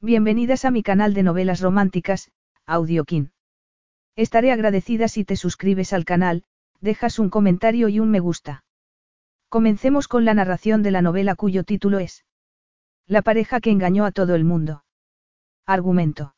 Bienvenidas 0.00 0.64
a 0.64 0.70
mi 0.70 0.84
canal 0.84 1.12
de 1.12 1.24
novelas 1.24 1.60
románticas, 1.60 2.30
Audiokin. 2.66 3.32
Estaré 4.14 4.52
agradecida 4.52 5.08
si 5.08 5.24
te 5.24 5.34
suscribes 5.34 5.92
al 5.92 6.04
canal, 6.04 6.44
dejas 6.80 7.18
un 7.18 7.30
comentario 7.30 7.88
y 7.88 7.98
un 7.98 8.08
me 8.08 8.20
gusta. 8.20 8.62
Comencemos 9.48 10.06
con 10.06 10.24
la 10.24 10.34
narración 10.34 10.84
de 10.84 10.92
la 10.92 11.02
novela 11.02 11.34
cuyo 11.34 11.64
título 11.64 11.98
es 11.98 12.24
La 13.08 13.22
pareja 13.22 13.58
que 13.58 13.72
engañó 13.72 14.04
a 14.04 14.12
todo 14.12 14.36
el 14.36 14.44
mundo. 14.44 14.84
Argumento. 15.66 16.36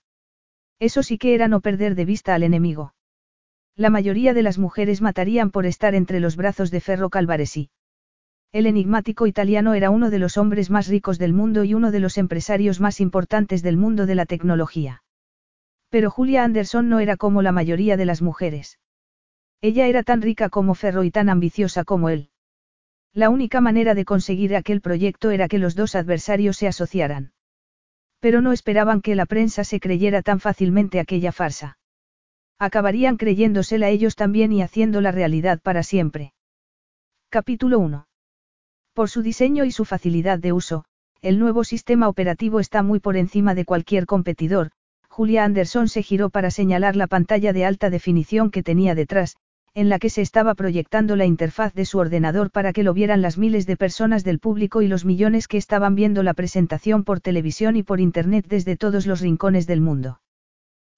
Eso 0.78 1.02
sí 1.02 1.18
que 1.18 1.34
era 1.34 1.46
no 1.46 1.60
perder 1.60 1.96
de 1.96 2.06
vista 2.06 2.34
al 2.34 2.44
enemigo. 2.44 2.94
La 3.76 3.90
mayoría 3.90 4.32
de 4.32 4.42
las 4.42 4.56
mujeres 4.56 5.02
matarían 5.02 5.50
por 5.50 5.66
estar 5.66 5.94
entre 5.94 6.20
los 6.20 6.34
brazos 6.34 6.70
de 6.70 6.80
Ferro 6.80 7.10
Calvaresi. 7.10 7.68
El 8.52 8.66
enigmático 8.66 9.28
italiano 9.28 9.74
era 9.74 9.90
uno 9.90 10.10
de 10.10 10.18
los 10.18 10.36
hombres 10.36 10.70
más 10.70 10.88
ricos 10.88 11.18
del 11.18 11.32
mundo 11.32 11.62
y 11.62 11.74
uno 11.74 11.92
de 11.92 12.00
los 12.00 12.18
empresarios 12.18 12.80
más 12.80 13.00
importantes 13.00 13.62
del 13.62 13.76
mundo 13.76 14.06
de 14.06 14.16
la 14.16 14.26
tecnología. 14.26 15.04
Pero 15.88 16.10
Julia 16.10 16.42
Anderson 16.42 16.88
no 16.88 16.98
era 16.98 17.16
como 17.16 17.42
la 17.42 17.52
mayoría 17.52 17.96
de 17.96 18.06
las 18.06 18.22
mujeres. 18.22 18.80
Ella 19.60 19.86
era 19.86 20.02
tan 20.02 20.20
rica 20.20 20.48
como 20.48 20.74
Ferro 20.74 21.04
y 21.04 21.12
tan 21.12 21.28
ambiciosa 21.28 21.84
como 21.84 22.08
él. 22.08 22.30
La 23.12 23.30
única 23.30 23.60
manera 23.60 23.94
de 23.94 24.04
conseguir 24.04 24.56
aquel 24.56 24.80
proyecto 24.80 25.30
era 25.30 25.46
que 25.46 25.58
los 25.58 25.76
dos 25.76 25.94
adversarios 25.94 26.56
se 26.56 26.66
asociaran. 26.66 27.32
Pero 28.18 28.40
no 28.40 28.50
esperaban 28.50 29.00
que 29.00 29.14
la 29.14 29.26
prensa 29.26 29.62
se 29.62 29.78
creyera 29.78 30.22
tan 30.22 30.40
fácilmente 30.40 30.98
aquella 30.98 31.30
farsa. 31.30 31.78
Acabarían 32.58 33.16
creyéndosela 33.16 33.90
ellos 33.90 34.16
también 34.16 34.52
y 34.52 34.62
haciéndola 34.62 35.12
realidad 35.12 35.60
para 35.62 35.84
siempre. 35.84 36.34
Capítulo 37.30 37.78
1. 37.78 38.09
Por 39.00 39.08
su 39.08 39.22
diseño 39.22 39.64
y 39.64 39.72
su 39.72 39.86
facilidad 39.86 40.38
de 40.38 40.52
uso, 40.52 40.84
el 41.22 41.38
nuevo 41.38 41.64
sistema 41.64 42.06
operativo 42.06 42.60
está 42.60 42.82
muy 42.82 43.00
por 43.00 43.16
encima 43.16 43.54
de 43.54 43.64
cualquier 43.64 44.04
competidor. 44.04 44.72
Julia 45.08 45.44
Anderson 45.44 45.88
se 45.88 46.02
giró 46.02 46.28
para 46.28 46.50
señalar 46.50 46.96
la 46.96 47.06
pantalla 47.06 47.54
de 47.54 47.64
alta 47.64 47.88
definición 47.88 48.50
que 48.50 48.62
tenía 48.62 48.94
detrás, 48.94 49.36
en 49.72 49.88
la 49.88 49.98
que 49.98 50.10
se 50.10 50.20
estaba 50.20 50.54
proyectando 50.54 51.16
la 51.16 51.24
interfaz 51.24 51.72
de 51.72 51.86
su 51.86 51.96
ordenador 51.96 52.50
para 52.50 52.74
que 52.74 52.82
lo 52.82 52.92
vieran 52.92 53.22
las 53.22 53.38
miles 53.38 53.64
de 53.64 53.78
personas 53.78 54.22
del 54.22 54.38
público 54.38 54.82
y 54.82 54.86
los 54.86 55.06
millones 55.06 55.48
que 55.48 55.56
estaban 55.56 55.94
viendo 55.94 56.22
la 56.22 56.34
presentación 56.34 57.02
por 57.02 57.22
televisión 57.22 57.76
y 57.76 57.82
por 57.82 58.00
Internet 58.00 58.48
desde 58.50 58.76
todos 58.76 59.06
los 59.06 59.22
rincones 59.22 59.66
del 59.66 59.80
mundo. 59.80 60.20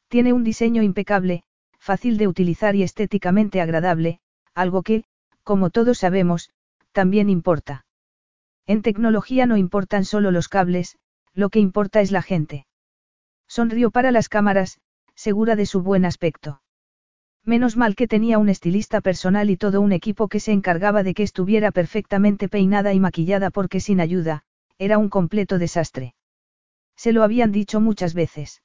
Tiene 0.09 0.33
un 0.33 0.43
diseño 0.43 0.83
impecable, 0.83 1.45
fácil 1.79 2.17
de 2.17 2.27
utilizar 2.27 2.75
y 2.75 2.83
estéticamente 2.83 3.61
agradable, 3.61 4.19
algo 4.57 4.83
que, 4.83 5.05
como 5.45 5.71
todos 5.71 5.99
sabemos, 5.99 6.51
también 6.91 7.31
importa. 7.31 7.85
En 8.67 8.83
tecnología 8.83 9.47
no 9.47 9.57
importan 9.57 10.05
solo 10.05 10.31
los 10.31 10.49
cables, 10.49 10.97
lo 11.35 11.49
que 11.49 11.59
importa 11.59 12.01
es 12.01 12.11
la 12.11 12.23
gente. 12.23 12.67
Sonrió 13.49 13.91
para 13.91 14.11
las 14.13 14.29
cámaras, 14.29 14.81
segura 15.15 15.57
de 15.57 15.67
su 15.67 15.83
buen 15.83 16.05
aspecto. 16.05 16.63
Menos 17.45 17.77
mal 17.77 17.97
que 17.97 18.07
tenía 18.07 18.39
un 18.39 18.49
estilista 18.49 19.01
personal 19.01 19.51
y 19.51 19.57
todo 19.57 19.81
un 19.81 19.93
equipo 19.93 20.29
que 20.29 20.39
se 20.39 20.53
encargaba 20.53 21.03
de 21.03 21.13
que 21.13 21.25
estuviera 21.25 21.73
perfectamente 21.73 22.49
peinada 22.49 22.95
y 22.95 23.01
maquillada 23.01 23.51
porque 23.51 23.81
sin 23.81 24.01
ayuda, 24.01 24.45
era 24.79 24.99
un 24.99 25.09
completo 25.09 25.59
desastre. 25.59 26.15
Se 26.97 27.13
lo 27.13 27.25
habían 27.25 27.51
dicho 27.51 27.81
muchas 27.81 28.15
veces. 28.15 28.63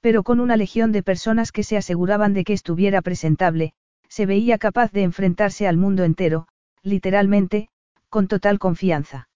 Pero 0.00 0.24
con 0.24 0.40
una 0.40 0.56
legión 0.56 0.90
de 0.90 1.02
personas 1.02 1.52
que 1.52 1.62
se 1.62 1.76
aseguraban 1.76 2.34
de 2.34 2.44
que 2.44 2.52
estuviera 2.52 3.00
presentable, 3.00 3.74
se 4.08 4.26
veía 4.26 4.58
capaz 4.58 4.90
de 4.92 5.02
enfrentarse 5.02 5.68
al 5.68 5.76
mundo 5.76 6.04
entero, 6.04 6.48
literalmente, 6.82 7.68
con 8.14 8.28
total 8.28 8.60
confianza. 8.60 9.28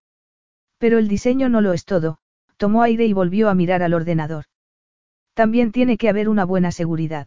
Pero 0.78 0.98
el 0.98 1.08
diseño 1.08 1.48
no 1.48 1.60
lo 1.60 1.72
es 1.72 1.84
todo, 1.84 2.18
tomó 2.58 2.84
aire 2.84 3.06
y 3.06 3.12
volvió 3.12 3.48
a 3.48 3.54
mirar 3.56 3.82
al 3.82 3.92
ordenador. 3.92 4.44
También 5.34 5.72
tiene 5.72 5.98
que 5.98 6.08
haber 6.08 6.28
una 6.28 6.44
buena 6.44 6.70
seguridad. 6.70 7.26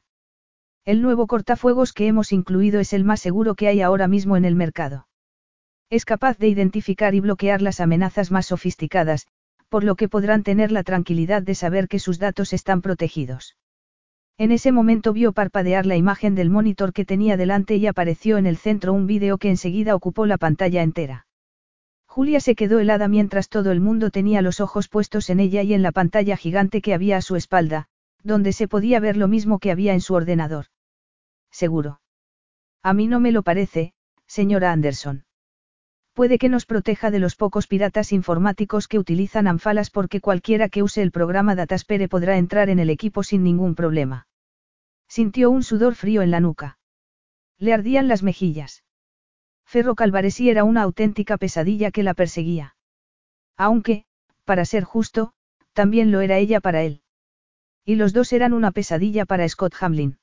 El 0.85 1.02
nuevo 1.02 1.27
cortafuegos 1.27 1.91
que 1.91 2.07
hemos 2.07 2.31
incluido 2.31 2.79
es 2.79 2.94
el 2.94 3.03
más 3.03 3.19
seguro 3.19 3.55
que 3.55 3.67
hay 3.67 3.81
ahora 3.81 4.07
mismo 4.07 4.38
en 4.38 4.45
el 4.45 4.56
mercado. 4.56 5.09
Es 5.90 6.06
capaz 6.06 6.38
de 6.38 6.47
identificar 6.47 7.16
y 7.16 7.19
bloquear 7.19 7.61
las 7.61 7.81
amenazas 7.81 8.31
más 8.31 8.45
sofisticadas, 8.45 9.28
por 9.67 9.84
lo 9.84 9.95
que 9.95 10.07
podrán 10.07 10.44
tener 10.44 10.72
la 10.72 10.84
tranquilidad 10.84 11.41
de 11.41 11.56
saber 11.56 11.90
que 11.90 12.00
sus 12.00 12.17
datos 12.17 12.53
están 12.53 12.81
protegidos. 12.81 13.57
En 14.38 14.53
ese 14.53 14.72
momento 14.72 15.11
vio 15.11 15.34
parpadear 15.34 15.85
la 15.85 15.97
imagen 15.97 16.34
del 16.34 16.50
monitor 16.50 16.94
que 16.94 17.03
tenía 17.03 17.35
delante 17.35 17.75
y 17.75 17.88
apareció 17.88 18.38
en 18.38 18.45
el 18.45 18.56
centro 18.56 18.94
un 18.94 19.06
vídeo 19.06 19.38
que 19.38 19.50
enseguida 19.50 19.95
ocupó 19.95 20.25
la 20.25 20.38
pantalla 20.38 20.81
entera. 20.81 21.25
Julia 22.11 22.41
se 22.41 22.55
quedó 22.55 22.81
helada 22.81 23.07
mientras 23.07 23.47
todo 23.47 23.72
el 23.72 23.79
mundo 23.79 24.11
tenía 24.11 24.41
los 24.41 24.59
ojos 24.59 24.89
puestos 24.89 25.29
en 25.29 25.39
ella 25.39 25.63
y 25.63 25.73
en 25.73 25.81
la 25.81 25.94
pantalla 25.94 26.35
gigante 26.35 26.81
que 26.81 26.94
había 26.94 27.16
a 27.16 27.22
su 27.22 27.38
espalda, 27.38 27.88
donde 28.22 28.51
se 28.51 28.67
podía 28.67 28.99
ver 28.99 29.16
lo 29.16 29.29
mismo 29.29 29.59
que 29.59 29.72
había 29.72 29.94
en 29.94 30.01
su 30.01 30.13
ordenador. 30.13 30.66
Seguro. 31.51 32.01
A 32.83 32.94
mí 32.94 33.07
no 33.07 33.22
me 33.22 33.31
lo 33.31 33.44
parece, 33.44 33.94
señora 34.27 34.73
Anderson. 34.73 35.23
Puede 36.11 36.38
que 36.38 36.49
nos 36.49 36.66
proteja 36.66 37.11
de 37.11 37.19
los 37.19 37.38
pocos 37.38 37.67
piratas 37.67 38.11
informáticos 38.11 38.89
que 38.89 38.99
utilizan 38.99 39.47
Anfalas 39.47 39.89
porque 39.89 40.19
cualquiera 40.19 40.67
que 40.67 40.83
use 40.83 41.01
el 41.01 41.11
programa 41.11 41.55
Dataspere 41.55 42.09
podrá 42.09 42.35
entrar 42.35 42.69
en 42.69 42.79
el 42.79 42.89
equipo 42.89 43.23
sin 43.23 43.41
ningún 43.41 43.73
problema. 43.73 44.28
Sintió 45.07 45.49
un 45.49 45.63
sudor 45.63 45.95
frío 45.95 46.23
en 46.23 46.31
la 46.31 46.41
nuca. 46.41 46.78
Le 47.57 47.72
ardían 47.72 48.09
las 48.09 48.22
mejillas. 48.22 48.83
Ferro 49.72 49.96
Calvaresi 49.96 50.50
era 50.50 50.66
una 50.66 50.82
auténtica 50.82 51.38
pesadilla 51.38 51.92
que 51.92 52.04
la 52.04 52.14
perseguía. 52.14 52.76
Aunque, 53.56 54.04
para 54.44 54.66
ser 54.66 54.84
justo, 54.84 55.32
también 55.72 56.12
lo 56.12 56.20
era 56.20 56.40
ella 56.40 56.59
para 56.59 56.82
él. 56.84 57.04
Y 57.86 57.96
los 57.96 58.12
dos 58.12 58.34
eran 58.34 58.52
una 58.52 58.72
pesadilla 58.72 59.24
para 59.24 59.48
Scott 59.48 59.74
Hamlin. 59.80 60.20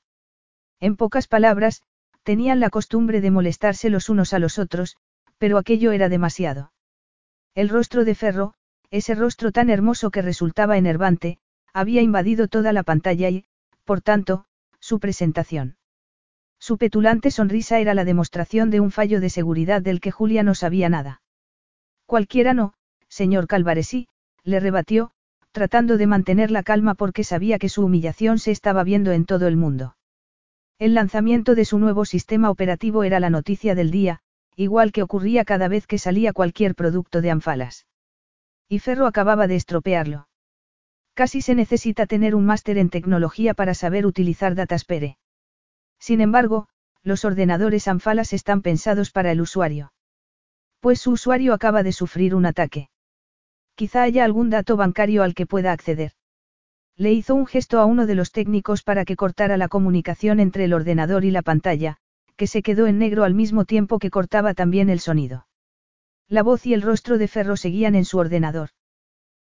En 0.79 0.95
pocas 0.97 1.27
palabras, 1.27 1.81
tenían 2.21 2.59
la 2.59 2.69
costumbre 2.69 3.21
de 3.21 3.31
molestarse 3.31 3.89
los 3.89 4.07
unos 4.09 4.35
a 4.35 4.39
los 4.39 4.59
otros, 4.59 4.97
pero 5.39 5.57
aquello 5.57 5.93
era 5.93 6.09
demasiado. 6.09 6.71
El 7.55 7.69
rostro 7.69 8.05
de 8.05 8.13
Ferro, 8.13 8.53
ese 8.91 9.15
rostro 9.15 9.51
tan 9.51 9.71
hermoso 9.71 10.11
que 10.11 10.21
resultaba 10.21 10.77
enervante, 10.77 11.39
había 11.73 12.03
invadido 12.03 12.49
toda 12.49 12.71
la 12.71 12.83
pantalla 12.83 13.31
y, 13.31 13.45
por 13.83 14.01
tanto, 14.01 14.45
su 14.79 14.99
presentación. 14.99 15.78
Su 16.59 16.77
petulante 16.77 17.31
sonrisa 17.31 17.79
era 17.79 17.93
la 17.93 18.05
demostración 18.05 18.69
de 18.69 18.79
un 18.79 18.91
fallo 18.91 19.21
de 19.21 19.29
seguridad 19.29 19.81
del 19.81 20.01
que 20.01 20.11
Julia 20.11 20.43
no 20.43 20.55
sabía 20.55 20.89
nada. 20.89 21.21
Cualquiera 22.05 22.53
no, 22.53 22.73
señor 23.07 23.47
Calvaresí, 23.47 24.07
le 24.43 24.59
rebatió, 24.59 25.11
tratando 25.51 25.97
de 25.97 26.07
mantener 26.07 26.51
la 26.51 26.63
calma 26.63 26.95
porque 26.95 27.23
sabía 27.23 27.59
que 27.59 27.69
su 27.69 27.83
humillación 27.83 28.39
se 28.39 28.51
estaba 28.51 28.83
viendo 28.83 29.11
en 29.11 29.25
todo 29.25 29.47
el 29.47 29.55
mundo. 29.55 29.95
El 30.77 30.93
lanzamiento 30.93 31.55
de 31.55 31.65
su 31.65 31.79
nuevo 31.79 32.05
sistema 32.05 32.49
operativo 32.49 33.03
era 33.03 33.19
la 33.19 33.29
noticia 33.29 33.75
del 33.75 33.91
día, 33.91 34.21
igual 34.55 34.91
que 34.91 35.03
ocurría 35.03 35.45
cada 35.45 35.67
vez 35.67 35.87
que 35.87 35.97
salía 35.97 36.33
cualquier 36.33 36.75
producto 36.75 37.21
de 37.21 37.31
Anfalas. 37.31 37.85
Y 38.67 38.79
Ferro 38.79 39.07
acababa 39.07 39.47
de 39.47 39.55
estropearlo. 39.55 40.27
Casi 41.13 41.41
se 41.41 41.55
necesita 41.55 42.05
tener 42.05 42.35
un 42.35 42.45
máster 42.45 42.77
en 42.77 42.89
tecnología 42.89 43.53
para 43.53 43.73
saber 43.73 44.05
utilizar 44.05 44.55
Dataspere. 44.55 45.17
Sin 45.99 46.21
embargo, 46.21 46.67
los 47.03 47.25
ordenadores 47.25 47.87
Anfalas 47.87 48.33
están 48.33 48.61
pensados 48.61 49.11
para 49.11 49.31
el 49.31 49.41
usuario. 49.41 49.93
Pues 50.79 51.01
su 51.01 51.11
usuario 51.11 51.53
acaba 51.53 51.83
de 51.83 51.91
sufrir 51.91 52.33
un 52.35 52.45
ataque. 52.45 52.89
Quizá 53.75 54.03
haya 54.03 54.25
algún 54.25 54.49
dato 54.49 54.77
bancario 54.77 55.23
al 55.23 55.35
que 55.35 55.45
pueda 55.45 55.71
acceder. 55.71 56.13
Le 56.95 57.13
hizo 57.13 57.35
un 57.35 57.45
gesto 57.45 57.79
a 57.79 57.85
uno 57.85 58.05
de 58.05 58.15
los 58.15 58.31
técnicos 58.31 58.83
para 58.83 59.05
que 59.05 59.15
cortara 59.15 59.55
la 59.55 59.69
comunicación 59.69 60.39
entre 60.39 60.65
el 60.65 60.73
ordenador 60.73 61.23
y 61.23 61.31
la 61.31 61.41
pantalla, 61.41 61.97
que 62.35 62.47
se 62.47 62.61
quedó 62.61 62.87
en 62.87 62.97
negro 62.97 63.23
al 63.23 63.33
mismo 63.33 63.65
tiempo 63.65 63.99
que 63.99 64.09
cortaba 64.09 64.53
también 64.53 64.89
el 64.89 64.99
sonido. 64.99 65.47
La 66.27 66.43
voz 66.43 66.65
y 66.65 66.73
el 66.73 66.81
rostro 66.81 67.17
de 67.17 67.27
Ferro 67.27 67.57
seguían 67.57 67.95
en 67.95 68.05
su 68.05 68.17
ordenador. 68.17 68.69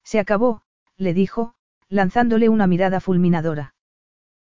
Se 0.05 0.19
acabó, 0.19 0.63
le 0.97 1.15
dijo, 1.15 1.55
lanzándole 1.89 2.49
una 2.49 2.67
mirada 2.67 3.01
fulminadora. 3.01 3.75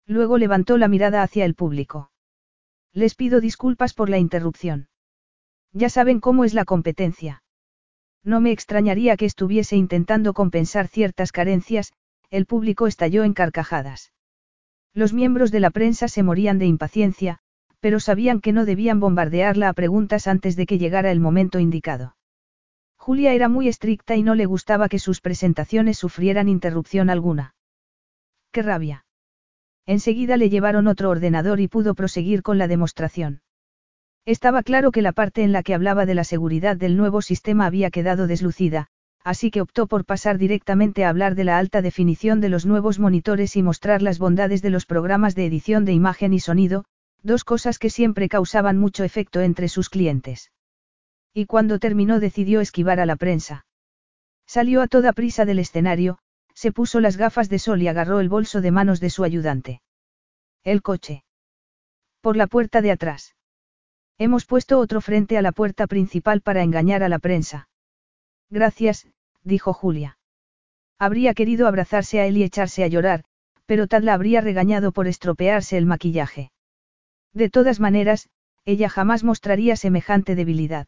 Luego 0.09 0.39
levantó 0.39 0.79
la 0.79 0.87
mirada 0.87 1.21
hacia 1.21 1.45
el 1.45 1.53
público. 1.53 2.09
Les 2.93 3.13
pido 3.13 3.39
disculpas 3.39 3.93
por 3.93 4.09
la 4.09 4.17
interrupción. 4.17 4.87
Ya 5.71 5.87
saben 5.87 6.19
cómo 6.19 6.45
es 6.45 6.55
la 6.55 6.65
competencia. 6.65 7.43
No 8.23 8.41
me 8.41 8.51
extrañaría 8.51 9.17
que 9.17 9.25
estuviese 9.25 9.75
intentando 9.75 10.33
compensar 10.33 10.87
ciertas 10.87 11.31
carencias, 11.31 11.93
el 12.31 12.47
público 12.47 12.87
estalló 12.87 13.23
en 13.23 13.33
carcajadas. 13.33 14.11
Los 14.95 15.13
miembros 15.13 15.51
de 15.51 15.59
la 15.59 15.69
prensa 15.69 16.07
se 16.07 16.23
morían 16.23 16.57
de 16.57 16.65
impaciencia, 16.65 17.37
pero 17.79 17.99
sabían 17.99 18.41
que 18.41 18.51
no 18.51 18.65
debían 18.65 18.99
bombardearla 18.99 19.69
a 19.69 19.73
preguntas 19.73 20.25
antes 20.25 20.55
de 20.55 20.65
que 20.65 20.79
llegara 20.79 21.11
el 21.11 21.19
momento 21.19 21.59
indicado. 21.59 22.15
Julia 22.97 23.33
era 23.33 23.47
muy 23.47 23.67
estricta 23.67 24.15
y 24.15 24.23
no 24.23 24.33
le 24.33 24.47
gustaba 24.47 24.89
que 24.89 24.97
sus 24.97 25.21
presentaciones 25.21 25.99
sufrieran 25.99 26.49
interrupción 26.49 27.11
alguna. 27.11 27.53
¡Qué 28.51 28.63
rabia! 28.63 29.05
Enseguida 29.85 30.37
le 30.37 30.49
llevaron 30.49 30.87
otro 30.87 31.09
ordenador 31.09 31.59
y 31.59 31.67
pudo 31.67 31.95
proseguir 31.95 32.43
con 32.43 32.57
la 32.57 32.67
demostración. 32.67 33.41
Estaba 34.25 34.63
claro 34.63 34.91
que 34.91 35.01
la 35.01 35.11
parte 35.11 35.43
en 35.43 35.51
la 35.51 35.63
que 35.63 35.73
hablaba 35.73 36.05
de 36.05 36.13
la 36.15 36.23
seguridad 36.23 36.77
del 36.77 36.97
nuevo 36.97 37.21
sistema 37.21 37.65
había 37.65 37.89
quedado 37.89 38.27
deslucida, 38.27 38.87
así 39.23 39.51
que 39.51 39.61
optó 39.61 39.87
por 39.87 40.05
pasar 40.05 40.37
directamente 40.37 41.03
a 41.03 41.09
hablar 41.09 41.35
de 41.35 41.43
la 41.43 41.57
alta 41.57 41.81
definición 41.81 42.39
de 42.41 42.49
los 42.49 42.65
nuevos 42.65 42.99
monitores 42.99 43.55
y 43.55 43.63
mostrar 43.63 44.01
las 44.01 44.19
bondades 44.19 44.61
de 44.61 44.69
los 44.69 44.85
programas 44.85 45.35
de 45.35 45.45
edición 45.45 45.85
de 45.85 45.93
imagen 45.93 46.33
y 46.33 46.39
sonido, 46.39 46.85
dos 47.23 47.43
cosas 47.43 47.79
que 47.79 47.89
siempre 47.89 48.29
causaban 48.29 48.77
mucho 48.77 49.03
efecto 49.03 49.41
entre 49.41 49.67
sus 49.67 49.89
clientes. 49.89 50.51
Y 51.33 51.45
cuando 51.45 51.79
terminó 51.79 52.19
decidió 52.19 52.61
esquivar 52.61 52.99
a 52.99 53.05
la 53.05 53.15
prensa. 53.15 53.65
Salió 54.45 54.81
a 54.81 54.87
toda 54.87 55.13
prisa 55.13 55.45
del 55.45 55.59
escenario, 55.59 56.17
se 56.59 56.73
puso 56.73 56.99
las 56.99 57.15
gafas 57.15 57.47
de 57.47 57.57
sol 57.57 57.81
y 57.81 57.87
agarró 57.87 58.19
el 58.19 58.27
bolso 58.27 58.59
de 58.59 58.71
manos 58.71 58.99
de 58.99 59.09
su 59.09 59.23
ayudante. 59.23 59.81
El 60.65 60.81
coche. 60.81 61.23
Por 62.19 62.35
la 62.35 62.47
puerta 62.47 62.81
de 62.81 62.91
atrás. 62.91 63.33
Hemos 64.17 64.45
puesto 64.45 64.77
otro 64.77 64.99
frente 64.99 65.37
a 65.37 65.41
la 65.41 65.53
puerta 65.53 65.87
principal 65.87 66.41
para 66.41 66.61
engañar 66.61 67.01
a 67.01 67.07
la 67.07 67.17
prensa. 67.19 67.69
Gracias, 68.49 69.07
dijo 69.41 69.71
Julia. 69.71 70.17
Habría 70.97 71.33
querido 71.33 71.65
abrazarse 71.65 72.19
a 72.19 72.25
él 72.25 72.35
y 72.35 72.43
echarse 72.43 72.83
a 72.83 72.87
llorar, 72.87 73.23
pero 73.65 73.87
Tad 73.87 74.03
la 74.03 74.13
habría 74.13 74.41
regañado 74.41 74.91
por 74.91 75.07
estropearse 75.07 75.77
el 75.77 75.85
maquillaje. 75.85 76.51
De 77.33 77.49
todas 77.49 77.79
maneras, 77.79 78.27
ella 78.65 78.89
jamás 78.89 79.23
mostraría 79.23 79.77
semejante 79.77 80.35
debilidad. 80.35 80.87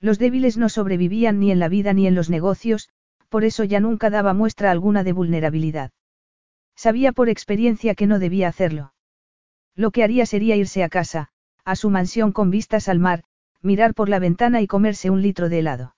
Los 0.00 0.18
débiles 0.18 0.56
no 0.56 0.70
sobrevivían 0.70 1.40
ni 1.40 1.50
en 1.50 1.58
la 1.58 1.68
vida 1.68 1.92
ni 1.92 2.06
en 2.06 2.14
los 2.14 2.30
negocios, 2.30 2.88
por 3.28 3.44
eso 3.44 3.64
ya 3.64 3.80
nunca 3.80 4.10
daba 4.10 4.34
muestra 4.34 4.70
alguna 4.70 5.04
de 5.04 5.12
vulnerabilidad. 5.12 5.92
Sabía 6.74 7.12
por 7.12 7.28
experiencia 7.28 7.94
que 7.94 8.06
no 8.06 8.18
debía 8.18 8.48
hacerlo. 8.48 8.94
Lo 9.74 9.90
que 9.90 10.04
haría 10.04 10.26
sería 10.26 10.56
irse 10.56 10.82
a 10.82 10.88
casa, 10.88 11.28
a 11.64 11.76
su 11.76 11.90
mansión 11.90 12.32
con 12.32 12.50
vistas 12.50 12.88
al 12.88 12.98
mar, 12.98 13.24
mirar 13.62 13.94
por 13.94 14.08
la 14.08 14.18
ventana 14.18 14.60
y 14.60 14.66
comerse 14.66 15.10
un 15.10 15.22
litro 15.22 15.48
de 15.48 15.58
helado. 15.58 15.96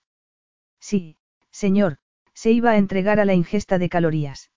Sí, 0.79 1.17
señor, 1.51 1.97
se 2.33 2.51
iba 2.51 2.71
a 2.71 2.77
entregar 2.77 3.19
a 3.19 3.25
la 3.25 3.33
ingesta 3.33 3.77
de 3.77 3.89
calorías. 3.89 4.51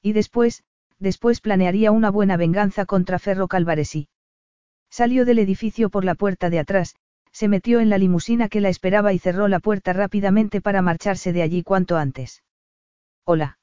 Y 0.00 0.12
después, 0.12 0.64
después 0.98 1.40
planearía 1.40 1.90
una 1.90 2.10
buena 2.10 2.36
venganza 2.36 2.86
contra 2.86 3.18
Ferro 3.18 3.48
Calvaresí. 3.48 4.08
Salió 4.90 5.24
del 5.24 5.38
edificio 5.38 5.90
por 5.90 6.04
la 6.04 6.14
puerta 6.14 6.50
de 6.50 6.58
atrás, 6.58 6.94
se 7.32 7.48
metió 7.48 7.80
en 7.80 7.88
la 7.88 7.98
limusina 7.98 8.48
que 8.48 8.60
la 8.60 8.68
esperaba 8.68 9.12
y 9.12 9.18
cerró 9.18 9.48
la 9.48 9.60
puerta 9.60 9.92
rápidamente 9.92 10.60
para 10.60 10.82
marcharse 10.82 11.32
de 11.32 11.42
allí 11.42 11.62
cuanto 11.62 11.96
antes. 11.96 12.42
Hola. 13.24 13.58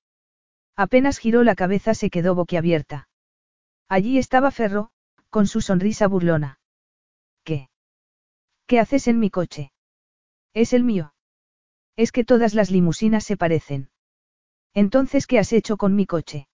Apenas 0.76 1.18
giró 1.18 1.44
la 1.44 1.56
cabeza 1.56 1.94
se 1.94 2.10
quedó 2.10 2.36
boquiabierta. 2.36 3.10
Allí 3.90 4.18
estaba 4.18 4.52
Ferro, 4.52 4.92
con 5.30 5.48
su 5.48 5.62
sonrisa 5.62 6.08
burlona. 6.08 6.60
¿Qué? 7.44 7.70
¿Qué 8.66 8.80
haces 8.80 9.08
en 9.08 9.20
mi 9.20 9.30
coche? 9.30 9.72
Es 10.54 10.74
el 10.74 10.84
mío. 10.84 11.14
Es 11.96 12.12
que 12.12 12.24
todas 12.24 12.54
las 12.54 12.70
limusinas 12.70 13.24
se 13.24 13.38
parecen. 13.38 13.90
Entonces, 14.74 15.26
¿qué 15.26 15.40
has 15.40 15.52
hecho 15.54 15.78
con 15.78 15.96
mi 15.96 16.06
coche? 16.06 16.48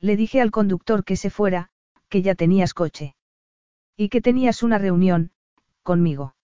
Le 0.00 0.16
dije 0.16 0.40
al 0.40 0.50
conductor 0.50 1.04
que 1.04 1.16
se 1.16 1.30
fuera, 1.30 1.70
que 2.08 2.22
ya 2.22 2.34
tenías 2.34 2.74
coche. 2.74 3.16
Y 3.96 4.10
que 4.10 4.20
tenías 4.20 4.62
una 4.62 4.78
reunión, 4.78 5.32
conmigo. 5.90 6.34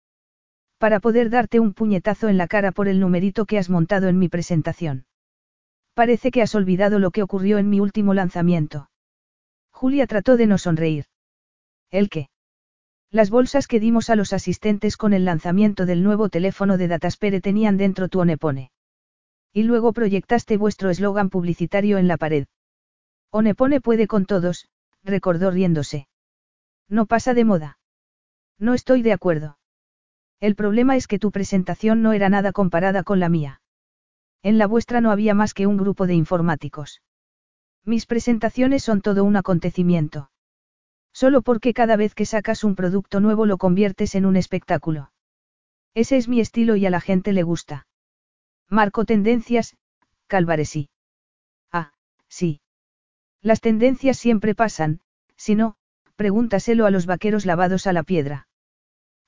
Para 0.79 1.01
poder 1.01 1.29
darte 1.29 1.61
un 1.61 1.75
puñetazo 1.75 2.29
en 2.29 2.39
la 2.39 2.49
cara 2.49 2.73
por 2.73 2.89
el 2.89 2.99
numerito 2.99 3.45
que 3.45 3.59
has 3.59 3.69
montado 3.69 4.09
en 4.09 4.19
mi 4.19 4.31
presentación. 4.31 5.05
Parece 5.93 6.31
que 6.31 6.41
has 6.41 6.55
olvidado 6.55 6.99
lo 6.99 7.11
que 7.11 7.23
ocurrió 7.23 7.59
en 7.59 7.69
mi 7.69 7.79
último 7.79 8.15
lanzamiento. 8.15 8.89
Julia 9.71 10.07
trató 10.07 10.39
de 10.39 10.47
no 10.47 10.57
sonreír. 10.57 11.05
¿El 11.91 12.09
qué? 12.09 12.31
Las 13.11 13.29
bolsas 13.29 13.67
que 13.67 13.81
dimos 13.81 14.09
a 14.09 14.17
los 14.17 14.33
asistentes 14.33 14.97
con 14.97 15.13
el 15.13 15.27
lanzamiento 15.27 15.85
del 15.85 16.03
nuevo 16.03 16.31
teléfono 16.31 16.79
de 16.79 16.89
Dataspere 16.89 17.43
tenían 17.43 17.77
dentro 17.77 18.09
tu 18.09 18.21
Onepone. 18.21 18.71
Y 19.53 19.65
luego 19.65 19.93
proyectaste 19.93 20.57
vuestro 20.57 20.89
eslogan 20.89 21.29
publicitario 21.29 21.99
en 21.99 22.09
la 22.09 22.17
pared. 22.17 22.47
Onepone 23.31 23.83
puede 23.83 24.07
con 24.07 24.25
todos, 24.25 24.69
recordó 25.03 25.51
riéndose. 25.51 26.09
No 26.89 27.05
pasa 27.05 27.35
de 27.35 27.45
moda. 27.45 27.79
No 28.59 28.75
estoy 28.75 29.03
de 29.03 29.13
acuerdo. 29.13 29.59
El 30.41 30.55
problema 30.55 30.97
es 30.97 31.07
que 31.07 31.19
tu 31.19 31.31
presentación 31.31 32.03
no 32.03 32.13
era 32.13 32.29
nada 32.29 32.53
comparada 32.53 33.03
con 33.03 33.21
la 33.21 33.29
mía. 33.29 33.61
En 34.43 34.59
la 34.59 34.67
vuestra 34.67 35.01
no 35.01 35.11
había 35.11 35.35
más 35.35 35.55
que 35.55 35.67
un 35.67 35.77
grupo 35.77 36.07
de 36.07 36.15
informáticos. 36.15 37.03
Mis 37.85 38.07
presentaciones 38.07 38.85
son 38.85 39.01
todo 39.01 39.25
un 39.25 39.37
acontecimiento. 39.37 40.31
Solo 41.13 41.43
porque 41.43 41.75
cada 41.75 41.97
vez 41.97 42.15
que 42.15 42.27
sacas 42.27 42.65
un 42.65 42.75
producto 42.75 43.21
nuevo 43.21 43.47
lo 43.47 43.57
conviertes 43.57 44.15
en 44.15 44.27
un 44.27 44.37
espectáculo. 44.37 45.13
Ese 45.95 46.17
es 46.17 46.29
mi 46.29 46.41
estilo 46.41 46.77
y 46.77 46.87
a 46.87 46.91
la 46.91 47.01
gente 47.01 47.33
le 47.33 47.43
gusta. 47.43 47.87
Marco 48.69 49.05
tendencias, 49.05 49.77
Calvaresí. 50.27 50.91
Ah, 51.71 51.93
sí. 52.29 52.61
Las 53.41 53.61
tendencias 53.61 54.19
siempre 54.19 54.55
pasan, 54.55 55.01
si 55.37 55.55
no, 55.55 55.77
pregúntaselo 56.17 56.87
a 56.87 56.91
los 56.91 57.07
vaqueros 57.07 57.47
lavados 57.47 57.87
a 57.87 57.93
la 57.93 58.03
piedra. 58.03 58.49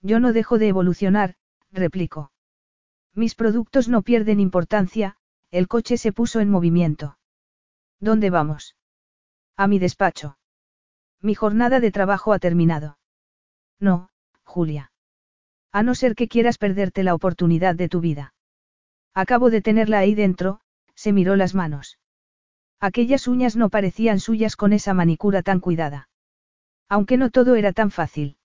Yo 0.02 0.20
no 0.20 0.32
dejo 0.32 0.58
de 0.58 0.68
evolucionar, 0.68 1.34
replicó. 1.72 2.30
Mis 3.14 3.34
productos 3.34 3.88
no 3.88 4.02
pierden 4.02 4.40
importancia, 4.40 5.16
el 5.50 5.68
coche 5.68 5.96
se 5.96 6.12
puso 6.12 6.40
en 6.40 6.50
movimiento. 6.50 7.18
¿Dónde 7.98 8.30
vamos? 8.30 8.76
A 9.56 9.66
mi 9.66 9.78
despacho. 9.78 10.38
Mi 11.22 11.34
jornada 11.34 11.80
de 11.80 11.90
trabajo 11.90 12.32
ha 12.32 12.38
terminado. 12.38 12.98
No, 13.80 14.10
Julia. 14.44 14.92
A 15.72 15.82
no 15.82 15.94
ser 15.94 16.14
que 16.14 16.28
quieras 16.28 16.58
perderte 16.58 17.02
la 17.02 17.14
oportunidad 17.14 17.74
de 17.74 17.88
tu 17.88 18.00
vida. 18.00 18.34
Acabo 19.14 19.50
de 19.50 19.62
tenerla 19.62 19.98
ahí 19.98 20.14
dentro, 20.14 20.60
se 20.94 21.12
miró 21.12 21.36
las 21.36 21.54
manos. 21.54 21.98
Aquellas 22.80 23.28
uñas 23.28 23.56
no 23.56 23.70
parecían 23.70 24.20
suyas 24.20 24.56
con 24.56 24.74
esa 24.74 24.92
manicura 24.92 25.42
tan 25.42 25.60
cuidada. 25.60 26.08
Aunque 26.88 27.16
no 27.16 27.30
todo 27.30 27.56
era 27.56 27.72
tan 27.72 27.90
fácil. 27.90 28.36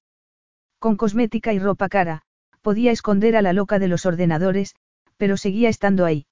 Con 0.80 0.98
cosmética 0.98 1.54
y 1.54 1.60
ropa 1.60 1.90
cara, 1.90 2.24
podía 2.62 2.92
esconder 2.92 3.36
a 3.36 3.42
la 3.42 3.54
loca 3.54 3.80
de 3.80 3.88
los 3.88 4.06
ordenadores, 4.06 4.76
pero 5.18 5.38
seguía 5.38 5.70
estando 5.70 6.06
ahí. 6.06 6.26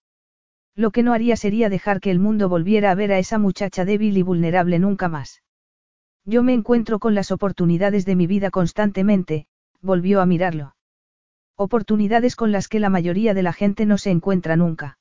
Lo 0.76 0.92
que 0.92 1.04
no 1.04 1.14
haría 1.14 1.36
sería 1.36 1.70
dejar 1.70 2.00
que 2.00 2.12
el 2.12 2.20
mundo 2.20 2.50
volviera 2.50 2.92
a 2.92 2.96
ver 2.96 3.12
a 3.12 3.20
esa 3.20 3.38
muchacha 3.38 3.86
débil 3.86 4.18
y 4.18 4.24
vulnerable 4.24 4.80
nunca 4.80 5.10
más. 5.10 5.44
Yo 6.26 6.44
me 6.44 6.54
encuentro 6.54 7.00
con 7.00 7.16
las 7.16 7.32
oportunidades 7.32 8.06
de 8.06 8.16
mi 8.16 8.28
vida 8.28 8.50
constantemente, 8.50 9.48
volvió 9.82 10.22
a 10.22 10.26
mirarlo. 10.26 10.76
Oportunidades 11.56 12.36
con 12.36 12.52
las 12.52 12.68
que 12.68 12.80
la 12.80 12.90
mayoría 12.90 13.34
de 13.34 13.44
la 13.44 13.54
gente 13.54 13.86
no 13.86 13.98
se 13.98 14.12
encuentra 14.12 14.56
nunca. 14.56 14.98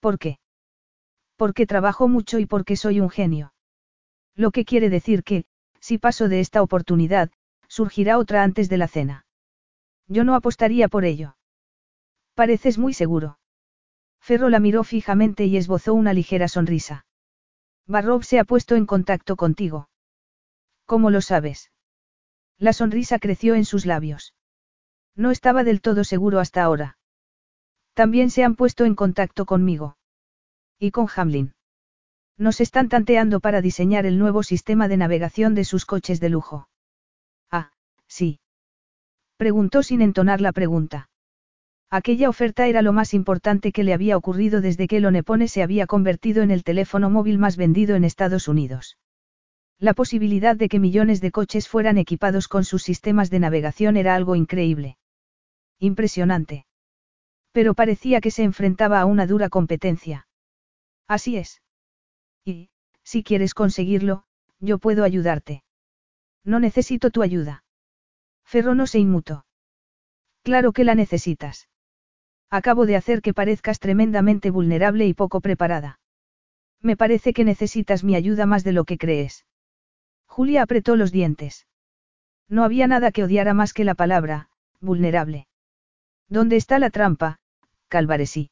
¿Por 0.00 0.18
qué? 0.18 0.38
Porque 1.36 1.66
trabajo 1.66 2.06
mucho 2.08 2.38
y 2.38 2.46
porque 2.46 2.76
soy 2.76 3.00
un 3.00 3.10
genio. 3.10 3.54
Lo 4.36 4.50
que 4.50 4.64
quiere 4.64 4.90
decir 4.90 5.22
que, 5.24 5.46
si 5.84 5.98
paso 5.98 6.30
de 6.30 6.40
esta 6.40 6.62
oportunidad, 6.62 7.30
surgirá 7.68 8.16
otra 8.16 8.42
antes 8.42 8.70
de 8.70 8.78
la 8.78 8.88
cena. 8.88 9.26
Yo 10.08 10.24
no 10.24 10.34
apostaría 10.34 10.88
por 10.88 11.04
ello. 11.04 11.36
Pareces 12.32 12.78
muy 12.78 12.94
seguro. 12.94 13.38
Ferro 14.18 14.48
la 14.48 14.60
miró 14.60 14.82
fijamente 14.84 15.44
y 15.44 15.58
esbozó 15.58 15.92
una 15.92 16.14
ligera 16.14 16.48
sonrisa. 16.48 17.04
Barrow 17.86 18.22
se 18.22 18.38
ha 18.38 18.44
puesto 18.44 18.76
en 18.76 18.86
contacto 18.86 19.36
contigo. 19.36 19.90
¿Cómo 20.86 21.10
lo 21.10 21.20
sabes? 21.20 21.70
La 22.56 22.72
sonrisa 22.72 23.18
creció 23.18 23.54
en 23.54 23.66
sus 23.66 23.84
labios. 23.84 24.34
No 25.14 25.30
estaba 25.30 25.64
del 25.64 25.82
todo 25.82 26.02
seguro 26.02 26.40
hasta 26.40 26.62
ahora. 26.62 26.96
También 27.92 28.30
se 28.30 28.42
han 28.42 28.56
puesto 28.56 28.86
en 28.86 28.94
contacto 28.94 29.44
conmigo. 29.44 29.98
Y 30.78 30.92
con 30.92 31.08
Hamlin. 31.14 31.53
Nos 32.36 32.60
están 32.60 32.88
tanteando 32.88 33.40
para 33.40 33.60
diseñar 33.60 34.06
el 34.06 34.18
nuevo 34.18 34.42
sistema 34.42 34.88
de 34.88 34.96
navegación 34.96 35.54
de 35.54 35.64
sus 35.64 35.86
coches 35.86 36.18
de 36.20 36.30
lujo. 36.30 36.68
Ah, 37.50 37.70
sí. 38.08 38.40
Preguntó 39.36 39.82
sin 39.82 40.02
entonar 40.02 40.40
la 40.40 40.52
pregunta. 40.52 41.10
Aquella 41.90 42.28
oferta 42.28 42.66
era 42.66 42.82
lo 42.82 42.92
más 42.92 43.14
importante 43.14 43.70
que 43.70 43.84
le 43.84 43.94
había 43.94 44.16
ocurrido 44.16 44.60
desde 44.60 44.88
que 44.88 44.96
el 44.96 45.06
Onepone 45.06 45.46
se 45.46 45.62
había 45.62 45.86
convertido 45.86 46.42
en 46.42 46.50
el 46.50 46.64
teléfono 46.64 47.08
móvil 47.08 47.38
más 47.38 47.56
vendido 47.56 47.94
en 47.94 48.02
Estados 48.04 48.48
Unidos. 48.48 48.98
La 49.78 49.94
posibilidad 49.94 50.56
de 50.56 50.68
que 50.68 50.80
millones 50.80 51.20
de 51.20 51.30
coches 51.30 51.68
fueran 51.68 51.98
equipados 51.98 52.48
con 52.48 52.64
sus 52.64 52.82
sistemas 52.82 53.30
de 53.30 53.38
navegación 53.38 53.96
era 53.96 54.16
algo 54.16 54.34
increíble. 54.34 54.96
Impresionante. 55.78 56.66
Pero 57.52 57.74
parecía 57.74 58.20
que 58.20 58.32
se 58.32 58.42
enfrentaba 58.42 59.00
a 59.00 59.04
una 59.04 59.26
dura 59.26 59.48
competencia. 59.48 60.26
Así 61.06 61.36
es. 61.36 61.60
Y, 62.44 62.70
si 63.02 63.22
quieres 63.22 63.54
conseguirlo, 63.54 64.24
yo 64.60 64.78
puedo 64.78 65.04
ayudarte. 65.04 65.64
No 66.44 66.60
necesito 66.60 67.10
tu 67.10 67.22
ayuda. 67.22 67.64
Ferro 68.44 68.74
no 68.74 68.86
se 68.86 68.98
inmutó. 68.98 69.46
Claro 70.42 70.72
que 70.72 70.84
la 70.84 70.94
necesitas. 70.94 71.68
Acabo 72.50 72.86
de 72.86 72.96
hacer 72.96 73.22
que 73.22 73.34
parezcas 73.34 73.80
tremendamente 73.80 74.50
vulnerable 74.50 75.06
y 75.06 75.14
poco 75.14 75.40
preparada. 75.40 75.98
Me 76.80 76.96
parece 76.96 77.32
que 77.32 77.44
necesitas 77.44 78.04
mi 78.04 78.14
ayuda 78.14 78.44
más 78.44 78.62
de 78.62 78.72
lo 78.72 78.84
que 78.84 78.98
crees. 78.98 79.46
Julia 80.26 80.62
apretó 80.62 80.96
los 80.96 81.12
dientes. 81.12 81.66
No 82.48 82.62
había 82.62 82.86
nada 82.86 83.10
que 83.10 83.24
odiara 83.24 83.54
más 83.54 83.72
que 83.72 83.84
la 83.84 83.94
palabra, 83.94 84.50
vulnerable. 84.80 85.48
¿Dónde 86.28 86.56
está 86.56 86.78
la 86.78 86.90
trampa, 86.90 87.38
Calvaresí? 87.88 88.50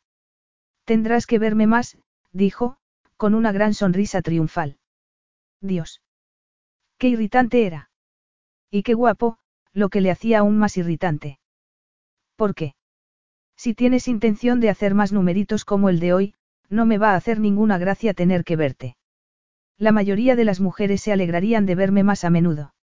Tendrás 0.84 1.26
que 1.26 1.38
verme 1.38 1.66
más, 1.66 1.98
dijo, 2.32 2.78
con 3.22 3.36
una 3.36 3.52
gran 3.52 3.72
sonrisa 3.72 4.20
triunfal. 4.20 4.78
Dios. 5.60 6.02
Qué 6.98 7.06
irritante 7.06 7.66
era. 7.66 7.88
Y 8.68 8.82
qué 8.82 8.94
guapo, 8.94 9.38
lo 9.72 9.90
que 9.90 10.00
le 10.00 10.10
hacía 10.10 10.40
aún 10.40 10.58
más 10.58 10.76
irritante. 10.76 11.38
¿Por 12.34 12.56
qué? 12.56 12.74
Si 13.56 13.74
tienes 13.74 14.08
intención 14.08 14.58
de 14.58 14.70
hacer 14.70 14.96
más 14.96 15.12
numeritos 15.12 15.64
como 15.64 15.88
el 15.88 16.00
de 16.00 16.12
hoy, 16.12 16.34
no 16.68 16.84
me 16.84 16.98
va 16.98 17.12
a 17.12 17.14
hacer 17.14 17.38
ninguna 17.38 17.78
gracia 17.78 18.12
tener 18.12 18.42
que 18.42 18.56
verte. 18.56 18.96
La 19.78 19.92
mayoría 19.92 20.34
de 20.34 20.44
las 20.44 20.58
mujeres 20.58 21.00
se 21.00 21.12
alegrarían 21.12 21.64
de 21.64 21.76
verme 21.76 22.02
más 22.02 22.24
a 22.24 22.30
menudo. 22.30 22.74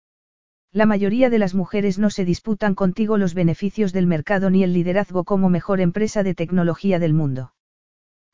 La 0.71 0.87
mayoría 0.87 1.30
de 1.30 1.40
las 1.40 1.57
mujeres 1.57 1.99
no 1.99 2.11
se 2.11 2.25
disputan 2.25 2.76
contigo 2.76 3.18
los 3.18 3.35
beneficios 3.35 3.92
del 3.92 4.07
mercado 4.07 4.50
ni 4.50 4.62
el 4.62 4.73
liderazgo 4.73 5.25
como 5.25 5.49
mejor 5.49 5.80
empresa 5.80 6.23
de 6.23 6.37
tecnología 6.37 7.00
del 7.00 7.12
mundo. 7.12 7.54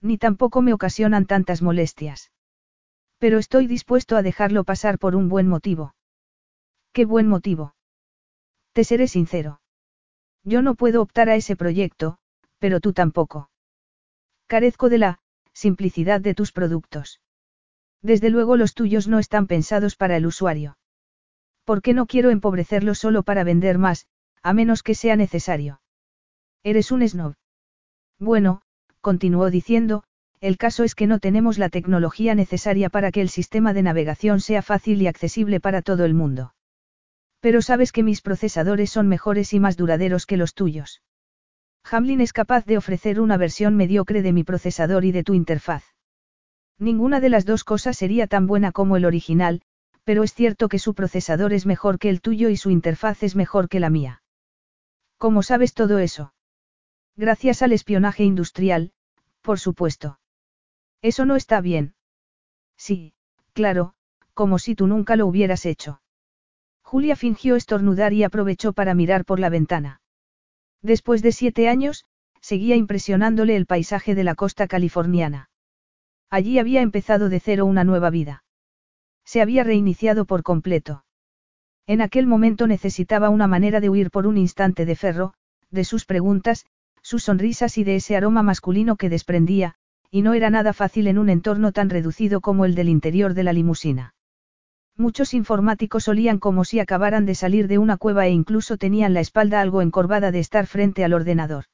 Ni 0.00 0.18
tampoco 0.18 0.62
me 0.62 0.72
ocasionan 0.72 1.26
tantas 1.26 1.62
molestias. 1.62 2.30
Pero 3.18 3.38
estoy 3.38 3.66
dispuesto 3.66 4.16
a 4.16 4.22
dejarlo 4.22 4.64
pasar 4.64 4.98
por 4.98 5.16
un 5.16 5.28
buen 5.28 5.48
motivo. 5.48 5.94
¿Qué 6.92 7.04
buen 7.04 7.26
motivo? 7.26 7.74
Te 8.72 8.84
seré 8.84 9.08
sincero. 9.08 9.60
Yo 10.42 10.62
no 10.62 10.74
puedo 10.74 11.00
optar 11.00 11.28
a 11.28 11.36
ese 11.36 11.56
proyecto, 11.56 12.18
pero 12.58 12.80
tú 12.80 12.92
tampoco. 12.92 13.50
Carezco 14.46 14.88
de 14.88 14.98
la 14.98 15.20
simplicidad 15.52 16.20
de 16.20 16.34
tus 16.34 16.52
productos. 16.52 17.20
Desde 18.02 18.28
luego 18.28 18.56
los 18.56 18.74
tuyos 18.74 19.08
no 19.08 19.18
están 19.18 19.46
pensados 19.46 19.96
para 19.96 20.16
el 20.16 20.26
usuario. 20.26 20.76
¿Por 21.64 21.80
qué 21.80 21.94
no 21.94 22.06
quiero 22.06 22.30
empobrecerlos 22.30 22.98
solo 22.98 23.22
para 23.22 23.44
vender 23.44 23.78
más, 23.78 24.06
a 24.42 24.52
menos 24.52 24.82
que 24.82 24.94
sea 24.94 25.16
necesario? 25.16 25.80
Eres 26.62 26.92
un 26.92 27.08
snob. 27.08 27.34
Bueno, 28.18 28.60
continuó 29.04 29.50
diciendo, 29.50 30.02
el 30.40 30.56
caso 30.56 30.82
es 30.82 30.94
que 30.94 31.06
no 31.06 31.18
tenemos 31.18 31.58
la 31.58 31.68
tecnología 31.68 32.34
necesaria 32.34 32.88
para 32.88 33.12
que 33.12 33.20
el 33.20 33.28
sistema 33.28 33.74
de 33.74 33.82
navegación 33.82 34.40
sea 34.40 34.62
fácil 34.62 35.02
y 35.02 35.06
accesible 35.06 35.60
para 35.60 35.82
todo 35.82 36.06
el 36.06 36.14
mundo. 36.14 36.54
Pero 37.40 37.60
sabes 37.60 37.92
que 37.92 38.02
mis 38.02 38.22
procesadores 38.22 38.90
son 38.90 39.06
mejores 39.06 39.52
y 39.52 39.60
más 39.60 39.76
duraderos 39.76 40.24
que 40.24 40.38
los 40.38 40.54
tuyos. 40.54 41.02
Hamlin 41.84 42.22
es 42.22 42.32
capaz 42.32 42.64
de 42.64 42.78
ofrecer 42.78 43.20
una 43.20 43.36
versión 43.36 43.76
mediocre 43.76 44.22
de 44.22 44.32
mi 44.32 44.42
procesador 44.42 45.04
y 45.04 45.12
de 45.12 45.22
tu 45.22 45.34
interfaz. 45.34 45.84
Ninguna 46.78 47.20
de 47.20 47.28
las 47.28 47.44
dos 47.44 47.62
cosas 47.62 47.98
sería 47.98 48.26
tan 48.26 48.46
buena 48.46 48.72
como 48.72 48.96
el 48.96 49.04
original, 49.04 49.60
pero 50.02 50.22
es 50.22 50.32
cierto 50.32 50.70
que 50.70 50.78
su 50.78 50.94
procesador 50.94 51.52
es 51.52 51.66
mejor 51.66 51.98
que 51.98 52.08
el 52.08 52.22
tuyo 52.22 52.48
y 52.48 52.56
su 52.56 52.70
interfaz 52.70 53.22
es 53.22 53.36
mejor 53.36 53.68
que 53.68 53.80
la 53.80 53.90
mía. 53.90 54.22
¿Cómo 55.18 55.42
sabes 55.42 55.74
todo 55.74 55.98
eso? 55.98 56.32
Gracias 57.16 57.60
al 57.62 57.72
espionaje 57.72 58.24
industrial, 58.24 58.93
por 59.44 59.60
supuesto. 59.60 60.18
Eso 61.02 61.26
no 61.26 61.36
está 61.36 61.60
bien. 61.60 61.94
Sí, 62.78 63.12
claro, 63.52 63.94
como 64.32 64.58
si 64.58 64.74
tú 64.74 64.86
nunca 64.86 65.16
lo 65.16 65.26
hubieras 65.26 65.66
hecho. 65.66 66.00
Julia 66.82 67.14
fingió 67.14 67.54
estornudar 67.54 68.14
y 68.14 68.24
aprovechó 68.24 68.72
para 68.72 68.94
mirar 68.94 69.26
por 69.26 69.38
la 69.38 69.50
ventana. 69.50 70.00
Después 70.80 71.22
de 71.22 71.32
siete 71.32 71.68
años, 71.68 72.06
seguía 72.40 72.74
impresionándole 72.74 73.54
el 73.56 73.66
paisaje 73.66 74.14
de 74.14 74.24
la 74.24 74.34
costa 74.34 74.66
californiana. 74.66 75.50
Allí 76.30 76.58
había 76.58 76.80
empezado 76.80 77.28
de 77.28 77.38
cero 77.38 77.66
una 77.66 77.84
nueva 77.84 78.08
vida. 78.08 78.44
Se 79.24 79.42
había 79.42 79.62
reiniciado 79.62 80.24
por 80.24 80.42
completo. 80.42 81.04
En 81.86 82.00
aquel 82.00 82.26
momento 82.26 82.66
necesitaba 82.66 83.28
una 83.28 83.46
manera 83.46 83.80
de 83.80 83.90
huir 83.90 84.10
por 84.10 84.26
un 84.26 84.38
instante 84.38 84.86
de 84.86 84.96
Ferro, 84.96 85.34
de 85.70 85.84
sus 85.84 86.06
preguntas, 86.06 86.64
sus 87.04 87.24
sonrisas 87.24 87.76
y 87.76 87.84
de 87.84 87.96
ese 87.96 88.16
aroma 88.16 88.42
masculino 88.42 88.96
que 88.96 89.10
desprendía, 89.10 89.74
y 90.10 90.22
no 90.22 90.32
era 90.32 90.48
nada 90.48 90.72
fácil 90.72 91.06
en 91.06 91.18
un 91.18 91.28
entorno 91.28 91.70
tan 91.70 91.90
reducido 91.90 92.40
como 92.40 92.64
el 92.64 92.74
del 92.74 92.88
interior 92.88 93.34
de 93.34 93.44
la 93.44 93.52
limusina. 93.52 94.14
Muchos 94.96 95.34
informáticos 95.34 96.08
olían 96.08 96.38
como 96.38 96.64
si 96.64 96.80
acabaran 96.80 97.26
de 97.26 97.34
salir 97.34 97.68
de 97.68 97.76
una 97.76 97.98
cueva 97.98 98.26
e 98.26 98.30
incluso 98.30 98.78
tenían 98.78 99.12
la 99.12 99.20
espalda 99.20 99.60
algo 99.60 99.82
encorvada 99.82 100.30
de 100.30 100.38
estar 100.38 100.66
frente 100.66 101.04
al 101.04 101.12
ordenador. 101.12 101.66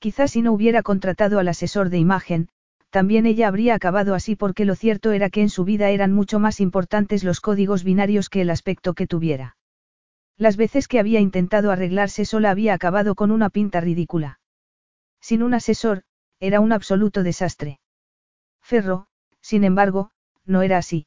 Quizás 0.00 0.32
si 0.32 0.42
no 0.42 0.52
hubiera 0.52 0.82
contratado 0.82 1.38
al 1.38 1.46
asesor 1.46 1.88
de 1.88 1.98
imagen, 1.98 2.48
también 2.90 3.26
ella 3.26 3.46
habría 3.46 3.76
acabado 3.76 4.16
así 4.16 4.34
porque 4.34 4.64
lo 4.64 4.74
cierto 4.74 5.12
era 5.12 5.30
que 5.30 5.42
en 5.42 5.48
su 5.48 5.64
vida 5.64 5.90
eran 5.90 6.12
mucho 6.12 6.40
más 6.40 6.58
importantes 6.58 7.22
los 7.22 7.40
códigos 7.40 7.84
binarios 7.84 8.28
que 8.28 8.40
el 8.40 8.50
aspecto 8.50 8.94
que 8.94 9.06
tuviera. 9.06 9.56
Las 10.36 10.56
veces 10.56 10.88
que 10.88 10.98
había 10.98 11.20
intentado 11.20 11.70
arreglarse 11.70 12.24
sola 12.24 12.50
había 12.50 12.74
acabado 12.74 13.14
con 13.14 13.30
una 13.30 13.50
pinta 13.50 13.80
ridícula. 13.80 14.39
Sin 15.20 15.42
un 15.42 15.54
asesor, 15.54 16.02
era 16.40 16.60
un 16.60 16.72
absoluto 16.72 17.22
desastre. 17.22 17.80
Ferro, 18.62 19.06
sin 19.40 19.64
embargo, 19.64 20.10
no 20.44 20.62
era 20.62 20.78
así. 20.78 21.06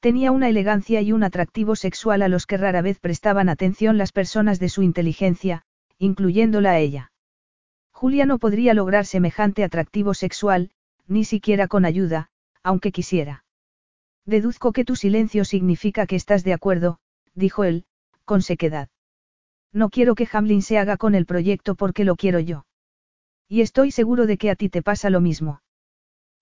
Tenía 0.00 0.32
una 0.32 0.48
elegancia 0.48 1.00
y 1.00 1.12
un 1.12 1.22
atractivo 1.22 1.76
sexual 1.76 2.22
a 2.22 2.28
los 2.28 2.46
que 2.46 2.56
rara 2.56 2.82
vez 2.82 2.98
prestaban 2.98 3.48
atención 3.48 3.98
las 3.98 4.10
personas 4.10 4.58
de 4.58 4.68
su 4.68 4.82
inteligencia, 4.82 5.62
incluyéndola 5.98 6.72
a 6.72 6.78
ella. 6.78 7.12
Julia 7.92 8.26
no 8.26 8.38
podría 8.40 8.74
lograr 8.74 9.06
semejante 9.06 9.62
atractivo 9.62 10.12
sexual, 10.12 10.72
ni 11.06 11.24
siquiera 11.24 11.68
con 11.68 11.84
ayuda, 11.84 12.30
aunque 12.64 12.90
quisiera. 12.90 13.44
Deduzco 14.26 14.72
que 14.72 14.84
tu 14.84 14.96
silencio 14.96 15.44
significa 15.44 16.06
que 16.06 16.16
estás 16.16 16.42
de 16.42 16.52
acuerdo, 16.52 16.98
dijo 17.34 17.62
él, 17.62 17.84
con 18.24 18.42
sequedad. 18.42 18.88
No 19.72 19.88
quiero 19.88 20.16
que 20.16 20.28
Hamlin 20.32 20.62
se 20.62 20.78
haga 20.78 20.96
con 20.96 21.14
el 21.14 21.26
proyecto 21.26 21.76
porque 21.76 22.04
lo 22.04 22.16
quiero 22.16 22.40
yo. 22.40 22.64
Y 23.52 23.60
estoy 23.60 23.90
seguro 23.90 24.24
de 24.24 24.38
que 24.38 24.50
a 24.50 24.56
ti 24.56 24.70
te 24.70 24.80
pasa 24.80 25.10
lo 25.10 25.20
mismo. 25.20 25.60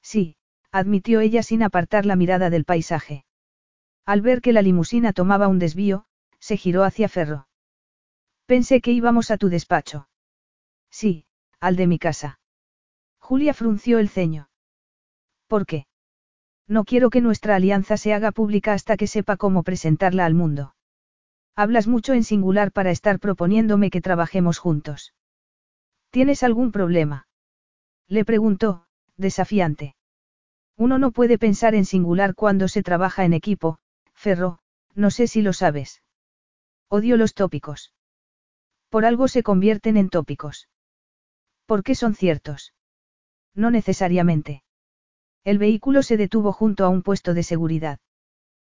Sí, 0.00 0.36
admitió 0.70 1.18
ella 1.18 1.42
sin 1.42 1.64
apartar 1.64 2.06
la 2.06 2.14
mirada 2.14 2.50
del 2.50 2.64
paisaje. 2.64 3.24
Al 4.06 4.20
ver 4.20 4.40
que 4.40 4.52
la 4.52 4.62
limusina 4.62 5.12
tomaba 5.12 5.48
un 5.48 5.58
desvío, 5.58 6.04
se 6.38 6.56
giró 6.56 6.84
hacia 6.84 7.08
Ferro. 7.08 7.48
Pensé 8.46 8.80
que 8.80 8.92
íbamos 8.92 9.32
a 9.32 9.38
tu 9.38 9.48
despacho. 9.48 10.08
Sí, 10.88 11.26
al 11.58 11.74
de 11.74 11.88
mi 11.88 11.98
casa. 11.98 12.38
Julia 13.18 13.54
frunció 13.54 13.98
el 13.98 14.08
ceño. 14.08 14.48
¿Por 15.48 15.66
qué? 15.66 15.88
No 16.68 16.84
quiero 16.84 17.10
que 17.10 17.20
nuestra 17.20 17.56
alianza 17.56 17.96
se 17.96 18.14
haga 18.14 18.30
pública 18.30 18.72
hasta 18.72 18.96
que 18.96 19.08
sepa 19.08 19.36
cómo 19.36 19.64
presentarla 19.64 20.26
al 20.26 20.34
mundo. 20.34 20.76
Hablas 21.56 21.88
mucho 21.88 22.12
en 22.12 22.22
singular 22.22 22.70
para 22.70 22.92
estar 22.92 23.18
proponiéndome 23.18 23.90
que 23.90 24.00
trabajemos 24.00 24.58
juntos. 24.58 25.12
¿Tienes 26.10 26.42
algún 26.42 26.72
problema? 26.72 27.28
Le 28.08 28.24
preguntó, 28.24 28.86
desafiante. 29.16 29.94
Uno 30.76 30.98
no 30.98 31.12
puede 31.12 31.38
pensar 31.38 31.74
en 31.74 31.84
singular 31.84 32.34
cuando 32.34 32.66
se 32.66 32.82
trabaja 32.82 33.24
en 33.24 33.32
equipo, 33.32 33.78
Ferro, 34.14 34.58
no 34.94 35.10
sé 35.10 35.26
si 35.26 35.42
lo 35.42 35.52
sabes. 35.52 36.02
Odio 36.88 37.16
los 37.16 37.34
tópicos. 37.34 37.92
Por 38.88 39.04
algo 39.04 39.28
se 39.28 39.44
convierten 39.44 39.96
en 39.96 40.08
tópicos. 40.08 40.68
¿Por 41.66 41.84
qué 41.84 41.94
son 41.94 42.16
ciertos? 42.16 42.74
No 43.54 43.70
necesariamente. 43.70 44.64
El 45.44 45.58
vehículo 45.58 46.02
se 46.02 46.16
detuvo 46.16 46.52
junto 46.52 46.84
a 46.84 46.88
un 46.88 47.02
puesto 47.02 47.34
de 47.34 47.44
seguridad. 47.44 48.00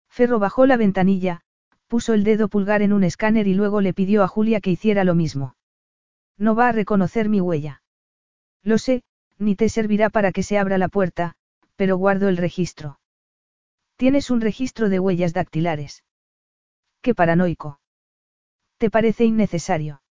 Ferro 0.09 0.38
bajó 0.38 0.64
la 0.64 0.78
ventanilla, 0.78 1.43
puso 1.87 2.14
el 2.14 2.25
dedo 2.25 2.49
pulgar 2.49 2.81
en 2.81 2.95
un 2.95 3.05
escáner 3.05 3.47
y 3.47 3.55
luego 3.55 3.83
le 3.83 3.93
pidió 3.93 4.23
a 4.23 4.28
Julia 4.28 4.62
que 4.62 4.71
hiciera 4.71 5.05
lo 5.05 5.14
mismo. 5.14 5.56
No 6.38 6.55
va 6.55 6.69
a 6.69 6.73
reconocer 6.73 7.28
mi 7.28 7.40
huella. 7.40 7.83
Lo 8.62 8.78
sé, 8.78 9.02
ni 9.38 9.57
te 9.57 9.69
servirá 9.69 10.11
para 10.11 10.33
que 10.33 10.43
se 10.43 10.59
abra 10.59 10.78
la 10.78 10.88
puerta, 10.88 11.35
pero 11.76 11.97
guardo 11.97 12.28
el 12.28 12.37
registro. 12.37 13.00
Tienes 13.97 14.31
un 14.31 14.40
registro 14.40 14.88
de 14.88 14.99
huellas 14.99 15.33
dactilares. 15.33 16.05
Qué 17.00 17.14
paranoico. 17.14 17.81
¿Te 18.78 18.90
parece 18.90 19.25
innecesario? 19.25 20.02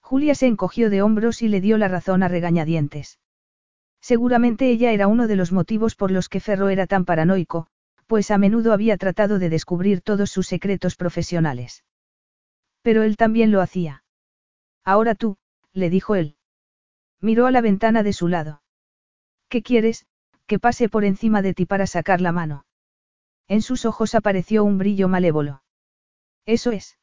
Julia 0.00 0.34
se 0.34 0.46
encogió 0.46 0.90
de 0.90 1.02
hombros 1.02 1.42
y 1.42 1.48
le 1.48 1.60
dio 1.60 1.78
la 1.78 1.88
razón 1.88 2.22
a 2.22 2.28
regañadientes. 2.28 3.18
Seguramente 4.00 4.68
ella 4.68 4.92
era 4.92 5.06
uno 5.06 5.26
de 5.28 5.36
los 5.36 5.52
motivos 5.52 5.94
por 5.94 6.10
los 6.10 6.28
que 6.28 6.40
Ferro 6.40 6.68
era 6.68 6.86
tan 6.86 7.04
paranoico, 7.04 7.68
pues 8.06 8.30
a 8.30 8.38
menudo 8.38 8.72
había 8.72 8.96
tratado 8.96 9.38
de 9.38 9.48
descubrir 9.48 10.02
todos 10.02 10.30
sus 10.30 10.46
secretos 10.46 10.96
profesionales. 10.96 11.84
Pero 12.82 13.02
él 13.02 13.16
también 13.16 13.50
lo 13.50 13.62
hacía. 13.62 14.04
Ahora 14.84 15.14
tú, 15.14 15.38
le 15.74 15.90
dijo 15.90 16.14
él. 16.14 16.36
Miró 17.20 17.46
a 17.46 17.50
la 17.50 17.60
ventana 17.60 18.02
de 18.02 18.12
su 18.12 18.28
lado. 18.28 18.62
¿Qué 19.48 19.62
quieres? 19.62 20.06
Que 20.46 20.58
pase 20.58 20.88
por 20.88 21.04
encima 21.04 21.42
de 21.42 21.54
ti 21.54 21.66
para 21.66 21.86
sacar 21.86 22.20
la 22.20 22.32
mano. 22.32 22.64
En 23.48 23.60
sus 23.60 23.84
ojos 23.84 24.14
apareció 24.14 24.64
un 24.64 24.78
brillo 24.78 25.08
malévolo. 25.08 25.62
Eso 26.46 26.70
es. 26.70 26.98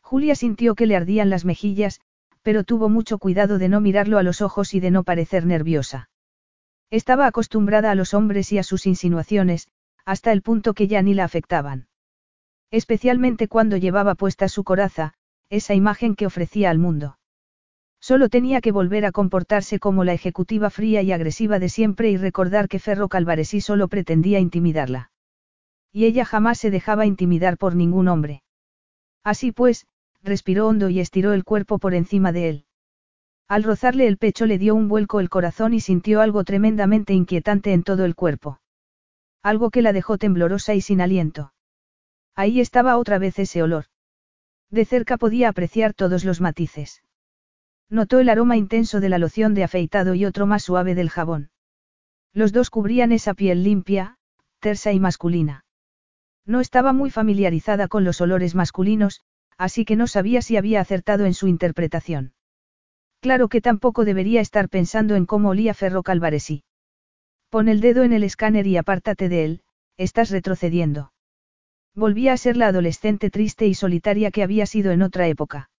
Julia 0.00 0.34
sintió 0.34 0.74
que 0.74 0.86
le 0.86 0.96
ardían 0.96 1.30
las 1.30 1.44
mejillas, 1.44 2.00
pero 2.42 2.62
tuvo 2.62 2.88
mucho 2.88 3.18
cuidado 3.18 3.58
de 3.58 3.68
no 3.68 3.80
mirarlo 3.80 4.18
a 4.18 4.22
los 4.22 4.40
ojos 4.40 4.74
y 4.74 4.80
de 4.80 4.92
no 4.92 5.02
parecer 5.02 5.46
nerviosa. 5.46 6.10
Estaba 6.90 7.26
acostumbrada 7.26 7.90
a 7.90 7.96
los 7.96 8.14
hombres 8.14 8.52
y 8.52 8.58
a 8.58 8.62
sus 8.62 8.86
insinuaciones, 8.86 9.68
hasta 10.04 10.30
el 10.30 10.42
punto 10.42 10.74
que 10.74 10.86
ya 10.86 11.02
ni 11.02 11.14
la 11.14 11.24
afectaban. 11.24 11.88
Especialmente 12.70 13.48
cuando 13.48 13.76
llevaba 13.76 14.14
puesta 14.14 14.48
su 14.48 14.62
coraza, 14.62 15.14
esa 15.50 15.74
imagen 15.74 16.14
que 16.14 16.26
ofrecía 16.26 16.70
al 16.70 16.78
mundo. 16.78 17.15
Solo 18.00 18.28
tenía 18.28 18.60
que 18.60 18.72
volver 18.72 19.04
a 19.04 19.12
comportarse 19.12 19.78
como 19.78 20.04
la 20.04 20.12
ejecutiva 20.12 20.70
fría 20.70 21.02
y 21.02 21.12
agresiva 21.12 21.58
de 21.58 21.68
siempre 21.68 22.10
y 22.10 22.16
recordar 22.16 22.68
que 22.68 22.78
Ferro 22.78 23.08
Calvaresí 23.08 23.60
solo 23.60 23.88
pretendía 23.88 24.38
intimidarla. 24.38 25.10
Y 25.92 26.04
ella 26.04 26.24
jamás 26.24 26.58
se 26.58 26.70
dejaba 26.70 27.06
intimidar 27.06 27.56
por 27.58 27.74
ningún 27.74 28.08
hombre. 28.08 28.42
Así 29.24 29.50
pues, 29.50 29.86
respiró 30.22 30.68
hondo 30.68 30.88
y 30.88 31.00
estiró 31.00 31.32
el 31.32 31.44
cuerpo 31.44 31.78
por 31.78 31.94
encima 31.94 32.32
de 32.32 32.48
él. 32.48 32.64
Al 33.48 33.62
rozarle 33.62 34.06
el 34.06 34.18
pecho 34.18 34.46
le 34.46 34.58
dio 34.58 34.74
un 34.74 34.88
vuelco 34.88 35.20
el 35.20 35.30
corazón 35.30 35.72
y 35.72 35.80
sintió 35.80 36.20
algo 36.20 36.44
tremendamente 36.44 37.14
inquietante 37.14 37.72
en 37.72 37.84
todo 37.84 38.04
el 38.04 38.14
cuerpo. 38.14 38.60
Algo 39.42 39.70
que 39.70 39.82
la 39.82 39.92
dejó 39.92 40.18
temblorosa 40.18 40.74
y 40.74 40.80
sin 40.80 41.00
aliento. 41.00 41.52
Ahí 42.34 42.60
estaba 42.60 42.98
otra 42.98 43.18
vez 43.18 43.38
ese 43.38 43.62
olor. 43.62 43.84
De 44.70 44.84
cerca 44.84 45.16
podía 45.16 45.48
apreciar 45.48 45.94
todos 45.94 46.24
los 46.24 46.40
matices. 46.40 47.02
Notó 47.88 48.18
el 48.18 48.28
aroma 48.28 48.56
intenso 48.56 49.00
de 49.00 49.08
la 49.08 49.18
loción 49.18 49.54
de 49.54 49.64
afeitado 49.64 50.14
y 50.14 50.24
otro 50.24 50.46
más 50.46 50.64
suave 50.64 50.94
del 50.94 51.10
jabón. 51.10 51.50
Los 52.32 52.52
dos 52.52 52.68
cubrían 52.70 53.12
esa 53.12 53.34
piel 53.34 53.62
limpia, 53.62 54.16
tersa 54.58 54.92
y 54.92 55.00
masculina. 55.00 55.64
No 56.44 56.60
estaba 56.60 56.92
muy 56.92 57.10
familiarizada 57.10 57.88
con 57.88 58.04
los 58.04 58.20
olores 58.20 58.54
masculinos, 58.54 59.22
así 59.56 59.84
que 59.84 59.96
no 59.96 60.06
sabía 60.06 60.42
si 60.42 60.56
había 60.56 60.80
acertado 60.80 61.24
en 61.24 61.34
su 61.34 61.48
interpretación. 61.48 62.34
Claro 63.20 63.48
que 63.48 63.60
tampoco 63.60 64.04
debería 64.04 64.40
estar 64.40 64.68
pensando 64.68 65.14
en 65.16 65.26
cómo 65.26 65.50
olía 65.50 65.74
Ferro 65.74 66.02
Calvaresí. 66.02 66.64
Pon 67.50 67.68
el 67.68 67.80
dedo 67.80 68.02
en 68.02 68.12
el 68.12 68.24
escáner 68.24 68.66
y 68.66 68.76
apártate 68.76 69.28
de 69.28 69.44
él, 69.44 69.62
estás 69.96 70.30
retrocediendo. 70.30 71.12
Volvía 71.94 72.32
a 72.34 72.36
ser 72.36 72.56
la 72.56 72.68
adolescente 72.68 73.30
triste 73.30 73.66
y 73.66 73.74
solitaria 73.74 74.30
que 74.30 74.42
había 74.42 74.66
sido 74.66 74.92
en 74.92 75.02
otra 75.02 75.28
época. 75.28 75.70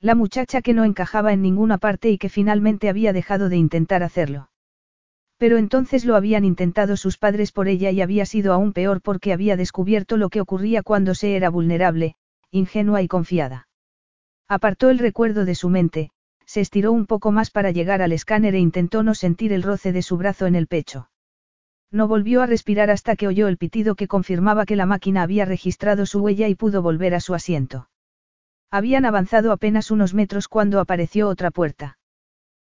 La 0.00 0.14
muchacha 0.14 0.62
que 0.62 0.74
no 0.74 0.84
encajaba 0.84 1.32
en 1.32 1.42
ninguna 1.42 1.78
parte 1.78 2.10
y 2.10 2.18
que 2.18 2.28
finalmente 2.28 2.88
había 2.88 3.12
dejado 3.12 3.48
de 3.48 3.56
intentar 3.56 4.02
hacerlo. 4.02 4.50
Pero 5.38 5.58
entonces 5.58 6.04
lo 6.04 6.16
habían 6.16 6.44
intentado 6.44 6.96
sus 6.96 7.18
padres 7.18 7.52
por 7.52 7.68
ella 7.68 7.90
y 7.90 8.00
había 8.00 8.24
sido 8.26 8.52
aún 8.52 8.72
peor 8.72 9.00
porque 9.02 9.32
había 9.32 9.56
descubierto 9.56 10.16
lo 10.16 10.28
que 10.28 10.40
ocurría 10.40 10.82
cuando 10.82 11.14
se 11.14 11.36
era 11.36 11.50
vulnerable, 11.50 12.16
ingenua 12.50 13.02
y 13.02 13.08
confiada. 13.08 13.68
Apartó 14.48 14.90
el 14.90 14.98
recuerdo 14.98 15.44
de 15.44 15.54
su 15.54 15.68
mente, 15.68 16.10
se 16.46 16.60
estiró 16.60 16.92
un 16.92 17.06
poco 17.06 17.32
más 17.32 17.50
para 17.50 17.70
llegar 17.70 18.00
al 18.02 18.12
escáner 18.12 18.54
e 18.54 18.60
intentó 18.60 19.02
no 19.02 19.14
sentir 19.14 19.52
el 19.52 19.62
roce 19.62 19.92
de 19.92 20.02
su 20.02 20.16
brazo 20.16 20.46
en 20.46 20.54
el 20.54 20.68
pecho. 20.68 21.10
No 21.90 22.08
volvió 22.08 22.42
a 22.42 22.46
respirar 22.46 22.90
hasta 22.90 23.16
que 23.16 23.28
oyó 23.28 23.48
el 23.48 23.58
pitido 23.58 23.94
que 23.94 24.08
confirmaba 24.08 24.64
que 24.64 24.76
la 24.76 24.86
máquina 24.86 25.22
había 25.22 25.44
registrado 25.44 26.06
su 26.06 26.20
huella 26.20 26.48
y 26.48 26.54
pudo 26.54 26.82
volver 26.82 27.14
a 27.14 27.20
su 27.20 27.34
asiento. 27.34 27.88
Habían 28.70 29.04
avanzado 29.04 29.52
apenas 29.52 29.90
unos 29.90 30.14
metros 30.14 30.48
cuando 30.48 30.80
apareció 30.80 31.28
otra 31.28 31.50
puerta. 31.50 31.98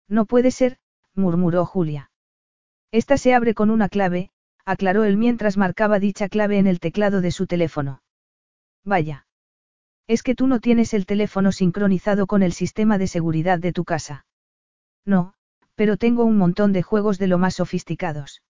No 0.08 0.26
puede 0.26 0.50
ser, 0.50 0.78
murmuró 1.14 1.64
Julia. 1.64 2.10
Esta 2.92 3.16
se 3.16 3.34
abre 3.34 3.54
con 3.54 3.70
una 3.70 3.88
clave, 3.88 4.30
aclaró 4.64 5.04
él 5.04 5.16
mientras 5.16 5.56
marcaba 5.56 5.98
dicha 5.98 6.28
clave 6.28 6.58
en 6.58 6.66
el 6.66 6.80
teclado 6.80 7.20
de 7.20 7.30
su 7.30 7.46
teléfono. 7.46 8.02
Vaya. 8.84 9.26
Es 10.06 10.22
que 10.22 10.34
tú 10.34 10.46
no 10.46 10.60
tienes 10.60 10.94
el 10.94 11.06
teléfono 11.06 11.52
sincronizado 11.52 12.26
con 12.26 12.42
el 12.42 12.52
sistema 12.52 12.98
de 12.98 13.06
seguridad 13.06 13.58
de 13.58 13.72
tu 13.72 13.84
casa. 13.84 14.26
No, 15.04 15.34
pero 15.76 15.96
tengo 15.96 16.24
un 16.24 16.36
montón 16.36 16.72
de 16.72 16.82
juegos 16.82 17.18
de 17.18 17.26
lo 17.26 17.38
más 17.38 17.54
sofisticados. 17.54 18.42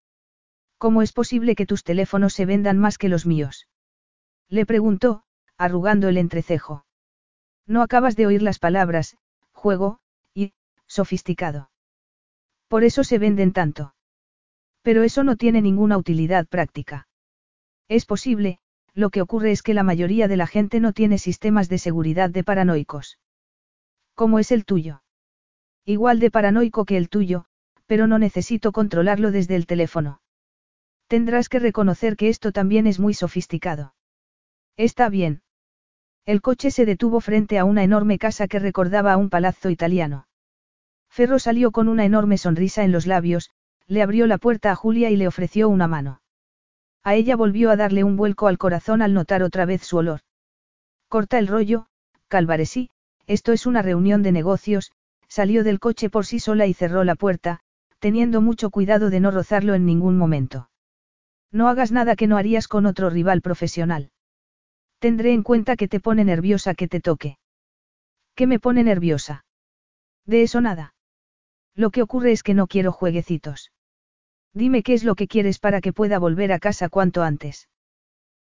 ¿Cómo 0.78 1.02
es 1.02 1.12
posible 1.12 1.54
que 1.54 1.66
tus 1.66 1.84
teléfonos 1.84 2.34
se 2.34 2.46
vendan 2.46 2.78
más 2.78 2.98
que 2.98 3.08
los 3.08 3.26
míos? 3.26 3.68
Le 4.48 4.66
preguntó, 4.66 5.24
arrugando 5.56 6.08
el 6.08 6.18
entrecejo. 6.18 6.85
No 7.66 7.82
acabas 7.82 8.16
de 8.16 8.26
oír 8.26 8.42
las 8.42 8.58
palabras, 8.58 9.16
juego, 9.52 9.98
y, 10.34 10.52
sofisticado. 10.86 11.70
Por 12.68 12.84
eso 12.84 13.04
se 13.04 13.18
venden 13.18 13.52
tanto. 13.52 13.94
Pero 14.82 15.02
eso 15.02 15.24
no 15.24 15.36
tiene 15.36 15.62
ninguna 15.62 15.98
utilidad 15.98 16.46
práctica. 16.46 17.08
Es 17.88 18.06
posible, 18.06 18.58
lo 18.94 19.10
que 19.10 19.20
ocurre 19.20 19.52
es 19.52 19.62
que 19.62 19.74
la 19.74 19.82
mayoría 19.82 20.28
de 20.28 20.36
la 20.36 20.46
gente 20.46 20.80
no 20.80 20.92
tiene 20.92 21.18
sistemas 21.18 21.68
de 21.68 21.78
seguridad 21.78 22.30
de 22.30 22.44
paranoicos. 22.44 23.18
¿Cómo 24.14 24.38
es 24.38 24.50
el 24.52 24.64
tuyo? 24.64 25.02
Igual 25.84 26.18
de 26.18 26.30
paranoico 26.30 26.84
que 26.84 26.96
el 26.96 27.08
tuyo, 27.08 27.44
pero 27.86 28.06
no 28.06 28.18
necesito 28.18 28.72
controlarlo 28.72 29.30
desde 29.30 29.54
el 29.56 29.66
teléfono. 29.66 30.20
Tendrás 31.08 31.48
que 31.48 31.60
reconocer 31.60 32.16
que 32.16 32.28
esto 32.28 32.50
también 32.52 32.86
es 32.86 32.98
muy 32.98 33.14
sofisticado. 33.14 33.94
Está 34.76 35.08
bien. 35.08 35.42
El 36.26 36.42
coche 36.42 36.72
se 36.72 36.84
detuvo 36.84 37.20
frente 37.20 37.56
a 37.56 37.64
una 37.64 37.84
enorme 37.84 38.18
casa 38.18 38.48
que 38.48 38.58
recordaba 38.58 39.12
a 39.12 39.16
un 39.16 39.30
palazzo 39.30 39.70
italiano. 39.70 40.26
Ferro 41.08 41.38
salió 41.38 41.70
con 41.70 41.86
una 41.86 42.04
enorme 42.04 42.36
sonrisa 42.36 42.82
en 42.82 42.90
los 42.90 43.06
labios, 43.06 43.50
le 43.86 44.02
abrió 44.02 44.26
la 44.26 44.36
puerta 44.36 44.72
a 44.72 44.74
Julia 44.74 45.08
y 45.10 45.16
le 45.16 45.28
ofreció 45.28 45.68
una 45.68 45.86
mano. 45.86 46.20
A 47.04 47.14
ella 47.14 47.36
volvió 47.36 47.70
a 47.70 47.76
darle 47.76 48.02
un 48.02 48.16
vuelco 48.16 48.48
al 48.48 48.58
corazón 48.58 49.02
al 49.02 49.14
notar 49.14 49.44
otra 49.44 49.66
vez 49.66 49.82
su 49.82 49.98
olor. 49.98 50.22
Corta 51.08 51.38
el 51.38 51.46
rollo, 51.46 51.86
Calvaresí, 52.26 52.90
esto 53.28 53.52
es 53.52 53.64
una 53.64 53.82
reunión 53.82 54.24
de 54.24 54.32
negocios, 54.32 54.90
salió 55.28 55.62
del 55.62 55.78
coche 55.78 56.10
por 56.10 56.26
sí 56.26 56.40
sola 56.40 56.66
y 56.66 56.74
cerró 56.74 57.04
la 57.04 57.14
puerta, 57.14 57.60
teniendo 58.00 58.40
mucho 58.40 58.70
cuidado 58.70 59.10
de 59.10 59.20
no 59.20 59.30
rozarlo 59.30 59.74
en 59.74 59.86
ningún 59.86 60.18
momento. 60.18 60.70
No 61.52 61.68
hagas 61.68 61.92
nada 61.92 62.16
que 62.16 62.26
no 62.26 62.36
harías 62.36 62.66
con 62.66 62.84
otro 62.84 63.10
rival 63.10 63.42
profesional. 63.42 64.10
Tendré 64.98 65.32
en 65.32 65.42
cuenta 65.42 65.76
que 65.76 65.88
te 65.88 66.00
pone 66.00 66.24
nerviosa 66.24 66.74
que 66.74 66.88
te 66.88 67.00
toque. 67.00 67.38
¿Qué 68.34 68.46
me 68.46 68.58
pone 68.58 68.82
nerviosa? 68.82 69.44
De 70.24 70.42
eso 70.42 70.60
nada. 70.60 70.94
Lo 71.74 71.90
que 71.90 72.02
ocurre 72.02 72.32
es 72.32 72.42
que 72.42 72.54
no 72.54 72.66
quiero 72.66 72.92
jueguecitos. 72.92 73.72
Dime 74.52 74.82
qué 74.82 74.94
es 74.94 75.04
lo 75.04 75.14
que 75.14 75.28
quieres 75.28 75.58
para 75.58 75.80
que 75.80 75.92
pueda 75.92 76.18
volver 76.18 76.52
a 76.52 76.58
casa 76.58 76.88
cuanto 76.88 77.22
antes. 77.22 77.68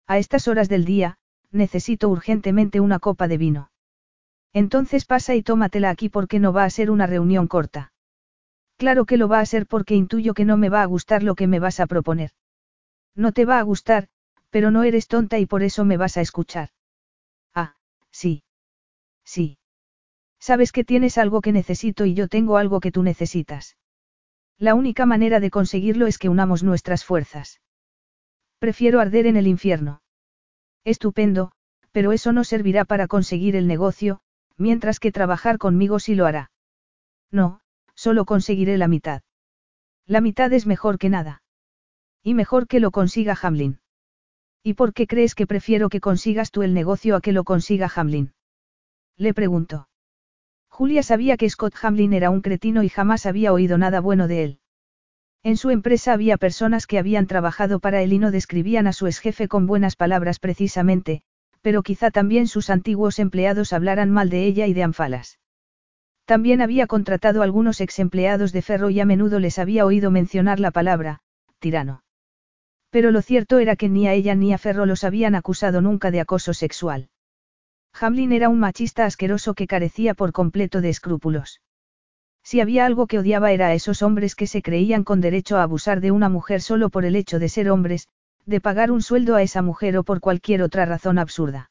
A 0.06 0.18
estas 0.18 0.46
horas 0.46 0.68
del 0.68 0.84
día, 0.84 1.16
necesito 1.50 2.08
urgentemente 2.08 2.80
una 2.80 2.98
copa 2.98 3.28
de 3.28 3.38
vino. 3.38 3.70
Entonces 4.52 5.06
pasa 5.06 5.34
y 5.34 5.42
tómatela 5.42 5.88
aquí 5.88 6.10
porque 6.10 6.38
no 6.38 6.52
va 6.52 6.64
a 6.64 6.70
ser 6.70 6.90
una 6.90 7.06
reunión 7.06 7.48
corta. 7.48 7.92
Claro 8.76 9.06
que 9.06 9.16
lo 9.16 9.28
va 9.28 9.40
a 9.40 9.46
ser 9.46 9.66
porque 9.66 9.94
intuyo 9.94 10.34
que 10.34 10.44
no 10.44 10.56
me 10.56 10.68
va 10.68 10.82
a 10.82 10.86
gustar 10.86 11.22
lo 11.22 11.34
que 11.34 11.46
me 11.46 11.60
vas 11.60 11.80
a 11.80 11.86
proponer. 11.86 12.32
No 13.14 13.32
te 13.32 13.44
va 13.44 13.58
a 13.58 13.62
gustar, 13.62 14.08
pero 14.52 14.70
no 14.70 14.84
eres 14.84 15.08
tonta 15.08 15.38
y 15.38 15.46
por 15.46 15.62
eso 15.62 15.86
me 15.86 15.96
vas 15.96 16.18
a 16.18 16.20
escuchar. 16.20 16.68
Ah, 17.54 17.74
sí. 18.10 18.44
Sí. 19.24 19.58
Sabes 20.38 20.72
que 20.72 20.84
tienes 20.84 21.16
algo 21.16 21.40
que 21.40 21.52
necesito 21.52 22.04
y 22.04 22.12
yo 22.12 22.28
tengo 22.28 22.58
algo 22.58 22.78
que 22.78 22.92
tú 22.92 23.02
necesitas. 23.02 23.78
La 24.58 24.74
única 24.74 25.06
manera 25.06 25.40
de 25.40 25.50
conseguirlo 25.50 26.06
es 26.06 26.18
que 26.18 26.28
unamos 26.28 26.62
nuestras 26.62 27.02
fuerzas. 27.02 27.62
Prefiero 28.58 29.00
arder 29.00 29.26
en 29.26 29.36
el 29.36 29.46
infierno. 29.46 30.02
Estupendo, 30.84 31.52
pero 31.90 32.12
eso 32.12 32.32
no 32.32 32.44
servirá 32.44 32.84
para 32.84 33.08
conseguir 33.08 33.56
el 33.56 33.66
negocio, 33.66 34.20
mientras 34.58 35.00
que 35.00 35.12
trabajar 35.12 35.56
conmigo 35.56 35.98
sí 35.98 36.14
lo 36.14 36.26
hará. 36.26 36.50
No, 37.30 37.60
solo 37.94 38.26
conseguiré 38.26 38.76
la 38.76 38.88
mitad. 38.88 39.22
La 40.06 40.20
mitad 40.20 40.52
es 40.52 40.66
mejor 40.66 40.98
que 40.98 41.08
nada. 41.08 41.42
Y 42.22 42.34
mejor 42.34 42.66
que 42.66 42.80
lo 42.80 42.90
consiga 42.90 43.38
Hamlin. 43.40 43.81
¿Y 44.62 44.74
por 44.74 44.94
qué 44.94 45.06
crees 45.06 45.34
que 45.34 45.46
prefiero 45.46 45.88
que 45.88 46.00
consigas 46.00 46.50
tú 46.50 46.62
el 46.62 46.74
negocio 46.74 47.16
a 47.16 47.20
que 47.20 47.32
lo 47.32 47.44
consiga 47.44 47.90
Hamlin? 47.94 48.32
Le 49.16 49.34
preguntó. 49.34 49.88
Julia 50.68 51.02
sabía 51.02 51.36
que 51.36 51.50
Scott 51.50 51.74
Hamlin 51.82 52.12
era 52.12 52.30
un 52.30 52.40
cretino 52.40 52.82
y 52.82 52.88
jamás 52.88 53.26
había 53.26 53.52
oído 53.52 53.76
nada 53.76 54.00
bueno 54.00 54.28
de 54.28 54.44
él. 54.44 54.58
En 55.42 55.56
su 55.56 55.70
empresa 55.70 56.12
había 56.12 56.36
personas 56.36 56.86
que 56.86 56.98
habían 56.98 57.26
trabajado 57.26 57.80
para 57.80 58.00
él 58.02 58.12
y 58.12 58.18
no 58.18 58.30
describían 58.30 58.86
a 58.86 58.92
su 58.92 59.08
exjefe 59.08 59.48
con 59.48 59.66
buenas 59.66 59.96
palabras 59.96 60.38
precisamente, 60.38 61.22
pero 61.60 61.82
quizá 61.82 62.12
también 62.12 62.46
sus 62.46 62.70
antiguos 62.70 63.18
empleados 63.18 63.72
hablaran 63.72 64.10
mal 64.10 64.30
de 64.30 64.46
ella 64.46 64.68
y 64.68 64.74
de 64.74 64.84
Anfalas. 64.84 65.40
También 66.24 66.62
había 66.62 66.86
contratado 66.86 67.42
algunos 67.42 67.80
ex 67.80 67.98
empleados 67.98 68.52
de 68.52 68.62
Ferro 68.62 68.90
y 68.90 69.00
a 69.00 69.04
menudo 69.04 69.40
les 69.40 69.58
había 69.58 69.84
oído 69.84 70.12
mencionar 70.12 70.60
la 70.60 70.70
palabra, 70.70 71.18
tirano. 71.58 72.04
Pero 72.92 73.10
lo 73.10 73.22
cierto 73.22 73.58
era 73.58 73.74
que 73.74 73.88
ni 73.88 74.06
a 74.06 74.12
ella 74.12 74.34
ni 74.34 74.52
a 74.52 74.58
Ferro 74.58 74.84
los 74.84 75.02
habían 75.02 75.34
acusado 75.34 75.80
nunca 75.80 76.10
de 76.10 76.20
acoso 76.20 76.52
sexual. 76.52 77.08
Hamlin 77.98 78.32
era 78.32 78.50
un 78.50 78.60
machista 78.60 79.06
asqueroso 79.06 79.54
que 79.54 79.66
carecía 79.66 80.12
por 80.12 80.32
completo 80.32 80.82
de 80.82 80.90
escrúpulos. 80.90 81.62
Si 82.42 82.60
había 82.60 82.84
algo 82.84 83.06
que 83.06 83.18
odiaba 83.18 83.50
era 83.50 83.68
a 83.68 83.74
esos 83.74 84.02
hombres 84.02 84.34
que 84.34 84.46
se 84.46 84.60
creían 84.60 85.04
con 85.04 85.22
derecho 85.22 85.56
a 85.56 85.62
abusar 85.62 86.02
de 86.02 86.10
una 86.10 86.28
mujer 86.28 86.60
solo 86.60 86.90
por 86.90 87.06
el 87.06 87.16
hecho 87.16 87.38
de 87.38 87.48
ser 87.48 87.70
hombres, 87.70 88.08
de 88.44 88.60
pagar 88.60 88.90
un 88.90 89.00
sueldo 89.00 89.36
a 89.36 89.42
esa 89.42 89.62
mujer 89.62 89.96
o 89.96 90.04
por 90.04 90.20
cualquier 90.20 90.60
otra 90.60 90.84
razón 90.84 91.18
absurda. 91.18 91.70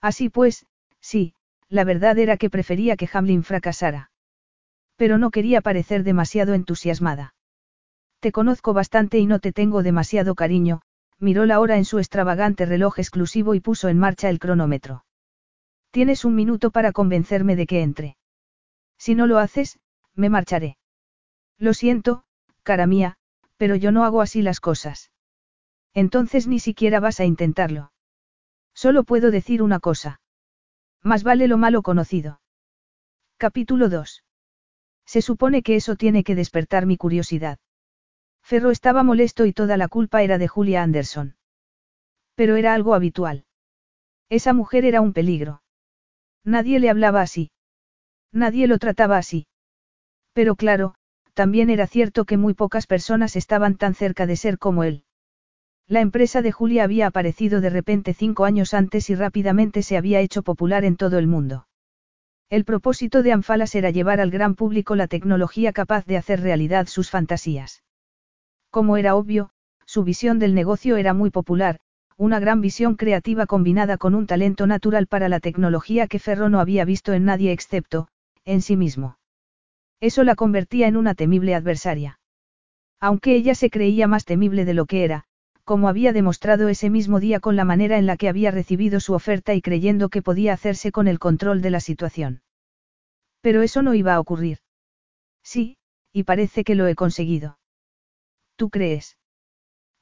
Así 0.00 0.28
pues, 0.28 0.66
sí, 1.00 1.34
la 1.68 1.84
verdad 1.84 2.18
era 2.18 2.36
que 2.36 2.50
prefería 2.50 2.96
que 2.96 3.08
Hamlin 3.12 3.44
fracasara. 3.44 4.10
Pero 4.96 5.18
no 5.18 5.30
quería 5.30 5.60
parecer 5.60 6.02
demasiado 6.02 6.54
entusiasmada. 6.54 7.34
Te 8.22 8.30
conozco 8.30 8.72
bastante 8.72 9.18
y 9.18 9.26
no 9.26 9.40
te 9.40 9.50
tengo 9.52 9.82
demasiado 9.82 10.36
cariño, 10.36 10.82
miró 11.18 11.44
la 11.44 11.58
hora 11.58 11.76
en 11.76 11.84
su 11.84 11.98
extravagante 11.98 12.66
reloj 12.66 13.00
exclusivo 13.00 13.56
y 13.56 13.60
puso 13.60 13.88
en 13.88 13.98
marcha 13.98 14.30
el 14.30 14.38
cronómetro. 14.38 15.04
Tienes 15.90 16.24
un 16.24 16.36
minuto 16.36 16.70
para 16.70 16.92
convencerme 16.92 17.56
de 17.56 17.66
que 17.66 17.82
entre. 17.82 18.16
Si 18.96 19.16
no 19.16 19.26
lo 19.26 19.38
haces, 19.38 19.80
me 20.14 20.28
marcharé. 20.28 20.76
Lo 21.58 21.74
siento, 21.74 22.22
cara 22.62 22.86
mía, 22.86 23.16
pero 23.56 23.74
yo 23.74 23.90
no 23.90 24.04
hago 24.04 24.20
así 24.20 24.40
las 24.40 24.60
cosas. 24.60 25.10
Entonces 25.92 26.46
ni 26.46 26.60
siquiera 26.60 27.00
vas 27.00 27.18
a 27.18 27.24
intentarlo. 27.24 27.90
Solo 28.72 29.02
puedo 29.02 29.32
decir 29.32 29.62
una 29.64 29.80
cosa. 29.80 30.20
Más 31.02 31.24
vale 31.24 31.48
lo 31.48 31.58
malo 31.58 31.82
conocido. 31.82 32.40
Capítulo 33.36 33.88
2. 33.88 34.22
Se 35.06 35.22
supone 35.22 35.64
que 35.64 35.74
eso 35.74 35.96
tiene 35.96 36.22
que 36.22 36.36
despertar 36.36 36.86
mi 36.86 36.96
curiosidad. 36.96 37.58
Ferro 38.42 38.70
estaba 38.70 39.02
molesto 39.02 39.46
y 39.46 39.52
toda 39.52 39.76
la 39.76 39.88
culpa 39.88 40.22
era 40.22 40.38
de 40.38 40.48
Julia 40.48 40.82
Anderson. 40.82 41.36
Pero 42.34 42.56
era 42.56 42.74
algo 42.74 42.94
habitual. 42.94 43.44
Esa 44.28 44.52
mujer 44.52 44.84
era 44.84 45.00
un 45.00 45.12
peligro. 45.12 45.62
Nadie 46.44 46.80
le 46.80 46.90
hablaba 46.90 47.20
así. 47.20 47.50
Nadie 48.32 48.66
lo 48.66 48.78
trataba 48.78 49.18
así. 49.18 49.46
Pero 50.32 50.56
claro, 50.56 50.94
también 51.34 51.70
era 51.70 51.86
cierto 51.86 52.24
que 52.24 52.36
muy 52.36 52.54
pocas 52.54 52.86
personas 52.86 53.36
estaban 53.36 53.76
tan 53.76 53.94
cerca 53.94 54.26
de 54.26 54.36
ser 54.36 54.58
como 54.58 54.84
él. 54.84 55.04
La 55.86 56.00
empresa 56.00 56.42
de 56.42 56.52
Julia 56.52 56.84
había 56.84 57.06
aparecido 57.06 57.60
de 57.60 57.70
repente 57.70 58.14
cinco 58.14 58.44
años 58.44 58.72
antes 58.72 59.10
y 59.10 59.14
rápidamente 59.14 59.82
se 59.82 59.96
había 59.96 60.20
hecho 60.20 60.42
popular 60.42 60.84
en 60.84 60.96
todo 60.96 61.18
el 61.18 61.26
mundo. 61.26 61.68
El 62.48 62.64
propósito 62.64 63.22
de 63.22 63.32
Anfalas 63.32 63.74
era 63.74 63.90
llevar 63.90 64.20
al 64.20 64.30
gran 64.30 64.54
público 64.54 64.94
la 64.94 65.08
tecnología 65.08 65.72
capaz 65.72 66.06
de 66.06 66.16
hacer 66.16 66.40
realidad 66.40 66.86
sus 66.86 67.10
fantasías. 67.10 67.82
Como 68.72 68.96
era 68.96 69.16
obvio, 69.16 69.50
su 69.84 70.02
visión 70.02 70.38
del 70.38 70.54
negocio 70.54 70.96
era 70.96 71.12
muy 71.12 71.28
popular, 71.28 71.78
una 72.16 72.40
gran 72.40 72.62
visión 72.62 72.96
creativa 72.96 73.44
combinada 73.44 73.98
con 73.98 74.14
un 74.14 74.26
talento 74.26 74.66
natural 74.66 75.06
para 75.06 75.28
la 75.28 75.40
tecnología 75.40 76.06
que 76.06 76.18
Ferro 76.18 76.48
no 76.48 76.58
había 76.58 76.86
visto 76.86 77.12
en 77.12 77.26
nadie 77.26 77.52
excepto, 77.52 78.08
en 78.46 78.62
sí 78.62 78.78
mismo. 78.78 79.18
Eso 80.00 80.24
la 80.24 80.36
convertía 80.36 80.88
en 80.88 80.96
una 80.96 81.14
temible 81.14 81.54
adversaria. 81.54 82.18
Aunque 82.98 83.36
ella 83.36 83.54
se 83.54 83.68
creía 83.68 84.08
más 84.08 84.24
temible 84.24 84.64
de 84.64 84.72
lo 84.72 84.86
que 84.86 85.04
era, 85.04 85.24
como 85.64 85.90
había 85.90 86.14
demostrado 86.14 86.70
ese 86.70 86.88
mismo 86.88 87.20
día 87.20 87.40
con 87.40 87.56
la 87.56 87.66
manera 87.66 87.98
en 87.98 88.06
la 88.06 88.16
que 88.16 88.30
había 88.30 88.50
recibido 88.52 89.00
su 89.00 89.12
oferta 89.12 89.52
y 89.52 89.60
creyendo 89.60 90.08
que 90.08 90.22
podía 90.22 90.54
hacerse 90.54 90.92
con 90.92 91.08
el 91.08 91.18
control 91.18 91.60
de 91.60 91.70
la 91.70 91.80
situación. 91.80 92.40
Pero 93.42 93.60
eso 93.60 93.82
no 93.82 93.92
iba 93.92 94.14
a 94.14 94.20
ocurrir. 94.20 94.60
Sí, 95.42 95.76
y 96.10 96.22
parece 96.22 96.64
que 96.64 96.74
lo 96.74 96.86
he 96.86 96.94
conseguido. 96.94 97.58
¿Tú 98.56 98.70
crees? 98.70 99.18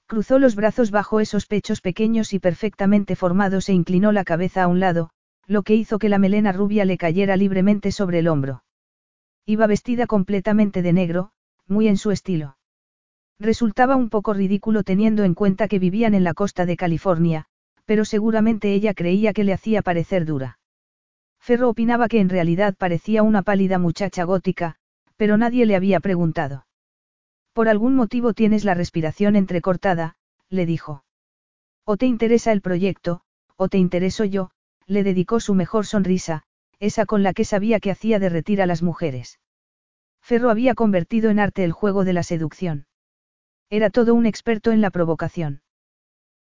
Cruzó 0.07 0.39
los 0.39 0.57
brazos 0.57 0.91
bajo 0.91 1.21
esos 1.21 1.47
pechos 1.47 1.81
pequeños 1.81 2.33
y 2.33 2.41
perfectamente 2.41 3.15
formados 3.17 3.69
e 3.69 3.73
inclinó 3.73 4.11
la 4.13 4.25
cabeza 4.25 4.65
a 4.65 4.67
un 4.67 4.81
lado, 4.81 5.11
lo 5.47 5.63
que 5.63 5.75
hizo 5.75 5.99
que 5.99 6.09
la 6.09 6.19
melena 6.19 6.53
rubia 6.53 6.85
le 6.85 6.99
cayera 6.99 7.37
libremente 7.37 7.93
sobre 7.93 8.19
el 8.19 8.29
hombro. 8.29 8.65
Iba 9.47 9.67
vestida 9.67 10.07
completamente 10.07 10.83
de 10.83 10.93
negro, 10.93 11.31
muy 11.67 11.89
en 11.89 11.97
su 11.97 12.11
estilo. 12.11 12.57
Resultaba 13.39 13.97
un 13.97 14.11
poco 14.11 14.35
ridículo 14.35 14.83
teniendo 14.83 15.25
en 15.25 15.35
cuenta 15.35 15.67
que 15.67 15.79
vivían 15.79 16.15
en 16.15 16.25
la 16.25 16.35
costa 16.35 16.67
de 16.67 16.77
California, 16.77 17.47
pero 17.85 18.05
seguramente 18.05 18.75
ella 18.75 18.95
creía 18.95 19.33
que 19.33 19.45
le 19.45 19.53
hacía 19.53 19.83
parecer 19.83 20.25
dura. 20.25 20.59
Ferro 21.41 21.71
opinaba 21.71 22.09
que 22.09 22.21
en 22.21 22.29
realidad 22.29 22.75
parecía 22.77 23.23
una 23.23 23.43
pálida 23.43 23.79
muchacha 23.79 24.25
gótica, 24.25 24.77
pero 25.17 25.37
nadie 25.37 25.67
le 25.67 25.75
había 25.75 26.01
preguntado. 26.01 26.67
Por 27.53 27.69
algún 27.69 27.95
motivo 27.95 28.33
tienes 28.33 28.65
la 28.65 28.75
respiración 28.75 29.37
entrecortada, 29.37 30.17
le 30.49 30.67
dijo. 30.67 31.05
O 31.85 31.97
te 31.97 32.07
interesa 32.07 32.53
el 32.53 32.61
proyecto, 32.61 33.23
o 33.57 33.69
te 33.69 33.79
intereso 33.79 34.25
yo, 34.25 34.51
le 34.87 35.03
dedicó 35.03 35.41
su 35.41 35.55
mejor 35.55 35.87
sonrisa, 35.87 36.43
esa 36.79 37.07
con 37.07 37.23
la 37.23 37.33
que 37.33 37.45
sabía 37.45 37.81
que 37.81 37.91
hacía 37.91 38.19
derretir 38.19 38.63
a 38.63 38.67
las 38.67 38.83
mujeres. 38.83 39.39
Ferro 40.23 40.51
había 40.51 40.75
convertido 40.75 41.31
en 41.31 41.39
arte 41.39 41.65
el 41.65 41.73
juego 41.73 42.05
de 42.05 42.13
la 42.13 42.23
seducción. 42.23 42.87
Era 43.69 43.91
todo 43.91 44.15
un 44.15 44.27
experto 44.27 44.73
en 44.73 44.81
la 44.81 44.91
provocación. 44.91 45.63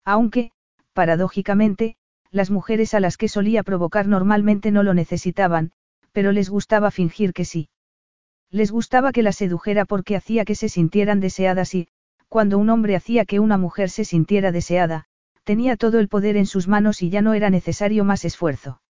Aunque, 0.04 0.52
paradójicamente, 0.92 1.96
las 2.30 2.50
mujeres 2.50 2.94
a 2.94 3.00
las 3.00 3.16
que 3.16 3.28
solía 3.28 3.62
provocar 3.62 4.06
normalmente 4.06 4.70
no 4.70 4.82
lo 4.82 4.94
necesitaban, 4.94 5.72
pero 6.12 6.32
les 6.32 6.48
gustaba 6.48 6.90
fingir 6.90 7.32
que 7.32 7.44
sí. 7.44 7.68
Les 8.50 8.72
gustaba 8.72 9.12
que 9.12 9.22
las 9.22 9.36
sedujera 9.36 9.84
porque 9.84 10.16
hacía 10.16 10.44
que 10.44 10.54
se 10.54 10.68
sintieran 10.68 11.20
deseadas 11.20 11.74
y, 11.74 11.88
cuando 12.28 12.58
un 12.58 12.68
hombre 12.70 12.96
hacía 12.96 13.24
que 13.24 13.40
una 13.40 13.58
mujer 13.58 13.90
se 13.90 14.04
sintiera 14.04 14.52
deseada, 14.52 15.06
tenía 15.44 15.76
todo 15.76 15.98
el 15.98 16.08
poder 16.08 16.36
en 16.36 16.46
sus 16.46 16.68
manos 16.68 17.02
y 17.02 17.10
ya 17.10 17.22
no 17.22 17.34
era 17.34 17.50
necesario 17.50 18.04
más 18.04 18.24
esfuerzo. 18.24 18.82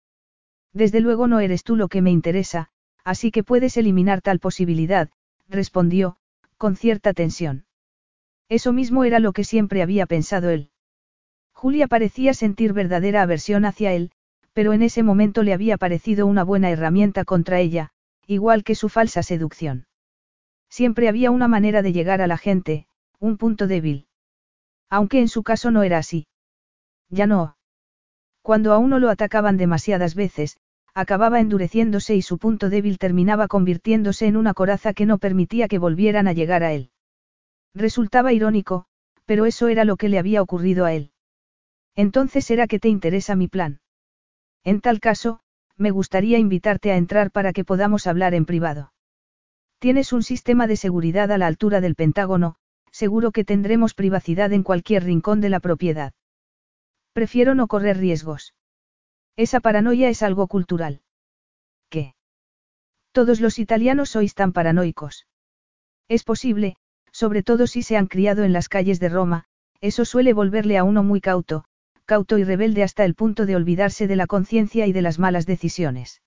Desde 0.73 1.01
luego 1.01 1.27
no 1.27 1.41
eres 1.41 1.65
tú 1.65 1.77
lo 1.77 1.89
que 1.89 2.03
me 2.03 2.11
interesa, 2.11 2.71
así 3.05 3.31
que 3.31 3.43
puedes 3.43 3.77
eliminar 3.77 4.23
tal 4.23 4.39
posibilidad, 4.39 5.11
respondió, 5.49 6.17
con 6.57 6.77
cierta 6.77 7.13
tensión. 7.13 7.65
Eso 8.49 8.73
mismo 8.73 9.05
era 9.05 9.21
lo 9.21 9.33
que 9.33 9.45
siempre 9.45 9.83
había 9.83 10.07
pensado 10.07 10.51
él. 10.51 10.71
Julia 11.53 11.87
parecía 11.87 12.35
sentir 12.35 12.73
verdadera 12.73 13.23
aversión 13.23 13.65
hacia 13.65 13.93
él, 13.93 14.11
pero 14.53 14.73
en 14.73 14.83
ese 14.83 15.03
momento 15.03 15.43
le 15.43 15.53
había 15.53 15.77
parecido 15.77 16.27
una 16.27 16.45
buena 16.45 16.71
herramienta 16.71 17.25
contra 17.25 17.61
ella, 17.61 17.93
igual 18.31 18.63
que 18.63 18.77
su 18.77 18.89
falsa 18.89 19.25
seducción. 19.25 19.87
Siempre 20.69 21.09
había 21.09 21.33
una 21.33 21.49
manera 21.49 21.83
de 21.83 21.93
llegar 21.93 22.23
a 22.23 22.29
la 22.29 22.39
gente, 22.39 22.87
un 23.19 23.37
punto 23.37 23.67
débil. 23.67 24.07
Aunque 24.89 25.19
en 25.19 25.27
su 25.27 25.43
caso 25.43 25.73
no 25.73 25.83
era 25.83 25.99
así. 25.99 26.29
Ya 27.09 27.27
no. 27.27 27.57
Cuando 28.43 28.73
a 28.73 28.79
uno 28.79 29.01
lo 29.01 29.11
atacaban 29.11 29.57
demasiadas 29.57 30.15
veces, 30.15 30.59
acababa 30.95 31.41
endureciéndose 31.41 32.15
y 32.15 32.23
su 32.23 32.39
punto 32.39 32.71
débil 32.71 32.99
terminaba 32.99 33.49
convirtiéndose 33.49 34.29
en 34.29 34.37
una 34.37 34.55
coraza 34.55 34.95
que 34.95 35.07
no 35.07 35.19
permitía 35.19 35.67
que 35.67 35.79
volvieran 35.79 36.29
a 36.29 36.33
llegar 36.33 36.63
a 36.63 36.73
él. 36.73 36.93
Resultaba 37.75 38.33
irónico, 38.33 38.87
pero 39.25 39.45
eso 39.45 39.67
era 39.67 39.85
lo 39.85 39.97
que 39.97 40.09
le 40.09 40.21
había 40.21 40.41
ocurrido 40.41 40.85
a 40.85 40.93
él. 40.93 41.11
Entonces 41.97 42.49
era 42.53 42.69
que 42.69 42.79
te 42.79 42.89
interesa 42.89 43.35
mi 43.35 43.49
plan. 43.49 43.81
En 44.63 44.81
tal 44.81 45.01
caso, 45.01 45.41
me 45.81 45.91
gustaría 45.91 46.39
invitarte 46.39 46.93
a 46.93 46.97
entrar 46.97 47.31
para 47.31 47.55
que 47.55 47.65
podamos 47.65 48.07
hablar 48.07 48.35
en 48.35 48.45
privado. 48.45 48.93
Tienes 49.79 50.13
un 50.13 50.23
sistema 50.23 50.67
de 50.67 50.77
seguridad 50.77 51.33
a 51.33 51.39
la 51.39 51.47
altura 51.47 51.81
del 51.81 51.95
Pentágono, 51.95 52.57
seguro 52.93 53.33
que 53.33 53.47
tendremos 53.47 53.95
privacidad 53.95 54.53
en 54.53 54.63
cualquier 54.63 55.05
rincón 55.05 55.41
de 55.41 55.49
la 55.49 55.59
propiedad. 55.59 56.13
Prefiero 57.15 57.55
no 57.55 57.67
correr 57.67 57.97
riesgos. 57.97 58.55
Esa 59.37 59.61
paranoia 59.61 60.11
es 60.11 60.23
algo 60.23 60.49
cultural. 60.49 61.01
¿Qué? 61.89 62.15
Todos 63.13 63.41
los 63.41 63.59
italianos 63.59 64.11
sois 64.11 64.35
tan 64.35 64.53
paranoicos. 64.53 65.27
Es 66.09 66.25
posible, 66.25 66.77
sobre 67.11 67.43
todo 67.43 67.67
si 67.67 67.83
se 67.83 67.97
han 67.97 68.07
criado 68.07 68.45
en 68.45 68.53
las 68.53 68.69
calles 68.69 69.01
de 69.01 69.09
Roma, 69.09 69.47
eso 69.81 70.05
suele 70.05 70.35
volverle 70.35 70.77
a 70.77 70.85
uno 70.85 71.03
muy 71.03 71.23
cauto, 71.23 71.65
cauto 72.13 72.39
y 72.39 72.45
rebelde 72.45 72.83
hasta 72.83 73.05
el 73.05 73.15
punto 73.15 73.47
de 73.47 73.55
olvidarse 73.55 74.09
de 74.09 74.17
la 74.17 74.27
conciencia 74.27 74.87
y 74.89 74.93
de 74.93 75.03
las 75.03 75.21
malas 75.21 75.47
decisiones. 75.47 76.23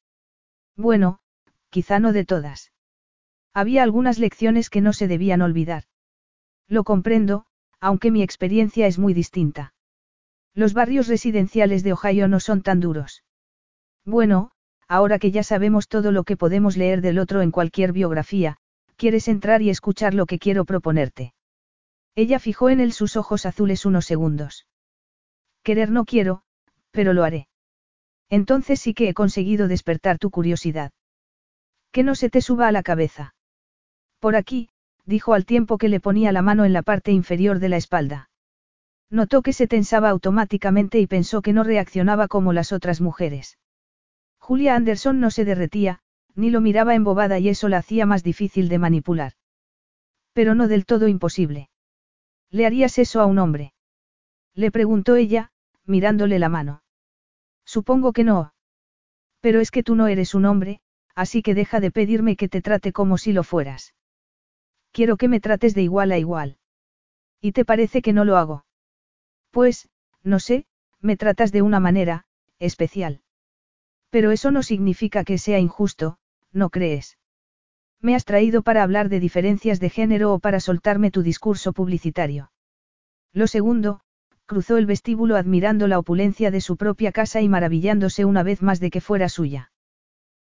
Bueno, 0.77 1.19
quizá 1.69 1.99
no 1.99 2.13
de 2.13 2.23
todas. 2.23 2.71
Había 3.53 3.83
algunas 3.83 4.17
lecciones 4.17 4.69
que 4.69 4.79
no 4.79 4.93
se 4.93 5.09
debían 5.09 5.41
olvidar. 5.41 5.83
Lo 6.69 6.85
comprendo, 6.85 7.45
aunque 7.81 8.11
mi 8.11 8.23
experiencia 8.23 8.87
es 8.87 8.97
muy 8.97 9.13
distinta. 9.13 9.73
Los 10.53 10.73
barrios 10.73 11.07
residenciales 11.07 11.83
de 11.83 11.91
Ohio 11.91 12.29
no 12.29 12.39
son 12.39 12.61
tan 12.61 12.79
duros. 12.79 13.25
Bueno, 14.05 14.51
ahora 14.87 15.19
que 15.19 15.31
ya 15.31 15.43
sabemos 15.43 15.89
todo 15.89 16.13
lo 16.13 16.23
que 16.23 16.37
podemos 16.37 16.77
leer 16.77 17.01
del 17.01 17.19
otro 17.19 17.41
en 17.41 17.51
cualquier 17.51 17.91
biografía, 17.91 18.57
¿Quieres 18.95 19.27
entrar 19.27 19.61
y 19.61 19.69
escuchar 19.69 20.13
lo 20.13 20.25
que 20.25 20.39
quiero 20.39 20.63
proponerte? 20.63 21.33
Ella 22.15 22.39
fijó 22.39 22.69
en 22.69 22.79
él 22.79 22.93
sus 22.93 23.17
ojos 23.17 23.45
azules 23.45 23.85
unos 23.85 24.05
segundos. 24.05 24.65
Querer 25.63 25.89
no 25.91 26.05
quiero, 26.05 26.43
pero 26.91 27.13
lo 27.13 27.23
haré. 27.23 27.47
Entonces 28.29 28.79
sí 28.81 28.93
que 28.93 29.09
he 29.09 29.13
conseguido 29.13 29.67
despertar 29.67 30.19
tu 30.19 30.29
curiosidad. 30.29 30.91
Que 31.91 32.03
no 32.03 32.15
se 32.15 32.29
te 32.29 32.41
suba 32.41 32.67
a 32.67 32.71
la 32.71 32.83
cabeza. 32.83 33.35
Por 34.19 34.35
aquí, 34.35 34.69
dijo 35.05 35.33
al 35.33 35.45
tiempo 35.45 35.77
que 35.77 35.89
le 35.89 35.99
ponía 35.99 36.31
la 36.31 36.41
mano 36.41 36.65
en 36.65 36.73
la 36.73 36.81
parte 36.81 37.11
inferior 37.11 37.59
de 37.59 37.69
la 37.69 37.77
espalda. 37.77 38.29
Notó 39.09 39.41
que 39.41 39.53
se 39.53 39.67
tensaba 39.67 40.09
automáticamente 40.09 40.99
y 40.99 41.07
pensó 41.07 41.41
que 41.41 41.53
no 41.53 41.63
reaccionaba 41.63 42.27
como 42.27 42.51
las 42.51 42.71
otras 42.71 42.99
mujeres. 42.99 43.59
Julia 44.39 44.75
Anderson 44.75 45.19
no 45.19 45.29
se 45.29 45.45
derretía, 45.45 45.99
ni 46.35 46.49
lo 46.49 46.59
miraba 46.61 46.95
embobada 46.95 47.39
y 47.39 47.47
eso 47.47 47.69
la 47.69 47.77
hacía 47.77 48.05
más 48.05 48.23
difícil 48.23 48.69
de 48.69 48.79
manipular. 48.79 49.33
Pero 50.33 50.55
no 50.55 50.67
del 50.67 50.85
todo 50.85 51.07
imposible. 51.07 51.69
¿Le 52.49 52.65
harías 52.65 52.97
eso 52.97 53.21
a 53.21 53.25
un 53.25 53.37
hombre? 53.37 53.73
Le 54.55 54.71
preguntó 54.71 55.15
ella, 55.15 55.51
mirándole 55.85 56.39
la 56.39 56.49
mano. 56.49 56.83
Supongo 57.65 58.13
que 58.13 58.23
no. 58.23 58.53
Pero 59.39 59.59
es 59.59 59.71
que 59.71 59.83
tú 59.83 59.95
no 59.95 60.07
eres 60.07 60.35
un 60.35 60.45
hombre, 60.45 60.79
así 61.15 61.41
que 61.41 61.53
deja 61.53 61.79
de 61.79 61.91
pedirme 61.91 62.35
que 62.35 62.49
te 62.49 62.61
trate 62.61 62.91
como 62.91 63.17
si 63.17 63.33
lo 63.33 63.43
fueras. 63.43 63.93
Quiero 64.91 65.17
que 65.17 65.27
me 65.27 65.39
trates 65.39 65.73
de 65.73 65.81
igual 65.81 66.11
a 66.11 66.17
igual. 66.17 66.57
¿Y 67.41 67.51
te 67.51 67.65
parece 67.65 68.01
que 68.01 68.13
no 68.13 68.25
lo 68.25 68.37
hago? 68.37 68.65
Pues, 69.51 69.89
no 70.23 70.39
sé, 70.39 70.65
me 71.01 71.17
tratas 71.17 71.51
de 71.51 71.61
una 71.61 71.79
manera, 71.79 72.25
especial. 72.59 73.21
Pero 74.09 74.31
eso 74.31 74.51
no 74.51 74.63
significa 74.63 75.23
que 75.23 75.37
sea 75.37 75.59
injusto, 75.59 76.17
¿no 76.51 76.69
crees? 76.69 77.17
Me 77.99 78.15
has 78.15 78.25
traído 78.25 78.61
para 78.61 78.83
hablar 78.83 79.09
de 79.09 79.19
diferencias 79.19 79.79
de 79.79 79.89
género 79.89 80.33
o 80.33 80.39
para 80.39 80.59
soltarme 80.59 81.11
tu 81.11 81.23
discurso 81.23 81.73
publicitario. 81.73 82.51
Lo 83.33 83.47
segundo, 83.47 84.01
cruzó 84.45 84.77
el 84.77 84.85
vestíbulo 84.85 85.35
admirando 85.35 85.87
la 85.87 85.99
opulencia 85.99 86.51
de 86.51 86.61
su 86.61 86.77
propia 86.77 87.11
casa 87.11 87.41
y 87.41 87.49
maravillándose 87.49 88.25
una 88.25 88.43
vez 88.43 88.61
más 88.61 88.79
de 88.79 88.89
que 88.89 89.01
fuera 89.01 89.29
suya. 89.29 89.71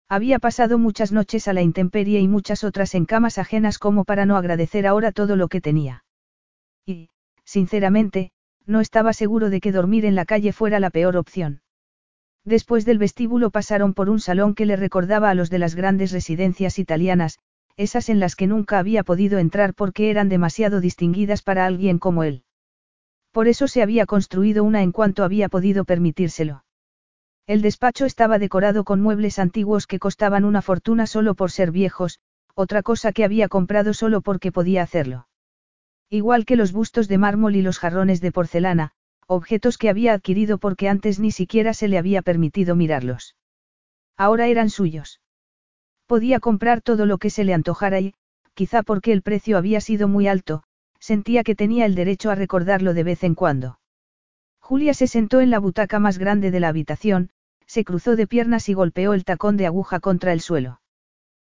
Había 0.09 0.39
pasado 0.39 0.79
muchas 0.79 1.13
noches 1.13 1.47
a 1.47 1.53
la 1.53 1.63
intemperie 1.63 2.19
y 2.21 2.27
muchas 2.27 2.65
otras 2.65 2.95
en 2.95 3.05
camas 3.05 3.39
ajenas 3.39 3.79
como 3.79 4.05
para 4.05 4.27
no 4.27 4.37
agradecer 4.37 4.87
ahora 4.87 5.13
todo 5.13 5.37
lo 5.37 5.49
que 5.49 5.61
tenía. 5.61 6.05
Y, 6.85 7.11
sinceramente, 7.45 8.33
no 8.67 8.81
estaba 8.81 9.13
seguro 9.13 9.51
de 9.51 9.61
que 9.61 9.73
dormir 9.73 10.05
en 10.05 10.15
la 10.15 10.25
calle 10.25 10.53
fuera 10.53 10.81
la 10.81 10.91
peor 10.91 11.17
opción. 11.17 11.63
Después 12.45 12.85
del 12.85 12.99
vestíbulo 12.99 13.51
pasaron 13.51 13.95
por 13.95 14.09
un 14.09 14.19
salón 14.19 14.55
que 14.55 14.67
le 14.67 14.77
recordaba 14.77 15.31
a 15.31 15.35
los 15.35 15.51
de 15.51 15.59
las 15.59 15.75
grandes 15.75 16.11
residencias 16.11 16.79
italianas, 16.79 17.39
esas 17.77 18.09
en 18.09 18.19
las 18.19 18.35
que 18.35 18.47
nunca 18.47 18.79
había 18.79 19.05
podido 19.05 19.39
entrar 19.39 19.75
porque 19.75 20.11
eran 20.11 20.29
demasiado 20.29 20.81
distinguidas 20.81 21.43
para 21.43 21.67
alguien 21.67 21.99
como 21.99 22.25
él. 22.25 22.43
Por 23.33 23.49
eso 23.49 23.69
se 23.69 23.83
había 23.83 24.07
construido 24.07 24.65
una 24.65 24.83
en 24.83 24.93
cuanto 24.93 25.25
había 25.25 25.49
podido 25.49 25.85
permitírselo. 25.85 26.65
El 27.47 27.63
despacho 27.63 28.05
estaba 28.05 28.39
decorado 28.39 28.85
con 28.85 29.01
muebles 29.01 29.39
antiguos 29.39 29.87
que 29.87 29.99
costaban 29.99 30.45
una 30.45 30.63
fortuna 30.63 31.07
solo 31.07 31.35
por 31.35 31.51
ser 31.51 31.71
viejos, 31.71 32.21
otra 32.55 32.83
cosa 32.83 33.13
que 33.13 33.25
había 33.25 33.49
comprado 33.49 33.95
solo 33.95 34.21
porque 34.21 34.53
podía 34.53 34.83
hacerlo. 34.83 35.29
Igual 36.11 36.45
que 36.45 36.57
los 36.57 36.73
bustos 36.73 37.09
de 37.09 37.19
mármol 37.19 37.55
y 37.57 37.63
los 37.63 37.79
jarrones 37.79 38.21
de 38.21 38.33
porcelana, 38.33 38.93
objetos 39.27 39.79
que 39.79 39.89
había 39.89 40.13
adquirido 40.13 40.59
porque 40.59 40.89
antes 40.89 41.21
ni 41.21 41.31
siquiera 41.31 41.73
se 41.73 41.87
le 41.87 41.99
había 41.99 42.23
permitido 42.23 42.75
mirarlos. 42.75 43.37
Ahora 44.17 44.49
eran 44.49 44.71
suyos. 44.71 45.21
Podía 46.07 46.41
comprar 46.41 46.83
todo 46.83 47.07
lo 47.07 47.19
que 47.19 47.31
se 47.31 47.45
le 47.45 47.55
antojara 47.55 48.01
y, 48.01 48.15
quizá 48.55 48.83
porque 48.83 49.13
el 49.13 49.23
precio 49.23 49.57
había 49.57 49.81
sido 49.81 50.09
muy 50.09 50.27
alto, 50.27 50.65
sentía 51.01 51.43
que 51.43 51.57
tenía 51.57 51.87
el 51.87 51.95
derecho 51.95 52.31
a 52.31 52.37
recordarlo 52.37 52.95
de 52.95 53.03
vez 53.03 53.25
en 53.25 53.35
cuando. 53.35 53.81
Julia 54.61 54.95
se 54.95 55.09
sentó 55.09 55.41
en 55.41 55.51
la 55.51 55.59
butaca 55.59 55.99
más 55.99 56.19
grande 56.19 56.53
de 56.53 56.61
la 56.61 56.69
habitación, 56.69 57.31
se 57.67 57.85
cruzó 57.85 58.15
de 58.15 58.27
piernas 58.27 58.69
y 58.69 58.75
golpeó 58.75 59.15
el 59.15 59.25
tacón 59.25 59.57
de 59.57 59.67
aguja 59.67 59.99
contra 60.01 60.33
el 60.33 60.41
suelo. 60.41 60.81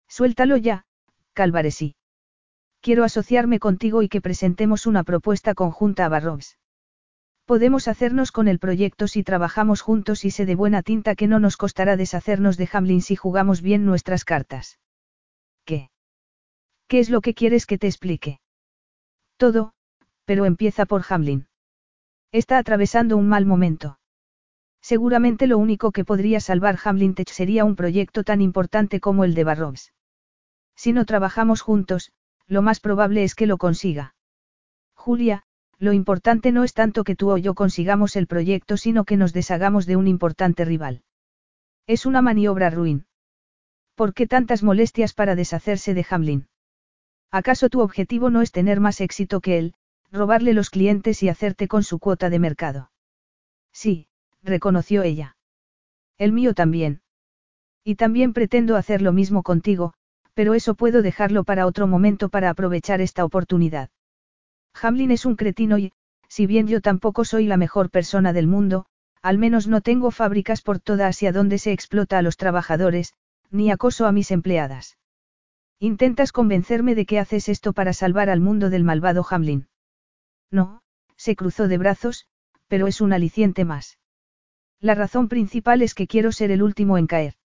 Suéltalo 0.08 0.58
ya, 0.58 0.86
Calvaresí. 1.34 1.96
Quiero 2.82 3.04
asociarme 3.04 3.60
contigo 3.60 4.02
y 4.02 4.10
que 4.10 4.22
presentemos 4.22 4.86
una 4.86 5.04
propuesta 5.04 5.54
conjunta 5.56 6.06
a 6.06 6.10
Barrobs. 6.10 6.58
Podemos 7.46 7.88
hacernos 7.88 8.32
con 8.32 8.48
el 8.48 8.60
proyecto 8.60 9.08
si 9.08 9.24
trabajamos 9.24 9.82
juntos 9.82 10.26
y 10.26 10.32
sé 10.32 10.46
de 10.46 10.56
buena 10.56 10.82
tinta 10.82 11.16
que 11.16 11.28
no 11.28 11.40
nos 11.40 11.58
costará 11.58 11.96
deshacernos 11.96 12.58
de 12.58 12.70
Hamlin 12.72 13.02
si 13.02 13.16
jugamos 13.16 13.62
bien 13.62 13.86
nuestras 13.86 14.26
cartas. 14.26 14.80
¿Qué? 15.64 15.90
¿Qué 16.88 17.00
es 17.00 17.10
lo 17.10 17.22
que 17.22 17.34
quieres 17.34 17.66
que 17.66 17.78
te 17.78 17.88
explique? 17.88 18.40
Todo, 19.38 19.74
pero 20.26 20.46
empieza 20.46 20.86
por 20.86 21.04
Hamlin. 21.08 21.48
Está 22.32 22.58
atravesando 22.58 23.18
un 23.18 23.28
mal 23.28 23.46
momento. 23.46 24.00
Seguramente 24.82 25.48
lo 25.48 25.58
único 25.58 25.92
que 25.92 26.06
podría 26.06 26.40
salvar 26.40 26.78
Hamlin 26.84 27.16
Tech 27.16 27.30
sería 27.30 27.66
un 27.66 27.76
proyecto 27.76 28.24
tan 28.24 28.42
importante 28.42 29.00
como 29.00 29.24
el 29.24 29.34
de 29.34 29.44
Barrobs. 29.44 29.94
Si 30.76 30.94
no 30.94 31.06
trabajamos 31.06 31.62
juntos, 31.62 32.12
lo 32.48 32.62
más 32.62 32.80
probable 32.80 33.24
es 33.24 33.36
que 33.36 33.48
lo 33.48 33.58
consiga. 33.58 34.16
Julia, 34.94 35.44
lo 35.80 35.94
importante 35.94 36.52
no 36.52 36.64
es 36.64 36.74
tanto 36.74 37.04
que 37.04 37.16
tú 37.16 37.32
o 37.32 37.38
yo 37.38 37.54
consigamos 37.54 38.16
el 38.16 38.28
proyecto, 38.28 38.78
sino 38.78 39.06
que 39.06 39.18
nos 39.18 39.34
deshagamos 39.34 39.86
de 39.86 39.96
un 39.96 40.08
importante 40.08 40.66
rival. 40.66 41.04
Es 41.88 42.06
una 42.06 42.22
maniobra 42.22 42.70
ruin. 42.70 43.06
¿Por 43.96 44.14
qué 44.14 44.28
tantas 44.28 44.64
molestias 44.64 45.14
para 45.14 45.36
deshacerse 45.36 45.94
de 45.94 46.06
Hamlin? 46.10 46.48
¿Acaso 47.36 47.68
tu 47.68 47.82
objetivo 47.82 48.30
no 48.30 48.42
es 48.42 48.54
tener 48.54 48.80
más 48.80 49.02
éxito 49.02 49.42
que 49.42 49.58
él, 49.58 49.74
robarle 50.10 50.54
los 50.54 50.70
clientes 50.70 51.22
y 51.22 51.28
hacerte 51.28 51.68
con 51.68 51.84
su 51.84 52.00
cuota 52.00 52.30
de 52.30 52.40
mercado? 52.40 52.92
Sí, 53.74 54.08
reconoció 54.42 55.04
ella. 55.04 55.36
El 56.18 56.32
mío 56.32 56.54
también. 56.54 57.02
Y 57.84 57.96
también 57.96 58.32
pretendo 58.32 58.78
hacer 58.78 59.02
lo 59.02 59.12
mismo 59.12 59.44
contigo, 59.44 59.96
pero 60.34 60.54
eso 60.54 60.76
puedo 60.76 61.02
dejarlo 61.02 61.44
para 61.44 61.66
otro 61.66 61.88
momento 61.88 62.30
para 62.30 62.50
aprovechar 62.50 63.02
esta 63.02 63.26
oportunidad. 63.26 63.90
Hamlin 64.82 65.12
es 65.12 65.26
un 65.26 65.36
cretino 65.36 65.78
y, 65.78 65.92
si 66.30 66.46
bien 66.46 66.68
yo 66.68 66.80
tampoco 66.80 67.26
soy 67.26 67.48
la 67.48 67.58
mejor 67.58 67.90
persona 67.90 68.32
del 68.32 68.48
mundo, 68.48 68.86
al 69.22 69.40
menos 69.40 69.68
no 69.68 69.82
tengo 69.82 70.12
fábricas 70.12 70.62
por 70.62 70.80
toda 70.80 71.08
Asia 71.08 71.34
donde 71.34 71.58
se 71.58 71.74
explota 71.74 72.18
a 72.18 72.22
los 72.22 72.38
trabajadores, 72.38 73.14
ni 73.52 73.72
acoso 73.72 74.06
a 74.06 74.14
mis 74.14 74.32
empleadas. 74.32 74.96
Intentas 75.80 76.32
convencerme 76.32 76.96
de 76.96 77.06
que 77.06 77.20
haces 77.20 77.50
esto 77.50 77.74
para 77.74 77.94
salvar 77.94 78.30
al 78.30 78.40
mundo 78.40 78.70
del 78.70 78.84
malvado 78.84 79.26
Hamlin. 79.30 79.68
No, 80.50 80.82
se 81.18 81.36
cruzó 81.36 81.68
de 81.68 81.78
brazos, 81.78 82.28
pero 82.68 82.88
es 82.88 83.02
un 83.02 83.14
aliciente 83.14 83.66
más. 83.66 84.00
La 84.80 84.96
razón 84.96 85.28
principal 85.28 85.82
es 85.82 85.94
que 85.94 86.08
quiero 86.08 86.32
ser 86.32 86.52
el 86.52 86.64
último 86.64 86.98
en 86.98 87.08
caer. 87.08 87.36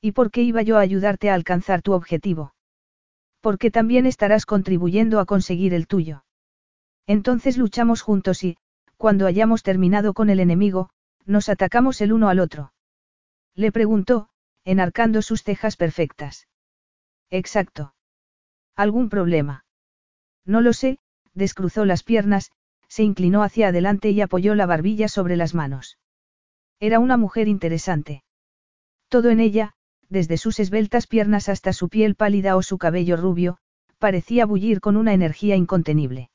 ¿Y 0.00 0.12
por 0.12 0.30
qué 0.30 0.42
iba 0.42 0.62
yo 0.62 0.76
a 0.76 0.80
ayudarte 0.80 1.30
a 1.30 1.34
alcanzar 1.34 1.82
tu 1.82 1.92
objetivo? 1.92 2.54
Porque 3.40 3.70
también 3.70 4.06
estarás 4.06 4.46
contribuyendo 4.46 5.18
a 5.18 5.26
conseguir 5.26 5.74
el 5.74 5.86
tuyo. 5.86 6.24
Entonces 7.06 7.56
luchamos 7.56 8.02
juntos 8.02 8.44
y, 8.44 8.56
cuando 8.96 9.26
hayamos 9.26 9.62
terminado 9.62 10.12
con 10.14 10.30
el 10.30 10.40
enemigo, 10.40 10.90
nos 11.24 11.48
atacamos 11.48 12.00
el 12.00 12.12
uno 12.12 12.28
al 12.28 12.38
otro. 12.38 12.72
Le 13.54 13.72
preguntó, 13.72 14.28
enarcando 14.64 15.22
sus 15.22 15.42
cejas 15.42 15.76
perfectas. 15.76 16.46
Exacto. 17.30 17.94
¿Algún 18.74 19.08
problema? 19.08 19.64
No 20.44 20.60
lo 20.60 20.72
sé, 20.72 20.98
descruzó 21.34 21.84
las 21.84 22.02
piernas, 22.02 22.52
se 22.88 23.02
inclinó 23.02 23.42
hacia 23.42 23.68
adelante 23.68 24.10
y 24.10 24.20
apoyó 24.20 24.54
la 24.54 24.66
barbilla 24.66 25.08
sobre 25.08 25.36
las 25.36 25.54
manos. 25.54 25.98
Era 26.80 27.00
una 27.00 27.16
mujer 27.16 27.48
interesante. 27.48 28.22
Todo 29.08 29.30
en 29.30 29.40
ella, 29.40 29.74
desde 30.08 30.36
sus 30.36 30.58
esbeltas 30.60 31.06
piernas 31.06 31.48
hasta 31.48 31.72
su 31.72 31.88
piel 31.88 32.14
pálida 32.14 32.56
o 32.56 32.62
su 32.62 32.78
cabello 32.78 33.16
rubio, 33.16 33.58
parecía 33.98 34.46
bullir 34.46 34.80
con 34.80 34.96
una 34.96 35.12
energía 35.12 35.56
incontenible. 35.56 36.30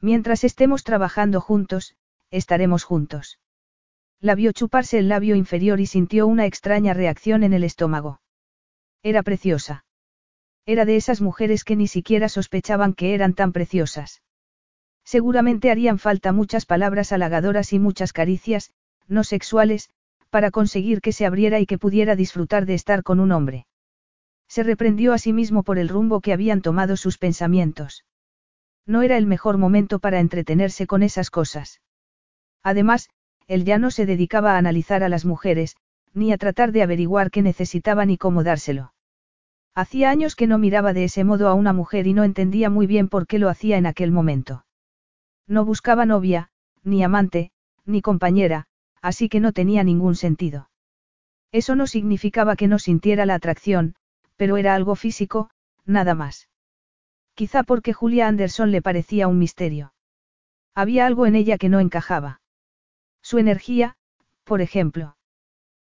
Mientras 0.00 0.44
estemos 0.44 0.84
trabajando 0.84 1.40
juntos, 1.40 1.96
estaremos 2.30 2.84
juntos. 2.84 3.38
La 4.20 4.34
vio 4.34 4.52
chuparse 4.52 4.98
el 4.98 5.08
labio 5.08 5.36
inferior 5.36 5.80
y 5.80 5.86
sintió 5.86 6.26
una 6.26 6.46
extraña 6.46 6.94
reacción 6.94 7.42
en 7.42 7.52
el 7.52 7.64
estómago. 7.64 8.20
Era 9.02 9.22
preciosa. 9.22 9.85
Era 10.66 10.84
de 10.84 10.96
esas 10.96 11.20
mujeres 11.20 11.62
que 11.62 11.76
ni 11.76 11.86
siquiera 11.86 12.28
sospechaban 12.28 12.92
que 12.92 13.14
eran 13.14 13.34
tan 13.34 13.52
preciosas. 13.52 14.20
Seguramente 15.04 15.70
harían 15.70 16.00
falta 16.00 16.32
muchas 16.32 16.66
palabras 16.66 17.12
halagadoras 17.12 17.72
y 17.72 17.78
muchas 17.78 18.12
caricias, 18.12 18.72
no 19.06 19.22
sexuales, 19.22 19.88
para 20.28 20.50
conseguir 20.50 21.00
que 21.00 21.12
se 21.12 21.24
abriera 21.24 21.60
y 21.60 21.66
que 21.66 21.78
pudiera 21.78 22.16
disfrutar 22.16 22.66
de 22.66 22.74
estar 22.74 23.04
con 23.04 23.20
un 23.20 23.30
hombre. 23.30 23.66
Se 24.48 24.64
reprendió 24.64 25.12
a 25.12 25.18
sí 25.18 25.32
mismo 25.32 25.62
por 25.62 25.78
el 25.78 25.88
rumbo 25.88 26.20
que 26.20 26.32
habían 26.32 26.62
tomado 26.62 26.96
sus 26.96 27.16
pensamientos. 27.16 28.04
No 28.84 29.02
era 29.02 29.16
el 29.16 29.26
mejor 29.26 29.58
momento 29.58 30.00
para 30.00 30.18
entretenerse 30.18 30.88
con 30.88 31.04
esas 31.04 31.30
cosas. 31.30 31.80
Además, 32.64 33.08
él 33.46 33.64
ya 33.64 33.78
no 33.78 33.92
se 33.92 34.06
dedicaba 34.06 34.54
a 34.54 34.58
analizar 34.58 35.04
a 35.04 35.08
las 35.08 35.24
mujeres, 35.24 35.76
ni 36.12 36.32
a 36.32 36.38
tratar 36.38 36.72
de 36.72 36.82
averiguar 36.82 37.30
qué 37.30 37.42
necesitaban 37.42 38.10
y 38.10 38.18
cómo 38.18 38.42
dárselo. 38.42 38.92
Hacía 39.76 40.08
años 40.08 40.36
que 40.36 40.46
no 40.46 40.56
miraba 40.56 40.94
de 40.94 41.04
ese 41.04 41.22
modo 41.22 41.48
a 41.48 41.54
una 41.54 41.74
mujer 41.74 42.06
y 42.06 42.14
no 42.14 42.24
entendía 42.24 42.70
muy 42.70 42.86
bien 42.86 43.08
por 43.08 43.26
qué 43.26 43.38
lo 43.38 43.50
hacía 43.50 43.76
en 43.76 43.84
aquel 43.84 44.10
momento. 44.10 44.64
No 45.46 45.66
buscaba 45.66 46.06
novia, 46.06 46.48
ni 46.82 47.04
amante, 47.04 47.50
ni 47.84 48.00
compañera, 48.00 48.68
así 49.02 49.28
que 49.28 49.38
no 49.38 49.52
tenía 49.52 49.84
ningún 49.84 50.16
sentido. 50.16 50.70
Eso 51.52 51.76
no 51.76 51.86
significaba 51.86 52.56
que 52.56 52.68
no 52.68 52.78
sintiera 52.78 53.26
la 53.26 53.34
atracción, 53.34 53.96
pero 54.36 54.56
era 54.56 54.74
algo 54.74 54.96
físico, 54.96 55.50
nada 55.84 56.14
más. 56.14 56.48
Quizá 57.34 57.62
porque 57.62 57.92
Julia 57.92 58.28
Anderson 58.28 58.70
le 58.70 58.80
parecía 58.80 59.28
un 59.28 59.38
misterio. 59.38 59.92
Había 60.74 61.04
algo 61.04 61.26
en 61.26 61.34
ella 61.34 61.58
que 61.58 61.68
no 61.68 61.80
encajaba. 61.80 62.40
Su 63.20 63.36
energía, 63.36 63.96
por 64.44 64.62
ejemplo. 64.62 65.18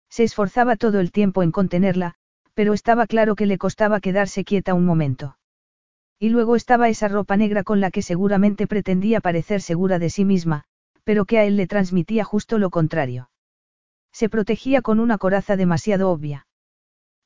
Se 0.10 0.24
esforzaba 0.24 0.76
todo 0.76 1.00
el 1.00 1.14
tiempo 1.14 1.42
en 1.42 1.52
contenerla, 1.52 2.16
pero 2.58 2.74
estaba 2.74 3.06
claro 3.06 3.36
que 3.36 3.46
le 3.46 3.60
costaba 3.60 4.00
quedarse 4.00 4.44
quieta 4.44 4.74
un 4.74 4.84
momento. 4.84 5.38
Y 6.18 6.30
luego 6.30 6.56
estaba 6.56 6.90
esa 6.90 7.08
ropa 7.08 7.38
negra 7.38 7.62
con 7.62 7.82
la 7.82 7.92
que 7.92 8.02
seguramente 8.02 8.66
pretendía 8.66 9.22
parecer 9.22 9.62
segura 9.62 10.00
de 10.00 10.10
sí 10.10 10.26
misma, 10.26 10.64
pero 11.04 11.26
que 11.26 11.38
a 11.38 11.44
él 11.46 11.56
le 11.56 11.68
transmitía 11.68 12.24
justo 12.24 12.58
lo 12.58 12.72
contrario. 12.72 13.30
Se 14.12 14.28
protegía 14.28 14.82
con 14.82 15.00
una 15.00 15.20
coraza 15.20 15.56
demasiado 15.56 16.10
obvia. 16.10 16.48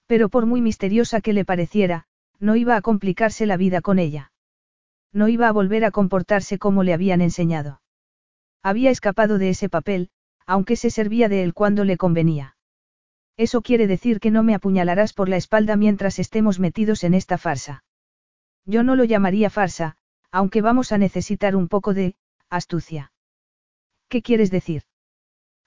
Pero 0.05 0.27
por 0.27 0.45
muy 0.45 0.59
misteriosa 0.59 1.21
que 1.21 1.31
le 1.31 1.45
pareciera, 1.45 2.07
no 2.41 2.57
iba 2.57 2.75
a 2.75 2.81
complicarse 2.81 3.45
la 3.45 3.55
vida 3.55 3.79
con 3.79 3.99
ella. 3.99 4.33
No 5.13 5.29
iba 5.29 5.47
a 5.47 5.53
volver 5.53 5.85
a 5.85 5.91
comportarse 5.91 6.57
como 6.57 6.83
le 6.83 6.93
habían 6.93 7.21
enseñado. 7.21 7.79
Había 8.61 8.91
escapado 8.91 9.37
de 9.37 9.47
ese 9.47 9.69
papel, 9.69 10.09
aunque 10.45 10.75
se 10.75 10.89
servía 10.89 11.29
de 11.29 11.41
él 11.43 11.53
cuando 11.53 11.85
le 11.85 11.95
convenía. 11.95 12.57
Eso 13.37 13.61
quiere 13.61 13.87
decir 13.87 14.19
que 14.19 14.31
no 14.31 14.43
me 14.43 14.55
apuñalarás 14.55 15.13
por 15.13 15.29
la 15.29 15.37
espalda 15.37 15.75
mientras 15.75 16.19
estemos 16.19 16.59
metidos 16.59 17.03
en 17.03 17.13
esta 17.13 17.37
farsa. 17.37 17.83
Yo 18.65 18.83
no 18.83 18.95
lo 18.95 19.03
llamaría 19.03 19.49
farsa, 19.49 19.97
aunque 20.31 20.61
vamos 20.61 20.91
a 20.91 20.97
necesitar 20.97 21.55
un 21.55 21.67
poco 21.67 21.93
de, 21.93 22.15
astucia. 22.49 23.11
¿Qué 24.07 24.21
quieres 24.21 24.51
decir? 24.51 24.83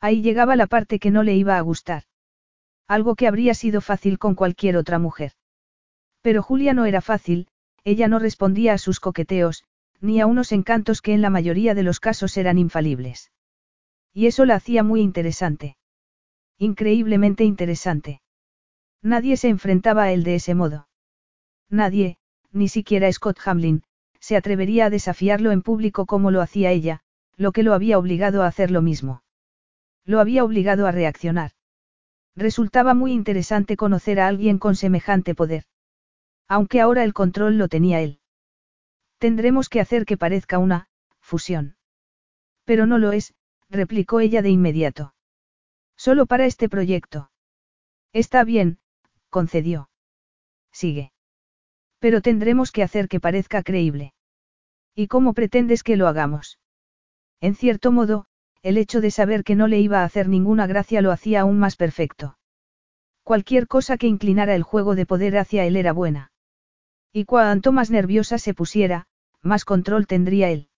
Ahí 0.01 0.23
llegaba 0.23 0.57
la 0.57 0.67
parte 0.67 0.99
que 0.99 1.11
no 1.11 1.23
le 1.23 1.35
iba 1.35 1.57
a 1.57 1.61
gustar. 1.63 2.05
Algo 2.87 3.15
que 3.15 3.27
habría 3.27 3.55
sido 3.55 3.81
fácil 3.81 4.19
con 4.19 4.35
cualquier 4.35 4.77
otra 4.77 4.99
mujer. 4.99 5.33
Pero 6.21 6.43
Julia 6.43 6.75
no 6.75 6.85
era 6.85 7.01
fácil, 7.01 7.49
ella 7.85 8.09
no 8.09 8.19
respondía 8.19 8.75
a 8.75 8.79
sus 8.79 9.01
coqueteos, 9.01 9.65
ni 10.01 10.21
a 10.21 10.27
unos 10.27 10.53
encantos 10.53 11.01
que 11.01 11.15
en 11.15 11.23
la 11.23 11.31
mayoría 11.31 11.75
de 11.75 11.83
los 11.83 12.01
casos 12.01 12.37
eran 12.37 12.59
infalibles. 12.59 13.31
Y 14.13 14.27
eso 14.27 14.45
la 14.45 14.57
hacía 14.57 14.83
muy 14.83 15.01
interesante. 15.01 15.77
Increíblemente 16.59 17.45
interesante. 17.45 18.21
Nadie 19.03 19.37
se 19.37 19.49
enfrentaba 19.49 20.05
a 20.05 20.13
él 20.13 20.25
de 20.25 20.37
ese 20.37 20.55
modo. 20.55 20.89
Nadie, 21.69 22.17
ni 22.53 22.69
siquiera 22.69 23.13
Scott 23.13 23.39
Hamlin, 23.45 23.83
se 24.21 24.37
atrevería 24.37 24.87
a 24.87 24.91
desafiarlo 24.91 25.51
en 25.51 25.63
público 25.63 26.07
como 26.07 26.31
lo 26.31 26.41
hacía 26.41 26.71
ella, 26.71 27.01
lo 27.37 27.53
que 27.53 27.63
lo 27.63 27.75
había 27.75 27.99
obligado 27.99 28.43
a 28.43 28.47
hacer 28.47 28.71
lo 28.71 28.81
mismo. 28.81 29.23
Lo 30.05 30.21
había 30.21 30.45
obligado 30.45 30.87
a 30.87 30.93
reaccionar. 30.93 31.51
Resultaba 32.37 32.95
muy 32.95 33.13
interesante 33.13 33.77
conocer 33.77 34.21
a 34.21 34.29
alguien 34.29 34.59
con 34.59 34.77
semejante 34.77 35.35
poder. 35.35 35.65
Aunque 36.49 36.81
ahora 36.81 37.05
el 37.05 37.13
control 37.13 37.59
lo 37.59 37.69
tenía 37.69 38.01
él. 38.01 38.21
Tendremos 39.19 39.69
que 39.69 39.81
hacer 39.81 40.05
que 40.05 40.17
parezca 40.17 40.59
una, 40.59 40.89
fusión. 41.21 41.77
Pero 42.65 42.87
no 42.87 42.99
lo 42.99 43.13
es, 43.13 43.35
replicó 43.71 44.21
ella 44.21 44.43
de 44.43 44.51
inmediato. 44.51 45.14
Solo 46.05 46.27
para 46.27 46.45
este 46.45 46.69
proyecto. 46.69 47.31
Está 48.13 48.45
bien, 48.45 48.79
concedió. 49.31 49.89
Sigue. 50.71 51.13
Pero 51.99 52.21
tendremos 52.21 52.73
que 52.73 52.83
hacer 52.83 53.09
que 53.09 53.21
parezca 53.21 53.63
creíble. 53.63 54.13
¿Y 54.95 55.07
cómo 55.07 55.33
pretendes 55.33 55.83
que 55.83 55.97
lo 55.97 56.07
hagamos? 56.07 56.59
En 57.41 57.55
cierto 57.55 57.91
modo, 57.91 58.27
el 58.61 58.77
hecho 58.77 59.01
de 59.01 59.11
saber 59.11 59.45
que 59.45 59.55
no 59.55 59.67
le 59.67 59.81
iba 59.81 60.03
a 60.03 60.05
hacer 60.05 60.29
ninguna 60.29 60.67
gracia 60.67 61.01
lo 61.01 61.11
hacía 61.11 61.41
aún 61.41 61.59
más 61.59 61.75
perfecto. 61.75 62.37
Cualquier 63.23 63.67
cosa 63.67 63.97
que 63.97 64.07
inclinara 64.07 64.55
el 64.55 64.63
juego 64.63 64.95
de 64.97 65.07
poder 65.07 65.39
hacia 65.39 65.65
él 65.65 65.75
era 65.75 65.95
buena. 65.95 66.33
Y 67.15 67.25
cuanto 67.25 67.73
más 67.73 67.91
nerviosa 67.91 68.37
se 68.37 68.53
pusiera, 68.53 69.07
más 69.41 69.65
control 69.65 70.07
tendría 70.07 70.51
él. 70.51 70.69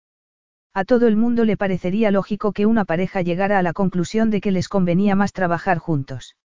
A 0.76 0.84
todo 0.84 1.06
el 1.06 1.16
mundo 1.16 1.46
le 1.46 1.56
parecería 1.56 2.10
lógico 2.10 2.52
que 2.52 2.66
una 2.66 2.84
pareja 2.84 3.22
llegara 3.22 3.58
a 3.58 3.62
la 3.62 3.72
conclusión 3.72 4.28
de 4.28 4.42
que 4.42 4.50
les 4.50 4.68
convenía 4.68 5.14
más 5.14 5.32
trabajar 5.32 5.78
juntos. 5.78 6.36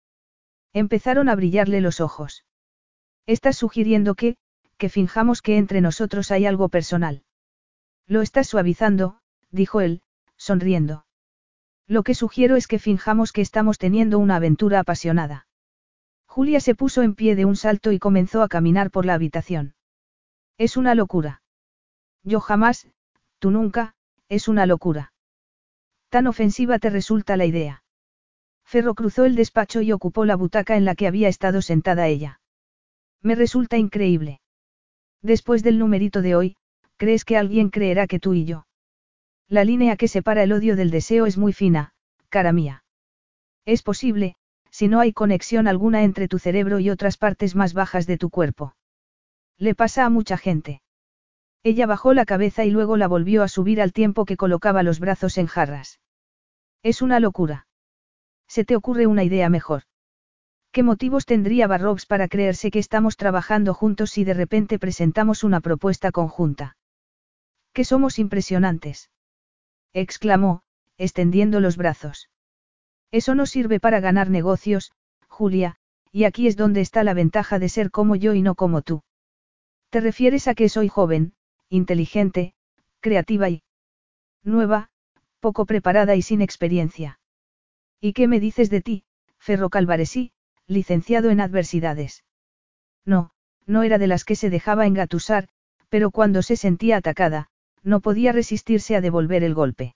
Empezaron 0.72 1.28
a 1.28 1.36
brillarle 1.36 1.82
los 1.82 2.00
ojos. 2.00 2.46
Estás 3.26 3.58
sugiriendo 3.58 4.15
que, 4.15 4.38
que 4.78 4.88
finjamos 4.88 5.41
que 5.41 5.58
entre 5.58 5.82
nosotros 5.82 6.32
hay 6.32 6.46
algo 6.46 6.70
personal. 6.70 7.24
Lo 8.08 8.22
estás 8.22 8.48
suavizando, 8.48 9.20
dijo 9.50 9.82
él, 9.82 10.02
sonriendo. 10.38 11.06
Lo 11.86 12.04
que 12.04 12.15
sugiero 12.15 12.56
es 12.56 12.67
que 12.67 12.80
finjamos 12.80 13.34
que 13.34 13.41
estamos 13.41 13.80
teniendo 13.80 14.17
una 14.17 14.38
aventura 14.38 14.80
apasionada. 14.80 15.46
Julia 16.26 16.62
se 16.62 16.74
puso 16.74 17.02
en 17.02 17.15
pie 17.15 17.36
de 17.36 17.44
un 17.44 17.58
salto 17.58 17.91
y 17.91 18.00
comenzó 18.00 18.44
a 18.44 18.48
caminar 18.48 18.91
por 18.91 19.06
la 19.06 19.13
habitación. 19.13 19.76
Es 20.58 20.78
una 20.78 20.96
locura. 20.96 21.41
Yo 22.24 22.39
jamás, 22.39 22.88
tú 23.39 23.52
nunca, 23.52 23.94
es 24.32 24.48
una 24.48 24.65
locura. 24.65 25.12
Tan 26.08 26.26
ofensiva 26.26 26.80
te 26.80 26.89
resulta 26.89 27.36
la 27.36 27.46
idea. 27.46 27.84
Ferro 28.63 28.96
cruzó 28.96 29.26
el 29.26 29.36
despacho 29.36 29.82
y 29.82 29.91
ocupó 29.91 30.24
la 30.24 30.38
butaca 30.38 30.78
en 30.78 30.86
la 30.86 30.96
que 30.96 31.06
había 31.06 31.28
estado 31.28 31.62
sentada 31.62 32.08
ella. 32.08 32.39
Me 33.22 33.36
resulta 33.36 33.78
increíble. 33.78 34.39
Después 35.22 35.63
del 35.63 35.78
numerito 35.78 36.22
de 36.22 36.38
hoy, 36.38 36.56
¿crees 36.96 37.26
que 37.26 37.36
alguien 37.36 37.70
creerá 37.70 38.08
que 38.08 38.22
tú 38.22 38.34
y 38.34 38.46
yo? 38.46 38.67
La 39.50 39.65
línea 39.65 39.98
que 39.98 40.08
separa 40.08 40.44
el 40.44 40.54
odio 40.54 40.78
del 40.78 40.91
deseo 40.91 41.26
es 41.26 41.38
muy 41.38 41.52
fina, 41.52 41.91
cara 42.30 42.54
mía. 42.54 42.86
Es 43.65 43.84
posible, 43.84 44.36
si 44.70 44.88
no 44.88 45.02
hay 45.02 45.12
conexión 45.12 45.67
alguna 45.67 46.04
entre 46.04 46.30
tu 46.30 46.39
cerebro 46.39 46.80
y 46.80 46.89
otras 46.89 47.17
partes 47.17 47.54
más 47.54 47.74
bajas 47.74 48.08
de 48.08 48.17
tu 48.17 48.30
cuerpo. 48.30 48.76
Le 49.58 49.76
pasa 49.76 50.06
a 50.06 50.10
mucha 50.10 50.38
gente. 50.38 50.82
Ella 51.63 51.86
bajó 51.86 52.13
la 52.13 52.26
cabeza 52.26 52.65
y 52.65 52.71
luego 52.71 52.97
la 52.97 53.08
volvió 53.08 53.43
a 53.43 53.47
subir 53.47 53.82
al 53.82 53.93
tiempo 53.93 54.26
que 54.26 54.38
colocaba 54.38 54.82
los 54.82 55.00
brazos 55.00 55.38
en 55.38 55.45
jarras. 55.45 56.00
Es 56.82 57.02
una 57.04 57.19
locura. 57.19 57.67
¿Se 58.47 58.65
te 58.65 58.76
ocurre 58.76 59.06
una 59.06 59.24
idea 59.24 59.47
mejor? 59.50 59.84
¿Qué 60.71 60.84
motivos 60.84 61.26
tendría 61.26 61.67
Barrobs 61.67 62.06
para 62.06 62.28
creerse 62.28 62.71
que 62.71 62.80
estamos 62.80 63.15
trabajando 63.15 63.74
juntos 63.74 64.10
si 64.10 64.24
de 64.24 64.34
repente 64.34 64.80
presentamos 64.80 65.43
una 65.43 65.60
propuesta 65.60 66.12
conjunta? 66.12 66.78
Que 67.74 67.84
somos 67.84 68.17
impresionantes. 68.17 69.12
exclamó, 69.93 70.63
extendiendo 70.97 71.60
los 71.60 71.78
brazos. 71.78 72.30
Eso 73.12 73.36
no 73.36 73.45
sirve 73.45 73.80
para 73.80 74.00
ganar 74.00 74.30
negocios, 74.30 74.93
Julia, 75.28 75.76
y 76.12 76.24
aquí 76.24 76.47
es 76.47 76.56
donde 76.56 76.82
está 76.82 77.04
la 77.04 77.13
ventaja 77.13 77.60
de 77.60 77.69
ser 77.69 77.91
como 77.91 78.15
yo 78.15 78.34
y 78.34 78.41
no 78.41 78.56
como 78.56 78.82
tú. 78.82 79.04
¿Te 79.89 80.00
refieres 80.00 80.47
a 80.47 80.56
que 80.56 80.69
soy 80.69 80.88
joven, 80.88 81.34
inteligente, 81.72 82.54
creativa 83.00 83.50
y 83.50 83.64
nueva, 84.44 84.90
poco 85.40 85.66
preparada 85.66 86.16
y 86.18 86.22
sin 86.22 86.42
experiencia. 86.42 87.20
¿Y 88.02 88.12
qué 88.12 88.28
me 88.28 88.42
dices 88.42 88.70
de 88.70 88.82
ti, 88.82 89.04
Ferro 89.40 89.70
Calvaresí, 89.70 90.34
licenciado 90.68 91.30
en 91.30 91.40
adversidades? 91.40 92.26
No, 93.06 93.32
no 93.66 93.84
era 93.84 93.98
de 93.98 94.08
las 94.08 94.26
que 94.26 94.36
se 94.36 94.50
dejaba 94.50 94.86
engatusar, 94.86 95.48
pero 95.88 96.12
cuando 96.12 96.42
se 96.42 96.58
sentía 96.58 96.98
atacada, 96.98 97.50
no 97.84 98.02
podía 98.02 98.34
resistirse 98.34 98.98
a 98.98 99.02
devolver 99.02 99.44
el 99.46 99.54
golpe. 99.54 99.96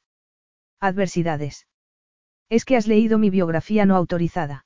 Adversidades. 0.79 1.67
Es 2.47 2.63
que 2.63 2.77
has 2.77 2.87
leído 2.87 3.17
mi 3.17 3.29
biografía 3.29 3.85
no 3.85 3.97
autorizada. 3.97 4.65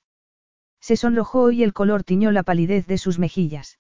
Se 0.80 0.96
sonrojó 0.96 1.50
y 1.52 1.64
el 1.64 1.74
color 1.74 2.04
tiñó 2.04 2.32
la 2.32 2.44
palidez 2.44 2.86
de 2.86 3.00
sus 3.00 3.18
mejillas. 3.18 3.80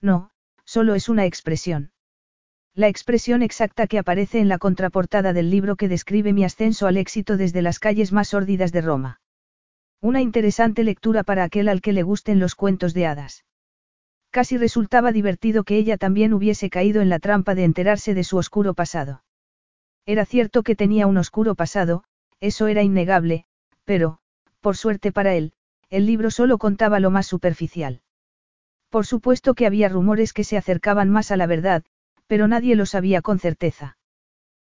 No, 0.00 0.30
solo 0.64 0.96
es 0.96 1.08
una 1.08 1.26
expresión. 1.26 1.92
La 2.80 2.88
expresión 2.88 3.42
exacta 3.42 3.86
que 3.86 3.98
aparece 3.98 4.38
en 4.38 4.48
la 4.48 4.56
contraportada 4.56 5.34
del 5.34 5.50
libro 5.50 5.76
que 5.76 5.86
describe 5.86 6.32
mi 6.32 6.44
ascenso 6.44 6.86
al 6.86 6.96
éxito 6.96 7.36
desde 7.36 7.60
las 7.60 7.78
calles 7.78 8.10
más 8.10 8.28
sórdidas 8.28 8.72
de 8.72 8.80
Roma. 8.80 9.20
Una 10.00 10.22
interesante 10.22 10.82
lectura 10.82 11.22
para 11.22 11.44
aquel 11.44 11.68
al 11.68 11.82
que 11.82 11.92
le 11.92 12.02
gusten 12.02 12.38
los 12.40 12.54
cuentos 12.54 12.94
de 12.94 13.04
hadas. 13.04 13.44
Casi 14.30 14.56
resultaba 14.56 15.12
divertido 15.12 15.62
que 15.64 15.76
ella 15.76 15.98
también 15.98 16.32
hubiese 16.32 16.70
caído 16.70 17.02
en 17.02 17.10
la 17.10 17.18
trampa 17.18 17.54
de 17.54 17.64
enterarse 17.64 18.14
de 18.14 18.24
su 18.24 18.38
oscuro 18.38 18.72
pasado. 18.72 19.24
Era 20.06 20.24
cierto 20.24 20.62
que 20.62 20.74
tenía 20.74 21.06
un 21.06 21.18
oscuro 21.18 21.54
pasado, 21.54 22.04
eso 22.40 22.66
era 22.66 22.82
innegable, 22.82 23.44
pero, 23.84 24.20
por 24.62 24.78
suerte 24.78 25.12
para 25.12 25.34
él, 25.34 25.52
el 25.90 26.06
libro 26.06 26.30
solo 26.30 26.56
contaba 26.56 26.98
lo 26.98 27.10
más 27.10 27.26
superficial. 27.26 28.00
Por 28.88 29.04
supuesto 29.04 29.52
que 29.52 29.66
había 29.66 29.90
rumores 29.90 30.32
que 30.32 30.44
se 30.44 30.56
acercaban 30.56 31.10
más 31.10 31.30
a 31.30 31.36
la 31.36 31.46
verdad, 31.46 31.84
pero 32.30 32.46
nadie 32.46 32.76
lo 32.76 32.86
sabía 32.86 33.22
con 33.22 33.40
certeza. 33.40 33.98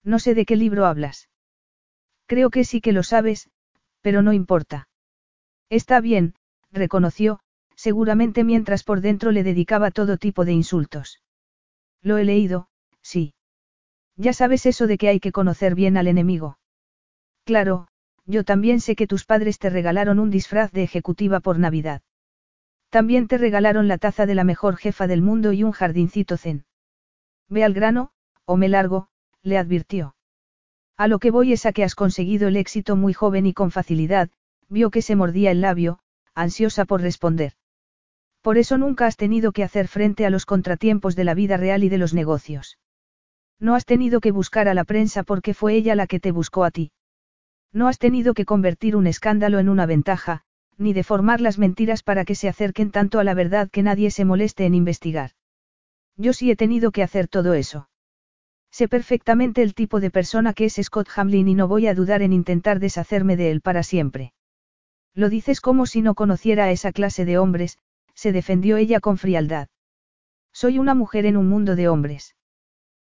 No 0.05 0.19
sé 0.19 0.35
de 0.35 0.45
qué 0.45 0.57
libro 0.57 0.85
hablas. 0.85 1.31
Creo 2.27 2.51
que 2.51 2.65
sí 2.65 2.83
que 2.83 2.93
lo 2.93 3.03
sabes, 3.03 3.49
pero 4.03 4.21
no 4.21 4.35
importa. 4.35 4.89
Está 5.71 6.03
bien, 6.03 6.35
reconoció, 6.71 7.41
seguramente 7.75 8.45
mientras 8.45 8.85
por 8.85 9.01
dentro 9.01 9.33
le 9.33 9.43
dedicaba 9.43 9.91
todo 9.91 10.19
tipo 10.19 10.45
de 10.45 10.53
insultos. 10.53 11.23
Lo 12.03 12.19
he 12.19 12.25
leído, 12.25 12.69
sí. 13.01 13.33
Ya 14.17 14.35
sabes 14.35 14.67
eso 14.67 14.87
de 14.87 14.99
que 14.99 15.09
hay 15.09 15.19
que 15.19 15.33
conocer 15.33 15.75
bien 15.75 15.97
al 15.97 16.09
enemigo. 16.09 16.59
Claro, 17.47 17.89
yo 18.27 18.45
también 18.45 18.81
sé 18.81 18.97
que 18.97 19.07
tus 19.07 19.25
padres 19.25 19.59
te 19.59 19.71
regalaron 19.71 20.19
un 20.19 20.29
disfraz 20.29 20.73
de 20.73 20.83
ejecutiva 20.83 21.41
por 21.41 21.59
Navidad. 21.59 22.03
También 22.91 23.29
te 23.29 23.39
regalaron 23.39 23.89
la 23.89 23.97
taza 23.97 24.27
de 24.27 24.35
la 24.35 24.45
mejor 24.45 24.77
jefa 24.77 25.07
del 25.07 25.23
mundo 25.23 25.55
y 25.55 25.63
un 25.63 25.73
jardincito 25.73 26.37
zen. 26.37 26.67
Ve 27.49 27.65
al 27.65 27.75
grano, 27.75 28.11
o 28.45 28.57
me 28.57 28.69
largo, 28.69 29.09
le 29.43 29.59
advirtió. 29.59 30.17
A 30.97 31.09
lo 31.09 31.19
que 31.19 31.31
voy 31.31 31.53
es 31.53 31.67
a 31.67 31.73
que 31.73 31.85
has 31.85 31.95
conseguido 31.95 32.49
el 32.49 32.57
éxito 32.57 32.97
muy 32.97 33.13
joven 33.13 33.47
y 33.47 33.53
con 33.53 33.71
facilidad, 33.71 34.31
vio 34.69 34.91
que 34.91 35.03
se 35.03 35.15
mordía 35.15 35.51
el 35.51 35.61
labio, 35.61 36.01
ansiosa 36.35 36.85
por 36.85 37.03
responder. 37.03 37.53
Por 38.43 38.59
eso 38.59 38.79
nunca 38.79 39.07
has 39.07 39.17
tenido 39.17 39.53
que 39.53 39.65
hacer 39.65 39.89
frente 39.89 40.27
a 40.27 40.31
los 40.31 40.47
contratiempos 40.47 41.17
de 41.17 41.25
la 41.25 41.35
vida 41.35 41.57
real 41.57 41.85
y 41.85 41.89
de 41.89 41.99
los 41.99 42.15
negocios. 42.15 42.79
No 43.59 43.75
has 43.75 43.85
tenido 43.85 44.21
que 44.21 44.33
buscar 44.33 44.69
a 44.69 44.75
la 44.75 44.85
prensa 44.85 45.23
porque 45.23 45.55
fue 45.55 45.75
ella 45.75 45.95
la 45.95 46.07
que 46.07 46.21
te 46.21 46.31
buscó 46.31 46.65
a 46.65 46.71
ti. 46.71 46.93
No 47.73 47.89
has 47.89 47.99
tenido 47.99 48.35
que 48.35 48.45
convertir 48.45 48.97
un 48.97 49.07
escándalo 49.07 49.59
en 49.59 49.69
una 49.69 49.87
ventaja, 49.87 50.43
ni 50.79 50.93
deformar 50.93 51.41
las 51.41 51.59
mentiras 51.59 52.03
para 52.03 52.25
que 52.25 52.35
se 52.35 52.49
acerquen 52.49 52.91
tanto 52.91 53.19
a 53.19 53.25
la 53.25 53.35
verdad 53.35 53.71
que 53.71 53.83
nadie 53.83 54.11
se 54.11 54.25
moleste 54.25 54.67
en 54.67 54.75
investigar. 54.75 55.33
Yo 56.17 56.33
sí 56.33 56.51
he 56.51 56.57
tenido 56.57 56.91
que 56.91 57.03
hacer 57.03 57.29
todo 57.29 57.55
eso. 57.55 57.89
Sé 58.71 58.89
perfectamente 58.89 59.63
el 59.63 59.75
tipo 59.75 60.01
de 60.01 60.11
persona 60.11 60.53
que 60.53 60.67
es 60.67 60.79
Scott 60.83 61.09
Hamlin 61.15 61.49
y 61.49 61.55
no 61.55 61.69
voy 61.69 61.87
a 61.87 61.95
dudar 61.95 62.23
en 62.23 62.33
intentar 62.33 62.81
deshacerme 62.81 63.37
de 63.37 63.51
él 63.51 63.61
para 63.61 63.83
siempre. 63.83 64.33
Lo 65.15 65.31
dices 65.31 65.61
como 65.61 65.87
si 65.87 66.03
no 66.03 66.15
conociera 66.15 66.65
a 66.65 66.71
esa 66.71 66.93
clase 66.93 67.25
de 67.25 67.39
hombres, 67.39 67.79
se 68.15 68.33
defendió 68.33 68.77
ella 68.77 69.01
con 69.01 69.19
frialdad. 69.19 69.69
Soy 70.53 70.79
una 70.79 70.95
mujer 70.95 71.27
en 71.27 71.37
un 71.37 71.49
mundo 71.49 71.77
de 71.77 71.89
hombres. 71.89 72.35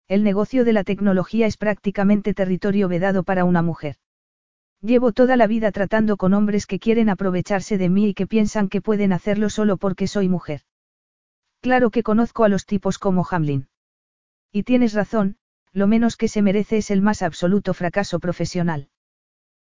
El 0.08 0.22
negocio 0.22 0.64
de 0.64 0.72
la 0.72 0.84
tecnología 0.84 1.46
es 1.46 1.56
prácticamente 1.56 2.34
territorio 2.34 2.88
vedado 2.88 3.24
para 3.24 3.44
una 3.44 3.62
mujer. 3.62 3.96
Llevo 4.80 5.12
toda 5.12 5.36
la 5.36 5.48
vida 5.48 5.72
tratando 5.72 6.16
con 6.16 6.32
hombres 6.32 6.66
que 6.66 6.78
quieren 6.78 7.08
aprovecharse 7.08 7.76
de 7.78 7.88
mí 7.88 8.10
y 8.10 8.14
que 8.14 8.26
piensan 8.26 8.68
que 8.68 8.80
pueden 8.80 9.12
hacerlo 9.12 9.50
solo 9.50 9.78
porque 9.78 10.06
soy 10.06 10.28
mujer. 10.28 10.62
Claro 11.66 11.90
que 11.90 12.04
conozco 12.04 12.44
a 12.44 12.48
los 12.48 12.64
tipos 12.64 12.96
como 12.96 13.26
Hamlin. 13.28 13.66
Y 14.52 14.62
tienes 14.62 14.92
razón, 14.92 15.36
lo 15.72 15.88
menos 15.88 16.16
que 16.16 16.28
se 16.28 16.40
merece 16.40 16.76
es 16.76 16.92
el 16.92 17.02
más 17.02 17.22
absoluto 17.22 17.74
fracaso 17.74 18.20
profesional. 18.20 18.88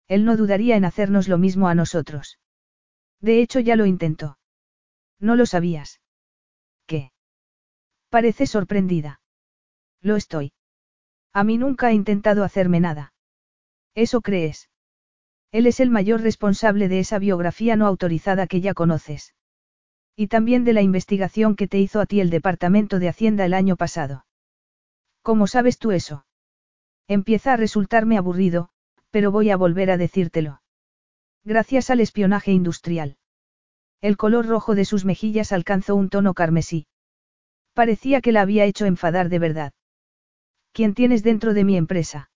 Él 0.08 0.26
no 0.26 0.36
dudaría 0.36 0.78
en 0.78 0.84
hacernos 0.84 1.28
lo 1.28 1.38
mismo 1.38 1.68
a 1.68 1.76
nosotros. 1.76 2.40
De 3.20 3.40
hecho 3.40 3.60
ya 3.60 3.76
lo 3.76 3.86
intentó. 3.86 4.40
No 5.20 5.36
lo 5.36 5.46
sabías. 5.46 6.02
¿Qué? 6.88 7.12
Parece 8.10 8.48
sorprendida. 8.48 9.22
Lo 10.02 10.16
estoy. 10.16 10.54
A 11.34 11.44
mí 11.44 11.60
nunca 11.60 11.86
ha 11.86 11.94
intentado 11.94 12.44
hacerme 12.44 12.80
nada. 12.80 13.14
¿Eso 13.94 14.22
crees? 14.22 14.72
Él 15.52 15.68
es 15.68 15.80
el 15.80 15.92
mayor 15.92 16.22
responsable 16.22 16.88
de 16.88 16.98
esa 16.98 17.20
biografía 17.20 17.76
no 17.76 17.86
autorizada 17.86 18.48
que 18.48 18.60
ya 18.60 18.74
conoces. 18.74 19.36
Y 20.16 20.28
también 20.28 20.64
de 20.64 20.74
la 20.74 20.82
investigación 20.82 21.56
que 21.56 21.68
te 21.68 21.80
hizo 21.80 22.00
a 22.00 22.06
ti 22.06 22.20
el 22.20 22.30
Departamento 22.30 23.00
de 23.00 23.10
Hacienda 23.10 23.46
el 23.46 23.54
año 23.54 23.76
pasado. 23.76 24.26
¿Cómo 25.22 25.48
sabes 25.48 25.78
tú 25.78 25.92
eso? 25.92 26.26
Empieza 27.08 27.54
a 27.54 27.58
resultarme 27.58 28.18
aburrido, 28.18 28.70
pero 29.10 29.32
voy 29.32 29.50
a 29.50 29.58
volver 29.58 29.92
a 29.92 29.98
decírtelo. 29.98 30.62
Gracias 31.44 31.90
al 31.90 32.00
espionaje 32.00 32.52
industrial. 32.52 33.18
El 34.00 34.18
color 34.18 34.48
rojo 34.48 34.76
de 34.76 34.86
sus 34.86 35.06
mejillas 35.06 35.52
alcanzó 35.52 35.96
un 35.96 36.10
tono 36.10 36.34
carmesí. 36.34 36.88
Parecía 37.74 38.22
que 38.22 38.32
la 38.32 38.42
había 38.42 38.66
hecho 38.66 38.86
enfadar 38.86 39.30
de 39.30 39.40
verdad. 39.40 39.74
¿Quién 40.72 40.94
tienes 40.94 41.24
dentro 41.24 41.54
de 41.54 41.64
mi 41.64 41.78
empresa? 41.78 42.32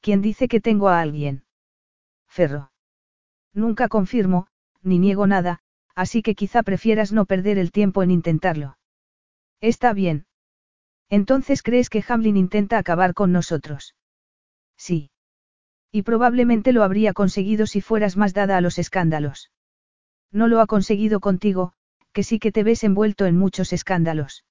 ¿Quién 0.00 0.20
dice 0.20 0.48
que 0.48 0.60
tengo 0.60 0.88
a 0.88 1.00
alguien? 1.00 1.44
Ferro. 2.26 2.72
Nunca 3.52 3.88
confirmo, 3.88 4.48
ni 4.82 4.98
niego 4.98 5.26
nada, 5.26 5.60
así 5.96 6.22
que 6.22 6.36
quizá 6.36 6.62
prefieras 6.62 7.10
no 7.10 7.24
perder 7.24 7.58
el 7.58 7.72
tiempo 7.72 8.04
en 8.04 8.12
intentarlo. 8.12 8.78
Está 9.60 9.92
bien. 9.94 10.26
Entonces 11.08 11.62
crees 11.62 11.88
que 11.88 12.04
Hamlin 12.06 12.36
intenta 12.36 12.78
acabar 12.78 13.14
con 13.14 13.32
nosotros. 13.32 13.96
Sí. 14.76 15.10
Y 15.90 16.02
probablemente 16.02 16.72
lo 16.72 16.84
habría 16.84 17.14
conseguido 17.14 17.66
si 17.66 17.80
fueras 17.80 18.16
más 18.16 18.34
dada 18.34 18.58
a 18.58 18.60
los 18.60 18.78
escándalos. 18.78 19.50
No 20.30 20.48
lo 20.48 20.60
ha 20.60 20.66
conseguido 20.66 21.18
contigo, 21.20 21.72
que 22.12 22.22
sí 22.22 22.38
que 22.38 22.52
te 22.52 22.62
ves 22.62 22.84
envuelto 22.84 23.24
en 23.24 23.38
muchos 23.38 23.72
escándalos. 23.72 24.44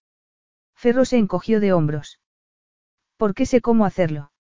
Ferro 0.76 1.06
se 1.06 1.18
encogió 1.18 1.60
de 1.60 1.74
hombros. 1.74 2.20
¿Por 3.18 3.36
qué 3.36 3.46
sé 3.46 3.62
cómo 3.62 3.86
hacerlo? 3.86 4.32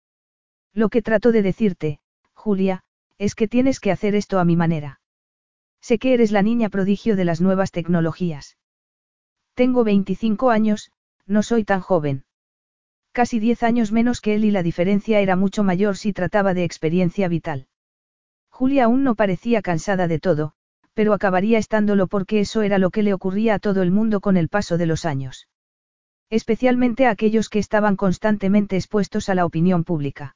Lo 0.74 0.89
que 0.89 1.01
trato 1.01 1.32
de 1.32 1.41
decirte, 1.41 1.99
Julia, 2.34 2.84
es 3.18 3.36
que 3.36 3.47
tienes 3.47 3.80
que 3.80 3.91
hacer 3.91 4.16
esto 4.16 4.39
a 4.39 4.45
mi 4.45 4.56
manera. 4.56 4.99
Sé 5.88 6.00
que 6.00 6.16
eres 6.16 6.32
la 6.32 6.42
niña 6.42 6.70
prodigio 6.70 7.16
de 7.16 7.26
las 7.26 7.42
nuevas 7.42 7.72
tecnologías. 7.72 8.58
Tengo 9.54 9.84
25 9.84 10.50
años, 10.50 10.92
no 11.28 11.44
soy 11.44 11.64
tan 11.64 11.80
joven. 11.80 12.26
Casi 13.12 13.38
10 13.38 13.62
años 13.62 13.92
menos 13.92 14.20
que 14.20 14.34
él 14.34 14.46
y 14.46 14.50
la 14.50 14.64
diferencia 14.64 15.20
era 15.20 15.36
mucho 15.36 15.64
mayor 15.64 15.96
si 15.96 16.12
trataba 16.12 16.56
de 16.56 16.64
experiencia 16.64 17.28
vital. 17.28 17.68
Julia 18.50 18.86
aún 18.86 19.04
no 19.04 19.14
parecía 19.14 19.62
cansada 19.62 20.08
de 20.08 20.18
todo, 20.18 20.54
pero 20.96 21.14
acabaría 21.14 21.60
estándolo 21.60 22.08
porque 22.08 22.40
eso 22.40 22.64
era 22.64 22.80
lo 22.80 22.90
que 22.90 23.04
le 23.04 23.14
ocurría 23.14 23.54
a 23.54 23.60
todo 23.60 23.84
el 23.84 23.92
mundo 23.92 24.22
con 24.22 24.38
el 24.38 24.50
paso 24.50 24.80
de 24.80 24.88
los 24.88 25.06
años. 25.06 25.48
Especialmente 26.32 27.06
a 27.06 27.12
aquellos 27.12 27.48
que 27.48 27.60
estaban 27.60 27.96
constantemente 27.96 28.76
expuestos 28.76 29.30
a 29.30 29.36
la 29.36 29.46
opinión 29.46 29.84
pública. 29.84 30.36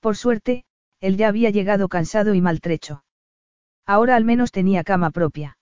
Por 0.00 0.16
suerte, 0.16 0.64
él 1.00 1.18
ya 1.18 1.28
había 1.28 1.50
llegado 1.50 1.88
cansado 1.88 2.32
y 2.32 2.40
maltrecho. 2.40 3.03
Ahora 3.86 4.16
al 4.16 4.24
menos 4.24 4.52
tenía 4.52 4.84
cama 4.84 5.10
propia. 5.10 5.58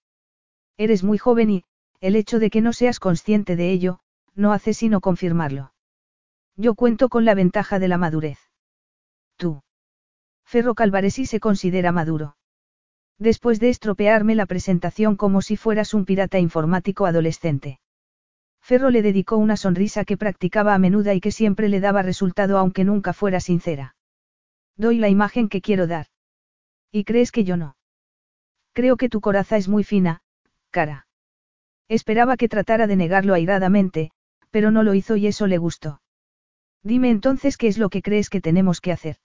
Eres 0.77 1.03
muy 1.03 1.19
joven 1.19 1.51
y, 1.51 1.65
el 2.01 2.17
hecho 2.17 2.39
de 2.39 2.51
que 2.51 2.61
no 2.61 2.73
seas 2.73 3.01
consciente 3.01 3.57
de 3.57 3.71
ello, 3.71 4.01
no 4.35 4.53
hace 4.53 4.75
sino 4.75 5.01
confirmarlo. 5.01 5.73
Yo 6.57 6.75
cuento 6.75 7.09
con 7.09 7.25
la 7.25 7.35
ventaja 7.35 7.79
de 7.79 7.89
la 7.89 7.99
madurez. 7.99 8.39
Tú. 9.37 9.63
Ferro 10.45 10.75
Calvaresi 10.75 11.27
se 11.27 11.41
considera 11.41 11.93
maduro. 11.93 12.37
Después 13.19 13.61
de 13.61 13.71
estropearme 13.71 14.35
la 14.35 14.47
presentación 14.47 15.17
como 15.17 15.43
si 15.43 15.57
fueras 15.57 15.95
un 15.95 16.05
pirata 16.05 16.39
informático 16.39 17.07
adolescente. 17.07 17.81
Ferro 18.61 18.91
le 18.91 19.03
dedicó 19.03 19.37
una 19.37 19.57
sonrisa 19.57 20.05
que 20.05 20.17
practicaba 20.17 20.75
a 20.75 20.79
menuda 20.79 21.15
y 21.15 21.21
que 21.21 21.33
siempre 21.33 21.69
le 21.69 21.81
daba 21.81 22.03
resultado 22.03 22.59
aunque 22.59 22.85
nunca 22.85 23.13
fuera 23.13 23.41
sincera. 23.41 23.97
Doy 24.77 24.99
la 24.99 25.09
imagen 25.09 25.49
que 25.49 25.61
quiero 25.61 25.87
dar. 25.87 26.07
¿Y 26.91 27.05
crees 27.05 27.33
que 27.33 27.45
yo 27.45 27.57
no? 27.57 27.77
Creo 28.73 28.97
que 28.97 29.09
tu 29.09 29.21
coraza 29.21 29.57
es 29.57 29.69
muy 29.69 29.85
fina, 29.85 30.23
cara. 30.71 31.07
Esperaba 31.89 32.37
que 32.37 32.49
tratara 32.49 32.87
de 32.87 32.97
negarlo 32.97 33.35
airadamente, 33.35 34.11
pero 34.51 34.71
no 34.71 34.83
lo 34.83 34.95
hizo 34.95 35.17
y 35.17 35.27
eso 35.27 35.47
le 35.47 35.59
gustó. 35.59 36.01
Dime 36.83 37.11
entonces 37.11 37.57
qué 37.57 37.69
es 37.69 37.79
lo 37.79 37.91
que 37.91 38.03
crees 38.03 38.31
que 38.31 38.41
tenemos 38.41 38.81
que 38.81 38.93
hacer. 38.93 39.17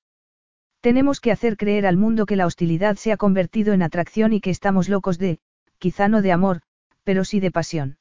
Tenemos 0.82 1.20
que 1.20 1.32
hacer 1.32 1.58
creer 1.58 1.86
al 1.86 1.98
mundo 1.98 2.26
que 2.26 2.36
la 2.36 2.46
hostilidad 2.46 2.98
se 2.98 3.12
ha 3.12 3.18
convertido 3.18 3.74
en 3.74 3.82
atracción 3.82 4.34
y 4.34 4.42
que 4.42 4.52
estamos 4.52 4.90
locos 4.90 5.18
de, 5.18 5.40
quizá 5.80 6.08
no 6.08 6.22
de 6.22 6.32
amor, 6.32 6.62
pero 7.04 7.24
sí 7.26 7.40
de 7.40 7.52
pasión. 7.52 7.98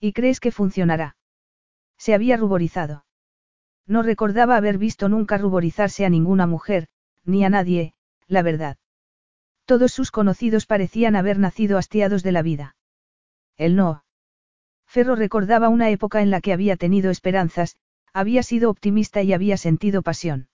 ¿Y 0.00 0.12
crees 0.12 0.40
que 0.40 0.52
funcionará? 0.52 1.16
Se 1.96 2.12
había 2.12 2.36
ruborizado. 2.36 3.04
No 3.86 4.02
recordaba 4.02 4.56
haber 4.56 4.78
visto 4.78 5.08
nunca 5.08 5.38
ruborizarse 5.38 6.04
a 6.04 6.10
ninguna 6.10 6.46
mujer, 6.46 6.88
ni 7.24 7.44
a 7.44 7.50
nadie, 7.50 7.94
la 8.26 8.42
verdad. 8.42 8.76
Todos 9.66 9.92
sus 9.92 10.12
conocidos 10.12 10.64
parecían 10.64 11.16
haber 11.16 11.38
nacido 11.40 11.76
hastiados 11.76 12.22
de 12.22 12.32
la 12.32 12.42
vida. 12.42 12.76
Él 13.56 13.74
no. 13.74 14.04
Ferro 14.86 15.16
recordaba 15.16 15.68
una 15.68 15.90
época 15.90 16.22
en 16.22 16.30
la 16.30 16.40
que 16.40 16.52
había 16.52 16.76
tenido 16.76 17.10
esperanzas, 17.10 17.76
había 18.12 18.44
sido 18.44 18.70
optimista 18.70 19.22
y 19.22 19.32
había 19.32 19.56
sentido 19.56 20.02
pasión. 20.02 20.48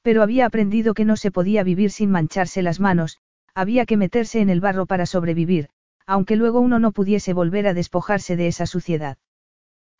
Pero 0.00 0.22
había 0.22 0.46
aprendido 0.46 0.94
que 0.94 1.04
no 1.04 1.16
se 1.16 1.30
podía 1.30 1.62
vivir 1.62 1.90
sin 1.90 2.10
mancharse 2.10 2.62
las 2.62 2.80
manos, 2.80 3.18
había 3.54 3.84
que 3.84 3.98
meterse 3.98 4.40
en 4.40 4.48
el 4.48 4.62
barro 4.62 4.86
para 4.86 5.04
sobrevivir, 5.04 5.68
aunque 6.06 6.36
luego 6.36 6.60
uno 6.60 6.78
no 6.78 6.92
pudiese 6.92 7.34
volver 7.34 7.66
a 7.66 7.74
despojarse 7.74 8.34
de 8.36 8.46
esa 8.46 8.64
suciedad. 8.66 9.18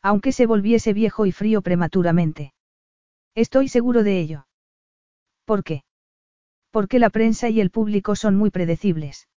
Aunque 0.01 0.31
se 0.31 0.47
volviese 0.47 0.91
viejo 0.91 1.27
y 1.27 1.31
frío 1.31 1.61
prematuramente. 1.61 2.53
Estoy 3.35 3.69
seguro 3.69 4.03
de 4.03 4.19
ello. 4.19 4.47
¿Por 5.45 5.63
qué? 5.63 5.83
Porque 6.73 6.97
la 6.97 7.11
prensa 7.11 7.49
y 7.49 7.61
el 7.61 7.69
público 7.69 8.15
son 8.15 8.35
muy 8.35 8.49
predecibles. 8.49 9.27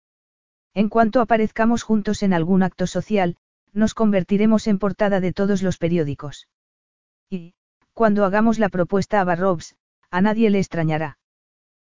En 0.73 0.89
cuanto 0.89 1.21
aparezcamos 1.21 1.83
juntos 1.83 2.23
en 2.23 2.33
algún 2.33 2.63
acto 2.63 2.87
social, 2.87 3.37
nos 3.73 3.93
convertiremos 3.93 4.65
en 4.65 4.79
portada 4.79 5.19
de 5.19 5.33
todos 5.33 5.61
los 5.61 5.77
periódicos. 5.77 6.47
Y, 7.29 7.53
cuando 7.93 8.25
hagamos 8.25 8.57
la 8.57 8.69
propuesta 8.69 9.21
a 9.21 9.23
Barrobs, 9.23 9.75
a 10.09 10.19
nadie 10.19 10.49
le 10.49 10.57
extrañará. 10.57 11.19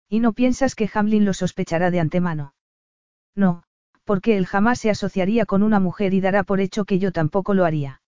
¿Y 0.09 0.19
no 0.19 0.33
piensas 0.33 0.75
que 0.75 0.89
Hamlin 0.93 1.23
lo 1.23 1.33
sospechará 1.33 1.91
de 1.91 2.01
antemano? 2.01 2.53
No, 3.33 3.63
porque 4.03 4.35
él 4.35 4.47
jamás 4.47 4.79
se 4.81 4.89
asociaría 4.89 5.45
con 5.45 5.63
una 5.63 5.79
mujer 5.79 6.13
y 6.13 6.19
dará 6.19 6.43
por 6.43 6.59
hecho 6.59 6.83
que 6.83 6.99
yo 6.99 7.13
tampoco 7.13 7.53
lo 7.53 7.63
haría. 7.63 8.01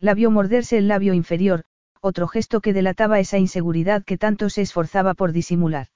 La 0.00 0.14
vio 0.14 0.30
morderse 0.30 0.78
el 0.78 0.88
labio 0.88 1.12
inferior, 1.12 1.64
otro 2.00 2.26
gesto 2.26 2.62
que 2.62 2.72
delataba 2.72 3.20
esa 3.20 3.36
inseguridad 3.36 4.02
que 4.02 4.16
tanto 4.16 4.48
se 4.48 4.62
esforzaba 4.62 5.12
por 5.12 5.32
disimular. 5.32 5.88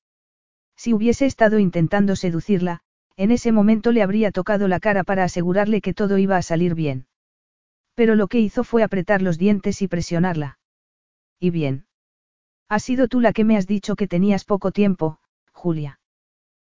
Si 0.78 0.94
hubiese 0.94 1.26
estado 1.26 1.58
intentando 1.58 2.14
seducirla, 2.14 2.80
en 3.16 3.32
ese 3.32 3.50
momento 3.50 3.90
le 3.90 4.00
habría 4.00 4.30
tocado 4.30 4.68
la 4.68 4.78
cara 4.78 5.02
para 5.02 5.24
asegurarle 5.24 5.80
que 5.80 5.92
todo 5.92 6.18
iba 6.18 6.36
a 6.36 6.42
salir 6.42 6.76
bien. 6.76 7.08
Pero 7.96 8.14
lo 8.14 8.28
que 8.28 8.38
hizo 8.38 8.62
fue 8.62 8.84
apretar 8.84 9.20
los 9.20 9.38
dientes 9.38 9.82
y 9.82 9.88
presionarla. 9.88 10.60
Y 11.40 11.50
bien. 11.50 11.86
Has 12.68 12.84
sido 12.84 13.08
tú 13.08 13.20
la 13.20 13.32
que 13.32 13.42
me 13.42 13.56
has 13.56 13.66
dicho 13.66 13.96
que 13.96 14.06
tenías 14.06 14.44
poco 14.44 14.70
tiempo, 14.70 15.18
Julia. 15.50 15.98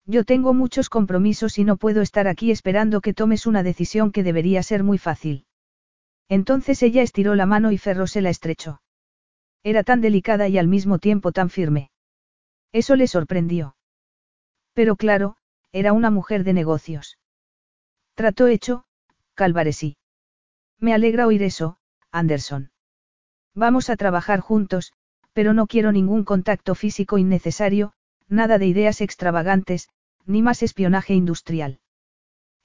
Yo 0.05 0.24
tengo 0.24 0.53
muchos 0.53 0.88
compromisos 0.88 1.57
y 1.61 1.64
no 1.64 1.76
puedo 1.76 2.03
estar 2.03 2.26
aquí 2.26 2.50
esperando 2.50 3.03
que 3.03 3.14
tomes 3.14 3.46
una 3.46 3.62
decisión 3.62 4.11
que 4.11 4.24
debería 4.24 4.64
ser 4.64 4.82
muy 4.82 4.98
fácil. 4.98 5.46
Entonces 6.28 6.82
ella 6.82 7.03
estiró 7.03 7.36
la 7.36 7.46
mano 7.46 7.70
y 7.70 7.78
Ferro 7.78 8.09
se 8.09 8.20
la 8.20 8.30
estrechó. 8.30 8.82
Era 9.62 9.84
tan 9.84 10.00
delicada 10.00 10.48
y 10.48 10.59
al 10.59 10.66
mismo 10.66 10.98
tiempo 10.98 11.30
tan 11.30 11.50
firme. 11.50 11.92
Eso 12.72 12.96
le 12.96 13.07
sorprendió. 13.07 13.76
Pero 14.75 14.97
claro, 14.97 15.37
era 15.73 15.93
una 15.93 16.11
mujer 16.11 16.45
de 16.45 16.53
negocios. 16.53 17.18
Trato 18.14 18.47
hecho, 18.47 18.85
Calvaresí. 19.35 19.97
Me 20.79 20.95
alegra 20.95 21.27
oír 21.27 21.43
eso, 21.43 21.79
Anderson. 22.11 22.70
Vamos 23.55 23.91
a 23.91 23.97
trabajar 23.97 24.41
juntos, 24.41 24.93
pero 25.33 25.53
no 25.55 25.66
quiero 25.66 25.93
ningún 25.93 26.25
contacto 26.25 26.75
físico 26.75 27.18
innecesario, 27.18 27.93
nada 28.29 28.59
de 28.59 28.66
ideas 28.66 29.01
extravagantes, 29.01 29.89
ni 30.27 30.43
más 30.43 30.62
espionaje 30.62 31.14
industrial. 31.14 31.81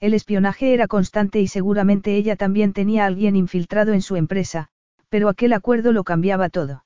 El 0.00 0.14
espionaje 0.14 0.74
era 0.74 0.86
constante 0.86 1.40
y 1.40 1.48
seguramente 1.48 2.16
ella 2.16 2.36
también 2.36 2.72
tenía 2.72 3.04
a 3.04 3.06
alguien 3.06 3.36
infiltrado 3.36 3.92
en 3.92 4.02
su 4.02 4.16
empresa, 4.16 4.68
pero 5.08 5.28
aquel 5.28 5.52
acuerdo 5.52 5.92
lo 5.92 6.04
cambiaba 6.04 6.48
todo. 6.48 6.84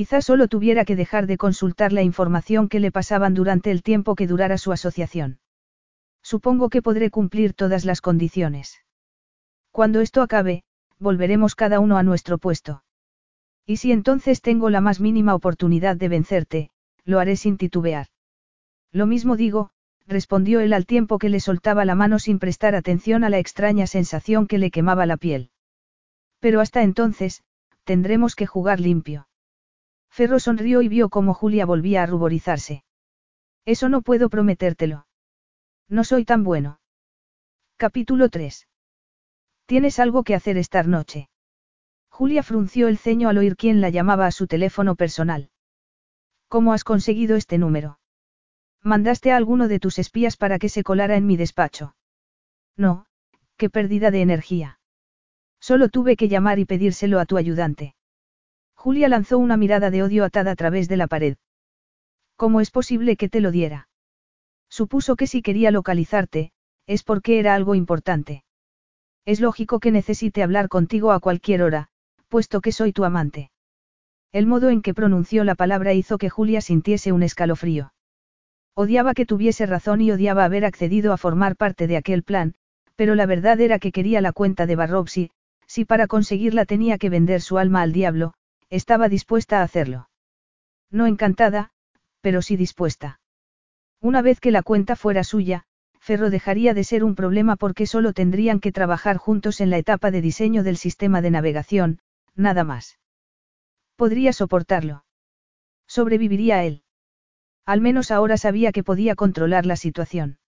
Quizás 0.00 0.24
solo 0.24 0.48
tuviera 0.48 0.86
que 0.86 0.96
dejar 0.96 1.26
de 1.26 1.36
consultar 1.36 1.92
la 1.92 2.00
información 2.00 2.70
que 2.70 2.80
le 2.80 2.90
pasaban 2.90 3.34
durante 3.34 3.70
el 3.70 3.82
tiempo 3.82 4.14
que 4.14 4.26
durara 4.26 4.56
su 4.56 4.72
asociación. 4.72 5.40
Supongo 6.22 6.70
que 6.70 6.80
podré 6.80 7.10
cumplir 7.10 7.52
todas 7.52 7.84
las 7.84 8.00
condiciones. 8.00 8.80
Cuando 9.70 10.00
esto 10.00 10.22
acabe, 10.22 10.62
volveremos 10.98 11.54
cada 11.54 11.80
uno 11.80 11.98
a 11.98 12.02
nuestro 12.02 12.38
puesto. 12.38 12.82
Y 13.66 13.76
si 13.76 13.92
entonces 13.92 14.40
tengo 14.40 14.70
la 14.70 14.80
más 14.80 15.00
mínima 15.00 15.34
oportunidad 15.34 15.96
de 15.96 16.08
vencerte, 16.08 16.70
lo 17.04 17.18
haré 17.18 17.36
sin 17.36 17.58
titubear. 17.58 18.06
Lo 18.92 19.04
mismo 19.04 19.36
digo, 19.36 19.68
respondió 20.06 20.60
él 20.60 20.72
al 20.72 20.86
tiempo 20.86 21.18
que 21.18 21.28
le 21.28 21.40
soltaba 21.40 21.84
la 21.84 21.94
mano 21.94 22.18
sin 22.18 22.38
prestar 22.38 22.74
atención 22.74 23.22
a 23.22 23.28
la 23.28 23.38
extraña 23.38 23.86
sensación 23.86 24.46
que 24.46 24.56
le 24.56 24.70
quemaba 24.70 25.04
la 25.04 25.18
piel. 25.18 25.50
Pero 26.38 26.62
hasta 26.62 26.84
entonces, 26.84 27.42
tendremos 27.84 28.34
que 28.34 28.46
jugar 28.46 28.80
limpio. 28.80 29.26
Ferro 30.10 30.38
sonrió 30.38 30.82
y 30.82 30.88
vio 30.88 31.08
cómo 31.08 31.34
Julia 31.34 31.64
volvía 31.66 32.02
a 32.02 32.06
ruborizarse. 32.06 32.84
Eso 33.64 33.88
no 33.88 34.02
puedo 34.02 34.28
prometértelo. 34.28 35.06
No 35.88 36.04
soy 36.04 36.24
tan 36.24 36.44
bueno. 36.44 36.80
Capítulo 37.76 38.28
3. 38.28 38.68
Tienes 39.66 39.98
algo 39.98 40.24
que 40.24 40.34
hacer 40.34 40.56
esta 40.56 40.82
noche. 40.82 41.30
Julia 42.08 42.42
frunció 42.42 42.88
el 42.88 42.98
ceño 42.98 43.28
al 43.28 43.38
oír 43.38 43.56
quién 43.56 43.80
la 43.80 43.88
llamaba 43.88 44.26
a 44.26 44.32
su 44.32 44.46
teléfono 44.46 44.96
personal. 44.96 45.50
¿Cómo 46.48 46.72
has 46.72 46.84
conseguido 46.84 47.36
este 47.36 47.56
número? 47.56 48.00
Mandaste 48.82 49.30
a 49.30 49.36
alguno 49.36 49.68
de 49.68 49.78
tus 49.78 49.98
espías 49.98 50.36
para 50.36 50.58
que 50.58 50.68
se 50.68 50.82
colara 50.82 51.16
en 51.16 51.26
mi 51.26 51.36
despacho. 51.36 51.94
No, 52.76 53.06
qué 53.56 53.70
pérdida 53.70 54.10
de 54.10 54.22
energía. 54.22 54.80
Solo 55.60 55.88
tuve 55.88 56.16
que 56.16 56.28
llamar 56.28 56.58
y 56.58 56.64
pedírselo 56.64 57.20
a 57.20 57.26
tu 57.26 57.36
ayudante. 57.36 57.94
Julia 58.82 59.10
lanzó 59.10 59.36
una 59.36 59.58
mirada 59.58 59.90
de 59.90 60.02
odio 60.02 60.24
atada 60.24 60.52
a 60.52 60.56
través 60.56 60.88
de 60.88 60.96
la 60.96 61.06
pared. 61.06 61.36
¿Cómo 62.34 62.62
es 62.62 62.70
posible 62.70 63.16
que 63.16 63.28
te 63.28 63.42
lo 63.42 63.50
diera? 63.50 63.90
Supuso 64.70 65.16
que 65.16 65.26
si 65.26 65.42
quería 65.42 65.70
localizarte, 65.70 66.52
es 66.86 67.02
porque 67.02 67.38
era 67.38 67.54
algo 67.54 67.74
importante. 67.74 68.42
Es 69.26 69.38
lógico 69.38 69.80
que 69.80 69.90
necesite 69.90 70.42
hablar 70.42 70.70
contigo 70.70 71.12
a 71.12 71.20
cualquier 71.20 71.60
hora, 71.60 71.88
puesto 72.28 72.62
que 72.62 72.72
soy 72.72 72.94
tu 72.94 73.04
amante. 73.04 73.50
El 74.32 74.46
modo 74.46 74.70
en 74.70 74.80
que 74.80 74.94
pronunció 74.94 75.44
la 75.44 75.56
palabra 75.56 75.92
hizo 75.92 76.16
que 76.16 76.30
Julia 76.30 76.62
sintiese 76.62 77.12
un 77.12 77.22
escalofrío. 77.22 77.92
Odiaba 78.74 79.12
que 79.12 79.26
tuviese 79.26 79.66
razón 79.66 80.00
y 80.00 80.10
odiaba 80.10 80.46
haber 80.46 80.64
accedido 80.64 81.12
a 81.12 81.18
formar 81.18 81.54
parte 81.54 81.86
de 81.86 81.98
aquel 81.98 82.22
plan, 82.22 82.54
pero 82.96 83.14
la 83.14 83.26
verdad 83.26 83.60
era 83.60 83.78
que 83.78 83.92
quería 83.92 84.22
la 84.22 84.32
cuenta 84.32 84.64
de 84.64 84.76
Barropsy, 84.76 85.30
si 85.66 85.84
para 85.84 86.06
conseguirla 86.06 86.64
tenía 86.64 86.96
que 86.96 87.10
vender 87.10 87.42
su 87.42 87.58
alma 87.58 87.82
al 87.82 87.92
diablo, 87.92 88.32
estaba 88.70 89.08
dispuesta 89.08 89.60
a 89.60 89.62
hacerlo. 89.62 90.08
No 90.90 91.06
encantada, 91.06 91.70
pero 92.20 92.42
sí 92.42 92.56
dispuesta. 92.56 93.20
Una 94.00 94.22
vez 94.22 94.40
que 94.40 94.50
la 94.50 94.62
cuenta 94.62 94.96
fuera 94.96 95.24
suya, 95.24 95.64
Ferro 95.98 96.30
dejaría 96.30 96.72
de 96.72 96.84
ser 96.84 97.04
un 97.04 97.14
problema 97.14 97.56
porque 97.56 97.86
solo 97.86 98.12
tendrían 98.12 98.60
que 98.60 98.72
trabajar 98.72 99.18
juntos 99.18 99.60
en 99.60 99.70
la 99.70 99.78
etapa 99.78 100.10
de 100.10 100.22
diseño 100.22 100.62
del 100.62 100.76
sistema 100.76 101.20
de 101.20 101.30
navegación, 101.30 102.00
nada 102.34 102.64
más. 102.64 102.98
Podría 103.96 104.32
soportarlo. 104.32 105.04
Sobreviviría 105.86 106.64
él. 106.64 106.82
Al 107.66 107.80
menos 107.82 108.10
ahora 108.10 108.38
sabía 108.38 108.72
que 108.72 108.82
podía 108.82 109.14
controlar 109.14 109.66
la 109.66 109.76
situación. 109.76 110.38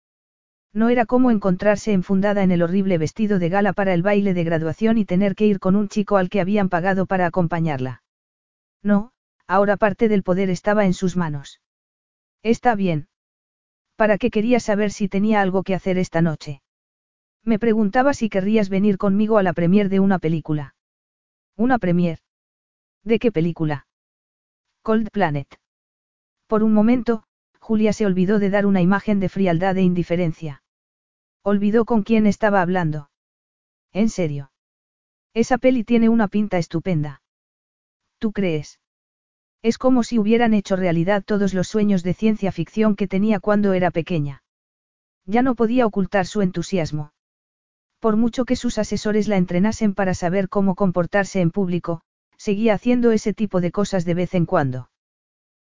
No 0.72 0.88
era 0.88 1.04
como 1.04 1.30
encontrarse 1.30 1.92
enfundada 1.92 2.42
en 2.42 2.50
el 2.50 2.62
horrible 2.62 2.96
vestido 2.96 3.38
de 3.38 3.50
gala 3.50 3.74
para 3.74 3.92
el 3.92 4.02
baile 4.02 4.32
de 4.32 4.44
graduación 4.44 4.96
y 4.96 5.04
tener 5.04 5.34
que 5.34 5.46
ir 5.46 5.58
con 5.58 5.76
un 5.76 5.88
chico 5.88 6.16
al 6.16 6.30
que 6.30 6.40
habían 6.40 6.70
pagado 6.70 7.04
para 7.04 7.26
acompañarla. 7.26 8.01
No, 8.83 9.12
ahora 9.47 9.76
parte 9.76 10.09
del 10.09 10.22
poder 10.22 10.51
estaba 10.51 10.85
en 10.85 10.95
sus 10.95 11.16
manos. 11.16 11.61
Está 12.43 12.74
bien. 12.74 13.09
¿Para 13.97 14.18
qué 14.18 14.30
quería 14.30 14.59
saber 14.59 14.91
si 14.91 15.09
tenía 15.09 15.41
algo 15.41 15.62
que 15.62 15.74
hacer 15.74 15.99
esta 15.99 16.22
noche? 16.22 16.62
Me 17.45 17.59
preguntaba 17.59 18.14
si 18.14 18.28
querrías 18.28 18.68
venir 18.68 18.99
conmigo 18.99 19.39
a 19.39 19.43
la 19.43 19.53
premier 19.53 19.89
de 19.89 20.01
una 20.01 20.18
película. 20.18 20.74
¿Una 21.57 21.78
premier? 21.78 22.18
¿De 23.05 23.18
qué 23.18 23.33
película? 23.33 23.87
Cold 24.83 25.11
Planet. 25.11 25.49
Por 26.47 26.62
un 26.62 26.72
momento, 26.72 27.24
Julia 27.61 27.93
se 27.93 28.07
olvidó 28.07 28.39
de 28.39 28.51
dar 28.51 28.66
una 28.66 28.80
imagen 28.80 29.20
de 29.20 29.28
frialdad 29.28 29.76
e 29.76 29.83
indiferencia. 29.83 30.62
Olvidó 31.43 31.85
con 31.85 32.03
quién 32.03 32.26
estaba 32.26 32.61
hablando. 32.61 33.11
En 33.93 34.09
serio. 34.09 34.53
Esa 35.35 35.59
peli 35.59 35.85
tiene 35.85 36.09
una 36.09 36.28
pinta 36.28 36.59
estupenda. 36.59 37.21
¿Tú 38.22 38.30
crees? 38.30 38.78
Es 39.62 39.78
como 39.78 40.04
si 40.04 40.16
hubieran 40.16 40.54
hecho 40.54 40.76
realidad 40.76 41.24
todos 41.26 41.54
los 41.54 41.66
sueños 41.66 42.04
de 42.04 42.14
ciencia 42.14 42.52
ficción 42.52 42.94
que 42.94 43.08
tenía 43.08 43.40
cuando 43.40 43.72
era 43.72 43.90
pequeña. 43.90 44.44
Ya 45.26 45.42
no 45.42 45.56
podía 45.56 45.86
ocultar 45.86 46.24
su 46.26 46.40
entusiasmo. 46.40 47.12
Por 47.98 48.16
mucho 48.16 48.44
que 48.44 48.54
sus 48.54 48.78
asesores 48.78 49.26
la 49.26 49.38
entrenasen 49.38 49.92
para 49.92 50.14
saber 50.14 50.48
cómo 50.48 50.76
comportarse 50.76 51.40
en 51.40 51.50
público, 51.50 52.02
seguía 52.36 52.74
haciendo 52.74 53.10
ese 53.10 53.34
tipo 53.34 53.60
de 53.60 53.72
cosas 53.72 54.04
de 54.04 54.14
vez 54.14 54.34
en 54.34 54.46
cuando. 54.46 54.88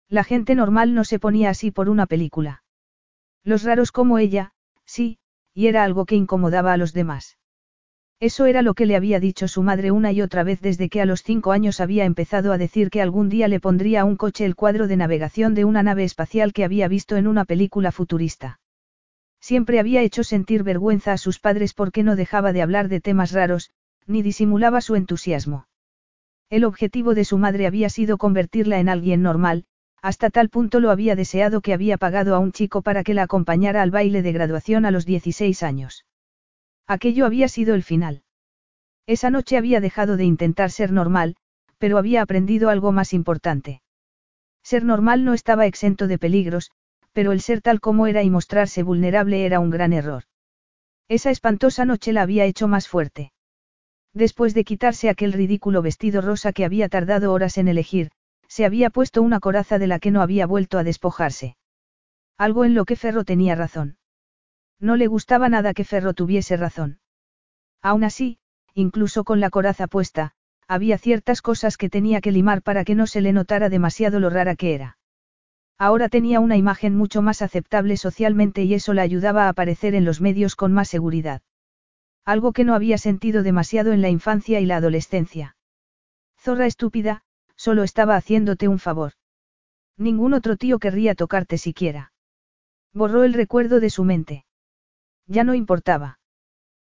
La 0.10 0.26
gente 0.26 0.53
normal 0.53 0.93
no 0.93 1.05
se 1.05 1.18
ponía 1.18 1.51
así 1.51 1.72
por 1.72 1.88
una 1.88 2.07
película. 2.07 2.66
Los 3.45 3.64
raros 3.64 3.93
como 3.93 4.18
ella, 4.18 4.51
sí, 4.84 5.18
y 5.53 5.68
era 5.68 5.86
algo 5.86 6.05
que 6.05 6.16
incomodaba 6.16 6.74
a 6.74 6.78
los 6.78 6.91
demás. 6.91 7.38
Eso 8.22 8.48
era 8.48 8.62
lo 8.62 8.74
que 8.74 8.86
le 8.86 8.98
había 8.98 9.22
dicho 9.22 9.48
su 9.48 9.64
madre 9.64 9.92
una 9.92 10.12
y 10.12 10.22
otra 10.22 10.44
vez 10.44 10.60
desde 10.60 10.90
que 10.90 11.00
a 11.00 11.06
los 11.06 11.24
cinco 11.24 11.54
años 11.54 11.80
había 11.80 12.04
empezado 12.04 12.52
a 12.52 12.58
decir 12.58 12.90
que 12.90 13.02
algún 13.02 13.30
día 13.30 13.48
le 13.48 13.62
pondría 13.62 14.02
a 14.02 14.06
un 14.06 14.18
coche 14.18 14.44
el 14.44 14.56
cuadro 14.56 14.88
de 14.88 14.98
navegación 14.98 15.54
de 15.54 15.64
una 15.64 15.84
nave 15.84 16.04
espacial 16.04 16.52
que 16.52 16.66
había 16.66 16.90
visto 16.90 17.16
en 17.16 17.28
una 17.28 17.46
película 17.46 17.94
futurista. 17.94 18.60
Siempre 19.40 19.80
había 19.80 20.02
hecho 20.02 20.26
sentir 20.26 20.64
vergüenza 20.64 21.14
a 21.14 21.18
sus 21.18 21.40
padres 21.40 21.74
porque 21.74 22.04
no 22.04 22.18
dejaba 22.18 22.52
de 22.52 22.62
hablar 22.62 22.90
de 22.90 23.00
temas 23.00 23.32
raros, 23.32 23.72
ni 24.06 24.22
disimulaba 24.22 24.82
su 24.82 24.96
entusiasmo. 24.96 25.68
El 26.50 26.66
objetivo 26.66 27.14
de 27.14 27.24
su 27.24 27.38
madre 27.38 27.68
había 27.68 27.90
sido 27.90 28.18
convertirla 28.18 28.80
en 28.80 28.90
alguien 28.90 29.22
normal, 29.22 29.64
hasta 30.02 30.30
tal 30.30 30.50
punto 30.50 30.82
lo 30.82 30.92
había 30.92 31.16
deseado 31.16 31.62
que 31.62 31.74
había 31.74 31.98
pagado 31.98 32.36
a 32.36 32.40
un 32.40 32.52
chico 32.52 32.82
para 32.82 33.06
que 33.06 33.14
la 33.14 33.24
acompañara 33.24 33.82
al 33.82 33.92
baile 33.92 34.22
de 34.22 34.34
graduación 34.34 34.86
a 34.86 34.92
los 34.92 35.06
16 35.06 35.64
años. 35.64 36.06
Aquello 36.90 37.28
había 37.28 37.48
sido 37.48 37.76
el 37.76 37.84
final. 37.84 38.24
Esa 39.06 39.30
noche 39.30 39.58
había 39.58 39.80
dejado 39.80 40.18
de 40.18 40.24
intentar 40.24 40.72
ser 40.72 40.92
normal, 40.92 41.36
pero 41.78 42.00
había 42.00 42.24
aprendido 42.24 42.72
algo 42.72 42.92
más 42.92 43.14
importante. 43.14 43.84
Ser 44.64 44.84
normal 44.84 45.24
no 45.24 45.36
estaba 45.36 45.68
exento 45.68 46.08
de 46.08 46.18
peligros, 46.18 46.72
pero 47.14 47.32
el 47.32 47.42
ser 47.42 47.62
tal 47.62 47.80
como 47.80 48.08
era 48.08 48.24
y 48.24 48.32
mostrarse 48.32 48.82
vulnerable 48.82 49.46
era 49.46 49.60
un 49.60 49.70
gran 49.70 49.94
error. 49.94 50.24
Esa 51.08 51.30
espantosa 51.30 51.86
noche 51.86 52.12
la 52.12 52.24
había 52.24 52.46
hecho 52.46 52.68
más 52.68 52.88
fuerte. 52.88 53.34
Después 54.16 54.56
de 54.56 54.64
quitarse 54.64 55.10
aquel 55.10 55.34
ridículo 55.34 55.84
vestido 55.84 56.22
rosa 56.22 56.54
que 56.54 56.66
había 56.66 56.90
tardado 56.90 57.32
horas 57.32 57.60
en 57.60 57.68
elegir, 57.68 58.10
se 58.48 58.66
había 58.66 58.90
puesto 58.90 59.22
una 59.22 59.40
coraza 59.40 59.78
de 59.78 59.86
la 59.86 60.00
que 60.00 60.10
no 60.10 60.24
había 60.24 60.48
vuelto 60.48 60.80
a 60.80 60.84
despojarse. 60.84 61.56
Algo 62.36 62.66
en 62.66 62.74
lo 62.74 62.86
que 62.86 62.96
Ferro 62.96 63.26
tenía 63.26 63.54
razón. 63.54 63.99
No 64.80 64.96
le 64.96 65.08
gustaba 65.08 65.50
nada 65.50 65.74
que 65.74 65.84
Ferro 65.84 66.14
tuviese 66.14 66.56
razón. 66.56 67.00
Aún 67.82 68.04
así, 68.04 68.40
incluso 68.74 69.24
con 69.24 69.40
la 69.40 69.50
coraza 69.50 69.88
puesta, 69.88 70.32
había 70.68 70.98
ciertas 70.98 71.42
cosas 71.42 71.78
que 71.78 71.90
tenía 71.90 72.22
que 72.22 72.32
limar 72.32 72.62
para 72.62 72.86
que 72.86 72.96
no 72.96 73.08
se 73.08 73.22
le 73.22 73.34
notara 73.34 73.70
demasiado 73.70 74.20
lo 74.20 74.30
rara 74.30 74.56
que 74.56 74.76
era. 74.76 74.98
Ahora 75.78 76.10
tenía 76.10 76.40
una 76.40 76.58
imagen 76.58 76.96
mucho 76.96 77.22
más 77.22 77.42
aceptable 77.42 77.98
socialmente 77.98 78.64
y 78.64 78.74
eso 78.74 78.94
la 78.94 79.02
ayudaba 79.02 79.46
a 79.46 79.50
aparecer 79.50 79.96
en 79.96 80.06
los 80.06 80.22
medios 80.22 80.56
con 80.56 80.74
más 80.74 80.90
seguridad. 80.90 81.42
Algo 82.26 82.54
que 82.54 82.64
no 82.66 82.76
había 82.76 82.98
sentido 82.98 83.44
demasiado 83.44 83.94
en 83.94 84.02
la 84.02 84.10
infancia 84.10 84.60
y 84.60 84.66
la 84.66 84.78
adolescencia. 84.78 85.56
Zorra 86.38 86.68
estúpida, 86.68 87.24
solo 87.56 87.84
estaba 87.84 88.16
haciéndote 88.16 88.68
un 88.68 88.80
favor. 88.80 89.14
Ningún 89.98 90.34
otro 90.34 90.56
tío 90.56 90.80
querría 90.80 91.16
tocarte 91.16 91.58
siquiera. 91.58 92.12
Borró 92.94 93.24
el 93.24 93.34
recuerdo 93.34 93.80
de 93.80 93.90
su 93.90 94.04
mente. 94.04 94.46
Ya 95.30 95.44
no 95.44 95.54
importaba. 95.54 96.20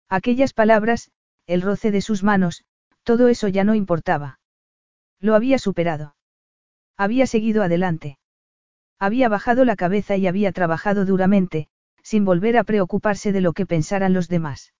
Aquellas 0.09 0.53
palabras, 0.53 1.11
el 1.47 1.61
roce 1.61 1.91
de 1.91 2.01
sus 2.01 2.22
manos, 2.22 2.64
todo 3.03 3.26
eso 3.26 3.49
ya 3.49 3.64
no 3.64 3.74
importaba. 3.74 4.39
Lo 5.20 5.34
había 5.34 5.59
superado. 5.59 6.14
Había 6.97 7.26
seguido 7.26 7.64
adelante. 7.64 8.18
Había 9.01 9.28
bajado 9.28 9.64
la 9.64 9.74
cabeza 9.74 10.16
y 10.16 10.28
había 10.28 10.53
trabajado 10.53 11.05
duramente, 11.05 11.66
sin 12.03 12.24
volver 12.24 12.57
a 12.57 12.64
preocuparse 12.64 13.32
de 13.32 13.41
lo 13.41 13.53
que 13.53 13.66
pensaran 13.66 14.12
los 14.12 14.28
demás. 14.28 14.72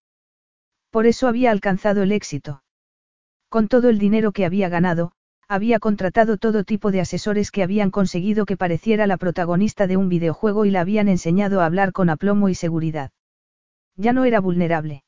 Por 0.91 1.07
eso 1.07 1.27
había 1.27 1.51
alcanzado 1.51 2.03
el 2.05 2.13
éxito. 2.13 2.63
Con 3.49 3.67
todo 3.67 3.89
el 3.89 3.99
dinero 3.99 4.31
que 4.31 4.45
había 4.45 4.69
ganado, 4.69 5.13
había 5.49 5.81
contratado 5.81 6.37
todo 6.37 6.63
tipo 6.63 6.93
de 6.93 7.01
asesores 7.01 7.51
que 7.51 7.65
habían 7.65 7.91
conseguido 7.91 8.47
que 8.47 8.57
pareciera 8.57 9.09
la 9.09 9.17
protagonista 9.17 9.89
de 9.89 9.97
un 9.97 10.09
videojuego 10.09 10.65
y 10.65 10.71
la 10.71 10.83
habían 10.83 11.09
enseñado 11.09 11.61
a 11.61 11.67
hablar 11.67 11.93
con 11.93 12.09
aplomo 12.09 12.49
y 12.51 12.55
seguridad. 12.55 13.11
Ya 13.99 14.13
no 14.13 14.25
era 14.25 14.41
vulnerable. 14.41 15.03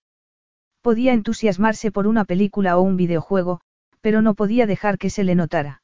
Podía 0.82 1.12
entusiasmarse 1.12 1.92
por 1.92 2.08
una 2.08 2.24
película 2.24 2.76
o 2.76 2.82
un 2.82 2.96
videojuego, 2.96 3.60
pero 4.00 4.20
no 4.20 4.34
podía 4.34 4.66
dejar 4.66 4.98
que 4.98 5.10
se 5.10 5.22
le 5.22 5.36
notara. 5.36 5.82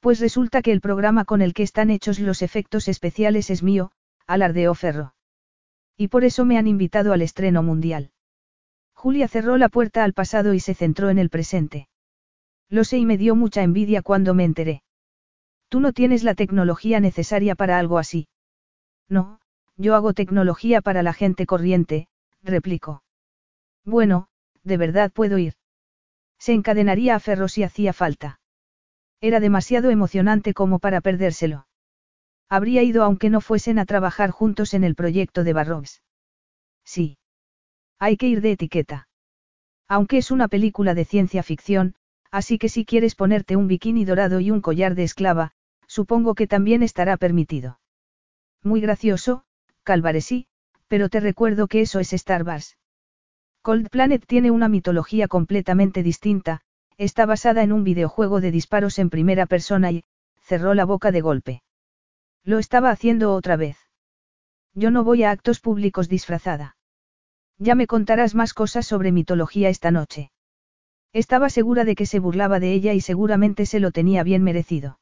Pues 0.00 0.20
resulta 0.20 0.62
que 0.62 0.72
el 0.72 0.80
programa 0.80 1.24
con 1.24 1.42
el 1.42 1.52
que 1.52 1.64
están 1.64 1.90
hechos 1.90 2.20
los 2.20 2.42
efectos 2.42 2.86
especiales 2.86 3.50
es 3.50 3.62
mío, 3.62 3.90
alardeó 4.26 4.74
Ferro. 4.74 5.14
Y 5.96 6.08
por 6.08 6.24
eso 6.24 6.44
me 6.44 6.58
han 6.58 6.68
invitado 6.68 7.12
al 7.12 7.22
estreno 7.22 7.62
mundial. 7.62 8.12
Julia 8.94 9.26
cerró 9.26 9.56
la 9.56 9.68
puerta 9.68 10.04
al 10.04 10.12
pasado 10.12 10.54
y 10.54 10.60
se 10.60 10.74
centró 10.74 11.10
en 11.10 11.18
el 11.18 11.28
presente. 11.28 11.88
Lo 12.68 12.84
sé 12.84 12.98
y 12.98 13.06
me 13.06 13.18
dio 13.18 13.34
mucha 13.34 13.62
envidia 13.62 14.00
cuando 14.00 14.32
me 14.32 14.44
enteré. 14.44 14.82
Tú 15.68 15.80
no 15.80 15.92
tienes 15.92 16.22
la 16.22 16.34
tecnología 16.34 17.00
necesaria 17.00 17.56
para 17.56 17.78
algo 17.78 17.98
así. 17.98 18.28
No, 19.08 19.40
yo 19.76 19.94
hago 19.94 20.12
tecnología 20.12 20.82
para 20.82 21.02
la 21.02 21.12
gente 21.12 21.46
corriente, 21.46 22.06
replicó. 22.42 23.02
Bueno, 23.84 24.28
de 24.62 24.76
verdad 24.76 25.10
puedo 25.12 25.38
ir. 25.38 25.54
Se 26.38 26.52
encadenaría 26.52 27.14
a 27.14 27.20
Ferro 27.20 27.48
si 27.48 27.62
hacía 27.62 27.92
falta. 27.92 28.40
Era 29.20 29.38
demasiado 29.38 29.90
emocionante 29.90 30.54
como 30.54 30.78
para 30.78 31.00
perdérselo. 31.00 31.66
Habría 32.48 32.82
ido 32.82 33.04
aunque 33.04 33.30
no 33.30 33.40
fuesen 33.40 33.78
a 33.78 33.86
trabajar 33.86 34.30
juntos 34.30 34.74
en 34.74 34.84
el 34.84 34.94
proyecto 34.94 35.44
de 35.44 35.52
Barrobs. 35.52 36.02
Sí. 36.84 37.18
Hay 37.98 38.16
que 38.16 38.26
ir 38.26 38.40
de 38.40 38.52
etiqueta. 38.52 39.08
Aunque 39.88 40.18
es 40.18 40.30
una 40.30 40.48
película 40.48 40.94
de 40.94 41.04
ciencia 41.04 41.42
ficción, 41.42 41.94
así 42.30 42.58
que 42.58 42.68
si 42.68 42.84
quieres 42.84 43.14
ponerte 43.14 43.56
un 43.56 43.68
bikini 43.68 44.04
dorado 44.04 44.40
y 44.40 44.50
un 44.50 44.60
collar 44.60 44.94
de 44.94 45.04
esclava, 45.04 45.52
supongo 45.86 46.34
que 46.34 46.46
también 46.46 46.82
estará 46.82 47.16
permitido. 47.16 47.78
Muy 48.62 48.80
gracioso, 48.80 49.44
Calvaresí, 49.82 50.46
pero 50.92 51.08
te 51.08 51.20
recuerdo 51.20 51.68
que 51.68 51.80
eso 51.80 52.00
es 52.00 52.12
Star 52.12 52.42
Wars. 52.42 52.76
Cold 53.62 53.88
Planet 53.88 54.26
tiene 54.26 54.50
una 54.50 54.68
mitología 54.68 55.26
completamente 55.26 56.02
distinta, 56.02 56.60
está 56.98 57.24
basada 57.24 57.62
en 57.62 57.72
un 57.72 57.82
videojuego 57.82 58.42
de 58.42 58.50
disparos 58.50 58.98
en 58.98 59.08
primera 59.08 59.46
persona 59.46 59.90
y, 59.90 60.04
cerró 60.42 60.74
la 60.74 60.84
boca 60.84 61.10
de 61.10 61.22
golpe. 61.22 61.62
Lo 62.44 62.58
estaba 62.58 62.90
haciendo 62.90 63.32
otra 63.32 63.56
vez. 63.56 63.78
Yo 64.74 64.90
no 64.90 65.02
voy 65.02 65.22
a 65.22 65.30
actos 65.30 65.60
públicos 65.60 66.10
disfrazada. 66.10 66.76
Ya 67.56 67.74
me 67.74 67.86
contarás 67.86 68.34
más 68.34 68.52
cosas 68.52 68.86
sobre 68.86 69.12
mitología 69.12 69.70
esta 69.70 69.90
noche. 69.90 70.30
Estaba 71.14 71.48
segura 71.48 71.86
de 71.86 71.94
que 71.94 72.04
se 72.04 72.18
burlaba 72.18 72.60
de 72.60 72.74
ella 72.74 72.92
y 72.92 73.00
seguramente 73.00 73.64
se 73.64 73.80
lo 73.80 73.92
tenía 73.92 74.24
bien 74.24 74.42
merecido. 74.42 74.98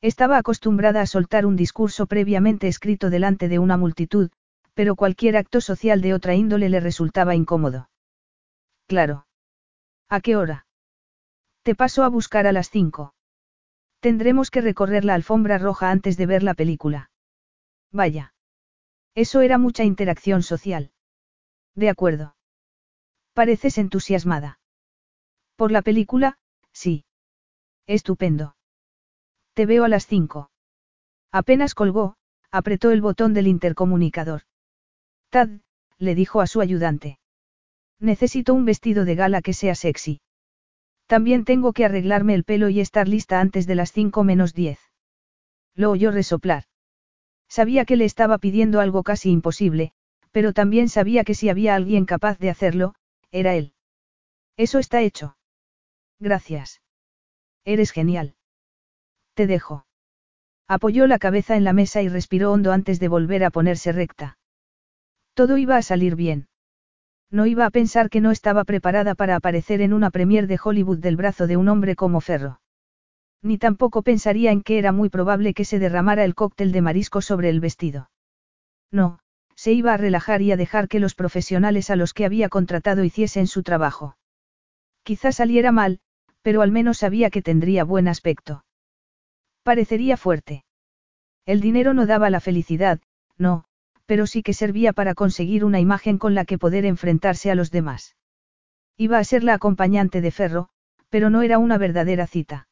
Estaba 0.00 0.38
acostumbrada 0.38 1.02
a 1.02 1.06
soltar 1.06 1.44
un 1.44 1.56
discurso 1.56 2.06
previamente 2.06 2.66
escrito 2.66 3.10
delante 3.10 3.50
de 3.50 3.58
una 3.58 3.76
multitud, 3.76 4.30
pero 4.74 4.96
cualquier 4.96 5.36
acto 5.36 5.60
social 5.60 6.00
de 6.00 6.14
otra 6.14 6.34
índole 6.34 6.68
le 6.68 6.80
resultaba 6.80 7.34
incómodo. 7.34 7.90
Claro. 8.86 9.26
¿A 10.08 10.20
qué 10.20 10.36
hora? 10.36 10.66
Te 11.62 11.74
paso 11.74 12.02
a 12.02 12.08
buscar 12.08 12.46
a 12.46 12.52
las 12.52 12.70
cinco. 12.70 13.14
Tendremos 14.00 14.50
que 14.50 14.60
recorrer 14.60 15.04
la 15.04 15.14
alfombra 15.14 15.58
roja 15.58 15.90
antes 15.90 16.16
de 16.16 16.26
ver 16.26 16.42
la 16.42 16.54
película. 16.54 17.10
Vaya. 17.92 18.34
Eso 19.14 19.42
era 19.42 19.58
mucha 19.58 19.84
interacción 19.84 20.42
social. 20.42 20.92
De 21.74 21.88
acuerdo. 21.88 22.34
Pareces 23.34 23.78
entusiasmada. 23.78 24.58
Por 25.56 25.70
la 25.70 25.82
película, 25.82 26.38
sí. 26.72 27.04
Estupendo. 27.86 28.56
Te 29.54 29.66
veo 29.66 29.84
a 29.84 29.88
las 29.88 30.06
cinco. 30.06 30.50
Apenas 31.30 31.74
colgó, 31.74 32.16
apretó 32.50 32.90
el 32.90 33.00
botón 33.00 33.34
del 33.34 33.46
intercomunicador. 33.46 34.42
Tad, 35.32 35.48
le 35.96 36.14
dijo 36.14 36.42
a 36.42 36.46
su 36.46 36.60
ayudante. 36.60 37.18
Necesito 37.98 38.52
un 38.52 38.66
vestido 38.66 39.06
de 39.06 39.14
gala 39.14 39.40
que 39.40 39.54
sea 39.54 39.74
sexy. 39.74 40.20
También 41.06 41.46
tengo 41.46 41.72
que 41.72 41.86
arreglarme 41.86 42.34
el 42.34 42.44
pelo 42.44 42.68
y 42.68 42.80
estar 42.80 43.08
lista 43.08 43.40
antes 43.40 43.66
de 43.66 43.74
las 43.74 43.92
cinco 43.92 44.24
menos 44.24 44.52
diez. 44.52 44.78
Lo 45.74 45.90
oyó 45.90 46.10
resoplar. 46.10 46.64
Sabía 47.48 47.86
que 47.86 47.96
le 47.96 48.04
estaba 48.04 48.36
pidiendo 48.36 48.78
algo 48.80 49.02
casi 49.02 49.30
imposible, 49.30 49.92
pero 50.32 50.52
también 50.52 50.90
sabía 50.90 51.24
que 51.24 51.34
si 51.34 51.48
había 51.48 51.76
alguien 51.76 52.04
capaz 52.04 52.38
de 52.38 52.50
hacerlo, 52.50 52.94
era 53.30 53.54
él. 53.54 53.72
Eso 54.58 54.78
está 54.78 55.00
hecho. 55.00 55.38
Gracias. 56.20 56.82
Eres 57.64 57.90
genial. 57.90 58.34
Te 59.32 59.46
dejo. 59.46 59.86
Apoyó 60.68 61.06
la 61.06 61.18
cabeza 61.18 61.56
en 61.56 61.64
la 61.64 61.72
mesa 61.72 62.02
y 62.02 62.10
respiró 62.10 62.52
hondo 62.52 62.70
antes 62.70 63.00
de 63.00 63.08
volver 63.08 63.44
a 63.44 63.50
ponerse 63.50 63.92
recta. 63.92 64.36
Todo 65.34 65.56
iba 65.56 65.76
a 65.76 65.82
salir 65.82 66.16
bien. 66.16 66.48
No 67.30 67.46
iba 67.46 67.64
a 67.64 67.70
pensar 67.70 68.10
que 68.10 68.20
no 68.20 68.30
estaba 68.30 68.64
preparada 68.64 69.14
para 69.14 69.36
aparecer 69.36 69.80
en 69.80 69.94
una 69.94 70.10
premier 70.10 70.46
de 70.46 70.60
Hollywood 70.62 70.98
del 70.98 71.16
brazo 71.16 71.46
de 71.46 71.56
un 71.56 71.68
hombre 71.68 71.96
como 71.96 72.20
Ferro. 72.20 72.60
Ni 73.42 73.58
tampoco 73.58 74.02
pensaría 74.02 74.52
en 74.52 74.62
que 74.62 74.78
era 74.78 74.92
muy 74.92 75.08
probable 75.08 75.54
que 75.54 75.64
se 75.64 75.78
derramara 75.78 76.24
el 76.24 76.34
cóctel 76.34 76.70
de 76.72 76.82
marisco 76.82 77.22
sobre 77.22 77.48
el 77.48 77.60
vestido. 77.60 78.10
No, 78.90 79.18
se 79.56 79.72
iba 79.72 79.94
a 79.94 79.96
relajar 79.96 80.42
y 80.42 80.52
a 80.52 80.56
dejar 80.56 80.88
que 80.88 81.00
los 81.00 81.14
profesionales 81.14 81.88
a 81.88 81.96
los 81.96 82.12
que 82.12 82.26
había 82.26 82.48
contratado 82.48 83.02
hiciesen 83.02 83.46
su 83.46 83.62
trabajo. 83.62 84.16
Quizá 85.02 85.32
saliera 85.32 85.72
mal, 85.72 86.00
pero 86.42 86.62
al 86.62 86.70
menos 86.70 86.98
sabía 86.98 87.30
que 87.30 87.42
tendría 87.42 87.84
buen 87.84 88.08
aspecto. 88.08 88.64
Parecería 89.62 90.16
fuerte. 90.16 90.64
El 91.46 91.60
dinero 91.60 91.94
no 91.94 92.06
daba 92.06 92.30
la 92.30 92.40
felicidad, 92.40 93.00
no, 93.38 93.64
pero 94.12 94.26
sí 94.26 94.42
que 94.42 94.52
servía 94.52 94.92
para 94.92 95.14
conseguir 95.14 95.64
una 95.64 95.80
imagen 95.80 96.18
con 96.18 96.34
la 96.34 96.44
que 96.44 96.58
poder 96.58 96.84
enfrentarse 96.84 97.50
a 97.50 97.54
los 97.54 97.70
demás. 97.70 98.14
Iba 98.98 99.16
a 99.16 99.24
ser 99.24 99.42
la 99.42 99.54
acompañante 99.54 100.20
de 100.20 100.30
Ferro, 100.30 100.68
pero 101.08 101.30
no 101.30 101.40
era 101.40 101.56
una 101.56 101.78
verdadera 101.78 102.26
cita. 102.26 102.68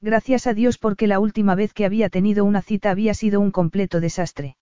Gracias 0.00 0.46
a 0.46 0.54
Dios 0.54 0.78
porque 0.78 1.06
la 1.06 1.20
última 1.20 1.54
vez 1.54 1.74
que 1.74 1.84
había 1.84 2.08
tenido 2.08 2.46
una 2.46 2.62
cita 2.62 2.90
había 2.90 3.12
sido 3.12 3.40
un 3.40 3.50
completo 3.50 4.00
desastre. 4.00 4.56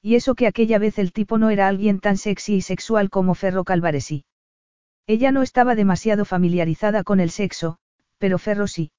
Y 0.00 0.14
eso 0.14 0.34
que 0.34 0.46
aquella 0.46 0.78
vez 0.78 0.98
el 0.98 1.12
tipo 1.12 1.36
no 1.36 1.50
era 1.50 1.68
alguien 1.68 2.00
tan 2.00 2.16
sexy 2.16 2.54
y 2.54 2.62
sexual 2.62 3.10
como 3.10 3.34
Ferro 3.34 3.64
Calvaresí. 3.64 4.24
Ella 5.06 5.30
no 5.30 5.42
estaba 5.42 5.74
demasiado 5.74 6.24
familiarizada 6.24 7.04
con 7.04 7.20
el 7.20 7.28
sexo, 7.28 7.76
pero 8.16 8.38
Ferro 8.38 8.66
sí. 8.66 8.92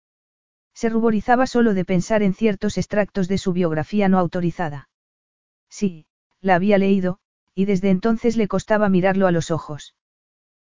Se 0.76 0.90
ruborizaba 0.90 1.48
solo 1.48 1.74
de 1.74 1.86
pensar 1.86 2.22
en 2.22 2.36
ciertos 2.36 2.78
extractos 2.78 3.28
de 3.28 3.40
su 3.40 3.52
biografía 3.52 4.10
no 4.10 4.20
autorizada. 4.20 4.90
Sí, 5.72 6.06
la 6.42 6.56
había 6.56 6.78
leído, 6.78 7.20
y 7.54 7.66
desde 7.66 7.90
entonces 7.90 8.38
le 8.38 8.48
costaba 8.48 8.90
mirarlo 8.90 9.28
a 9.28 9.32
los 9.32 9.52
ojos. 9.52 9.96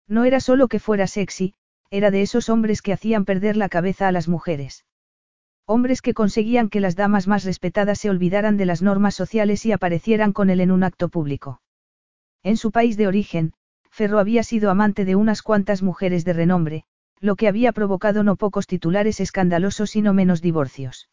No 0.08 0.26
era 0.26 0.40
solo 0.40 0.68
que 0.68 0.80
fuera 0.80 1.08
sexy, 1.08 1.54
era 1.90 2.12
de 2.12 2.22
esos 2.22 2.50
hombres 2.50 2.82
que 2.82 2.94
hacían 2.94 3.26
perder 3.26 3.58
la 3.58 3.70
cabeza 3.70 4.08
a 4.08 4.12
las 4.12 4.28
mujeres. 4.28 4.86
Hombres 5.66 6.02
que 6.02 6.14
conseguían 6.14 6.70
que 6.70 6.80
las 6.80 6.96
damas 6.96 7.28
más 7.28 7.44
respetadas 7.44 8.00
se 8.00 8.10
olvidaran 8.10 8.58
de 8.58 8.66
las 8.66 8.82
normas 8.82 9.16
sociales 9.16 9.66
y 9.66 9.72
aparecieran 9.72 10.34
con 10.34 10.50
él 10.50 10.60
en 10.60 10.72
un 10.72 10.84
acto 10.84 11.10
público. 11.10 11.62
En 12.44 12.58
su 12.58 12.72
país 12.72 12.98
de 12.98 13.08
origen, 13.08 13.54
Ferro 13.90 14.20
había 14.20 14.44
sido 14.44 14.72
amante 14.72 15.06
de 15.06 15.16
unas 15.16 15.42
cuantas 15.42 15.84
mujeres 15.84 16.26
de 16.26 16.34
renombre, 16.34 16.86
lo 17.20 17.36
que 17.36 17.48
había 17.48 17.72
provocado 17.72 18.24
no 18.24 18.36
pocos 18.36 18.68
titulares 18.68 19.20
escandalosos 19.20 19.96
y 19.96 20.02
no 20.02 20.14
menos 20.14 20.42
divorcios. 20.42 21.10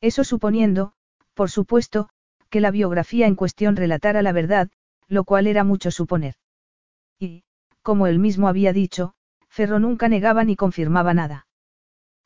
Eso 0.00 0.24
suponiendo, 0.24 0.92
por 1.34 1.50
supuesto, 1.50 2.08
que 2.52 2.60
la 2.60 2.70
biografía 2.70 3.26
en 3.26 3.34
cuestión 3.34 3.76
relatara 3.76 4.20
la 4.20 4.30
verdad, 4.30 4.68
lo 5.08 5.24
cual 5.24 5.46
era 5.46 5.64
mucho 5.64 5.90
suponer. 5.90 6.34
Y, 7.18 7.44
como 7.80 8.06
él 8.06 8.18
mismo 8.18 8.46
había 8.46 8.74
dicho, 8.74 9.14
Ferro 9.48 9.78
nunca 9.78 10.10
negaba 10.10 10.44
ni 10.44 10.54
confirmaba 10.54 11.14
nada. 11.14 11.46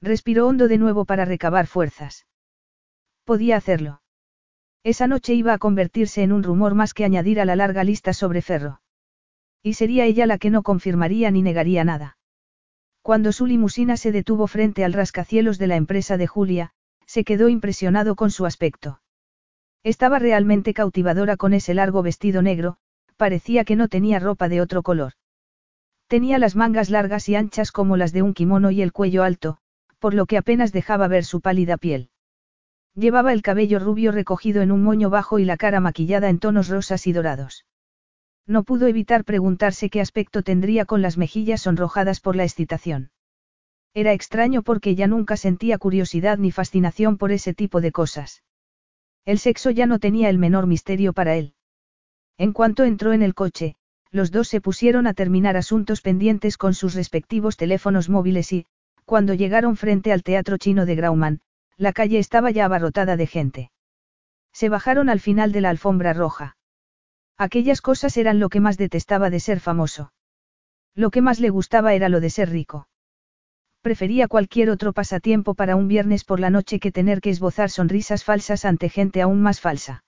Respiró 0.02 0.48
hondo 0.48 0.66
de 0.66 0.78
nuevo 0.78 1.04
para 1.04 1.24
recabar 1.24 1.68
fuerzas. 1.68 2.26
Podía 3.24 3.56
hacerlo. 3.56 4.02
Esa 4.82 5.06
noche 5.06 5.32
iba 5.32 5.52
a 5.52 5.58
convertirse 5.58 6.24
en 6.24 6.32
un 6.32 6.42
rumor 6.42 6.74
más 6.74 6.92
que 6.92 7.04
añadir 7.04 7.40
a 7.40 7.44
la 7.44 7.54
larga 7.54 7.84
lista 7.84 8.12
sobre 8.12 8.42
Ferro. 8.42 8.80
Y 9.62 9.74
sería 9.74 10.06
ella 10.06 10.26
la 10.26 10.38
que 10.38 10.50
no 10.50 10.64
confirmaría 10.64 11.30
ni 11.30 11.42
negaría 11.42 11.84
nada. 11.84 12.18
Cuando 13.00 13.30
su 13.30 13.46
limusina 13.46 13.96
se 13.96 14.10
detuvo 14.10 14.48
frente 14.48 14.84
al 14.84 14.92
rascacielos 14.92 15.58
de 15.58 15.68
la 15.68 15.76
empresa 15.76 16.16
de 16.16 16.26
Julia, 16.26 16.72
se 17.06 17.22
quedó 17.22 17.48
impresionado 17.48 18.16
con 18.16 18.32
su 18.32 18.44
aspecto. 18.44 19.00
Estaba 19.86 20.18
realmente 20.18 20.74
cautivadora 20.74 21.36
con 21.36 21.54
ese 21.54 21.72
largo 21.72 22.02
vestido 22.02 22.42
negro, 22.42 22.76
parecía 23.16 23.62
que 23.62 23.76
no 23.76 23.86
tenía 23.86 24.18
ropa 24.18 24.48
de 24.48 24.60
otro 24.60 24.82
color. 24.82 25.12
Tenía 26.08 26.40
las 26.40 26.56
mangas 26.56 26.90
largas 26.90 27.28
y 27.28 27.36
anchas 27.36 27.70
como 27.70 27.96
las 27.96 28.12
de 28.12 28.22
un 28.22 28.34
kimono 28.34 28.72
y 28.72 28.82
el 28.82 28.90
cuello 28.90 29.22
alto, 29.22 29.58
por 30.00 30.12
lo 30.12 30.26
que 30.26 30.38
apenas 30.38 30.72
dejaba 30.72 31.06
ver 31.06 31.24
su 31.24 31.40
pálida 31.40 31.76
piel. 31.76 32.10
Llevaba 32.96 33.32
el 33.32 33.42
cabello 33.42 33.78
rubio 33.78 34.10
recogido 34.10 34.60
en 34.60 34.72
un 34.72 34.82
moño 34.82 35.08
bajo 35.08 35.38
y 35.38 35.44
la 35.44 35.56
cara 35.56 35.78
maquillada 35.78 36.30
en 36.30 36.40
tonos 36.40 36.66
rosas 36.66 37.06
y 37.06 37.12
dorados. 37.12 37.64
No 38.44 38.64
pudo 38.64 38.88
evitar 38.88 39.22
preguntarse 39.22 39.88
qué 39.88 40.00
aspecto 40.00 40.42
tendría 40.42 40.84
con 40.84 41.00
las 41.00 41.16
mejillas 41.16 41.60
sonrojadas 41.60 42.18
por 42.18 42.34
la 42.34 42.42
excitación. 42.42 43.12
Era 43.94 44.12
extraño 44.12 44.62
porque 44.62 44.90
ella 44.90 45.06
nunca 45.06 45.36
sentía 45.36 45.78
curiosidad 45.78 46.38
ni 46.38 46.50
fascinación 46.50 47.18
por 47.18 47.30
ese 47.30 47.54
tipo 47.54 47.80
de 47.80 47.92
cosas. 47.92 48.42
El 49.26 49.38
sexo 49.38 49.70
ya 49.70 49.86
no 49.86 49.98
tenía 49.98 50.30
el 50.30 50.38
menor 50.38 50.66
misterio 50.66 51.12
para 51.12 51.34
él. 51.34 51.52
En 52.38 52.52
cuanto 52.52 52.84
entró 52.84 53.12
en 53.12 53.22
el 53.22 53.34
coche, 53.34 53.74
los 54.10 54.30
dos 54.30 54.48
se 54.48 54.60
pusieron 54.60 55.06
a 55.06 55.14
terminar 55.14 55.56
asuntos 55.56 56.00
pendientes 56.00 56.56
con 56.56 56.74
sus 56.74 56.94
respectivos 56.94 57.56
teléfonos 57.56 58.08
móviles 58.08 58.52
y, 58.52 58.66
cuando 59.04 59.34
llegaron 59.34 59.76
frente 59.76 60.12
al 60.12 60.22
teatro 60.22 60.58
chino 60.58 60.86
de 60.86 60.94
Grauman, 60.94 61.40
la 61.76 61.92
calle 61.92 62.18
estaba 62.18 62.50
ya 62.50 62.64
abarrotada 62.64 63.16
de 63.16 63.26
gente. 63.26 63.70
Se 64.52 64.68
bajaron 64.68 65.10
al 65.10 65.20
final 65.20 65.52
de 65.52 65.60
la 65.60 65.70
alfombra 65.70 66.12
roja. 66.12 66.56
Aquellas 67.36 67.82
cosas 67.82 68.16
eran 68.16 68.38
lo 68.38 68.48
que 68.48 68.60
más 68.60 68.78
detestaba 68.78 69.28
de 69.28 69.40
ser 69.40 69.60
famoso. 69.60 70.12
Lo 70.94 71.10
que 71.10 71.20
más 71.20 71.40
le 71.40 71.50
gustaba 71.50 71.94
era 71.94 72.08
lo 72.08 72.20
de 72.20 72.30
ser 72.30 72.48
rico. 72.50 72.88
Prefería 73.86 74.26
cualquier 74.26 74.70
otro 74.70 74.92
pasatiempo 74.92 75.54
para 75.54 75.76
un 75.76 75.86
viernes 75.86 76.24
por 76.24 76.40
la 76.40 76.50
noche 76.50 76.80
que 76.80 76.90
tener 76.90 77.20
que 77.20 77.30
esbozar 77.30 77.70
sonrisas 77.70 78.24
falsas 78.24 78.64
ante 78.64 78.88
gente 78.88 79.22
aún 79.22 79.40
más 79.40 79.60
falsa. 79.60 80.02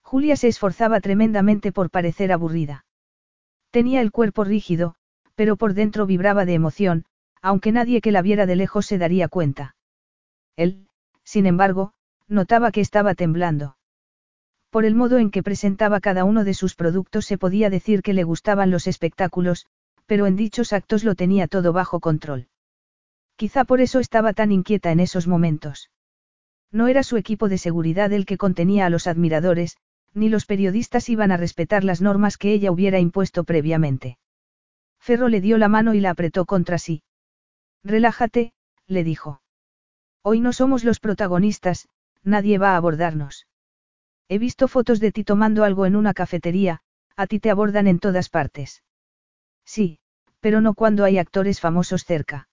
Julia 0.00 0.36
se 0.36 0.48
esforzaba 0.48 1.00
tremendamente 1.00 1.70
por 1.70 1.90
parecer 1.90 2.32
aburrida. 2.32 2.86
Tenía 3.70 4.00
el 4.00 4.10
cuerpo 4.10 4.42
rígido, 4.42 4.94
pero 5.34 5.56
por 5.56 5.74
dentro 5.74 6.06
vibraba 6.06 6.46
de 6.46 6.54
emoción, 6.54 7.04
aunque 7.42 7.72
nadie 7.72 8.00
que 8.00 8.10
la 8.10 8.22
viera 8.22 8.46
de 8.46 8.56
lejos 8.56 8.86
se 8.86 8.96
daría 8.96 9.28
cuenta. 9.28 9.76
Él, 10.56 10.88
sin 11.24 11.44
embargo, 11.44 11.92
notaba 12.26 12.70
que 12.70 12.80
estaba 12.80 13.14
temblando. 13.14 13.76
Por 14.70 14.86
el 14.86 14.94
modo 14.94 15.18
en 15.18 15.30
que 15.30 15.42
presentaba 15.42 16.00
cada 16.00 16.24
uno 16.24 16.42
de 16.42 16.54
sus 16.54 16.74
productos 16.74 17.26
se 17.26 17.36
podía 17.36 17.68
decir 17.68 18.00
que 18.00 18.14
le 18.14 18.24
gustaban 18.24 18.70
los 18.70 18.86
espectáculos, 18.86 19.66
pero 20.06 20.26
en 20.26 20.36
dichos 20.36 20.72
actos 20.72 21.04
lo 21.04 21.14
tenía 21.14 21.48
todo 21.48 21.74
bajo 21.74 22.00
control. 22.00 22.48
Quizá 23.36 23.64
por 23.64 23.80
eso 23.80 23.98
estaba 24.00 24.32
tan 24.32 24.52
inquieta 24.52 24.92
en 24.92 25.00
esos 25.00 25.26
momentos. 25.26 25.90
No 26.70 26.88
era 26.88 27.02
su 27.02 27.16
equipo 27.16 27.48
de 27.48 27.58
seguridad 27.58 28.12
el 28.12 28.26
que 28.26 28.38
contenía 28.38 28.86
a 28.86 28.90
los 28.90 29.06
admiradores, 29.06 29.76
ni 30.12 30.28
los 30.28 30.46
periodistas 30.46 31.08
iban 31.08 31.32
a 31.32 31.36
respetar 31.36 31.84
las 31.84 32.00
normas 32.00 32.36
que 32.38 32.52
ella 32.52 32.70
hubiera 32.70 33.00
impuesto 33.00 33.44
previamente. 33.44 34.18
Ferro 35.00 35.28
le 35.28 35.40
dio 35.40 35.58
la 35.58 35.68
mano 35.68 35.94
y 35.94 36.00
la 36.00 36.10
apretó 36.10 36.44
contra 36.46 36.78
sí. 36.78 37.02
Relájate, 37.82 38.52
le 38.86 39.04
dijo. 39.04 39.42
Hoy 40.22 40.40
no 40.40 40.52
somos 40.52 40.84
los 40.84 41.00
protagonistas, 41.00 41.88
nadie 42.22 42.58
va 42.58 42.70
a 42.70 42.76
abordarnos. 42.76 43.46
He 44.28 44.38
visto 44.38 44.68
fotos 44.68 45.00
de 45.00 45.12
ti 45.12 45.24
tomando 45.24 45.64
algo 45.64 45.84
en 45.84 45.96
una 45.96 46.14
cafetería, 46.14 46.80
a 47.16 47.26
ti 47.26 47.40
te 47.40 47.50
abordan 47.50 47.86
en 47.86 47.98
todas 47.98 48.30
partes. 48.30 48.82
Sí, 49.66 49.98
pero 50.40 50.60
no 50.60 50.74
cuando 50.74 51.04
hay 51.04 51.18
actores 51.18 51.60
famosos 51.60 52.04
cerca. 52.04 52.48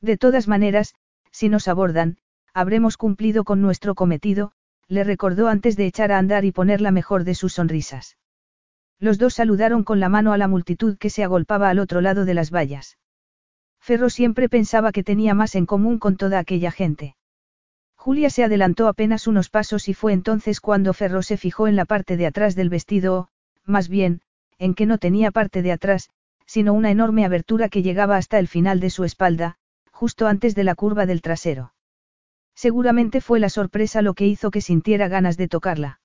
De 0.00 0.16
todas 0.16 0.48
maneras, 0.48 0.94
si 1.30 1.48
nos 1.48 1.68
abordan, 1.68 2.18
habremos 2.54 2.96
cumplido 2.96 3.44
con 3.44 3.60
nuestro 3.60 3.94
cometido, 3.94 4.52
le 4.88 5.04
recordó 5.04 5.48
antes 5.48 5.76
de 5.76 5.86
echar 5.86 6.12
a 6.12 6.18
andar 6.18 6.44
y 6.44 6.52
poner 6.52 6.80
la 6.80 6.90
mejor 6.90 7.24
de 7.24 7.34
sus 7.34 7.54
sonrisas. 7.54 8.16
Los 8.98 9.18
dos 9.18 9.34
saludaron 9.34 9.84
con 9.84 10.00
la 10.00 10.08
mano 10.08 10.32
a 10.32 10.38
la 10.38 10.48
multitud 10.48 10.96
que 10.96 11.10
se 11.10 11.24
agolpaba 11.24 11.68
al 11.68 11.78
otro 11.78 12.00
lado 12.00 12.24
de 12.24 12.34
las 12.34 12.50
vallas. 12.50 12.98
Ferro 13.80 14.08
siempre 14.10 14.48
pensaba 14.48 14.92
que 14.92 15.04
tenía 15.04 15.34
más 15.34 15.54
en 15.54 15.66
común 15.66 15.98
con 15.98 16.16
toda 16.16 16.38
aquella 16.38 16.70
gente. 16.70 17.16
Julia 17.94 18.30
se 18.30 18.44
adelantó 18.44 18.88
apenas 18.88 19.26
unos 19.26 19.50
pasos 19.50 19.88
y 19.88 19.94
fue 19.94 20.12
entonces 20.12 20.60
cuando 20.60 20.92
Ferro 20.92 21.22
se 21.22 21.36
fijó 21.36 21.68
en 21.68 21.76
la 21.76 21.84
parte 21.84 22.16
de 22.16 22.26
atrás 22.26 22.54
del 22.54 22.68
vestido 22.68 23.18
o, 23.18 23.28
más 23.64 23.88
bien, 23.88 24.22
en 24.58 24.74
que 24.74 24.86
no 24.86 24.98
tenía 24.98 25.30
parte 25.30 25.62
de 25.62 25.72
atrás, 25.72 26.08
sino 26.46 26.72
una 26.72 26.90
enorme 26.90 27.24
abertura 27.24 27.68
que 27.68 27.82
llegaba 27.82 28.16
hasta 28.16 28.38
el 28.38 28.48
final 28.48 28.80
de 28.80 28.90
su 28.90 29.04
espalda, 29.04 29.56
justo 29.96 30.26
antes 30.26 30.54
de 30.54 30.62
la 30.62 30.74
curva 30.74 31.06
del 31.06 31.22
trasero. 31.22 31.72
Seguramente 32.54 33.22
fue 33.22 33.40
la 33.40 33.48
sorpresa 33.48 34.02
lo 34.02 34.12
que 34.12 34.26
hizo 34.26 34.50
que 34.50 34.60
sintiera 34.60 35.08
ganas 35.08 35.38
de 35.38 35.48
tocarla. 35.48 36.00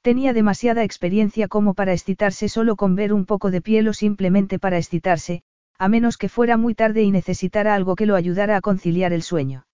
Tenía 0.00 0.32
demasiada 0.32 0.82
experiencia 0.82 1.46
como 1.46 1.74
para 1.74 1.92
excitarse 1.92 2.48
solo 2.48 2.74
con 2.74 2.94
ver 2.94 3.12
un 3.12 3.26
poco 3.26 3.50
de 3.50 3.60
piel 3.60 3.86
o 3.88 3.92
simplemente 3.92 4.58
para 4.58 4.78
excitarse, 4.78 5.42
a 5.78 5.88
menos 5.88 6.16
que 6.16 6.30
fuera 6.30 6.56
muy 6.56 6.74
tarde 6.74 7.02
y 7.02 7.10
necesitara 7.10 7.74
algo 7.74 7.96
que 7.96 8.06
lo 8.06 8.16
ayudara 8.16 8.56
a 8.56 8.62
conciliar 8.62 9.12
el 9.12 9.22
sueño. 9.22 9.66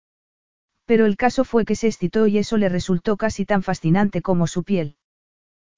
Pero 0.84 1.06
el 1.06 1.16
caso 1.16 1.44
fue 1.44 1.64
que 1.64 1.76
se 1.76 1.86
excitó 1.86 2.26
y 2.26 2.38
eso 2.38 2.56
le 2.56 2.68
resultó 2.68 3.16
casi 3.16 3.44
tan 3.44 3.62
fascinante 3.62 4.20
como 4.20 4.48
su 4.48 4.64
piel. 4.64 4.96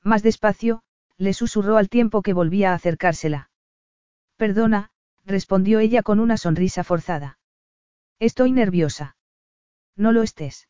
Más 0.02 0.22
despacio, 0.22 0.80
le 1.18 1.34
susurró 1.34 1.76
al 1.76 1.90
tiempo 1.90 2.22
que 2.22 2.32
volvía 2.32 2.70
a 2.70 2.74
acercársela. 2.76 3.50
Perdona, 4.38 4.92
respondió 5.26 5.78
ella 5.78 6.02
con 6.02 6.20
una 6.20 6.38
sonrisa 6.38 6.84
forzada. 6.84 7.39
Estoy 8.20 8.52
nerviosa. 8.52 9.16
No 9.96 10.12
lo 10.12 10.22
estés. 10.22 10.68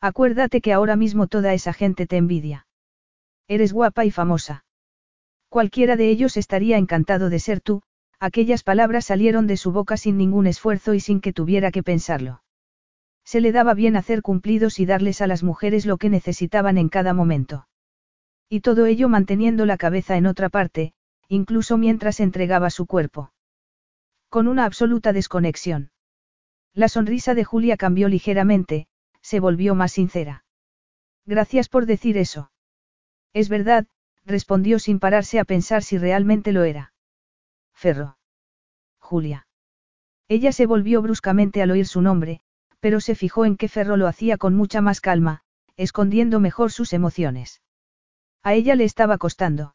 Acuérdate 0.00 0.62
que 0.62 0.72
ahora 0.72 0.96
mismo 0.96 1.26
toda 1.26 1.52
esa 1.52 1.74
gente 1.74 2.06
te 2.06 2.16
envidia. 2.16 2.66
Eres 3.48 3.74
guapa 3.74 4.06
y 4.06 4.10
famosa. 4.10 4.64
Cualquiera 5.50 5.96
de 5.96 6.08
ellos 6.08 6.38
estaría 6.38 6.78
encantado 6.78 7.28
de 7.28 7.38
ser 7.38 7.60
tú, 7.60 7.82
Aquellas 8.22 8.62
palabras 8.62 9.06
salieron 9.06 9.46
de 9.46 9.56
su 9.56 9.72
boca 9.72 9.96
sin 9.96 10.18
ningún 10.18 10.46
esfuerzo 10.46 10.92
y 10.92 11.00
sin 11.00 11.22
que 11.22 11.32
tuviera 11.32 11.70
que 11.70 11.82
pensarlo. 11.82 12.42
Se 13.24 13.40
le 13.40 13.50
daba 13.50 13.72
bien 13.72 13.96
hacer 13.96 14.20
cumplidos 14.20 14.78
y 14.78 14.84
darles 14.84 15.22
a 15.22 15.26
las 15.26 15.42
mujeres 15.42 15.86
lo 15.86 15.96
que 15.96 16.10
necesitaban 16.10 16.76
en 16.76 16.90
cada 16.90 17.14
momento. 17.14 17.66
Y 18.50 18.60
todo 18.60 18.84
ello 18.84 19.08
manteniendo 19.08 19.64
la 19.64 19.78
cabeza 19.78 20.18
en 20.18 20.26
otra 20.26 20.50
parte, 20.50 20.92
incluso 21.28 21.78
mientras 21.78 22.20
entregaba 22.20 22.68
su 22.68 22.84
cuerpo. 22.84 23.32
Con 24.28 24.48
una 24.48 24.66
absoluta 24.66 25.14
desconexión. 25.14 25.90
La 26.74 26.88
sonrisa 26.88 27.34
de 27.34 27.44
Julia 27.44 27.76
cambió 27.76 28.08
ligeramente, 28.08 28.86
se 29.20 29.40
volvió 29.40 29.74
más 29.74 29.92
sincera. 29.92 30.44
Gracias 31.26 31.68
por 31.68 31.86
decir 31.86 32.16
eso. 32.16 32.50
Es 33.32 33.48
verdad, 33.48 33.86
respondió 34.24 34.78
sin 34.78 34.98
pararse 34.98 35.38
a 35.38 35.44
pensar 35.44 35.82
si 35.82 35.98
realmente 35.98 36.52
lo 36.52 36.64
era. 36.64 36.92
Ferro. 37.72 38.18
Julia. 38.98 39.46
Ella 40.28 40.52
se 40.52 40.66
volvió 40.66 41.02
bruscamente 41.02 41.62
al 41.62 41.72
oír 41.72 41.86
su 41.86 42.02
nombre, 42.02 42.40
pero 42.78 43.00
se 43.00 43.14
fijó 43.14 43.44
en 43.44 43.56
que 43.56 43.68
Ferro 43.68 43.96
lo 43.96 44.06
hacía 44.06 44.38
con 44.38 44.54
mucha 44.54 44.80
más 44.80 45.00
calma, 45.00 45.42
escondiendo 45.76 46.40
mejor 46.40 46.70
sus 46.70 46.92
emociones. 46.92 47.62
A 48.42 48.54
ella 48.54 48.74
le 48.74 48.84
estaba 48.84 49.18
costando. 49.18 49.74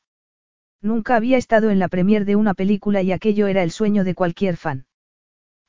Nunca 0.82 1.16
había 1.16 1.38
estado 1.38 1.70
en 1.70 1.80
la 1.80 1.88
premier 1.88 2.26
de 2.26 2.36
una 2.36 2.54
película 2.54 3.02
y 3.02 3.12
aquello 3.12 3.48
era 3.48 3.64
el 3.64 3.72
sueño 3.72 4.04
de 4.04 4.16
cualquier 4.16 4.56
fan. 4.56 4.86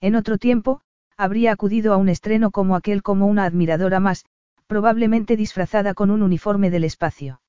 En 0.01 0.15
otro 0.15 0.39
tiempo, 0.39 0.83
habría 1.17 1.53
acudido 1.53 1.93
a 1.93 1.97
un 1.97 2.09
estreno 2.09 2.51
como 2.51 2.77
aquel 2.77 3.03
como 3.03 3.27
una 3.27 3.45
admiradora 3.45 4.01
más, 4.01 4.25
probablemente 4.67 5.37
disfrazada 5.37 5.95
con 5.95 6.11
un 6.11 6.23
uniforme 6.23 6.71
del 6.71 6.85
espacio. 6.85 7.41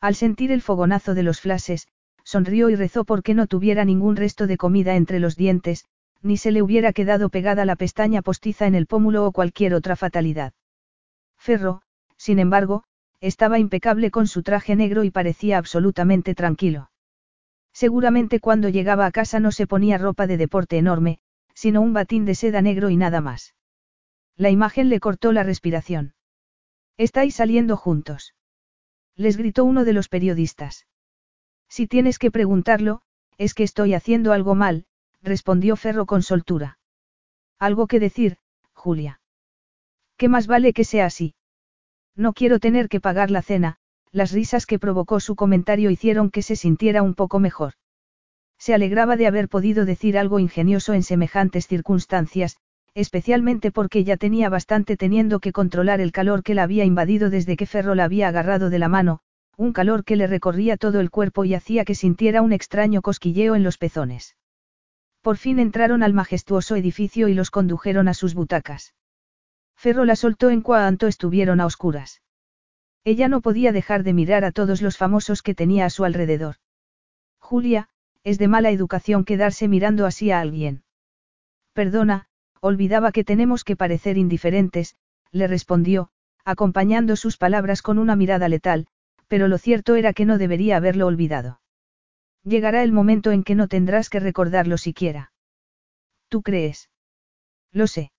Al 0.00 0.14
sentir 0.14 0.52
el 0.52 0.62
fogonazo 0.62 1.14
de 1.14 1.22
los 1.22 1.40
flashes, 1.40 1.88
sonrió 2.22 2.70
y 2.70 2.76
rezó 2.76 3.04
porque 3.04 3.34
no 3.34 3.46
tuviera 3.46 3.84
ningún 3.84 4.16
resto 4.16 4.46
de 4.46 4.56
comida 4.56 4.96
entre 4.96 5.18
los 5.18 5.36
dientes, 5.36 5.86
ni 6.22 6.36
se 6.36 6.52
le 6.52 6.62
hubiera 6.62 6.92
quedado 6.92 7.28
pegada 7.28 7.64
la 7.64 7.76
pestaña 7.76 8.22
postiza 8.22 8.66
en 8.66 8.74
el 8.74 8.86
pómulo 8.86 9.26
o 9.26 9.32
cualquier 9.32 9.74
otra 9.74 9.96
fatalidad. 9.96 10.52
Ferro, 11.38 11.82
sin 12.16 12.38
embargo, 12.38 12.84
estaba 13.20 13.58
impecable 13.58 14.10
con 14.10 14.26
su 14.26 14.42
traje 14.42 14.76
negro 14.76 15.04
y 15.04 15.10
parecía 15.10 15.58
absolutamente 15.58 16.34
tranquilo. 16.34 16.90
Seguramente 17.72 18.40
cuando 18.40 18.68
llegaba 18.68 19.06
a 19.06 19.10
casa 19.10 19.40
no 19.40 19.50
se 19.50 19.66
ponía 19.66 19.98
ropa 19.98 20.26
de 20.26 20.36
deporte 20.36 20.78
enorme, 20.78 21.18
sino 21.64 21.80
un 21.80 21.94
batín 21.94 22.26
de 22.26 22.34
seda 22.34 22.60
negro 22.60 22.90
y 22.90 22.98
nada 22.98 23.22
más. 23.22 23.54
La 24.36 24.50
imagen 24.50 24.90
le 24.90 25.00
cortó 25.00 25.32
la 25.32 25.44
respiración. 25.44 26.12
Estáis 26.98 27.36
saliendo 27.36 27.78
juntos. 27.78 28.34
Les 29.16 29.38
gritó 29.38 29.64
uno 29.64 29.86
de 29.86 29.94
los 29.94 30.10
periodistas. 30.10 30.86
Si 31.70 31.86
tienes 31.86 32.18
que 32.18 32.30
preguntarlo, 32.30 33.00
es 33.38 33.54
que 33.54 33.62
estoy 33.62 33.94
haciendo 33.94 34.34
algo 34.34 34.54
mal, 34.54 34.84
respondió 35.22 35.74
Ferro 35.76 36.04
con 36.04 36.22
soltura. 36.22 36.78
Algo 37.58 37.86
que 37.86 37.98
decir, 37.98 38.36
Julia. 38.74 39.22
¿Qué 40.18 40.28
más 40.28 40.46
vale 40.46 40.74
que 40.74 40.84
sea 40.84 41.06
así? 41.06 41.34
No 42.14 42.34
quiero 42.34 42.58
tener 42.58 42.90
que 42.90 43.00
pagar 43.00 43.30
la 43.30 43.40
cena, 43.40 43.78
las 44.12 44.32
risas 44.32 44.66
que 44.66 44.78
provocó 44.78 45.18
su 45.18 45.34
comentario 45.34 45.90
hicieron 45.90 46.30
que 46.30 46.42
se 46.42 46.56
sintiera 46.56 47.02
un 47.02 47.14
poco 47.14 47.38
mejor. 47.38 47.72
Se 48.58 48.74
alegraba 48.74 49.16
de 49.16 49.26
haber 49.26 49.48
podido 49.48 49.84
decir 49.84 50.16
algo 50.16 50.38
ingenioso 50.38 50.94
en 50.94 51.02
semejantes 51.02 51.66
circunstancias, 51.66 52.56
especialmente 52.94 53.70
porque 53.70 54.04
ya 54.04 54.16
tenía 54.16 54.48
bastante 54.48 54.96
teniendo 54.96 55.40
que 55.40 55.52
controlar 55.52 56.00
el 56.00 56.12
calor 56.12 56.42
que 56.42 56.54
la 56.54 56.62
había 56.62 56.84
invadido 56.84 57.28
desde 57.28 57.56
que 57.56 57.66
Ferro 57.66 57.94
la 57.94 58.04
había 58.04 58.28
agarrado 58.28 58.70
de 58.70 58.78
la 58.78 58.88
mano, 58.88 59.20
un 59.56 59.72
calor 59.72 60.04
que 60.04 60.16
le 60.16 60.26
recorría 60.26 60.76
todo 60.76 61.00
el 61.00 61.10
cuerpo 61.10 61.44
y 61.44 61.54
hacía 61.54 61.84
que 61.84 61.94
sintiera 61.94 62.42
un 62.42 62.52
extraño 62.52 63.02
cosquilleo 63.02 63.54
en 63.54 63.64
los 63.64 63.78
pezones. 63.78 64.36
Por 65.22 65.36
fin 65.36 65.58
entraron 65.58 66.02
al 66.02 66.12
majestuoso 66.12 66.76
edificio 66.76 67.28
y 67.28 67.34
los 67.34 67.50
condujeron 67.50 68.08
a 68.08 68.14
sus 68.14 68.34
butacas. 68.34 68.94
Ferro 69.74 70.04
la 70.04 70.16
soltó 70.16 70.50
en 70.50 70.60
cuanto 70.60 71.06
estuvieron 71.06 71.60
a 71.60 71.66
oscuras. 71.66 72.22
Ella 73.04 73.28
no 73.28 73.40
podía 73.40 73.72
dejar 73.72 74.02
de 74.02 74.12
mirar 74.12 74.44
a 74.44 74.52
todos 74.52 74.82
los 74.82 74.96
famosos 74.96 75.42
que 75.42 75.54
tenía 75.54 75.84
a 75.84 75.90
su 75.90 76.04
alrededor. 76.04 76.56
Julia, 77.38 77.88
es 78.24 78.38
de 78.38 78.48
mala 78.48 78.70
educación 78.70 79.24
quedarse 79.24 79.68
mirando 79.68 80.06
así 80.06 80.30
a 80.30 80.40
alguien. 80.40 80.82
Perdona, 81.74 82.26
olvidaba 82.60 83.12
que 83.12 83.22
tenemos 83.22 83.62
que 83.62 83.76
parecer 83.76 84.16
indiferentes, 84.16 84.96
le 85.30 85.46
respondió, 85.46 86.08
acompañando 86.44 87.16
sus 87.16 87.36
palabras 87.36 87.82
con 87.82 87.98
una 87.98 88.16
mirada 88.16 88.48
letal, 88.48 88.86
pero 89.28 89.46
lo 89.46 89.58
cierto 89.58 89.94
era 89.94 90.14
que 90.14 90.24
no 90.24 90.38
debería 90.38 90.78
haberlo 90.78 91.06
olvidado. 91.06 91.60
Llegará 92.44 92.82
el 92.82 92.92
momento 92.92 93.30
en 93.30 93.44
que 93.44 93.54
no 93.54 93.68
tendrás 93.68 94.08
que 94.08 94.20
recordarlo 94.20 94.78
siquiera. 94.78 95.32
¿Tú 96.28 96.42
crees? 96.42 96.90
Lo 97.72 97.86
sé. 97.86 98.12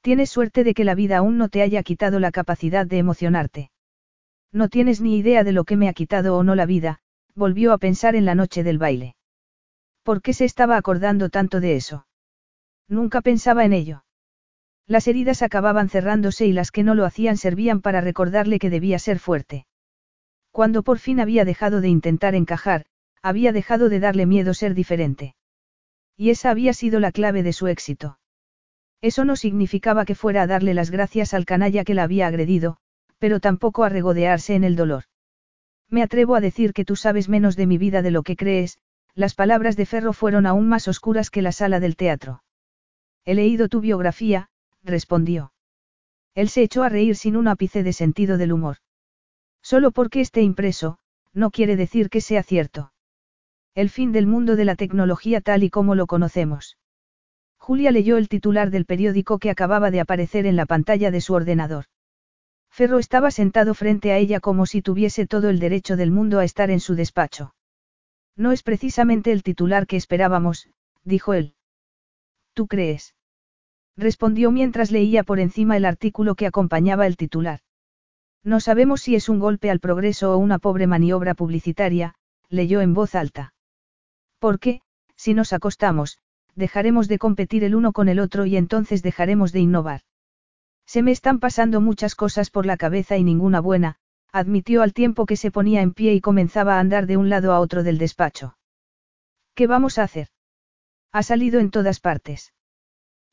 Tienes 0.00 0.30
suerte 0.30 0.64
de 0.64 0.72
que 0.72 0.84
la 0.84 0.94
vida 0.94 1.18
aún 1.18 1.36
no 1.36 1.48
te 1.48 1.60
haya 1.60 1.82
quitado 1.82 2.20
la 2.20 2.30
capacidad 2.30 2.86
de 2.86 2.98
emocionarte. 2.98 3.70
No 4.52 4.68
tienes 4.68 5.02
ni 5.02 5.18
idea 5.18 5.44
de 5.44 5.52
lo 5.52 5.64
que 5.64 5.76
me 5.76 5.88
ha 5.88 5.92
quitado 5.92 6.36
o 6.36 6.42
no 6.42 6.54
la 6.54 6.64
vida, 6.64 7.00
volvió 7.34 7.72
a 7.72 7.78
pensar 7.78 8.16
en 8.16 8.24
la 8.24 8.34
noche 8.34 8.62
del 8.62 8.78
baile. 8.78 9.16
¿Por 10.08 10.22
qué 10.22 10.32
se 10.32 10.46
estaba 10.46 10.78
acordando 10.78 11.28
tanto 11.28 11.60
de 11.60 11.76
eso? 11.76 12.06
Nunca 12.88 13.20
pensaba 13.20 13.66
en 13.66 13.74
ello. 13.74 14.04
Las 14.86 15.06
heridas 15.06 15.42
acababan 15.42 15.90
cerrándose 15.90 16.46
y 16.46 16.54
las 16.54 16.70
que 16.70 16.82
no 16.82 16.94
lo 16.94 17.04
hacían 17.04 17.36
servían 17.36 17.82
para 17.82 18.00
recordarle 18.00 18.58
que 18.58 18.70
debía 18.70 18.98
ser 18.98 19.18
fuerte. 19.18 19.66
Cuando 20.50 20.82
por 20.82 20.98
fin 20.98 21.20
había 21.20 21.44
dejado 21.44 21.82
de 21.82 21.90
intentar 21.90 22.34
encajar, 22.34 22.86
había 23.20 23.52
dejado 23.52 23.90
de 23.90 24.00
darle 24.00 24.24
miedo 24.24 24.54
ser 24.54 24.72
diferente. 24.72 25.34
Y 26.16 26.30
esa 26.30 26.48
había 26.48 26.72
sido 26.72 27.00
la 27.00 27.12
clave 27.12 27.42
de 27.42 27.52
su 27.52 27.66
éxito. 27.66 28.18
Eso 29.02 29.26
no 29.26 29.36
significaba 29.36 30.06
que 30.06 30.14
fuera 30.14 30.40
a 30.40 30.46
darle 30.46 30.72
las 30.72 30.90
gracias 30.90 31.34
al 31.34 31.44
canalla 31.44 31.84
que 31.84 31.92
la 31.92 32.04
había 32.04 32.28
agredido, 32.28 32.78
pero 33.18 33.40
tampoco 33.40 33.84
a 33.84 33.90
regodearse 33.90 34.54
en 34.54 34.64
el 34.64 34.74
dolor. 34.74 35.04
Me 35.90 36.02
atrevo 36.02 36.34
a 36.34 36.40
decir 36.40 36.72
que 36.72 36.86
tú 36.86 36.96
sabes 36.96 37.28
menos 37.28 37.56
de 37.56 37.66
mi 37.66 37.76
vida 37.76 38.00
de 38.00 38.10
lo 38.10 38.22
que 38.22 38.36
crees, 38.36 38.78
las 39.14 39.34
palabras 39.34 39.76
de 39.76 39.86
Ferro 39.86 40.12
fueron 40.12 40.46
aún 40.46 40.68
más 40.68 40.88
oscuras 40.88 41.30
que 41.30 41.42
la 41.42 41.52
sala 41.52 41.80
del 41.80 41.96
teatro. 41.96 42.42
He 43.24 43.34
leído 43.34 43.68
tu 43.68 43.80
biografía, 43.80 44.48
respondió. 44.82 45.52
Él 46.34 46.48
se 46.48 46.62
echó 46.62 46.82
a 46.82 46.88
reír 46.88 47.16
sin 47.16 47.36
un 47.36 47.48
ápice 47.48 47.82
de 47.82 47.92
sentido 47.92 48.38
del 48.38 48.52
humor. 48.52 48.76
Solo 49.60 49.90
porque 49.90 50.20
esté 50.20 50.42
impreso, 50.42 50.98
no 51.34 51.50
quiere 51.50 51.76
decir 51.76 52.10
que 52.10 52.20
sea 52.20 52.42
cierto. 52.42 52.92
El 53.74 53.90
fin 53.90 54.12
del 54.12 54.26
mundo 54.26 54.56
de 54.56 54.64
la 54.64 54.76
tecnología 54.76 55.40
tal 55.40 55.62
y 55.62 55.70
como 55.70 55.94
lo 55.94 56.06
conocemos. 56.06 56.78
Julia 57.58 57.90
leyó 57.90 58.16
el 58.16 58.28
titular 58.28 58.70
del 58.70 58.86
periódico 58.86 59.38
que 59.38 59.50
acababa 59.50 59.90
de 59.90 60.00
aparecer 60.00 60.46
en 60.46 60.56
la 60.56 60.64
pantalla 60.64 61.10
de 61.10 61.20
su 61.20 61.34
ordenador. 61.34 61.84
Ferro 62.70 62.98
estaba 62.98 63.30
sentado 63.30 63.74
frente 63.74 64.12
a 64.12 64.16
ella 64.16 64.40
como 64.40 64.64
si 64.64 64.80
tuviese 64.80 65.26
todo 65.26 65.50
el 65.50 65.58
derecho 65.58 65.96
del 65.96 66.10
mundo 66.10 66.38
a 66.38 66.44
estar 66.44 66.70
en 66.70 66.80
su 66.80 66.94
despacho. 66.94 67.54
No 68.38 68.52
es 68.52 68.62
precisamente 68.62 69.32
el 69.32 69.42
titular 69.42 69.86
que 69.88 69.96
esperábamos, 69.96 70.70
dijo 71.04 71.34
él. 71.34 71.54
¿Tú 72.54 72.68
crees? 72.68 73.14
respondió 73.96 74.52
mientras 74.52 74.92
leía 74.92 75.24
por 75.24 75.40
encima 75.40 75.76
el 75.76 75.84
artículo 75.84 76.36
que 76.36 76.46
acompañaba 76.46 77.08
el 77.08 77.16
titular. 77.16 77.60
No 78.44 78.60
sabemos 78.60 79.00
si 79.02 79.16
es 79.16 79.28
un 79.28 79.40
golpe 79.40 79.70
al 79.70 79.80
progreso 79.80 80.32
o 80.32 80.36
una 80.36 80.60
pobre 80.60 80.86
maniobra 80.86 81.34
publicitaria, 81.34 82.14
leyó 82.48 82.80
en 82.80 82.94
voz 82.94 83.16
alta. 83.16 83.54
Porque, 84.38 84.82
si 85.16 85.34
nos 85.34 85.52
acostamos, 85.52 86.18
dejaremos 86.54 87.08
de 87.08 87.18
competir 87.18 87.64
el 87.64 87.74
uno 87.74 87.92
con 87.92 88.08
el 88.08 88.20
otro 88.20 88.46
y 88.46 88.56
entonces 88.56 89.02
dejaremos 89.02 89.50
de 89.50 89.60
innovar. 89.60 90.02
Se 90.86 91.02
me 91.02 91.10
están 91.10 91.40
pasando 91.40 91.80
muchas 91.80 92.14
cosas 92.14 92.50
por 92.50 92.66
la 92.66 92.76
cabeza 92.76 93.16
y 93.16 93.24
ninguna 93.24 93.58
buena, 93.58 93.96
admitió 94.32 94.82
al 94.82 94.92
tiempo 94.92 95.26
que 95.26 95.36
se 95.36 95.50
ponía 95.50 95.82
en 95.82 95.92
pie 95.92 96.14
y 96.14 96.20
comenzaba 96.20 96.76
a 96.76 96.80
andar 96.80 97.06
de 97.06 97.16
un 97.16 97.28
lado 97.28 97.52
a 97.52 97.60
otro 97.60 97.82
del 97.82 97.98
despacho. 97.98 98.56
¿Qué 99.54 99.66
vamos 99.66 99.98
a 99.98 100.04
hacer? 100.04 100.28
Ha 101.12 101.22
salido 101.22 101.60
en 101.60 101.70
todas 101.70 102.00
partes. 102.00 102.52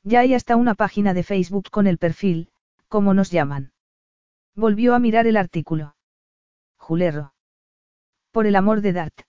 Ya 0.03 0.21
hay 0.21 0.33
hasta 0.33 0.55
una 0.55 0.75
página 0.75 1.13
de 1.13 1.23
Facebook 1.23 1.69
con 1.69 1.87
el 1.87 1.97
perfil, 1.97 2.49
¿cómo 2.87 3.13
nos 3.13 3.31
llaman? 3.31 3.73
Volvió 4.55 4.95
a 4.95 4.99
mirar 4.99 5.27
el 5.27 5.37
artículo. 5.37 5.95
Julerro. 6.77 7.33
Por 8.31 8.45
el 8.45 8.55
amor 8.55 8.81
de 8.81 8.93
Dart. 8.93 9.21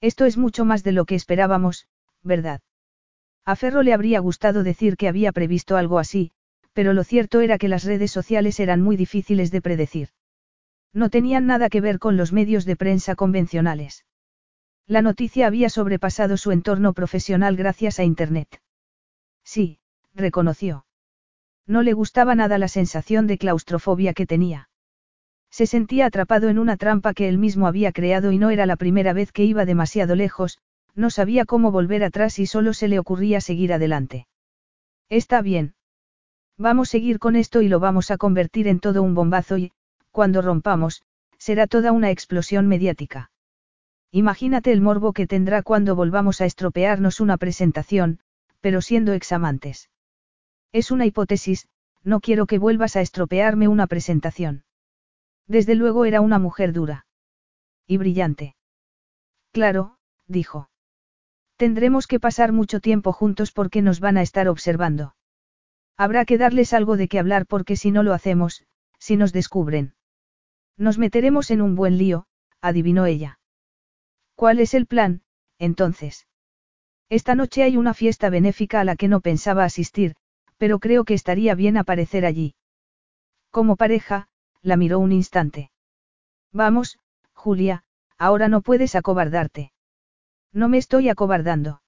Esto 0.00 0.24
es 0.24 0.36
mucho 0.36 0.64
más 0.64 0.84
de 0.84 0.92
lo 0.92 1.04
que 1.04 1.14
esperábamos, 1.14 1.88
¿verdad? 2.22 2.60
A 3.44 3.56
Ferro 3.56 3.82
le 3.82 3.92
habría 3.92 4.20
gustado 4.20 4.62
decir 4.62 4.96
que 4.96 5.08
había 5.08 5.32
previsto 5.32 5.76
algo 5.76 5.98
así, 5.98 6.32
pero 6.72 6.92
lo 6.92 7.04
cierto 7.04 7.40
era 7.40 7.58
que 7.58 7.68
las 7.68 7.84
redes 7.84 8.12
sociales 8.12 8.60
eran 8.60 8.82
muy 8.82 8.96
difíciles 8.96 9.50
de 9.50 9.62
predecir. 9.62 10.10
No 10.96 11.10
tenían 11.10 11.44
nada 11.44 11.68
que 11.68 11.82
ver 11.82 11.98
con 11.98 12.16
los 12.16 12.32
medios 12.32 12.64
de 12.64 12.74
prensa 12.74 13.16
convencionales. 13.16 14.06
La 14.86 15.02
noticia 15.02 15.46
había 15.46 15.68
sobrepasado 15.68 16.38
su 16.38 16.52
entorno 16.52 16.94
profesional 16.94 17.54
gracias 17.54 17.98
a 17.98 18.04
Internet. 18.04 18.62
Sí, 19.44 19.78
reconoció. 20.14 20.86
No 21.66 21.82
le 21.82 21.92
gustaba 21.92 22.34
nada 22.34 22.56
la 22.56 22.68
sensación 22.68 23.26
de 23.26 23.36
claustrofobia 23.36 24.14
que 24.14 24.24
tenía. 24.24 24.70
Se 25.50 25.66
sentía 25.66 26.06
atrapado 26.06 26.48
en 26.48 26.58
una 26.58 26.78
trampa 26.78 27.12
que 27.12 27.28
él 27.28 27.36
mismo 27.36 27.66
había 27.66 27.92
creado 27.92 28.32
y 28.32 28.38
no 28.38 28.48
era 28.48 28.64
la 28.64 28.76
primera 28.76 29.12
vez 29.12 29.32
que 29.32 29.44
iba 29.44 29.66
demasiado 29.66 30.14
lejos, 30.14 30.60
no 30.94 31.10
sabía 31.10 31.44
cómo 31.44 31.72
volver 31.72 32.04
atrás 32.04 32.38
y 32.38 32.46
solo 32.46 32.72
se 32.72 32.88
le 32.88 32.98
ocurría 32.98 33.42
seguir 33.42 33.74
adelante. 33.74 34.28
Está 35.10 35.42
bien. 35.42 35.74
Vamos 36.56 36.88
a 36.88 36.92
seguir 36.92 37.18
con 37.18 37.36
esto 37.36 37.60
y 37.60 37.68
lo 37.68 37.80
vamos 37.80 38.10
a 38.10 38.16
convertir 38.16 38.66
en 38.66 38.80
todo 38.80 39.02
un 39.02 39.14
bombazo 39.14 39.58
y, 39.58 39.72
cuando 40.16 40.40
rompamos, 40.40 41.02
será 41.36 41.66
toda 41.66 41.92
una 41.92 42.10
explosión 42.10 42.66
mediática. 42.68 43.30
Imagínate 44.10 44.72
el 44.72 44.80
morbo 44.80 45.12
que 45.12 45.26
tendrá 45.26 45.62
cuando 45.62 45.94
volvamos 45.94 46.40
a 46.40 46.46
estropearnos 46.46 47.20
una 47.20 47.36
presentación, 47.36 48.20
pero 48.62 48.80
siendo 48.80 49.12
examantes. 49.12 49.90
Es 50.72 50.90
una 50.90 51.04
hipótesis, 51.04 51.68
no 52.02 52.20
quiero 52.20 52.46
que 52.46 52.58
vuelvas 52.58 52.96
a 52.96 53.02
estropearme 53.02 53.68
una 53.68 53.86
presentación. 53.86 54.64
Desde 55.46 55.74
luego 55.74 56.06
era 56.06 56.22
una 56.22 56.38
mujer 56.38 56.72
dura. 56.72 57.04
Y 57.86 57.98
brillante. 57.98 58.56
Claro, 59.52 59.98
dijo. 60.26 60.70
Tendremos 61.58 62.06
que 62.06 62.20
pasar 62.20 62.52
mucho 62.52 62.80
tiempo 62.80 63.12
juntos 63.12 63.52
porque 63.52 63.82
nos 63.82 64.00
van 64.00 64.16
a 64.16 64.22
estar 64.22 64.48
observando. 64.48 65.14
Habrá 65.98 66.24
que 66.24 66.38
darles 66.38 66.72
algo 66.72 66.96
de 66.96 67.06
qué 67.06 67.18
hablar 67.18 67.44
porque 67.44 67.76
si 67.76 67.90
no 67.90 68.02
lo 68.02 68.14
hacemos, 68.14 68.64
si 68.98 69.18
nos 69.18 69.34
descubren. 69.34 69.92
Nos 70.76 70.98
meteremos 70.98 71.50
en 71.50 71.62
un 71.62 71.74
buen 71.74 71.98
lío, 71.98 72.26
adivinó 72.60 73.06
ella. 73.06 73.38
¿Cuál 74.34 74.60
es 74.60 74.74
el 74.74 74.86
plan, 74.86 75.22
entonces? 75.58 76.26
Esta 77.08 77.34
noche 77.34 77.62
hay 77.62 77.76
una 77.76 77.94
fiesta 77.94 78.30
benéfica 78.30 78.80
a 78.80 78.84
la 78.84 78.96
que 78.96 79.08
no 79.08 79.20
pensaba 79.20 79.64
asistir, 79.64 80.16
pero 80.58 80.78
creo 80.78 81.04
que 81.04 81.14
estaría 81.14 81.54
bien 81.54 81.76
aparecer 81.76 82.26
allí. 82.26 82.54
Como 83.50 83.76
pareja, 83.76 84.28
la 84.60 84.76
miró 84.76 84.98
un 84.98 85.12
instante. 85.12 85.70
Vamos, 86.52 86.98
Julia, 87.32 87.84
ahora 88.18 88.48
no 88.48 88.60
puedes 88.60 88.94
acobardarte. 88.94 89.72
No 90.52 90.68
me 90.68 90.78
estoy 90.78 91.08
acobardando. 91.08 91.80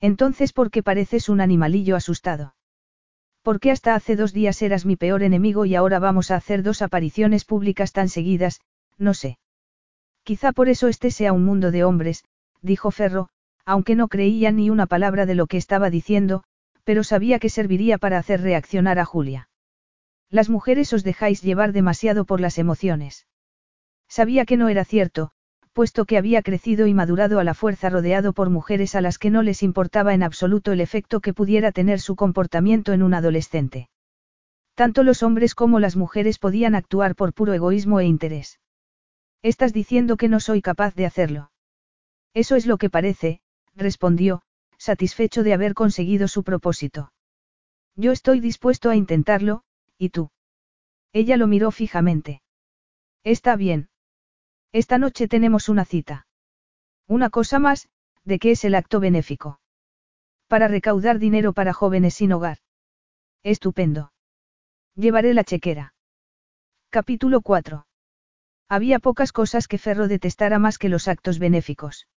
Entonces, 0.00 0.52
¿por 0.52 0.70
qué 0.70 0.82
pareces 0.82 1.28
un 1.28 1.40
animalillo 1.40 1.94
asustado? 1.94 2.54
Porque 3.42 3.70
hasta 3.70 3.94
hace 3.94 4.16
dos 4.16 4.32
días 4.32 4.62
eras 4.62 4.86
mi 4.86 4.96
peor 4.96 5.22
enemigo 5.22 5.64
y 5.64 5.74
ahora 5.74 5.98
vamos 5.98 6.30
a 6.30 6.36
hacer 6.36 6.62
dos 6.62 6.80
apariciones 6.80 7.44
públicas 7.44 7.92
tan 7.92 8.08
seguidas, 8.08 8.60
no 8.98 9.14
sé. 9.14 9.38
Quizá 10.22 10.52
por 10.52 10.68
eso 10.68 10.88
este 10.88 11.10
sea 11.10 11.32
un 11.32 11.44
mundo 11.44 11.72
de 11.72 11.82
hombres, 11.82 12.24
dijo 12.60 12.92
Ferro, 12.92 13.28
aunque 13.64 13.96
no 13.96 14.08
creía 14.08 14.52
ni 14.52 14.70
una 14.70 14.86
palabra 14.86 15.26
de 15.26 15.34
lo 15.34 15.46
que 15.46 15.56
estaba 15.56 15.90
diciendo, 15.90 16.44
pero 16.84 17.04
sabía 17.04 17.38
que 17.38 17.48
serviría 17.48 17.98
para 17.98 18.18
hacer 18.18 18.40
reaccionar 18.40 18.98
a 18.98 19.04
Julia. 19.04 19.48
Las 20.30 20.48
mujeres 20.48 20.92
os 20.92 21.04
dejáis 21.04 21.42
llevar 21.42 21.72
demasiado 21.72 22.24
por 22.24 22.40
las 22.40 22.58
emociones. 22.58 23.26
Sabía 24.08 24.44
que 24.44 24.56
no 24.56 24.68
era 24.68 24.84
cierto, 24.84 25.32
puesto 25.72 26.04
que 26.04 26.18
había 26.18 26.42
crecido 26.42 26.86
y 26.86 26.94
madurado 26.94 27.38
a 27.38 27.44
la 27.44 27.54
fuerza 27.54 27.88
rodeado 27.90 28.32
por 28.32 28.50
mujeres 28.50 28.94
a 28.94 29.00
las 29.00 29.18
que 29.18 29.30
no 29.30 29.42
les 29.42 29.62
importaba 29.62 30.14
en 30.14 30.22
absoluto 30.22 30.72
el 30.72 30.80
efecto 30.80 31.20
que 31.20 31.34
pudiera 31.34 31.72
tener 31.72 32.00
su 32.00 32.16
comportamiento 32.16 32.92
en 32.92 33.02
un 33.02 33.14
adolescente. 33.14 33.88
Tanto 34.74 35.02
los 35.02 35.22
hombres 35.22 35.54
como 35.54 35.80
las 35.80 35.96
mujeres 35.96 36.38
podían 36.38 36.74
actuar 36.74 37.14
por 37.14 37.34
puro 37.34 37.52
egoísmo 37.52 38.00
e 38.00 38.06
interés. 38.06 38.60
Estás 39.42 39.72
diciendo 39.72 40.16
que 40.16 40.28
no 40.28 40.40
soy 40.40 40.62
capaz 40.62 40.94
de 40.94 41.06
hacerlo. 41.06 41.50
Eso 42.34 42.56
es 42.56 42.66
lo 42.66 42.78
que 42.78 42.88
parece, 42.88 43.40
respondió, 43.74 44.42
satisfecho 44.78 45.42
de 45.42 45.52
haber 45.52 45.74
conseguido 45.74 46.28
su 46.28 46.42
propósito. 46.42 47.12
Yo 47.96 48.12
estoy 48.12 48.40
dispuesto 48.40 48.88
a 48.88 48.96
intentarlo, 48.96 49.64
¿y 49.98 50.10
tú? 50.10 50.30
Ella 51.12 51.36
lo 51.36 51.46
miró 51.46 51.70
fijamente. 51.70 52.42
Está 53.22 53.56
bien. 53.56 53.88
Esta 54.74 54.96
noche 54.96 55.28
tenemos 55.28 55.68
una 55.68 55.84
cita. 55.84 56.26
Una 57.06 57.28
cosa 57.28 57.58
más, 57.58 57.90
¿de 58.24 58.38
qué 58.38 58.52
es 58.52 58.64
el 58.64 58.74
acto 58.74 59.00
benéfico? 59.00 59.60
Para 60.48 60.66
recaudar 60.66 61.18
dinero 61.18 61.52
para 61.52 61.74
jóvenes 61.74 62.14
sin 62.14 62.32
hogar. 62.32 62.56
Estupendo. 63.42 64.12
Llevaré 64.94 65.34
la 65.34 65.44
chequera. 65.44 65.92
Capítulo 66.88 67.42
4. 67.42 67.86
Había 68.66 68.98
pocas 68.98 69.30
cosas 69.32 69.68
que 69.68 69.76
Ferro 69.76 70.08
detestara 70.08 70.58
más 70.58 70.78
que 70.78 70.88
los 70.88 71.06
actos 71.06 71.38
benéficos. 71.38 72.08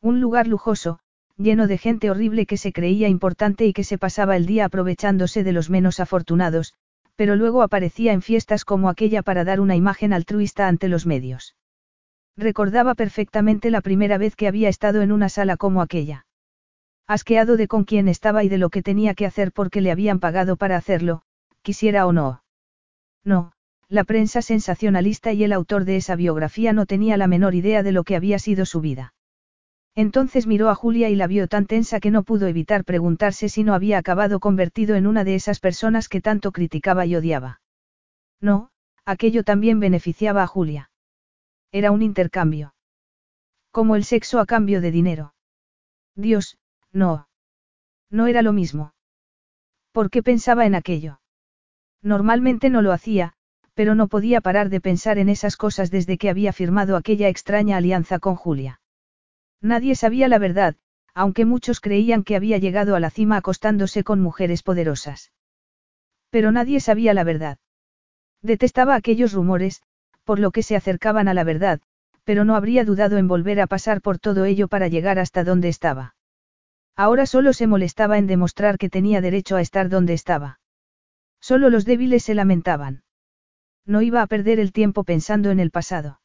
Un 0.00 0.22
lugar 0.22 0.46
lujoso, 0.46 1.00
lleno 1.36 1.66
de 1.66 1.76
gente 1.76 2.10
horrible 2.10 2.46
que 2.46 2.56
se 2.56 2.72
creía 2.72 3.08
importante 3.08 3.66
y 3.66 3.74
que 3.74 3.84
se 3.84 3.98
pasaba 3.98 4.36
el 4.36 4.46
día 4.46 4.64
aprovechándose 4.64 5.44
de 5.44 5.52
los 5.52 5.68
menos 5.68 6.00
afortunados, 6.00 6.72
pero 7.14 7.36
luego 7.36 7.60
aparecía 7.60 8.14
en 8.14 8.22
fiestas 8.22 8.64
como 8.64 8.88
aquella 8.88 9.22
para 9.22 9.44
dar 9.44 9.60
una 9.60 9.76
imagen 9.76 10.14
altruista 10.14 10.66
ante 10.66 10.88
los 10.88 11.04
medios. 11.04 11.54
Recordaba 12.36 12.94
perfectamente 12.94 13.70
la 13.70 13.80
primera 13.80 14.18
vez 14.18 14.34
que 14.34 14.48
había 14.48 14.68
estado 14.68 15.02
en 15.02 15.12
una 15.12 15.28
sala 15.28 15.56
como 15.56 15.80
aquella. 15.80 16.26
Asqueado 17.06 17.56
de 17.56 17.68
con 17.68 17.84
quién 17.84 18.08
estaba 18.08 18.44
y 18.44 18.48
de 18.48 18.58
lo 18.58 18.70
que 18.70 18.82
tenía 18.82 19.14
que 19.14 19.26
hacer 19.26 19.52
porque 19.52 19.80
le 19.80 19.90
habían 19.90 20.20
pagado 20.20 20.56
para 20.56 20.76
hacerlo, 20.76 21.22
quisiera 21.62 22.06
o 22.06 22.12
no. 22.12 22.42
No, 23.24 23.52
la 23.88 24.04
prensa 24.04 24.42
sensacionalista 24.42 25.32
y 25.32 25.44
el 25.44 25.52
autor 25.52 25.84
de 25.84 25.96
esa 25.96 26.16
biografía 26.16 26.72
no 26.72 26.86
tenía 26.86 27.16
la 27.16 27.26
menor 27.26 27.54
idea 27.54 27.82
de 27.82 27.92
lo 27.92 28.04
que 28.04 28.16
había 28.16 28.38
sido 28.38 28.66
su 28.66 28.80
vida. 28.80 29.14
Entonces 29.94 30.46
miró 30.46 30.70
a 30.70 30.74
Julia 30.74 31.08
y 31.10 31.14
la 31.14 31.28
vio 31.28 31.46
tan 31.46 31.66
tensa 31.66 32.00
que 32.00 32.10
no 32.10 32.24
pudo 32.24 32.48
evitar 32.48 32.84
preguntarse 32.84 33.48
si 33.48 33.62
no 33.62 33.74
había 33.74 33.98
acabado 33.98 34.40
convertido 34.40 34.96
en 34.96 35.06
una 35.06 35.22
de 35.22 35.36
esas 35.36 35.60
personas 35.60 36.08
que 36.08 36.20
tanto 36.20 36.50
criticaba 36.50 37.06
y 37.06 37.14
odiaba. 37.14 37.60
No, 38.40 38.70
aquello 39.04 39.44
también 39.44 39.78
beneficiaba 39.78 40.42
a 40.42 40.46
Julia. 40.48 40.90
Era 41.74 41.90
un 41.90 42.02
intercambio. 42.02 42.72
Como 43.72 43.96
el 43.96 44.04
sexo 44.04 44.38
a 44.38 44.46
cambio 44.46 44.80
de 44.80 44.92
dinero. 44.92 45.34
Dios, 46.14 46.56
no. 46.92 47.26
No 48.08 48.28
era 48.28 48.42
lo 48.42 48.52
mismo. 48.52 48.94
¿Por 49.90 50.08
qué 50.08 50.22
pensaba 50.22 50.66
en 50.66 50.76
aquello? 50.76 51.20
Normalmente 52.00 52.70
no 52.70 52.80
lo 52.80 52.92
hacía, 52.92 53.32
pero 53.74 53.96
no 53.96 54.06
podía 54.06 54.40
parar 54.40 54.68
de 54.68 54.80
pensar 54.80 55.18
en 55.18 55.28
esas 55.28 55.56
cosas 55.56 55.90
desde 55.90 56.16
que 56.16 56.30
había 56.30 56.52
firmado 56.52 56.96
aquella 56.96 57.28
extraña 57.28 57.76
alianza 57.76 58.20
con 58.20 58.36
Julia. 58.36 58.80
Nadie 59.60 59.96
sabía 59.96 60.28
la 60.28 60.38
verdad, 60.38 60.76
aunque 61.12 61.44
muchos 61.44 61.80
creían 61.80 62.22
que 62.22 62.36
había 62.36 62.58
llegado 62.58 62.94
a 62.94 63.00
la 63.00 63.10
cima 63.10 63.38
acostándose 63.38 64.04
con 64.04 64.20
mujeres 64.20 64.62
poderosas. 64.62 65.32
Pero 66.30 66.52
nadie 66.52 66.78
sabía 66.78 67.14
la 67.14 67.24
verdad. 67.24 67.58
Detestaba 68.42 68.94
aquellos 68.94 69.32
rumores, 69.32 69.82
por 70.24 70.38
lo 70.38 70.50
que 70.50 70.62
se 70.62 70.76
acercaban 70.76 71.28
a 71.28 71.34
la 71.34 71.44
verdad, 71.44 71.80
pero 72.24 72.44
no 72.44 72.56
habría 72.56 72.84
dudado 72.84 73.18
en 73.18 73.28
volver 73.28 73.60
a 73.60 73.66
pasar 73.66 74.00
por 74.00 74.18
todo 74.18 74.44
ello 74.44 74.68
para 74.68 74.88
llegar 74.88 75.18
hasta 75.18 75.44
donde 75.44 75.68
estaba. 75.68 76.14
Ahora 76.96 77.26
solo 77.26 77.52
se 77.52 77.66
molestaba 77.66 78.18
en 78.18 78.26
demostrar 78.26 78.78
que 78.78 78.88
tenía 78.88 79.20
derecho 79.20 79.56
a 79.56 79.60
estar 79.60 79.88
donde 79.88 80.14
estaba. 80.14 80.60
Solo 81.40 81.68
los 81.68 81.84
débiles 81.84 82.24
se 82.24 82.34
lamentaban. 82.34 83.02
No 83.84 84.00
iba 84.00 84.22
a 84.22 84.26
perder 84.26 84.60
el 84.60 84.72
tiempo 84.72 85.04
pensando 85.04 85.50
en 85.50 85.60
el 85.60 85.70
pasado. 85.70 86.20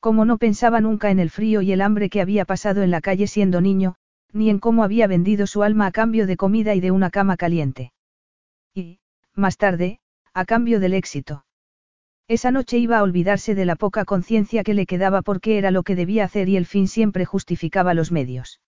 Como 0.00 0.24
no 0.24 0.38
pensaba 0.38 0.80
nunca 0.80 1.10
en 1.10 1.18
el 1.18 1.30
frío 1.30 1.60
y 1.62 1.72
el 1.72 1.80
hambre 1.80 2.08
que 2.08 2.20
había 2.20 2.44
pasado 2.44 2.82
en 2.82 2.92
la 2.92 3.00
calle 3.00 3.26
siendo 3.26 3.60
niño, 3.60 3.96
ni 4.32 4.50
en 4.50 4.60
cómo 4.60 4.84
había 4.84 5.08
vendido 5.08 5.46
su 5.46 5.62
alma 5.64 5.86
a 5.86 5.90
cambio 5.90 6.26
de 6.26 6.36
comida 6.36 6.74
y 6.74 6.80
de 6.80 6.92
una 6.92 7.10
cama 7.10 7.36
caliente. 7.36 7.92
Y, 8.74 9.00
más 9.34 9.56
tarde, 9.56 9.98
a 10.34 10.44
cambio 10.44 10.78
del 10.78 10.94
éxito. 10.94 11.44
Esa 12.28 12.50
noche 12.50 12.76
iba 12.76 12.98
a 12.98 13.02
olvidarse 13.02 13.54
de 13.54 13.64
la 13.64 13.74
poca 13.74 14.04
conciencia 14.04 14.62
que 14.62 14.74
le 14.74 14.84
quedaba 14.84 15.22
porque 15.22 15.56
era 15.56 15.70
lo 15.70 15.82
que 15.82 15.96
debía 15.96 16.24
hacer 16.24 16.50
y 16.50 16.58
el 16.58 16.66
fin 16.66 16.86
siempre 16.86 17.24
justificaba 17.24 17.94
los 17.94 18.12
medios. 18.12 18.60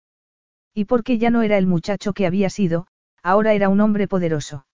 Y 0.73 0.87
porque 0.87 1.19
ya 1.19 1.29
no 1.29 1.43
era 1.43 1.59
el 1.59 1.67
muchacho 1.67 2.15
que 2.15 2.25
había 2.25 2.49
sido, 2.49 2.87
ahora 3.23 3.53
era 3.53 3.69
un 3.69 3.83
hombre 3.83 4.09
poderoso. 4.09 4.67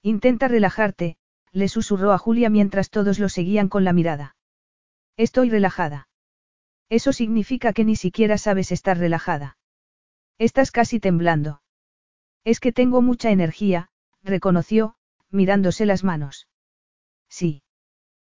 Intenta 0.00 0.46
relajarte, 0.46 1.16
le 1.50 1.66
susurró 1.66 2.12
a 2.12 2.18
Julia 2.18 2.50
mientras 2.50 2.88
todos 2.88 3.18
lo 3.18 3.28
seguían 3.28 3.68
con 3.68 3.82
la 3.82 3.92
mirada. 3.92 4.36
Estoy 5.16 5.50
relajada. 5.50 6.08
Eso 6.88 7.12
significa 7.12 7.72
que 7.72 7.84
ni 7.84 7.96
siquiera 7.96 8.38
sabes 8.38 8.70
estar 8.70 8.96
relajada. 8.96 9.56
Estás 10.38 10.70
casi 10.70 11.00
temblando. 11.00 11.62
Es 12.44 12.60
que 12.60 12.70
tengo 12.70 13.02
mucha 13.02 13.32
energía, 13.32 13.88
reconoció, 14.22 14.94
mirándose 15.30 15.84
las 15.84 16.04
manos. 16.04 16.46
Sí. 17.28 17.63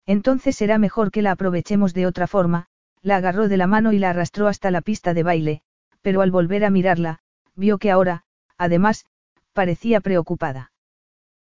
Entonces 0.06 0.56
será 0.56 0.78
mejor 0.78 1.10
que 1.10 1.22
la 1.22 1.32
aprovechemos 1.32 1.92
de 1.92 2.06
otra 2.06 2.26
forma, 2.26 2.68
la 3.02 3.16
agarró 3.16 3.48
de 3.48 3.56
la 3.56 3.66
mano 3.66 3.92
y 3.92 3.98
la 3.98 4.10
arrastró 4.10 4.46
hasta 4.46 4.70
la 4.70 4.80
pista 4.80 5.14
de 5.14 5.22
baile, 5.22 5.62
pero 6.00 6.22
al 6.22 6.30
volver 6.30 6.64
a 6.64 6.70
mirarla, 6.70 7.20
vio 7.56 7.78
que 7.78 7.90
ahora, 7.90 8.24
además, 8.56 9.06
parecía 9.52 10.00
preocupada. 10.00 10.72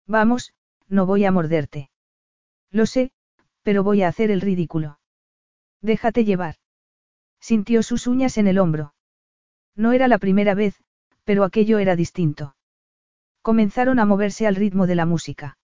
Vamos, 0.06 0.52
no 0.88 1.06
voy 1.06 1.24
a 1.24 1.32
morderte. 1.32 1.90
Lo 2.70 2.86
sé, 2.86 3.12
pero 3.62 3.82
voy 3.82 4.02
a 4.02 4.08
hacer 4.08 4.30
el 4.30 4.40
ridículo. 4.40 4.98
Déjate 5.80 6.24
llevar. 6.24 6.56
Sintió 7.40 7.82
sus 7.82 8.06
uñas 8.06 8.36
en 8.36 8.46
el 8.46 8.58
hombro. 8.58 8.94
No 9.74 9.92
era 9.92 10.08
la 10.08 10.18
primera 10.18 10.54
vez, 10.54 10.82
pero 11.24 11.44
aquello 11.44 11.78
era 11.78 11.96
distinto. 11.96 12.56
Comenzaron 13.40 13.98
a 13.98 14.04
moverse 14.04 14.46
al 14.46 14.56
ritmo 14.56 14.86
de 14.86 14.94
la 14.94 15.06
música. 15.06 15.56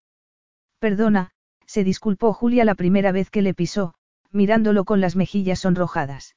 Perdona, 0.79 1.33
se 1.67 1.85
disculpó 1.85 2.33
Julia 2.33 2.65
la 2.65 2.75
primera 2.75 3.13
vez 3.13 3.31
que 3.31 3.43
le 3.43 3.55
pisó, 3.55 3.95
mirándolo 4.31 4.85
con 4.85 5.01
las 5.01 5.17
mejillas 5.17 5.61
sonrojadas. 5.61 6.37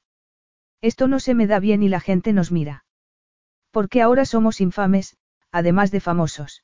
Esto 0.81 1.07
no 1.07 1.19
se 1.19 1.33
me 1.33 1.47
da 1.47 1.59
bien 1.59 1.83
y 1.83 1.89
la 1.89 1.99
gente 1.99 2.33
nos 2.33 2.51
mira. 2.51 2.85
Porque 3.71 4.01
ahora 4.01 4.25
somos 4.25 4.61
infames, 4.61 5.17
además 5.51 5.91
de 5.91 5.99
famosos. 5.99 6.63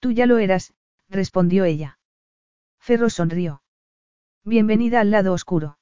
Tú 0.00 0.12
ya 0.12 0.26
lo 0.26 0.38
eras, 0.38 0.74
respondió 1.08 1.64
ella. 1.64 1.98
Ferro 2.78 3.10
sonrió. 3.10 3.62
Bienvenida 4.44 5.00
al 5.00 5.10
lado 5.10 5.32
oscuro. 5.32 5.78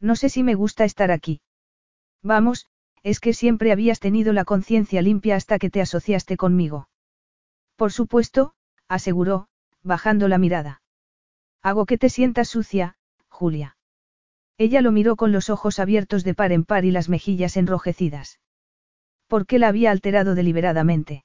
No 0.00 0.16
sé 0.16 0.28
si 0.28 0.42
me 0.42 0.54
gusta 0.54 0.84
estar 0.84 1.10
aquí. 1.10 1.40
Vamos, 2.22 2.66
es 3.02 3.20
que 3.20 3.32
siempre 3.32 3.72
habías 3.72 4.00
tenido 4.00 4.32
la 4.32 4.44
conciencia 4.44 5.02
limpia 5.02 5.36
hasta 5.36 5.58
que 5.58 5.70
te 5.70 5.80
asociaste 5.80 6.36
conmigo. 6.36 6.88
Por 7.76 7.92
supuesto, 7.92 8.54
aseguró, 8.88 9.48
bajando 9.82 10.28
la 10.28 10.38
mirada. 10.38 10.82
Hago 11.62 11.86
que 11.86 11.98
te 11.98 12.08
sientas 12.08 12.48
sucia, 12.48 12.96
Julia. 13.28 13.76
Ella 14.58 14.80
lo 14.80 14.92
miró 14.92 15.16
con 15.16 15.32
los 15.32 15.50
ojos 15.50 15.78
abiertos 15.78 16.24
de 16.24 16.34
par 16.34 16.52
en 16.52 16.64
par 16.64 16.84
y 16.84 16.90
las 16.90 17.08
mejillas 17.08 17.56
enrojecidas. 17.56 18.40
¿Por 19.28 19.46
qué 19.46 19.58
la 19.58 19.68
había 19.68 19.90
alterado 19.90 20.34
deliberadamente? 20.34 21.24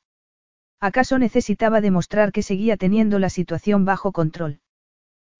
¿Acaso 0.80 1.18
necesitaba 1.18 1.82
demostrar 1.82 2.32
que 2.32 2.44
seguía 2.44 2.78
teniendo 2.78 3.18
la 3.18 3.30
situación 3.30 3.86
bajo 3.86 4.12
control? 4.12 4.60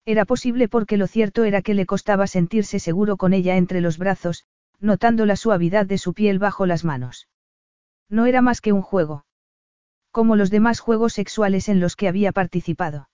Era 0.06 0.24
posible 0.24 0.68
porque 0.68 0.96
lo 0.96 1.06
cierto 1.06 1.44
era 1.44 1.62
que 1.62 1.74
le 1.74 1.86
costaba 1.86 2.26
sentirse 2.26 2.78
seguro 2.78 3.16
con 3.16 3.32
ella 3.32 3.56
entre 3.56 3.80
los 3.80 3.98
brazos, 3.98 4.44
notando 4.80 5.26
la 5.26 5.36
suavidad 5.36 5.86
de 5.86 5.98
su 5.98 6.14
piel 6.14 6.38
bajo 6.38 6.66
las 6.66 6.84
manos. 6.84 7.28
No 8.08 8.26
era 8.26 8.42
más 8.42 8.60
que 8.60 8.72
un 8.72 8.82
juego. 8.82 9.24
Como 10.10 10.36
los 10.36 10.50
demás 10.50 10.80
juegos 10.80 11.12
sexuales 11.12 11.68
en 11.68 11.80
los 11.80 11.96
que 11.96 12.08
había 12.08 12.32
participado. 12.32 13.08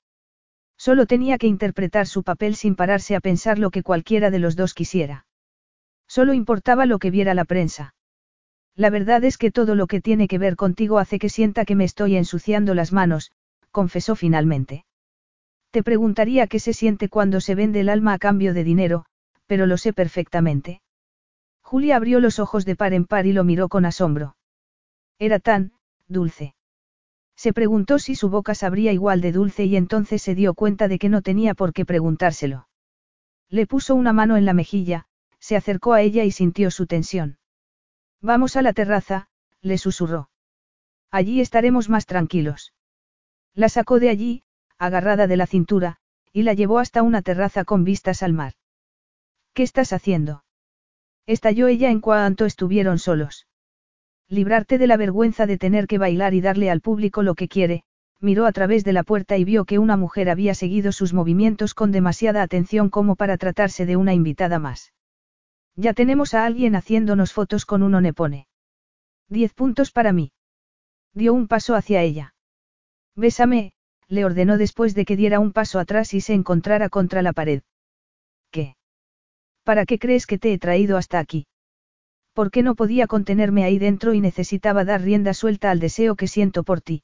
Solo 0.80 1.04
tenía 1.04 1.36
que 1.36 1.46
interpretar 1.46 2.06
su 2.06 2.22
papel 2.22 2.56
sin 2.56 2.74
pararse 2.74 3.14
a 3.14 3.20
pensar 3.20 3.58
lo 3.58 3.70
que 3.70 3.82
cualquiera 3.82 4.30
de 4.30 4.38
los 4.38 4.56
dos 4.56 4.72
quisiera. 4.72 5.26
Solo 6.08 6.32
importaba 6.32 6.86
lo 6.86 6.98
que 6.98 7.10
viera 7.10 7.34
la 7.34 7.44
prensa. 7.44 7.94
La 8.76 8.88
verdad 8.88 9.22
es 9.24 9.36
que 9.36 9.50
todo 9.50 9.74
lo 9.74 9.86
que 9.86 10.00
tiene 10.00 10.26
que 10.26 10.38
ver 10.38 10.56
contigo 10.56 10.98
hace 10.98 11.18
que 11.18 11.28
sienta 11.28 11.66
que 11.66 11.76
me 11.76 11.84
estoy 11.84 12.16
ensuciando 12.16 12.74
las 12.74 12.94
manos, 12.94 13.30
confesó 13.70 14.16
finalmente. 14.16 14.86
Te 15.70 15.82
preguntaría 15.82 16.46
qué 16.46 16.58
se 16.58 16.72
siente 16.72 17.10
cuando 17.10 17.42
se 17.42 17.54
vende 17.54 17.80
el 17.80 17.90
alma 17.90 18.14
a 18.14 18.18
cambio 18.18 18.54
de 18.54 18.64
dinero, 18.64 19.04
pero 19.44 19.66
lo 19.66 19.76
sé 19.76 19.92
perfectamente. 19.92 20.80
Julia 21.60 21.96
abrió 21.96 22.20
los 22.20 22.38
ojos 22.38 22.64
de 22.64 22.74
par 22.74 22.94
en 22.94 23.04
par 23.04 23.26
y 23.26 23.34
lo 23.34 23.44
miró 23.44 23.68
con 23.68 23.84
asombro. 23.84 24.34
Era 25.18 25.40
tan, 25.40 25.72
dulce. 26.08 26.54
Se 27.40 27.54
preguntó 27.54 27.98
si 27.98 28.16
su 28.16 28.28
boca 28.28 28.54
sabría 28.54 28.92
igual 28.92 29.22
de 29.22 29.32
dulce 29.32 29.64
y 29.64 29.74
entonces 29.74 30.20
se 30.20 30.34
dio 30.34 30.52
cuenta 30.52 30.88
de 30.88 30.98
que 30.98 31.08
no 31.08 31.22
tenía 31.22 31.54
por 31.54 31.72
qué 31.72 31.86
preguntárselo. 31.86 32.68
Le 33.48 33.66
puso 33.66 33.94
una 33.94 34.12
mano 34.12 34.36
en 34.36 34.44
la 34.44 34.52
mejilla, 34.52 35.06
se 35.38 35.56
acercó 35.56 35.94
a 35.94 36.02
ella 36.02 36.24
y 36.24 36.32
sintió 36.32 36.70
su 36.70 36.86
tensión. 36.86 37.38
Vamos 38.20 38.56
a 38.56 38.60
la 38.60 38.74
terraza, 38.74 39.28
le 39.62 39.78
susurró. 39.78 40.28
Allí 41.10 41.40
estaremos 41.40 41.88
más 41.88 42.04
tranquilos. 42.04 42.74
La 43.54 43.70
sacó 43.70 44.00
de 44.00 44.10
allí, 44.10 44.42
agarrada 44.76 45.26
de 45.26 45.38
la 45.38 45.46
cintura, 45.46 45.96
y 46.34 46.42
la 46.42 46.52
llevó 46.52 46.78
hasta 46.78 47.02
una 47.02 47.22
terraza 47.22 47.64
con 47.64 47.84
vistas 47.84 48.22
al 48.22 48.34
mar. 48.34 48.52
¿Qué 49.54 49.62
estás 49.62 49.94
haciendo? 49.94 50.44
Estalló 51.24 51.68
ella 51.68 51.90
en 51.90 52.02
cuanto 52.02 52.44
estuvieron 52.44 52.98
solos. 52.98 53.46
Librarte 54.30 54.78
de 54.78 54.86
la 54.86 54.96
vergüenza 54.96 55.44
de 55.46 55.58
tener 55.58 55.88
que 55.88 55.98
bailar 55.98 56.34
y 56.34 56.40
darle 56.40 56.70
al 56.70 56.80
público 56.80 57.24
lo 57.24 57.34
que 57.34 57.48
quiere, 57.48 57.82
miró 58.20 58.46
a 58.46 58.52
través 58.52 58.84
de 58.84 58.92
la 58.92 59.02
puerta 59.02 59.36
y 59.36 59.42
vio 59.42 59.64
que 59.64 59.80
una 59.80 59.96
mujer 59.96 60.30
había 60.30 60.54
seguido 60.54 60.92
sus 60.92 61.12
movimientos 61.12 61.74
con 61.74 61.90
demasiada 61.90 62.42
atención 62.42 62.90
como 62.90 63.16
para 63.16 63.36
tratarse 63.38 63.86
de 63.86 63.96
una 63.96 64.14
invitada 64.14 64.60
más. 64.60 64.92
Ya 65.74 65.94
tenemos 65.94 66.34
a 66.34 66.44
alguien 66.44 66.76
haciéndonos 66.76 67.32
fotos 67.32 67.66
con 67.66 67.82
un 67.82 67.92
onepone. 67.96 68.46
Diez 69.28 69.52
puntos 69.52 69.90
para 69.90 70.12
mí. 70.12 70.30
Dio 71.12 71.34
un 71.34 71.48
paso 71.48 71.74
hacia 71.74 72.02
ella. 72.02 72.34
Bésame, 73.16 73.72
le 74.06 74.24
ordenó 74.24 74.58
después 74.58 74.94
de 74.94 75.04
que 75.04 75.16
diera 75.16 75.40
un 75.40 75.52
paso 75.52 75.80
atrás 75.80 76.14
y 76.14 76.20
se 76.20 76.34
encontrara 76.34 76.88
contra 76.88 77.20
la 77.22 77.32
pared. 77.32 77.62
¿Qué? 78.52 78.76
¿Para 79.64 79.86
qué 79.86 79.98
crees 79.98 80.26
que 80.26 80.38
te 80.38 80.52
he 80.52 80.58
traído 80.58 80.96
hasta 80.96 81.18
aquí? 81.18 81.46
¿Por 82.32 82.50
qué 82.50 82.62
no 82.62 82.74
podía 82.74 83.06
contenerme 83.06 83.64
ahí 83.64 83.78
dentro 83.78 84.14
y 84.14 84.20
necesitaba 84.20 84.84
dar 84.84 85.02
rienda 85.02 85.34
suelta 85.34 85.70
al 85.70 85.80
deseo 85.80 86.14
que 86.16 86.28
siento 86.28 86.62
por 86.62 86.80
ti? 86.80 87.02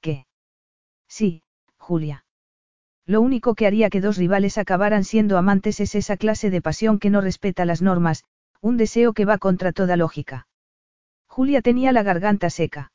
¿Qué? 0.00 0.26
Sí, 1.08 1.42
Julia. 1.78 2.24
Lo 3.06 3.20
único 3.20 3.54
que 3.54 3.66
haría 3.66 3.90
que 3.90 4.00
dos 4.00 4.16
rivales 4.16 4.58
acabaran 4.58 5.04
siendo 5.04 5.36
amantes 5.36 5.80
es 5.80 5.94
esa 5.94 6.16
clase 6.16 6.50
de 6.50 6.62
pasión 6.62 6.98
que 6.98 7.10
no 7.10 7.20
respeta 7.20 7.64
las 7.64 7.82
normas, 7.82 8.24
un 8.60 8.76
deseo 8.76 9.12
que 9.12 9.24
va 9.24 9.38
contra 9.38 9.72
toda 9.72 9.96
lógica. 9.96 10.46
Julia 11.26 11.62
tenía 11.62 11.92
la 11.92 12.02
garganta 12.02 12.50
seca. 12.50 12.92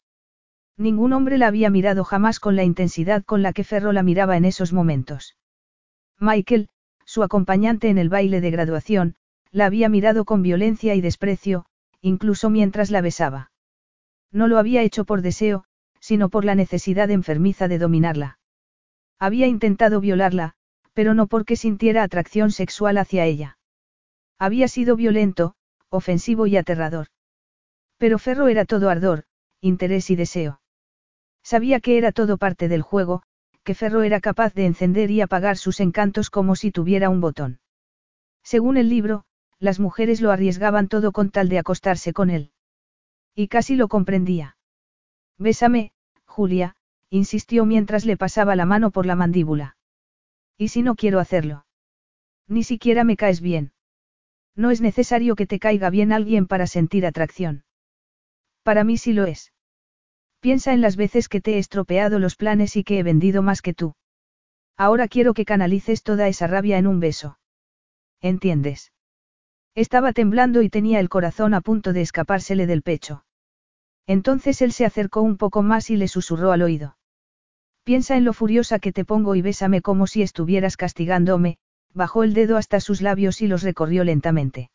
Ningún 0.77 1.11
hombre 1.11 1.37
la 1.37 1.47
había 1.47 1.69
mirado 1.69 2.03
jamás 2.03 2.39
con 2.39 2.55
la 2.55 2.63
intensidad 2.63 3.23
con 3.25 3.41
la 3.41 3.51
que 3.51 3.63
Ferro 3.63 3.91
la 3.91 4.03
miraba 4.03 4.37
en 4.37 4.45
esos 4.45 4.73
momentos. 4.73 5.35
Michael, 6.19 6.69
su 7.03 7.23
acompañante 7.23 7.89
en 7.89 7.97
el 7.97 8.09
baile 8.09 8.41
de 8.41 8.51
graduación, 8.51 9.15
la 9.51 9.65
había 9.65 9.89
mirado 9.89 10.25
con 10.25 10.41
violencia 10.41 10.95
y 10.95 11.01
desprecio, 11.01 11.65
incluso 12.01 12.49
mientras 12.49 12.91
la 12.91 13.01
besaba. 13.01 13.51
No 14.31 14.47
lo 14.47 14.57
había 14.57 14.81
hecho 14.81 15.05
por 15.05 15.21
deseo, 15.21 15.65
sino 15.99 16.29
por 16.29 16.45
la 16.45 16.55
necesidad 16.55 17.09
enfermiza 17.11 17.67
de 17.67 17.79
dominarla. 17.79 18.39
Había 19.19 19.47
intentado 19.47 19.99
violarla, 19.99 20.53
pero 20.93 21.13
no 21.13 21.27
porque 21.27 21.55
sintiera 21.55 22.03
atracción 22.03 22.51
sexual 22.51 22.97
hacia 22.97 23.25
ella. 23.25 23.57
Había 24.39 24.67
sido 24.67 24.95
violento, 24.95 25.55
ofensivo 25.89 26.47
y 26.47 26.57
aterrador. 26.57 27.07
Pero 27.97 28.19
Ferro 28.19 28.47
era 28.47 28.65
todo 28.65 28.89
ardor, 28.89 29.23
interés 29.61 30.09
y 30.09 30.15
deseo. 30.15 30.61
Sabía 31.43 31.79
que 31.79 31.97
era 31.97 32.11
todo 32.11 32.37
parte 32.37 32.67
del 32.67 32.81
juego, 32.81 33.23
que 33.63 33.73
Ferro 33.73 34.03
era 34.03 34.21
capaz 34.21 34.53
de 34.53 34.65
encender 34.65 35.11
y 35.11 35.21
apagar 35.21 35.57
sus 35.57 35.79
encantos 35.79 36.29
como 36.29 36.55
si 36.55 36.71
tuviera 36.71 37.09
un 37.09 37.21
botón. 37.21 37.59
Según 38.43 38.77
el 38.77 38.89
libro, 38.89 39.25
las 39.59 39.79
mujeres 39.79 40.21
lo 40.21 40.31
arriesgaban 40.31 40.87
todo 40.87 41.11
con 41.11 41.31
tal 41.31 41.49
de 41.49 41.59
acostarse 41.59 42.13
con 42.13 42.29
él. 42.29 42.51
Y 43.35 43.47
casi 43.47 43.75
lo 43.75 43.87
comprendía. 43.87 44.57
Bésame, 45.37 45.91
Julia, 46.25 46.75
insistió 47.09 47.65
mientras 47.65 48.05
le 48.05 48.17
pasaba 48.17 48.55
la 48.55 48.65
mano 48.65 48.91
por 48.91 49.05
la 49.05 49.15
mandíbula. 49.15 49.77
¿Y 50.57 50.69
si 50.69 50.81
no 50.81 50.95
quiero 50.95 51.19
hacerlo? 51.19 51.65
Ni 52.47 52.63
siquiera 52.63 53.03
me 53.03 53.15
caes 53.15 53.41
bien. 53.41 53.73
No 54.55 54.71
es 54.71 54.81
necesario 54.81 55.35
que 55.35 55.45
te 55.45 55.59
caiga 55.59 55.89
bien 55.89 56.11
alguien 56.11 56.47
para 56.47 56.65
sentir 56.65 57.05
atracción. 57.05 57.63
Para 58.63 58.83
mí 58.83 58.97
sí 58.97 59.13
lo 59.13 59.25
es. 59.25 59.53
Piensa 60.39 60.73
en 60.73 60.81
las 60.81 60.95
veces 60.95 61.29
que 61.29 61.41
te 61.41 61.55
he 61.55 61.57
estropeado 61.57 62.19
los 62.19 62.35
planes 62.35 62.75
y 62.75 62.83
que 62.83 62.99
he 62.99 63.03
vendido 63.03 63.41
más 63.41 63.61
que 63.61 63.73
tú. 63.73 63.95
Ahora 64.75 65.07
quiero 65.07 65.33
que 65.33 65.45
canalices 65.45 66.03
toda 66.03 66.27
esa 66.27 66.47
rabia 66.47 66.77
en 66.77 66.87
un 66.87 66.99
beso. 66.99 67.39
¿Entiendes? 68.21 68.91
Estaba 69.77 70.11
temblando 70.11 70.63
y 70.63 70.69
tenía 70.69 70.99
el 70.99 71.07
corazón 71.07 71.53
a 71.53 71.61
punto 71.61 71.93
de 71.93 72.01
escapársele 72.01 72.65
del 72.65 72.81
pecho. 72.81 73.23
Entonces 74.07 74.63
él 74.63 74.71
se 74.71 74.85
acercó 74.85 75.21
un 75.21 75.37
poco 75.37 75.61
más 75.61 75.91
y 75.91 75.97
le 75.97 76.07
susurró 76.07 76.51
al 76.51 76.63
oído. 76.63 76.97
Piensa 77.83 78.17
en 78.17 78.25
lo 78.25 78.33
furiosa 78.33 78.79
que 78.79 78.91
te 78.91 79.05
pongo 79.05 79.35
y 79.35 79.43
bésame 79.43 79.83
como 79.83 80.07
si 80.07 80.23
estuvieras 80.23 80.77
castigándome, 80.77 81.59
bajó 81.93 82.23
el 82.23 82.33
dedo 82.33 82.57
hasta 82.57 82.79
sus 82.79 83.03
labios 83.03 83.39
y 83.43 83.47
los 83.47 83.61
recorrió 83.61 84.03
lentamente. 84.03 84.71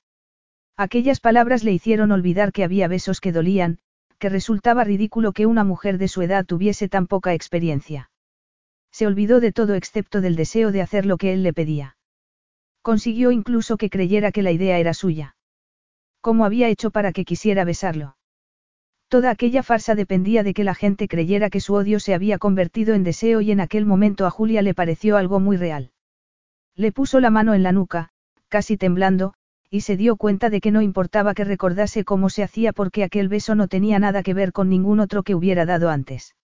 Aquellas 0.77 1.19
palabras 1.19 1.65
le 1.65 1.73
hicieron 1.73 2.13
olvidar 2.13 2.53
que 2.53 2.63
había 2.63 2.87
besos 2.87 3.21
que 3.21 3.33
dolían, 3.33 3.81
que 4.21 4.29
resultaba 4.29 4.85
ridículo 4.85 5.33
que 5.33 5.47
una 5.47 5.65
mujer 5.65 5.99
de 5.99 6.07
su 6.07 6.23
edad 6.23 6.47
tuviese 6.47 6.89
tan 6.89 7.09
poca 7.09 7.35
experiencia. 7.35 8.13
Se 8.93 9.09
olvidó 9.09 9.41
de 9.41 9.51
todo 9.51 9.75
excepto 9.75 10.21
del 10.21 10.37
deseo 10.37 10.71
de 10.71 10.81
hacer 10.81 11.07
lo 11.07 11.17
que 11.17 11.33
él 11.33 11.43
le 11.43 11.53
pedía. 11.53 11.97
Consiguió 12.83 13.31
incluso 13.31 13.77
que 13.77 13.91
creyera 13.91 14.33
que 14.33 14.43
la 14.43 14.51
idea 14.51 14.79
era 14.79 14.93
suya. 14.93 15.37
¿Cómo 16.21 16.45
había 16.45 16.69
hecho 16.69 16.91
para 16.91 17.13
que 17.13 17.25
quisiera 17.25 17.65
besarlo? 17.65 18.17
Toda 19.09 19.31
aquella 19.31 19.63
farsa 19.63 19.95
dependía 19.95 20.43
de 20.43 20.55
que 20.55 20.65
la 20.65 20.75
gente 20.75 21.07
creyera 21.07 21.51
que 21.51 21.61
su 21.61 21.75
odio 21.75 22.01
se 22.01 22.15
había 22.15 22.39
convertido 22.39 22.95
en 22.95 23.05
deseo 23.05 23.41
y 23.41 23.51
en 23.51 23.61
aquel 23.61 23.87
momento 23.87 24.27
a 24.27 24.31
Julia 24.31 24.63
le 24.63 24.75
pareció 24.75 25.17
algo 25.17 25.39
muy 25.39 25.57
real. 25.57 25.93
Le 26.75 26.93
puso 26.93 27.21
la 27.21 27.31
mano 27.31 27.55
en 27.55 27.63
la 27.63 27.73
nuca, 27.73 28.09
casi 28.49 28.77
temblando, 28.77 29.35
y 29.71 29.83
se 29.83 29.97
dio 29.97 30.17
cuenta 30.17 30.51
de 30.51 30.61
que 30.61 30.71
no 30.71 30.83
importaba 30.83 31.35
que 31.35 31.45
recordase 31.45 32.05
cómo 32.05 32.31
se 32.31 32.43
hacía 32.43 32.73
porque 32.73 33.05
aquel 33.05 33.29
beso 33.29 33.55
no 33.55 33.69
tenía 33.69 33.99
nada 33.99 34.23
que 34.23 34.35
ver 34.35 34.53
con 34.53 34.69
ningún 34.69 35.01
otro 35.01 35.23
que 35.23 35.35
hubiera 35.35 35.67
dado 35.67 35.89
antes. 35.89 36.35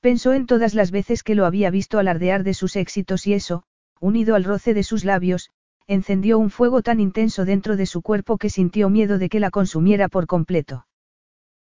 Pensó 0.00 0.32
en 0.32 0.46
todas 0.46 0.74
las 0.74 0.90
veces 0.90 1.22
que 1.22 1.34
lo 1.34 1.44
había 1.44 1.70
visto 1.70 1.98
alardear 1.98 2.44
de 2.44 2.54
sus 2.54 2.76
éxitos 2.76 3.26
y 3.26 3.34
eso, 3.34 3.64
unido 4.00 4.34
al 4.34 4.44
roce 4.44 4.74
de 4.74 4.82
sus 4.82 5.04
labios, 5.04 5.50
encendió 5.86 6.38
un 6.38 6.50
fuego 6.50 6.82
tan 6.82 7.00
intenso 7.00 7.44
dentro 7.44 7.76
de 7.76 7.86
su 7.86 8.02
cuerpo 8.02 8.38
que 8.38 8.50
sintió 8.50 8.88
miedo 8.90 9.18
de 9.18 9.28
que 9.28 9.40
la 9.40 9.50
consumiera 9.50 10.08
por 10.08 10.26
completo. 10.26 10.86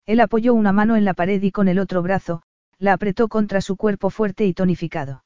Él 0.05 0.19
apoyó 0.19 0.53
una 0.53 0.71
mano 0.71 0.95
en 0.95 1.05
la 1.05 1.13
pared 1.13 1.41
y 1.41 1.51
con 1.51 1.67
el 1.67 1.79
otro 1.79 2.01
brazo, 2.01 2.43
la 2.79 2.93
apretó 2.93 3.27
contra 3.27 3.61
su 3.61 3.75
cuerpo 3.75 4.09
fuerte 4.09 4.45
y 4.45 4.53
tonificado. 4.53 5.23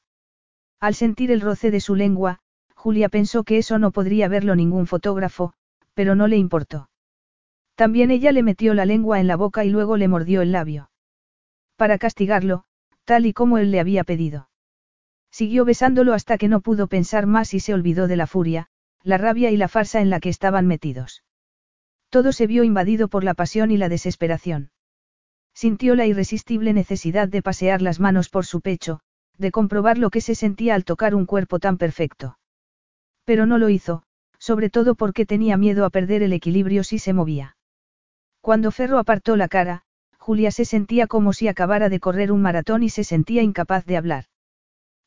Al 0.80 0.94
sentir 0.94 1.30
el 1.30 1.40
roce 1.40 1.70
de 1.70 1.80
su 1.80 1.94
lengua, 1.94 2.38
Julia 2.74 3.08
pensó 3.08 3.44
que 3.44 3.58
eso 3.58 3.78
no 3.78 3.92
podría 3.92 4.26
verlo 4.28 4.56
ningún 4.56 4.86
fotógrafo, 4.86 5.52
pero 5.94 6.14
no 6.14 6.26
le 6.26 6.36
importó. 6.36 6.88
También 7.74 8.10
ella 8.10 8.32
le 8.32 8.42
metió 8.42 8.74
la 8.74 8.86
lengua 8.86 9.20
en 9.20 9.26
la 9.26 9.36
boca 9.36 9.64
y 9.64 9.70
luego 9.70 9.96
le 9.96 10.08
mordió 10.08 10.42
el 10.42 10.52
labio. 10.52 10.90
Para 11.76 11.98
castigarlo, 11.98 12.64
tal 13.04 13.26
y 13.26 13.32
como 13.32 13.58
él 13.58 13.70
le 13.70 13.80
había 13.80 14.04
pedido. 14.04 14.48
Siguió 15.32 15.64
besándolo 15.64 16.12
hasta 16.12 16.36
que 16.36 16.48
no 16.48 16.60
pudo 16.60 16.86
pensar 16.86 17.26
más 17.26 17.54
y 17.54 17.60
se 17.60 17.72
olvidó 17.72 18.06
de 18.06 18.16
la 18.16 18.26
furia, 18.26 18.68
la 19.02 19.16
rabia 19.16 19.50
y 19.50 19.56
la 19.56 19.66
farsa 19.66 20.02
en 20.02 20.10
la 20.10 20.20
que 20.20 20.28
estaban 20.28 20.66
metidos. 20.66 21.24
Todo 22.10 22.32
se 22.32 22.46
vio 22.46 22.64
invadido 22.64 23.08
por 23.08 23.24
la 23.24 23.32
pasión 23.32 23.70
y 23.70 23.78
la 23.78 23.88
desesperación. 23.88 24.70
Sintió 25.54 25.94
la 25.94 26.04
irresistible 26.04 26.74
necesidad 26.74 27.28
de 27.28 27.40
pasear 27.40 27.80
las 27.80 27.98
manos 27.98 28.28
por 28.28 28.44
su 28.44 28.60
pecho, 28.60 29.00
de 29.38 29.50
comprobar 29.50 29.96
lo 29.96 30.10
que 30.10 30.20
se 30.20 30.34
sentía 30.34 30.74
al 30.74 30.84
tocar 30.84 31.14
un 31.14 31.24
cuerpo 31.24 31.58
tan 31.58 31.78
perfecto. 31.78 32.38
Pero 33.24 33.46
no 33.46 33.56
lo 33.56 33.70
hizo, 33.70 34.02
sobre 34.38 34.68
todo 34.68 34.94
porque 34.94 35.24
tenía 35.24 35.56
miedo 35.56 35.86
a 35.86 35.90
perder 35.90 36.22
el 36.22 36.34
equilibrio 36.34 36.84
si 36.84 36.98
se 36.98 37.14
movía. 37.14 37.56
Cuando 38.42 38.70
Ferro 38.70 38.98
apartó 38.98 39.36
la 39.36 39.48
cara, 39.48 39.84
Julia 40.18 40.50
se 40.50 40.66
sentía 40.66 41.06
como 41.06 41.32
si 41.32 41.48
acabara 41.48 41.88
de 41.88 42.00
correr 42.00 42.32
un 42.32 42.42
maratón 42.42 42.82
y 42.82 42.90
se 42.90 43.04
sentía 43.04 43.42
incapaz 43.42 43.86
de 43.86 43.96
hablar. 43.96 44.24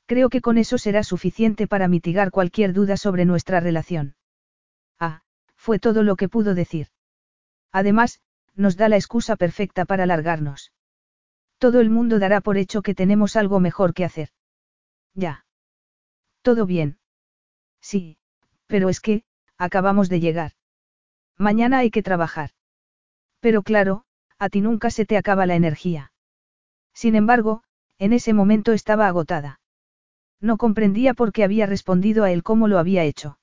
Creo 0.06 0.30
que 0.30 0.42
con 0.42 0.58
eso 0.58 0.78
será 0.78 1.04
suficiente 1.04 1.68
para 1.68 1.88
mitigar 1.88 2.32
cualquier 2.32 2.74
duda 2.74 2.98
sobre 2.98 3.26
nuestra 3.26 3.60
relación. 3.60 4.16
Ah, 5.00 5.22
fue 5.56 5.80
todo 5.80 6.04
lo 6.04 6.16
que 6.16 6.30
pudo 6.30 6.54
decir. 6.54 6.88
Además, 7.72 8.22
nos 8.56 8.78
da 8.78 8.88
la 8.88 8.98
excusa 8.98 9.36
perfecta 9.36 9.86
para 9.86 10.06
largarnos. 10.06 10.72
Todo 11.58 11.80
el 11.80 11.90
mundo 11.90 12.20
dará 12.20 12.42
por 12.42 12.58
hecho 12.58 12.82
que 12.82 12.94
tenemos 12.94 13.36
algo 13.36 13.60
mejor 13.60 13.94
que 13.94 14.06
hacer. 14.06 14.30
Ya. 15.14 15.46
Todo 16.42 16.66
bien. 16.66 17.00
Sí, 17.82 18.18
pero 18.68 18.90
es 18.90 19.00
que, 19.00 19.24
acabamos 19.58 20.10
de 20.10 20.20
llegar. 20.20 20.52
Mañana 21.38 21.80
hay 21.80 21.90
que 21.92 22.04
trabajar. 22.04 22.52
Pero 23.40 23.64
claro, 23.64 24.06
a 24.38 24.50
ti 24.50 24.62
nunca 24.62 24.90
se 24.90 25.06
te 25.06 25.18
acaba 25.18 25.46
la 25.46 25.56
energía. 25.56 26.12
Sin 26.94 27.16
embargo, 27.16 27.64
en 27.98 28.14
ese 28.14 28.34
momento 28.34 28.72
estaba 28.72 29.08
agotada. 29.08 29.60
No 30.42 30.58
comprendía 30.58 31.14
por 31.14 31.32
qué 31.32 31.44
había 31.44 31.66
respondido 31.66 32.24
a 32.24 32.32
él 32.32 32.44
como 32.44 32.68
lo 32.68 32.80
había 32.80 33.04
hecho. 33.04 33.40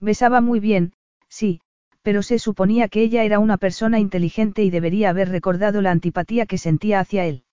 Besaba 0.00 0.40
muy 0.40 0.60
bien, 0.60 0.92
sí, 1.28 1.60
pero 2.02 2.22
se 2.22 2.38
suponía 2.38 2.88
que 2.88 3.02
ella 3.02 3.24
era 3.24 3.38
una 3.38 3.56
persona 3.56 3.98
inteligente 3.98 4.62
y 4.62 4.70
debería 4.70 5.10
haber 5.10 5.30
recordado 5.30 5.80
la 5.80 5.90
antipatía 5.90 6.46
que 6.46 6.58
sentía 6.58 7.00
hacia 7.00 7.24
él. 7.24 7.44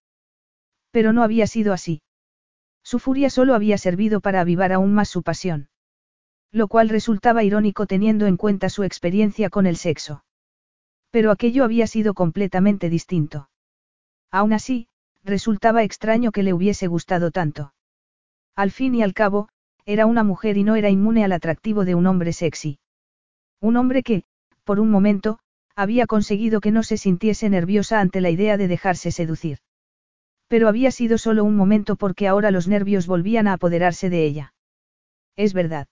Pero 0.91 1.13
no 1.13 1.23
había 1.23 1.47
sido 1.47 1.71
así. 1.71 2.01
Su 2.83 2.99
furia 2.99 3.29
solo 3.29 3.55
había 3.55 3.77
servido 3.77 4.19
para 4.19 4.41
avivar 4.41 4.73
aún 4.73 4.93
más 4.93 5.07
su 5.07 5.23
pasión. 5.23 5.69
Lo 6.51 6.67
cual 6.67 6.89
resultaba 6.89 7.43
irónico 7.43 7.85
teniendo 7.85 8.25
en 8.25 8.35
cuenta 8.35 8.69
su 8.69 8.83
experiencia 8.83 9.49
con 9.49 9.65
el 9.65 9.77
sexo. 9.77 10.25
Pero 11.11 11.31
aquello 11.31 11.63
había 11.63 11.87
sido 11.87 12.13
completamente 12.13 12.89
distinto. 12.89 13.49
Aún 14.31 14.51
así, 14.51 14.87
resultaba 15.23 15.83
extraño 15.83 16.31
que 16.31 16.43
le 16.43 16.53
hubiese 16.53 16.87
gustado 16.87 17.31
tanto. 17.31 17.73
Al 18.55 18.71
fin 18.71 18.95
y 18.95 19.03
al 19.03 19.13
cabo, 19.13 19.49
era 19.85 20.05
una 20.05 20.23
mujer 20.23 20.57
y 20.57 20.63
no 20.63 20.75
era 20.75 20.89
inmune 20.89 21.23
al 21.23 21.31
atractivo 21.31 21.85
de 21.85 21.95
un 21.95 22.05
hombre 22.07 22.33
sexy. 22.33 22.79
Un 23.59 23.77
hombre 23.77 24.03
que, 24.03 24.23
por 24.63 24.79
un 24.79 24.91
momento, 24.91 25.39
había 25.75 26.05
conseguido 26.05 26.61
que 26.61 26.71
no 26.71 26.83
se 26.83 26.97
sintiese 26.97 27.49
nerviosa 27.49 27.99
ante 27.99 28.21
la 28.21 28.29
idea 28.29 28.57
de 28.57 28.67
dejarse 28.67 29.11
seducir. 29.11 29.59
Pero 30.47 30.67
había 30.67 30.91
sido 30.91 31.17
solo 31.17 31.43
un 31.43 31.55
momento 31.55 31.95
porque 31.95 32.27
ahora 32.27 32.51
los 32.51 32.67
nervios 32.67 33.07
volvían 33.07 33.47
a 33.47 33.53
apoderarse 33.53 34.09
de 34.09 34.25
ella. 34.25 34.53
Es 35.35 35.53
verdad. 35.53 35.87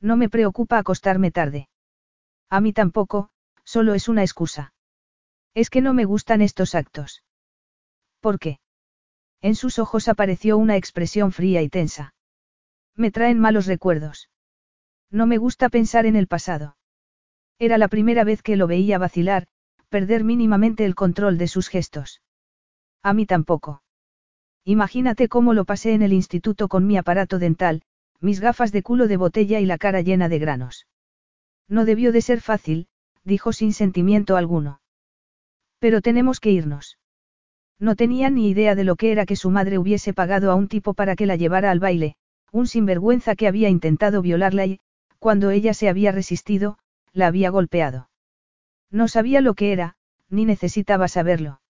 No 0.00 0.16
me 0.16 0.28
preocupa 0.28 0.78
acostarme 0.78 1.30
tarde. 1.30 1.68
A 2.50 2.60
mí 2.60 2.72
tampoco, 2.72 3.30
solo 3.64 3.94
es 3.94 4.08
una 4.08 4.22
excusa. 4.22 4.74
Es 5.54 5.70
que 5.70 5.80
no 5.80 5.94
me 5.94 6.04
gustan 6.04 6.42
estos 6.42 6.74
actos. 6.74 7.24
¿Por 8.20 8.38
qué? 8.38 8.59
En 9.42 9.54
sus 9.54 9.78
ojos 9.78 10.08
apareció 10.08 10.58
una 10.58 10.76
expresión 10.76 11.32
fría 11.32 11.62
y 11.62 11.68
tensa. 11.68 12.14
Me 12.94 13.10
traen 13.10 13.38
malos 13.38 13.66
recuerdos. 13.66 14.28
No 15.10 15.26
me 15.26 15.38
gusta 15.38 15.68
pensar 15.68 16.06
en 16.06 16.16
el 16.16 16.26
pasado. 16.26 16.76
Era 17.58 17.78
la 17.78 17.88
primera 17.88 18.24
vez 18.24 18.42
que 18.42 18.56
lo 18.56 18.66
veía 18.66 18.98
vacilar, 18.98 19.46
perder 19.88 20.24
mínimamente 20.24 20.84
el 20.84 20.94
control 20.94 21.38
de 21.38 21.48
sus 21.48 21.68
gestos. 21.68 22.22
A 23.02 23.12
mí 23.12 23.26
tampoco. 23.26 23.82
Imagínate 24.64 25.28
cómo 25.28 25.54
lo 25.54 25.64
pasé 25.64 25.94
en 25.94 26.02
el 26.02 26.12
instituto 26.12 26.68
con 26.68 26.86
mi 26.86 26.96
aparato 26.96 27.38
dental, 27.38 27.82
mis 28.20 28.40
gafas 28.40 28.72
de 28.72 28.82
culo 28.82 29.08
de 29.08 29.16
botella 29.16 29.58
y 29.58 29.66
la 29.66 29.78
cara 29.78 30.02
llena 30.02 30.28
de 30.28 30.38
granos. 30.38 30.86
No 31.66 31.84
debió 31.84 32.12
de 32.12 32.20
ser 32.20 32.40
fácil, 32.40 32.88
dijo 33.24 33.52
sin 33.52 33.72
sentimiento 33.72 34.36
alguno. 34.36 34.80
Pero 35.78 36.02
tenemos 36.02 36.40
que 36.40 36.50
irnos. 36.50 36.99
No 37.80 37.96
tenía 37.96 38.28
ni 38.28 38.50
idea 38.50 38.74
de 38.74 38.84
lo 38.84 38.94
que 38.96 39.10
era 39.10 39.24
que 39.24 39.36
su 39.36 39.50
madre 39.50 39.78
hubiese 39.78 40.12
pagado 40.12 40.50
a 40.50 40.54
un 40.54 40.68
tipo 40.68 40.92
para 40.92 41.16
que 41.16 41.24
la 41.24 41.36
llevara 41.36 41.70
al 41.70 41.80
baile, 41.80 42.14
un 42.52 42.66
sinvergüenza 42.66 43.34
que 43.34 43.48
había 43.48 43.70
intentado 43.70 44.20
violarla 44.20 44.66
y, 44.66 44.80
cuando 45.18 45.50
ella 45.50 45.72
se 45.72 45.88
había 45.88 46.12
resistido, 46.12 46.78
la 47.14 47.26
había 47.26 47.48
golpeado. 47.48 48.10
No 48.90 49.08
sabía 49.08 49.40
lo 49.40 49.54
que 49.54 49.72
era, 49.72 49.96
ni 50.28 50.44
necesitaba 50.44 51.08
saberlo. 51.08 51.62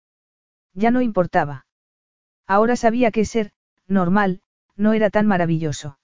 Ya 0.75 0.91
no 0.91 1.01
importaba. 1.01 1.67
Ahora 2.47 2.75
sabía 2.75 3.13
que 3.13 3.25
ser, 3.25 3.53
normal, 3.87 4.41
no 4.77 4.93
era 4.95 5.11
tan 5.11 5.27
maravilloso. 5.27 5.99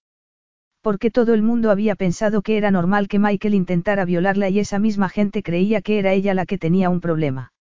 Porque 0.83 1.11
todo 1.11 1.35
el 1.35 1.43
mundo 1.43 1.73
había 1.73 1.97
pensado 1.97 2.43
que 2.43 2.57
era 2.57 2.71
normal 2.71 3.09
que 3.09 3.19
Michael 3.19 3.55
intentara 3.55 4.05
violarla 4.05 4.51
y 4.51 4.61
esa 4.61 4.79
misma 4.79 5.09
gente 5.09 5.43
creía 5.43 5.83
que 5.83 5.99
era 5.99 6.13
ella 6.13 6.33
la 6.33 6.47
que 6.47 6.59
tenía 6.59 6.91
un 6.91 7.01
problema. 7.01 7.53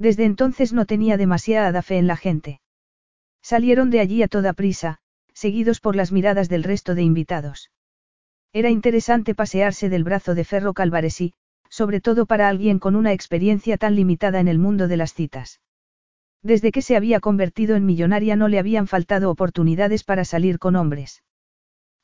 Desde 0.00 0.24
entonces 0.24 0.72
no 0.72 0.86
tenía 0.86 1.18
demasiada 1.18 1.82
fe 1.82 1.98
en 1.98 2.06
la 2.06 2.16
gente. 2.16 2.62
Salieron 3.42 3.90
de 3.90 4.00
allí 4.00 4.22
a 4.22 4.28
toda 4.28 4.54
prisa, 4.54 4.96
seguidos 5.34 5.78
por 5.80 5.94
las 5.94 6.10
miradas 6.10 6.48
del 6.48 6.64
resto 6.64 6.94
de 6.94 7.02
invitados. 7.02 7.70
Era 8.54 8.70
interesante 8.70 9.34
pasearse 9.34 9.90
del 9.90 10.02
brazo 10.02 10.34
de 10.34 10.44
Ferro 10.44 10.72
Calvaresí, 10.72 11.34
sobre 11.68 12.00
todo 12.00 12.24
para 12.24 12.48
alguien 12.48 12.78
con 12.78 12.96
una 12.96 13.12
experiencia 13.12 13.76
tan 13.76 13.94
limitada 13.94 14.40
en 14.40 14.48
el 14.48 14.58
mundo 14.58 14.88
de 14.88 14.96
las 14.96 15.12
citas. 15.12 15.60
Desde 16.42 16.72
que 16.72 16.80
se 16.80 16.96
había 16.96 17.20
convertido 17.20 17.76
en 17.76 17.84
millonaria 17.84 18.36
no 18.36 18.48
le 18.48 18.58
habían 18.58 18.86
faltado 18.86 19.30
oportunidades 19.30 20.02
para 20.02 20.24
salir 20.24 20.58
con 20.58 20.76
hombres. 20.76 21.22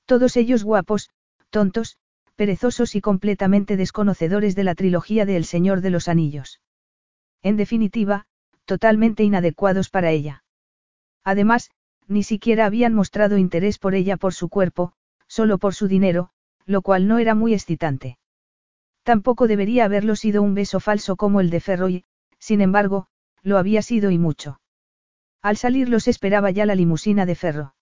Todos 0.05 0.37
ellos 0.37 0.65
guapos, 0.65 1.09
tontos, 1.49 1.97
perezosos 2.35 2.95
y 2.95 3.01
completamente 3.01 3.79
desconocedores 3.79 4.55
de 4.55 4.65
la 4.65 4.75
trilogía 4.75 5.25
de 5.25 5.39
El 5.39 5.47
Señor 5.47 5.81
de 5.81 5.89
los 5.89 6.09
Anillos. 6.09 6.61
En 7.47 7.57
definitiva, 7.57 8.27
totalmente 8.65 9.23
inadecuados 9.23 9.89
para 9.89 10.11
ella. 10.11 10.43
Además, 11.23 11.71
ni 12.09 12.25
siquiera 12.25 12.67
habían 12.67 12.93
mostrado 12.93 13.39
interés 13.39 13.79
por 13.79 13.95
ella 13.95 14.17
por 14.17 14.35
su 14.35 14.49
cuerpo, 14.49 14.95
solo 15.29 15.57
por 15.59 15.73
su 15.73 15.87
dinero, 15.87 16.31
lo 16.65 16.83
cual 16.83 17.07
no 17.07 17.19
era 17.19 17.37
muy 17.37 17.55
excitante. 17.55 18.19
Tampoco 19.05 19.47
debería 19.47 19.85
haberlo 19.85 20.17
sido 20.17 20.43
un 20.43 20.55
beso 20.55 20.81
falso 20.81 21.15
como 21.15 21.41
el 21.41 21.51
de 21.51 21.61
Ferroy, 21.61 22.05
sin 22.41 22.61
embargo, 22.61 23.07
lo 23.45 23.59
había 23.59 23.81
sido 23.81 24.11
y 24.11 24.19
mucho. 24.19 24.59
Al 25.41 25.57
salir 25.57 25.89
los 25.89 26.09
esperaba 26.09 26.51
ya 26.51 26.67
la 26.67 26.75
limusina 26.75 27.27
de 27.27 27.37
Ferro. 27.37 27.77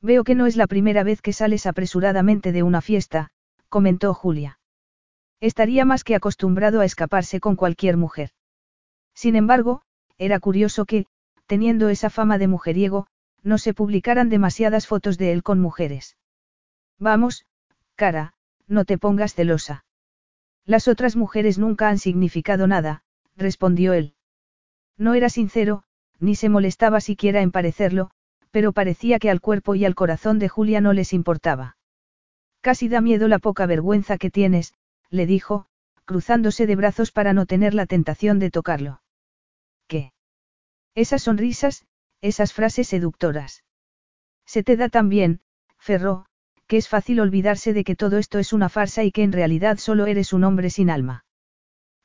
Veo 0.00 0.24
que 0.24 0.34
no 0.34 0.46
es 0.46 0.56
la 0.56 0.66
primera 0.66 1.04
vez 1.04 1.22
que 1.22 1.32
sales 1.32 1.64
apresuradamente 1.66 2.50
de 2.50 2.64
una 2.64 2.80
fiesta, 2.80 3.30
comentó 3.68 4.14
Julia. 4.14 4.58
Estaría 5.38 5.84
más 5.84 6.02
que 6.02 6.16
acostumbrado 6.16 6.80
a 6.80 6.84
escaparse 6.84 7.38
con 7.38 7.54
cualquier 7.54 7.96
mujer. 7.96 8.32
Sin 9.20 9.36
embargo, 9.36 9.82
era 10.16 10.40
curioso 10.40 10.86
que, 10.86 11.04
teniendo 11.46 11.90
esa 11.90 12.08
fama 12.08 12.38
de 12.38 12.48
mujeriego, 12.48 13.06
no 13.42 13.58
se 13.58 13.74
publicaran 13.74 14.30
demasiadas 14.30 14.86
fotos 14.86 15.18
de 15.18 15.32
él 15.32 15.42
con 15.42 15.60
mujeres. 15.60 16.16
Vamos, 16.98 17.44
cara, 17.96 18.32
no 18.66 18.86
te 18.86 18.96
pongas 18.96 19.34
celosa. 19.34 19.84
Las 20.64 20.88
otras 20.88 21.16
mujeres 21.16 21.58
nunca 21.58 21.90
han 21.90 21.98
significado 21.98 22.66
nada, 22.66 23.02
respondió 23.36 23.92
él. 23.92 24.14
No 24.96 25.12
era 25.12 25.28
sincero, 25.28 25.82
ni 26.18 26.34
se 26.34 26.48
molestaba 26.48 27.02
siquiera 27.02 27.42
en 27.42 27.50
parecerlo, 27.50 28.12
pero 28.50 28.72
parecía 28.72 29.18
que 29.18 29.28
al 29.28 29.42
cuerpo 29.42 29.74
y 29.74 29.84
al 29.84 29.94
corazón 29.94 30.38
de 30.38 30.48
Julia 30.48 30.80
no 30.80 30.94
les 30.94 31.12
importaba. 31.12 31.76
Casi 32.62 32.88
da 32.88 33.02
miedo 33.02 33.28
la 33.28 33.38
poca 33.38 33.66
vergüenza 33.66 34.16
que 34.16 34.30
tienes, 34.30 34.72
le 35.10 35.26
dijo, 35.26 35.66
cruzándose 36.06 36.66
de 36.66 36.74
brazos 36.74 37.12
para 37.12 37.34
no 37.34 37.44
tener 37.44 37.74
la 37.74 37.84
tentación 37.84 38.38
de 38.38 38.50
tocarlo. 38.50 39.02
Esas 40.94 41.22
sonrisas, 41.22 41.86
esas 42.20 42.52
frases 42.52 42.88
seductoras. 42.88 43.64
Se 44.44 44.62
te 44.62 44.76
da 44.76 44.88
tan 44.88 45.08
bien, 45.08 45.40
Ferro, 45.78 46.26
que 46.66 46.76
es 46.76 46.88
fácil 46.88 47.20
olvidarse 47.20 47.72
de 47.72 47.84
que 47.84 47.96
todo 47.96 48.18
esto 48.18 48.38
es 48.38 48.52
una 48.52 48.68
farsa 48.68 49.04
y 49.04 49.12
que 49.12 49.22
en 49.22 49.32
realidad 49.32 49.78
solo 49.78 50.06
eres 50.06 50.32
un 50.32 50.44
hombre 50.44 50.70
sin 50.70 50.90
alma. 50.90 51.24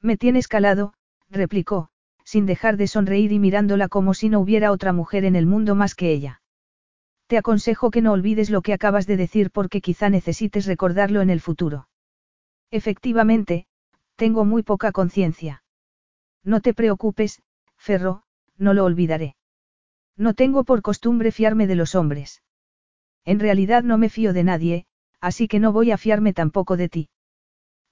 Me 0.01 0.17
tienes 0.17 0.47
calado, 0.47 0.93
replicó, 1.29 1.89
sin 2.23 2.45
dejar 2.45 2.77
de 2.77 2.87
sonreír 2.87 3.31
y 3.31 3.39
mirándola 3.39 3.87
como 3.87 4.13
si 4.13 4.29
no 4.29 4.39
hubiera 4.39 4.71
otra 4.71 4.93
mujer 4.93 5.25
en 5.25 5.35
el 5.35 5.45
mundo 5.45 5.75
más 5.75 5.95
que 5.95 6.11
ella. 6.11 6.41
Te 7.27 7.37
aconsejo 7.37 7.89
que 7.89 8.01
no 8.01 8.11
olvides 8.11 8.49
lo 8.49 8.61
que 8.61 8.73
acabas 8.73 9.07
de 9.07 9.17
decir 9.17 9.49
porque 9.51 9.81
quizá 9.81 10.09
necesites 10.09 10.67
recordarlo 10.67 11.21
en 11.21 11.31
el 11.31 11.41
futuro. 11.41 11.87
Efectivamente, 12.69 13.67
tengo 14.15 14.45
muy 14.45 14.61
poca 14.61 14.91
conciencia. 14.91 15.63
No 16.43 16.61
te 16.61 16.73
preocupes, 16.73 17.41
Ferro, 17.77 18.24
no 18.57 18.73
lo 18.73 18.85
olvidaré. 18.85 19.35
No 20.17 20.33
tengo 20.33 20.63
por 20.63 20.81
costumbre 20.81 21.31
fiarme 21.31 21.67
de 21.67 21.75
los 21.75 21.95
hombres. 21.95 22.41
En 23.25 23.39
realidad 23.39 23.83
no 23.83 23.97
me 23.97 24.09
fío 24.09 24.33
de 24.33 24.43
nadie, 24.43 24.85
así 25.19 25.47
que 25.47 25.59
no 25.59 25.71
voy 25.71 25.91
a 25.91 25.97
fiarme 25.97 26.33
tampoco 26.33 26.77
de 26.77 26.89
ti. 26.89 27.09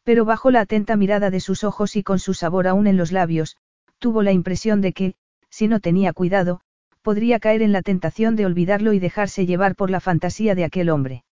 Pero 0.04 0.26
bajo 0.26 0.52
la 0.52 0.62
atenta 0.62 0.96
mirada 0.96 1.30
de 1.30 1.40
sus 1.40 1.64
ojos 1.64 1.96
y 1.96 2.04
con 2.04 2.20
su 2.20 2.34
sabor 2.34 2.68
aún 2.68 2.88
en 2.88 2.98
los 2.98 3.12
labios, 3.12 3.58
tuvo 4.00 4.22
la 4.22 4.32
impresión 4.32 4.82
de 4.82 4.94
que, 4.94 5.16
si 5.50 5.68
no 5.68 5.80
tenía 5.80 6.14
cuidado, 6.14 6.62
podría 7.02 7.40
caer 7.40 7.62
en 7.62 7.72
la 7.72 7.82
tentación 7.82 8.36
de 8.36 8.46
olvidarlo 8.46 8.94
y 8.94 9.00
dejarse 9.00 9.46
llevar 9.46 9.76
por 9.76 9.90
la 9.90 10.00
fantasía 10.00 10.56
de 10.56 10.66
aquel 10.66 10.90
hombre. 10.90 11.24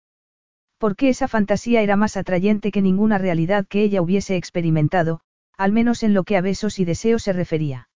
Porque 0.77 1.09
esa 1.09 1.27
fantasía 1.27 1.81
era 1.81 1.95
más 1.95 2.17
atrayente 2.17 2.71
que 2.71 2.81
ninguna 2.81 3.17
realidad 3.17 3.67
que 3.67 3.83
ella 3.83 4.01
hubiese 4.01 4.35
experimentado, 4.35 5.21
al 5.57 5.71
menos 5.71 6.01
en 6.01 6.13
lo 6.13 6.23
que 6.23 6.37
a 6.37 6.41
besos 6.41 6.79
y 6.79 6.85
deseos 6.85 7.23
se 7.23 7.33
refería. 7.33 7.87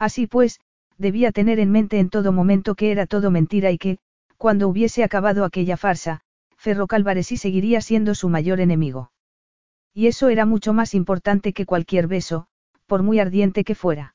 Así 0.00 0.26
pues, 0.26 0.60
debía 0.96 1.30
tener 1.30 1.60
en 1.60 1.70
mente 1.70 1.98
en 1.98 2.08
todo 2.08 2.32
momento 2.32 2.74
que 2.74 2.90
era 2.90 3.06
todo 3.06 3.30
mentira 3.30 3.70
y 3.70 3.76
que, 3.76 3.98
cuando 4.38 4.66
hubiese 4.66 5.04
acabado 5.04 5.44
aquella 5.44 5.76
farsa, 5.76 6.22
Ferro 6.56 6.86
Calvaresí 6.86 7.36
seguiría 7.36 7.82
siendo 7.82 8.14
su 8.14 8.30
mayor 8.30 8.60
enemigo. 8.60 9.12
Y 9.92 10.06
eso 10.06 10.30
era 10.30 10.46
mucho 10.46 10.72
más 10.72 10.94
importante 10.94 11.52
que 11.52 11.66
cualquier 11.66 12.06
beso, 12.06 12.46
por 12.86 13.02
muy 13.02 13.20
ardiente 13.20 13.62
que 13.62 13.74
fuera. 13.74 14.14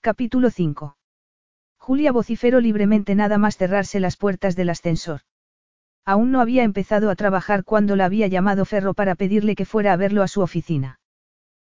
Capítulo 0.00 0.50
5. 0.50 0.96
Julia 1.78 2.10
vociferó 2.10 2.60
libremente 2.60 3.14
nada 3.14 3.38
más 3.38 3.56
cerrarse 3.56 4.00
las 4.00 4.16
puertas 4.16 4.56
del 4.56 4.70
ascensor. 4.70 5.20
Aún 6.04 6.32
no 6.32 6.40
había 6.40 6.64
empezado 6.64 7.10
a 7.10 7.14
trabajar 7.14 7.62
cuando 7.62 7.94
la 7.94 8.06
había 8.06 8.26
llamado 8.26 8.64
Ferro 8.64 8.94
para 8.94 9.14
pedirle 9.14 9.54
que 9.54 9.66
fuera 9.66 9.92
a 9.92 9.96
verlo 9.96 10.24
a 10.24 10.28
su 10.28 10.40
oficina. 10.40 10.98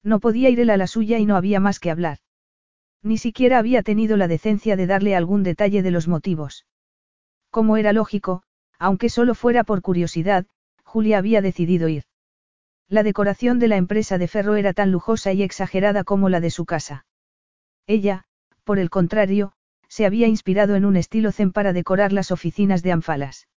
No 0.01 0.19
podía 0.19 0.49
ir 0.49 0.59
él 0.59 0.71
a 0.71 0.77
la 0.77 0.87
suya 0.87 1.19
y 1.19 1.27
no 1.27 1.35
había 1.35 1.59
más 1.59 1.79
que 1.79 1.91
hablar. 1.91 2.17
Ni 3.03 3.17
siquiera 3.17 3.59
había 3.59 3.83
tenido 3.83 4.15
la 4.15 4.29
decencia 4.29 4.77
de 4.77 4.87
darle 4.87 5.15
algún 5.15 5.43
detalle 5.43 5.83
de 5.83 5.91
los 5.91 6.07
motivos. 6.07 6.65
Como 7.51 7.75
era 7.75 7.91
lógico, 7.91 8.43
aunque 8.79 9.09
solo 9.09 9.35
fuera 9.35 9.65
por 9.65 9.81
curiosidad, 9.81 10.45
Julia 10.83 11.17
había 11.17 11.41
decidido 11.41 11.89
ir. 11.89 12.03
La 12.87 13.03
decoración 13.03 13.59
de 13.59 13.67
la 13.67 13.75
empresa 13.75 14.17
de 14.17 14.27
ferro 14.27 14.55
era 14.55 14.73
tan 14.73 14.91
lujosa 14.91 15.33
y 15.33 15.43
exagerada 15.43 16.03
como 16.03 16.29
la 16.29 16.39
de 16.39 16.49
su 16.49 16.65
casa. 16.65 17.05
Ella, 17.87 18.23
por 18.63 18.79
el 18.79 18.89
contrario, 18.89 19.51
se 19.89 20.05
había 20.05 20.27
inspirado 20.27 20.75
en 20.75 20.85
un 20.85 20.95
estilo 20.95 21.31
zen 21.31 21.51
para 21.51 21.73
decorar 21.73 22.13
las 22.13 22.31
oficinas 22.31 22.83
de 22.83 22.93
Anfalas. 22.93 23.47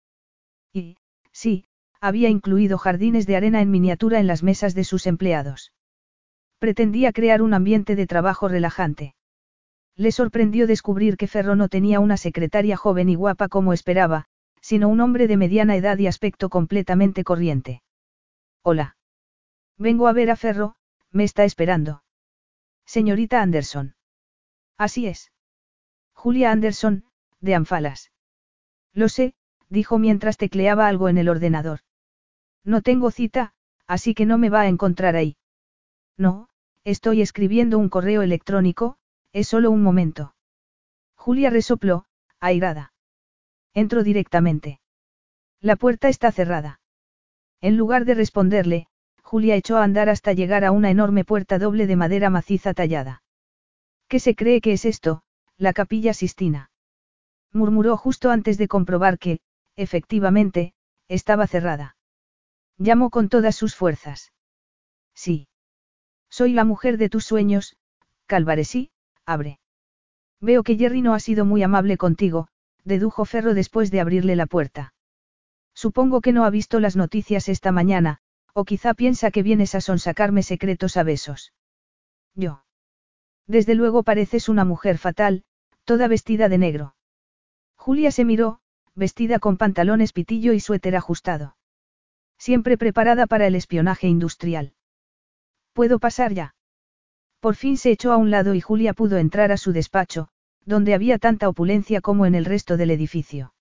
Y, 0.72 0.96
sí, 1.32 1.66
había 2.00 2.28
incluido 2.28 2.78
jardines 2.78 3.26
de 3.26 3.36
arena 3.36 3.60
en 3.60 3.70
miniatura 3.70 4.18
en 4.18 4.26
las 4.26 4.42
mesas 4.42 4.74
de 4.74 4.84
sus 4.84 5.06
empleados. 5.06 5.72
Pretendía 6.58 7.12
crear 7.12 7.42
un 7.42 7.54
ambiente 7.54 7.96
de 7.96 8.06
trabajo 8.06 8.48
relajante. 8.48 9.14
Le 9.96 10.12
sorprendió 10.12 10.66
descubrir 10.66 11.16
que 11.16 11.26
Ferro 11.26 11.56
no 11.56 11.68
tenía 11.68 12.00
una 12.00 12.18
secretaria 12.18 12.76
joven 12.76 13.08
y 13.08 13.14
guapa 13.14 13.48
como 13.48 13.72
esperaba, 13.72 14.26
sino 14.60 14.88
un 14.88 15.00
hombre 15.00 15.26
de 15.26 15.36
mediana 15.36 15.76
edad 15.76 15.96
y 15.98 16.06
aspecto 16.06 16.50
completamente 16.50 17.24
corriente. 17.24 17.82
Hola. 18.62 18.96
Vengo 19.78 20.08
a 20.08 20.12
ver 20.12 20.30
a 20.30 20.36
Ferro, 20.36 20.76
me 21.10 21.24
está 21.24 21.44
esperando. 21.44 22.02
Señorita 22.84 23.40
Anderson. 23.40 23.94
Así 24.76 25.06
es. 25.06 25.32
Julia 26.12 26.50
Anderson, 26.50 27.04
de 27.40 27.54
Anfalas. 27.54 28.12
Lo 28.92 29.08
sé, 29.08 29.34
dijo 29.68 29.98
mientras 29.98 30.36
tecleaba 30.36 30.88
algo 30.88 31.08
en 31.08 31.18
el 31.18 31.28
ordenador. 31.28 31.80
No 32.64 32.82
tengo 32.82 33.10
cita, 33.10 33.54
así 33.86 34.14
que 34.14 34.26
no 34.26 34.36
me 34.36 34.50
va 34.50 34.62
a 34.62 34.68
encontrar 34.68 35.16
ahí. 35.16 35.36
No, 36.16 36.48
estoy 36.84 37.22
escribiendo 37.22 37.78
un 37.78 37.88
correo 37.88 38.22
electrónico, 38.22 38.98
es 39.36 39.48
solo 39.48 39.70
un 39.70 39.82
momento. 39.82 40.34
Julia 41.14 41.50
resopló, 41.50 42.06
airada. 42.40 42.94
Entro 43.74 44.02
directamente. 44.02 44.80
La 45.60 45.76
puerta 45.76 46.08
está 46.08 46.32
cerrada. 46.32 46.80
En 47.60 47.76
lugar 47.76 48.06
de 48.06 48.14
responderle, 48.14 48.86
Julia 49.22 49.54
echó 49.54 49.76
a 49.76 49.84
andar 49.84 50.08
hasta 50.08 50.32
llegar 50.32 50.64
a 50.64 50.72
una 50.72 50.90
enorme 50.90 51.26
puerta 51.26 51.58
doble 51.58 51.86
de 51.86 51.96
madera 51.96 52.30
maciza 52.30 52.72
tallada. 52.72 53.22
¿Qué 54.08 54.20
se 54.20 54.34
cree 54.34 54.62
que 54.62 54.72
es 54.72 54.86
esto? 54.86 55.22
La 55.58 55.74
capilla 55.74 56.14
Sistina. 56.14 56.70
Murmuró 57.52 57.98
justo 57.98 58.30
antes 58.30 58.56
de 58.56 58.68
comprobar 58.68 59.18
que, 59.18 59.40
efectivamente, 59.74 60.72
estaba 61.08 61.46
cerrada. 61.46 61.98
Llamó 62.78 63.10
con 63.10 63.28
todas 63.28 63.54
sus 63.54 63.74
fuerzas. 63.74 64.32
Sí. 65.14 65.48
Soy 66.30 66.54
la 66.54 66.64
mujer 66.64 66.96
de 66.96 67.10
tus 67.10 67.26
sueños, 67.26 67.76
Calvaresí, 68.24 68.92
abre. 69.26 69.58
Veo 70.40 70.62
que 70.62 70.76
Jerry 70.76 71.02
no 71.02 71.14
ha 71.14 71.20
sido 71.20 71.44
muy 71.44 71.62
amable 71.62 71.96
contigo, 71.96 72.48
dedujo 72.84 73.24
Ferro 73.24 73.54
después 73.54 73.90
de 73.90 74.00
abrirle 74.00 74.36
la 74.36 74.46
puerta. 74.46 74.94
Supongo 75.74 76.20
que 76.20 76.32
no 76.32 76.44
ha 76.44 76.50
visto 76.50 76.80
las 76.80 76.96
noticias 76.96 77.48
esta 77.48 77.72
mañana, 77.72 78.18
o 78.54 78.64
quizá 78.64 78.94
piensa 78.94 79.30
que 79.30 79.42
vienes 79.42 79.74
a 79.74 79.80
sonsacarme 79.80 80.42
secretos 80.42 80.96
a 80.96 81.02
besos. 81.02 81.52
Yo. 82.34 82.64
Desde 83.46 83.74
luego 83.74 84.02
pareces 84.02 84.48
una 84.48 84.64
mujer 84.64 84.98
fatal, 84.98 85.44
toda 85.84 86.08
vestida 86.08 86.48
de 86.48 86.58
negro. 86.58 86.96
Julia 87.76 88.10
se 88.10 88.24
miró, 88.24 88.60
vestida 88.94 89.38
con 89.38 89.56
pantalones 89.56 90.12
pitillo 90.12 90.52
y 90.52 90.60
suéter 90.60 90.96
ajustado. 90.96 91.56
Siempre 92.38 92.78
preparada 92.78 93.26
para 93.26 93.46
el 93.46 93.54
espionaje 93.54 94.08
industrial. 94.08 94.74
¿Puedo 95.72 95.98
pasar 95.98 96.32
ya? 96.32 96.54
Por 97.46 97.54
fin 97.54 97.76
se 97.76 97.92
echó 97.92 98.10
a 98.10 98.16
un 98.16 98.32
lado 98.32 98.54
y 98.54 98.60
Julia 98.60 98.92
pudo 98.92 99.18
entrar 99.18 99.52
a 99.52 99.56
su 99.56 99.72
despacho, 99.72 100.26
donde 100.64 100.94
había 100.94 101.16
tanta 101.16 101.48
opulencia 101.48 102.00
como 102.00 102.26
en 102.26 102.34
el 102.34 102.44
resto 102.44 102.76
del 102.76 102.90
edificio. 102.90 103.54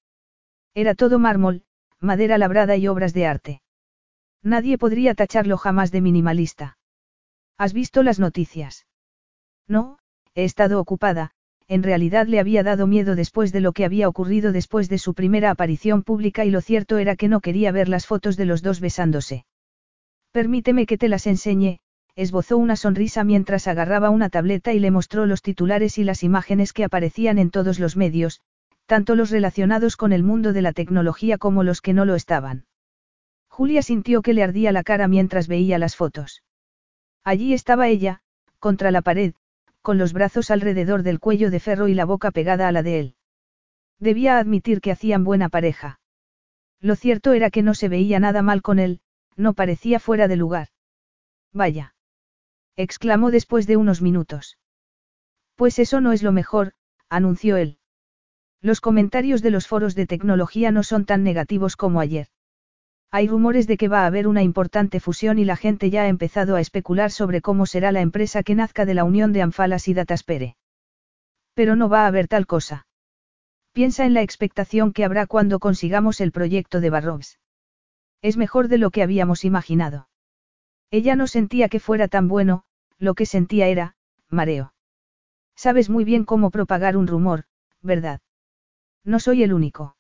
Era 0.74 0.96
todo 0.96 1.20
mármol, 1.20 1.62
madera 2.00 2.40
labrada 2.40 2.78
y 2.78 2.88
obras 2.88 3.14
de 3.14 3.28
arte. 3.28 3.62
Nadie 4.42 4.80
podría 4.80 5.14
tacharlo 5.14 5.56
jamás 5.58 5.92
de 5.92 6.02
minimalista. 6.02 6.80
¿Has 7.60 7.74
visto 7.74 8.02
las 8.02 8.18
noticias? 8.18 8.88
No, 9.68 10.00
he 10.34 10.46
estado 10.46 10.80
ocupada, 10.80 11.30
en 11.68 11.84
realidad 11.84 12.26
le 12.26 12.40
había 12.40 12.64
dado 12.64 12.88
miedo 12.88 13.14
después 13.14 13.52
de 13.52 13.62
lo 13.62 13.72
que 13.72 13.86
había 13.86 14.10
ocurrido 14.10 14.52
después 14.52 14.90
de 14.90 14.98
su 14.98 15.14
primera 15.14 15.52
aparición 15.52 16.02
pública 16.02 16.44
y 16.44 16.50
lo 16.50 16.62
cierto 16.62 16.98
era 16.98 17.16
que 17.16 17.28
no 17.28 17.40
quería 17.40 17.72
ver 17.72 17.88
las 17.88 18.08
fotos 18.08 18.36
de 18.36 18.46
los 18.46 18.64
dos 18.64 18.80
besándose. 18.80 19.46
Permíteme 20.32 20.88
que 20.88 20.98
te 20.98 21.08
las 21.08 21.28
enseñe, 21.28 21.82
esbozó 22.16 22.58
una 22.58 22.76
sonrisa 22.76 23.24
mientras 23.24 23.68
agarraba 23.68 24.10
una 24.10 24.30
tableta 24.30 24.74
y 24.74 24.80
le 24.80 24.92
mostró 24.92 25.26
los 25.26 25.42
titulares 25.42 25.98
y 25.98 26.04
las 26.04 26.24
imágenes 26.24 26.72
que 26.72 26.86
aparecían 26.86 27.38
en 27.38 27.52
todos 27.52 27.80
los 27.80 27.98
medios, 27.98 28.42
tanto 28.86 29.16
los 29.16 29.32
relacionados 29.32 29.98
con 29.98 30.14
el 30.14 30.24
mundo 30.24 30.54
de 30.54 30.62
la 30.62 30.72
tecnología 30.72 31.38
como 31.38 31.64
los 31.64 31.82
que 31.82 31.94
no 31.94 32.06
lo 32.06 32.16
estaban. 32.16 32.66
Julia 33.50 33.82
sintió 33.82 34.22
que 34.22 34.34
le 34.34 34.44
ardía 34.44 34.72
la 34.72 34.84
cara 34.84 35.08
mientras 35.08 35.48
veía 35.48 35.78
las 35.78 35.96
fotos. 35.96 36.44
Allí 37.24 37.54
estaba 37.54 37.88
ella, 37.88 38.22
contra 38.60 38.92
la 38.92 39.02
pared, 39.02 39.34
con 39.82 39.98
los 39.98 40.14
brazos 40.14 40.52
alrededor 40.52 41.04
del 41.04 41.20
cuello 41.20 41.50
de 41.50 41.60
ferro 41.60 41.88
y 41.88 41.94
la 41.94 42.06
boca 42.06 42.32
pegada 42.32 42.68
a 42.68 42.72
la 42.72 42.84
de 42.84 43.00
él. 43.00 43.16
Debía 44.00 44.38
admitir 44.38 44.82
que 44.82 44.92
hacían 44.92 45.24
buena 45.24 45.50
pareja. 45.50 46.00
Lo 46.82 46.96
cierto 46.96 47.34
era 47.34 47.50
que 47.50 47.64
no 47.64 47.74
se 47.74 47.90
veía 47.90 48.20
nada 48.20 48.42
mal 48.42 48.62
con 48.62 48.80
él, 48.80 49.00
no 49.36 49.54
parecía 49.54 50.00
fuera 50.00 50.28
de 50.28 50.36
lugar. 50.36 50.68
Vaya. 51.52 51.95
Exclamó 52.78 53.32
después 53.32 53.68
de 53.68 53.78
unos 53.78 54.02
minutos. 54.02 54.58
Pues 55.56 55.80
eso 55.80 56.02
no 56.02 56.12
es 56.12 56.24
lo 56.24 56.32
mejor, 56.32 56.74
anunció 57.10 57.58
él. 57.58 57.78
Los 58.62 58.82
comentarios 58.82 59.42
de 59.42 59.52
los 59.52 59.68
foros 59.68 59.96
de 59.96 60.08
tecnología 60.08 60.72
no 60.72 60.84
son 60.84 61.06
tan 61.06 61.24
negativos 61.24 61.76
como 61.76 62.00
ayer. 62.00 62.28
Hay 63.12 63.28
rumores 63.28 63.68
de 63.68 63.78
que 63.78 63.88
va 63.88 64.02
a 64.02 64.08
haber 64.08 64.28
una 64.28 64.44
importante 64.44 65.00
fusión 65.00 65.40
y 65.40 65.46
la 65.46 65.56
gente 65.56 65.90
ya 65.90 66.04
ha 66.04 66.08
empezado 66.08 66.56
a 66.56 66.62
especular 66.62 67.12
sobre 67.12 67.42
cómo 67.42 67.66
será 67.66 67.92
la 67.92 68.02
empresa 68.02 68.44
que 68.44 68.56
nazca 68.56 68.86
de 68.86 68.94
la 68.94 69.04
unión 69.04 69.32
de 69.32 69.42
Anfalas 69.42 69.88
y 69.88 69.94
Dataspere. 69.94 70.58
Pero 71.54 71.76
no 71.76 71.88
va 71.88 72.04
a 72.04 72.08
haber 72.08 72.28
tal 72.28 72.46
cosa. 72.46 72.88
Piensa 73.72 74.06
en 74.06 74.14
la 74.14 74.22
expectación 74.22 74.92
que 74.92 75.06
habrá 75.06 75.28
cuando 75.28 75.60
consigamos 75.60 76.20
el 76.20 76.32
proyecto 76.32 76.82
de 76.82 76.90
Barrobs. 76.90 77.40
Es 78.22 78.36
mejor 78.36 78.68
de 78.68 78.80
lo 78.80 78.90
que 78.90 79.04
habíamos 79.04 79.46
imaginado. 79.46 80.08
Ella 80.98 81.18
no 81.18 81.28
sentía 81.28 81.68
que 81.68 81.82
fuera 81.82 82.08
tan 82.08 82.30
bueno, 82.30 82.64
lo 83.00 83.16
que 83.16 83.26
sentía 83.26 83.68
era, 83.68 83.98
mareo. 84.30 84.74
Sabes 85.54 85.90
muy 85.90 86.06
bien 86.06 86.24
cómo 86.24 86.52
propagar 86.52 86.96
un 86.96 87.06
rumor, 87.06 87.44
¿verdad? 87.82 88.22
No 89.04 89.20
soy 89.20 89.44
el 89.44 89.52
único. 89.52 89.98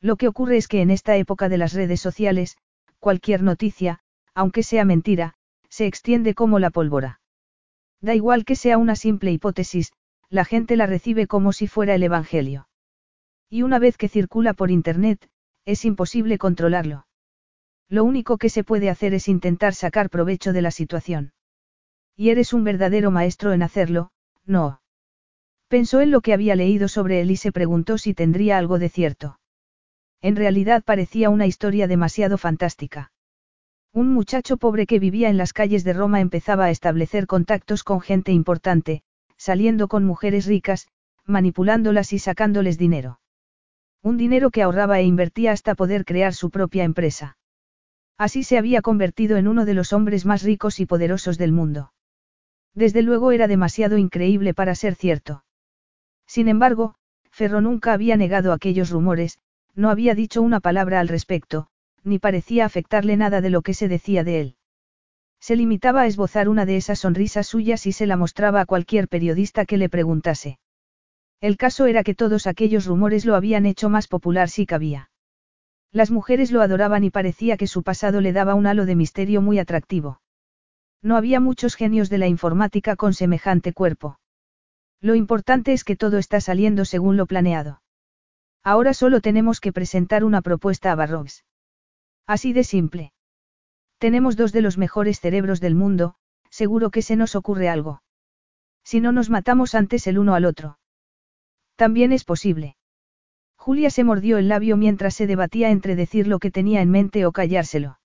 Lo 0.00 0.16
que 0.16 0.26
ocurre 0.26 0.56
es 0.56 0.66
que 0.66 0.82
en 0.82 0.90
esta 0.90 1.16
época 1.16 1.48
de 1.48 1.58
las 1.58 1.72
redes 1.72 2.00
sociales, 2.00 2.56
cualquier 2.98 3.44
noticia, 3.44 4.00
aunque 4.34 4.64
sea 4.64 4.84
mentira, 4.84 5.34
se 5.68 5.86
extiende 5.86 6.34
como 6.34 6.58
la 6.58 6.70
pólvora. 6.70 7.20
Da 8.00 8.16
igual 8.16 8.44
que 8.44 8.56
sea 8.56 8.76
una 8.76 8.96
simple 8.96 9.30
hipótesis, 9.30 9.92
la 10.28 10.44
gente 10.44 10.74
la 10.74 10.86
recibe 10.86 11.28
como 11.28 11.52
si 11.52 11.68
fuera 11.68 11.94
el 11.94 12.02
Evangelio. 12.02 12.68
Y 13.48 13.62
una 13.62 13.78
vez 13.78 13.96
que 13.96 14.08
circula 14.08 14.52
por 14.52 14.72
Internet, 14.72 15.30
es 15.64 15.84
imposible 15.84 16.38
controlarlo. 16.38 17.06
Lo 17.88 18.04
único 18.04 18.36
que 18.36 18.50
se 18.50 18.64
puede 18.64 18.90
hacer 18.90 19.14
es 19.14 19.28
intentar 19.28 19.74
sacar 19.74 20.10
provecho 20.10 20.52
de 20.52 20.62
la 20.62 20.70
situación. 20.70 21.32
Y 22.16 22.30
eres 22.30 22.52
un 22.52 22.64
verdadero 22.64 23.10
maestro 23.10 23.52
en 23.52 23.62
hacerlo, 23.62 24.10
no. 24.44 24.82
Pensó 25.68 26.00
en 26.00 26.10
lo 26.10 26.20
que 26.20 26.34
había 26.34 26.54
leído 26.54 26.88
sobre 26.88 27.20
él 27.20 27.30
y 27.30 27.36
se 27.36 27.52
preguntó 27.52 27.96
si 27.96 28.12
tendría 28.12 28.58
algo 28.58 28.78
de 28.78 28.88
cierto. 28.88 29.38
En 30.20 30.36
realidad 30.36 30.82
parecía 30.84 31.30
una 31.30 31.46
historia 31.46 31.86
demasiado 31.86 32.36
fantástica. 32.36 33.12
Un 33.92 34.12
muchacho 34.12 34.58
pobre 34.58 34.86
que 34.86 34.98
vivía 34.98 35.30
en 35.30 35.38
las 35.38 35.52
calles 35.52 35.82
de 35.84 35.94
Roma 35.94 36.20
empezaba 36.20 36.66
a 36.66 36.70
establecer 36.70 37.26
contactos 37.26 37.84
con 37.84 38.00
gente 38.00 38.32
importante, 38.32 39.02
saliendo 39.38 39.88
con 39.88 40.04
mujeres 40.04 40.44
ricas, 40.44 40.88
manipulándolas 41.24 42.12
y 42.12 42.18
sacándoles 42.18 42.76
dinero. 42.76 43.20
Un 44.02 44.18
dinero 44.18 44.50
que 44.50 44.62
ahorraba 44.62 45.00
e 45.00 45.04
invertía 45.04 45.52
hasta 45.52 45.74
poder 45.74 46.04
crear 46.04 46.34
su 46.34 46.50
propia 46.50 46.84
empresa. 46.84 47.37
Así 48.18 48.42
se 48.42 48.58
había 48.58 48.82
convertido 48.82 49.36
en 49.36 49.46
uno 49.46 49.64
de 49.64 49.74
los 49.74 49.92
hombres 49.92 50.26
más 50.26 50.42
ricos 50.42 50.80
y 50.80 50.86
poderosos 50.86 51.38
del 51.38 51.52
mundo. 51.52 51.92
Desde 52.74 53.02
luego 53.02 53.30
era 53.30 53.46
demasiado 53.46 53.96
increíble 53.96 54.54
para 54.54 54.74
ser 54.74 54.96
cierto. 54.96 55.44
Sin 56.26 56.48
embargo, 56.48 56.96
Ferro 57.30 57.60
nunca 57.60 57.92
había 57.92 58.16
negado 58.16 58.52
aquellos 58.52 58.90
rumores, 58.90 59.38
no 59.76 59.90
había 59.90 60.16
dicho 60.16 60.42
una 60.42 60.58
palabra 60.58 60.98
al 60.98 61.06
respecto, 61.06 61.68
ni 62.02 62.18
parecía 62.18 62.64
afectarle 62.64 63.16
nada 63.16 63.40
de 63.40 63.50
lo 63.50 63.62
que 63.62 63.74
se 63.74 63.86
decía 63.86 64.24
de 64.24 64.40
él. 64.40 64.56
Se 65.40 65.54
limitaba 65.54 66.02
a 66.02 66.06
esbozar 66.06 66.48
una 66.48 66.66
de 66.66 66.76
esas 66.76 66.98
sonrisas 66.98 67.46
suyas 67.46 67.86
y 67.86 67.92
se 67.92 68.06
la 68.06 68.16
mostraba 68.16 68.60
a 68.60 68.66
cualquier 68.66 69.06
periodista 69.06 69.64
que 69.64 69.76
le 69.76 69.88
preguntase. 69.88 70.58
El 71.40 71.56
caso 71.56 71.86
era 71.86 72.02
que 72.02 72.16
todos 72.16 72.48
aquellos 72.48 72.86
rumores 72.86 73.24
lo 73.24 73.36
habían 73.36 73.64
hecho 73.64 73.88
más 73.88 74.08
popular 74.08 74.48
si 74.48 74.66
cabía. 74.66 75.07
Las 75.92 76.10
mujeres 76.10 76.52
lo 76.52 76.60
adoraban 76.60 77.04
y 77.04 77.10
parecía 77.10 77.56
que 77.56 77.66
su 77.66 77.82
pasado 77.82 78.20
le 78.20 78.32
daba 78.32 78.54
un 78.54 78.66
halo 78.66 78.86
de 78.86 78.94
misterio 78.94 79.40
muy 79.40 79.58
atractivo. 79.58 80.20
No 81.02 81.16
había 81.16 81.40
muchos 81.40 81.76
genios 81.76 82.10
de 82.10 82.18
la 82.18 82.26
informática 82.26 82.96
con 82.96 83.14
semejante 83.14 83.72
cuerpo. 83.72 84.18
Lo 85.00 85.14
importante 85.14 85.72
es 85.72 85.84
que 85.84 85.96
todo 85.96 86.18
está 86.18 86.40
saliendo 86.40 86.84
según 86.84 87.16
lo 87.16 87.26
planeado. 87.26 87.82
Ahora 88.64 88.92
solo 88.92 89.20
tenemos 89.20 89.60
que 89.60 89.72
presentar 89.72 90.24
una 90.24 90.42
propuesta 90.42 90.92
a 90.92 90.94
Barrobs. 90.94 91.44
Así 92.26 92.52
de 92.52 92.64
simple. 92.64 93.12
Tenemos 93.98 94.36
dos 94.36 94.52
de 94.52 94.60
los 94.60 94.76
mejores 94.76 95.20
cerebros 95.20 95.60
del 95.60 95.74
mundo, 95.74 96.16
seguro 96.50 96.90
que 96.90 97.02
se 97.02 97.16
nos 97.16 97.34
ocurre 97.34 97.68
algo. 97.68 98.02
Si 98.84 99.00
no 99.00 99.12
nos 99.12 99.30
matamos 99.30 99.74
antes 99.74 100.06
el 100.06 100.18
uno 100.18 100.34
al 100.34 100.44
otro. 100.44 100.78
También 101.76 102.12
es 102.12 102.24
posible. 102.24 102.77
Julia 103.68 103.90
se 103.90 104.02
mordió 104.02 104.38
el 104.38 104.48
labio 104.48 104.78
mientras 104.78 105.14
se 105.14 105.26
debatía 105.26 105.68
entre 105.68 105.94
decir 105.94 106.26
lo 106.26 106.38
que 106.38 106.50
tenía 106.50 106.80
en 106.80 106.90
mente 106.90 107.26
o 107.26 107.32
callárselo. 107.32 107.98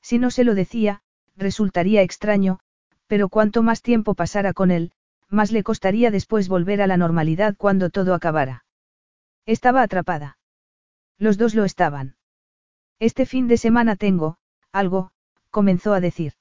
Si 0.00 0.18
no 0.18 0.30
se 0.30 0.44
lo 0.44 0.54
decía, 0.54 1.02
resultaría 1.36 2.00
extraño, 2.00 2.60
pero 3.06 3.28
cuanto 3.28 3.62
más 3.62 3.82
tiempo 3.82 4.14
pasara 4.14 4.54
con 4.54 4.70
él, 4.70 4.92
más 5.28 5.52
le 5.52 5.62
costaría 5.62 6.10
después 6.10 6.48
volver 6.48 6.80
a 6.80 6.86
la 6.86 6.96
normalidad 6.96 7.54
cuando 7.58 7.90
todo 7.90 8.14
acabara. 8.14 8.64
Estaba 9.44 9.82
atrapada. 9.82 10.38
Los 11.18 11.36
dos 11.36 11.54
lo 11.54 11.66
estaban. 11.66 12.16
Este 12.98 13.26
fin 13.26 13.46
de 13.46 13.58
semana 13.58 13.94
tengo, 13.94 14.38
algo, 14.72 15.10
comenzó 15.50 15.92
a 15.92 16.00
decir. 16.00 16.32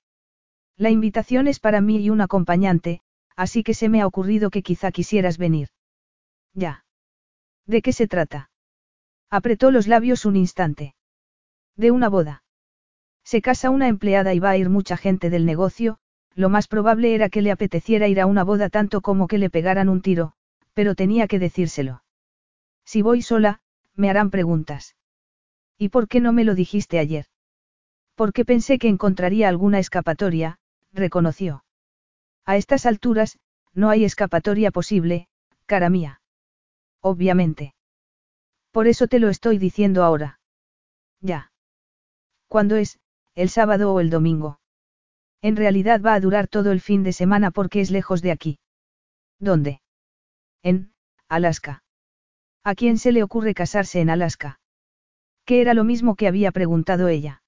La 0.78 0.90
invitación 0.90 1.50
es 1.50 1.60
para 1.60 1.82
mí 1.82 1.98
y 1.98 2.10
un 2.12 2.22
acompañante, 2.22 3.02
así 3.36 3.62
que 3.62 3.74
se 3.74 3.90
me 3.90 4.00
ha 4.00 4.08
ocurrido 4.08 4.52
que 4.52 4.64
quizá 4.64 4.94
quisieras 4.94 5.38
venir. 5.38 5.68
Ya. 6.54 6.86
¿De 7.68 7.82
qué 7.82 7.94
se 7.94 8.08
trata? 8.08 8.50
Apretó 9.30 9.72
los 9.72 9.88
labios 9.88 10.26
un 10.26 10.38
instante. 10.38 10.96
De 11.76 11.92
una 11.92 12.10
boda. 12.10 12.44
Se 13.24 13.42
casa 13.42 13.70
una 13.70 13.90
empleada 13.90 14.34
y 14.34 14.40
va 14.40 14.52
a 14.52 14.58
ir 14.58 14.70
mucha 14.70 14.96
gente 14.96 15.30
del 15.30 15.46
negocio, 15.46 15.98
lo 16.34 16.48
más 16.50 16.68
probable 16.68 17.14
era 17.14 17.30
que 17.30 17.42
le 17.42 17.52
apeteciera 17.52 18.08
ir 18.08 18.22
a 18.22 18.26
una 18.26 18.44
boda 18.44 18.70
tanto 18.70 19.02
como 19.02 19.28
que 19.28 19.38
le 19.38 19.50
pegaran 19.50 19.90
un 19.90 20.02
tiro, 20.02 20.34
pero 20.74 20.96
tenía 20.96 21.28
que 21.28 21.40
decírselo. 21.40 22.04
Si 22.86 23.02
voy 23.02 23.22
sola, 23.22 23.60
me 23.96 24.10
harán 24.10 24.30
preguntas. 24.30 24.96
¿Y 25.78 25.90
por 25.90 26.08
qué 26.08 26.22
no 26.22 26.32
me 26.32 26.46
lo 26.46 26.56
dijiste 26.56 27.00
ayer? 27.00 27.26
Porque 28.16 28.46
pensé 28.46 28.80
que 28.80 28.88
encontraría 28.88 29.50
alguna 29.50 29.80
escapatoria, 29.80 30.58
reconoció. 30.94 31.66
A 32.46 32.56
estas 32.56 32.86
alturas, 32.86 33.40
no 33.74 33.90
hay 33.90 34.06
escapatoria 34.06 34.72
posible, 34.72 35.28
cara 35.66 35.90
mía. 35.90 36.22
Obviamente. 37.12 37.74
Por 38.72 38.86
eso 38.88 39.08
te 39.08 39.20
lo 39.20 39.30
estoy 39.30 39.58
diciendo 39.58 40.04
ahora. 40.04 40.42
Ya. 41.22 41.54
¿Cuándo 42.50 42.76
es, 42.76 43.00
el 43.34 43.48
sábado 43.48 43.94
o 43.94 44.02
el 44.02 44.10
domingo? 44.10 44.60
En 45.42 45.56
realidad 45.56 46.02
va 46.02 46.16
a 46.16 46.20
durar 46.20 46.50
todo 46.50 46.74
el 46.74 46.82
fin 46.82 47.04
de 47.04 47.14
semana 47.14 47.50
porque 47.50 47.80
es 47.80 47.92
lejos 47.92 48.22
de 48.22 48.32
aquí. 48.32 48.60
¿Dónde? 49.40 49.80
En, 50.64 50.92
Alaska. 51.30 51.82
¿A 52.66 52.76
quién 52.76 52.98
se 52.98 53.14
le 53.14 53.24
ocurre 53.24 53.54
casarse 53.54 54.02
en 54.02 54.10
Alaska? 54.10 54.60
Que 55.46 55.62
era 55.62 55.74
lo 55.74 55.86
mismo 55.86 56.16
que 56.16 56.28
había 56.28 56.52
preguntado 56.52 57.08
ella. 57.08 57.42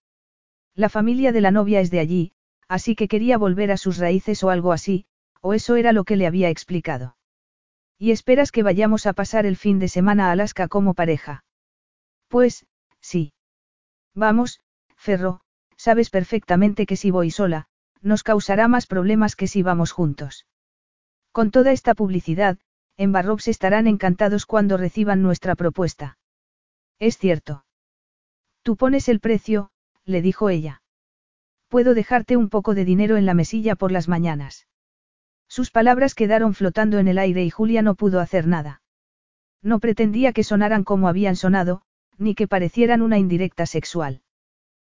La 0.74 0.88
familia 0.88 1.34
de 1.34 1.42
la 1.42 1.52
novia 1.52 1.82
es 1.82 1.92
de 1.92 2.00
allí, 2.00 2.32
así 2.70 2.96
que 2.96 3.10
quería 3.10 3.38
volver 3.38 3.72
a 3.72 3.78
sus 3.78 3.98
raíces 3.98 4.42
o 4.42 4.52
algo 4.52 4.72
así, 4.72 5.06
o 5.42 5.54
eso 5.54 5.76
era 5.76 5.92
lo 5.92 6.06
que 6.06 6.16
le 6.16 6.28
había 6.28 6.50
explicado. 6.50 7.18
¿Y 8.00 8.12
esperas 8.12 8.54
que 8.54 8.64
vayamos 8.64 9.06
a 9.06 9.14
pasar 9.14 9.46
el 9.46 9.58
fin 9.58 9.78
de 9.78 9.90
semana 9.90 10.30
a 10.30 10.32
Alaska 10.32 10.70
como 10.70 10.94
pareja? 10.94 11.44
Pues, 12.30 12.66
sí. 13.02 13.34
Vamos, 14.16 14.62
Ferro, 14.96 15.42
sabes 15.76 16.10
perfectamente 16.10 16.86
que 16.86 16.96
si 16.96 17.12
voy 17.12 17.30
sola, 17.30 17.68
nos 18.02 18.24
causará 18.24 18.70
más 18.70 18.88
problemas 18.88 19.36
que 19.36 19.48
si 19.48 19.64
vamos 19.64 19.92
juntos. 19.92 20.48
Con 21.34 21.52
toda 21.52 21.74
esta 21.74 21.94
publicidad, 21.94 22.58
en 22.96 23.12
Barrobs 23.12 23.50
estarán 23.50 23.86
encantados 23.86 24.46
cuando 24.46 24.78
reciban 24.78 25.22
nuestra 25.22 25.56
propuesta. 25.56 26.18
Es 27.00 27.18
cierto. 27.18 27.66
Tú 28.64 28.78
pones 28.78 29.10
el 29.10 29.20
precio, 29.20 29.72
le 30.06 30.22
dijo 30.22 30.50
ella. 30.50 30.82
Puedo 31.68 31.94
dejarte 31.94 32.38
un 32.38 32.50
poco 32.50 32.76
de 32.76 32.86
dinero 32.86 33.18
en 33.18 33.26
la 33.26 33.34
mesilla 33.34 33.76
por 33.76 33.92
las 33.92 34.08
mañanas. 34.08 34.68
Sus 35.50 35.72
palabras 35.72 36.16
quedaron 36.16 36.54
flotando 36.54 37.00
en 37.00 37.08
el 37.08 37.18
aire 37.18 37.44
y 37.44 37.50
Julia 37.50 37.82
no 37.82 37.96
pudo 37.96 38.20
hacer 38.20 38.48
nada. 38.48 38.82
No 39.62 39.80
pretendía 39.80 40.32
que 40.32 40.44
sonaran 40.44 40.84
como 40.84 41.10
habían 41.10 41.36
sonado, 41.36 41.82
ni 42.18 42.36
que 42.36 42.48
parecieran 42.48 43.02
una 43.02 43.18
indirecta 43.18 43.66
sexual. 43.66 44.22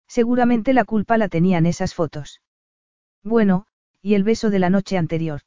Seguramente 0.08 0.74
la 0.74 0.84
culpa 0.84 1.18
la 1.18 1.30
tenían 1.30 1.66
esas 1.66 1.96
fotos. 1.96 2.42
Bueno, 3.24 3.66
y 4.02 4.16
el 4.16 4.24
beso 4.24 4.50
de 4.50 4.60
la 4.60 4.70
noche 4.70 4.98
anterior. 4.98 5.42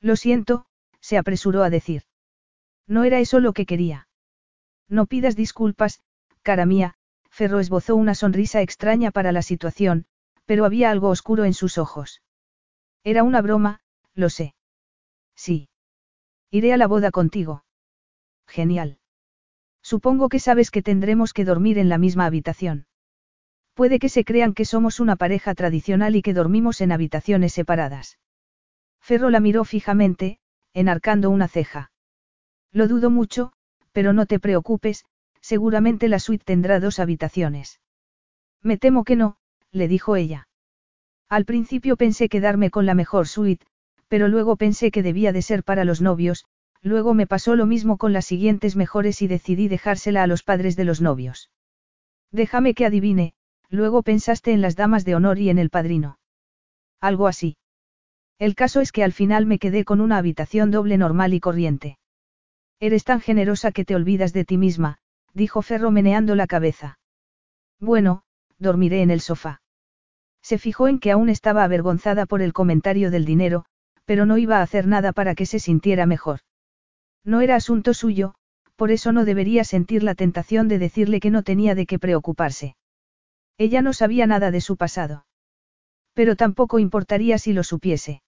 Lo 0.00 0.16
siento, 0.16 0.66
se 1.00 1.18
apresuró 1.18 1.62
a 1.62 1.70
decir. 1.70 2.02
No 2.88 3.04
era 3.04 3.20
eso 3.20 3.38
lo 3.38 3.52
que 3.52 3.64
quería. 3.64 4.08
No 4.88 5.06
pidas 5.06 5.36
disculpas, 5.36 6.00
cara 6.42 6.66
mía, 6.66 6.94
Ferro 7.30 7.60
esbozó 7.60 7.94
una 7.94 8.14
sonrisa 8.14 8.60
extraña 8.60 9.12
para 9.12 9.30
la 9.30 9.42
situación, 9.42 10.06
pero 10.46 10.64
había 10.64 10.90
algo 10.90 11.10
oscuro 11.10 11.44
en 11.44 11.54
sus 11.54 11.78
ojos. 11.78 12.22
Era 13.04 13.22
una 13.22 13.40
broma, 13.42 13.80
lo 14.16 14.28
sé. 14.30 14.54
Sí. 15.36 15.68
Iré 16.50 16.72
a 16.72 16.76
la 16.76 16.88
boda 16.88 17.10
contigo. 17.10 17.64
Genial. 18.48 18.98
Supongo 19.82 20.28
que 20.28 20.40
sabes 20.40 20.70
que 20.72 20.82
tendremos 20.82 21.32
que 21.32 21.44
dormir 21.44 21.78
en 21.78 21.88
la 21.88 21.98
misma 21.98 22.26
habitación. 22.26 22.86
Puede 23.74 23.98
que 23.98 24.08
se 24.08 24.24
crean 24.24 24.54
que 24.54 24.64
somos 24.64 24.98
una 25.00 25.16
pareja 25.16 25.54
tradicional 25.54 26.16
y 26.16 26.22
que 26.22 26.32
dormimos 26.34 26.80
en 26.80 26.92
habitaciones 26.92 27.52
separadas. 27.52 28.18
Ferro 29.00 29.30
la 29.30 29.38
miró 29.38 29.64
fijamente, 29.64 30.40
enarcando 30.72 31.30
una 31.30 31.46
ceja. 31.46 31.92
Lo 32.72 32.88
dudo 32.88 33.10
mucho, 33.10 33.52
pero 33.92 34.12
no 34.12 34.26
te 34.26 34.40
preocupes, 34.40 35.04
seguramente 35.40 36.08
la 36.08 36.18
suite 36.18 36.44
tendrá 36.44 36.80
dos 36.80 36.98
habitaciones. 36.98 37.80
Me 38.62 38.78
temo 38.78 39.04
que 39.04 39.14
no, 39.14 39.36
le 39.70 39.88
dijo 39.88 40.16
ella. 40.16 40.48
Al 41.28 41.44
principio 41.44 41.96
pensé 41.96 42.28
quedarme 42.28 42.70
con 42.70 42.86
la 42.86 42.94
mejor 42.94 43.28
suite, 43.28 43.66
pero 44.08 44.28
luego 44.28 44.56
pensé 44.56 44.90
que 44.90 45.02
debía 45.02 45.32
de 45.32 45.42
ser 45.42 45.64
para 45.64 45.84
los 45.84 46.00
novios, 46.00 46.44
luego 46.82 47.14
me 47.14 47.26
pasó 47.26 47.56
lo 47.56 47.66
mismo 47.66 47.96
con 47.96 48.12
las 48.12 48.26
siguientes 48.26 48.76
mejores 48.76 49.22
y 49.22 49.26
decidí 49.28 49.68
dejársela 49.68 50.22
a 50.22 50.26
los 50.26 50.42
padres 50.42 50.76
de 50.76 50.84
los 50.84 51.00
novios. 51.00 51.50
Déjame 52.30 52.74
que 52.74 52.86
adivine, 52.86 53.34
Luego 53.68 54.02
pensaste 54.02 54.52
en 54.52 54.60
las 54.60 54.76
damas 54.76 55.04
de 55.04 55.14
honor 55.14 55.38
y 55.38 55.50
en 55.50 55.58
el 55.58 55.70
padrino. 55.70 56.18
Algo 57.00 57.26
así. 57.26 57.56
El 58.38 58.54
caso 58.54 58.80
es 58.80 58.92
que 58.92 59.02
al 59.02 59.12
final 59.12 59.46
me 59.46 59.58
quedé 59.58 59.84
con 59.84 60.00
una 60.00 60.18
habitación 60.18 60.70
doble 60.70 60.98
normal 60.98 61.34
y 61.34 61.40
corriente. 61.40 61.98
Eres 62.78 63.04
tan 63.04 63.20
generosa 63.20 63.72
que 63.72 63.84
te 63.84 63.94
olvidas 63.94 64.32
de 64.32 64.44
ti 64.44 64.58
misma, 64.58 64.98
dijo 65.32 65.62
Ferro 65.62 65.90
meneando 65.90 66.34
la 66.34 66.46
cabeza. 66.46 66.98
Bueno, 67.80 68.22
dormiré 68.58 69.02
en 69.02 69.10
el 69.10 69.20
sofá. 69.20 69.62
Se 70.42 70.58
fijó 70.58 70.86
en 70.86 70.98
que 71.00 71.10
aún 71.10 71.28
estaba 71.28 71.64
avergonzada 71.64 72.26
por 72.26 72.42
el 72.42 72.52
comentario 72.52 73.10
del 73.10 73.24
dinero, 73.24 73.64
pero 74.06 74.24
no 74.24 74.38
iba 74.38 74.58
a 74.58 74.62
hacer 74.62 74.86
nada 74.86 75.12
para 75.12 75.34
que 75.34 75.44
se 75.44 75.58
sintiera 75.58 76.06
mejor. 76.06 76.40
No 77.24 77.40
era 77.40 77.56
asunto 77.56 77.92
suyo, 77.92 78.34
por 78.76 78.90
eso 78.90 79.12
no 79.12 79.24
debería 79.24 79.64
sentir 79.64 80.02
la 80.02 80.14
tentación 80.14 80.68
de 80.68 80.78
decirle 80.78 81.20
que 81.20 81.30
no 81.30 81.42
tenía 81.42 81.74
de 81.74 81.86
qué 81.86 81.98
preocuparse. 81.98 82.76
Ella 83.58 83.82
no 83.82 83.92
sabía 83.92 84.26
nada 84.26 84.50
de 84.50 84.60
su 84.60 84.76
pasado. 84.76 85.26
Pero 86.14 86.36
tampoco 86.36 86.78
importaría 86.78 87.38
si 87.38 87.52
lo 87.52 87.64
supiese. 87.64 88.22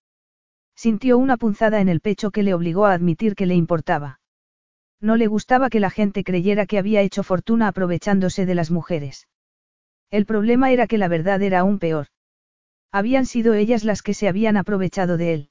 Sintió 0.75 1.17
una 1.19 1.37
punzada 1.37 1.81
en 1.81 1.89
el 1.89 2.01
pecho 2.01 2.31
que 2.31 2.43
le 2.43 2.55
obligó 2.55 2.87
a 2.87 2.93
admitir 2.93 3.35
que 3.35 3.47
le 3.47 3.55
importaba. 3.55 4.21
No 5.01 5.17
le 5.17 5.27
gustaba 5.27 5.71
que 5.71 5.81
la 5.81 5.91
gente 5.91 6.25
creyera 6.25 6.67
que 6.67 6.79
había 6.79 7.03
hecho 7.03 7.23
fortuna 7.23 7.69
aprovechándose 7.69 8.47
de 8.47 8.55
las 8.55 8.71
mujeres. 8.71 9.29
El 10.11 10.27
problema 10.27 10.73
era 10.73 10.87
que 10.87 10.99
la 10.99 11.09
verdad 11.09 11.43
era 11.43 11.61
aún 11.61 11.79
peor. 11.79 12.09
Habían 12.91 13.27
sido 13.27 13.55
ellas 13.55 13.85
las 13.85 14.03
que 14.03 14.15
se 14.15 14.29
habían 14.29 14.57
aprovechado 14.57 15.17
de 15.17 15.35
él. 15.35 15.51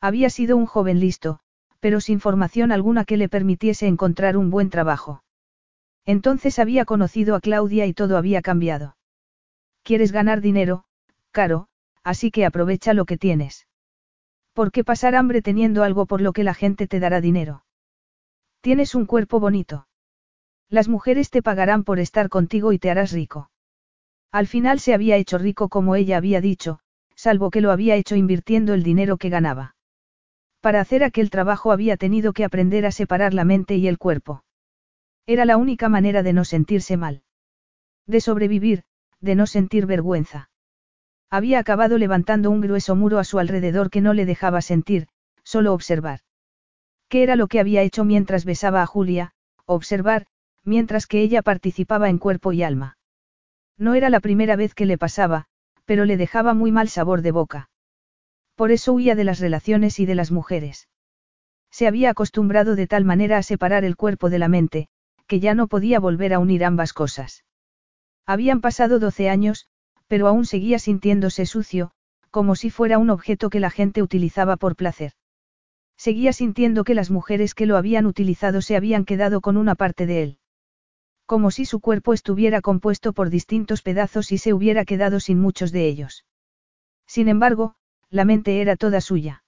Había 0.00 0.30
sido 0.30 0.56
un 0.56 0.66
joven 0.66 1.00
listo, 1.00 1.40
pero 1.80 2.00
sin 2.00 2.20
formación 2.20 2.72
alguna 2.72 3.04
que 3.04 3.16
le 3.16 3.28
permitiese 3.28 3.86
encontrar 3.86 4.36
un 4.36 4.50
buen 4.50 4.70
trabajo. 4.70 5.22
Entonces 6.04 6.58
había 6.58 6.84
conocido 6.84 7.34
a 7.34 7.40
Claudia 7.40 7.86
y 7.86 7.92
todo 7.92 8.16
había 8.16 8.42
cambiado. 8.42 8.96
Quieres 9.82 10.12
ganar 10.12 10.40
dinero, 10.40 10.84
caro, 11.30 11.68
así 12.02 12.30
que 12.30 12.44
aprovecha 12.44 12.94
lo 12.94 13.04
que 13.04 13.18
tienes. 13.18 13.66
¿Por 14.52 14.72
qué 14.72 14.84
pasar 14.84 15.14
hambre 15.14 15.42
teniendo 15.42 15.82
algo 15.82 16.06
por 16.06 16.20
lo 16.20 16.32
que 16.32 16.44
la 16.44 16.54
gente 16.54 16.86
te 16.86 16.98
dará 16.98 17.20
dinero? 17.20 17.64
Tienes 18.60 18.94
un 18.94 19.06
cuerpo 19.06 19.38
bonito. 19.38 19.86
Las 20.68 20.88
mujeres 20.88 21.30
te 21.30 21.42
pagarán 21.42 21.84
por 21.84 22.00
estar 22.00 22.28
contigo 22.28 22.72
y 22.72 22.78
te 22.78 22.90
harás 22.90 23.12
rico. 23.12 23.50
Al 24.32 24.46
final 24.46 24.80
se 24.80 24.94
había 24.94 25.16
hecho 25.16 25.38
rico 25.38 25.68
como 25.68 25.94
ella 25.94 26.16
había 26.16 26.40
dicho, 26.40 26.80
salvo 27.14 27.50
que 27.50 27.60
lo 27.60 27.70
había 27.70 27.94
hecho 27.94 28.16
invirtiendo 28.16 28.74
el 28.74 28.82
dinero 28.82 29.18
que 29.18 29.28
ganaba. 29.28 29.75
Para 30.66 30.80
hacer 30.80 31.04
aquel 31.04 31.30
trabajo 31.30 31.70
había 31.70 31.96
tenido 31.96 32.32
que 32.32 32.42
aprender 32.42 32.86
a 32.86 32.90
separar 32.90 33.32
la 33.34 33.44
mente 33.44 33.76
y 33.76 33.86
el 33.86 33.98
cuerpo. 33.98 34.42
Era 35.24 35.44
la 35.44 35.58
única 35.58 35.88
manera 35.88 36.24
de 36.24 36.32
no 36.32 36.44
sentirse 36.44 36.96
mal. 36.96 37.22
De 38.08 38.20
sobrevivir, 38.20 38.82
de 39.20 39.36
no 39.36 39.46
sentir 39.46 39.86
vergüenza. 39.86 40.50
Había 41.30 41.60
acabado 41.60 41.98
levantando 41.98 42.50
un 42.50 42.60
grueso 42.60 42.96
muro 42.96 43.20
a 43.20 43.22
su 43.22 43.38
alrededor 43.38 43.90
que 43.90 44.00
no 44.00 44.12
le 44.12 44.26
dejaba 44.26 44.60
sentir, 44.60 45.06
solo 45.44 45.72
observar. 45.72 46.22
¿Qué 47.08 47.22
era 47.22 47.36
lo 47.36 47.46
que 47.46 47.60
había 47.60 47.82
hecho 47.82 48.04
mientras 48.04 48.44
besaba 48.44 48.82
a 48.82 48.86
Julia? 48.86 49.34
Observar, 49.66 50.26
mientras 50.64 51.06
que 51.06 51.20
ella 51.20 51.42
participaba 51.42 52.08
en 52.08 52.18
cuerpo 52.18 52.52
y 52.52 52.64
alma. 52.64 52.98
No 53.78 53.94
era 53.94 54.10
la 54.10 54.18
primera 54.18 54.56
vez 54.56 54.74
que 54.74 54.86
le 54.86 54.98
pasaba, 54.98 55.44
pero 55.84 56.04
le 56.06 56.16
dejaba 56.16 56.54
muy 56.54 56.72
mal 56.72 56.88
sabor 56.88 57.22
de 57.22 57.30
boca. 57.30 57.70
Por 58.56 58.72
eso 58.72 58.94
huía 58.94 59.14
de 59.14 59.24
las 59.24 59.38
relaciones 59.38 60.00
y 60.00 60.06
de 60.06 60.14
las 60.14 60.32
mujeres. 60.32 60.88
Se 61.70 61.86
había 61.86 62.10
acostumbrado 62.10 62.74
de 62.74 62.86
tal 62.86 63.04
manera 63.04 63.36
a 63.36 63.42
separar 63.42 63.84
el 63.84 63.96
cuerpo 63.96 64.30
de 64.30 64.38
la 64.38 64.48
mente, 64.48 64.88
que 65.26 65.40
ya 65.40 65.54
no 65.54 65.68
podía 65.68 66.00
volver 66.00 66.32
a 66.32 66.38
unir 66.38 66.64
ambas 66.64 66.94
cosas. 66.94 67.44
Habían 68.24 68.62
pasado 68.62 68.98
doce 68.98 69.28
años, 69.28 69.66
pero 70.08 70.26
aún 70.26 70.46
seguía 70.46 70.78
sintiéndose 70.78 71.44
sucio, 71.44 71.90
como 72.30 72.56
si 72.56 72.70
fuera 72.70 72.98
un 72.98 73.10
objeto 73.10 73.50
que 73.50 73.60
la 73.60 73.70
gente 73.70 74.02
utilizaba 74.02 74.56
por 74.56 74.74
placer. 74.74 75.12
Seguía 75.98 76.32
sintiendo 76.32 76.84
que 76.84 76.94
las 76.94 77.10
mujeres 77.10 77.54
que 77.54 77.66
lo 77.66 77.76
habían 77.76 78.06
utilizado 78.06 78.62
se 78.62 78.76
habían 78.76 79.04
quedado 79.04 79.40
con 79.40 79.56
una 79.56 79.74
parte 79.74 80.06
de 80.06 80.22
él. 80.22 80.38
Como 81.26 81.50
si 81.50 81.66
su 81.66 81.80
cuerpo 81.80 82.14
estuviera 82.14 82.60
compuesto 82.62 83.12
por 83.12 83.30
distintos 83.30 83.82
pedazos 83.82 84.32
y 84.32 84.38
se 84.38 84.54
hubiera 84.54 84.84
quedado 84.84 85.20
sin 85.20 85.40
muchos 85.40 85.72
de 85.72 85.88
ellos. 85.88 86.24
Sin 87.06 87.28
embargo, 87.28 87.74
la 88.10 88.24
mente 88.24 88.60
era 88.60 88.76
toda 88.76 89.00
suya. 89.00 89.44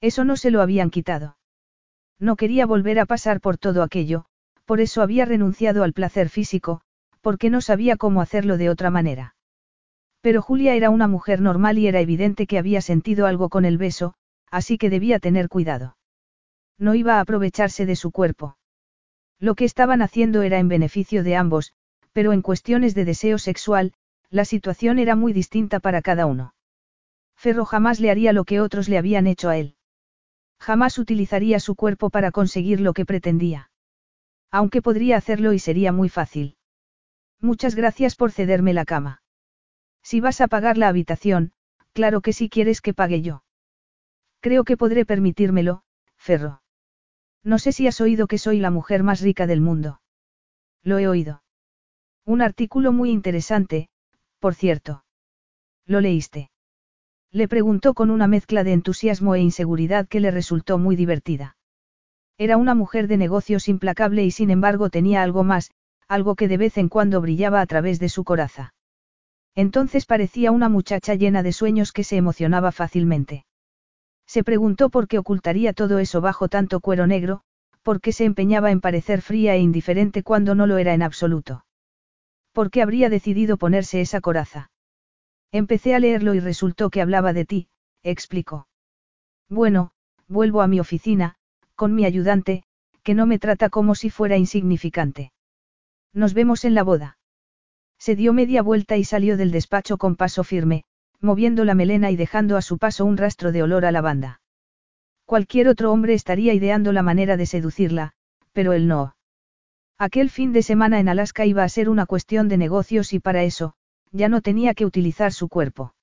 Eso 0.00 0.24
no 0.24 0.36
se 0.36 0.50
lo 0.50 0.62
habían 0.62 0.90
quitado. 0.90 1.36
No 2.18 2.36
quería 2.36 2.66
volver 2.66 2.98
a 2.98 3.06
pasar 3.06 3.40
por 3.40 3.58
todo 3.58 3.82
aquello, 3.82 4.26
por 4.64 4.80
eso 4.80 5.02
había 5.02 5.24
renunciado 5.24 5.82
al 5.84 5.92
placer 5.92 6.28
físico, 6.28 6.80
porque 7.20 7.50
no 7.50 7.60
sabía 7.60 7.96
cómo 7.96 8.20
hacerlo 8.20 8.56
de 8.56 8.70
otra 8.70 8.90
manera. 8.90 9.34
Pero 10.20 10.40
Julia 10.40 10.74
era 10.74 10.90
una 10.90 11.08
mujer 11.08 11.40
normal 11.40 11.78
y 11.78 11.88
era 11.88 12.00
evidente 12.00 12.46
que 12.46 12.58
había 12.58 12.80
sentido 12.80 13.26
algo 13.26 13.48
con 13.48 13.64
el 13.64 13.78
beso, 13.78 14.14
así 14.50 14.78
que 14.78 14.90
debía 14.90 15.18
tener 15.18 15.48
cuidado. 15.48 15.96
No 16.78 16.94
iba 16.94 17.16
a 17.16 17.20
aprovecharse 17.20 17.86
de 17.86 17.96
su 17.96 18.12
cuerpo. 18.12 18.56
Lo 19.38 19.56
que 19.56 19.64
estaban 19.64 20.02
haciendo 20.02 20.42
era 20.42 20.58
en 20.58 20.68
beneficio 20.68 21.24
de 21.24 21.36
ambos, 21.36 21.72
pero 22.12 22.32
en 22.32 22.42
cuestiones 22.42 22.94
de 22.94 23.04
deseo 23.04 23.38
sexual, 23.38 23.92
la 24.30 24.44
situación 24.44 24.98
era 24.98 25.16
muy 25.16 25.32
distinta 25.32 25.80
para 25.80 26.02
cada 26.02 26.26
uno. 26.26 26.54
Ferro 27.42 27.64
jamás 27.64 27.98
le 27.98 28.08
haría 28.08 28.32
lo 28.32 28.44
que 28.44 28.60
otros 28.60 28.88
le 28.88 28.98
habían 28.98 29.26
hecho 29.26 29.48
a 29.48 29.56
él. 29.56 29.74
Jamás 30.60 30.96
utilizaría 30.96 31.58
su 31.58 31.74
cuerpo 31.74 32.08
para 32.08 32.30
conseguir 32.30 32.80
lo 32.80 32.92
que 32.92 33.04
pretendía. 33.04 33.68
Aunque 34.52 34.80
podría 34.80 35.16
hacerlo 35.16 35.52
y 35.52 35.58
sería 35.58 35.90
muy 35.90 36.08
fácil. 36.08 36.56
Muchas 37.40 37.74
gracias 37.74 38.14
por 38.14 38.30
cederme 38.30 38.74
la 38.74 38.84
cama. 38.84 39.22
Si 40.04 40.20
vas 40.20 40.40
a 40.40 40.46
pagar 40.46 40.78
la 40.78 40.86
habitación, 40.86 41.50
claro 41.92 42.20
que 42.20 42.32
sí 42.32 42.48
quieres 42.48 42.80
que 42.80 42.94
pague 42.94 43.22
yo. 43.22 43.42
Creo 44.38 44.62
que 44.62 44.76
podré 44.76 45.04
permitírmelo, 45.04 45.82
Ferro. 46.16 46.62
No 47.42 47.58
sé 47.58 47.72
si 47.72 47.88
has 47.88 48.00
oído 48.00 48.28
que 48.28 48.38
soy 48.38 48.60
la 48.60 48.70
mujer 48.70 49.02
más 49.02 49.20
rica 49.20 49.48
del 49.48 49.60
mundo. 49.60 50.00
Lo 50.84 51.00
he 51.00 51.08
oído. 51.08 51.42
Un 52.24 52.40
artículo 52.40 52.92
muy 52.92 53.10
interesante, 53.10 53.88
por 54.38 54.54
cierto. 54.54 55.04
¿Lo 55.86 56.00
leíste? 56.00 56.51
Le 57.34 57.48
preguntó 57.48 57.94
con 57.94 58.10
una 58.10 58.26
mezcla 58.26 58.62
de 58.62 58.74
entusiasmo 58.74 59.34
e 59.34 59.40
inseguridad 59.40 60.06
que 60.06 60.20
le 60.20 60.30
resultó 60.30 60.76
muy 60.76 60.96
divertida. 60.96 61.56
Era 62.36 62.58
una 62.58 62.74
mujer 62.74 63.08
de 63.08 63.16
negocios 63.16 63.68
implacable 63.68 64.22
y 64.22 64.30
sin 64.30 64.50
embargo 64.50 64.90
tenía 64.90 65.22
algo 65.22 65.42
más, 65.42 65.70
algo 66.08 66.34
que 66.34 66.46
de 66.46 66.58
vez 66.58 66.76
en 66.76 66.90
cuando 66.90 67.22
brillaba 67.22 67.62
a 67.62 67.66
través 67.66 67.98
de 68.00 68.10
su 68.10 68.24
coraza. 68.24 68.74
Entonces 69.54 70.04
parecía 70.04 70.50
una 70.50 70.68
muchacha 70.68 71.14
llena 71.14 71.42
de 71.42 71.52
sueños 71.52 71.92
que 71.92 72.04
se 72.04 72.16
emocionaba 72.16 72.70
fácilmente. 72.70 73.46
Se 74.26 74.44
preguntó 74.44 74.90
por 74.90 75.08
qué 75.08 75.18
ocultaría 75.18 75.72
todo 75.72 75.98
eso 76.00 76.20
bajo 76.20 76.48
tanto 76.48 76.80
cuero 76.80 77.06
negro, 77.06 77.42
por 77.82 78.00
qué 78.00 78.12
se 78.12 78.24
empeñaba 78.24 78.70
en 78.70 78.80
parecer 78.80 79.22
fría 79.22 79.54
e 79.54 79.60
indiferente 79.60 80.22
cuando 80.22 80.54
no 80.54 80.66
lo 80.66 80.76
era 80.76 80.92
en 80.92 81.02
absoluto. 81.02 81.64
¿Por 82.52 82.70
qué 82.70 82.82
habría 82.82 83.08
decidido 83.08 83.56
ponerse 83.56 84.02
esa 84.02 84.20
coraza? 84.20 84.71
Empecé 85.52 85.94
a 85.94 85.98
leerlo 85.98 86.34
y 86.34 86.40
resultó 86.40 86.88
que 86.88 87.02
hablaba 87.02 87.34
de 87.34 87.44
ti, 87.44 87.68
explicó. 88.02 88.66
Bueno, 89.50 89.92
vuelvo 90.26 90.62
a 90.62 90.66
mi 90.66 90.80
oficina, 90.80 91.36
con 91.76 91.94
mi 91.94 92.06
ayudante, 92.06 92.64
que 93.02 93.14
no 93.14 93.26
me 93.26 93.38
trata 93.38 93.68
como 93.68 93.94
si 93.94 94.08
fuera 94.08 94.38
insignificante. 94.38 95.32
Nos 96.14 96.32
vemos 96.32 96.64
en 96.64 96.74
la 96.74 96.82
boda. 96.82 97.18
Se 97.98 98.16
dio 98.16 98.32
media 98.32 98.62
vuelta 98.62 98.96
y 98.96 99.04
salió 99.04 99.36
del 99.36 99.50
despacho 99.50 99.98
con 99.98 100.16
paso 100.16 100.42
firme, 100.42 100.84
moviendo 101.20 101.64
la 101.64 101.74
melena 101.74 102.10
y 102.10 102.16
dejando 102.16 102.56
a 102.56 102.62
su 102.62 102.78
paso 102.78 103.04
un 103.04 103.16
rastro 103.16 103.52
de 103.52 103.62
olor 103.62 103.84
a 103.84 103.92
lavanda. 103.92 104.40
Cualquier 105.26 105.68
otro 105.68 105.92
hombre 105.92 106.14
estaría 106.14 106.54
ideando 106.54 106.92
la 106.92 107.02
manera 107.02 107.36
de 107.36 107.46
seducirla, 107.46 108.12
pero 108.52 108.72
él 108.72 108.88
no. 108.88 109.16
Aquel 109.98 110.30
fin 110.30 110.52
de 110.52 110.62
semana 110.62 110.98
en 110.98 111.08
Alaska 111.08 111.46
iba 111.46 111.62
a 111.62 111.68
ser 111.68 111.88
una 111.88 112.06
cuestión 112.06 112.48
de 112.48 112.56
negocios 112.56 113.12
y 113.12 113.20
para 113.20 113.44
eso, 113.44 113.74
ya 114.12 114.28
no 114.28 114.40
tenía 114.40 114.74
que 114.74 114.86
utilizar 114.86 115.32
su 115.32 115.48
cuerpo. 115.48 115.94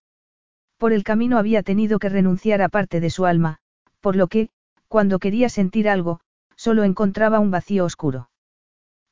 Por 0.77 0.93
el 0.93 1.03
camino 1.03 1.37
había 1.37 1.63
tenido 1.63 1.99
que 1.99 2.09
renunciar 2.09 2.61
a 2.61 2.69
parte 2.69 2.99
de 2.99 3.09
su 3.09 3.25
alma, 3.25 3.59
por 4.01 4.15
lo 4.15 4.27
que, 4.27 4.49
cuando 4.87 5.19
quería 5.19 5.49
sentir 5.49 5.87
algo, 5.87 6.19
solo 6.55 6.83
encontraba 6.83 7.39
un 7.39 7.51
vacío 7.51 7.85
oscuro. 7.85 8.29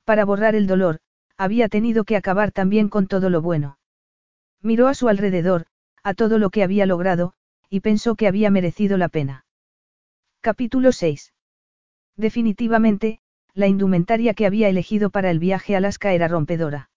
Para 0.04 0.26
borrar 0.26 0.56
el 0.56 0.68
dolor, 0.68 1.00
había 1.38 1.70
tenido 1.70 2.04
que 2.04 2.16
acabar 2.16 2.52
también 2.52 2.90
con 2.90 3.08
todo 3.08 3.30
lo 3.30 3.42
bueno. 3.42 3.78
Miró 4.62 4.88
a 4.88 4.94
su 4.94 5.08
alrededor, 5.08 5.68
a 6.04 6.14
todo 6.14 6.40
lo 6.40 6.50
que 6.50 6.64
había 6.64 6.86
logrado, 6.86 7.34
y 7.70 7.82
pensó 7.82 8.16
que 8.16 8.28
había 8.28 8.50
merecido 8.50 8.98
la 8.98 9.10
pena. 9.10 9.46
Capítulo 10.42 10.92
6. 10.92 11.34
Definitivamente, 12.16 13.20
la 13.54 13.68
indumentaria 13.68 14.34
que 14.34 14.46
había 14.46 14.70
elegido 14.70 15.10
para 15.10 15.30
el 15.30 15.40
viaje 15.40 15.76
a 15.76 15.80
Alaska 15.80 16.14
era 16.14 16.28
rompedora. 16.28 16.90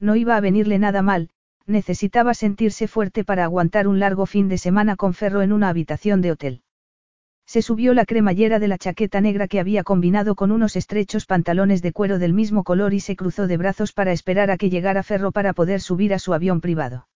No 0.00 0.16
iba 0.16 0.36
a 0.36 0.40
venirle 0.40 0.78
nada 0.78 1.02
mal, 1.02 1.30
necesitaba 1.66 2.34
sentirse 2.34 2.86
fuerte 2.88 3.24
para 3.24 3.44
aguantar 3.44 3.88
un 3.88 3.98
largo 3.98 4.26
fin 4.26 4.48
de 4.48 4.58
semana 4.58 4.96
con 4.96 5.14
Ferro 5.14 5.42
en 5.42 5.52
una 5.52 5.68
habitación 5.68 6.20
de 6.20 6.32
hotel. 6.32 6.62
Se 7.46 7.62
subió 7.62 7.94
la 7.94 8.06
cremallera 8.06 8.58
de 8.58 8.68
la 8.68 8.76
chaqueta 8.76 9.20
negra 9.20 9.46
que 9.46 9.60
había 9.60 9.84
combinado 9.84 10.34
con 10.34 10.50
unos 10.50 10.74
estrechos 10.74 11.26
pantalones 11.26 11.80
de 11.80 11.92
cuero 11.92 12.18
del 12.18 12.34
mismo 12.34 12.64
color 12.64 12.92
y 12.92 13.00
se 13.00 13.14
cruzó 13.14 13.46
de 13.46 13.56
brazos 13.56 13.92
para 13.92 14.12
esperar 14.12 14.50
a 14.50 14.56
que 14.56 14.68
llegara 14.68 15.04
Ferro 15.04 15.30
para 15.30 15.52
poder 15.52 15.80
subir 15.80 16.12
a 16.12 16.18
su 16.18 16.34
avión 16.34 16.60
privado. 16.60 17.06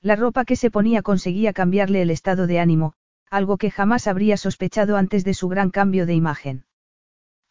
La 0.00 0.14
ropa 0.14 0.44
que 0.44 0.54
se 0.54 0.70
ponía 0.70 1.02
conseguía 1.02 1.52
cambiarle 1.52 2.02
el 2.02 2.10
estado 2.10 2.46
de 2.46 2.60
ánimo, 2.60 2.94
algo 3.30 3.56
que 3.56 3.72
jamás 3.72 4.06
habría 4.06 4.36
sospechado 4.36 4.96
antes 4.96 5.24
de 5.24 5.34
su 5.34 5.48
gran 5.48 5.70
cambio 5.70 6.06
de 6.06 6.14
imagen. 6.14 6.64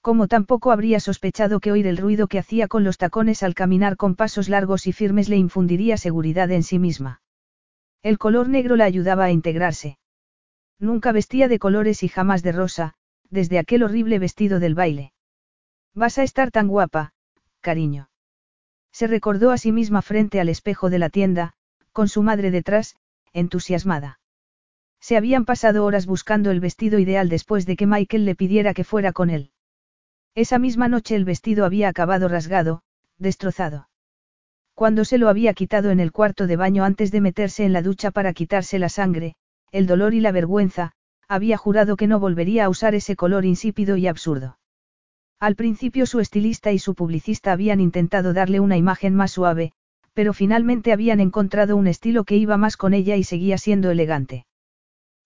Como 0.08 0.30
tampoco 0.30 0.72
habría 0.72 1.02
sospechado 1.02 1.60
que 1.60 1.74
oír 1.74 1.86
el 1.86 1.98
ruido 1.98 2.30
que 2.30 2.40
hacía 2.40 2.70
con 2.70 2.86
los 2.86 2.98
tacones 2.98 3.44
al 3.44 3.54
caminar 3.54 3.98
con 3.98 4.16
pasos 4.16 4.48
largos 4.48 4.88
y 4.88 4.94
firmes 4.94 5.28
le 5.28 5.36
infundiría 5.36 5.98
seguridad 5.98 6.50
en 6.50 6.64
sí 6.64 6.80
misma. 6.80 7.22
El 8.04 8.18
color 8.18 8.48
negro 8.48 8.78
la 8.78 8.86
ayudaba 8.86 9.26
a 9.26 9.32
integrarse. 9.32 9.98
Nunca 10.80 11.12
vestía 11.12 11.50
de 11.50 11.60
colores 11.60 12.04
y 12.04 12.08
jamás 12.08 12.42
de 12.42 12.54
rosa, 12.54 12.94
desde 13.30 13.60
aquel 13.60 13.84
horrible 13.84 14.18
vestido 14.18 14.62
del 14.62 14.76
baile. 14.76 15.12
Vas 15.94 16.18
a 16.20 16.24
estar 16.24 16.52
tan 16.52 16.70
guapa, 16.70 17.12
cariño. 17.60 18.10
Se 18.94 19.08
recordó 19.08 19.52
a 19.52 19.58
sí 19.58 19.74
misma 19.74 20.02
frente 20.02 20.40
al 20.40 20.48
espejo 20.48 20.90
de 20.90 21.00
la 21.00 21.10
tienda, 21.10 21.52
con 21.92 22.08
su 22.08 22.24
madre 22.24 22.50
detrás, 22.50 22.96
entusiasmada. 23.34 24.22
Se 25.02 25.18
habían 25.18 25.44
pasado 25.44 25.84
horas 25.84 26.06
buscando 26.06 26.50
el 26.50 26.62
vestido 26.62 26.98
ideal 26.98 27.28
después 27.28 27.66
de 27.66 27.76
que 27.76 27.88
Michael 27.88 28.24
le 28.24 28.36
pidiera 28.36 28.74
que 28.74 28.86
fuera 28.86 29.12
con 29.12 29.30
él. 29.30 29.52
Esa 30.38 30.60
misma 30.60 30.88
noche 30.88 31.16
el 31.16 31.26
vestido 31.26 31.66
había 31.66 31.90
acabado 31.90 32.28
rasgado, 32.28 32.84
destrozado. 33.18 33.90
Cuando 34.76 35.04
se 35.04 35.18
lo 35.18 35.30
había 35.30 35.56
quitado 35.56 35.90
en 35.90 36.00
el 36.00 36.12
cuarto 36.12 36.46
de 36.46 36.56
baño 36.56 36.84
antes 36.84 37.10
de 37.10 37.22
meterse 37.22 37.66
en 37.66 37.74
la 37.74 37.82
ducha 37.82 38.12
para 38.12 38.34
quitarse 38.34 38.78
la 38.78 38.90
sangre, 38.90 39.34
el 39.72 39.88
dolor 39.88 40.14
y 40.14 40.20
la 40.20 40.32
vergüenza, 40.32 40.92
había 41.28 41.58
jurado 41.58 41.96
que 41.98 42.06
no 42.06 42.20
volvería 42.20 42.66
a 42.66 42.70
usar 42.70 42.94
ese 42.94 43.16
color 43.16 43.46
insípido 43.46 43.98
y 43.98 44.06
absurdo. 44.06 44.60
Al 45.40 45.56
principio 45.56 46.06
su 46.06 46.20
estilista 46.20 46.72
y 46.72 46.78
su 46.78 46.94
publicista 46.94 47.52
habían 47.52 47.80
intentado 47.80 48.32
darle 48.32 48.60
una 48.60 48.78
imagen 48.78 49.16
más 49.16 49.32
suave, 49.32 49.72
pero 50.14 50.34
finalmente 50.34 50.94
habían 50.94 51.20
encontrado 51.20 51.76
un 51.76 51.88
estilo 51.88 52.26
que 52.26 52.38
iba 52.38 52.58
más 52.58 52.78
con 52.78 52.94
ella 52.94 53.16
y 53.16 53.24
seguía 53.24 53.58
siendo 53.58 53.90
elegante. 53.90 54.46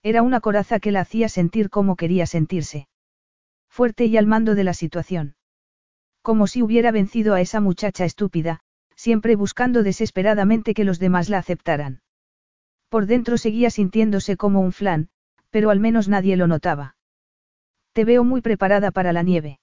Era 0.02 0.22
una 0.22 0.40
coraza 0.40 0.80
que 0.80 0.90
la 0.90 1.00
hacía 1.00 1.28
sentir 1.28 1.68
como 1.68 1.96
quería 1.96 2.24
sentirse. 2.24 2.88
Fuerte 3.72 4.04
y 4.04 4.18
al 4.18 4.26
mando 4.26 4.54
de 4.54 4.64
la 4.64 4.74
situación. 4.74 5.34
Como 6.20 6.46
si 6.46 6.60
hubiera 6.60 6.90
vencido 6.90 7.32
a 7.32 7.40
esa 7.40 7.58
muchacha 7.58 8.04
estúpida, 8.04 8.60
siempre 8.96 9.34
buscando 9.34 9.82
desesperadamente 9.82 10.74
que 10.74 10.84
los 10.84 10.98
demás 10.98 11.30
la 11.30 11.38
aceptaran. 11.38 12.02
Por 12.90 13.06
dentro 13.06 13.38
seguía 13.38 13.70
sintiéndose 13.70 14.36
como 14.36 14.60
un 14.60 14.72
flan, 14.72 15.08
pero 15.48 15.70
al 15.70 15.80
menos 15.80 16.06
nadie 16.06 16.36
lo 16.36 16.46
notaba. 16.46 16.96
Te 17.94 18.04
veo 18.04 18.24
muy 18.24 18.42
preparada 18.42 18.90
para 18.90 19.14
la 19.14 19.22
nieve. 19.22 19.58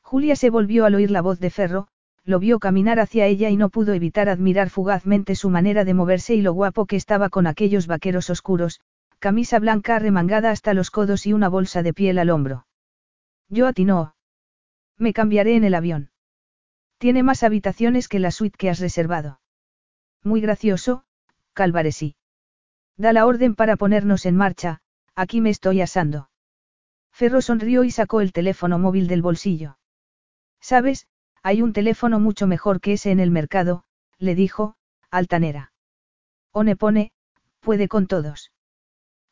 Julia 0.00 0.36
se 0.36 0.48
volvió 0.48 0.84
al 0.84 0.94
oír 0.94 1.10
la 1.10 1.20
voz 1.20 1.40
de 1.40 1.50
Ferro, 1.50 1.88
lo 2.22 2.38
vio 2.38 2.60
caminar 2.60 3.00
hacia 3.00 3.26
ella 3.26 3.50
y 3.50 3.56
no 3.56 3.68
pudo 3.68 3.94
evitar 3.94 4.28
admirar 4.28 4.70
fugazmente 4.70 5.34
su 5.34 5.50
manera 5.50 5.84
de 5.84 5.94
moverse 5.94 6.36
y 6.36 6.40
lo 6.40 6.52
guapo 6.52 6.86
que 6.86 6.94
estaba 6.94 7.30
con 7.30 7.48
aquellos 7.48 7.88
vaqueros 7.88 8.30
oscuros, 8.30 8.80
camisa 9.18 9.58
blanca 9.58 9.98
remangada 9.98 10.52
hasta 10.52 10.72
los 10.72 10.92
codos 10.92 11.26
y 11.26 11.32
una 11.32 11.48
bolsa 11.48 11.82
de 11.82 11.92
piel 11.92 12.20
al 12.20 12.30
hombro. 12.30 12.66
Yo 13.56 13.68
a 13.68 13.72
ti 13.72 13.84
no. 13.84 14.16
Me 14.98 15.12
cambiaré 15.12 15.54
en 15.54 15.62
el 15.62 15.74
avión. 15.74 16.10
Tiene 16.98 17.22
más 17.22 17.44
habitaciones 17.44 18.08
que 18.08 18.18
la 18.18 18.32
suite 18.32 18.56
que 18.58 18.68
has 18.68 18.80
reservado. 18.80 19.40
Muy 20.24 20.40
gracioso, 20.40 21.04
Calvaresí. 21.52 22.16
Da 22.96 23.12
la 23.12 23.26
orden 23.26 23.54
para 23.54 23.76
ponernos 23.76 24.26
en 24.26 24.34
marcha, 24.34 24.80
aquí 25.14 25.40
me 25.40 25.50
estoy 25.50 25.82
asando. 25.82 26.30
Ferro 27.12 27.40
sonrió 27.40 27.84
y 27.84 27.92
sacó 27.92 28.20
el 28.20 28.32
teléfono 28.32 28.80
móvil 28.80 29.06
del 29.06 29.22
bolsillo. 29.22 29.78
¿Sabes? 30.60 31.06
Hay 31.44 31.62
un 31.62 31.72
teléfono 31.72 32.18
mucho 32.18 32.48
mejor 32.48 32.80
que 32.80 32.94
ese 32.94 33.12
en 33.12 33.20
el 33.20 33.30
mercado, 33.30 33.84
le 34.18 34.34
dijo, 34.34 34.74
altanera. 35.12 35.72
Onepone, 36.50 37.12
puede 37.60 37.86
con 37.86 38.08
todos. 38.08 38.50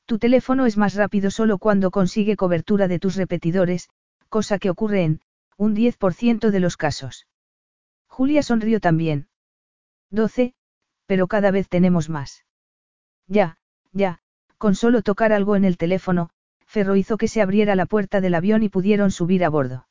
Tu 0.07 0.21
teléfono 0.21 0.67
es 0.67 0.77
más 0.77 0.95
rápido 0.95 1.33
solo 1.33 1.59
cuando 1.59 1.91
consigue 1.91 2.37
cobertura 2.37 2.87
de 2.87 3.01
tus 3.01 3.17
repetidores, 3.17 3.89
cosa 4.33 4.59
que 4.59 4.71
ocurre 4.71 5.05
en, 5.05 5.21
un 5.59 5.77
10% 5.77 6.51
de 6.51 6.61
los 6.61 6.79
casos. 6.79 7.27
Julia 8.07 8.43
sonrió 8.43 8.81
también. 8.81 9.29
12, 10.11 10.55
pero 11.05 11.27
cada 11.27 11.51
vez 11.51 11.69
tenemos 11.69 12.09
más. 12.09 12.47
Ya, 13.27 13.59
ya, 13.93 14.21
con 14.57 14.75
solo 14.75 15.03
tocar 15.03 15.35
algo 15.35 15.55
en 15.55 15.67
el 15.67 15.77
teléfono, 15.77 16.31
Ferro 16.65 16.97
hizo 16.97 17.19
que 17.19 17.29
se 17.29 17.43
abriera 17.43 17.77
la 17.77 17.85
puerta 17.85 18.23
del 18.23 18.35
avión 18.35 18.63
y 18.63 18.71
pudieron 18.71 19.11
subir 19.11 19.45
a 19.45 19.51
bordo. 19.51 19.87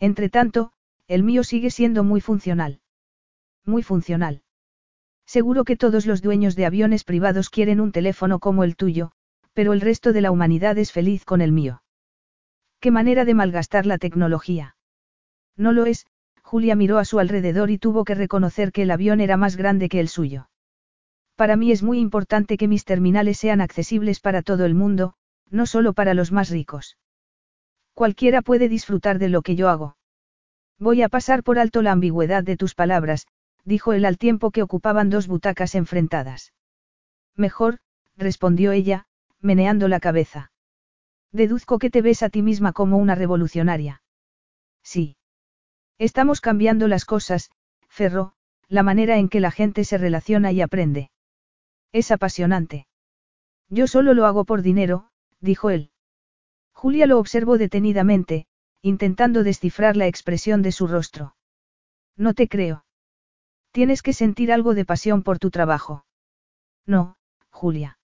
Entretanto, 0.00 0.72
el 1.06 1.22
mío 1.22 1.44
sigue 1.44 1.70
siendo 1.70 2.02
muy 2.02 2.20
funcional. 2.20 2.80
Muy 3.64 3.84
funcional. 3.84 4.42
Seguro 5.24 5.62
que 5.62 5.76
todos 5.76 6.04
los 6.04 6.20
dueños 6.20 6.56
de 6.56 6.66
aviones 6.66 7.04
privados 7.04 7.48
quieren 7.48 7.80
un 7.80 7.92
teléfono 7.92 8.40
como 8.40 8.64
el 8.64 8.74
tuyo, 8.74 9.12
pero 9.52 9.72
el 9.72 9.80
resto 9.80 10.12
de 10.12 10.20
la 10.20 10.32
humanidad 10.32 10.76
es 10.78 10.90
feliz 10.90 11.24
con 11.24 11.40
el 11.40 11.52
mío. 11.52 11.82
¿Qué 12.82 12.90
manera 12.90 13.24
de 13.24 13.34
malgastar 13.34 13.86
la 13.86 13.96
tecnología? 13.96 14.74
No 15.56 15.70
lo 15.70 15.86
es, 15.86 16.04
Julia 16.42 16.74
miró 16.74 16.98
a 16.98 17.04
su 17.04 17.20
alrededor 17.20 17.70
y 17.70 17.78
tuvo 17.78 18.04
que 18.04 18.16
reconocer 18.16 18.72
que 18.72 18.82
el 18.82 18.90
avión 18.90 19.20
era 19.20 19.36
más 19.36 19.54
grande 19.54 19.88
que 19.88 20.00
el 20.00 20.08
suyo. 20.08 20.50
Para 21.36 21.54
mí 21.54 21.70
es 21.70 21.84
muy 21.84 22.00
importante 22.00 22.56
que 22.56 22.66
mis 22.66 22.84
terminales 22.84 23.38
sean 23.38 23.60
accesibles 23.60 24.18
para 24.18 24.42
todo 24.42 24.64
el 24.64 24.74
mundo, 24.74 25.14
no 25.48 25.66
solo 25.66 25.92
para 25.92 26.12
los 26.12 26.32
más 26.32 26.50
ricos. 26.50 26.98
Cualquiera 27.94 28.42
puede 28.42 28.68
disfrutar 28.68 29.20
de 29.20 29.28
lo 29.28 29.42
que 29.42 29.54
yo 29.54 29.68
hago. 29.68 29.96
Voy 30.76 31.02
a 31.02 31.08
pasar 31.08 31.44
por 31.44 31.60
alto 31.60 31.82
la 31.82 31.92
ambigüedad 31.92 32.42
de 32.42 32.56
tus 32.56 32.74
palabras, 32.74 33.28
dijo 33.64 33.92
él 33.92 34.04
al 34.04 34.18
tiempo 34.18 34.50
que 34.50 34.62
ocupaban 34.62 35.08
dos 35.08 35.28
butacas 35.28 35.76
enfrentadas. 35.76 36.52
Mejor, 37.36 37.78
respondió 38.16 38.72
ella, 38.72 39.06
meneando 39.40 39.86
la 39.86 40.00
cabeza. 40.00 40.51
Deduzco 41.32 41.78
que 41.78 41.90
te 41.90 42.02
ves 42.02 42.22
a 42.22 42.28
ti 42.28 42.42
misma 42.42 42.72
como 42.72 42.98
una 42.98 43.14
revolucionaria. 43.14 44.02
Sí. 44.82 45.16
Estamos 45.98 46.40
cambiando 46.40 46.88
las 46.88 47.04
cosas, 47.04 47.50
Ferro, 47.88 48.34
la 48.68 48.82
manera 48.82 49.18
en 49.18 49.28
que 49.28 49.40
la 49.40 49.50
gente 49.50 49.84
se 49.84 49.98
relaciona 49.98 50.52
y 50.52 50.60
aprende. 50.60 51.10
Es 51.92 52.10
apasionante. 52.10 52.86
Yo 53.68 53.86
solo 53.86 54.14
lo 54.14 54.26
hago 54.26 54.44
por 54.44 54.62
dinero, 54.62 55.08
dijo 55.40 55.70
él. 55.70 55.90
Julia 56.72 57.06
lo 57.06 57.18
observó 57.18 57.58
detenidamente, 57.58 58.46
intentando 58.82 59.44
descifrar 59.44 59.96
la 59.96 60.06
expresión 60.06 60.62
de 60.62 60.72
su 60.72 60.86
rostro. 60.86 61.36
No 62.16 62.34
te 62.34 62.48
creo. 62.48 62.84
Tienes 63.70 64.02
que 64.02 64.12
sentir 64.12 64.52
algo 64.52 64.74
de 64.74 64.84
pasión 64.84 65.22
por 65.22 65.38
tu 65.38 65.50
trabajo. 65.50 66.04
No, 66.84 67.16
Julia. 67.50 67.98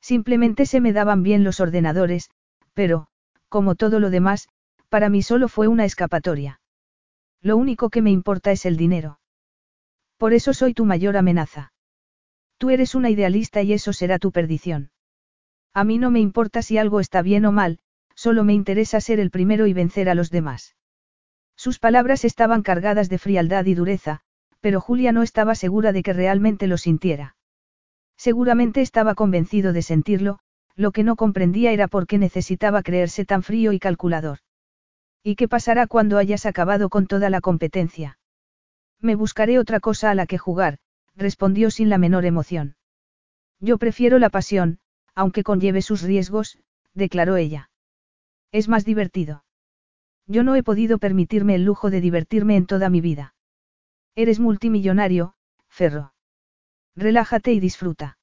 Simplemente 0.00 0.66
se 0.66 0.80
me 0.80 0.92
daban 0.92 1.22
bien 1.22 1.44
los 1.44 1.60
ordenadores, 1.60 2.30
pero, 2.74 3.06
como 3.48 3.74
todo 3.74 4.00
lo 4.00 4.10
demás, 4.10 4.48
para 4.88 5.08
mí 5.08 5.22
solo 5.22 5.48
fue 5.48 5.68
una 5.68 5.84
escapatoria. 5.84 6.60
Lo 7.40 7.56
único 7.56 7.90
que 7.90 8.02
me 8.02 8.10
importa 8.10 8.52
es 8.52 8.66
el 8.66 8.76
dinero. 8.76 9.20
Por 10.18 10.32
eso 10.32 10.52
soy 10.52 10.74
tu 10.74 10.84
mayor 10.84 11.16
amenaza. 11.16 11.72
Tú 12.58 12.70
eres 12.70 12.94
una 12.94 13.10
idealista 13.10 13.62
y 13.62 13.72
eso 13.72 13.92
será 13.92 14.18
tu 14.18 14.32
perdición. 14.32 14.90
A 15.72 15.84
mí 15.84 15.98
no 15.98 16.10
me 16.10 16.20
importa 16.20 16.62
si 16.62 16.78
algo 16.78 17.00
está 17.00 17.22
bien 17.22 17.44
o 17.46 17.52
mal, 17.52 17.78
solo 18.14 18.44
me 18.44 18.54
interesa 18.54 19.00
ser 19.00 19.18
el 19.18 19.30
primero 19.30 19.66
y 19.66 19.72
vencer 19.72 20.08
a 20.08 20.14
los 20.14 20.30
demás. 20.30 20.76
Sus 21.56 21.78
palabras 21.78 22.24
estaban 22.24 22.62
cargadas 22.62 23.08
de 23.08 23.18
frialdad 23.18 23.64
y 23.66 23.74
dureza, 23.74 24.20
pero 24.60 24.80
Julia 24.80 25.12
no 25.12 25.22
estaba 25.22 25.54
segura 25.54 25.92
de 25.92 26.02
que 26.02 26.12
realmente 26.12 26.66
lo 26.66 26.78
sintiera. 26.78 27.36
Seguramente 28.16 28.80
estaba 28.80 29.14
convencido 29.14 29.72
de 29.72 29.82
sentirlo, 29.82 30.38
lo 30.76 30.92
que 30.92 31.04
no 31.04 31.16
comprendía 31.16 31.72
era 31.72 31.88
por 31.88 32.06
qué 32.06 32.18
necesitaba 32.18 32.82
creerse 32.82 33.24
tan 33.24 33.42
frío 33.42 33.72
y 33.72 33.78
calculador. 33.78 34.38
¿Y 35.22 35.36
qué 35.36 35.48
pasará 35.48 35.86
cuando 35.86 36.18
hayas 36.18 36.46
acabado 36.46 36.88
con 36.88 37.06
toda 37.06 37.30
la 37.30 37.40
competencia? 37.40 38.18
Me 39.00 39.14
buscaré 39.14 39.58
otra 39.58 39.80
cosa 39.80 40.10
a 40.10 40.14
la 40.14 40.26
que 40.26 40.38
jugar, 40.38 40.78
respondió 41.14 41.70
sin 41.70 41.88
la 41.88 41.98
menor 41.98 42.24
emoción. 42.24 42.76
Yo 43.60 43.78
prefiero 43.78 44.18
la 44.18 44.30
pasión, 44.30 44.78
aunque 45.14 45.44
conlleve 45.44 45.80
sus 45.80 46.02
riesgos, 46.02 46.58
declaró 46.92 47.36
ella. 47.36 47.70
Es 48.52 48.68
más 48.68 48.84
divertido. 48.84 49.44
Yo 50.26 50.42
no 50.42 50.56
he 50.56 50.62
podido 50.62 50.98
permitirme 50.98 51.54
el 51.54 51.64
lujo 51.64 51.90
de 51.90 52.00
divertirme 52.00 52.56
en 52.56 52.66
toda 52.66 52.88
mi 52.88 53.00
vida. 53.00 53.34
Eres 54.14 54.40
multimillonario, 54.40 55.34
Ferro. 55.68 56.14
Relájate 56.96 57.52
y 57.52 57.60
disfruta. 57.60 58.18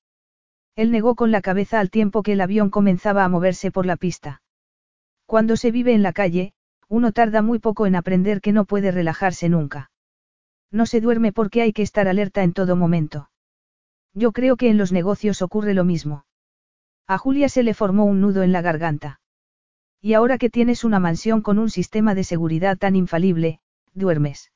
Él 0.76 0.92
negó 0.92 1.16
con 1.16 1.32
la 1.32 1.42
cabeza 1.42 1.80
al 1.80 1.90
tiempo 1.90 2.24
que 2.24 2.34
el 2.34 2.42
avión 2.42 2.70
comenzaba 2.70 3.24
a 3.24 3.30
moverse 3.30 3.72
por 3.72 3.86
la 3.86 3.98
pista. 3.98 4.42
Cuando 5.26 5.56
se 5.58 5.72
vive 5.72 5.94
en 5.94 6.04
la 6.04 6.14
calle, 6.14 6.54
uno 6.88 7.12
tarda 7.12 7.42
muy 7.42 7.60
poco 7.60 7.86
en 7.86 7.96
aprender 7.96 8.42
que 8.42 8.52
no 8.52 8.66
puede 8.66 8.92
relajarse 8.92 9.48
nunca. 9.48 9.92
No 10.72 10.86
se 10.86 11.00
duerme 11.00 11.32
porque 11.32 11.62
hay 11.62 11.72
que 11.72 11.84
estar 11.84 12.08
alerta 12.08 12.44
en 12.44 12.52
todo 12.52 12.76
momento. 12.76 13.30
Yo 14.14 14.34
creo 14.34 14.58
que 14.58 14.70
en 14.70 14.78
los 14.78 14.92
negocios 14.92 15.42
ocurre 15.42 15.74
lo 15.74 15.86
mismo. 15.86 16.26
A 17.08 17.18
Julia 17.18 17.48
se 17.48 17.64
le 17.64 17.74
formó 17.74 18.04
un 18.04 18.20
nudo 18.20 18.44
en 18.44 18.52
la 18.52 18.62
garganta. 18.62 19.22
Y 20.02 20.16
ahora 20.16 20.38
que 20.38 20.50
tienes 20.50 20.84
una 20.84 21.00
mansión 21.00 21.42
con 21.42 21.60
un 21.60 21.70
sistema 21.70 22.14
de 22.14 22.26
seguridad 22.26 22.78
tan 22.78 22.98
infalible, 22.98 23.62
duermes. 23.94 24.52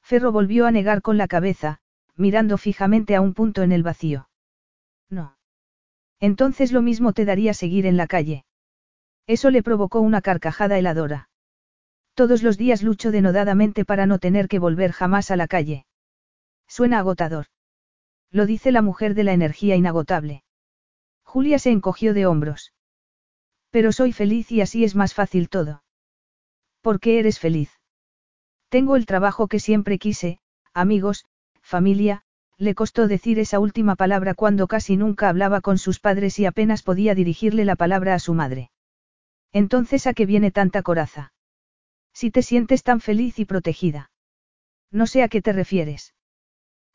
Ferro 0.00 0.32
volvió 0.32 0.66
a 0.66 0.70
negar 0.70 1.02
con 1.02 1.18
la 1.18 1.28
cabeza, 1.28 1.80
mirando 2.16 2.56
fijamente 2.56 3.16
a 3.16 3.20
un 3.20 3.34
punto 3.34 3.62
en 3.62 3.72
el 3.72 3.82
vacío. 3.82 4.29
No. 5.10 5.36
Entonces 6.20 6.72
lo 6.72 6.82
mismo 6.82 7.12
te 7.12 7.24
daría 7.24 7.54
seguir 7.54 7.86
en 7.86 7.96
la 7.96 8.06
calle. 8.06 8.44
Eso 9.26 9.50
le 9.50 9.62
provocó 9.62 10.00
una 10.00 10.22
carcajada 10.22 10.78
heladora. 10.78 11.28
Todos 12.14 12.42
los 12.42 12.58
días 12.58 12.82
lucho 12.82 13.10
denodadamente 13.10 13.84
para 13.84 14.06
no 14.06 14.18
tener 14.18 14.48
que 14.48 14.58
volver 14.58 14.92
jamás 14.92 15.30
a 15.30 15.36
la 15.36 15.48
calle. 15.48 15.86
Suena 16.68 16.98
agotador. 16.98 17.46
Lo 18.30 18.46
dice 18.46 18.72
la 18.72 18.82
mujer 18.82 19.14
de 19.14 19.24
la 19.24 19.32
energía 19.32 19.76
inagotable. 19.76 20.44
Julia 21.24 21.58
se 21.58 21.70
encogió 21.70 22.14
de 22.14 22.26
hombros. 22.26 22.72
Pero 23.70 23.92
soy 23.92 24.12
feliz 24.12 24.50
y 24.52 24.60
así 24.60 24.84
es 24.84 24.94
más 24.94 25.14
fácil 25.14 25.48
todo. 25.48 25.82
¿Por 26.80 27.00
qué 27.00 27.18
eres 27.18 27.38
feliz? 27.38 27.70
Tengo 28.68 28.96
el 28.96 29.06
trabajo 29.06 29.48
que 29.48 29.60
siempre 29.60 29.98
quise, 29.98 30.40
amigos, 30.72 31.24
familia, 31.60 32.24
le 32.60 32.74
costó 32.74 33.08
decir 33.08 33.38
esa 33.38 33.58
última 33.58 33.96
palabra 33.96 34.34
cuando 34.34 34.68
casi 34.68 34.98
nunca 34.98 35.30
hablaba 35.30 35.62
con 35.62 35.78
sus 35.78 35.98
padres 35.98 36.38
y 36.38 36.44
apenas 36.44 36.82
podía 36.82 37.14
dirigirle 37.14 37.64
la 37.64 37.74
palabra 37.74 38.14
a 38.14 38.18
su 38.18 38.34
madre. 38.34 38.70
Entonces, 39.50 40.06
¿a 40.06 40.12
qué 40.12 40.26
viene 40.26 40.50
tanta 40.50 40.82
coraza? 40.82 41.32
Si 42.12 42.30
te 42.30 42.42
sientes 42.42 42.82
tan 42.82 43.00
feliz 43.00 43.38
y 43.38 43.46
protegida. 43.46 44.10
No 44.90 45.06
sé 45.06 45.22
a 45.22 45.28
qué 45.28 45.40
te 45.40 45.54
refieres. 45.54 46.14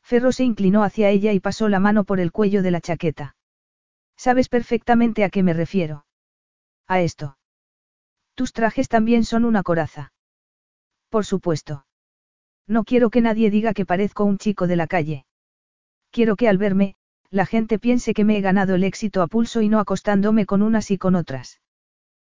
Ferro 0.02 0.30
se 0.30 0.44
inclinó 0.44 0.84
hacia 0.84 1.10
ella 1.10 1.32
y 1.32 1.40
pasó 1.40 1.68
la 1.68 1.80
mano 1.80 2.04
por 2.04 2.20
el 2.20 2.30
cuello 2.30 2.62
de 2.62 2.70
la 2.70 2.80
chaqueta. 2.80 3.34
Sabes 4.16 4.48
perfectamente 4.48 5.24
a 5.24 5.30
qué 5.30 5.42
me 5.42 5.52
refiero. 5.52 6.06
A 6.86 7.00
esto. 7.00 7.38
Tus 8.36 8.52
trajes 8.52 8.88
también 8.88 9.24
son 9.24 9.44
una 9.44 9.64
coraza. 9.64 10.12
Por 11.08 11.26
supuesto. 11.26 11.86
No 12.68 12.84
quiero 12.84 13.10
que 13.10 13.20
nadie 13.20 13.50
diga 13.50 13.74
que 13.74 13.84
parezco 13.84 14.24
un 14.24 14.38
chico 14.38 14.68
de 14.68 14.76
la 14.76 14.86
calle. 14.86 15.25
Quiero 16.16 16.36
que 16.36 16.48
al 16.48 16.56
verme, 16.56 16.94
la 17.28 17.44
gente 17.44 17.78
piense 17.78 18.14
que 18.14 18.24
me 18.24 18.38
he 18.38 18.40
ganado 18.40 18.74
el 18.74 18.84
éxito 18.84 19.20
a 19.20 19.26
pulso 19.26 19.60
y 19.60 19.68
no 19.68 19.80
acostándome 19.80 20.46
con 20.46 20.62
unas 20.62 20.90
y 20.90 20.96
con 20.96 21.14
otras. 21.14 21.60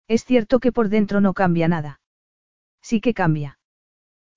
Es 0.08 0.24
cierto 0.24 0.60
que 0.60 0.72
por 0.72 0.88
dentro 0.90 1.20
no 1.20 1.34
cambia 1.34 1.68
nada. 1.68 2.00
Sí 2.84 3.02
que 3.02 3.16
cambia. 3.16 3.58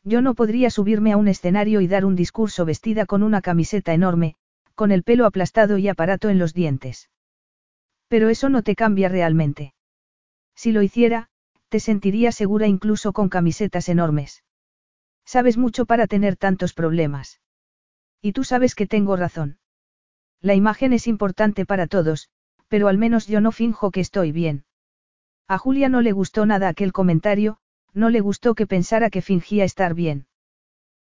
Yo 0.03 0.23
no 0.23 0.35
podría 0.35 0.71
subirme 0.71 1.13
a 1.13 1.19
un 1.19 1.29
escenario 1.29 1.83
y 1.83 1.89
dar 1.89 2.07
un 2.07 2.17
discurso 2.17 2.65
vestida 2.65 3.05
con 3.05 3.23
una 3.23 3.43
camiseta 3.43 3.93
enorme, 3.93 4.37
con 4.75 4.91
el 4.93 5.03
pelo 5.03 5.27
aplastado 5.27 5.77
y 5.77 5.89
aparato 5.89 6.31
en 6.31 6.39
los 6.39 6.55
dientes. 6.55 7.11
Pero 8.09 8.31
eso 8.31 8.49
no 8.49 8.63
te 8.63 8.75
cambia 8.75 9.11
realmente. 9.11 9.75
Si 10.55 10.73
lo 10.73 10.81
hiciera, 10.81 11.29
te 11.69 11.81
sentiría 11.81 12.33
segura 12.33 12.67
incluso 12.67 13.13
con 13.13 13.29
camisetas 13.29 13.91
enormes. 13.91 14.43
Sabes 15.27 15.59
mucho 15.59 15.85
para 15.85 16.07
tener 16.07 16.37
tantos 16.37 16.73
problemas. 16.73 17.43
Y 18.25 18.33
tú 18.33 18.43
sabes 18.43 18.75
que 18.75 18.87
tengo 18.87 19.17
razón. 19.17 19.59
La 20.41 20.55
imagen 20.55 20.95
es 20.95 21.07
importante 21.07 21.67
para 21.67 21.87
todos, 21.87 22.31
pero 22.69 22.89
al 22.89 22.97
menos 22.97 23.27
yo 23.27 23.43
no 23.43 23.53
finjo 23.53 23.91
que 23.91 24.01
estoy 24.01 24.33
bien. 24.33 24.65
A 25.47 25.59
Julia 25.59 25.91
no 25.91 26.01
le 26.01 26.13
gustó 26.13 26.47
nada 26.47 26.69
aquel 26.69 26.91
comentario, 26.95 27.59
no 27.93 28.09
le 28.09 28.21
gustó 28.21 28.55
que 28.55 28.67
pensara 28.67 29.11
que 29.11 29.21
fingía 29.21 29.65
estar 29.65 29.93
bien. 29.93 30.27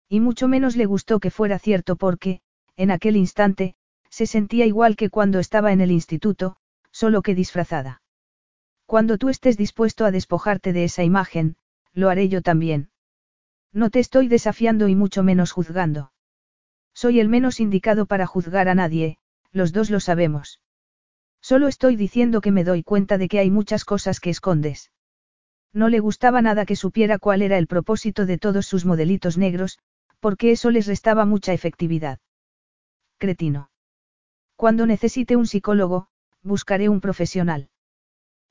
Y 0.10 0.20
mucho 0.20 0.50
menos 0.50 0.76
le 0.76 0.86
gustó 0.86 1.22
que 1.22 1.32
fuera 1.32 1.60
cierto 1.60 1.96
porque, 1.96 2.42
en 2.76 2.92
aquel 2.92 3.16
instante, 3.16 3.76
se 4.10 4.26
sentía 4.26 4.66
igual 4.66 4.98
que 4.98 5.10
cuando 5.10 5.40
estaba 5.40 5.72
en 5.72 5.80
el 5.80 5.92
instituto, 5.92 6.58
solo 6.92 7.22
que 7.22 7.36
disfrazada. 7.36 8.02
Cuando 8.86 9.18
tú 9.18 9.30
estés 9.30 9.56
dispuesto 9.56 10.04
a 10.04 10.12
despojarte 10.12 10.74
de 10.74 10.84
esa 10.84 11.06
imagen, 11.06 11.56
lo 11.94 12.10
haré 12.10 12.28
yo 12.28 12.42
también. 12.42 12.90
No 13.72 13.92
te 13.92 14.00
estoy 14.00 14.28
desafiando 14.28 14.90
y 14.90 14.96
mucho 14.96 15.24
menos 15.24 15.54
juzgando. 15.54 16.13
Soy 16.94 17.20
el 17.20 17.30
menos 17.30 17.60
indicado 17.60 18.06
para 18.06 18.26
juzgar 18.26 18.70
a 18.70 18.76
nadie, 18.76 19.18
los 19.52 19.74
dos 19.74 19.90
lo 19.90 20.00
sabemos. 20.00 20.60
Solo 21.42 21.68
estoy 21.68 21.96
diciendo 21.96 22.42
que 22.42 22.52
me 22.52 22.64
doy 22.64 22.84
cuenta 22.84 23.18
de 23.18 23.28
que 23.28 23.40
hay 23.40 23.52
muchas 23.52 23.84
cosas 23.86 24.20
que 24.20 24.30
escondes. 24.30 24.92
No 25.74 25.90
le 25.90 26.00
gustaba 26.00 26.42
nada 26.42 26.66
que 26.66 26.76
supiera 26.76 27.18
cuál 27.20 27.42
era 27.42 27.58
el 27.58 27.68
propósito 27.68 28.26
de 28.26 28.38
todos 28.38 28.66
sus 28.68 28.86
modelitos 28.86 29.38
negros, 29.38 29.80
porque 30.20 30.52
eso 30.52 30.72
les 30.72 30.88
restaba 30.88 31.26
mucha 31.26 31.52
efectividad. 31.52 32.20
Cretino. 33.18 33.70
Cuando 34.56 34.86
necesite 34.86 35.36
un 35.36 35.48
psicólogo, 35.48 36.08
buscaré 36.44 36.90
un 36.90 37.02
profesional. 37.02 37.70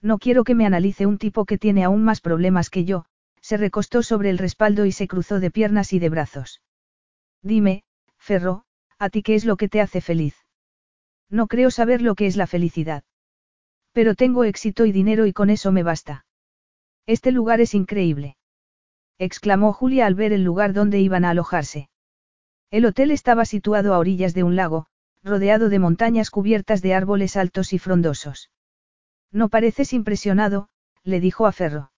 No 0.03 0.19
quiero 0.19 0.45
que 0.45 0.55
me 0.55 0.67
analice 0.67 1.07
un 1.07 1.17
tipo 1.17 1.45
que 1.45 1.59
tiene 1.59 1.85
aún 1.85 2.03
más 2.03 2.21
problemas 2.21 2.71
que 2.71 2.85
yo, 2.85 3.07
se 3.41 3.57
recostó 3.57 4.03
sobre 4.03 4.31
el 4.31 4.39
respaldo 4.39 4.85
y 4.85 4.93
se 4.93 5.07
cruzó 5.07 5.41
de 5.41 5.51
piernas 5.51 5.93
y 5.93 5.99
de 5.99 6.09
brazos. 6.09 6.61
Dime, 7.41 7.85
Ferro, 8.23 8.63
¿a 9.01 9.11
ti 9.11 9.25
qué 9.25 9.35
es 9.35 9.45
lo 9.45 9.57
que 9.57 9.69
te 9.69 9.81
hace 9.81 10.01
feliz? 10.01 10.37
No 11.29 11.49
creo 11.49 11.73
saber 11.73 12.03
lo 12.03 12.15
que 12.15 12.27
es 12.27 12.37
la 12.37 12.47
felicidad. 12.47 13.03
Pero 13.91 14.15
tengo 14.15 14.45
éxito 14.45 14.87
y 14.87 14.93
dinero 14.93 15.27
y 15.27 15.33
con 15.33 15.51
eso 15.51 15.73
me 15.73 15.83
basta. 15.83 16.25
Este 17.05 17.33
lugar 17.33 17.61
es 17.61 17.75
increíble. 17.75 18.37
exclamó 19.19 19.73
Julia 19.73 20.07
al 20.07 20.15
ver 20.15 20.33
el 20.33 20.45
lugar 20.45 20.73
donde 20.73 21.01
iban 21.01 21.25
a 21.25 21.31
alojarse. 21.31 21.91
El 22.71 22.87
hotel 22.87 23.11
estaba 23.11 23.45
situado 23.45 23.93
a 23.93 23.99
orillas 23.99 24.35
de 24.35 24.45
un 24.45 24.55
lago, 24.55 24.87
rodeado 25.25 25.69
de 25.69 25.81
montañas 25.81 26.31
cubiertas 26.31 26.81
de 26.81 26.95
árboles 26.95 27.37
altos 27.37 27.73
y 27.73 27.81
frondosos. 27.81 28.51
No 29.33 29.49
pareces 29.49 29.93
impresionado, 29.93 30.69
le 31.03 31.19
dijo 31.19 31.47
a 31.47 31.53
Ferro. 31.53 31.91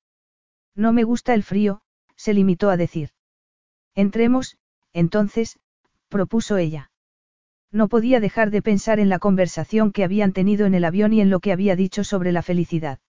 No 0.74 0.94
me 0.94 1.04
gusta 1.04 1.34
el 1.34 1.42
frío, 1.42 1.82
se 2.16 2.32
limitó 2.32 2.70
a 2.70 2.78
decir. 2.78 3.10
Entremos, 3.94 4.56
entonces, 4.94 5.58
propuso 6.14 6.58
ella. 6.58 6.92
No 7.72 7.88
podía 7.88 8.20
dejar 8.20 8.52
de 8.52 8.62
pensar 8.62 9.00
en 9.00 9.08
la 9.08 9.18
conversación 9.18 9.90
que 9.90 10.04
habían 10.04 10.32
tenido 10.32 10.64
en 10.64 10.74
el 10.74 10.84
avión 10.84 11.12
y 11.12 11.20
en 11.20 11.28
lo 11.28 11.40
que 11.40 11.50
había 11.50 11.74
dicho 11.74 12.04
sobre 12.04 12.30
la 12.30 12.42
felicidad. 12.42 13.00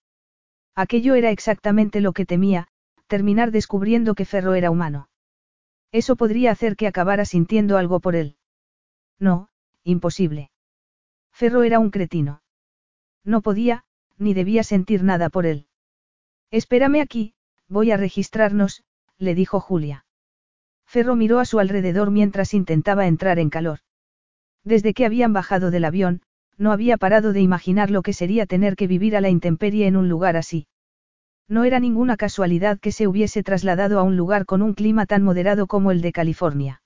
Aquello 0.74 1.14
era 1.14 1.30
exactamente 1.30 2.00
lo 2.00 2.12
que 2.12 2.26
temía, 2.26 2.66
terminar 3.06 3.52
descubriendo 3.52 4.16
que 4.16 4.24
Ferro 4.24 4.54
era 4.54 4.72
humano. 4.72 5.08
Eso 5.92 6.16
podría 6.16 6.50
hacer 6.50 6.74
que 6.74 6.88
acabara 6.88 7.24
sintiendo 7.24 7.78
algo 7.78 8.00
por 8.00 8.16
él. 8.16 8.38
No, 9.20 9.50
imposible. 9.84 10.50
Ferro 11.30 11.62
era 11.62 11.78
un 11.78 11.90
cretino. 11.90 12.42
No 13.22 13.40
podía, 13.40 13.84
ni 14.18 14.34
debía 14.34 14.64
sentir 14.64 15.04
nada 15.04 15.30
por 15.30 15.46
él. 15.46 15.68
Espérame 16.50 17.00
aquí, 17.02 17.34
voy 17.68 17.92
a 17.92 17.96
registrarnos, 17.96 18.82
le 19.16 19.36
dijo 19.36 19.60
Julia. 19.60 20.05
Ferro 20.86 21.16
miró 21.16 21.40
a 21.40 21.44
su 21.44 21.58
alrededor 21.58 22.10
mientras 22.10 22.54
intentaba 22.54 23.06
entrar 23.06 23.38
en 23.38 23.50
calor. 23.50 23.80
Desde 24.64 24.94
que 24.94 25.04
habían 25.04 25.32
bajado 25.32 25.70
del 25.70 25.84
avión, 25.84 26.22
no 26.58 26.72
había 26.72 26.96
parado 26.96 27.32
de 27.32 27.40
imaginar 27.40 27.90
lo 27.90 28.02
que 28.02 28.12
sería 28.12 28.46
tener 28.46 28.76
que 28.76 28.86
vivir 28.86 29.16
a 29.16 29.20
la 29.20 29.28
intemperie 29.28 29.86
en 29.86 29.96
un 29.96 30.08
lugar 30.08 30.36
así. 30.36 30.66
No 31.48 31.64
era 31.64 31.78
ninguna 31.78 32.16
casualidad 32.16 32.78
que 32.80 32.92
se 32.92 33.06
hubiese 33.06 33.42
trasladado 33.42 34.00
a 34.00 34.02
un 34.02 34.16
lugar 34.16 34.46
con 34.46 34.62
un 34.62 34.74
clima 34.74 35.06
tan 35.06 35.22
moderado 35.22 35.66
como 35.66 35.90
el 35.90 36.00
de 36.00 36.12
California. 36.12 36.82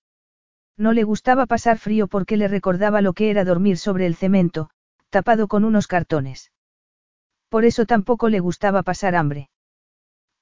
No 0.77 0.93
le 0.93 1.05
gustaba 1.05 1.47
pasar 1.47 1.79
frío 1.79 2.09
porque 2.09 2.37
le 2.37 2.49
recordaba 2.49 3.01
lo 3.01 3.13
que 3.13 3.31
era 3.31 3.45
dormir 3.45 3.79
sobre 3.79 4.07
el 4.07 4.17
cemento, 4.17 4.71
tapado 5.11 5.49
con 5.49 5.65
unos 5.65 5.87
cartones. 5.87 6.53
Por 7.49 7.65
eso 7.65 7.87
tampoco 7.87 8.29
le 8.29 8.41
gustaba 8.41 8.83
pasar 8.83 9.15
hambre. 9.15 9.51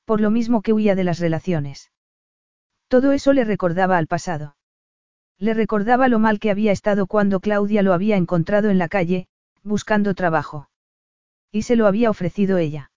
Por 0.04 0.20
lo 0.20 0.30
mismo 0.30 0.62
que 0.62 0.72
huía 0.72 0.94
de 0.94 1.04
las 1.04 1.18
relaciones. 1.18 1.90
Todo 2.88 3.12
eso 3.12 3.32
le 3.32 3.44
recordaba 3.44 3.98
al 3.98 4.06
pasado. 4.06 4.56
Le 5.38 5.54
recordaba 5.54 6.08
lo 6.08 6.18
mal 6.18 6.40
que 6.40 6.50
había 6.50 6.72
estado 6.72 7.06
cuando 7.06 7.40
Claudia 7.40 7.82
lo 7.82 7.92
había 7.92 8.16
encontrado 8.16 8.70
en 8.70 8.78
la 8.78 8.88
calle, 8.88 9.28
buscando 9.62 10.14
trabajo. 10.14 10.68
Y 11.52 11.62
se 11.62 11.76
lo 11.76 11.86
había 11.86 12.10
ofrecido 12.10 12.58
ella. 12.58 12.90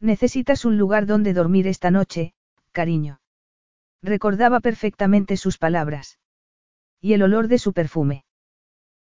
Necesitas 0.00 0.64
un 0.64 0.76
lugar 0.78 1.06
donde 1.06 1.32
dormir 1.32 1.66
esta 1.66 1.90
noche, 1.90 2.34
cariño. 2.72 3.20
Recordaba 4.02 4.60
perfectamente 4.60 5.36
sus 5.36 5.58
palabras. 5.58 6.18
Y 7.00 7.14
el 7.14 7.22
olor 7.22 7.48
de 7.48 7.58
su 7.58 7.72
perfume. 7.72 8.24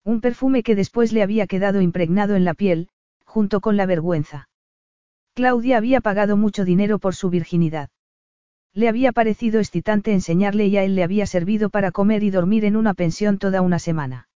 Un 0.05 0.21
perfume 0.21 0.63
que 0.63 0.77
después 0.77 1.13
le 1.13 1.23
había 1.23 1.47
quedado 1.47 1.81
impregnado 1.81 2.37
en 2.37 2.45
la 2.45 2.55
piel, 2.55 2.89
junto 3.25 3.61
con 3.61 3.77
la 3.77 3.87
vergüenza. 3.87 4.49
Claudia 5.35 5.77
había 5.79 6.01
pagado 6.01 6.37
mucho 6.37 6.65
dinero 6.65 7.01
por 7.01 7.15
su 7.17 7.31
virginidad. 7.31 7.91
Le 8.75 8.89
había 8.89 9.13
parecido 9.13 9.61
excitante 9.61 10.13
enseñarle 10.13 10.67
y 10.67 10.77
a 10.77 10.83
él 10.83 10.97
le 10.97 11.05
había 11.05 11.27
servido 11.27 11.71
para 11.71 11.93
comer 11.93 12.25
y 12.25 12.31
dormir 12.31 12.65
en 12.65 12.77
una 12.77 12.93
pensión 12.93 13.39
toda 13.39 13.63
una 13.63 13.79
semana. 13.79 14.29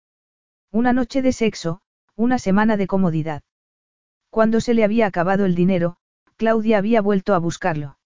Una 0.71 0.93
noche 0.93 1.23
de 1.23 1.33
sexo, 1.33 1.81
una 2.15 2.39
semana 2.39 2.77
de 2.77 2.87
comodidad. 2.87 3.43
Cuando 4.29 4.61
se 4.61 4.75
le 4.75 4.85
había 4.85 5.07
acabado 5.07 5.47
el 5.47 5.55
dinero, 5.55 5.97
Claudia 6.37 6.77
había 6.77 7.01
vuelto 7.01 7.33
a 7.35 7.39
buscarlo. 7.39 7.99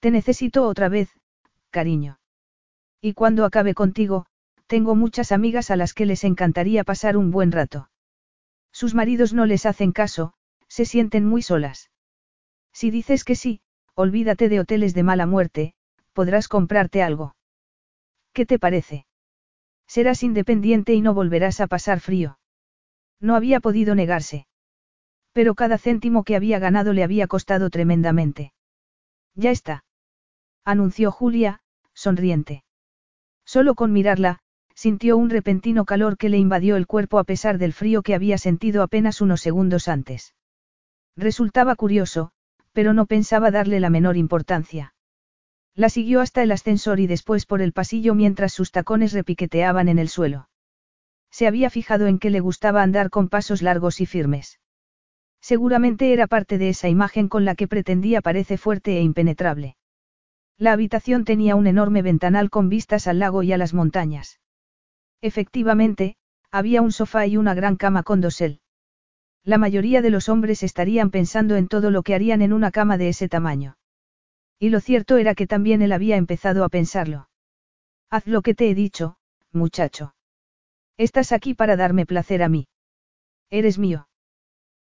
Te 0.00 0.10
necesito 0.10 0.66
otra 0.66 0.90
vez, 0.90 1.08
cariño. 1.70 2.18
Y 3.00 3.14
cuando 3.14 3.46
acabe 3.46 3.74
contigo, 3.74 4.26
tengo 4.66 4.94
muchas 4.94 5.32
amigas 5.32 5.70
a 5.70 5.76
las 5.76 5.94
que 5.94 6.04
les 6.04 6.22
encantaría 6.24 6.84
pasar 6.84 7.16
un 7.16 7.30
buen 7.30 7.50
rato. 7.50 7.90
Sus 8.72 8.94
maridos 8.94 9.32
no 9.32 9.46
les 9.46 9.64
hacen 9.64 9.92
caso, 9.92 10.34
se 10.68 10.84
sienten 10.84 11.24
muy 11.24 11.40
solas. 11.40 11.90
Si 12.72 12.90
dices 12.90 13.24
que 13.24 13.36
sí, 13.36 13.62
olvídate 14.00 14.48
de 14.48 14.60
hoteles 14.60 14.94
de 14.94 15.02
mala 15.02 15.26
muerte, 15.26 15.74
podrás 16.12 16.48
comprarte 16.48 17.02
algo. 17.02 17.34
¿Qué 18.32 18.46
te 18.46 18.58
parece? 18.58 19.06
Serás 19.86 20.22
independiente 20.22 20.94
y 20.94 21.00
no 21.00 21.14
volverás 21.14 21.60
a 21.60 21.66
pasar 21.66 22.00
frío. 22.00 22.38
No 23.20 23.34
había 23.34 23.60
podido 23.60 23.94
negarse. 23.94 24.46
Pero 25.32 25.54
cada 25.54 25.78
céntimo 25.78 26.24
que 26.24 26.36
había 26.36 26.58
ganado 26.58 26.92
le 26.92 27.02
había 27.02 27.26
costado 27.26 27.70
tremendamente. 27.70 28.52
Ya 29.34 29.50
está. 29.50 29.84
Anunció 30.64 31.10
Julia, 31.12 31.60
sonriente. 31.94 32.64
Solo 33.44 33.74
con 33.74 33.92
mirarla, 33.92 34.38
sintió 34.74 35.16
un 35.16 35.30
repentino 35.30 35.84
calor 35.84 36.16
que 36.16 36.28
le 36.28 36.38
invadió 36.38 36.76
el 36.76 36.86
cuerpo 36.86 37.18
a 37.18 37.24
pesar 37.24 37.58
del 37.58 37.72
frío 37.72 38.02
que 38.02 38.14
había 38.14 38.38
sentido 38.38 38.82
apenas 38.82 39.20
unos 39.20 39.40
segundos 39.40 39.88
antes. 39.88 40.34
Resultaba 41.16 41.74
curioso, 41.74 42.32
pero 42.72 42.92
no 42.92 43.06
pensaba 43.06 43.50
darle 43.50 43.80
la 43.80 43.90
menor 43.90 44.16
importancia. 44.16 44.94
La 45.74 45.88
siguió 45.88 46.20
hasta 46.20 46.42
el 46.42 46.52
ascensor 46.52 47.00
y 47.00 47.06
después 47.06 47.46
por 47.46 47.62
el 47.62 47.72
pasillo 47.72 48.14
mientras 48.14 48.52
sus 48.52 48.70
tacones 48.70 49.12
repiqueteaban 49.12 49.88
en 49.88 49.98
el 49.98 50.08
suelo. 50.08 50.48
Se 51.30 51.46
había 51.46 51.70
fijado 51.70 52.06
en 52.06 52.18
que 52.18 52.30
le 52.30 52.40
gustaba 52.40 52.82
andar 52.82 53.10
con 53.10 53.28
pasos 53.28 53.62
largos 53.62 54.00
y 54.00 54.06
firmes. 54.06 54.60
Seguramente 55.40 56.12
era 56.12 56.26
parte 56.26 56.58
de 56.58 56.68
esa 56.68 56.88
imagen 56.88 57.28
con 57.28 57.44
la 57.44 57.54
que 57.54 57.68
pretendía 57.68 58.20
parece 58.20 58.58
fuerte 58.58 58.98
e 58.98 59.02
impenetrable. 59.02 59.76
La 60.58 60.72
habitación 60.72 61.24
tenía 61.24 61.56
un 61.56 61.66
enorme 61.66 62.02
ventanal 62.02 62.50
con 62.50 62.68
vistas 62.68 63.06
al 63.06 63.18
lago 63.18 63.42
y 63.42 63.52
a 63.52 63.58
las 63.58 63.72
montañas. 63.72 64.40
Efectivamente, 65.22 66.16
había 66.50 66.82
un 66.82 66.92
sofá 66.92 67.26
y 67.26 67.36
una 67.36 67.54
gran 67.54 67.76
cama 67.76 68.02
con 68.02 68.20
dosel. 68.20 68.60
La 69.44 69.58
mayoría 69.58 70.02
de 70.02 70.10
los 70.10 70.28
hombres 70.28 70.62
estarían 70.62 71.10
pensando 71.10 71.56
en 71.56 71.68
todo 71.68 71.90
lo 71.90 72.02
que 72.02 72.14
harían 72.14 72.42
en 72.42 72.52
una 72.52 72.70
cama 72.70 72.98
de 72.98 73.08
ese 73.08 73.28
tamaño. 73.28 73.76
Y 74.58 74.68
lo 74.68 74.80
cierto 74.80 75.16
era 75.16 75.34
que 75.34 75.46
también 75.46 75.80
él 75.80 75.92
había 75.92 76.16
empezado 76.16 76.64
a 76.64 76.68
pensarlo. 76.68 77.28
Haz 78.10 78.26
lo 78.26 78.42
que 78.42 78.54
te 78.54 78.68
he 78.68 78.74
dicho, 78.74 79.16
muchacho. 79.52 80.14
Estás 80.98 81.32
aquí 81.32 81.54
para 81.54 81.76
darme 81.76 82.04
placer 82.04 82.42
a 82.42 82.48
mí. 82.48 82.68
Eres 83.48 83.78
mío. 83.78 84.08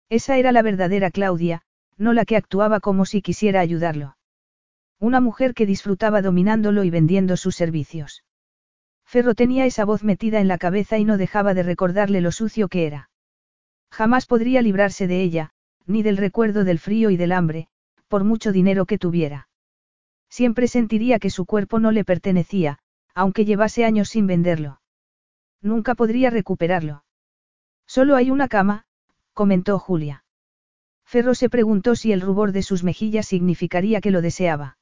Esa 0.10 0.38
era 0.38 0.52
la 0.52 0.62
verdadera 0.62 1.12
Claudia, 1.12 1.62
no 1.98 2.14
la 2.14 2.26
que 2.26 2.36
actuaba 2.36 2.82
como 2.82 3.06
si 3.06 3.22
quisiera 3.22 3.62
ayudarlo. 3.62 4.18
Una 5.00 5.22
mujer 5.22 5.54
que 5.54 5.66
disfrutaba 5.66 6.22
dominándolo 6.22 6.84
y 6.84 6.90
vendiendo 6.90 7.38
sus 7.38 7.56
servicios. 7.56 8.26
Ferro 9.06 9.34
tenía 9.34 9.66
esa 9.66 9.86
voz 9.86 10.04
metida 10.04 10.42
en 10.42 10.50
la 10.50 10.58
cabeza 10.58 10.98
y 10.98 11.06
no 11.06 11.18
dejaba 11.18 11.54
de 11.54 11.64
recordarle 11.64 12.20
lo 12.20 12.32
sucio 12.32 12.68
que 12.68 12.86
era. 12.86 13.10
Jamás 13.92 14.26
podría 14.26 14.62
librarse 14.62 15.08
de 15.08 15.22
ella, 15.22 15.52
ni 15.86 16.04
del 16.04 16.18
recuerdo 16.18 16.64
del 16.64 16.80
frío 16.80 17.10
y 17.10 17.18
del 17.18 17.32
hambre, 17.32 17.68
por 18.08 18.24
mucho 18.24 18.52
dinero 18.52 18.86
que 18.86 18.98
tuviera. 18.98 19.50
Siempre 20.30 20.68
sentiría 20.68 21.20
que 21.20 21.30
su 21.30 21.46
cuerpo 21.46 21.80
no 21.80 21.92
le 21.92 22.06
pertenecía, 22.06 22.80
aunque 23.16 23.46
llevase 23.46 23.86
años 23.86 24.10
sin 24.10 24.28
venderlo. 24.28 24.82
Nunca 25.62 25.96
podría 25.96 26.30
recuperarlo. 26.30 27.04
Solo 27.88 28.16
hay 28.16 28.30
una 28.30 28.48
cama, 28.48 28.86
comentó 29.34 29.80
Julia. 29.80 30.24
Ferro 31.06 31.34
se 31.34 31.50
preguntó 31.50 31.96
si 31.96 32.12
el 32.12 32.22
rubor 32.22 32.52
de 32.52 32.62
sus 32.62 32.84
mejillas 32.84 33.26
significaría 33.26 34.00
que 34.00 34.12
lo 34.12 34.22
deseaba. 34.22 34.78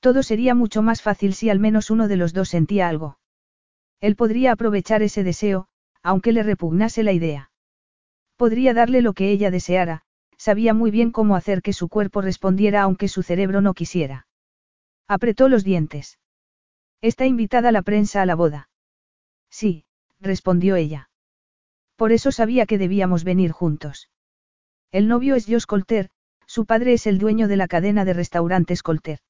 Todo 0.00 0.22
sería 0.22 0.54
mucho 0.54 0.82
más 0.82 1.02
fácil 1.02 1.34
si 1.34 1.50
al 1.50 1.60
menos 1.60 1.90
uno 1.90 2.08
de 2.08 2.16
los 2.16 2.32
dos 2.32 2.48
sentía 2.48 2.88
algo. 2.88 3.18
Él 4.00 4.16
podría 4.16 4.52
aprovechar 4.52 5.02
ese 5.02 5.22
deseo, 5.22 5.68
aunque 6.02 6.32
le 6.32 6.42
repugnase 6.42 7.02
la 7.02 7.12
idea. 7.12 7.50
Podría 8.36 8.74
darle 8.74 9.00
lo 9.02 9.12
que 9.14 9.30
ella 9.30 9.50
deseara, 9.50 10.02
sabía 10.36 10.74
muy 10.74 10.90
bien 10.90 11.10
cómo 11.10 11.36
hacer 11.36 11.62
que 11.62 11.72
su 11.72 11.88
cuerpo 11.88 12.20
respondiera 12.20 12.82
aunque 12.82 13.08
su 13.08 13.22
cerebro 13.22 13.60
no 13.60 13.74
quisiera. 13.74 14.26
Apretó 15.08 15.48
los 15.48 15.64
dientes. 15.64 16.18
Está 17.00 17.26
invitada 17.26 17.72
la 17.72 17.82
prensa 17.82 18.22
a 18.22 18.26
la 18.26 18.34
boda. 18.34 18.68
Sí, 19.50 19.84
respondió 20.20 20.76
ella. 20.76 21.08
Por 21.96 22.12
eso 22.12 22.30
sabía 22.30 22.66
que 22.66 22.78
debíamos 22.78 23.24
venir 23.24 23.52
juntos. 23.52 24.10
El 24.92 25.08
novio 25.08 25.34
es 25.34 25.46
Josh 25.46 25.64
Colter, 25.64 26.10
su 26.46 26.66
padre 26.66 26.92
es 26.92 27.06
el 27.06 27.18
dueño 27.18 27.48
de 27.48 27.56
la 27.56 27.68
cadena 27.68 28.04
de 28.04 28.12
restaurantes 28.12 28.82
Colter. 28.82 29.20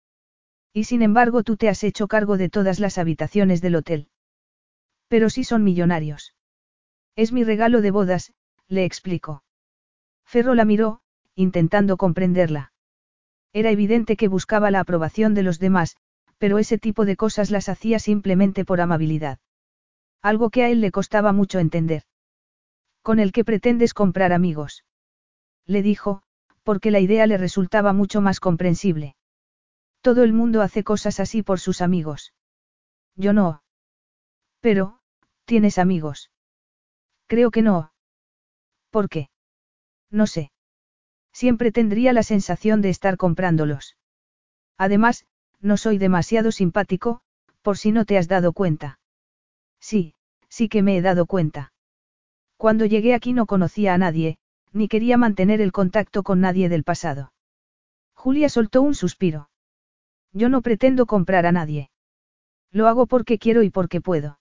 Y 0.72 0.84
sin 0.84 1.02
embargo 1.02 1.42
tú 1.42 1.56
te 1.56 1.68
has 1.68 1.82
hecho 1.84 2.08
cargo 2.08 2.36
de 2.36 2.50
todas 2.50 2.80
las 2.80 2.98
habitaciones 2.98 3.60
del 3.62 3.76
hotel. 3.76 4.08
Pero 5.08 5.30
sí 5.30 5.44
son 5.44 5.64
millonarios. 5.64 6.34
Es 7.14 7.32
mi 7.32 7.44
regalo 7.44 7.80
de 7.80 7.90
bodas, 7.90 8.32
le 8.68 8.84
explicó. 8.84 9.42
Ferro 10.24 10.54
la 10.54 10.64
miró, 10.64 11.00
intentando 11.34 11.96
comprenderla. 11.96 12.72
Era 13.52 13.70
evidente 13.70 14.16
que 14.16 14.28
buscaba 14.28 14.70
la 14.70 14.80
aprobación 14.80 15.34
de 15.34 15.42
los 15.42 15.58
demás, 15.58 15.96
pero 16.38 16.58
ese 16.58 16.78
tipo 16.78 17.04
de 17.04 17.16
cosas 17.16 17.50
las 17.50 17.68
hacía 17.68 17.98
simplemente 17.98 18.64
por 18.64 18.80
amabilidad. 18.80 19.38
Algo 20.22 20.50
que 20.50 20.64
a 20.64 20.68
él 20.68 20.80
le 20.80 20.90
costaba 20.90 21.32
mucho 21.32 21.58
entender. 21.58 22.02
Con 23.02 23.20
el 23.20 23.32
que 23.32 23.44
pretendes 23.44 23.94
comprar 23.94 24.32
amigos. 24.32 24.84
Le 25.66 25.82
dijo, 25.82 26.22
porque 26.64 26.90
la 26.90 27.00
idea 27.00 27.26
le 27.26 27.38
resultaba 27.38 27.92
mucho 27.92 28.20
más 28.20 28.40
comprensible. 28.40 29.16
Todo 30.00 30.24
el 30.24 30.32
mundo 30.32 30.62
hace 30.62 30.84
cosas 30.84 31.20
así 31.20 31.42
por 31.42 31.60
sus 31.60 31.80
amigos. 31.80 32.34
Yo 33.14 33.32
no. 33.32 33.62
Pero, 34.60 35.00
¿tienes 35.44 35.78
amigos? 35.78 36.30
Creo 37.26 37.50
que 37.50 37.62
no. 37.62 37.92
¿Por 38.90 39.08
qué? 39.08 39.28
No 40.10 40.26
sé. 40.26 40.50
Siempre 41.32 41.72
tendría 41.72 42.12
la 42.12 42.22
sensación 42.22 42.80
de 42.80 42.90
estar 42.90 43.16
comprándolos. 43.16 43.96
Además, 44.78 45.26
no 45.60 45.76
soy 45.76 45.98
demasiado 45.98 46.52
simpático, 46.52 47.20
por 47.62 47.76
si 47.78 47.92
no 47.92 48.04
te 48.04 48.18
has 48.18 48.28
dado 48.28 48.52
cuenta. 48.52 48.98
Sí, 49.80 50.14
sí 50.48 50.68
que 50.68 50.82
me 50.82 50.96
he 50.96 51.02
dado 51.02 51.26
cuenta. 51.26 51.72
Cuando 52.56 52.86
llegué 52.86 53.14
aquí 53.14 53.32
no 53.32 53.46
conocía 53.46 53.92
a 53.92 53.98
nadie, 53.98 54.38
ni 54.72 54.88
quería 54.88 55.16
mantener 55.16 55.60
el 55.60 55.72
contacto 55.72 56.22
con 56.22 56.40
nadie 56.40 56.68
del 56.68 56.84
pasado. 56.84 57.32
Julia 58.14 58.48
soltó 58.48 58.82
un 58.82 58.94
suspiro. 58.94 59.50
Yo 60.32 60.48
no 60.48 60.62
pretendo 60.62 61.06
comprar 61.06 61.46
a 61.46 61.52
nadie. 61.52 61.90
Lo 62.70 62.88
hago 62.88 63.06
porque 63.06 63.38
quiero 63.38 63.62
y 63.62 63.70
porque 63.70 64.00
puedo. 64.00 64.38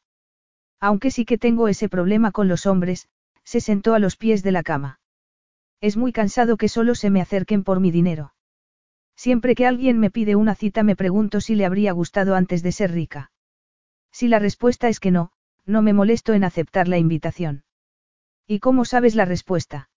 Aunque 0.79 1.11
sí 1.11 1.25
que 1.25 1.37
tengo 1.37 1.67
ese 1.67 1.89
problema 1.89 2.31
con 2.31 2.47
los 2.47 2.65
hombres, 2.65 3.07
se 3.45 3.61
sentó 3.61 3.93
a 3.93 3.99
los 3.99 4.17
pies 4.17 4.43
de 4.43 4.51
la 4.51 4.63
cama. 4.63 4.99
Es 5.79 5.95
muy 5.95 6.11
cansado 6.11 6.57
que 6.57 6.67
solo 6.67 6.95
se 6.95 7.09
me 7.09 7.21
acerquen 7.21 7.63
por 7.63 7.79
mi 7.79 7.91
dinero. 7.91 8.33
Siempre 9.15 9.55
que 9.55 9.65
alguien 9.65 9.99
me 9.99 10.11
pide 10.11 10.35
una 10.35 10.55
cita 10.55 10.83
me 10.83 10.95
pregunto 10.95 11.39
si 11.39 11.55
le 11.55 11.65
habría 11.65 11.93
gustado 11.93 12.35
antes 12.35 12.63
de 12.63 12.71
ser 12.71 12.91
rica. 12.91 13.31
Si 14.11 14.27
la 14.27 14.39
respuesta 14.39 14.89
es 14.89 14.99
que 14.99 15.11
no, 15.11 15.31
no 15.65 15.81
me 15.81 15.93
molesto 15.93 16.33
en 16.33 16.43
aceptar 16.43 16.87
la 16.87 16.97
invitación. 16.97 17.63
¿Y 18.47 18.59
cómo 18.59 18.85
sabes 18.85 19.15
la 19.15 19.25
respuesta? 19.25 19.89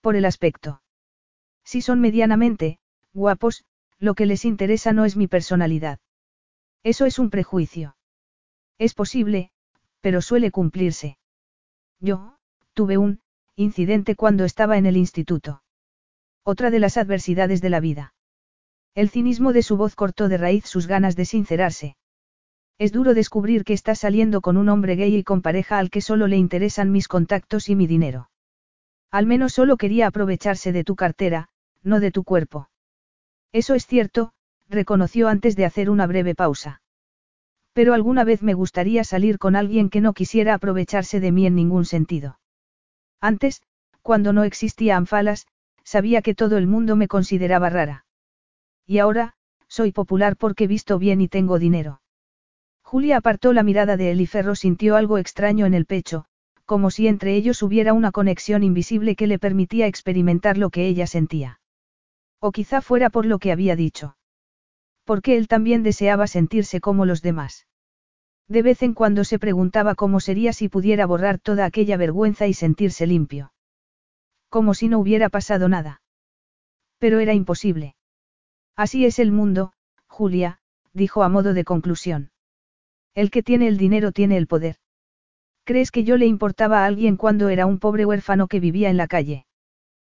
Por 0.00 0.16
el 0.16 0.24
aspecto. 0.24 0.82
Si 1.64 1.82
son 1.82 2.00
medianamente, 2.00 2.78
guapos, 3.12 3.64
lo 3.98 4.14
que 4.14 4.26
les 4.26 4.44
interesa 4.44 4.92
no 4.92 5.04
es 5.04 5.16
mi 5.16 5.26
personalidad. 5.26 5.98
Eso 6.82 7.04
es 7.04 7.18
un 7.18 7.30
prejuicio. 7.30 7.96
Es 8.78 8.94
posible, 8.94 9.50
pero 10.00 10.22
suele 10.22 10.50
cumplirse. 10.50 11.18
Yo, 12.00 12.38
tuve 12.72 12.98
un, 12.98 13.20
incidente 13.56 14.16
cuando 14.16 14.44
estaba 14.44 14.78
en 14.78 14.86
el 14.86 14.96
instituto. 14.96 15.62
Otra 16.44 16.70
de 16.70 16.78
las 16.78 16.96
adversidades 16.96 17.60
de 17.60 17.70
la 17.70 17.80
vida. 17.80 18.14
El 18.94 19.10
cinismo 19.10 19.52
de 19.52 19.62
su 19.62 19.76
voz 19.76 19.94
cortó 19.94 20.28
de 20.28 20.38
raíz 20.38 20.66
sus 20.66 20.86
ganas 20.86 21.14
de 21.14 21.24
sincerarse. 21.24 21.96
Es 22.78 22.92
duro 22.92 23.14
descubrir 23.14 23.64
que 23.64 23.74
estás 23.74 23.98
saliendo 23.98 24.40
con 24.40 24.56
un 24.56 24.68
hombre 24.68 24.96
gay 24.96 25.14
y 25.14 25.22
con 25.22 25.42
pareja 25.42 25.78
al 25.78 25.90
que 25.90 26.00
solo 26.00 26.26
le 26.26 26.38
interesan 26.38 26.90
mis 26.90 27.08
contactos 27.08 27.68
y 27.68 27.76
mi 27.76 27.86
dinero. 27.86 28.30
Al 29.10 29.26
menos 29.26 29.52
solo 29.52 29.76
quería 29.76 30.06
aprovecharse 30.06 30.72
de 30.72 30.82
tu 30.82 30.96
cartera, 30.96 31.48
no 31.82 32.00
de 32.00 32.10
tu 32.10 32.24
cuerpo. 32.24 32.70
Eso 33.52 33.74
es 33.74 33.86
cierto, 33.86 34.32
reconoció 34.68 35.28
antes 35.28 35.56
de 35.56 35.66
hacer 35.66 35.90
una 35.90 36.06
breve 36.06 36.34
pausa. 36.34 36.80
Pero 37.74 37.92
alguna 37.94 38.24
vez 38.24 38.42
me 38.42 38.54
gustaría 38.54 39.04
salir 39.04 39.38
con 39.38 39.56
alguien 39.56 39.90
que 39.90 40.00
no 40.00 40.14
quisiera 40.14 40.54
aprovecharse 40.54 41.20
de 41.20 41.32
mí 41.32 41.46
en 41.46 41.54
ningún 41.54 41.84
sentido. 41.84 42.39
Antes, 43.20 43.62
cuando 44.02 44.32
no 44.32 44.44
existía 44.44 44.96
Anfalas, 44.96 45.46
sabía 45.84 46.22
que 46.22 46.34
todo 46.34 46.56
el 46.56 46.66
mundo 46.66 46.96
me 46.96 47.08
consideraba 47.08 47.70
rara. 47.70 48.06
Y 48.86 48.98
ahora, 48.98 49.34
soy 49.68 49.92
popular 49.92 50.36
porque 50.36 50.66
visto 50.66 50.98
bien 50.98 51.20
y 51.20 51.28
tengo 51.28 51.58
dinero. 51.58 52.00
Julia 52.82 53.18
apartó 53.18 53.52
la 53.52 53.62
mirada 53.62 53.96
de 53.96 54.10
él 54.10 54.20
y 54.20 54.26
Ferro 54.26 54.54
sintió 54.54 54.96
algo 54.96 55.18
extraño 55.18 55.64
en 55.66 55.74
el 55.74 55.86
pecho, 55.86 56.24
como 56.64 56.90
si 56.90 57.06
entre 57.06 57.36
ellos 57.36 57.62
hubiera 57.62 57.92
una 57.92 58.10
conexión 58.10 58.62
invisible 58.62 59.16
que 59.16 59.26
le 59.26 59.38
permitía 59.38 59.86
experimentar 59.86 60.58
lo 60.58 60.70
que 60.70 60.86
ella 60.86 61.06
sentía. 61.06 61.60
O 62.40 62.52
quizá 62.52 62.80
fuera 62.80 63.10
por 63.10 63.26
lo 63.26 63.38
que 63.38 63.52
había 63.52 63.76
dicho. 63.76 64.16
Porque 65.04 65.36
él 65.36 65.46
también 65.46 65.82
deseaba 65.82 66.26
sentirse 66.26 66.80
como 66.80 67.04
los 67.04 67.22
demás. 67.22 67.66
De 68.50 68.62
vez 68.62 68.82
en 68.82 68.94
cuando 68.94 69.22
se 69.22 69.38
preguntaba 69.38 69.94
cómo 69.94 70.18
sería 70.18 70.52
si 70.52 70.68
pudiera 70.68 71.06
borrar 71.06 71.38
toda 71.38 71.64
aquella 71.64 71.96
vergüenza 71.96 72.48
y 72.48 72.52
sentirse 72.52 73.06
limpio. 73.06 73.52
Como 74.48 74.74
si 74.74 74.88
no 74.88 74.98
hubiera 74.98 75.28
pasado 75.28 75.68
nada. 75.68 76.02
Pero 76.98 77.20
era 77.20 77.32
imposible. 77.32 77.94
Así 78.74 79.06
es 79.06 79.20
el 79.20 79.30
mundo, 79.30 79.72
Julia, 80.08 80.58
dijo 80.92 81.22
a 81.22 81.28
modo 81.28 81.54
de 81.54 81.64
conclusión. 81.64 82.32
El 83.14 83.30
que 83.30 83.44
tiene 83.44 83.68
el 83.68 83.78
dinero 83.78 84.10
tiene 84.10 84.36
el 84.36 84.48
poder. 84.48 84.78
¿Crees 85.62 85.92
que 85.92 86.02
yo 86.02 86.16
le 86.16 86.26
importaba 86.26 86.82
a 86.82 86.86
alguien 86.86 87.16
cuando 87.16 87.50
era 87.50 87.66
un 87.66 87.78
pobre 87.78 88.04
huérfano 88.04 88.48
que 88.48 88.58
vivía 88.58 88.90
en 88.90 88.96
la 88.96 89.06
calle? 89.06 89.46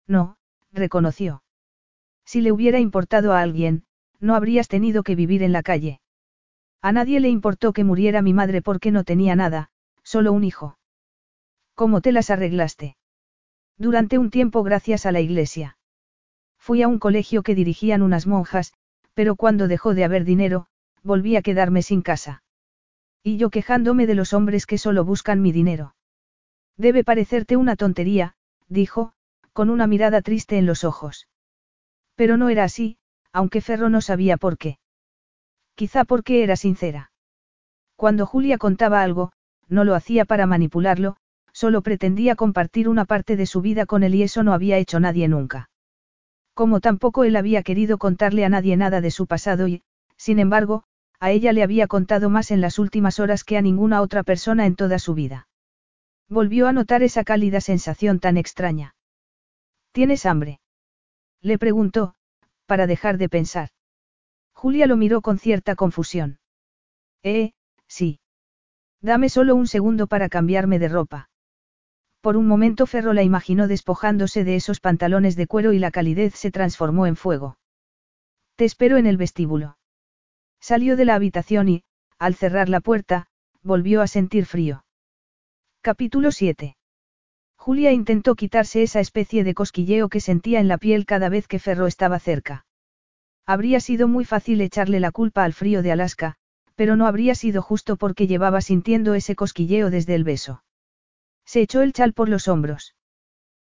No, 0.08 0.38
reconoció. 0.72 1.44
Si 2.24 2.40
le 2.40 2.54
hubiera 2.54 2.80
importado 2.80 3.34
a 3.34 3.42
alguien, 3.42 3.84
no 4.22 4.36
habrías 4.36 4.70
tenido 4.70 5.04
que 5.04 5.16
vivir 5.16 5.44
en 5.44 5.52
la 5.52 5.64
calle. 5.64 6.01
A 6.82 6.92
nadie 6.92 7.20
le 7.20 7.30
importó 7.30 7.74
que 7.74 7.84
muriera 7.84 8.22
mi 8.22 8.34
madre 8.34 8.62
porque 8.62 8.92
no 8.92 9.04
tenía 9.04 9.36
nada, 9.36 9.70
solo 10.04 10.34
un 10.34 10.44
hijo. 10.44 10.80
¿Cómo 11.76 12.02
te 12.02 12.12
las 12.12 12.30
arreglaste? 12.30 12.98
Durante 13.78 14.18
un 14.18 14.30
tiempo 14.30 14.64
gracias 14.64 15.06
a 15.06 15.12
la 15.12 15.22
iglesia. 15.22 15.78
Fui 16.58 16.82
a 16.82 16.88
un 16.88 17.00
colegio 17.00 17.44
que 17.44 17.56
dirigían 17.56 18.02
unas 18.02 18.28
monjas, 18.28 18.74
pero 19.14 19.36
cuando 19.36 19.68
dejó 19.68 19.94
de 19.94 20.04
haber 20.04 20.26
dinero, 20.26 20.68
volví 21.04 21.36
a 21.36 21.42
quedarme 21.42 21.82
sin 21.82 22.02
casa. 22.02 22.44
Y 23.24 23.38
yo 23.38 23.50
quejándome 23.50 24.08
de 24.08 24.16
los 24.16 24.34
hombres 24.34 24.66
que 24.66 24.78
solo 24.78 25.06
buscan 25.06 25.42
mi 25.42 25.52
dinero. 25.52 25.96
Debe 26.78 27.04
parecerte 27.04 27.58
una 27.58 27.76
tontería, 27.76 28.36
dijo, 28.68 29.14
con 29.54 29.70
una 29.70 29.86
mirada 29.86 30.22
triste 30.22 30.58
en 30.58 30.66
los 30.66 30.84
ojos. 30.84 31.28
Pero 32.16 32.38
no 32.38 32.50
era 32.50 32.64
así, 32.64 32.98
aunque 33.32 33.62
Ferro 33.62 33.90
no 33.90 34.02
sabía 34.02 34.38
por 34.38 34.58
qué. 34.58 34.80
Quizá 35.82 36.06
porque 36.06 36.44
era 36.44 36.58
sincera. 36.58 37.12
Cuando 37.96 38.28
Julia 38.28 38.60
contaba 38.60 39.02
algo, 39.02 39.32
no 39.68 39.84
lo 39.84 39.96
hacía 39.96 40.26
para 40.26 40.46
manipularlo, 40.46 41.18
solo 41.54 41.82
pretendía 41.82 42.36
compartir 42.36 42.88
una 42.88 43.06
parte 43.06 43.36
de 43.36 43.48
su 43.48 43.62
vida 43.62 43.88
con 43.88 44.04
él 44.04 44.14
y 44.14 44.22
eso 44.22 44.44
no 44.44 44.54
había 44.54 44.78
hecho 44.78 45.00
nadie 45.00 45.28
nunca. 45.28 45.72
Como 46.54 46.82
tampoco 46.82 47.24
él 47.24 47.36
había 47.36 47.64
querido 47.64 47.98
contarle 47.98 48.46
a 48.46 48.50
nadie 48.50 48.78
nada 48.78 49.02
de 49.02 49.10
su 49.10 49.26
pasado 49.26 49.68
y, 49.68 49.82
sin 50.18 50.38
embargo, 50.38 50.84
a 51.20 51.32
ella 51.32 51.52
le 51.52 51.64
había 51.64 51.88
contado 51.88 52.30
más 52.30 52.52
en 52.52 52.62
las 52.62 52.78
últimas 52.78 53.20
horas 53.20 53.44
que 53.44 53.58
a 53.58 53.64
ninguna 53.64 54.02
otra 54.04 54.22
persona 54.22 54.68
en 54.68 54.76
toda 54.76 55.00
su 55.00 55.16
vida. 55.16 55.48
Volvió 56.30 56.68
a 56.68 56.74
notar 56.74 57.02
esa 57.02 57.24
cálida 57.24 57.60
sensación 57.60 58.20
tan 58.20 58.38
extraña. 58.38 58.94
¿Tienes 59.94 60.28
hambre? 60.28 60.60
Le 61.42 61.58
preguntó, 61.58 62.14
para 62.68 62.86
dejar 62.86 63.18
de 63.18 63.30
pensar. 63.30 63.70
Julia 64.62 64.86
lo 64.86 64.96
miró 64.96 65.22
con 65.22 65.40
cierta 65.40 65.76
confusión. 65.76 66.38
Eh, 67.24 67.54
sí. 67.88 68.20
Dame 69.02 69.28
solo 69.28 69.56
un 69.56 69.66
segundo 69.66 70.06
para 70.06 70.30
cambiarme 70.30 70.78
de 70.78 70.88
ropa. 70.88 71.32
Por 72.22 72.38
un 72.38 72.46
momento 72.46 72.86
Ferro 72.86 73.14
la 73.14 73.24
imaginó 73.24 73.68
despojándose 73.68 74.44
de 74.44 74.56
esos 74.56 74.80
pantalones 74.80 75.36
de 75.36 75.48
cuero 75.48 75.74
y 75.74 75.80
la 75.80 75.90
calidez 75.90 76.36
se 76.36 76.52
transformó 76.52 77.08
en 77.08 77.16
fuego. 77.16 77.58
Te 78.56 78.66
espero 78.66 78.98
en 78.98 79.08
el 79.08 79.18
vestíbulo. 79.18 79.80
Salió 80.60 80.96
de 80.96 81.06
la 81.06 81.16
habitación 81.16 81.68
y, 81.68 81.84
al 82.20 82.36
cerrar 82.36 82.70
la 82.70 82.82
puerta, 82.82 83.26
volvió 83.64 84.04
a 84.04 84.06
sentir 84.06 84.46
frío. 84.46 84.86
Capítulo 85.82 86.32
7. 86.32 86.78
Julia 87.56 87.94
intentó 87.94 88.36
quitarse 88.36 88.84
esa 88.84 89.00
especie 89.00 89.44
de 89.44 89.56
cosquilleo 89.56 90.08
que 90.08 90.20
sentía 90.20 90.60
en 90.60 90.68
la 90.68 90.78
piel 90.78 91.08
cada 91.08 91.30
vez 91.30 91.48
que 91.48 91.58
Ferro 91.58 91.88
estaba 91.88 92.20
cerca. 92.20 92.68
Habría 93.46 93.80
sido 93.80 94.08
muy 94.08 94.26
fácil 94.26 94.62
echarle 94.62 95.00
la 95.00 95.12
culpa 95.12 95.44
al 95.44 95.54
frío 95.54 95.82
de 95.82 95.92
Alaska, 95.92 96.36
pero 96.76 96.96
no 96.96 97.06
habría 97.06 97.36
sido 97.36 97.62
justo 97.62 97.98
porque 97.98 98.28
llevaba 98.28 98.62
sintiendo 98.62 99.14
ese 99.14 99.36
cosquilleo 99.36 99.90
desde 99.90 100.16
el 100.16 100.24
beso. 100.24 100.64
Se 101.46 101.62
echó 101.62 101.82
el 101.82 101.94
chal 101.94 102.14
por 102.14 102.30
los 102.30 102.48
hombros. 102.48 102.96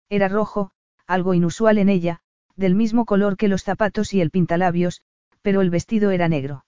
Era 0.08 0.28
rojo, 0.28 0.70
algo 1.06 1.34
inusual 1.34 1.78
en 1.78 1.88
ella, 1.88 2.20
del 2.56 2.74
mismo 2.74 3.04
color 3.04 3.36
que 3.36 3.48
los 3.48 3.62
zapatos 3.62 4.14
y 4.14 4.20
el 4.20 4.30
pintalabios, 4.30 5.02
pero 5.42 5.60
el 5.60 5.70
vestido 5.70 6.10
era 6.10 6.28
negro. 6.28 6.64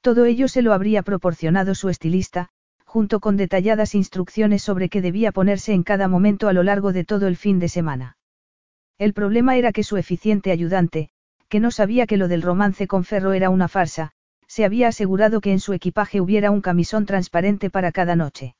Todo 0.00 0.24
ello 0.24 0.48
se 0.48 0.62
lo 0.62 0.72
habría 0.72 1.02
proporcionado 1.02 1.74
su 1.74 1.88
estilista, 1.88 2.48
junto 2.84 3.20
con 3.20 3.36
detalladas 3.36 3.94
instrucciones 3.94 4.62
sobre 4.62 4.88
qué 4.88 5.00
debía 5.00 5.32
ponerse 5.32 5.72
en 5.72 5.82
cada 5.82 6.08
momento 6.08 6.48
a 6.48 6.52
lo 6.52 6.62
largo 6.62 6.92
de 6.92 7.04
todo 7.04 7.26
el 7.26 7.36
fin 7.36 7.58
de 7.58 7.68
semana. 7.68 8.18
El 8.98 9.14
problema 9.14 9.56
era 9.56 9.72
que 9.72 9.82
su 9.82 9.96
eficiente 9.96 10.52
ayudante, 10.52 11.10
que 11.48 11.60
no 11.60 11.70
sabía 11.70 12.06
que 12.06 12.16
lo 12.16 12.28
del 12.28 12.42
romance 12.42 12.86
con 12.86 13.04
Ferro 13.04 13.32
era 13.32 13.50
una 13.50 13.68
farsa, 13.68 14.12
se 14.46 14.64
había 14.64 14.88
asegurado 14.88 15.40
que 15.40 15.52
en 15.52 15.60
su 15.60 15.72
equipaje 15.72 16.20
hubiera 16.20 16.50
un 16.50 16.60
camisón 16.60 17.06
transparente 17.06 17.70
para 17.70 17.92
cada 17.92 18.16
noche. 18.16 18.56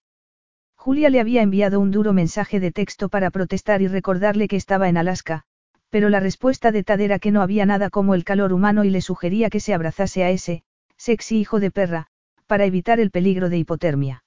Julia 0.77 1.09
le 1.09 1.21
había 1.21 1.43
enviado 1.43 1.81
un 1.81 1.91
duro 1.91 2.13
mensaje 2.13 2.61
de 2.61 2.73
texto 2.73 3.09
para 3.09 3.31
protestar 3.31 3.81
y 3.81 3.89
recordarle 3.89 4.49
que 4.49 4.57
estaba 4.57 4.89
en 4.89 4.97
Alaska, 4.97 5.45
pero 5.89 6.11
la 6.11 6.21
respuesta 6.21 6.73
de 6.73 6.83
Tad 6.83 7.01
era 7.01 7.19
que 7.19 7.31
no 7.31 7.41
había 7.41 7.65
nada 7.67 7.89
como 7.89 8.15
el 8.15 8.25
calor 8.25 8.53
humano 8.53 8.85
y 8.85 8.91
le 8.91 9.01
sugería 9.01 9.49
que 9.49 9.61
se 9.61 9.73
abrazase 9.73 10.25
a 10.25 10.31
ese, 10.31 10.65
sexy 10.97 11.39
hijo 11.39 11.61
de 11.61 11.71
perra, 11.71 12.09
para 12.47 12.65
evitar 12.65 13.01
el 13.01 13.11
peligro 13.11 13.49
de 13.49 13.59
hipotermia. 13.59 14.25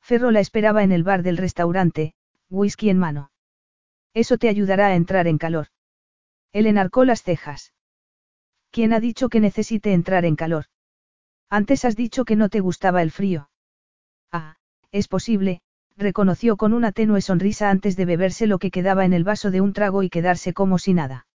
Ferro 0.00 0.30
la 0.30 0.40
esperaba 0.40 0.82
en 0.82 0.92
el 0.92 1.04
bar 1.04 1.22
del 1.22 1.36
restaurante, 1.36 2.14
whisky 2.48 2.90
en 2.90 2.98
mano. 2.98 3.30
Eso 4.12 4.38
te 4.38 4.48
ayudará 4.48 4.88
a 4.88 4.96
entrar 4.96 5.28
en 5.28 5.38
calor. 5.38 5.68
Él 6.52 6.66
enarcó 6.66 7.04
las 7.04 7.22
cejas. 7.22 7.72
¿Quién 8.70 8.92
ha 8.92 9.00
dicho 9.00 9.28
que 9.28 9.40
necesite 9.40 9.92
entrar 9.92 10.24
en 10.24 10.36
calor? 10.36 10.66
Antes 11.48 11.84
has 11.84 11.96
dicho 11.96 12.24
que 12.24 12.36
no 12.36 12.48
te 12.48 12.60
gustaba 12.60 13.02
el 13.02 13.10
frío. 13.10 13.50
Ah, 14.30 14.56
es 14.92 15.08
posible, 15.08 15.62
reconoció 15.96 16.56
con 16.56 16.72
una 16.72 16.92
tenue 16.92 17.20
sonrisa 17.20 17.70
antes 17.70 17.96
de 17.96 18.04
beberse 18.04 18.46
lo 18.46 18.58
que 18.58 18.70
quedaba 18.70 19.04
en 19.04 19.12
el 19.12 19.24
vaso 19.24 19.50
de 19.50 19.60
un 19.60 19.72
trago 19.72 20.02
y 20.02 20.10
quedarse 20.10 20.52
como 20.52 20.78
si 20.78 20.94
nada. 20.94 21.26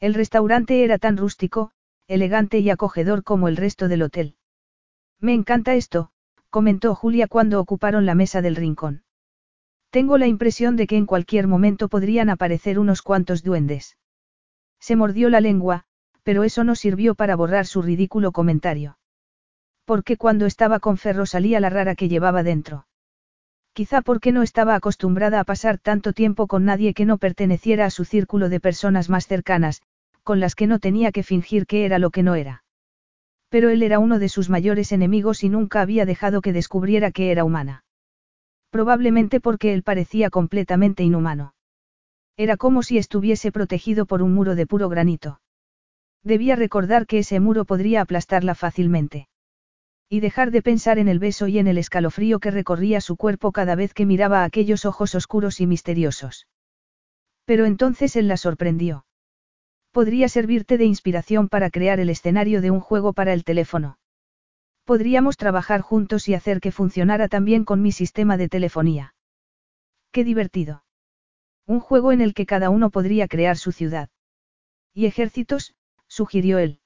El 0.00 0.14
restaurante 0.14 0.84
era 0.84 0.98
tan 0.98 1.16
rústico, 1.16 1.72
elegante 2.08 2.58
y 2.58 2.70
acogedor 2.70 3.22
como 3.22 3.48
el 3.48 3.56
resto 3.56 3.88
del 3.88 4.02
hotel. 4.02 4.36
Me 5.20 5.34
encanta 5.34 5.74
esto, 5.74 6.10
comentó 6.50 6.94
Julia 6.94 7.28
cuando 7.28 7.60
ocuparon 7.60 8.06
la 8.06 8.14
mesa 8.14 8.42
del 8.42 8.56
rincón. 8.56 9.04
Tengo 9.90 10.18
la 10.18 10.26
impresión 10.26 10.76
de 10.76 10.86
que 10.86 10.96
en 10.96 11.06
cualquier 11.06 11.46
momento 11.46 11.88
podrían 11.88 12.30
aparecer 12.30 12.78
unos 12.78 13.02
cuantos 13.02 13.42
duendes. 13.42 13.96
Se 14.82 14.96
mordió 14.96 15.30
la 15.30 15.40
lengua, 15.40 15.84
pero 16.24 16.42
eso 16.42 16.64
no 16.64 16.74
sirvió 16.74 17.14
para 17.14 17.36
borrar 17.36 17.66
su 17.66 17.82
ridículo 17.82 18.32
comentario. 18.32 18.98
Porque 19.84 20.16
cuando 20.16 20.44
estaba 20.46 20.80
con 20.80 20.96
Ferro 20.96 21.24
salía 21.24 21.60
la 21.60 21.70
rara 21.70 21.94
que 21.94 22.08
llevaba 22.08 22.42
dentro. 22.42 22.88
Quizá 23.74 24.02
porque 24.02 24.32
no 24.32 24.42
estaba 24.42 24.74
acostumbrada 24.74 25.38
a 25.38 25.44
pasar 25.44 25.78
tanto 25.78 26.12
tiempo 26.12 26.48
con 26.48 26.64
nadie 26.64 26.94
que 26.94 27.06
no 27.06 27.18
perteneciera 27.18 27.86
a 27.86 27.90
su 27.90 28.04
círculo 28.04 28.48
de 28.48 28.58
personas 28.58 29.08
más 29.08 29.28
cercanas, 29.28 29.82
con 30.24 30.40
las 30.40 30.56
que 30.56 30.66
no 30.66 30.80
tenía 30.80 31.12
que 31.12 31.22
fingir 31.22 31.66
que 31.66 31.84
era 31.84 32.00
lo 32.00 32.10
que 32.10 32.24
no 32.24 32.34
era. 32.34 32.64
Pero 33.50 33.70
él 33.70 33.84
era 33.84 34.00
uno 34.00 34.18
de 34.18 34.28
sus 34.28 34.50
mayores 34.50 34.90
enemigos 34.90 35.44
y 35.44 35.48
nunca 35.48 35.80
había 35.80 36.06
dejado 36.06 36.42
que 36.42 36.52
descubriera 36.52 37.12
que 37.12 37.30
era 37.30 37.44
humana. 37.44 37.84
Probablemente 38.70 39.40
porque 39.40 39.74
él 39.74 39.84
parecía 39.84 40.28
completamente 40.28 41.04
inhumano. 41.04 41.54
Era 42.36 42.56
como 42.56 42.82
si 42.82 42.98
estuviese 42.98 43.52
protegido 43.52 44.06
por 44.06 44.22
un 44.22 44.32
muro 44.34 44.54
de 44.54 44.66
puro 44.66 44.88
granito. 44.88 45.40
Debía 46.22 46.56
recordar 46.56 47.06
que 47.06 47.18
ese 47.18 47.40
muro 47.40 47.64
podría 47.64 48.00
aplastarla 48.00 48.54
fácilmente. 48.54 49.28
Y 50.08 50.20
dejar 50.20 50.50
de 50.50 50.62
pensar 50.62 50.98
en 50.98 51.08
el 51.08 51.18
beso 51.18 51.48
y 51.48 51.58
en 51.58 51.66
el 51.66 51.78
escalofrío 51.78 52.38
que 52.38 52.50
recorría 52.50 53.00
su 53.00 53.16
cuerpo 53.16 53.50
cada 53.50 53.74
vez 53.74 53.94
que 53.94 54.06
miraba 54.06 54.44
aquellos 54.44 54.84
ojos 54.84 55.14
oscuros 55.14 55.60
y 55.60 55.66
misteriosos. 55.66 56.46
Pero 57.44 57.64
entonces 57.64 58.14
él 58.16 58.28
la 58.28 58.36
sorprendió. 58.36 59.04
Podría 59.90 60.28
servirte 60.28 60.78
de 60.78 60.84
inspiración 60.84 61.48
para 61.48 61.70
crear 61.70 62.00
el 62.00 62.08
escenario 62.08 62.60
de 62.60 62.70
un 62.70 62.80
juego 62.80 63.12
para 63.12 63.32
el 63.32 63.44
teléfono. 63.44 63.98
Podríamos 64.84 65.36
trabajar 65.36 65.80
juntos 65.80 66.28
y 66.28 66.34
hacer 66.34 66.60
que 66.60 66.72
funcionara 66.72 67.28
también 67.28 67.64
con 67.64 67.82
mi 67.82 67.92
sistema 67.92 68.36
de 68.36 68.48
telefonía. 68.48 69.14
Qué 70.12 70.24
divertido. 70.24 70.81
Un 71.66 71.80
juego 71.80 72.12
en 72.12 72.20
el 72.20 72.34
que 72.34 72.46
cada 72.46 72.70
uno 72.70 72.90
podría 72.90 73.28
crear 73.28 73.56
su 73.56 73.72
ciudad. 73.72 74.08
¿Y 74.92 75.06
ejércitos? 75.06 75.74
sugirió 76.06 76.58
él. 76.58 76.80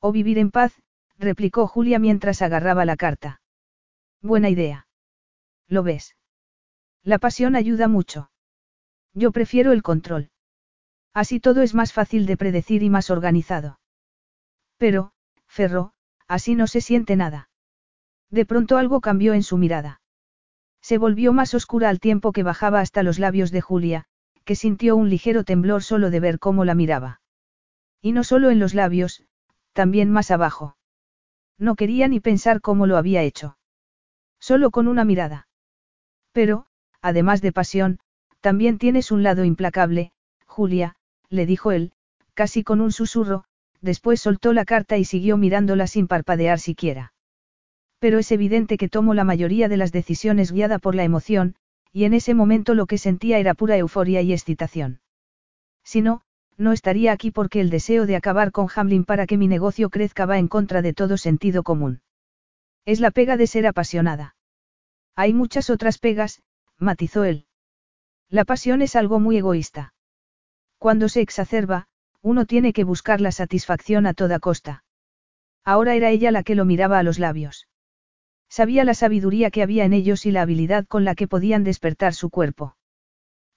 O 0.00 0.12
vivir 0.12 0.38
en 0.38 0.50
paz, 0.50 0.72
replicó 1.18 1.66
Julia 1.66 1.98
mientras 1.98 2.42
agarraba 2.42 2.84
la 2.84 2.96
carta. 2.96 3.40
Buena 4.22 4.48
idea. 4.48 4.88
¿Lo 5.68 5.82
ves? 5.82 6.16
La 7.02 7.18
pasión 7.18 7.54
ayuda 7.54 7.88
mucho. 7.88 8.30
Yo 9.14 9.32
prefiero 9.32 9.72
el 9.72 9.82
control. 9.82 10.30
Así 11.12 11.40
todo 11.40 11.62
es 11.62 11.74
más 11.74 11.92
fácil 11.92 12.26
de 12.26 12.36
predecir 12.36 12.82
y 12.82 12.90
más 12.90 13.10
organizado. 13.10 13.80
Pero, 14.76 15.12
Ferro, 15.46 15.92
así 16.26 16.54
no 16.54 16.66
se 16.66 16.80
siente 16.80 17.16
nada. 17.16 17.50
De 18.30 18.46
pronto 18.46 18.76
algo 18.76 19.00
cambió 19.00 19.34
en 19.34 19.42
su 19.42 19.58
mirada. 19.58 19.99
Se 20.82 20.98
volvió 20.98 21.32
más 21.32 21.54
oscura 21.54 21.88
al 21.88 22.00
tiempo 22.00 22.32
que 22.32 22.42
bajaba 22.42 22.80
hasta 22.80 23.02
los 23.02 23.18
labios 23.18 23.50
de 23.50 23.60
Julia, 23.60 24.04
que 24.44 24.56
sintió 24.56 24.96
un 24.96 25.10
ligero 25.10 25.44
temblor 25.44 25.82
solo 25.82 26.10
de 26.10 26.20
ver 26.20 26.38
cómo 26.38 26.64
la 26.64 26.74
miraba. 26.74 27.20
Y 28.00 28.12
no 28.12 28.24
solo 28.24 28.50
en 28.50 28.58
los 28.58 28.74
labios, 28.74 29.24
también 29.72 30.10
más 30.10 30.30
abajo. 30.30 30.76
No 31.58 31.74
quería 31.76 32.08
ni 32.08 32.20
pensar 32.20 32.60
cómo 32.60 32.86
lo 32.86 32.96
había 32.96 33.22
hecho. 33.22 33.58
Solo 34.38 34.70
con 34.70 34.88
una 34.88 35.04
mirada. 35.04 35.48
Pero, 36.32 36.66
además 37.02 37.42
de 37.42 37.52
pasión, 37.52 37.98
también 38.40 38.78
tienes 38.78 39.10
un 39.10 39.22
lado 39.22 39.44
implacable, 39.44 40.12
Julia, 40.46 40.96
le 41.28 41.44
dijo 41.44 41.72
él, 41.72 41.92
casi 42.34 42.64
con 42.64 42.80
un 42.80 42.90
susurro, 42.90 43.44
después 43.82 44.20
soltó 44.20 44.52
la 44.52 44.64
carta 44.64 44.96
y 44.96 45.04
siguió 45.04 45.36
mirándola 45.36 45.86
sin 45.86 46.08
parpadear 46.08 46.58
siquiera. 46.58 47.12
Pero 48.00 48.18
es 48.18 48.32
evidente 48.32 48.76
que 48.76 48.88
tomó 48.88 49.14
la 49.14 49.24
mayoría 49.24 49.68
de 49.68 49.76
las 49.76 49.92
decisiones 49.92 50.50
guiada 50.50 50.78
por 50.78 50.94
la 50.94 51.04
emoción, 51.04 51.54
y 51.92 52.04
en 52.04 52.14
ese 52.14 52.34
momento 52.34 52.74
lo 52.74 52.86
que 52.86 52.98
sentía 52.98 53.38
era 53.38 53.54
pura 53.54 53.76
euforia 53.76 54.22
y 54.22 54.32
excitación. 54.32 55.00
Si 55.84 56.00
no, 56.00 56.22
no 56.56 56.72
estaría 56.72 57.12
aquí 57.12 57.30
porque 57.30 57.60
el 57.60 57.70
deseo 57.70 58.06
de 58.06 58.16
acabar 58.16 58.52
con 58.52 58.68
Hamlin 58.74 59.04
para 59.04 59.26
que 59.26 59.38
mi 59.38 59.48
negocio 59.48 59.90
crezca 59.90 60.26
va 60.26 60.38
en 60.38 60.48
contra 60.48 60.82
de 60.82 60.92
todo 60.92 61.16
sentido 61.16 61.62
común. 61.62 62.02
Es 62.84 63.00
la 63.00 63.10
pega 63.10 63.36
de 63.36 63.46
ser 63.46 63.66
apasionada. 63.66 64.34
Hay 65.14 65.34
muchas 65.34 65.70
otras 65.70 65.98
pegas, 65.98 66.42
matizó 66.78 67.24
él. 67.24 67.46
La 68.28 68.44
pasión 68.44 68.80
es 68.82 68.96
algo 68.96 69.20
muy 69.20 69.36
egoísta. 69.36 69.92
Cuando 70.78 71.08
se 71.08 71.20
exacerba, 71.20 71.88
uno 72.22 72.46
tiene 72.46 72.72
que 72.72 72.84
buscar 72.84 73.20
la 73.20 73.32
satisfacción 73.32 74.06
a 74.06 74.14
toda 74.14 74.38
costa. 74.38 74.84
Ahora 75.64 75.94
era 75.94 76.10
ella 76.10 76.30
la 76.30 76.42
que 76.42 76.54
lo 76.54 76.64
miraba 76.64 76.98
a 76.98 77.02
los 77.02 77.18
labios. 77.18 77.68
Sabía 78.50 78.82
la 78.82 78.94
sabiduría 78.94 79.52
que 79.52 79.62
había 79.62 79.84
en 79.84 79.92
ellos 79.92 80.26
y 80.26 80.32
la 80.32 80.42
habilidad 80.42 80.84
con 80.86 81.04
la 81.04 81.14
que 81.14 81.28
podían 81.28 81.62
despertar 81.62 82.14
su 82.14 82.30
cuerpo. 82.30 82.76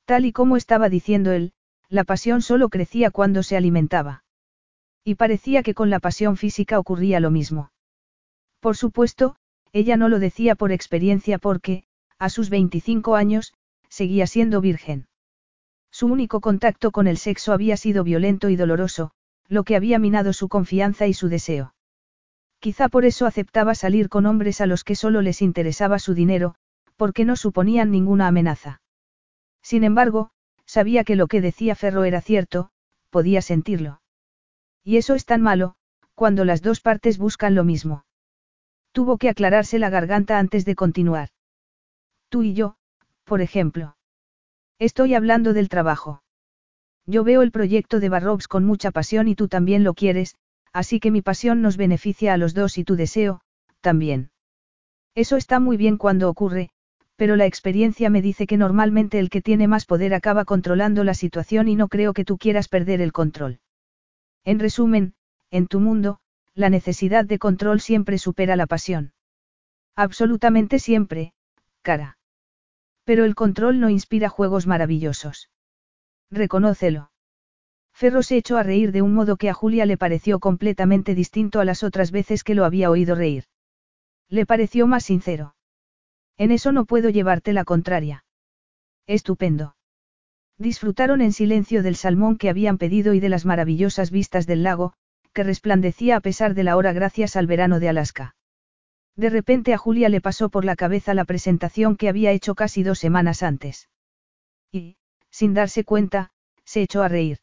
Tal 0.06 0.26
y 0.26 0.32
como 0.32 0.56
estaba 0.56 0.88
diciendo 0.88 1.32
él, 1.32 1.54
la 1.90 2.04
pasión 2.04 2.44
solo 2.44 2.70
crecía 2.70 3.10
cuando 3.10 3.42
se 3.42 3.58
alimentaba. 3.58 4.24
Y 5.04 5.16
parecía 5.16 5.64
que 5.64 5.74
con 5.74 5.90
la 5.90 6.00
pasión 6.00 6.38
física 6.38 6.78
ocurría 6.78 7.20
lo 7.20 7.32
mismo. 7.32 7.72
Por 8.60 8.78
supuesto, 8.78 9.36
ella 9.72 9.98
no 9.98 10.10
lo 10.10 10.20
decía 10.20 10.54
por 10.54 10.72
experiencia 10.72 11.40
porque, 11.40 11.86
a 12.20 12.30
sus 12.30 12.52
25 12.52 13.16
años, 13.16 13.54
seguía 13.90 14.28
siendo 14.28 14.62
virgen. 14.62 15.08
Su 15.92 16.06
único 16.06 16.40
contacto 16.40 16.92
con 16.92 17.08
el 17.08 17.18
sexo 17.18 17.52
había 17.52 17.78
sido 17.78 18.04
violento 18.04 18.50
y 18.50 18.56
doloroso, 18.56 19.12
lo 19.48 19.64
que 19.64 19.76
había 19.76 19.98
minado 19.98 20.34
su 20.34 20.50
confianza 20.50 21.08
y 21.08 21.14
su 21.14 21.30
deseo. 21.30 21.73
Quizá 22.64 22.88
por 22.88 23.04
eso 23.04 23.26
aceptaba 23.26 23.76
salir 23.76 24.08
con 24.08 24.26
hombres 24.26 24.62
a 24.62 24.66
los 24.66 24.84
que 24.84 24.96
solo 24.96 25.22
les 25.22 25.42
interesaba 25.42 26.00
su 26.00 26.14
dinero, 26.14 26.56
porque 26.96 27.26
no 27.26 27.36
suponían 27.36 27.92
ninguna 27.92 28.28
amenaza. 28.28 28.82
Sin 29.62 29.84
embargo, 29.84 30.32
Sabía 30.66 31.04
que 31.04 31.16
lo 31.16 31.28
que 31.28 31.42
decía 31.42 31.76
Ferro 31.76 32.04
era 32.04 32.22
cierto, 32.22 32.70
podía 33.10 33.42
sentirlo. 33.42 34.02
Y 34.84 34.98
eso 34.98 35.14
es 35.16 35.26
tan 35.26 35.42
malo, 35.42 35.76
cuando 36.16 36.46
las 36.46 36.62
dos 36.62 36.80
partes 36.80 37.18
buscan 37.18 37.56
lo 37.56 37.64
mismo. 37.64 38.06
Tuvo 38.92 39.18
que 39.18 39.30
aclararse 39.30 39.80
la 39.80 39.90
garganta 39.90 40.40
antes 40.40 40.66
de 40.66 40.76
continuar. 40.76 41.30
Tú 42.30 42.44
y 42.44 42.54
yo, 42.54 42.76
por 43.24 43.42
ejemplo. 43.42 43.98
Estoy 44.80 45.14
hablando 45.16 45.54
del 45.54 45.70
trabajo. 45.70 46.24
Yo 47.06 47.24
veo 47.24 47.42
el 47.42 47.52
proyecto 47.52 48.00
de 48.00 48.10
Barrobs 48.10 48.48
con 48.48 48.66
mucha 48.66 48.92
pasión 48.92 49.28
y 49.28 49.36
tú 49.36 49.48
también 49.48 49.84
lo 49.84 49.94
quieres, 49.94 50.36
así 50.74 51.00
que 51.00 51.12
mi 51.12 51.22
pasión 51.22 51.62
nos 51.62 51.78
beneficia 51.78 52.34
a 52.34 52.38
los 52.38 52.54
dos 52.54 52.78
y 52.78 52.84
tu 52.84 52.96
deseo, 52.96 53.42
también. 53.80 54.32
Eso 55.16 55.38
está 55.38 55.60
muy 55.60 55.78
bien 55.78 55.98
cuando 55.98 56.30
ocurre, 56.30 56.72
pero 57.16 57.36
la 57.36 57.46
experiencia 57.46 58.10
me 58.10 58.22
dice 58.22 58.48
que 58.48 58.58
normalmente 58.58 59.20
el 59.20 59.30
que 59.30 59.42
tiene 59.42 59.68
más 59.68 59.86
poder 59.86 60.14
acaba 60.14 60.46
controlando 60.46 61.04
la 61.04 61.14
situación 61.14 61.68
y 61.68 61.76
no 61.76 61.88
creo 61.88 62.14
que 62.14 62.26
tú 62.26 62.38
quieras 62.38 62.68
perder 62.68 63.00
el 63.00 63.12
control. 63.12 63.60
En 64.44 64.60
resumen, 64.60 65.14
en 65.52 65.68
tu 65.68 65.80
mundo, 65.80 66.20
la 66.56 66.70
necesidad 66.70 67.26
de 67.26 67.40
control 67.40 67.80
siempre 67.80 68.18
supera 68.18 68.56
la 68.56 68.68
pasión. 68.68 69.14
Absolutamente 69.96 70.80
siempre, 70.80 71.34
cara. 71.82 72.18
Pero 73.06 73.26
el 73.26 73.36
control 73.36 73.80
no 73.80 73.90
inspira 73.90 74.30
juegos 74.30 74.66
maravillosos. 74.66 75.50
Reconócelo. 76.32 77.13
Ferro 77.94 78.24
se 78.24 78.38
echó 78.38 78.58
a 78.58 78.64
reír 78.64 78.92
de 78.92 79.02
un 79.02 79.14
modo 79.14 79.38
que 79.38 79.50
a 79.50 79.54
Julia 79.54 79.86
le 79.86 79.98
pareció 79.98 80.40
completamente 80.40 81.16
distinto 81.16 81.60
a 81.60 81.66
las 81.66 81.84
otras 81.84 82.12
veces 82.12 82.44
que 82.44 82.56
lo 82.56 82.66
había 82.66 82.90
oído 82.90 83.16
reír. 83.16 83.46
Le 84.30 84.46
pareció 84.46 84.88
más 84.88 85.06
sincero. 85.06 85.56
En 86.38 86.52
eso 86.52 86.72
no 86.72 86.86
puedo 86.86 87.10
llevarte 87.10 87.54
la 87.54 87.64
contraria. 87.64 88.26
Estupendo. 89.06 89.76
Disfrutaron 90.58 91.22
en 91.22 91.34
silencio 91.34 91.84
del 91.84 91.96
salmón 91.96 92.38
que 92.38 92.50
habían 92.50 92.78
pedido 92.78 93.14
y 93.14 93.20
de 93.20 93.30
las 93.30 93.46
maravillosas 93.46 94.12
vistas 94.12 94.48
del 94.48 94.64
lago, 94.64 94.94
que 95.34 95.44
resplandecía 95.44 96.16
a 96.16 96.22
pesar 96.22 96.54
de 96.54 96.64
la 96.64 96.78
hora 96.78 96.94
gracias 96.94 97.36
al 97.36 97.48
verano 97.48 97.80
de 97.80 97.90
Alaska. 97.90 98.36
De 99.16 99.30
repente 99.30 99.74
a 99.74 99.78
Julia 99.78 100.10
le 100.10 100.22
pasó 100.22 100.50
por 100.50 100.66
la 100.66 100.76
cabeza 100.76 101.14
la 101.14 101.26
presentación 101.26 101.96
que 101.96 102.10
había 102.10 102.32
hecho 102.32 102.56
casi 102.56 102.82
dos 102.82 102.98
semanas 102.98 103.44
antes. 103.44 103.90
Y, 104.72 104.98
sin 105.30 105.54
darse 105.54 105.84
cuenta, 105.84 106.32
se 106.66 106.82
echó 106.82 107.04
a 107.04 107.08
reír. 107.08 107.43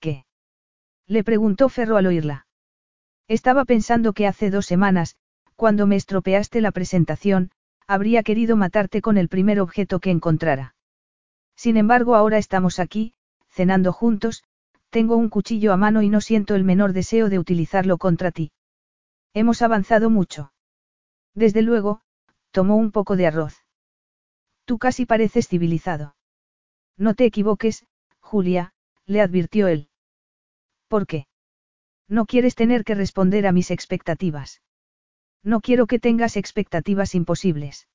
¿Qué? 0.00 0.24
Le 1.06 1.24
preguntó 1.24 1.68
Ferro 1.68 1.96
al 1.96 2.06
oírla. 2.06 2.46
Estaba 3.28 3.64
pensando 3.64 4.12
que 4.12 4.26
hace 4.26 4.50
dos 4.50 4.66
semanas, 4.66 5.16
cuando 5.56 5.86
me 5.86 5.96
estropeaste 5.96 6.60
la 6.60 6.70
presentación, 6.70 7.50
habría 7.86 8.22
querido 8.22 8.56
matarte 8.56 9.00
con 9.00 9.16
el 9.16 9.28
primer 9.28 9.60
objeto 9.60 10.00
que 10.00 10.10
encontrara. 10.10 10.74
Sin 11.56 11.76
embargo, 11.76 12.14
ahora 12.14 12.38
estamos 12.38 12.78
aquí, 12.78 13.14
cenando 13.48 13.92
juntos, 13.92 14.44
Tengo 14.90 15.16
un 15.16 15.28
cuchillo 15.28 15.72
a 15.72 15.76
mano 15.76 16.02
y 16.02 16.08
no 16.08 16.20
siento 16.20 16.54
el 16.54 16.64
menor 16.64 16.92
deseo 16.92 17.28
de 17.28 17.38
utilizarlo 17.38 17.98
contra 17.98 18.30
ti. 18.30 18.52
Hemos 19.34 19.60
avanzado 19.60 20.10
mucho. 20.10 20.52
Desde 21.34 21.60
luego, 21.60 22.00
tomó 22.50 22.76
un 22.76 22.92
poco 22.92 23.16
de 23.16 23.26
arroz. 23.26 23.64
Tú 24.64 24.78
casi 24.78 25.04
pareces 25.04 25.48
civilizado. 25.48 26.16
No 26.96 27.14
te 27.14 27.26
equivoques, 27.26 27.84
Julia, 28.20 28.72
le 29.06 29.20
advirtió 29.20 29.68
él. 29.68 29.88
¿Por 30.88 31.06
qué? 31.06 31.26
No 32.08 32.26
quieres 32.26 32.54
tener 32.54 32.84
que 32.84 32.94
responder 32.94 33.46
a 33.46 33.52
mis 33.52 33.70
expectativas. 33.70 34.62
No 35.42 35.60
quiero 35.60 35.86
que 35.86 35.98
tengas 35.98 36.36
expectativas 36.36 37.14
imposibles. 37.14 37.88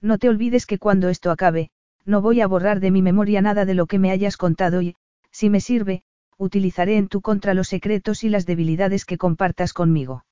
No 0.00 0.18
te 0.18 0.28
olvides 0.28 0.66
que 0.66 0.78
cuando 0.78 1.08
esto 1.08 1.30
acabe, 1.30 1.70
no 2.04 2.22
voy 2.22 2.40
a 2.40 2.46
borrar 2.46 2.80
de 2.80 2.90
mi 2.90 3.02
memoria 3.02 3.42
nada 3.42 3.64
de 3.64 3.74
lo 3.74 3.86
que 3.86 3.98
me 3.98 4.10
hayas 4.10 4.36
contado 4.36 4.80
y, 4.80 4.96
si 5.30 5.50
me 5.50 5.60
sirve, 5.60 6.02
utilizaré 6.36 6.96
en 6.96 7.08
tu 7.08 7.20
contra 7.20 7.52
los 7.54 7.68
secretos 7.68 8.22
y 8.24 8.28
las 8.28 8.46
debilidades 8.46 9.04
que 9.04 9.18
compartas 9.18 9.72
conmigo. 9.72 10.24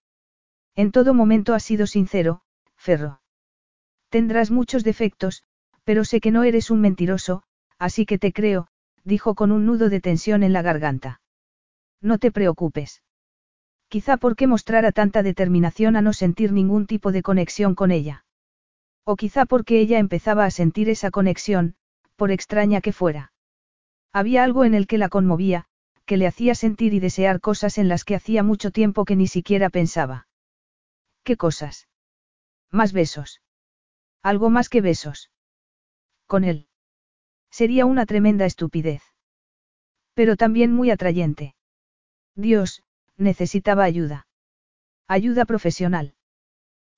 En 0.74 0.92
todo 0.92 1.14
momento 1.14 1.54
has 1.54 1.64
sido 1.64 1.86
sincero, 1.86 2.42
Ferro. 2.76 3.20
Tendrás 4.08 4.50
muchos 4.50 4.84
defectos, 4.84 5.42
pero 5.84 6.04
sé 6.04 6.20
que 6.20 6.30
no 6.30 6.44
eres 6.44 6.70
un 6.70 6.80
mentiroso, 6.80 7.42
así 7.78 8.06
que 8.06 8.18
te 8.18 8.32
creo, 8.32 8.68
dijo 9.06 9.34
con 9.34 9.52
un 9.52 9.64
nudo 9.64 9.88
de 9.88 10.00
tensión 10.00 10.42
en 10.42 10.52
la 10.52 10.62
garganta. 10.62 11.20
No 12.02 12.18
te 12.18 12.30
preocupes. 12.32 13.02
Quizá 13.88 14.16
porque 14.16 14.48
mostrara 14.48 14.90
tanta 14.90 15.22
determinación 15.22 15.94
a 15.96 16.02
no 16.02 16.12
sentir 16.12 16.52
ningún 16.52 16.86
tipo 16.86 17.12
de 17.12 17.22
conexión 17.22 17.76
con 17.76 17.92
ella. 17.92 18.24
O 19.04 19.14
quizá 19.14 19.46
porque 19.46 19.78
ella 19.78 20.00
empezaba 20.00 20.44
a 20.44 20.50
sentir 20.50 20.90
esa 20.90 21.12
conexión, 21.12 21.76
por 22.16 22.32
extraña 22.32 22.80
que 22.80 22.92
fuera. 22.92 23.32
Había 24.12 24.42
algo 24.42 24.64
en 24.64 24.74
el 24.74 24.88
que 24.88 24.98
la 24.98 25.08
conmovía, 25.08 25.66
que 26.04 26.16
le 26.16 26.26
hacía 26.26 26.56
sentir 26.56 26.92
y 26.92 27.00
desear 27.00 27.40
cosas 27.40 27.78
en 27.78 27.88
las 27.88 28.04
que 28.04 28.16
hacía 28.16 28.42
mucho 28.42 28.72
tiempo 28.72 29.04
que 29.04 29.14
ni 29.14 29.28
siquiera 29.28 29.70
pensaba. 29.70 30.26
¿Qué 31.22 31.36
cosas? 31.36 31.88
Más 32.72 32.92
besos. 32.92 33.40
Algo 34.22 34.50
más 34.50 34.68
que 34.68 34.80
besos. 34.80 35.30
Con 36.26 36.42
él. 36.42 36.66
Sería 37.58 37.86
una 37.86 38.04
tremenda 38.04 38.44
estupidez. 38.44 39.02
Pero 40.12 40.36
también 40.36 40.74
muy 40.74 40.90
atrayente. 40.90 41.54
Dios, 42.34 42.82
necesitaba 43.16 43.84
ayuda. 43.84 44.26
Ayuda 45.08 45.46
profesional. 45.46 46.14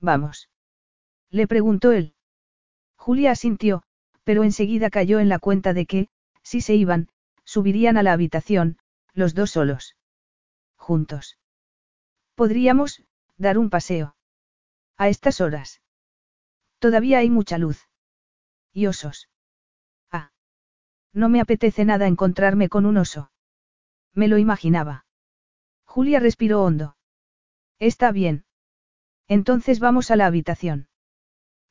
Vamos. 0.01 0.51
Le 1.30 1.47
preguntó 1.47 1.93
él. 1.93 2.12
Julia 2.97 3.30
asintió, 3.30 3.85
pero 4.24 4.43
enseguida 4.43 4.90
cayó 4.90 5.20
en 5.20 5.28
la 5.28 5.39
cuenta 5.39 5.74
de 5.74 5.86
que, 5.86 6.09
si 6.43 6.60
se 6.60 6.74
iban, 6.74 7.06
subirían 7.44 7.97
a 7.97 8.02
la 8.02 8.12
habitación, 8.12 8.78
los 9.14 9.36
dos 9.36 9.52
solos. 9.52 9.94
Juntos. 10.74 11.39
Podríamos, 12.35 13.05
dar 13.36 13.59
un 13.59 13.70
paseo. 13.70 14.16
A 14.97 15.09
estas 15.09 15.40
horas. 15.40 15.82
Todavía 16.80 17.18
hay 17.18 17.30
mucha 17.30 17.59
luz. 17.59 17.89
Y 18.72 18.86
osos. 18.86 19.28
No 21.19 21.28
me 21.28 21.40
apetece 21.40 21.85
nada 21.85 22.07
encontrarme 22.07 22.69
con 22.69 22.86
un 22.86 22.97
oso. 22.97 23.32
Me 24.15 24.28
lo 24.28 24.39
imaginaba. 24.39 25.05
Julia 25.85 26.20
respiró 26.20 26.62
hondo. 26.62 26.97
Está 27.81 28.12
bien. 28.12 28.45
Entonces 29.27 29.81
vamos 29.81 30.12
a 30.12 30.16
la 30.16 30.27
habitación. 30.27 30.86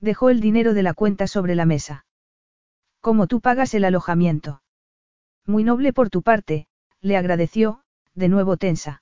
Dejó 0.02 0.32
el 0.32 0.42
dinero 0.42 0.74
de 0.74 0.84
la 0.84 0.94
cuenta 0.94 1.28
sobre 1.28 1.56
la 1.56 1.66
mesa. 1.66 2.06
¿Cómo 3.00 3.28
tú 3.28 3.40
pagas 3.40 3.74
el 3.74 3.86
alojamiento? 3.86 4.64
Muy 5.46 5.64
noble 5.64 5.94
por 5.94 6.10
tu 6.10 6.24
parte, 6.24 6.68
le 7.00 7.16
agradeció, 7.16 7.84
de 8.16 8.28
nuevo 8.28 8.58
tensa. 8.58 9.02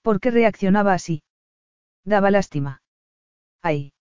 ¿Por 0.00 0.20
qué 0.20 0.30
reaccionaba 0.30 0.94
así? 0.94 1.24
Daba 2.04 2.30
lástima. 2.30 2.82
¡Ay! 3.62 3.94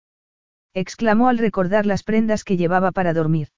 exclamó 0.75 1.27
al 1.27 1.39
recordar 1.39 1.87
las 1.87 2.03
prendas 2.03 2.43
que 2.43 2.55
llevaba 2.55 2.91
para 2.91 3.15
dormir. 3.15 3.49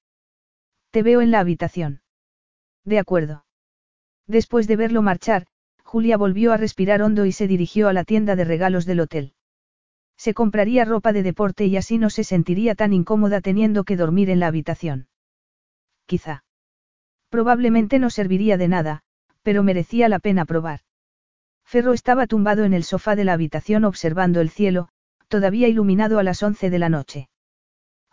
Te 0.92 1.04
veo 1.04 1.22
en 1.22 1.32
la 1.32 1.40
habitación. 1.40 2.02
De 2.84 3.00
acuerdo. 3.00 3.46
Después 4.28 4.68
de 4.68 4.76
verlo 4.76 5.02
marchar, 5.02 5.48
Julia 5.84 6.18
volvió 6.18 6.54
a 6.54 6.58
respirar 6.58 7.02
hondo 7.02 7.26
y 7.26 7.32
se 7.32 7.48
dirigió 7.48 7.88
a 7.88 7.94
la 7.94 8.04
tienda 8.04 8.36
de 8.36 8.46
regalos 8.46 8.86
del 8.86 9.00
hotel. 9.00 9.34
Se 10.18 10.34
compraría 10.34 10.86
ropa 10.86 11.14
de 11.14 11.24
deporte 11.24 11.66
y 11.66 11.78
así 11.78 11.98
no 11.98 12.10
se 12.10 12.24
sentiría 12.24 12.76
tan 12.76 12.94
incómoda 12.94 13.42
teniendo 13.42 13.86
que 13.86 13.98
dormir 13.98 14.30
en 14.30 14.40
la 14.40 14.48
habitación. 14.48 15.08
Quizá. 16.06 16.44
Probablemente 17.30 17.98
no 17.98 18.10
serviría 18.10 18.58
de 18.58 18.68
nada, 18.68 19.02
pero 19.42 19.64
merecía 19.64 20.10
la 20.10 20.20
pena 20.20 20.46
probar. 20.46 20.82
Ferro 21.66 21.94
estaba 21.94 22.28
tumbado 22.28 22.66
en 22.66 22.74
el 22.74 22.84
sofá 22.84 23.16
de 23.16 23.24
la 23.24 23.34
habitación 23.34 23.86
observando 23.86 24.42
el 24.42 24.50
cielo, 24.50 24.90
todavía 25.30 25.68
iluminado 25.68 26.20
a 26.20 26.24
las 26.24 26.44
once 26.44 26.70
de 26.70 26.80
la 26.80 26.90
noche. 26.90 27.31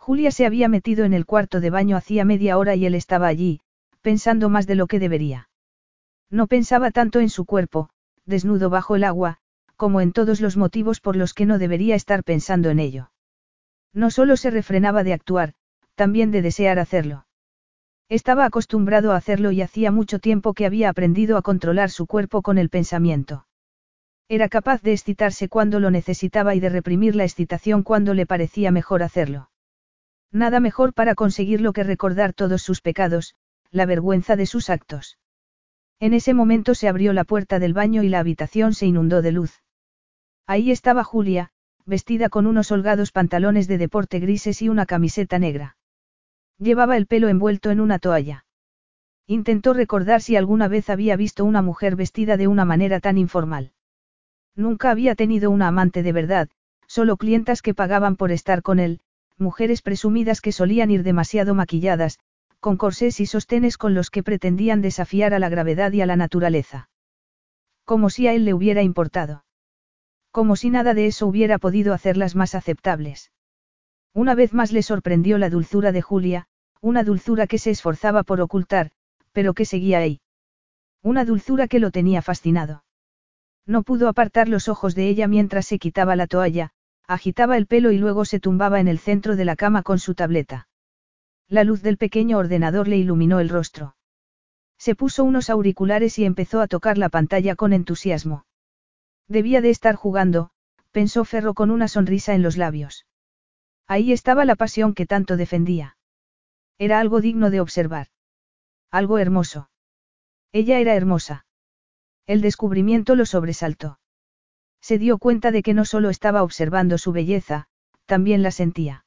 Julia 0.09 0.31
se 0.31 0.47
había 0.47 0.69
metido 0.69 1.05
en 1.05 1.13
el 1.13 1.27
cuarto 1.27 1.59
de 1.59 1.69
baño 1.69 1.95
hacía 1.95 2.25
media 2.25 2.57
hora 2.57 2.73
y 2.73 2.83
él 2.83 2.95
estaba 2.95 3.27
allí, 3.27 3.59
pensando 4.01 4.49
más 4.49 4.65
de 4.65 4.73
lo 4.73 4.87
que 4.87 4.97
debería. 4.97 5.49
No 6.31 6.47
pensaba 6.47 6.89
tanto 6.89 7.19
en 7.19 7.29
su 7.29 7.45
cuerpo, 7.45 7.91
desnudo 8.25 8.71
bajo 8.71 8.95
el 8.95 9.03
agua, 9.03 9.37
como 9.75 10.01
en 10.01 10.11
todos 10.11 10.41
los 10.41 10.57
motivos 10.57 10.99
por 10.99 11.15
los 11.15 11.35
que 11.35 11.45
no 11.45 11.59
debería 11.59 11.93
estar 11.93 12.23
pensando 12.23 12.71
en 12.71 12.79
ello. 12.79 13.11
No 13.93 14.09
solo 14.09 14.35
se 14.35 14.49
refrenaba 14.49 15.03
de 15.03 15.13
actuar, 15.13 15.53
también 15.93 16.31
de 16.31 16.41
desear 16.41 16.79
hacerlo. 16.79 17.27
Estaba 18.09 18.45
acostumbrado 18.45 19.11
a 19.11 19.15
hacerlo 19.15 19.51
y 19.51 19.61
hacía 19.61 19.91
mucho 19.91 20.17
tiempo 20.17 20.55
que 20.55 20.65
había 20.65 20.89
aprendido 20.89 21.37
a 21.37 21.43
controlar 21.43 21.91
su 21.91 22.07
cuerpo 22.07 22.41
con 22.41 22.57
el 22.57 22.71
pensamiento. 22.71 23.45
Era 24.27 24.49
capaz 24.49 24.81
de 24.81 24.93
excitarse 24.93 25.49
cuando 25.49 25.79
lo 25.79 25.91
necesitaba 25.91 26.55
y 26.55 26.59
de 26.59 26.69
reprimir 26.69 27.15
la 27.15 27.25
excitación 27.25 27.83
cuando 27.83 28.15
le 28.15 28.25
parecía 28.25 28.71
mejor 28.71 29.03
hacerlo. 29.03 29.51
Nada 30.31 30.59
mejor 30.59 30.93
para 30.93 31.15
conseguirlo 31.15 31.73
que 31.73 31.83
recordar 31.83 32.33
todos 32.33 32.61
sus 32.61 32.81
pecados, 32.81 33.35
la 33.71 33.85
vergüenza 33.85 34.35
de 34.35 34.45
sus 34.45 34.69
actos. 34.69 35.17
En 35.99 36.13
ese 36.13 36.33
momento 36.33 36.75
se 36.75 36.87
abrió 36.87 37.13
la 37.13 37.23
puerta 37.23 37.59
del 37.59 37.73
baño 37.73 38.03
y 38.03 38.09
la 38.09 38.19
habitación 38.19 38.73
se 38.73 38.85
inundó 38.85 39.21
de 39.21 39.31
luz. 39.31 39.63
Ahí 40.45 40.71
estaba 40.71 41.03
Julia, 41.03 41.51
vestida 41.85 42.29
con 42.29 42.45
unos 42.45 42.71
holgados 42.71 43.11
pantalones 43.11 43.67
de 43.67 43.77
deporte 43.77 44.19
grises 44.19 44.61
y 44.61 44.69
una 44.69 44.85
camiseta 44.85 45.39
negra. 45.39 45.77
Llevaba 46.57 46.95
el 46.97 47.07
pelo 47.07 47.27
envuelto 47.27 47.71
en 47.71 47.79
una 47.79 47.99
toalla. 47.99 48.45
Intentó 49.27 49.73
recordar 49.73 50.21
si 50.21 50.35
alguna 50.35 50.67
vez 50.67 50.89
había 50.89 51.15
visto 51.15 51.45
una 51.45 51.61
mujer 51.61 51.95
vestida 51.95 52.37
de 52.37 52.47
una 52.47 52.65
manera 52.65 52.99
tan 52.99 53.17
informal. 53.17 53.71
Nunca 54.55 54.91
había 54.91 55.15
tenido 55.15 55.51
una 55.51 55.67
amante 55.67 56.03
de 56.03 56.11
verdad, 56.11 56.49
solo 56.87 57.17
clientas 57.17 57.61
que 57.61 57.73
pagaban 57.73 58.15
por 58.15 58.31
estar 58.31 58.61
con 58.61 58.79
él, 58.79 59.01
mujeres 59.39 59.81
presumidas 59.81 60.41
que 60.41 60.51
solían 60.51 60.91
ir 60.91 61.03
demasiado 61.03 61.55
maquilladas, 61.55 62.19
con 62.59 62.77
corsés 62.77 63.19
y 63.19 63.25
sostenes 63.25 63.77
con 63.77 63.93
los 63.93 64.09
que 64.09 64.23
pretendían 64.23 64.81
desafiar 64.81 65.33
a 65.33 65.39
la 65.39 65.49
gravedad 65.49 65.91
y 65.93 66.01
a 66.01 66.05
la 66.05 66.15
naturaleza. 66.15 66.89
Como 67.85 68.09
si 68.09 68.27
a 68.27 68.33
él 68.33 68.45
le 68.45 68.53
hubiera 68.53 68.83
importado. 68.83 69.45
Como 70.31 70.55
si 70.55 70.69
nada 70.69 70.93
de 70.93 71.07
eso 71.07 71.25
hubiera 71.25 71.57
podido 71.57 71.93
hacerlas 71.93 72.35
más 72.35 72.53
aceptables. 72.53 73.31
Una 74.13 74.35
vez 74.35 74.53
más 74.53 74.71
le 74.71 74.83
sorprendió 74.83 75.37
la 75.37 75.49
dulzura 75.49 75.91
de 75.91 76.01
Julia, 76.01 76.47
una 76.81 77.03
dulzura 77.03 77.47
que 77.47 77.57
se 77.57 77.71
esforzaba 77.71 78.23
por 78.23 78.41
ocultar, 78.41 78.91
pero 79.31 79.53
que 79.53 79.65
seguía 79.65 79.99
ahí. 79.99 80.21
Una 81.01 81.25
dulzura 81.25 81.67
que 81.67 81.79
lo 81.79 81.91
tenía 81.91 82.21
fascinado. 82.21 82.83
No 83.65 83.83
pudo 83.83 84.07
apartar 84.07 84.49
los 84.49 84.67
ojos 84.67 84.95
de 84.95 85.07
ella 85.07 85.27
mientras 85.27 85.67
se 85.67 85.79
quitaba 85.79 86.15
la 86.15 86.27
toalla, 86.27 86.71
agitaba 87.09 87.57
el 87.57 87.65
pelo 87.65 87.91
y 87.91 87.97
luego 87.97 88.23
se 88.23 88.39
tumbaba 88.39 88.79
en 88.79 88.87
el 88.87 88.99
centro 88.99 89.35
de 89.35 89.43
la 89.43 89.55
cama 89.55 89.81
con 89.81 89.97
su 89.97 90.13
tableta. 90.13 90.67
La 91.47 91.63
luz 91.63 91.81
del 91.81 91.97
pequeño 91.97 92.37
ordenador 92.37 92.87
le 92.87 92.97
iluminó 92.97 93.39
el 93.39 93.49
rostro. 93.49 93.95
Se 94.77 94.93
puso 94.93 95.23
unos 95.23 95.49
auriculares 95.49 96.19
y 96.19 96.25
empezó 96.25 96.61
a 96.61 96.67
tocar 96.67 96.99
la 96.99 97.09
pantalla 97.09 97.55
con 97.55 97.73
entusiasmo. 97.73 98.45
Debía 99.27 99.59
de 99.59 99.71
estar 99.71 99.95
jugando, 99.95 100.51
pensó 100.91 101.25
Ferro 101.25 101.55
con 101.55 101.71
una 101.71 101.87
sonrisa 101.87 102.35
en 102.35 102.43
los 102.43 102.57
labios. 102.57 103.07
Ahí 103.87 104.13
estaba 104.13 104.45
la 104.45 104.55
pasión 104.55 104.93
que 104.93 105.07
tanto 105.07 105.35
defendía. 105.35 105.97
Era 106.77 106.99
algo 106.99 107.21
digno 107.21 107.49
de 107.49 107.59
observar. 107.59 108.09
Algo 108.91 109.17
hermoso. 109.17 109.71
Ella 110.51 110.77
era 110.77 110.93
hermosa. 110.93 111.47
El 112.27 112.41
descubrimiento 112.41 113.15
lo 113.15 113.25
sobresaltó. 113.25 113.99
Se 114.81 114.97
dio 114.97 115.17
cuenta 115.17 115.51
de 115.51 115.61
que 115.61 115.73
no 115.73 115.85
solo 115.85 116.09
estaba 116.09 116.43
observando 116.43 116.97
su 116.97 117.11
belleza, 117.11 117.67
también 118.05 118.41
la 118.43 118.51
sentía. 118.51 119.05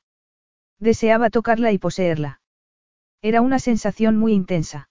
Deseaba 0.78 1.30
tocarla 1.30 1.72
y 1.72 1.78
poseerla. 1.78 2.40
Era 3.20 3.40
una 3.40 3.58
sensación 3.58 4.16
muy 4.16 4.32
intensa. 4.32 4.88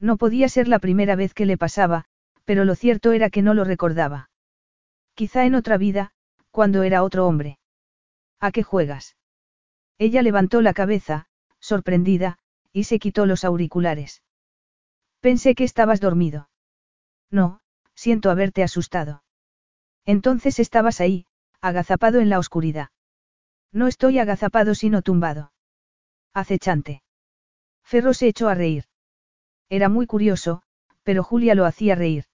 No 0.00 0.16
podía 0.16 0.48
ser 0.48 0.68
la 0.68 0.78
primera 0.78 1.16
vez 1.16 1.34
que 1.34 1.46
le 1.46 1.56
pasaba, 1.56 2.06
pero 2.44 2.64
lo 2.64 2.74
cierto 2.74 3.12
era 3.12 3.30
que 3.30 3.42
no 3.42 3.54
lo 3.54 3.64
recordaba. 3.64 4.30
Quizá 5.14 5.44
en 5.44 5.54
otra 5.54 5.76
vida, 5.76 6.12
cuando 6.50 6.82
era 6.82 7.02
otro 7.02 7.26
hombre. 7.26 7.58
¿A 8.40 8.50
qué 8.50 8.62
juegas? 8.62 9.16
Ella 9.98 10.22
levantó 10.22 10.62
la 10.62 10.74
cabeza, 10.74 11.26
sorprendida, 11.60 12.38
y 12.72 12.84
se 12.84 12.98
quitó 12.98 13.26
los 13.26 13.44
auriculares. 13.44 14.22
Pensé 15.20 15.54
que 15.54 15.64
estabas 15.64 16.00
dormido. 16.00 16.50
No, 17.30 17.60
siento 17.94 18.30
haberte 18.30 18.62
asustado. 18.62 19.21
Entonces 20.04 20.58
estabas 20.58 21.00
ahí, 21.00 21.26
agazapado 21.60 22.20
en 22.20 22.28
la 22.28 22.38
oscuridad. 22.38 22.88
No 23.72 23.86
estoy 23.86 24.18
agazapado 24.18 24.74
sino 24.74 25.02
tumbado. 25.02 25.52
Acechante. 26.34 27.02
Ferro 27.84 28.14
se 28.14 28.28
echó 28.28 28.48
a 28.48 28.54
reír. 28.54 28.84
Era 29.68 29.88
muy 29.88 30.06
curioso, 30.06 30.62
pero 31.02 31.22
Julia 31.22 31.54
lo 31.54 31.64
hacía 31.64 31.94
reír. 31.94 32.24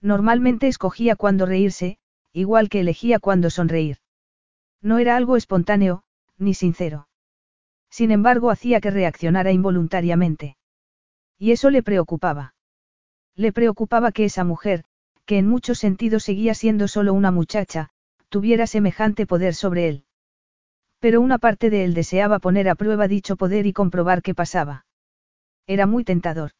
Normalmente 0.00 0.68
escogía 0.68 1.16
cuándo 1.16 1.46
reírse, 1.46 1.98
igual 2.32 2.68
que 2.68 2.80
elegía 2.80 3.18
cuándo 3.18 3.50
sonreír. 3.50 3.98
No 4.82 4.98
era 4.98 5.16
algo 5.16 5.36
espontáneo, 5.36 6.04
ni 6.36 6.54
sincero. 6.54 7.08
Sin 7.90 8.10
embargo, 8.10 8.50
hacía 8.50 8.80
que 8.80 8.90
reaccionara 8.90 9.52
involuntariamente. 9.52 10.56
Y 11.38 11.52
eso 11.52 11.70
le 11.70 11.82
preocupaba. 11.82 12.54
Le 13.34 13.52
preocupaba 13.52 14.12
que 14.12 14.24
esa 14.24 14.44
mujer, 14.44 14.84
que 15.26 15.38
en 15.38 15.46
muchos 15.48 15.78
sentidos 15.78 16.24
seguía 16.24 16.54
siendo 16.54 16.88
solo 16.88 17.14
una 17.14 17.30
muchacha, 17.30 17.90
tuviera 18.28 18.66
semejante 18.66 19.26
poder 19.26 19.54
sobre 19.54 19.88
él. 19.88 20.04
Pero 20.98 21.20
una 21.20 21.38
parte 21.38 21.70
de 21.70 21.84
él 21.84 21.94
deseaba 21.94 22.38
poner 22.38 22.68
a 22.68 22.74
prueba 22.74 23.08
dicho 23.08 23.36
poder 23.36 23.66
y 23.66 23.72
comprobar 23.72 24.22
qué 24.22 24.34
pasaba. 24.34 24.86
Era 25.66 25.86
muy 25.86 26.04
tentador. 26.04 26.52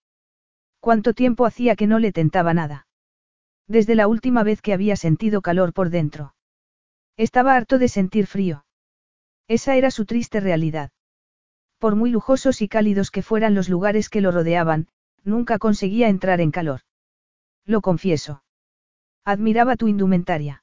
¿Cuánto 0.81 1.15
tiempo 1.15 1.47
hacía 1.47 1.77
que 1.77 1.87
no 1.87 1.99
le 1.99 2.13
tentaba 2.13 2.55
nada? 2.55 2.87
Desde 3.67 3.95
la 3.95 4.07
última 4.07 4.43
vez 4.43 4.61
que 4.61 4.73
había 4.73 4.97
sentido 4.97 5.41
calor 5.41 5.73
por 5.73 5.91
dentro. 5.91 6.35
Estaba 7.17 7.55
harto 7.55 7.79
de 7.79 7.89
sentir 7.89 8.27
frío. 8.27 8.67
Esa 9.49 9.77
era 9.77 9.91
su 9.91 10.05
triste 10.05 10.41
realidad. 10.41 10.91
Por 11.79 11.97
muy 11.97 12.11
lujosos 12.11 12.63
y 12.63 12.69
cálidos 12.69 13.11
que 13.11 13.23
fueran 13.23 13.55
los 13.55 13.69
lugares 13.69 14.09
que 14.09 14.21
lo 14.21 14.31
rodeaban, 14.31 14.89
nunca 15.23 15.59
conseguía 15.59 16.09
entrar 16.09 16.41
en 16.41 16.51
calor. 16.51 16.81
Lo 17.67 17.81
confieso. 17.81 18.43
Admiraba 19.25 19.77
tu 19.77 19.89
indumentaria. 19.89 20.63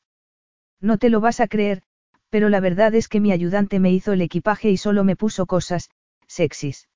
No 0.79 0.97
te 0.97 1.09
lo 1.09 1.19
vas 1.19 1.39
a 1.39 1.47
creer, 1.47 1.81
pero 2.29 2.49
la 2.49 2.59
verdad 2.59 2.93
es 2.95 3.07
que 3.07 3.19
mi 3.19 3.31
ayudante 3.31 3.79
me 3.79 3.91
hizo 3.91 4.13
el 4.13 4.21
equipaje 4.21 4.69
y 4.69 4.77
solo 4.77 5.03
me 5.03 5.15
puso 5.15 5.45
cosas, 5.45 5.89
sexys. 6.27 6.87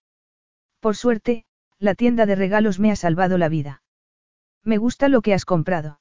Por 0.79 0.95
suerte, 0.95 1.45
la 1.79 1.95
tienda 1.95 2.25
de 2.25 2.35
regalos 2.35 2.79
me 2.79 2.91
ha 2.91 2.95
salvado 2.95 3.37
la 3.37 3.49
vida. 3.49 3.81
Me 4.63 4.77
gusta 4.77 5.09
lo 5.09 5.21
que 5.21 5.33
has 5.33 5.45
comprado. 5.45 5.99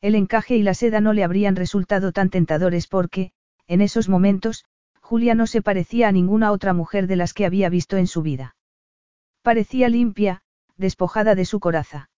El 0.00 0.14
encaje 0.14 0.56
y 0.56 0.62
la 0.62 0.74
seda 0.74 1.00
no 1.00 1.12
le 1.12 1.24
habrían 1.24 1.56
resultado 1.56 2.12
tan 2.12 2.30
tentadores 2.30 2.86
porque, 2.86 3.32
en 3.66 3.80
esos 3.80 4.08
momentos, 4.08 4.64
Julia 5.00 5.34
no 5.34 5.46
se 5.46 5.62
parecía 5.62 6.08
a 6.08 6.12
ninguna 6.12 6.52
otra 6.52 6.74
mujer 6.74 7.06
de 7.06 7.16
las 7.16 7.32
que 7.32 7.46
había 7.46 7.68
visto 7.68 7.96
en 7.96 8.06
su 8.06 8.22
vida. 8.22 8.56
Parecía 9.42 9.88
limpia, 9.88 10.42
despojada 10.76 11.34
de 11.34 11.44
su 11.44 11.60
coraza. 11.60 12.10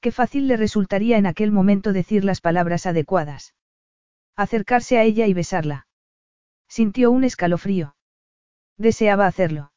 Qué 0.00 0.12
fácil 0.12 0.48
le 0.48 0.56
resultaría 0.56 1.18
en 1.18 1.26
aquel 1.26 1.52
momento 1.52 1.92
decir 1.92 2.24
las 2.24 2.40
palabras 2.40 2.86
adecuadas. 2.86 3.54
Acercarse 4.34 4.98
a 4.98 5.02
ella 5.02 5.26
y 5.26 5.34
besarla. 5.34 5.86
Sintió 6.68 7.10
un 7.10 7.24
escalofrío. 7.24 7.96
Deseaba 8.78 9.26
hacerlo. 9.26 9.72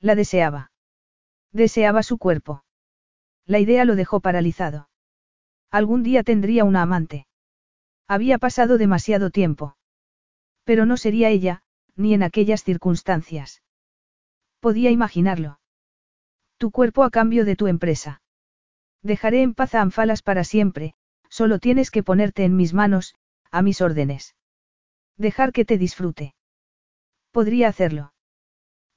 La 0.00 0.16
deseaba. 0.16 0.72
Deseaba 1.52 2.02
su 2.02 2.18
cuerpo. 2.18 2.64
La 3.44 3.60
idea 3.60 3.84
lo 3.84 3.94
dejó 3.94 4.20
paralizado. 4.20 4.88
Algún 5.70 6.02
día 6.02 6.24
tendría 6.24 6.64
una 6.64 6.82
amante. 6.82 7.28
Había 8.08 8.38
pasado 8.38 8.78
demasiado 8.78 9.30
tiempo. 9.30 9.76
Pero 10.64 10.86
no 10.86 10.96
sería 10.96 11.28
ella, 11.28 11.62
ni 11.94 12.14
en 12.14 12.24
aquellas 12.24 12.64
circunstancias. 12.64 13.62
Podía 14.58 14.90
imaginarlo. 14.90 15.60
Tu 16.56 16.72
cuerpo 16.72 17.04
a 17.04 17.10
cambio 17.10 17.44
de 17.44 17.54
tu 17.54 17.68
empresa. 17.68 18.22
Dejaré 19.06 19.42
en 19.42 19.54
paz 19.54 19.76
a 19.76 19.82
Anfalas 19.82 20.20
para 20.20 20.42
siempre, 20.42 20.94
solo 21.28 21.60
tienes 21.60 21.92
que 21.92 22.02
ponerte 22.02 22.44
en 22.44 22.56
mis 22.56 22.74
manos, 22.74 23.14
a 23.52 23.62
mis 23.62 23.80
órdenes. 23.80 24.34
Dejar 25.16 25.52
que 25.52 25.64
te 25.64 25.78
disfrute. 25.78 26.34
Podría 27.30 27.68
hacerlo. 27.68 28.12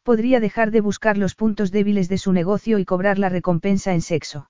Podría 0.02 0.40
dejar 0.40 0.72
de 0.72 0.82
buscar 0.82 1.20
los 1.20 1.36
puntos 1.36 1.72
débiles 1.72 2.10
de 2.10 2.18
su 2.18 2.34
negocio 2.34 2.80
y 2.80 2.86
cobrar 2.86 3.20
la 3.20 3.30
recompensa 3.30 3.94
en 3.94 4.02
sexo. 4.02 4.50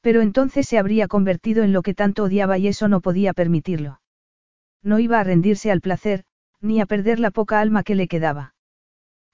Pero 0.00 0.22
entonces 0.22 0.66
se 0.66 0.76
habría 0.76 1.06
convertido 1.06 1.62
en 1.62 1.72
lo 1.72 1.82
que 1.82 1.94
tanto 1.94 2.24
odiaba 2.24 2.58
y 2.58 2.66
eso 2.66 2.88
no 2.88 3.00
podía 3.00 3.32
permitirlo. 3.32 4.00
No 4.82 4.98
iba 4.98 5.20
a 5.20 5.24
rendirse 5.24 5.70
al 5.70 5.82
placer, 5.82 6.24
ni 6.60 6.80
a 6.80 6.86
perder 6.86 7.20
la 7.20 7.30
poca 7.30 7.60
alma 7.60 7.84
que 7.84 7.94
le 7.94 8.08
quedaba. 8.08 8.56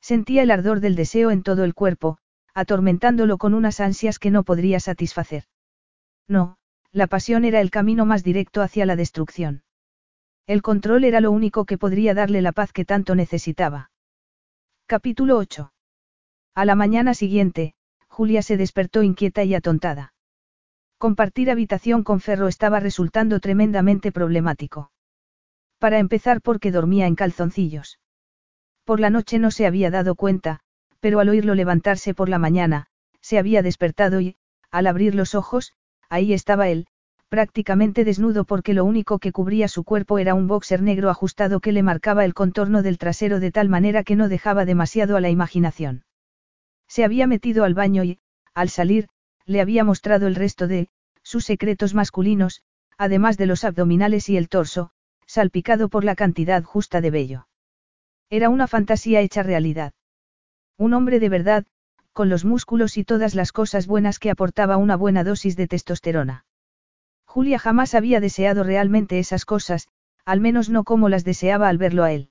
Sentía 0.02 0.42
el 0.42 0.50
ardor 0.50 0.80
del 0.80 0.96
deseo 0.96 1.30
en 1.30 1.42
todo 1.42 1.64
el 1.64 1.72
cuerpo, 1.72 2.18
atormentándolo 2.54 3.38
con 3.38 3.54
unas 3.54 3.80
ansias 3.80 4.18
que 4.18 4.30
no 4.30 4.42
podría 4.42 4.80
satisfacer. 4.80 5.44
No, 6.28 6.56
la 6.92 7.06
pasión 7.06 7.44
era 7.44 7.60
el 7.60 7.70
camino 7.70 8.06
más 8.06 8.24
directo 8.24 8.62
hacia 8.62 8.86
la 8.86 8.96
destrucción. 8.96 9.62
El 10.46 10.62
control 10.62 11.04
era 11.04 11.20
lo 11.20 11.30
único 11.30 11.64
que 11.64 11.78
podría 11.78 12.14
darle 12.14 12.42
la 12.42 12.52
paz 12.52 12.72
que 12.72 12.84
tanto 12.84 13.14
necesitaba. 13.14 13.90
Capítulo 14.86 15.36
8. 15.38 15.72
A 16.54 16.64
la 16.64 16.74
mañana 16.74 17.14
siguiente, 17.14 17.74
Julia 18.08 18.42
se 18.42 18.56
despertó 18.56 19.02
inquieta 19.02 19.44
y 19.44 19.54
atontada. 19.54 20.12
Compartir 20.98 21.50
habitación 21.50 22.02
con 22.02 22.20
Ferro 22.20 22.48
estaba 22.48 22.80
resultando 22.80 23.40
tremendamente 23.40 24.12
problemático. 24.12 24.90
Para 25.78 25.98
empezar 25.98 26.42
porque 26.42 26.72
dormía 26.72 27.06
en 27.06 27.14
calzoncillos. 27.14 28.00
Por 28.84 29.00
la 29.00 29.08
noche 29.08 29.38
no 29.38 29.50
se 29.50 29.66
había 29.66 29.90
dado 29.90 30.16
cuenta, 30.16 30.60
pero 31.00 31.20
al 31.20 31.28
oírlo 31.28 31.54
levantarse 31.54 32.14
por 32.14 32.28
la 32.28 32.38
mañana, 32.38 32.86
se 33.20 33.38
había 33.38 33.62
despertado 33.62 34.20
y, 34.20 34.36
al 34.70 34.86
abrir 34.86 35.14
los 35.14 35.34
ojos, 35.34 35.72
ahí 36.08 36.32
estaba 36.32 36.68
él, 36.68 36.86
prácticamente 37.28 38.04
desnudo 38.04 38.44
porque 38.44 38.74
lo 38.74 38.84
único 38.84 39.18
que 39.18 39.32
cubría 39.32 39.68
su 39.68 39.84
cuerpo 39.84 40.18
era 40.18 40.34
un 40.34 40.46
boxer 40.46 40.82
negro 40.82 41.10
ajustado 41.10 41.60
que 41.60 41.72
le 41.72 41.82
marcaba 41.82 42.24
el 42.24 42.34
contorno 42.34 42.82
del 42.82 42.98
trasero 42.98 43.40
de 43.40 43.52
tal 43.52 43.68
manera 43.68 44.02
que 44.04 44.16
no 44.16 44.28
dejaba 44.28 44.64
demasiado 44.64 45.16
a 45.16 45.20
la 45.20 45.30
imaginación. 45.30 46.04
Se 46.88 47.04
había 47.04 47.26
metido 47.26 47.64
al 47.64 47.74
baño 47.74 48.02
y, 48.02 48.18
al 48.52 48.68
salir, 48.68 49.08
le 49.46 49.60
había 49.60 49.84
mostrado 49.84 50.26
el 50.26 50.34
resto 50.34 50.66
de, 50.66 50.88
sus 51.22 51.44
secretos 51.44 51.94
masculinos, 51.94 52.62
además 52.98 53.36
de 53.36 53.46
los 53.46 53.64
abdominales 53.64 54.28
y 54.28 54.36
el 54.36 54.48
torso, 54.48 54.90
salpicado 55.26 55.88
por 55.88 56.04
la 56.04 56.16
cantidad 56.16 56.64
justa 56.64 57.00
de 57.00 57.10
vello. 57.10 57.48
Era 58.28 58.48
una 58.48 58.66
fantasía 58.66 59.20
hecha 59.20 59.44
realidad. 59.44 59.92
Un 60.80 60.94
hombre 60.94 61.20
de 61.20 61.28
verdad, 61.28 61.66
con 62.14 62.30
los 62.30 62.46
músculos 62.46 62.96
y 62.96 63.04
todas 63.04 63.34
las 63.34 63.52
cosas 63.52 63.86
buenas 63.86 64.18
que 64.18 64.30
aportaba 64.30 64.78
una 64.78 64.96
buena 64.96 65.24
dosis 65.24 65.54
de 65.54 65.68
testosterona. 65.68 66.46
Julia 67.26 67.58
jamás 67.58 67.94
había 67.94 68.18
deseado 68.18 68.64
realmente 68.64 69.18
esas 69.18 69.44
cosas, 69.44 69.88
al 70.24 70.40
menos 70.40 70.70
no 70.70 70.84
como 70.84 71.10
las 71.10 71.22
deseaba 71.22 71.68
al 71.68 71.76
verlo 71.76 72.02
a 72.02 72.12
él. 72.12 72.30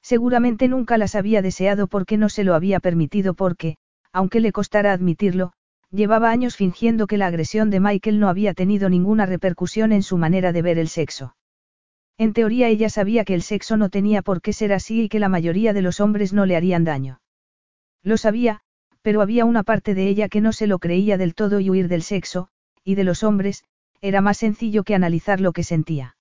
Seguramente 0.00 0.66
nunca 0.66 0.96
las 0.96 1.14
había 1.14 1.42
deseado 1.42 1.88
porque 1.88 2.16
no 2.16 2.30
se 2.30 2.42
lo 2.42 2.54
había 2.54 2.80
permitido 2.80 3.34
porque, 3.34 3.76
aunque 4.14 4.40
le 4.40 4.50
costara 4.50 4.94
admitirlo, 4.94 5.52
llevaba 5.90 6.30
años 6.30 6.56
fingiendo 6.56 7.06
que 7.06 7.18
la 7.18 7.26
agresión 7.26 7.68
de 7.68 7.80
Michael 7.80 8.18
no 8.18 8.30
había 8.30 8.54
tenido 8.54 8.88
ninguna 8.88 9.26
repercusión 9.26 9.92
en 9.92 10.02
su 10.02 10.16
manera 10.16 10.54
de 10.54 10.62
ver 10.62 10.78
el 10.78 10.88
sexo. 10.88 11.36
En 12.16 12.32
teoría 12.32 12.68
ella 12.68 12.88
sabía 12.88 13.26
que 13.26 13.34
el 13.34 13.42
sexo 13.42 13.76
no 13.76 13.90
tenía 13.90 14.22
por 14.22 14.40
qué 14.40 14.54
ser 14.54 14.72
así 14.72 15.02
y 15.02 15.08
que 15.10 15.18
la 15.18 15.28
mayoría 15.28 15.74
de 15.74 15.82
los 15.82 16.00
hombres 16.00 16.32
no 16.32 16.46
le 16.46 16.56
harían 16.56 16.84
daño. 16.84 17.20
Lo 18.02 18.16
sabía, 18.16 18.60
pero 19.02 19.22
había 19.22 19.44
una 19.44 19.62
parte 19.62 19.94
de 19.94 20.08
ella 20.08 20.28
que 20.28 20.40
no 20.40 20.52
se 20.52 20.66
lo 20.66 20.78
creía 20.78 21.16
del 21.18 21.34
todo 21.34 21.60
y 21.60 21.70
huir 21.70 21.88
del 21.88 22.02
sexo, 22.02 22.48
y 22.84 22.94
de 22.94 23.04
los 23.04 23.22
hombres, 23.22 23.64
era 24.00 24.20
más 24.20 24.38
sencillo 24.38 24.84
que 24.84 24.94
analizar 24.94 25.40
lo 25.40 25.52
que 25.52 25.64
sentía. 25.64 26.16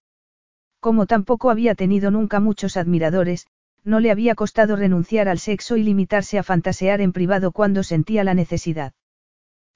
Como 0.80 1.06
tampoco 1.06 1.50
había 1.50 1.76
tenido 1.76 2.12
nunca 2.12 2.40
muchos 2.40 2.78
admiradores, 2.78 3.48
no 3.84 4.00
le 4.00 4.12
había 4.12 4.36
costado 4.36 4.76
renunciar 4.76 5.30
al 5.30 5.40
sexo 5.40 5.78
y 5.78 5.84
limitarse 5.84 6.38
a 6.38 6.44
fantasear 6.44 7.02
en 7.02 7.14
privado 7.14 7.52
cuando 7.52 7.84
sentía 7.84 8.24
la 8.24 8.34
necesidad. 8.34 8.94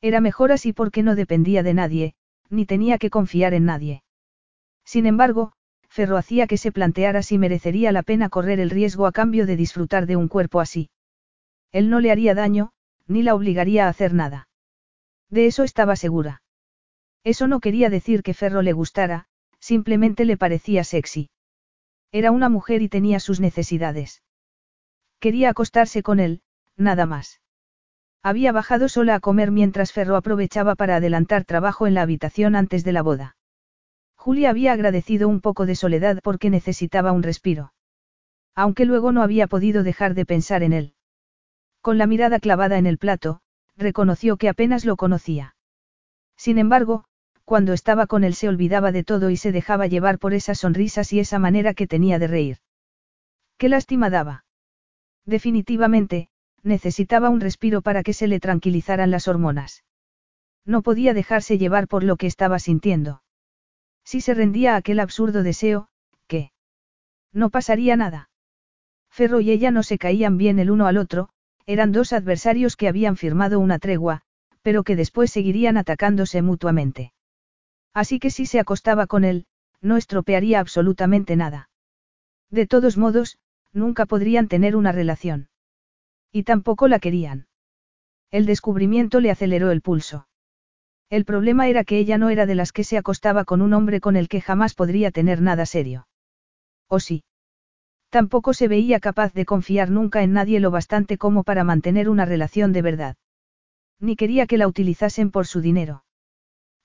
Era 0.01 0.19
mejor 0.19 0.51
así 0.51 0.73
porque 0.73 1.03
no 1.03 1.15
dependía 1.15 1.63
de 1.63 1.73
nadie, 1.73 2.15
ni 2.49 2.65
tenía 2.65 2.97
que 2.97 3.09
confiar 3.09 3.53
en 3.53 3.65
nadie. 3.65 4.03
Sin 4.83 5.05
embargo, 5.05 5.53
Ferro 5.87 6.17
hacía 6.17 6.47
que 6.47 6.57
se 6.57 6.71
planteara 6.71 7.21
si 7.21 7.37
merecería 7.37 7.91
la 7.91 8.03
pena 8.03 8.29
correr 8.29 8.59
el 8.59 8.69
riesgo 8.69 9.05
a 9.05 9.11
cambio 9.11 9.45
de 9.45 9.55
disfrutar 9.55 10.07
de 10.07 10.15
un 10.15 10.27
cuerpo 10.27 10.59
así. 10.59 10.89
Él 11.71 11.89
no 11.89 11.99
le 11.99 12.11
haría 12.11 12.35
daño, 12.35 12.71
ni 13.07 13.23
la 13.23 13.35
obligaría 13.35 13.85
a 13.85 13.89
hacer 13.89 14.13
nada. 14.13 14.47
De 15.29 15.45
eso 15.45 15.63
estaba 15.63 15.95
segura. 15.95 16.41
Eso 17.23 17.47
no 17.47 17.59
quería 17.59 17.89
decir 17.89 18.23
que 18.23 18.33
Ferro 18.33 18.61
le 18.61 18.73
gustara, 18.73 19.25
simplemente 19.59 20.25
le 20.25 20.37
parecía 20.37 20.83
sexy. 20.83 21.29
Era 22.11 22.31
una 22.31 22.49
mujer 22.49 22.81
y 22.81 22.89
tenía 22.89 23.19
sus 23.19 23.39
necesidades. 23.39 24.21
Quería 25.19 25.51
acostarse 25.51 26.03
con 26.03 26.19
él, 26.19 26.41
nada 26.75 27.05
más. 27.05 27.41
Había 28.23 28.51
bajado 28.51 28.89
sola 28.89 29.15
a 29.15 29.19
comer 29.19 29.51
mientras 29.51 29.93
Ferro 29.93 30.15
aprovechaba 30.15 30.75
para 30.75 30.97
adelantar 30.97 31.45
trabajo 31.45 31.87
en 31.87 31.93
la 31.93 32.01
habitación 32.01 32.55
antes 32.55 32.83
de 32.83 32.91
la 32.91 33.01
boda. 33.01 33.35
Julia 34.15 34.49
había 34.49 34.73
agradecido 34.73 35.27
un 35.27 35.41
poco 35.41 35.65
de 35.65 35.75
soledad 35.75 36.19
porque 36.21 36.49
necesitaba 36.49 37.11
un 37.11 37.23
respiro. 37.23 37.73
Aunque 38.53 38.85
luego 38.85 39.11
no 39.11 39.23
había 39.23 39.47
podido 39.47 39.83
dejar 39.83 40.13
de 40.13 40.25
pensar 40.25 40.61
en 40.61 40.73
él. 40.73 40.93
Con 41.81 41.97
la 41.97 42.07
mirada 42.07 42.39
clavada 42.39 42.77
en 42.77 42.85
el 42.85 42.97
plato, 42.97 43.41
reconoció 43.75 44.37
que 44.37 44.49
apenas 44.49 44.85
lo 44.85 44.95
conocía. 44.95 45.55
Sin 46.37 46.57
embargo, 46.57 47.05
cuando 47.43 47.73
estaba 47.73 48.07
con 48.07 48.23
él 48.23 48.35
se 48.35 48.47
olvidaba 48.47 48.91
de 48.91 49.03
todo 49.03 49.29
y 49.29 49.37
se 49.37 49.51
dejaba 49.51 49.87
llevar 49.87 50.19
por 50.19 50.33
esas 50.33 50.59
sonrisas 50.59 51.11
y 51.11 51.19
esa 51.19 51.39
manera 51.39 51.73
que 51.73 51.87
tenía 51.87 52.19
de 52.19 52.27
reír. 52.27 52.57
Qué 53.57 53.67
lástima 53.67 54.09
daba. 54.09 54.45
Definitivamente, 55.25 56.29
necesitaba 56.63 57.29
un 57.29 57.41
respiro 57.41 57.81
para 57.81 58.03
que 58.03 58.13
se 58.13 58.27
le 58.27 58.39
tranquilizaran 58.39 59.11
las 59.11 59.27
hormonas. 59.27 59.83
No 60.65 60.83
podía 60.83 61.13
dejarse 61.13 61.57
llevar 61.57 61.87
por 61.87 62.03
lo 62.03 62.15
que 62.15 62.27
estaba 62.27 62.59
sintiendo. 62.59 63.23
Si 64.03 64.21
se 64.21 64.33
rendía 64.33 64.73
a 64.73 64.77
aquel 64.77 64.99
absurdo 64.99 65.43
deseo, 65.43 65.89
¿qué? 66.27 66.51
No 67.33 67.49
pasaría 67.49 67.95
nada. 67.95 68.29
Ferro 69.09 69.41
y 69.41 69.51
ella 69.51 69.71
no 69.71 69.83
se 69.83 69.97
caían 69.97 70.37
bien 70.37 70.59
el 70.59 70.71
uno 70.71 70.87
al 70.87 70.97
otro, 70.97 71.29
eran 71.65 71.91
dos 71.91 72.13
adversarios 72.13 72.75
que 72.75 72.87
habían 72.87 73.17
firmado 73.17 73.59
una 73.59 73.79
tregua, 73.79 74.21
pero 74.61 74.83
que 74.83 74.95
después 74.95 75.31
seguirían 75.31 75.77
atacándose 75.77 76.41
mutuamente. 76.41 77.13
Así 77.93 78.19
que 78.19 78.29
si 78.29 78.45
se 78.45 78.59
acostaba 78.59 79.07
con 79.07 79.23
él, 79.23 79.45
no 79.81 79.97
estropearía 79.97 80.59
absolutamente 80.59 81.35
nada. 81.35 81.69
De 82.49 82.67
todos 82.67 82.97
modos, 82.97 83.37
nunca 83.73 84.05
podrían 84.05 84.47
tener 84.47 84.75
una 84.75 84.91
relación. 84.91 85.49
Y 86.31 86.43
tampoco 86.43 86.87
la 86.87 86.99
querían. 86.99 87.47
El 88.29 88.45
descubrimiento 88.45 89.19
le 89.19 89.31
aceleró 89.31 89.71
el 89.71 89.81
pulso. 89.81 90.27
El 91.09 91.25
problema 91.25 91.67
era 91.67 91.83
que 91.83 91.97
ella 91.97 92.17
no 92.17 92.29
era 92.29 92.45
de 92.45 92.55
las 92.55 92.71
que 92.71 92.85
se 92.85 92.97
acostaba 92.97 93.43
con 93.43 93.61
un 93.61 93.73
hombre 93.73 93.99
con 93.99 94.15
el 94.15 94.29
que 94.29 94.39
jamás 94.39 94.73
podría 94.73 95.11
tener 95.11 95.41
nada 95.41 95.65
serio. 95.65 96.07
¿O 96.87 96.99
sí? 96.99 97.23
Tampoco 98.11 98.53
se 98.53 98.67
veía 98.67 98.99
capaz 98.99 99.33
de 99.33 99.45
confiar 99.45 99.89
nunca 99.89 100.21
en 100.21 100.33
nadie 100.33 100.59
lo 100.59 100.69
bastante 100.69 101.17
como 101.17 101.43
para 101.43 101.63
mantener 101.63 102.09
una 102.09 102.25
relación 102.25 102.73
de 102.73 102.81
verdad. 102.81 103.15
Ni 104.01 104.17
quería 104.17 104.47
que 104.47 104.57
la 104.57 104.67
utilizasen 104.67 105.31
por 105.31 105.47
su 105.47 105.61
dinero. 105.61 106.03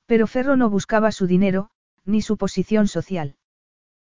Pero 0.06 0.28
Ferro 0.28 0.56
no 0.56 0.70
buscaba 0.70 1.10
su 1.10 1.26
dinero, 1.26 1.70
ni 2.04 2.22
su 2.22 2.36
posición 2.36 2.86
social. 2.86 3.34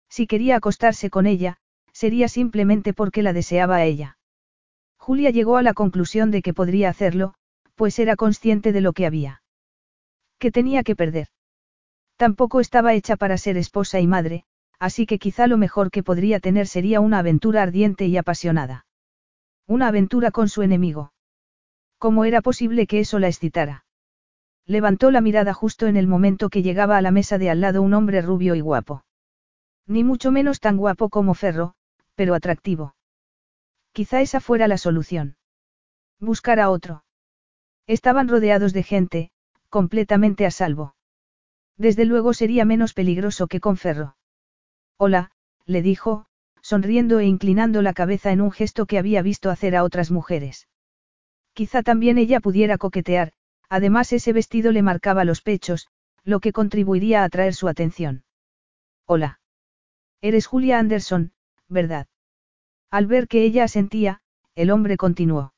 Si 0.09 0.27
quería 0.27 0.57
acostarse 0.57 1.09
con 1.09 1.25
ella, 1.25 1.57
sería 1.93 2.27
simplemente 2.27 2.93
porque 2.93 3.23
la 3.23 3.31
deseaba 3.31 3.77
a 3.77 3.85
ella. 3.85 4.17
Julia 4.97 5.29
llegó 5.29 5.55
a 5.55 5.63
la 5.63 5.73
conclusión 5.73 6.31
de 6.31 6.41
que 6.41 6.53
podría 6.53 6.89
hacerlo, 6.89 7.35
pues 7.75 7.97
era 7.97 8.17
consciente 8.17 8.73
de 8.73 8.81
lo 8.81 8.91
que 8.91 9.05
había. 9.05 9.41
Que 10.37 10.51
tenía 10.51 10.83
que 10.83 10.97
perder. 10.97 11.29
Tampoco 12.17 12.59
estaba 12.59 12.93
hecha 12.93 13.15
para 13.15 13.37
ser 13.37 13.55
esposa 13.55 14.01
y 14.01 14.07
madre, 14.07 14.43
así 14.79 15.05
que 15.05 15.19
quizá 15.19 15.47
lo 15.47 15.57
mejor 15.57 15.91
que 15.91 16.03
podría 16.03 16.39
tener 16.39 16.67
sería 16.67 16.99
una 16.99 17.19
aventura 17.19 17.61
ardiente 17.63 18.05
y 18.05 18.17
apasionada. 18.17 18.85
Una 19.67 19.87
aventura 19.87 20.31
con 20.31 20.49
su 20.49 20.61
enemigo. 20.61 21.13
¿Cómo 21.97 22.25
era 22.25 22.41
posible 22.41 22.87
que 22.87 22.99
eso 22.99 23.19
la 23.19 23.27
excitara? 23.27 23.85
Levantó 24.65 25.11
la 25.11 25.21
mirada 25.21 25.53
justo 25.53 25.87
en 25.87 25.95
el 25.95 26.07
momento 26.07 26.49
que 26.49 26.63
llegaba 26.63 26.97
a 26.97 27.01
la 27.01 27.11
mesa 27.11 27.37
de 27.37 27.49
al 27.49 27.61
lado 27.61 27.81
un 27.81 27.93
hombre 27.93 28.21
rubio 28.21 28.55
y 28.55 28.61
guapo. 28.61 29.05
Ni 29.87 30.03
mucho 30.03 30.31
menos 30.31 30.59
tan 30.59 30.77
guapo 30.77 31.09
como 31.09 31.33
Ferro, 31.35 31.75
pero 32.15 32.33
atractivo. 32.33 32.95
Quizá 33.91 34.21
esa 34.21 34.39
fuera 34.39 34.67
la 34.67 34.77
solución. 34.77 35.37
Buscar 36.19 36.59
a 36.59 36.69
otro. 36.69 37.03
Estaban 37.87 38.27
rodeados 38.27 38.73
de 38.73 38.83
gente, 38.83 39.31
completamente 39.69 40.45
a 40.45 40.51
salvo. 40.51 40.95
Desde 41.77 42.05
luego 42.05 42.33
sería 42.33 42.65
menos 42.65 42.93
peligroso 42.93 43.47
que 43.47 43.59
con 43.59 43.77
Ferro. 43.77 44.15
Hola, 44.97 45.31
le 45.65 45.81
dijo, 45.81 46.25
sonriendo 46.61 47.19
e 47.19 47.25
inclinando 47.25 47.81
la 47.81 47.93
cabeza 47.93 48.31
en 48.31 48.41
un 48.41 48.51
gesto 48.51 48.85
que 48.85 48.97
había 48.97 49.21
visto 49.21 49.49
hacer 49.49 49.75
a 49.75 49.83
otras 49.83 50.09
mujeres. 50.09 50.67
Quizá 51.53 51.83
también 51.83 52.17
ella 52.17 52.39
pudiera 52.39 52.77
coquetear, 52.77 53.33
además 53.69 54.13
ese 54.13 54.31
vestido 54.31 54.71
le 54.71 54.81
marcaba 54.81 55.25
los 55.25 55.41
pechos, 55.41 55.87
lo 56.23 56.39
que 56.39 56.53
contribuiría 56.53 57.21
a 57.21 57.25
atraer 57.25 57.53
su 57.53 57.67
atención. 57.67 58.23
Hola. 59.05 59.39
Eres 60.21 60.47
Julia 60.47 60.79
Anderson, 60.79 61.33
¿verdad? 61.67 62.07
Al 62.89 63.05
ver 63.05 63.27
que 63.27 63.43
ella 63.43 63.65
asentía, 63.65 64.21
el 64.55 64.71
hombre 64.71 64.97
continuó. 64.97 65.53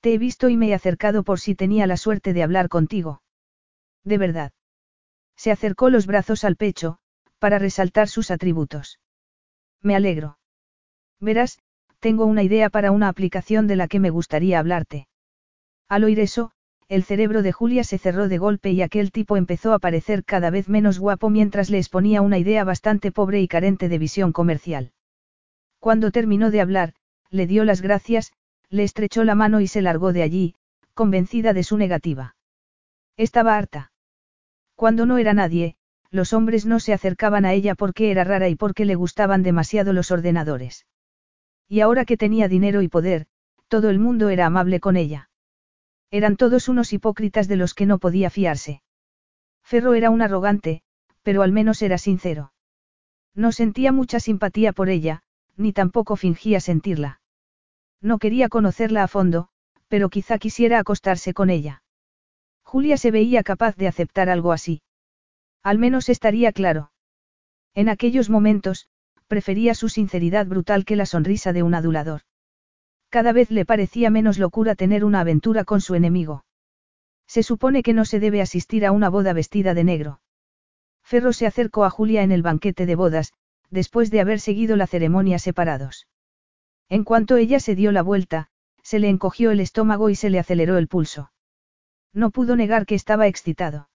Te 0.00 0.14
he 0.14 0.18
visto 0.18 0.48
y 0.48 0.56
me 0.56 0.68
he 0.68 0.74
acercado 0.74 1.24
por 1.24 1.40
si 1.40 1.54
tenía 1.54 1.86
la 1.86 1.96
suerte 1.96 2.32
de 2.32 2.42
hablar 2.42 2.68
contigo. 2.68 3.22
De 4.02 4.18
verdad. 4.18 4.52
Se 5.36 5.50
acercó 5.50 5.90
los 5.90 6.06
brazos 6.06 6.44
al 6.44 6.56
pecho, 6.56 6.98
para 7.38 7.58
resaltar 7.58 8.08
sus 8.08 8.30
atributos. 8.30 9.00
Me 9.82 9.94
alegro. 9.94 10.38
Verás, 11.20 11.58
tengo 12.00 12.26
una 12.26 12.42
idea 12.42 12.70
para 12.70 12.90
una 12.90 13.08
aplicación 13.08 13.66
de 13.66 13.76
la 13.76 13.88
que 13.88 14.00
me 14.00 14.10
gustaría 14.10 14.58
hablarte. 14.58 15.08
Al 15.88 16.04
oír 16.04 16.20
eso, 16.20 16.52
el 16.88 17.02
cerebro 17.02 17.42
de 17.42 17.52
Julia 17.52 17.82
se 17.82 17.98
cerró 17.98 18.28
de 18.28 18.38
golpe 18.38 18.70
y 18.70 18.82
aquel 18.82 19.10
tipo 19.10 19.36
empezó 19.36 19.72
a 19.72 19.78
parecer 19.78 20.24
cada 20.24 20.50
vez 20.50 20.68
menos 20.68 20.98
guapo 20.98 21.30
mientras 21.30 21.68
le 21.68 21.78
exponía 21.78 22.22
una 22.22 22.38
idea 22.38 22.62
bastante 22.64 23.10
pobre 23.10 23.40
y 23.40 23.48
carente 23.48 23.88
de 23.88 23.98
visión 23.98 24.32
comercial. 24.32 24.92
Cuando 25.80 26.10
terminó 26.10 26.50
de 26.50 26.60
hablar, 26.60 26.94
le 27.30 27.46
dio 27.46 27.64
las 27.64 27.80
gracias, 27.80 28.32
le 28.70 28.84
estrechó 28.84 29.24
la 29.24 29.34
mano 29.34 29.60
y 29.60 29.66
se 29.66 29.82
largó 29.82 30.12
de 30.12 30.22
allí, 30.22 30.54
convencida 30.94 31.52
de 31.52 31.64
su 31.64 31.76
negativa. 31.76 32.36
Estaba 33.16 33.56
harta. 33.56 33.92
Cuando 34.74 35.06
no 35.06 35.18
era 35.18 35.32
nadie, 35.32 35.76
los 36.10 36.32
hombres 36.32 36.66
no 36.66 36.80
se 36.80 36.92
acercaban 36.92 37.44
a 37.44 37.52
ella 37.52 37.74
porque 37.74 38.10
era 38.10 38.24
rara 38.24 38.48
y 38.48 38.54
porque 38.54 38.84
le 38.84 38.94
gustaban 38.94 39.42
demasiado 39.42 39.92
los 39.92 40.10
ordenadores. 40.10 40.86
Y 41.68 41.80
ahora 41.80 42.04
que 42.04 42.16
tenía 42.16 42.48
dinero 42.48 42.82
y 42.82 42.88
poder, 42.88 43.26
todo 43.68 43.90
el 43.90 43.98
mundo 43.98 44.28
era 44.28 44.46
amable 44.46 44.80
con 44.80 44.96
ella. 44.96 45.30
Eran 46.10 46.36
todos 46.36 46.68
unos 46.68 46.92
hipócritas 46.92 47.48
de 47.48 47.56
los 47.56 47.74
que 47.74 47.86
no 47.86 47.98
podía 47.98 48.30
fiarse. 48.30 48.82
Ferro 49.64 49.94
era 49.94 50.10
un 50.10 50.22
arrogante, 50.22 50.82
pero 51.22 51.42
al 51.42 51.50
menos 51.50 51.82
era 51.82 51.98
sincero. 51.98 52.52
No 53.34 53.50
sentía 53.50 53.90
mucha 53.90 54.20
simpatía 54.20 54.72
por 54.72 54.88
ella, 54.88 55.22
ni 55.56 55.72
tampoco 55.72 56.14
fingía 56.16 56.60
sentirla. 56.60 57.20
No 58.00 58.18
quería 58.18 58.48
conocerla 58.48 59.02
a 59.02 59.08
fondo, 59.08 59.48
pero 59.88 60.08
quizá 60.08 60.38
quisiera 60.38 60.78
acostarse 60.78 61.34
con 61.34 61.50
ella. 61.50 61.82
Julia 62.62 62.96
se 62.96 63.10
veía 63.10 63.42
capaz 63.42 63.76
de 63.76 63.88
aceptar 63.88 64.28
algo 64.28 64.52
así. 64.52 64.82
Al 65.66 65.80
menos 65.80 66.08
estaría 66.08 66.52
claro. 66.52 66.92
En 67.74 67.88
aquellos 67.88 68.30
momentos, 68.30 68.86
prefería 69.26 69.74
su 69.74 69.88
sinceridad 69.88 70.46
brutal 70.46 70.84
que 70.84 70.94
la 70.94 71.06
sonrisa 71.06 71.52
de 71.52 71.64
un 71.64 71.74
adulador. 71.74 72.20
Cada 73.08 73.32
vez 73.32 73.50
le 73.50 73.64
parecía 73.64 74.08
menos 74.08 74.38
locura 74.38 74.76
tener 74.76 75.04
una 75.04 75.18
aventura 75.18 75.64
con 75.64 75.80
su 75.80 75.96
enemigo. 75.96 76.44
Se 77.26 77.42
supone 77.42 77.82
que 77.82 77.94
no 77.94 78.04
se 78.04 78.20
debe 78.20 78.42
asistir 78.42 78.86
a 78.86 78.92
una 78.92 79.08
boda 79.08 79.32
vestida 79.32 79.74
de 79.74 79.82
negro. 79.82 80.20
Ferro 81.02 81.32
se 81.32 81.48
acercó 81.48 81.84
a 81.84 81.90
Julia 81.90 82.22
en 82.22 82.30
el 82.30 82.42
banquete 82.42 82.86
de 82.86 82.94
bodas, 82.94 83.32
después 83.68 84.12
de 84.12 84.20
haber 84.20 84.38
seguido 84.38 84.76
la 84.76 84.86
ceremonia 84.86 85.40
separados. 85.40 86.06
En 86.88 87.02
cuanto 87.02 87.38
ella 87.38 87.58
se 87.58 87.74
dio 87.74 87.90
la 87.90 88.02
vuelta, 88.02 88.50
se 88.84 89.00
le 89.00 89.08
encogió 89.08 89.50
el 89.50 89.58
estómago 89.58 90.10
y 90.10 90.14
se 90.14 90.30
le 90.30 90.38
aceleró 90.38 90.78
el 90.78 90.86
pulso. 90.86 91.32
No 92.12 92.30
pudo 92.30 92.54
negar 92.54 92.86
que 92.86 92.94
estaba 92.94 93.26
excitado. 93.26 93.88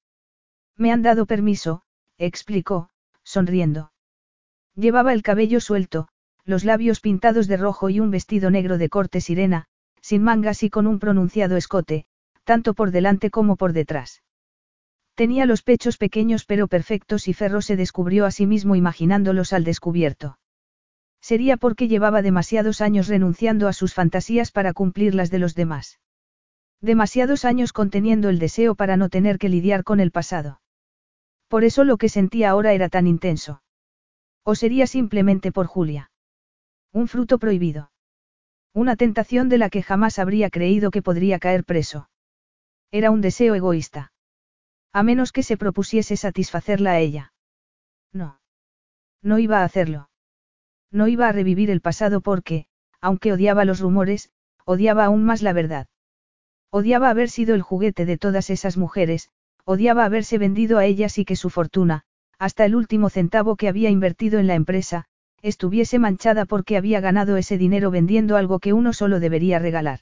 Me 0.82 0.92
han 0.92 1.04
dado 1.04 1.28
permiso, 1.28 1.84
explicó, 2.18 2.90
sonriendo. 3.24 3.92
Llevaba 4.74 5.14
el 5.14 5.22
cabello 5.22 5.60
suelto, 5.60 6.08
los 6.44 6.64
labios 6.64 7.02
pintados 7.02 7.48
de 7.48 7.56
rojo 7.56 7.92
y 7.92 8.00
un 8.00 8.10
vestido 8.10 8.50
negro 8.50 8.80
de 8.80 8.90
corte 8.90 9.22
sirena, 9.22 9.68
sin 10.02 10.24
mangas 10.24 10.64
y 10.64 10.72
con 10.72 10.88
un 10.88 10.98
pronunciado 10.98 11.56
escote, 11.56 12.08
tanto 12.46 12.74
por 12.74 12.90
delante 12.90 13.30
como 13.30 13.58
por 13.58 13.74
detrás. 13.74 14.24
Tenía 15.14 15.46
los 15.46 15.62
pechos 15.62 15.98
pequeños 15.98 16.46
pero 16.46 16.68
perfectos 16.68 17.28
y 17.28 17.34
Ferro 17.34 17.62
se 17.62 17.76
descubrió 17.76 18.26
a 18.26 18.32
sí 18.32 18.48
mismo 18.48 18.76
imaginándolos 18.76 19.54
al 19.54 19.64
descubierto. 19.64 20.40
Sería 21.22 21.58
porque 21.58 21.90
llevaba 21.90 22.24
demasiados 22.24 22.82
años 22.82 23.08
renunciando 23.08 23.68
a 23.68 23.74
sus 23.74 23.94
fantasías 23.94 24.52
para 24.52 24.74
cumplir 24.74 25.14
las 25.14 25.30
de 25.30 25.38
los 25.38 25.54
demás. 25.54 26.00
Demasiados 26.82 27.46
años 27.46 27.72
conteniendo 27.72 28.30
el 28.30 28.40
deseo 28.40 28.74
para 28.74 28.98
no 28.98 29.10
tener 29.10 29.38
que 29.38 29.48
lidiar 29.48 29.84
con 29.84 30.00
el 30.00 30.10
pasado. 30.10 30.61
Por 31.52 31.66
eso 31.66 31.84
lo 31.84 31.98
que 31.98 32.08
sentía 32.08 32.50
ahora 32.50 32.72
era 32.72 32.88
tan 32.88 33.08
intenso. 33.08 33.62
O 34.46 34.56
sería 34.56 34.88
simplemente 34.88 35.52
por 35.52 35.68
Julia. 35.68 36.10
Un 36.94 37.10
fruto 37.10 37.40
prohibido. 37.40 37.92
Una 38.74 38.96
tentación 38.96 39.50
de 39.50 39.58
la 39.58 39.70
que 39.70 39.84
jamás 39.84 40.18
habría 40.18 40.50
creído 40.50 40.92
que 40.92 41.02
podría 41.02 41.40
caer 41.40 41.66
preso. 41.66 42.10
Era 42.90 43.12
un 43.12 43.20
deseo 43.20 43.54
egoísta. 43.54 44.14
A 44.94 45.04
menos 45.04 45.34
que 45.34 45.44
se 45.44 45.58
propusiese 45.58 46.16
satisfacerla 46.16 46.92
a 46.92 47.00
ella. 47.00 47.34
No. 48.14 48.40
No 49.22 49.38
iba 49.38 49.60
a 49.60 49.66
hacerlo. 49.66 50.10
No 50.90 51.10
iba 51.10 51.28
a 51.28 51.34
revivir 51.34 51.70
el 51.70 51.82
pasado 51.82 52.22
porque, 52.22 52.66
aunque 53.02 53.34
odiaba 53.34 53.66
los 53.66 53.82
rumores, 53.82 54.32
odiaba 54.64 55.04
aún 55.04 55.26
más 55.26 55.42
la 55.42 55.52
verdad. 55.52 55.88
Odiaba 56.70 57.10
haber 57.10 57.30
sido 57.30 57.56
el 57.56 57.62
juguete 57.62 58.06
de 58.06 58.18
todas 58.18 58.50
esas 58.50 58.78
mujeres, 58.78 59.32
odiaba 59.66 60.06
haberse 60.06 60.38
vendido 60.38 60.78
a 60.78 60.86
ellas 60.86 61.18
y 61.18 61.26
que 61.26 61.36
su 61.36 61.50
fortuna, 61.50 62.04
hasta 62.40 62.66
el 62.66 62.76
último 62.76 63.10
centavo 63.10 63.56
que 63.56 63.68
había 63.68 63.90
invertido 63.90 64.40
en 64.40 64.48
la 64.48 64.56
empresa, 64.56 65.06
estuviese 65.42 66.00
manchada 66.00 66.46
porque 66.46 66.78
había 66.78 67.00
ganado 67.00 67.38
ese 67.38 67.58
dinero 67.58 67.92
vendiendo 67.92 68.38
algo 68.38 68.60
que 68.60 68.74
uno 68.74 68.94
solo 68.94 69.20
debería 69.20 69.60
regalar. 69.60 70.02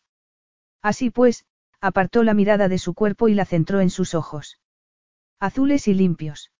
Así 0.81 1.09
pues, 1.09 1.45
apartó 1.81 2.23
la 2.23 2.33
mirada 2.33 2.67
de 2.67 2.77
su 2.77 2.93
cuerpo 2.93 3.27
y 3.27 3.33
la 3.33 3.45
centró 3.45 3.79
en 3.81 3.89
sus 3.89 4.13
ojos. 4.15 4.59
Azules 5.39 5.87
y 5.87 5.93
limpios. 5.93 6.51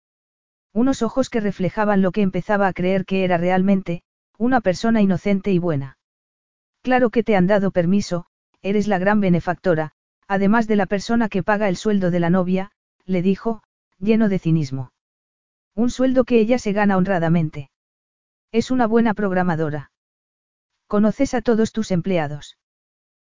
Unos 0.74 1.02
ojos 1.02 1.30
que 1.30 1.42
reflejaban 1.42 2.02
lo 2.02 2.12
que 2.12 2.22
empezaba 2.22 2.68
a 2.68 2.74
creer 2.74 3.06
que 3.06 3.24
era 3.24 3.38
realmente, 3.38 4.04
una 4.38 4.62
persona 4.62 5.02
inocente 5.02 5.52
y 5.52 5.60
buena. 5.60 5.98
Claro 6.82 7.10
que 7.10 7.24
te 7.24 7.36
han 7.36 7.48
dado 7.48 7.72
permiso, 7.72 8.28
eres 8.62 8.88
la 8.88 8.98
gran 8.98 9.20
benefactora, 9.20 9.92
además 10.28 10.68
de 10.68 10.76
la 10.78 10.86
persona 10.86 11.28
que 11.28 11.44
paga 11.44 11.68
el 11.68 11.76
sueldo 11.76 12.12
de 12.12 12.20
la 12.20 12.30
novia, 12.30 12.72
le 13.10 13.24
dijo, 13.24 13.64
lleno 13.98 14.30
de 14.30 14.38
cinismo. 14.38 14.92
Un 15.76 15.90
sueldo 15.90 16.26
que 16.26 16.40
ella 16.40 16.60
se 16.60 16.74
gana 16.74 16.96
honradamente. 16.96 17.72
Es 18.52 18.70
una 18.70 18.86
buena 18.86 19.16
programadora. 19.16 19.92
¿Conoces 20.86 21.34
a 21.34 21.42
todos 21.42 21.72
tus 21.72 21.90
empleados? 21.90 22.58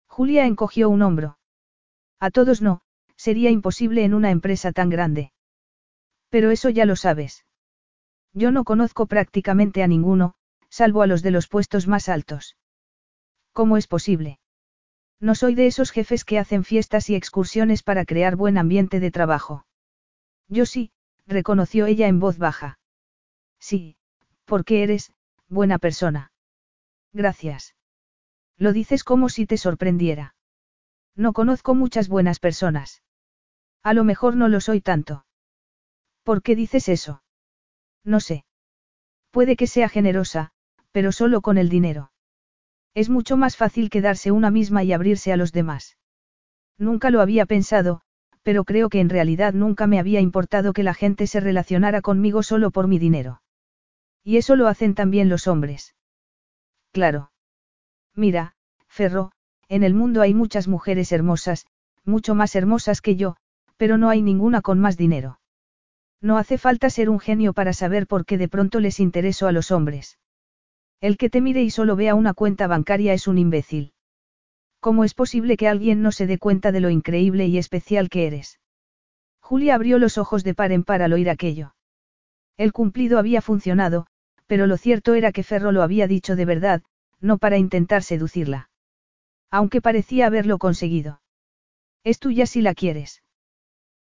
Julia 0.08 0.46
encogió 0.46 0.88
un 0.88 1.02
hombro. 1.02 1.38
A 2.18 2.30
todos 2.30 2.60
no, 2.60 2.80
sería 3.16 3.50
imposible 3.50 4.04
en 4.04 4.14
una 4.14 4.32
empresa 4.32 4.72
tan 4.72 4.90
grande. 4.90 5.32
Pero 6.28 6.50
eso 6.50 6.70
ya 6.70 6.84
lo 6.84 6.96
sabes. 6.96 7.44
Yo 8.32 8.50
no 8.50 8.64
conozco 8.64 9.06
prácticamente 9.06 9.84
a 9.84 9.86
ninguno, 9.86 10.34
salvo 10.68 11.02
a 11.02 11.06
los 11.06 11.22
de 11.22 11.30
los 11.30 11.46
puestos 11.46 11.86
más 11.86 12.08
altos. 12.08 12.56
¿Cómo 13.52 13.76
es 13.76 13.86
posible? 13.86 14.40
No 15.20 15.36
soy 15.36 15.54
de 15.54 15.68
esos 15.68 15.92
jefes 15.92 16.24
que 16.24 16.38
hacen 16.38 16.64
fiestas 16.64 17.10
y 17.10 17.14
excursiones 17.14 17.84
para 17.84 18.04
crear 18.04 18.34
buen 18.34 18.58
ambiente 18.58 18.98
de 18.98 19.12
trabajo. 19.12 19.64
Yo 20.48 20.66
sí, 20.66 20.92
reconoció 21.26 21.86
ella 21.86 22.08
en 22.08 22.20
voz 22.20 22.38
baja. 22.38 22.78
Sí, 23.60 23.96
porque 24.44 24.82
eres, 24.82 25.12
buena 25.48 25.78
persona. 25.78 26.32
Gracias. 27.12 27.74
Lo 28.56 28.72
dices 28.72 29.04
como 29.04 29.28
si 29.28 29.46
te 29.46 29.56
sorprendiera. 29.56 30.34
No 31.14 31.32
conozco 31.32 31.74
muchas 31.74 32.08
buenas 32.08 32.38
personas. 32.38 33.02
A 33.82 33.92
lo 33.92 34.04
mejor 34.04 34.36
no 34.36 34.48
lo 34.48 34.60
soy 34.60 34.80
tanto. 34.80 35.26
¿Por 36.22 36.42
qué 36.42 36.56
dices 36.56 36.88
eso? 36.88 37.22
No 38.04 38.20
sé. 38.20 38.44
Puede 39.30 39.56
que 39.56 39.66
sea 39.66 39.88
generosa, 39.88 40.52
pero 40.92 41.12
solo 41.12 41.40
con 41.40 41.58
el 41.58 41.68
dinero. 41.68 42.10
Es 42.94 43.08
mucho 43.08 43.36
más 43.36 43.56
fácil 43.56 43.90
quedarse 43.90 44.30
una 44.32 44.50
misma 44.50 44.82
y 44.82 44.92
abrirse 44.92 45.32
a 45.32 45.36
los 45.36 45.52
demás. 45.52 45.98
Nunca 46.78 47.10
lo 47.10 47.20
había 47.20 47.46
pensado, 47.46 48.02
pero 48.48 48.64
creo 48.64 48.88
que 48.88 49.00
en 49.00 49.10
realidad 49.10 49.52
nunca 49.52 49.86
me 49.86 49.98
había 49.98 50.20
importado 50.20 50.72
que 50.72 50.82
la 50.82 50.94
gente 50.94 51.26
se 51.26 51.38
relacionara 51.38 52.00
conmigo 52.00 52.42
solo 52.42 52.70
por 52.70 52.88
mi 52.88 52.98
dinero. 52.98 53.42
Y 54.24 54.38
eso 54.38 54.56
lo 54.56 54.68
hacen 54.68 54.94
también 54.94 55.28
los 55.28 55.46
hombres. 55.46 55.94
Claro. 56.90 57.30
Mira, 58.16 58.54
Ferro, 58.88 59.32
en 59.68 59.82
el 59.82 59.92
mundo 59.92 60.22
hay 60.22 60.32
muchas 60.32 60.66
mujeres 60.66 61.12
hermosas, 61.12 61.66
mucho 62.06 62.34
más 62.34 62.56
hermosas 62.56 63.02
que 63.02 63.16
yo, 63.16 63.36
pero 63.76 63.98
no 63.98 64.08
hay 64.08 64.22
ninguna 64.22 64.62
con 64.62 64.80
más 64.80 64.96
dinero. 64.96 65.40
No 66.22 66.38
hace 66.38 66.56
falta 66.56 66.88
ser 66.88 67.10
un 67.10 67.20
genio 67.20 67.52
para 67.52 67.74
saber 67.74 68.06
por 68.06 68.24
qué 68.24 68.38
de 68.38 68.48
pronto 68.48 68.80
les 68.80 68.98
intereso 68.98 69.46
a 69.46 69.52
los 69.52 69.70
hombres. 69.70 70.18
El 71.02 71.18
que 71.18 71.28
te 71.28 71.42
mire 71.42 71.62
y 71.62 71.68
solo 71.68 71.96
vea 71.96 72.14
una 72.14 72.32
cuenta 72.32 72.66
bancaria 72.66 73.12
es 73.12 73.28
un 73.28 73.36
imbécil. 73.36 73.92
¿Cómo 74.80 75.04
es 75.04 75.14
posible 75.14 75.56
que 75.56 75.68
alguien 75.68 76.02
no 76.02 76.12
se 76.12 76.26
dé 76.26 76.38
cuenta 76.38 76.72
de 76.72 76.80
lo 76.80 76.90
increíble 76.90 77.46
y 77.46 77.58
especial 77.58 78.08
que 78.08 78.26
eres? 78.26 78.60
Julia 79.40 79.74
abrió 79.74 79.98
los 79.98 80.18
ojos 80.18 80.44
de 80.44 80.54
par 80.54 80.72
en 80.72 80.84
par 80.84 81.02
al 81.02 81.12
oír 81.12 81.30
aquello. 81.30 81.74
El 82.56 82.72
cumplido 82.72 83.18
había 83.18 83.40
funcionado, 83.40 84.06
pero 84.46 84.66
lo 84.66 84.76
cierto 84.76 85.14
era 85.14 85.32
que 85.32 85.42
Ferro 85.42 85.72
lo 85.72 85.82
había 85.82 86.06
dicho 86.06 86.36
de 86.36 86.44
verdad, 86.44 86.82
no 87.20 87.38
para 87.38 87.58
intentar 87.58 88.02
seducirla. 88.02 88.70
Aunque 89.50 89.80
parecía 89.80 90.26
haberlo 90.26 90.58
conseguido. 90.58 91.22
Es 92.04 92.18
tuya 92.18 92.46
si 92.46 92.62
la 92.62 92.74
quieres. 92.74 93.22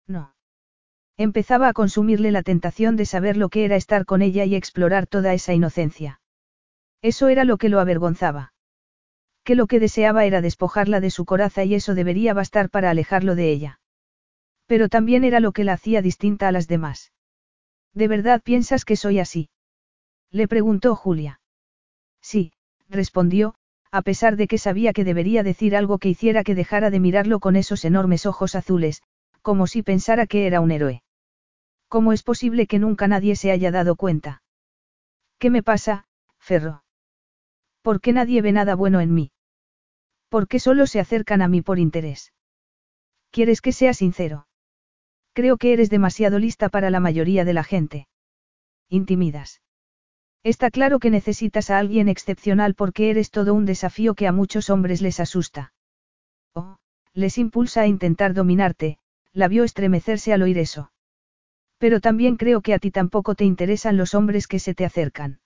No. 0.07 0.35
Empezaba 1.17 1.69
a 1.69 1.73
consumirle 1.73 2.31
la 2.31 2.43
tentación 2.43 2.97
de 2.97 3.07
saber 3.07 3.37
lo 3.37 3.49
que 3.49 3.65
era 3.65 3.77
estar 3.77 4.05
con 4.05 4.21
ella 4.21 4.45
y 4.45 4.55
explorar 4.55 5.07
toda 5.07 5.33
esa 5.33 5.55
inocencia. 5.55 6.21
Eso 7.01 7.29
era 7.29 7.45
lo 7.45 7.57
que 7.57 7.69
lo 7.69 7.81
avergonzaba. 7.81 8.53
Que 9.47 9.55
lo 9.55 9.69
que 9.69 9.79
deseaba 9.79 10.25
era 10.25 10.41
despojarla 10.41 10.99
de 10.99 11.11
su 11.11 11.25
coraza 11.25 11.63
y 11.63 11.77
eso 11.77 11.95
debería 11.95 12.35
bastar 12.35 12.69
para 12.69 12.91
alejarlo 12.91 13.37
de 13.37 13.53
ella. 13.53 13.79
Pero 14.67 14.89
también 14.89 15.23
era 15.23 15.39
lo 15.39 15.53
que 15.53 15.63
la 15.63 15.75
hacía 15.75 16.03
distinta 16.03 16.49
a 16.49 16.53
las 16.53 16.67
demás. 16.67 17.13
¿De 17.95 18.09
verdad 18.09 18.43
piensas 18.43 18.85
que 18.85 18.97
soy 18.97 19.21
así? 19.21 19.49
Le 20.33 20.49
preguntó 20.49 20.97
Julia. 20.97 21.41
Sí, 22.21 22.55
respondió, 22.89 23.55
a 23.93 24.03
pesar 24.03 24.35
de 24.35 24.49
que 24.49 24.59
sabía 24.59 24.93
que 24.93 25.05
debería 25.05 25.45
decir 25.45 25.77
algo 25.77 25.99
que 25.99 26.09
hiciera 26.09 26.43
que 26.43 26.57
dejara 26.57 26.91
de 26.91 26.99
mirarlo 26.99 27.39
con 27.39 27.55
esos 27.55 27.85
enormes 27.85 28.27
ojos 28.27 28.57
azules, 28.57 29.05
como 29.43 29.69
si 29.69 29.85
pensara 29.85 30.27
que 30.27 30.49
era 30.49 30.61
un 30.61 30.73
héroe. 30.73 31.05
¿Cómo 31.87 32.13
es 32.13 32.25
posible 32.25 32.67
que 32.67 32.81
nunca 32.81 33.07
nadie 33.07 33.37
se 33.37 33.53
haya 33.53 33.71
dado 33.71 33.95
cuenta? 33.95 34.43
¿Qué 35.39 35.51
me 35.51 35.63
pasa, 35.63 36.09
Ferro? 36.41 36.83
¿Por 37.83 38.01
qué 38.01 38.13
nadie 38.13 38.43
ve 38.43 38.51
nada 38.51 38.75
bueno 38.75 39.01
en 39.01 39.15
mí? 39.15 39.31
¿Por 40.37 40.49
qué 40.49 40.59
solo 40.59 40.87
se 40.87 41.01
acercan 41.01 41.41
a 41.41 41.49
mí 41.49 41.63
por 41.63 41.79
interés? 41.79 42.35
¿Quieres 43.31 43.63
que 43.63 43.73
sea 43.73 43.95
sincero? 43.95 44.49
Creo 45.33 45.57
que 45.57 45.73
eres 45.73 45.89
demasiado 45.89 46.39
lista 46.39 46.69
para 46.69 46.91
la 46.91 47.01
mayoría 47.01 47.47
de 47.47 47.55
la 47.55 47.65
gente. 47.65 48.07
Intimidas. 48.91 49.63
Está 50.43 50.71
claro 50.71 50.99
que 50.99 51.09
necesitas 51.09 51.71
a 51.71 51.79
alguien 51.79 52.11
excepcional 52.11 52.75
porque 52.75 53.09
eres 53.09 53.31
todo 53.31 53.55
un 53.55 53.65
desafío 53.65 54.15
que 54.15 54.27
a 54.27 54.33
muchos 54.33 54.69
hombres 54.69 55.01
les 55.01 55.21
asusta. 55.21 55.73
Oh, 56.53 56.77
les 57.15 57.39
impulsa 57.39 57.81
a 57.81 57.87
intentar 57.87 58.35
dominarte, 58.35 58.99
la 59.33 59.49
vio 59.49 59.65
estremecerse 59.65 60.35
al 60.35 60.43
oír 60.43 60.59
eso. 60.59 60.93
Pero 61.79 62.03
también 62.03 62.37
creo 62.37 62.61
que 62.61 62.75
a 62.75 62.79
ti 62.79 62.91
tampoco 62.91 63.37
te 63.37 63.47
interesan 63.47 63.97
los 63.97 64.15
hombres 64.15 64.47
que 64.47 64.59
se 64.59 64.75
te 64.75 64.85
acercan. 64.85 65.41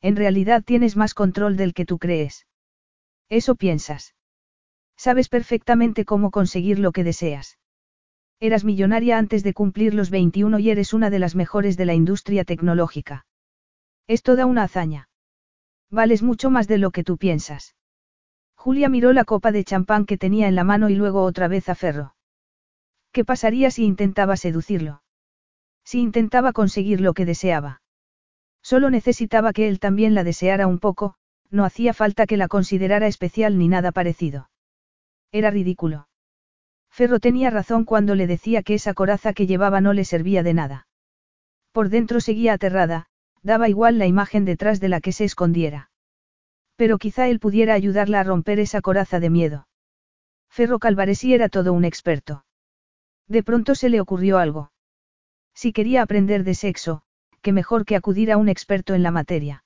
En 0.00 0.14
realidad 0.14 0.62
tienes 0.62 0.94
más 0.94 1.14
control 1.14 1.56
del 1.56 1.74
que 1.74 1.84
tú 1.84 1.98
crees. 1.98 2.46
Eso 3.28 3.54
piensas. 3.54 4.14
Sabes 4.96 5.28
perfectamente 5.28 6.04
cómo 6.04 6.30
conseguir 6.30 6.78
lo 6.78 6.92
que 6.92 7.04
deseas. 7.04 7.58
Eras 8.40 8.64
millonaria 8.64 9.18
antes 9.18 9.42
de 9.42 9.54
cumplir 9.54 9.94
los 9.94 10.10
21 10.10 10.58
y 10.58 10.70
eres 10.70 10.92
una 10.92 11.10
de 11.10 11.18
las 11.18 11.34
mejores 11.34 11.76
de 11.76 11.86
la 11.86 11.94
industria 11.94 12.44
tecnológica. 12.44 13.26
Es 14.06 14.22
toda 14.22 14.46
una 14.46 14.64
hazaña. 14.64 15.08
Vales 15.90 16.22
mucho 16.22 16.50
más 16.50 16.68
de 16.68 16.78
lo 16.78 16.90
que 16.90 17.04
tú 17.04 17.16
piensas. 17.16 17.74
Julia 18.56 18.88
miró 18.88 19.12
la 19.12 19.24
copa 19.24 19.52
de 19.52 19.64
champán 19.64 20.06
que 20.06 20.18
tenía 20.18 20.48
en 20.48 20.54
la 20.54 20.64
mano 20.64 20.88
y 20.88 20.94
luego 20.94 21.22
otra 21.22 21.48
vez 21.48 21.68
a 21.68 21.74
Ferro. 21.74 22.14
¿Qué 23.12 23.24
pasaría 23.24 23.70
si 23.70 23.84
intentaba 23.84 24.36
seducirlo? 24.36 25.02
Si 25.84 26.00
intentaba 26.00 26.52
conseguir 26.52 27.00
lo 27.00 27.14
que 27.14 27.26
deseaba. 27.26 27.82
Solo 28.62 28.90
necesitaba 28.90 29.52
que 29.52 29.68
él 29.68 29.78
también 29.78 30.14
la 30.14 30.24
deseara 30.24 30.66
un 30.66 30.78
poco, 30.78 31.16
no 31.54 31.64
hacía 31.64 31.94
falta 31.94 32.26
que 32.26 32.36
la 32.36 32.48
considerara 32.48 33.06
especial 33.06 33.56
ni 33.58 33.68
nada 33.68 33.92
parecido. 33.92 34.50
Era 35.30 35.50
ridículo. 35.50 36.08
Ferro 36.90 37.20
tenía 37.20 37.48
razón 37.48 37.84
cuando 37.84 38.16
le 38.16 38.26
decía 38.26 38.64
que 38.64 38.74
esa 38.74 38.92
coraza 38.92 39.32
que 39.32 39.46
llevaba 39.46 39.80
no 39.80 39.92
le 39.92 40.04
servía 40.04 40.42
de 40.42 40.52
nada. 40.52 40.88
Por 41.70 41.90
dentro 41.90 42.20
seguía 42.20 42.54
aterrada, 42.54 43.06
daba 43.42 43.68
igual 43.68 43.98
la 43.98 44.06
imagen 44.06 44.44
detrás 44.44 44.80
de 44.80 44.88
la 44.88 45.00
que 45.00 45.12
se 45.12 45.24
escondiera. 45.24 45.90
Pero 46.74 46.98
quizá 46.98 47.28
él 47.28 47.38
pudiera 47.38 47.74
ayudarla 47.74 48.20
a 48.20 48.24
romper 48.24 48.58
esa 48.58 48.80
coraza 48.80 49.20
de 49.20 49.30
miedo. 49.30 49.68
Ferro 50.50 50.80
Calvaresi 50.80 51.34
era 51.34 51.48
todo 51.48 51.72
un 51.72 51.84
experto. 51.84 52.44
De 53.28 53.44
pronto 53.44 53.76
se 53.76 53.88
le 53.90 54.00
ocurrió 54.00 54.38
algo. 54.38 54.72
Si 55.54 55.72
quería 55.72 56.02
aprender 56.02 56.42
de 56.42 56.54
sexo, 56.54 57.02
qué 57.42 57.52
mejor 57.52 57.84
que 57.84 57.94
acudir 57.94 58.32
a 58.32 58.38
un 58.38 58.48
experto 58.48 58.94
en 58.94 59.04
la 59.04 59.12
materia. 59.12 59.63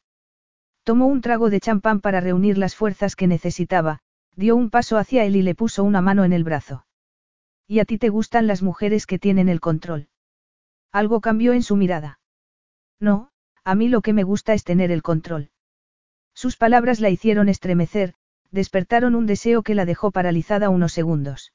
Tomó 0.88 1.04
un 1.04 1.20
trago 1.20 1.50
de 1.50 1.60
champán 1.60 2.00
para 2.00 2.18
reunir 2.18 2.56
las 2.56 2.74
fuerzas 2.74 3.14
que 3.14 3.26
necesitaba, 3.26 3.98
dio 4.36 4.56
un 4.56 4.70
paso 4.70 4.96
hacia 4.96 5.26
él 5.26 5.36
y 5.36 5.42
le 5.42 5.54
puso 5.54 5.84
una 5.84 6.00
mano 6.00 6.24
en 6.24 6.32
el 6.32 6.44
brazo. 6.44 6.86
¿Y 7.66 7.80
a 7.80 7.84
ti 7.84 7.98
te 7.98 8.08
gustan 8.08 8.46
las 8.46 8.62
mujeres 8.62 9.04
que 9.04 9.18
tienen 9.18 9.50
el 9.50 9.60
control? 9.60 10.08
Algo 10.90 11.20
cambió 11.20 11.52
en 11.52 11.62
su 11.62 11.76
mirada. 11.76 12.20
No, 12.98 13.28
a 13.64 13.74
mí 13.74 13.90
lo 13.90 14.00
que 14.00 14.14
me 14.14 14.22
gusta 14.22 14.54
es 14.54 14.64
tener 14.64 14.90
el 14.90 15.02
control. 15.02 15.50
Sus 16.32 16.56
palabras 16.56 17.00
la 17.00 17.10
hicieron 17.10 17.50
estremecer, 17.50 18.14
despertaron 18.50 19.14
un 19.14 19.26
deseo 19.26 19.62
que 19.62 19.74
la 19.74 19.84
dejó 19.84 20.10
paralizada 20.10 20.70
unos 20.70 20.94
segundos. 20.94 21.52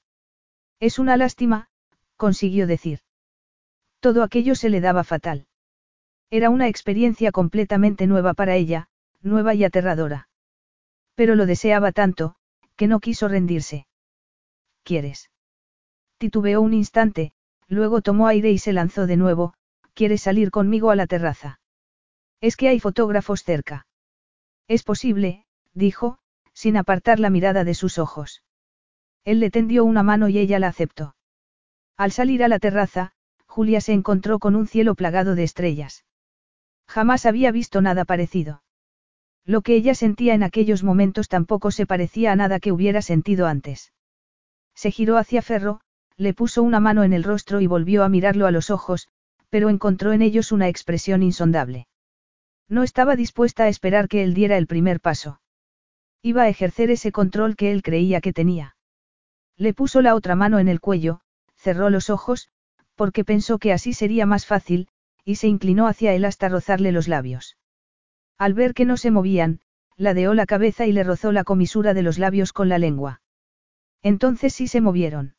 Es 0.79 0.99
una 0.99 1.17
lástima, 1.17 1.69
consiguió 2.17 2.67
decir. 2.67 2.99
Todo 3.99 4.21
aquello 4.21 4.53
se 4.53 4.69
le 4.69 4.79
daba 4.79 5.03
fatal. 5.03 5.47
Era 6.29 6.51
una 6.51 6.67
experiencia 6.67 7.31
completamente 7.31 8.05
nueva 8.05 8.35
para 8.35 8.55
ella, 8.55 8.89
nueva 9.23 9.55
y 9.55 9.63
aterradora. 9.63 10.29
Pero 11.15 11.35
lo 11.35 11.45
deseaba 11.45 11.91
tanto, 11.91 12.35
que 12.75 12.87
no 12.87 12.99
quiso 12.99 13.27
rendirse. 13.27 13.87
¿Quieres? 14.83 15.29
Titubeó 16.17 16.61
un 16.61 16.73
instante, 16.73 17.33
luego 17.67 18.01
tomó 18.01 18.27
aire 18.27 18.51
y 18.51 18.57
se 18.57 18.73
lanzó 18.73 19.07
de 19.07 19.17
nuevo, 19.17 19.53
¿quieres 19.93 20.21
salir 20.21 20.51
conmigo 20.51 20.91
a 20.91 20.95
la 20.95 21.07
terraza? 21.07 21.59
Es 22.41 22.57
que 22.57 22.67
hay 22.67 22.79
fotógrafos 22.79 23.43
cerca. 23.43 23.87
Es 24.67 24.83
posible, 24.83 25.45
dijo, 25.73 26.17
sin 26.53 26.77
apartar 26.77 27.19
la 27.19 27.29
mirada 27.29 27.63
de 27.63 27.73
sus 27.73 27.97
ojos. 27.97 28.43
Él 29.23 29.39
le 29.39 29.51
tendió 29.51 29.85
una 29.85 30.03
mano 30.03 30.27
y 30.29 30.37
ella 30.39 30.59
la 30.59 30.67
aceptó. 30.67 31.15
Al 31.95 32.11
salir 32.11 32.43
a 32.43 32.47
la 32.47 32.59
terraza, 32.59 33.13
Julia 33.45 33.81
se 33.81 33.93
encontró 33.93 34.39
con 34.39 34.55
un 34.55 34.67
cielo 34.67 34.95
plagado 34.95 35.35
de 35.35 35.43
estrellas. 35.43 36.05
Jamás 36.87 37.25
había 37.25 37.51
visto 37.51 37.81
nada 37.81 38.03
parecido. 38.03 38.62
Lo 39.45 39.61
que 39.61 39.75
ella 39.75 39.93
sentía 39.93 40.33
en 40.33 40.43
aquellos 40.43 40.83
momentos 40.83 41.27
tampoco 41.27 41.71
se 41.71 41.85
parecía 41.85 42.31
a 42.31 42.35
nada 42.35 42.59
que 42.59 42.71
hubiera 42.71 43.01
sentido 43.01 43.47
antes. 43.47 43.91
Se 44.73 44.89
giró 44.89 45.17
hacia 45.17 45.41
Ferro, 45.41 45.81
le 46.17 46.33
puso 46.33 46.63
una 46.63 46.79
mano 46.79 47.03
en 47.03 47.13
el 47.13 47.23
rostro 47.23 47.59
y 47.59 47.67
volvió 47.67 48.03
a 48.03 48.09
mirarlo 48.09 48.47
a 48.47 48.51
los 48.51 48.69
ojos, 48.69 49.09
pero 49.49 49.69
encontró 49.69 50.13
en 50.13 50.21
ellos 50.21 50.51
una 50.51 50.67
expresión 50.67 51.23
insondable. 51.23 51.87
No 52.69 52.83
estaba 52.83 53.15
dispuesta 53.15 53.65
a 53.65 53.67
esperar 53.67 54.07
que 54.07 54.23
él 54.23 54.33
diera 54.33 54.57
el 54.57 54.67
primer 54.67 54.99
paso. 54.99 55.41
Iba 56.21 56.43
a 56.43 56.49
ejercer 56.49 56.89
ese 56.89 57.11
control 57.11 57.55
que 57.55 57.71
él 57.71 57.83
creía 57.83 58.21
que 58.21 58.33
tenía. 58.33 58.77
Le 59.57 59.73
puso 59.73 60.01
la 60.01 60.15
otra 60.15 60.35
mano 60.35 60.59
en 60.59 60.69
el 60.69 60.79
cuello, 60.79 61.19
cerró 61.55 61.89
los 61.89 62.09
ojos, 62.09 62.49
porque 62.95 63.25
pensó 63.25 63.59
que 63.59 63.73
así 63.73 63.93
sería 63.93 64.25
más 64.25 64.45
fácil, 64.45 64.87
y 65.25 65.35
se 65.35 65.47
inclinó 65.47 65.87
hacia 65.87 66.13
él 66.13 66.25
hasta 66.25 66.49
rozarle 66.49 66.91
los 66.91 67.07
labios. 67.07 67.57
Al 68.37 68.53
ver 68.53 68.73
que 68.73 68.85
no 68.85 68.97
se 68.97 69.11
movían, 69.11 69.61
ladeó 69.95 70.33
la 70.33 70.45
cabeza 70.45 70.85
y 70.85 70.91
le 70.91 71.03
rozó 71.03 71.31
la 71.31 71.43
comisura 71.43 71.93
de 71.93 72.03
los 72.03 72.17
labios 72.17 72.53
con 72.53 72.69
la 72.69 72.77
lengua. 72.77 73.21
Entonces 74.01 74.53
sí 74.53 74.67
se 74.67 74.81
movieron. 74.81 75.35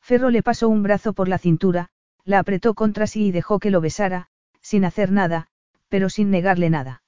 Ferro 0.00 0.30
le 0.30 0.42
pasó 0.42 0.68
un 0.68 0.82
brazo 0.82 1.12
por 1.12 1.28
la 1.28 1.38
cintura, 1.38 1.90
la 2.24 2.38
apretó 2.38 2.74
contra 2.74 3.06
sí 3.06 3.26
y 3.26 3.32
dejó 3.32 3.58
que 3.58 3.70
lo 3.70 3.80
besara, 3.80 4.28
sin 4.60 4.84
hacer 4.84 5.12
nada, 5.12 5.48
pero 5.88 6.08
sin 6.08 6.30
negarle 6.30 6.70
nada. 6.70 7.02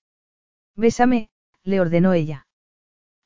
Bésame, 0.77 1.31
le 1.65 1.81
ordenó 1.81 2.13
ella. 2.13 2.47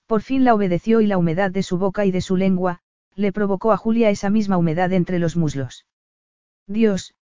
Por 0.06 0.22
fin 0.22 0.44
la 0.44 0.54
obedeció 0.54 1.00
y 1.00 1.06
la 1.06 1.18
humedad 1.18 1.50
de 1.50 1.62
su 1.62 1.78
boca 1.78 2.04
y 2.04 2.10
de 2.10 2.20
su 2.20 2.36
lengua, 2.36 2.80
le 3.14 3.32
provocó 3.32 3.72
a 3.72 3.76
Julia 3.76 4.10
esa 4.10 4.30
misma 4.30 4.56
humedad 4.56 4.92
entre 4.92 5.18
los 5.18 5.36
muslos. 5.36 5.86
Dios, 6.66 7.14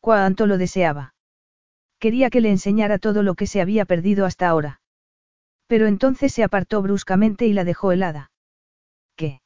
cuánto 0.00 0.46
lo 0.46 0.58
deseaba. 0.58 1.14
Quería 1.98 2.30
que 2.30 2.40
le 2.40 2.50
enseñara 2.50 2.98
todo 2.98 3.22
lo 3.22 3.34
que 3.34 3.46
se 3.46 3.60
había 3.60 3.84
perdido 3.84 4.24
hasta 4.24 4.48
ahora. 4.48 4.80
Pero 5.66 5.86
entonces 5.86 6.32
se 6.32 6.44
apartó 6.44 6.80
bruscamente 6.80 7.46
y 7.46 7.52
la 7.52 7.64
dejó 7.64 7.92
helada. 7.92 8.30
¿Qué? 9.16 9.42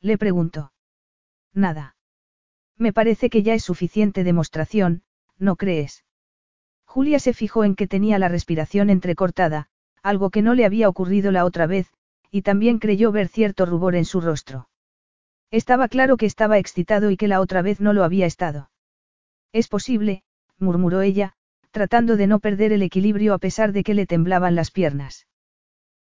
Le 0.00 0.18
preguntó. 0.18 0.72
Nada. 1.52 1.96
Me 2.76 2.92
parece 2.92 3.30
que 3.30 3.42
ya 3.42 3.54
es 3.54 3.62
suficiente 3.62 4.24
demostración, 4.24 5.02
¿no 5.38 5.56
crees? 5.56 6.04
Julia 6.84 7.18
se 7.18 7.32
fijó 7.32 7.64
en 7.64 7.74
que 7.74 7.86
tenía 7.86 8.18
la 8.18 8.28
respiración 8.28 8.90
entrecortada, 8.90 9.68
algo 10.02 10.30
que 10.30 10.42
no 10.42 10.54
le 10.54 10.64
había 10.64 10.88
ocurrido 10.88 11.30
la 11.32 11.44
otra 11.44 11.66
vez, 11.66 11.92
y 12.30 12.42
también 12.42 12.78
creyó 12.78 13.12
ver 13.12 13.28
cierto 13.28 13.66
rubor 13.66 13.94
en 13.96 14.04
su 14.04 14.20
rostro. 14.20 14.68
Estaba 15.50 15.88
claro 15.88 16.16
que 16.16 16.26
estaba 16.26 16.58
excitado 16.58 17.10
y 17.10 17.16
que 17.16 17.28
la 17.28 17.40
otra 17.40 17.62
vez 17.62 17.80
no 17.80 17.92
lo 17.92 18.04
había 18.04 18.26
estado. 18.26 18.70
Es 19.52 19.68
posible, 19.68 20.22
murmuró 20.58 21.00
ella, 21.02 21.36
tratando 21.76 22.16
de 22.16 22.26
no 22.26 22.38
perder 22.38 22.72
el 22.72 22.80
equilibrio 22.80 23.34
a 23.34 23.38
pesar 23.38 23.72
de 23.72 23.84
que 23.84 23.92
le 23.92 24.06
temblaban 24.06 24.54
las 24.54 24.70
piernas. 24.70 25.26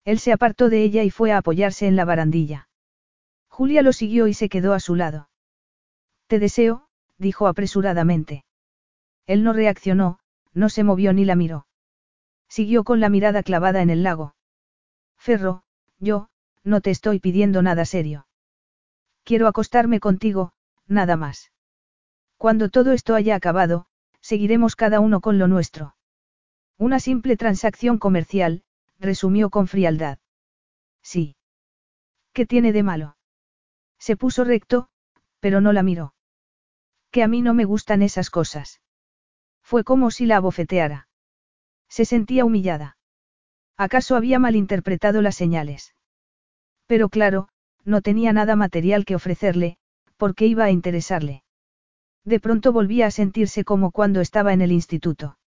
Él 0.04 0.18
se 0.18 0.30
apartó 0.30 0.68
de 0.68 0.82
ella 0.82 1.02
y 1.02 1.08
fue 1.08 1.32
a 1.32 1.38
apoyarse 1.38 1.86
en 1.86 1.96
la 1.96 2.04
barandilla. 2.04 2.68
Julia 3.48 3.80
lo 3.80 3.94
siguió 3.94 4.26
y 4.26 4.34
se 4.34 4.50
quedó 4.50 4.74
a 4.74 4.80
su 4.80 4.96
lado. 4.96 5.30
Te 6.26 6.38
deseo, 6.38 6.88
dijo 7.16 7.46
apresuradamente. 7.46 8.44
Él 9.26 9.44
no 9.44 9.54
reaccionó, 9.54 10.18
no 10.52 10.68
se 10.68 10.84
movió 10.84 11.14
ni 11.14 11.24
la 11.24 11.36
miró. 11.36 11.66
Siguió 12.50 12.84
con 12.84 13.00
la 13.00 13.08
mirada 13.08 13.42
clavada 13.42 13.80
en 13.80 13.88
el 13.88 14.02
lago. 14.02 14.34
Ferro, 15.16 15.62
yo, 15.98 16.28
no 16.64 16.82
te 16.82 16.90
estoy 16.90 17.18
pidiendo 17.18 17.62
nada 17.62 17.86
serio. 17.86 18.26
Quiero 19.24 19.48
acostarme 19.48 20.00
contigo, 20.00 20.52
nada 20.86 21.16
más. 21.16 21.50
Cuando 22.36 22.68
todo 22.68 22.92
esto 22.92 23.14
haya 23.14 23.36
acabado, 23.36 23.86
seguiremos 24.22 24.76
cada 24.76 25.00
uno 25.00 25.20
con 25.20 25.38
lo 25.38 25.48
nuestro. 25.48 25.96
Una 26.78 27.00
simple 27.00 27.36
transacción 27.36 27.98
comercial, 27.98 28.62
resumió 28.98 29.50
con 29.50 29.66
frialdad. 29.66 30.18
Sí. 31.02 31.36
¿Qué 32.32 32.46
tiene 32.46 32.72
de 32.72 32.82
malo? 32.82 33.16
Se 33.98 34.16
puso 34.16 34.44
recto, 34.44 34.88
pero 35.40 35.60
no 35.60 35.72
la 35.72 35.82
miró. 35.82 36.14
Que 37.10 37.22
a 37.22 37.28
mí 37.28 37.42
no 37.42 37.52
me 37.52 37.64
gustan 37.64 38.00
esas 38.00 38.30
cosas. 38.30 38.80
Fue 39.62 39.84
como 39.84 40.10
si 40.10 40.24
la 40.24 40.36
abofeteara. 40.36 41.08
Se 41.88 42.04
sentía 42.04 42.44
humillada. 42.44 42.96
¿Acaso 43.76 44.16
había 44.16 44.38
malinterpretado 44.38 45.20
las 45.20 45.36
señales? 45.36 45.94
Pero 46.86 47.08
claro, 47.08 47.48
no 47.84 48.00
tenía 48.00 48.32
nada 48.32 48.56
material 48.56 49.04
que 49.04 49.14
ofrecerle, 49.14 49.76
porque 50.16 50.46
iba 50.46 50.64
a 50.64 50.70
interesarle. 50.70 51.41
De 52.24 52.38
pronto 52.40 52.72
volvía 52.72 53.06
a 53.06 53.10
sentirse 53.10 53.64
como 53.64 53.90
cuando 53.90 54.20
estaba 54.20 54.52
en 54.52 54.62
el 54.62 54.72
instituto. 54.72 55.38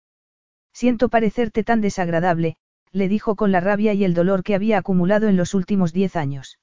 Siento 0.74 1.10
parecerte 1.10 1.64
tan 1.64 1.80
desagradable, 1.80 2.58
le 2.92 3.08
dijo 3.08 3.36
con 3.36 3.52
la 3.52 3.62
rabia 3.62 3.94
y 3.94 4.04
el 4.04 4.14
dolor 4.14 4.44
que 4.44 4.56
había 4.56 4.78
acumulado 4.78 5.28
en 5.28 5.38
los 5.38 5.54
últimos 5.54 5.94
diez 5.94 6.16
años. 6.16 6.60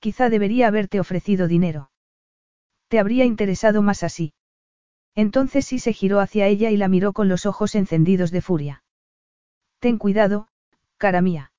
Quizá 0.00 0.30
debería 0.30 0.66
haberte 0.66 0.98
ofrecido 0.98 1.46
dinero. 1.46 1.90
Te 2.88 2.98
habría 2.98 3.24
interesado 3.24 3.82
más 3.82 4.02
así. 4.02 4.32
Entonces 5.14 5.64
sí 5.66 5.78
se 5.78 5.92
giró 5.92 6.20
hacia 6.20 6.46
ella 6.46 6.70
y 6.70 6.76
la 6.76 6.88
miró 6.88 7.12
con 7.12 7.28
los 7.28 7.46
ojos 7.46 7.74
encendidos 7.74 8.30
de 8.30 8.40
furia. 8.40 8.84
Ten 9.78 9.98
cuidado, 9.98 10.48
cara 10.96 11.20
mía. 11.20 11.52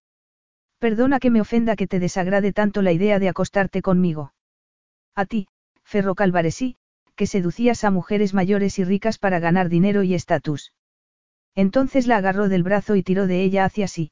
Perdona 0.79 1.19
que 1.19 1.29
me 1.29 1.41
ofenda 1.41 1.75
que 1.75 1.87
te 1.87 1.99
desagrade 1.99 2.53
tanto 2.53 2.81
la 2.81 2.91
idea 2.91 3.19
de 3.19 3.29
acostarte 3.29 3.81
conmigo. 3.81 4.33
A 5.15 5.25
ti, 5.25 5.47
Ferro 5.83 6.15
Calvaresí, 6.15 6.77
que 7.21 7.27
seducías 7.27 7.83
a 7.83 7.91
mujeres 7.91 8.33
mayores 8.33 8.79
y 8.79 8.83
ricas 8.83 9.19
para 9.19 9.37
ganar 9.37 9.69
dinero 9.69 10.01
y 10.01 10.15
estatus. 10.15 10.73
Entonces 11.53 12.07
la 12.07 12.17
agarró 12.17 12.49
del 12.49 12.63
brazo 12.63 12.95
y 12.95 13.03
tiró 13.03 13.27
de 13.27 13.43
ella 13.43 13.63
hacia 13.63 13.87
sí. 13.87 14.11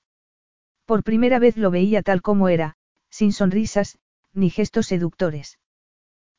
Por 0.86 1.04
primera 1.04 1.40
vez 1.40 1.58
lo 1.58 1.72
veía 1.72 2.04
tal 2.04 2.22
como 2.22 2.50
era, 2.50 2.76
sin 3.10 3.34
sonrisas, 3.34 3.98
ni 4.32 4.52
gestos 4.52 4.86
seductores. 4.86 5.58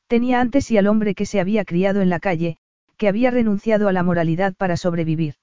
Tenía 0.07 0.39
antes 0.39 0.71
y 0.71 0.77
al 0.77 0.87
hombre 0.87 1.13
que 1.13 1.25
se 1.25 1.41
había 1.41 1.65
criado 1.65 1.99
en 1.99 2.09
la 2.09 2.21
calle, 2.21 2.57
que 2.95 3.09
había 3.09 3.31
renunciado 3.31 3.89
a 3.89 3.91
la 3.91 4.03
moralidad 4.03 4.55
para 4.55 4.77
sobrevivir. 4.77 5.35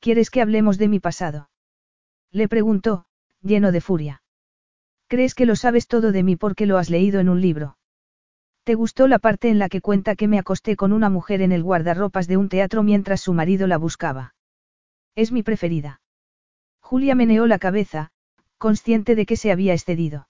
¿Quieres 0.00 0.28
que 0.28 0.42
hablemos 0.42 0.76
de 0.76 0.88
mi 0.88 1.00
pasado? 1.00 1.48
Le 2.30 2.46
preguntó, 2.46 3.06
lleno 3.40 3.72
de 3.72 3.80
furia. 3.80 4.22
¿Crees 5.08 5.34
que 5.34 5.46
lo 5.46 5.56
sabes 5.56 5.86
todo 5.88 6.12
de 6.12 6.22
mí 6.22 6.36
porque 6.36 6.66
lo 6.66 6.76
has 6.76 6.90
leído 6.90 7.20
en 7.20 7.30
un 7.30 7.40
libro? 7.40 7.75
¿Te 8.66 8.74
gustó 8.74 9.06
la 9.06 9.20
parte 9.20 9.48
en 9.48 9.60
la 9.60 9.68
que 9.68 9.80
cuenta 9.80 10.16
que 10.16 10.26
me 10.26 10.40
acosté 10.40 10.74
con 10.74 10.92
una 10.92 11.08
mujer 11.08 11.40
en 11.40 11.52
el 11.52 11.62
guardarropas 11.62 12.26
de 12.26 12.36
un 12.36 12.48
teatro 12.48 12.82
mientras 12.82 13.20
su 13.20 13.32
marido 13.32 13.68
la 13.68 13.78
buscaba? 13.78 14.34
Es 15.14 15.30
mi 15.30 15.44
preferida. 15.44 16.00
Julia 16.80 17.14
meneó 17.14 17.46
la 17.46 17.60
cabeza, 17.60 18.10
consciente 18.58 19.14
de 19.14 19.24
que 19.24 19.36
se 19.36 19.52
había 19.52 19.72
excedido. 19.72 20.28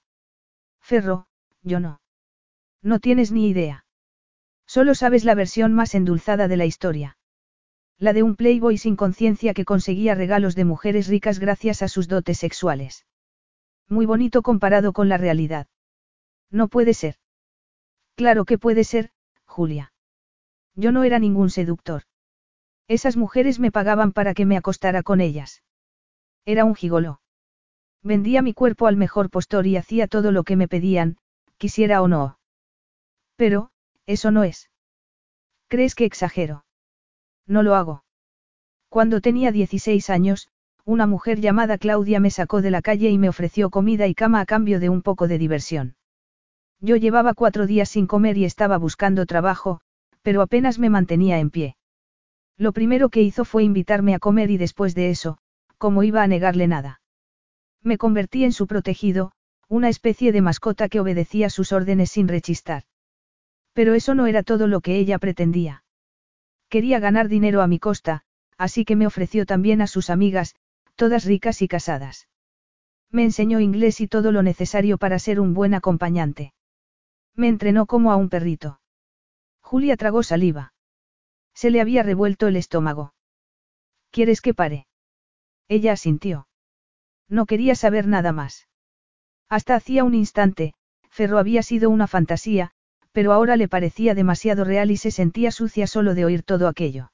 Ferro, 0.82 1.28
yo 1.62 1.80
no. 1.80 2.02
No 2.82 3.00
tienes 3.00 3.32
ni 3.32 3.48
idea. 3.48 3.86
Solo 4.66 4.94
sabes 4.94 5.24
la 5.24 5.34
versión 5.34 5.72
más 5.72 5.94
endulzada 5.94 6.46
de 6.46 6.58
la 6.58 6.66
historia. 6.66 7.16
La 7.96 8.12
de 8.12 8.22
un 8.22 8.36
playboy 8.36 8.76
sin 8.76 8.96
conciencia 8.96 9.54
que 9.54 9.64
conseguía 9.64 10.14
regalos 10.14 10.54
de 10.54 10.66
mujeres 10.66 11.08
ricas 11.08 11.38
gracias 11.38 11.80
a 11.80 11.88
sus 11.88 12.06
dotes 12.06 12.36
sexuales. 12.36 13.06
Muy 13.88 14.04
bonito 14.04 14.42
comparado 14.42 14.92
con 14.92 15.08
la 15.08 15.16
realidad. 15.16 15.68
No 16.50 16.68
puede 16.68 16.92
ser. 16.92 17.16
Claro 18.16 18.46
que 18.46 18.58
puede 18.58 18.82
ser, 18.84 19.10
Julia. 19.44 19.92
Yo 20.74 20.90
no 20.90 21.04
era 21.04 21.18
ningún 21.18 21.50
seductor. 21.50 22.02
Esas 22.88 23.16
mujeres 23.16 23.60
me 23.60 23.70
pagaban 23.70 24.12
para 24.12 24.32
que 24.32 24.46
me 24.46 24.56
acostara 24.56 25.02
con 25.02 25.20
ellas. 25.20 25.62
Era 26.46 26.64
un 26.64 26.74
gigoló. 26.74 27.20
Vendía 28.02 28.40
mi 28.40 28.54
cuerpo 28.54 28.86
al 28.86 28.96
mejor 28.96 29.30
postor 29.30 29.66
y 29.66 29.76
hacía 29.76 30.06
todo 30.06 30.32
lo 30.32 30.44
que 30.44 30.56
me 30.56 30.68
pedían, 30.68 31.18
quisiera 31.58 32.00
o 32.00 32.08
no. 32.08 32.38
Pero, 33.36 33.70
eso 34.06 34.30
no 34.30 34.44
es. 34.44 34.70
¿Crees 35.68 35.94
que 35.94 36.04
exagero? 36.04 36.64
No 37.46 37.62
lo 37.62 37.74
hago. 37.74 38.04
Cuando 38.88 39.20
tenía 39.20 39.52
16 39.52 40.08
años, 40.08 40.48
una 40.84 41.06
mujer 41.06 41.40
llamada 41.40 41.76
Claudia 41.76 42.20
me 42.20 42.30
sacó 42.30 42.62
de 42.62 42.70
la 42.70 42.80
calle 42.80 43.10
y 43.10 43.18
me 43.18 43.28
ofreció 43.28 43.68
comida 43.68 44.06
y 44.06 44.14
cama 44.14 44.40
a 44.40 44.46
cambio 44.46 44.80
de 44.80 44.88
un 44.88 45.02
poco 45.02 45.26
de 45.28 45.38
diversión. 45.38 45.96
Yo 46.80 46.96
llevaba 46.96 47.34
cuatro 47.34 47.66
días 47.66 47.88
sin 47.88 48.06
comer 48.06 48.36
y 48.36 48.44
estaba 48.44 48.76
buscando 48.76 49.26
trabajo, 49.26 49.80
pero 50.22 50.42
apenas 50.42 50.78
me 50.78 50.90
mantenía 50.90 51.38
en 51.38 51.50
pie. 51.50 51.76
Lo 52.58 52.72
primero 52.72 53.08
que 53.08 53.22
hizo 53.22 53.44
fue 53.44 53.64
invitarme 53.64 54.14
a 54.14 54.18
comer 54.18 54.50
y 54.50 54.56
después 54.56 54.94
de 54.94 55.10
eso, 55.10 55.38
como 55.78 56.02
iba 56.02 56.22
a 56.22 56.26
negarle 56.26 56.66
nada. 56.66 57.00
Me 57.82 57.98
convertí 57.98 58.44
en 58.44 58.52
su 58.52 58.66
protegido, 58.66 59.32
una 59.68 59.88
especie 59.88 60.32
de 60.32 60.42
mascota 60.42 60.88
que 60.88 61.00
obedecía 61.00 61.50
sus 61.50 61.72
órdenes 61.72 62.10
sin 62.10 62.28
rechistar. 62.28 62.84
Pero 63.72 63.94
eso 63.94 64.14
no 64.14 64.26
era 64.26 64.42
todo 64.42 64.66
lo 64.66 64.80
que 64.80 64.96
ella 64.96 65.18
pretendía. 65.18 65.84
Quería 66.68 66.98
ganar 66.98 67.28
dinero 67.28 67.62
a 67.62 67.66
mi 67.66 67.78
costa, 67.78 68.22
así 68.58 68.84
que 68.84 68.96
me 68.96 69.06
ofreció 69.06 69.46
también 69.46 69.82
a 69.82 69.86
sus 69.86 70.10
amigas, 70.10 70.54
todas 70.94 71.24
ricas 71.24 71.62
y 71.62 71.68
casadas. 71.68 72.28
Me 73.10 73.22
enseñó 73.22 73.60
inglés 73.60 74.00
y 74.00 74.08
todo 74.08 74.32
lo 74.32 74.42
necesario 74.42 74.98
para 74.98 75.18
ser 75.18 75.40
un 75.40 75.54
buen 75.54 75.74
acompañante. 75.74 76.52
Me 77.36 77.48
entrenó 77.48 77.86
como 77.86 78.10
a 78.10 78.16
un 78.16 78.28
perrito. 78.28 78.80
Julia 79.60 79.96
tragó 79.96 80.22
saliva. 80.22 80.72
Se 81.54 81.70
le 81.70 81.80
había 81.80 82.02
revuelto 82.02 82.46
el 82.48 82.56
estómago. 82.56 83.14
¿Quieres 84.10 84.40
que 84.40 84.54
pare? 84.54 84.86
Ella 85.68 85.92
asintió. 85.92 86.48
No 87.28 87.46
quería 87.46 87.74
saber 87.74 88.06
nada 88.06 88.32
más. 88.32 88.68
Hasta 89.48 89.74
hacía 89.74 90.04
un 90.04 90.14
instante, 90.14 90.74
Ferro 91.10 91.38
había 91.38 91.62
sido 91.62 91.90
una 91.90 92.06
fantasía, 92.06 92.70
pero 93.12 93.32
ahora 93.32 93.56
le 93.56 93.68
parecía 93.68 94.14
demasiado 94.14 94.64
real 94.64 94.90
y 94.90 94.96
se 94.96 95.10
sentía 95.10 95.50
sucia 95.50 95.86
solo 95.86 96.14
de 96.14 96.24
oír 96.24 96.42
todo 96.42 96.68
aquello. 96.68 97.12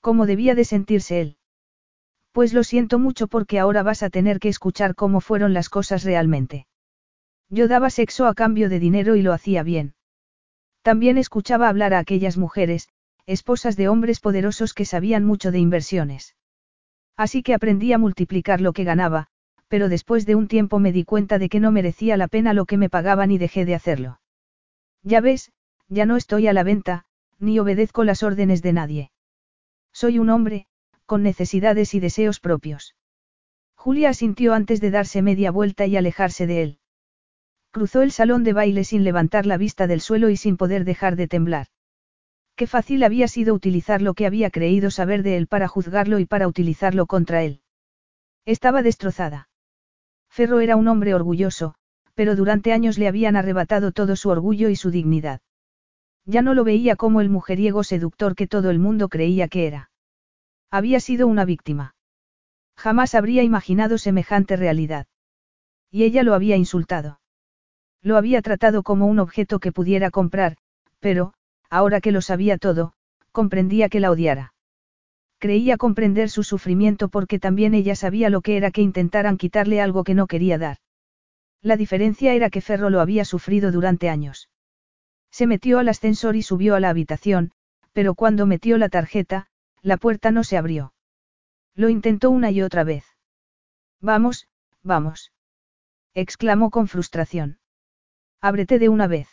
¿Cómo 0.00 0.26
debía 0.26 0.54
de 0.54 0.64
sentirse 0.64 1.20
él? 1.20 1.36
Pues 2.32 2.52
lo 2.52 2.62
siento 2.62 2.98
mucho 2.98 3.26
porque 3.26 3.58
ahora 3.58 3.82
vas 3.82 4.02
a 4.02 4.10
tener 4.10 4.38
que 4.38 4.48
escuchar 4.48 4.94
cómo 4.94 5.20
fueron 5.20 5.54
las 5.54 5.68
cosas 5.68 6.04
realmente. 6.04 6.66
Yo 7.50 7.68
daba 7.68 7.90
sexo 7.90 8.26
a 8.26 8.34
cambio 8.34 8.68
de 8.68 8.78
dinero 8.78 9.16
y 9.16 9.22
lo 9.22 9.32
hacía 9.32 9.62
bien. 9.62 9.94
También 10.82 11.18
escuchaba 11.18 11.68
hablar 11.68 11.94
a 11.94 11.98
aquellas 11.98 12.36
mujeres, 12.36 12.88
esposas 13.26 13.76
de 13.76 13.88
hombres 13.88 14.20
poderosos 14.20 14.74
que 14.74 14.84
sabían 14.84 15.24
mucho 15.24 15.50
de 15.50 15.58
inversiones. 15.58 16.34
Así 17.16 17.42
que 17.42 17.54
aprendí 17.54 17.92
a 17.92 17.98
multiplicar 17.98 18.60
lo 18.60 18.72
que 18.72 18.84
ganaba, 18.84 19.26
pero 19.68 19.88
después 19.88 20.24
de 20.24 20.34
un 20.34 20.48
tiempo 20.48 20.78
me 20.78 20.92
di 20.92 21.04
cuenta 21.04 21.38
de 21.38 21.48
que 21.48 21.60
no 21.60 21.72
merecía 21.72 22.16
la 22.16 22.28
pena 22.28 22.54
lo 22.54 22.64
que 22.64 22.78
me 22.78 22.88
pagaban 22.88 23.30
y 23.30 23.38
dejé 23.38 23.64
de 23.64 23.74
hacerlo. 23.74 24.20
Ya 25.02 25.20
ves, 25.20 25.52
ya 25.88 26.06
no 26.06 26.16
estoy 26.16 26.46
a 26.48 26.52
la 26.52 26.62
venta, 26.62 27.04
ni 27.38 27.58
obedezco 27.58 28.04
las 28.04 28.22
órdenes 28.22 28.62
de 28.62 28.72
nadie. 28.72 29.10
Soy 29.92 30.18
un 30.18 30.30
hombre, 30.30 30.66
con 31.06 31.22
necesidades 31.22 31.94
y 31.94 32.00
deseos 32.00 32.40
propios. 32.40 32.94
Julia 33.74 34.10
asintió 34.10 34.54
antes 34.54 34.80
de 34.80 34.90
darse 34.90 35.22
media 35.22 35.50
vuelta 35.50 35.86
y 35.86 35.96
alejarse 35.96 36.46
de 36.46 36.62
él. 36.62 36.78
Cruzó 37.70 38.02
el 38.02 38.12
salón 38.12 38.44
de 38.44 38.52
baile 38.52 38.84
sin 38.84 39.04
levantar 39.04 39.46
la 39.46 39.58
vista 39.58 39.86
del 39.86 40.00
suelo 40.00 40.30
y 40.30 40.36
sin 40.36 40.56
poder 40.56 40.84
dejar 40.84 41.16
de 41.16 41.28
temblar. 41.28 41.66
Qué 42.56 42.66
fácil 42.66 43.04
había 43.04 43.28
sido 43.28 43.54
utilizar 43.54 44.02
lo 44.02 44.14
que 44.14 44.26
había 44.26 44.50
creído 44.50 44.90
saber 44.90 45.22
de 45.22 45.36
él 45.36 45.46
para 45.46 45.68
juzgarlo 45.68 46.18
y 46.18 46.26
para 46.26 46.48
utilizarlo 46.48 47.06
contra 47.06 47.42
él. 47.42 47.60
Estaba 48.44 48.82
destrozada. 48.82 49.48
Ferro 50.28 50.60
era 50.60 50.76
un 50.76 50.88
hombre 50.88 51.14
orgulloso, 51.14 51.74
pero 52.14 52.34
durante 52.34 52.72
años 52.72 52.98
le 52.98 53.06
habían 53.06 53.36
arrebatado 53.36 53.92
todo 53.92 54.16
su 54.16 54.30
orgullo 54.30 54.70
y 54.70 54.76
su 54.76 54.90
dignidad. 54.90 55.40
Ya 56.24 56.42
no 56.42 56.54
lo 56.54 56.64
veía 56.64 56.96
como 56.96 57.20
el 57.20 57.28
mujeriego 57.28 57.84
seductor 57.84 58.34
que 58.34 58.48
todo 58.48 58.70
el 58.70 58.78
mundo 58.78 59.08
creía 59.08 59.46
que 59.46 59.66
era. 59.66 59.90
Había 60.70 61.00
sido 61.00 61.26
una 61.26 61.44
víctima. 61.44 61.94
Jamás 62.76 63.14
habría 63.14 63.42
imaginado 63.42 63.98
semejante 63.98 64.56
realidad. 64.56 65.06
Y 65.90 66.04
ella 66.04 66.22
lo 66.22 66.34
había 66.34 66.56
insultado. 66.56 67.20
Lo 68.02 68.16
había 68.16 68.42
tratado 68.42 68.82
como 68.82 69.06
un 69.06 69.18
objeto 69.18 69.58
que 69.58 69.72
pudiera 69.72 70.10
comprar, 70.10 70.56
pero, 71.00 71.34
ahora 71.70 72.00
que 72.00 72.12
lo 72.12 72.20
sabía 72.20 72.58
todo, 72.58 72.92
comprendía 73.32 73.88
que 73.88 74.00
la 74.00 74.10
odiara. 74.10 74.54
Creía 75.38 75.76
comprender 75.76 76.30
su 76.30 76.42
sufrimiento 76.42 77.08
porque 77.08 77.38
también 77.38 77.74
ella 77.74 77.94
sabía 77.94 78.30
lo 78.30 78.40
que 78.40 78.56
era 78.56 78.70
que 78.70 78.82
intentaran 78.82 79.36
quitarle 79.36 79.80
algo 79.80 80.02
que 80.02 80.14
no 80.14 80.26
quería 80.26 80.58
dar. 80.58 80.78
La 81.62 81.76
diferencia 81.76 82.34
era 82.34 82.50
que 82.50 82.60
Ferro 82.60 82.90
lo 82.90 83.00
había 83.00 83.24
sufrido 83.24 83.70
durante 83.70 84.08
años. 84.08 84.48
Se 85.30 85.46
metió 85.46 85.78
al 85.78 85.88
ascensor 85.88 86.36
y 86.36 86.42
subió 86.42 86.74
a 86.74 86.80
la 86.80 86.88
habitación, 86.88 87.52
pero 87.92 88.14
cuando 88.14 88.46
metió 88.46 88.78
la 88.78 88.88
tarjeta, 88.88 89.48
la 89.82 89.96
puerta 89.96 90.30
no 90.30 90.44
se 90.44 90.56
abrió. 90.56 90.92
Lo 91.74 91.88
intentó 91.88 92.30
una 92.30 92.50
y 92.50 92.62
otra 92.62 92.84
vez. 92.84 93.04
Vamos, 94.00 94.48
vamos. 94.82 95.32
exclamó 96.14 96.70
con 96.70 96.88
frustración. 96.88 97.58
Ábrete 98.40 98.78
de 98.78 98.88
una 98.88 99.06
vez. 99.08 99.28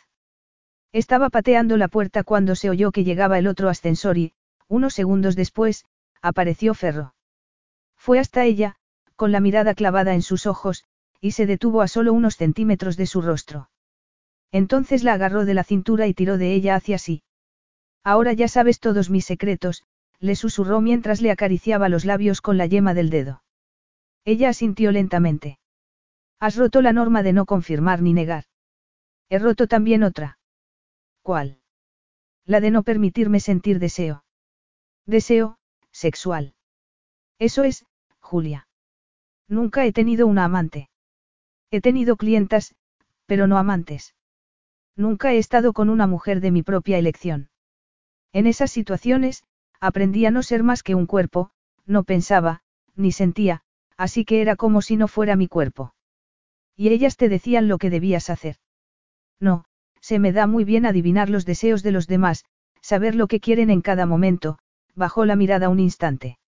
Estaba 0.92 1.30
pateando 1.30 1.76
la 1.76 1.88
puerta 1.88 2.24
cuando 2.24 2.56
se 2.56 2.70
oyó 2.70 2.90
que 2.90 3.04
llegaba 3.04 3.38
el 3.38 3.46
otro 3.46 3.68
ascensor 3.68 4.18
y, 4.18 4.32
unos 4.66 4.94
segundos 4.94 5.36
después, 5.36 5.84
apareció 6.22 6.74
Ferro. 6.74 7.14
Fue 7.96 8.18
hasta 8.18 8.44
ella, 8.44 8.76
con 9.14 9.30
la 9.30 9.40
mirada 9.40 9.74
clavada 9.74 10.14
en 10.14 10.22
sus 10.22 10.46
ojos, 10.46 10.84
y 11.20 11.32
se 11.32 11.46
detuvo 11.46 11.82
a 11.82 11.88
solo 11.88 12.12
unos 12.12 12.36
centímetros 12.36 12.96
de 12.96 13.06
su 13.06 13.22
rostro. 13.22 13.70
Entonces 14.50 15.04
la 15.04 15.14
agarró 15.14 15.44
de 15.44 15.54
la 15.54 15.64
cintura 15.64 16.06
y 16.06 16.14
tiró 16.14 16.38
de 16.38 16.54
ella 16.54 16.74
hacia 16.74 16.98
sí. 16.98 17.22
Ahora 18.02 18.32
ya 18.32 18.48
sabes 18.48 18.80
todos 18.80 19.10
mis 19.10 19.24
secretos, 19.24 19.84
le 20.18 20.34
susurró 20.34 20.80
mientras 20.80 21.20
le 21.20 21.30
acariciaba 21.30 21.88
los 21.88 22.04
labios 22.04 22.40
con 22.40 22.56
la 22.56 22.66
yema 22.66 22.94
del 22.94 23.10
dedo. 23.10 23.42
Ella 24.24 24.48
asintió 24.48 24.90
lentamente. 24.90 25.58
Has 26.40 26.56
roto 26.56 26.82
la 26.82 26.92
norma 26.92 27.22
de 27.22 27.32
no 27.32 27.46
confirmar 27.46 28.02
ni 28.02 28.12
negar. 28.12 28.44
He 29.28 29.38
roto 29.38 29.66
también 29.66 30.02
otra. 30.02 30.38
¿Cuál? 31.22 31.60
La 32.44 32.60
de 32.60 32.70
no 32.70 32.82
permitirme 32.82 33.40
sentir 33.40 33.78
deseo. 33.78 34.24
Deseo, 35.04 35.58
sexual. 35.90 36.54
Eso 37.38 37.64
es, 37.64 37.86
Julia. 38.20 38.68
Nunca 39.48 39.84
he 39.84 39.92
tenido 39.92 40.26
una 40.26 40.44
amante. 40.44 40.90
He 41.70 41.80
tenido 41.80 42.16
clientas, 42.16 42.74
pero 43.26 43.46
no 43.46 43.58
amantes. 43.58 44.14
Nunca 44.96 45.32
he 45.32 45.38
estado 45.38 45.72
con 45.72 45.90
una 45.90 46.06
mujer 46.06 46.40
de 46.40 46.50
mi 46.50 46.62
propia 46.62 46.98
elección. 46.98 47.50
En 48.32 48.46
esas 48.46 48.70
situaciones, 48.70 49.44
aprendí 49.80 50.26
a 50.26 50.30
no 50.30 50.42
ser 50.42 50.62
más 50.62 50.82
que 50.82 50.94
un 50.94 51.06
cuerpo, 51.06 51.50
no 51.84 52.04
pensaba, 52.04 52.62
ni 52.94 53.12
sentía, 53.12 53.62
así 53.96 54.24
que 54.24 54.40
era 54.40 54.56
como 54.56 54.82
si 54.82 54.96
no 54.96 55.08
fuera 55.08 55.36
mi 55.36 55.48
cuerpo. 55.48 55.94
Y 56.76 56.88
ellas 56.88 57.16
te 57.16 57.28
decían 57.28 57.68
lo 57.68 57.78
que 57.78 57.90
debías 57.90 58.30
hacer. 58.30 58.56
No, 59.40 59.64
se 60.00 60.18
me 60.18 60.32
da 60.32 60.46
muy 60.46 60.64
bien 60.64 60.86
adivinar 60.86 61.30
los 61.30 61.44
deseos 61.44 61.82
de 61.82 61.92
los 61.92 62.06
demás, 62.06 62.44
saber 62.80 63.14
lo 63.14 63.26
que 63.26 63.40
quieren 63.40 63.70
en 63.70 63.82
cada 63.82 64.06
momento, 64.06 64.58
bajó 64.94 65.24
la 65.24 65.36
mirada 65.36 65.68
un 65.68 65.80
instante. 65.80 66.38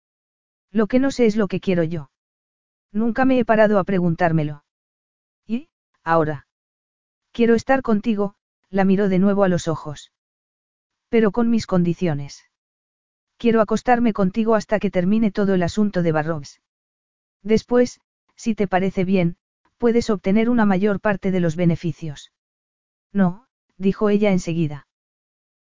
Lo 0.71 0.87
que 0.87 0.99
no 0.99 1.11
sé 1.11 1.27
es 1.27 1.37
lo 1.37 1.49
que 1.49 1.61
quiero 1.61 1.83
yo. 1.83 2.11
Nunca 2.93 3.25
me 3.25 3.39
he 3.39 3.45
parado 3.45 3.79
a 3.79 3.85
preguntármelo. 3.85 4.65
¿Y, 5.47 5.69
ahora? 6.05 6.47
Quiero 7.33 7.55
estar 7.55 7.83
contigo, 7.83 8.35
la 8.71 8.85
miró 8.85 9.09
de 9.09 9.19
nuevo 9.19 9.45
a 9.45 9.49
los 9.49 9.69
ojos. 9.69 10.13
Pero 11.09 11.31
con 11.31 11.51
mis 11.51 11.67
condiciones. 11.67 12.45
Quiero 13.37 13.61
acostarme 13.61 14.13
contigo 14.13 14.55
hasta 14.55 14.79
que 14.79 14.91
termine 14.91 15.31
todo 15.31 15.55
el 15.55 15.63
asunto 15.63 16.03
de 16.03 16.13
Barrobs. 16.13 16.61
Después, 17.43 18.01
si 18.37 18.55
te 18.55 18.67
parece 18.67 19.05
bien, 19.05 19.37
puedes 19.79 20.11
obtener 20.11 20.51
una 20.51 20.65
mayor 20.65 21.01
parte 21.01 21.31
de 21.31 21.41
los 21.41 21.57
beneficios. 21.57 22.33
No, 23.13 23.47
dijo 23.77 24.09
ella 24.11 24.31
enseguida. 24.31 24.87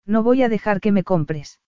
No 0.04 0.22
voy 0.22 0.42
a 0.42 0.48
dejar 0.48 0.80
que 0.80 0.92
me 0.92 1.04
compres. 1.04 1.60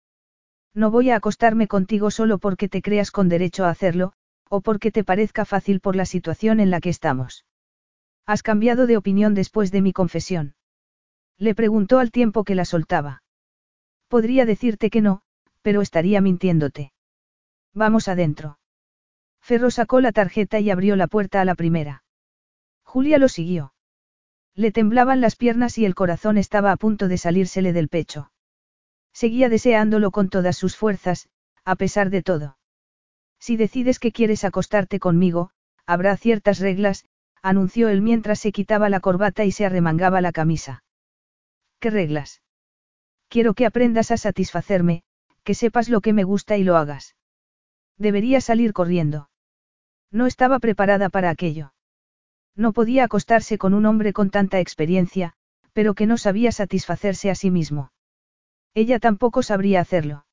No 0.74 0.90
voy 0.90 1.10
a 1.10 1.16
acostarme 1.16 1.66
contigo 1.66 2.10
solo 2.10 2.39
porque 2.39 2.68
te 2.68 2.82
creas 2.82 3.10
con 3.10 3.28
derecho 3.28 3.65
a 3.65 3.70
hacerlo, 3.70 4.12
o 4.48 4.60
porque 4.60 4.90
te 4.90 5.05
parezca 5.05 5.44
fácil 5.44 5.81
por 5.81 5.97
la 5.97 6.07
situación 6.07 6.60
en 6.60 6.70
la 6.70 6.81
que 6.81 6.90
estamos. 6.90 7.44
¿Has 8.26 8.42
cambiado 8.42 8.86
de 8.86 8.97
opinión 8.97 9.34
después 9.34 9.73
de 9.73 9.82
mi 9.82 9.92
confesión? 9.92 10.55
Le 11.39 11.55
preguntó 11.55 11.98
al 11.98 12.10
tiempo 12.10 12.44
que 12.44 12.55
la 12.55 12.65
soltaba. 12.65 13.23
Podría 14.08 14.44
decirte 14.44 14.90
que 14.90 15.00
no, 15.00 15.23
pero 15.62 15.82
estaría 15.82 16.20
mintiéndote. 16.20 16.92
Vamos 17.74 18.08
adentro. 18.08 18.58
Ferro 19.40 19.70
sacó 19.70 20.00
la 20.00 20.12
tarjeta 20.12 20.60
y 20.60 20.70
abrió 20.70 20.97
la 20.97 21.07
puerta 21.07 21.40
a 21.40 21.44
la 21.44 21.55
primera. 21.55 22.02
Julia 22.82 23.18
lo 23.18 23.28
siguió. 23.28 23.73
Le 24.58 24.72
temblaban 24.72 25.20
las 25.20 25.36
piernas 25.36 25.78
y 25.78 25.84
el 25.84 25.94
corazón 25.94 26.36
estaba 26.36 26.72
a 26.72 26.76
punto 26.76 27.06
de 27.06 27.16
salírsele 27.16 27.72
del 27.72 27.88
pecho. 27.88 28.32
Seguía 29.12 29.48
deseándolo 29.48 30.10
con 30.10 30.30
todas 30.30 30.56
sus 30.56 30.76
fuerzas, 30.76 31.28
a 31.64 31.76
pesar 31.76 32.10
de 32.10 32.24
todo. 32.24 32.58
Si 33.38 33.56
decides 33.56 34.00
que 34.00 34.10
quieres 34.10 34.42
acostarte 34.42 34.98
conmigo, 34.98 35.52
habrá 35.86 36.16
ciertas 36.16 36.58
reglas, 36.58 37.04
anunció 37.40 37.88
él 37.88 38.02
mientras 38.02 38.40
se 38.40 38.50
quitaba 38.50 38.88
la 38.88 38.98
corbata 38.98 39.44
y 39.44 39.52
se 39.52 39.64
arremangaba 39.64 40.20
la 40.20 40.32
camisa. 40.32 40.82
¿Qué 41.78 41.90
reglas? 41.90 42.42
Quiero 43.28 43.54
que 43.54 43.64
aprendas 43.64 44.10
a 44.10 44.16
satisfacerme, 44.16 45.04
que 45.44 45.54
sepas 45.54 45.88
lo 45.88 46.00
que 46.00 46.12
me 46.12 46.24
gusta 46.24 46.56
y 46.56 46.64
lo 46.64 46.76
hagas. 46.76 47.14
Debería 47.96 48.40
salir 48.40 48.72
corriendo. 48.72 49.30
No 50.10 50.26
estaba 50.26 50.58
preparada 50.58 51.10
para 51.10 51.30
aquello. 51.30 51.74
No 52.58 52.72
podía 52.72 53.04
acostarse 53.04 53.56
con 53.56 53.72
un 53.72 53.86
hombre 53.86 54.12
con 54.12 54.30
tanta 54.30 54.58
experiencia, 54.58 55.32
pero 55.72 55.94
que 55.94 56.06
no 56.06 56.18
sabía 56.18 56.50
satisfacerse 56.50 57.30
a 57.30 57.36
sí 57.36 57.52
mismo. 57.52 57.92
Ella 58.74 58.98
tampoco 58.98 59.44
sabría 59.44 59.80
hacerlo. 59.80 60.26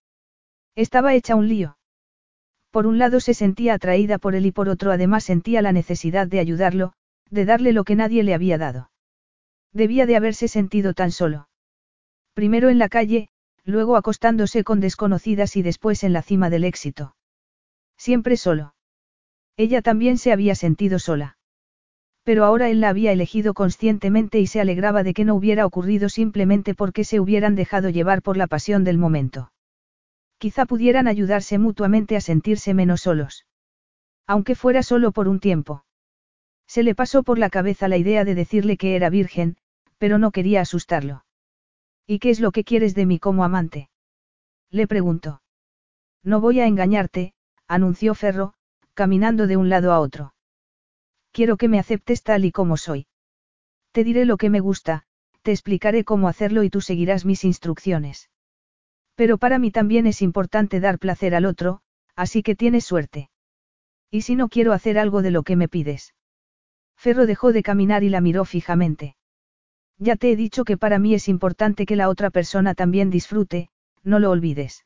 Estaba 0.75 1.13
hecha 1.13 1.35
un 1.35 1.47
lío. 1.47 1.77
Por 2.71 2.87
un 2.87 2.97
lado 2.97 3.19
se 3.19 3.35
sentía 3.35 3.75
atraída 3.75 4.17
por 4.17 4.33
él 4.33 4.47
y 4.47 4.51
por 4.51 4.69
otro 4.69 4.91
además 4.91 5.23
sentía 5.23 5.61
la 5.61 5.71
necesidad 5.71 6.25
de 6.25 6.39
ayudarlo, 6.39 6.93
de 7.29 7.45
darle 7.45 7.73
lo 7.73 7.83
que 7.83 7.95
nadie 7.95 8.23
le 8.23 8.33
había 8.33 8.57
dado. 8.57 8.89
Debía 9.71 10.07
de 10.07 10.15
haberse 10.15 10.47
sentido 10.47 10.95
tan 10.95 11.11
solo. 11.11 11.47
Primero 12.33 12.69
en 12.69 12.79
la 12.79 12.89
calle, 12.89 13.29
luego 13.63 13.97
acostándose 13.97 14.63
con 14.63 14.79
desconocidas 14.79 15.55
y 15.57 15.61
después 15.61 16.03
en 16.03 16.11
la 16.11 16.23
cima 16.23 16.49
del 16.49 16.63
éxito. 16.63 17.15
Siempre 17.97 18.35
solo. 18.35 18.73
Ella 19.57 19.83
también 19.83 20.17
se 20.17 20.31
había 20.31 20.55
sentido 20.55 20.97
sola. 20.97 21.34
Pero 22.25 22.43
ahora 22.43 22.69
él 22.71 22.81
la 22.81 22.89
había 22.89 23.11
elegido 23.11 23.53
conscientemente 23.53 24.39
y 24.39 24.47
se 24.47 24.59
alegraba 24.59 25.03
de 25.03 25.13
que 25.13 25.25
no 25.25 25.35
hubiera 25.35 25.63
ocurrido 25.63 26.09
simplemente 26.09 26.73
porque 26.73 27.03
se 27.03 27.19
hubieran 27.19 27.55
dejado 27.55 27.89
llevar 27.89 28.23
por 28.23 28.35
la 28.35 28.47
pasión 28.47 28.83
del 28.83 28.97
momento. 28.97 29.51
Quizá 30.39 30.65
pudieran 30.65 31.07
ayudarse 31.07 31.59
mutuamente 31.59 32.17
a 32.17 32.21
sentirse 32.21 32.73
menos 32.73 33.01
solos. 33.01 33.45
Aunque 34.25 34.55
fuera 34.55 34.81
solo 34.81 35.11
por 35.11 35.27
un 35.27 35.39
tiempo. 35.39 35.85
Se 36.67 36.81
le 36.81 36.95
pasó 36.95 37.21
por 37.21 37.37
la 37.37 37.51
cabeza 37.51 37.87
la 37.87 37.97
idea 37.97 38.25
de 38.25 38.33
decirle 38.33 38.75
que 38.75 38.95
era 38.95 39.11
virgen, 39.11 39.57
pero 39.99 40.17
no 40.17 40.31
quería 40.31 40.61
asustarlo. 40.61 41.25
¿Y 42.07 42.17
qué 42.17 42.31
es 42.31 42.39
lo 42.39 42.51
que 42.51 42.63
quieres 42.63 42.95
de 42.95 43.05
mí 43.05 43.19
como 43.19 43.43
amante? 43.43 43.89
Le 44.71 44.87
preguntó. 44.87 45.43
No 46.23 46.41
voy 46.41 46.59
a 46.59 46.65
engañarte, 46.65 47.35
anunció 47.67 48.15
Ferro, 48.15 48.55
caminando 48.95 49.45
de 49.45 49.57
un 49.57 49.69
lado 49.69 49.93
a 49.93 49.99
otro. 49.99 50.34
Quiero 51.35 51.57
que 51.57 51.67
me 51.67 51.79
aceptes 51.79 52.23
tal 52.23 52.45
y 52.45 52.53
como 52.53 52.77
soy. 52.77 53.07
Te 53.91 54.05
diré 54.05 54.23
lo 54.23 54.37
que 54.37 54.49
me 54.49 54.61
gusta, 54.61 55.03
te 55.41 55.51
explicaré 55.51 56.05
cómo 56.05 56.29
hacerlo 56.29 56.63
y 56.63 56.69
tú 56.69 56.79
seguirás 56.79 57.25
mis 57.25 57.43
instrucciones. 57.43 58.29
Pero 59.15 59.37
para 59.37 59.59
mí 59.59 59.69
también 59.69 60.07
es 60.07 60.21
importante 60.21 60.79
dar 60.79 60.97
placer 60.97 61.35
al 61.35 61.45
otro, 61.45 61.81
así 62.15 62.41
que 62.41 62.55
tienes 62.55 62.85
suerte. 62.85 63.29
¿Y 64.09 64.21
si 64.21 64.37
no 64.37 64.47
quiero 64.47 64.71
hacer 64.71 64.97
algo 64.97 65.21
de 65.21 65.31
lo 65.31 65.43
que 65.43 65.57
me 65.57 65.67
pides? 65.67 66.15
Ferro 66.95 67.25
dejó 67.25 67.51
de 67.51 67.63
caminar 67.63 68.05
y 68.05 68.09
la 68.09 68.21
miró 68.21 68.45
fijamente. 68.45 69.17
Ya 69.97 70.15
te 70.15 70.31
he 70.31 70.37
dicho 70.37 70.63
que 70.63 70.77
para 70.77 70.99
mí 70.99 71.15
es 71.15 71.27
importante 71.27 71.85
que 71.85 71.97
la 71.97 72.07
otra 72.07 72.29
persona 72.29 72.75
también 72.75 73.09
disfrute, 73.09 73.67
no 74.03 74.19
lo 74.19 74.31
olvides. 74.31 74.85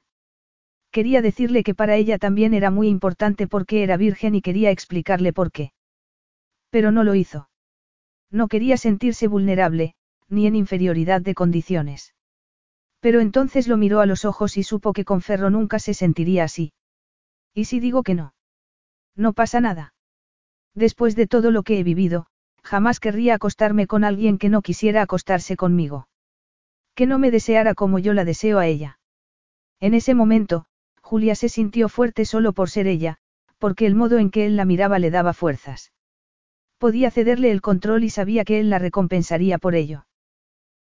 Quería 0.90 1.22
decirle 1.22 1.64
que 1.64 1.76
para 1.76 1.96
ella 1.96 2.18
también 2.18 2.56
era 2.56 2.72
muy 2.72 2.88
importante 2.88 3.46
porque 3.46 3.84
era 3.84 3.98
virgen 3.98 4.34
y 4.34 4.42
quería 4.42 4.72
explicarle 4.72 5.32
por 5.32 5.52
qué. 5.52 5.74
Pero 6.70 6.92
no 6.92 7.04
lo 7.04 7.16
hizo. 7.16 7.50
No 8.32 8.48
quería 8.48 8.78
sentirse 8.78 9.28
vulnerable, 9.28 9.96
ni 10.28 10.46
en 10.46 10.56
inferioridad 10.56 11.22
de 11.22 11.34
condiciones. 11.34 12.14
Pero 13.00 13.22
entonces 13.22 13.68
lo 13.68 13.78
miró 13.78 14.02
a 14.02 14.06
los 14.06 14.26
ojos 14.26 14.58
y 14.58 14.64
supo 14.64 14.94
que 14.94 15.06
con 15.06 15.22
Ferro 15.22 15.50
nunca 15.50 15.80
se 15.80 15.94
sentiría 15.94 16.44
así. 16.44 16.74
¿Y 17.54 17.66
si 17.66 17.80
digo 17.80 18.04
que 18.04 18.14
no? 18.14 18.34
No 19.16 19.34
pasa 19.34 19.62
nada. 19.62 19.94
Después 20.76 21.16
de 21.16 21.28
todo 21.28 21.52
lo 21.52 21.64
que 21.64 21.80
he 21.80 21.84
vivido, 21.84 22.28
jamás 22.62 23.00
querría 23.00 23.36
acostarme 23.36 23.88
con 23.88 24.04
alguien 24.04 24.38
que 24.38 24.50
no 24.50 24.62
quisiera 24.62 25.02
acostarse 25.02 25.56
conmigo. 25.56 26.08
Que 26.94 27.08
no 27.08 27.18
me 27.20 27.32
deseara 27.32 27.74
como 27.74 28.00
yo 28.00 28.14
la 28.14 28.26
deseo 28.26 28.60
a 28.60 28.68
ella. 28.68 29.00
En 29.80 29.94
ese 29.94 30.14
momento, 30.14 30.66
Julia 31.02 31.36
se 31.36 31.50
sintió 31.50 31.90
fuerte 31.90 32.26
solo 32.26 32.54
por 32.54 32.70
ser 32.70 32.86
ella, 32.86 33.18
porque 33.58 33.88
el 33.88 33.96
modo 33.96 34.20
en 34.20 34.30
que 34.30 34.46
él 34.46 34.58
la 34.58 34.66
miraba 34.66 35.00
le 35.00 35.10
daba 35.10 35.34
fuerzas. 35.34 35.92
Podía 36.80 37.12
cederle 37.12 37.52
el 37.52 37.62
control 37.62 38.06
y 38.06 38.10
sabía 38.10 38.46
que 38.46 38.60
él 38.62 38.70
la 38.70 38.80
recompensaría 38.80 39.58
por 39.58 39.76
ello. 39.76 40.06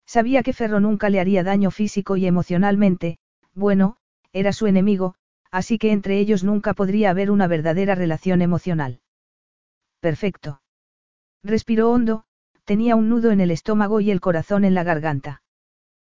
Sabía 0.06 0.42
que 0.42 0.52
Ferro 0.52 0.78
nunca 0.78 1.08
le 1.08 1.20
haría 1.20 1.42
daño 1.42 1.70
físico 1.70 2.16
y 2.16 2.26
emocionalmente, 2.26 3.18
bueno, 3.54 3.96
era 4.32 4.52
su 4.52 4.66
enemigo, 4.66 5.14
así 5.50 5.78
que 5.78 5.92
entre 5.92 6.18
ellos 6.18 6.44
nunca 6.44 6.74
podría 6.74 7.10
haber 7.10 7.30
una 7.30 7.46
verdadera 7.46 7.94
relación 7.94 8.42
emocional. 8.42 9.00
Perfecto. 10.00 10.60
Respiró 11.42 11.90
hondo, 11.90 12.24
tenía 12.64 12.94
un 12.94 13.08
nudo 13.08 13.30
en 13.30 13.40
el 13.40 13.50
estómago 13.50 14.00
y 14.00 14.10
el 14.10 14.20
corazón 14.20 14.66
en 14.66 14.74
la 14.74 14.84
garganta. 14.84 15.42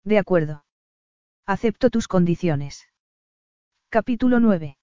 De 0.03 0.17
acuerdo. 0.17 0.65
Acepto 1.45 1.91
tus 1.91 2.07
condiciones. 2.07 2.87
Capítulo 3.89 4.39
9. 4.39 4.77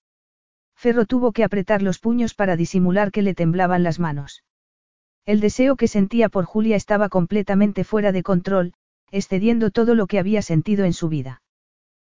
Ferro 0.77 1.05
tuvo 1.05 1.33
que 1.33 1.43
apretar 1.43 1.83
los 1.83 1.99
puños 1.99 2.35
para 2.35 2.57
disimular 2.57 3.11
que 3.11 3.23
le 3.23 3.35
temblaban 3.35 3.83
las 3.83 3.99
manos. 3.99 4.45
El 5.27 5.41
deseo 5.41 5.77
que 5.77 5.89
sentía 5.89 6.29
por 6.29 6.45
Julia 6.45 6.77
estaba 6.77 7.09
completamente 7.09 7.85
fuera 7.85 8.13
de 8.13 8.23
control, 8.23 8.75
excediendo 9.11 9.71
todo 9.71 9.95
lo 9.95 10.07
que 10.07 10.19
había 10.19 10.43
sentido 10.43 10.85
en 10.85 10.93
su 10.93 11.09
vida. 11.09 11.43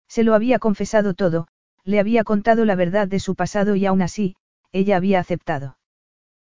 Se 0.07 0.23
lo 0.23 0.35
había 0.35 0.59
confesado 0.59 1.13
todo, 1.13 1.47
le 1.83 1.99
había 1.99 2.23
contado 2.23 2.65
la 2.65 2.75
verdad 2.75 3.07
de 3.07 3.19
su 3.19 3.35
pasado 3.35 3.75
y 3.75 3.85
aún 3.85 4.01
así, 4.01 4.35
ella 4.71 4.97
había 4.97 5.19
aceptado. 5.19 5.77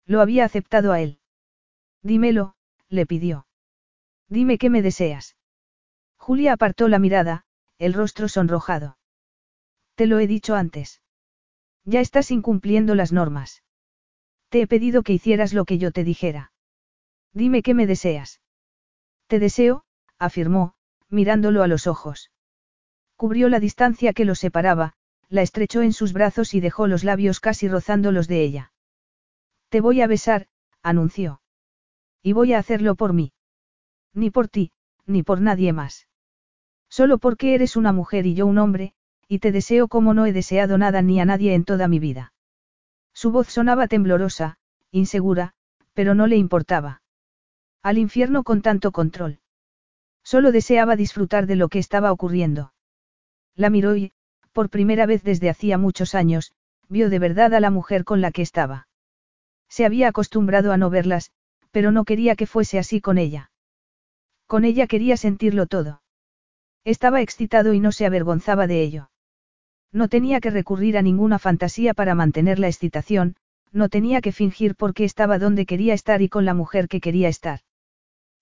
Lo 0.05 0.21
había 0.21 0.45
aceptado 0.45 0.93
a 0.93 1.01
él. 1.01 1.19
Dímelo, 2.01 2.55
le 2.87 3.05
pidió. 3.05 3.47
Dime 4.29 4.57
qué 4.57 4.69
me 4.69 4.81
deseas. 4.81 5.35
Julia 6.15 6.53
apartó 6.53 6.87
la 6.87 6.99
mirada, 6.99 7.45
el 7.79 7.93
rostro 7.93 8.29
sonrojado. 8.29 8.97
Te 9.95 10.07
lo 10.07 10.19
he 10.19 10.27
dicho 10.27 10.55
antes. 10.55 11.01
Ya 11.83 11.99
estás 11.99 12.31
incumpliendo 12.31 12.95
las 12.95 13.11
normas. 13.11 13.64
Te 14.55 14.61
he 14.61 14.67
pedido 14.67 15.03
que 15.03 15.11
hicieras 15.11 15.51
lo 15.51 15.65
que 15.65 15.77
yo 15.77 15.91
te 15.91 16.05
dijera. 16.05 16.53
Dime 17.33 17.61
qué 17.61 17.73
me 17.73 17.85
deseas. 17.85 18.39
Te 19.27 19.37
deseo, 19.37 19.83
afirmó, 20.17 20.75
mirándolo 21.09 21.61
a 21.61 21.67
los 21.67 21.87
ojos. 21.87 22.31
Cubrió 23.17 23.49
la 23.49 23.59
distancia 23.59 24.13
que 24.13 24.23
los 24.23 24.39
separaba, 24.39 24.93
la 25.27 25.41
estrechó 25.41 25.81
en 25.81 25.91
sus 25.91 26.13
brazos 26.13 26.53
y 26.53 26.61
dejó 26.61 26.87
los 26.87 27.03
labios 27.03 27.41
casi 27.41 27.67
rozando 27.67 28.13
los 28.13 28.29
de 28.29 28.43
ella. 28.43 28.71
Te 29.67 29.81
voy 29.81 29.99
a 29.99 30.07
besar, 30.07 30.47
anunció. 30.81 31.41
Y 32.23 32.31
voy 32.31 32.53
a 32.53 32.59
hacerlo 32.59 32.95
por 32.95 33.11
mí. 33.11 33.33
Ni 34.13 34.29
por 34.29 34.47
ti, 34.47 34.71
ni 35.05 35.21
por 35.21 35.41
nadie 35.41 35.73
más. 35.73 36.07
Solo 36.87 37.17
porque 37.17 37.55
eres 37.55 37.75
una 37.75 37.91
mujer 37.91 38.25
y 38.25 38.35
yo 38.35 38.45
un 38.45 38.57
hombre, 38.57 38.93
y 39.27 39.39
te 39.39 39.51
deseo 39.51 39.89
como 39.89 40.13
no 40.13 40.25
he 40.25 40.31
deseado 40.31 40.77
nada 40.77 41.01
ni 41.01 41.19
a 41.19 41.25
nadie 41.25 41.55
en 41.55 41.65
toda 41.65 41.89
mi 41.89 41.99
vida. 41.99 42.31
Su 43.15 43.31
voz 43.31 43.47
sonaba 43.47 43.87
temblorosa, 43.87 44.57
insegura, 44.91 45.53
pero 45.93 46.15
no 46.15 46.27
le 46.27 46.35
importaba. 46.35 47.01
Al 47.81 47.97
infierno 47.97 48.43
con 48.43 48.61
tanto 48.61 48.91
control. 48.91 49.39
Solo 50.21 50.51
deseaba 50.51 50.97
disfrutar 50.97 51.47
de 51.47 51.55
lo 51.55 51.69
que 51.69 51.79
estaba 51.79 52.11
ocurriendo. 52.11 52.73
La 53.55 53.69
miró 53.69 53.95
y, 53.95 54.11
por 54.51 54.69
primera 54.69 55.05
vez 55.05 55.23
desde 55.23 55.49
hacía 55.49 55.77
muchos 55.77 56.13
años, 56.13 56.51
vio 56.89 57.09
de 57.09 57.19
verdad 57.19 57.53
a 57.53 57.61
la 57.61 57.69
mujer 57.69 58.03
con 58.03 58.19
la 58.19 58.31
que 58.31 58.41
estaba. 58.41 58.89
Se 59.69 59.85
había 59.85 60.09
acostumbrado 60.09 60.73
a 60.73 60.77
no 60.77 60.89
verlas, 60.89 61.31
pero 61.71 61.91
no 61.91 62.03
quería 62.03 62.35
que 62.35 62.47
fuese 62.47 62.79
así 62.79 62.99
con 62.99 63.17
ella. 63.17 63.49
Con 64.45 64.65
ella 64.65 64.87
quería 64.87 65.15
sentirlo 65.15 65.67
todo. 65.67 66.01
Estaba 66.83 67.21
excitado 67.21 67.73
y 67.73 67.79
no 67.79 67.93
se 67.93 68.05
avergonzaba 68.05 68.67
de 68.67 68.81
ello. 68.81 69.09
No 69.95 70.09
tenía 70.09 70.41
que 70.41 70.49
recurrir 70.49 70.97
a 70.97 71.01
ninguna 71.01 71.39
fantasía 71.39 71.93
para 71.93 72.15
mantener 72.15 72.59
la 72.59 72.67
excitación, 72.67 73.37
no 73.71 73.87
tenía 73.87 74.19
que 74.19 74.33
fingir 74.33 74.75
porque 74.75 75.05
estaba 75.05 75.39
donde 75.39 75.65
quería 75.65 75.93
estar 75.93 76.21
y 76.21 76.27
con 76.27 76.43
la 76.43 76.53
mujer 76.53 76.89
que 76.89 76.99
quería 76.99 77.29
estar. 77.29 77.61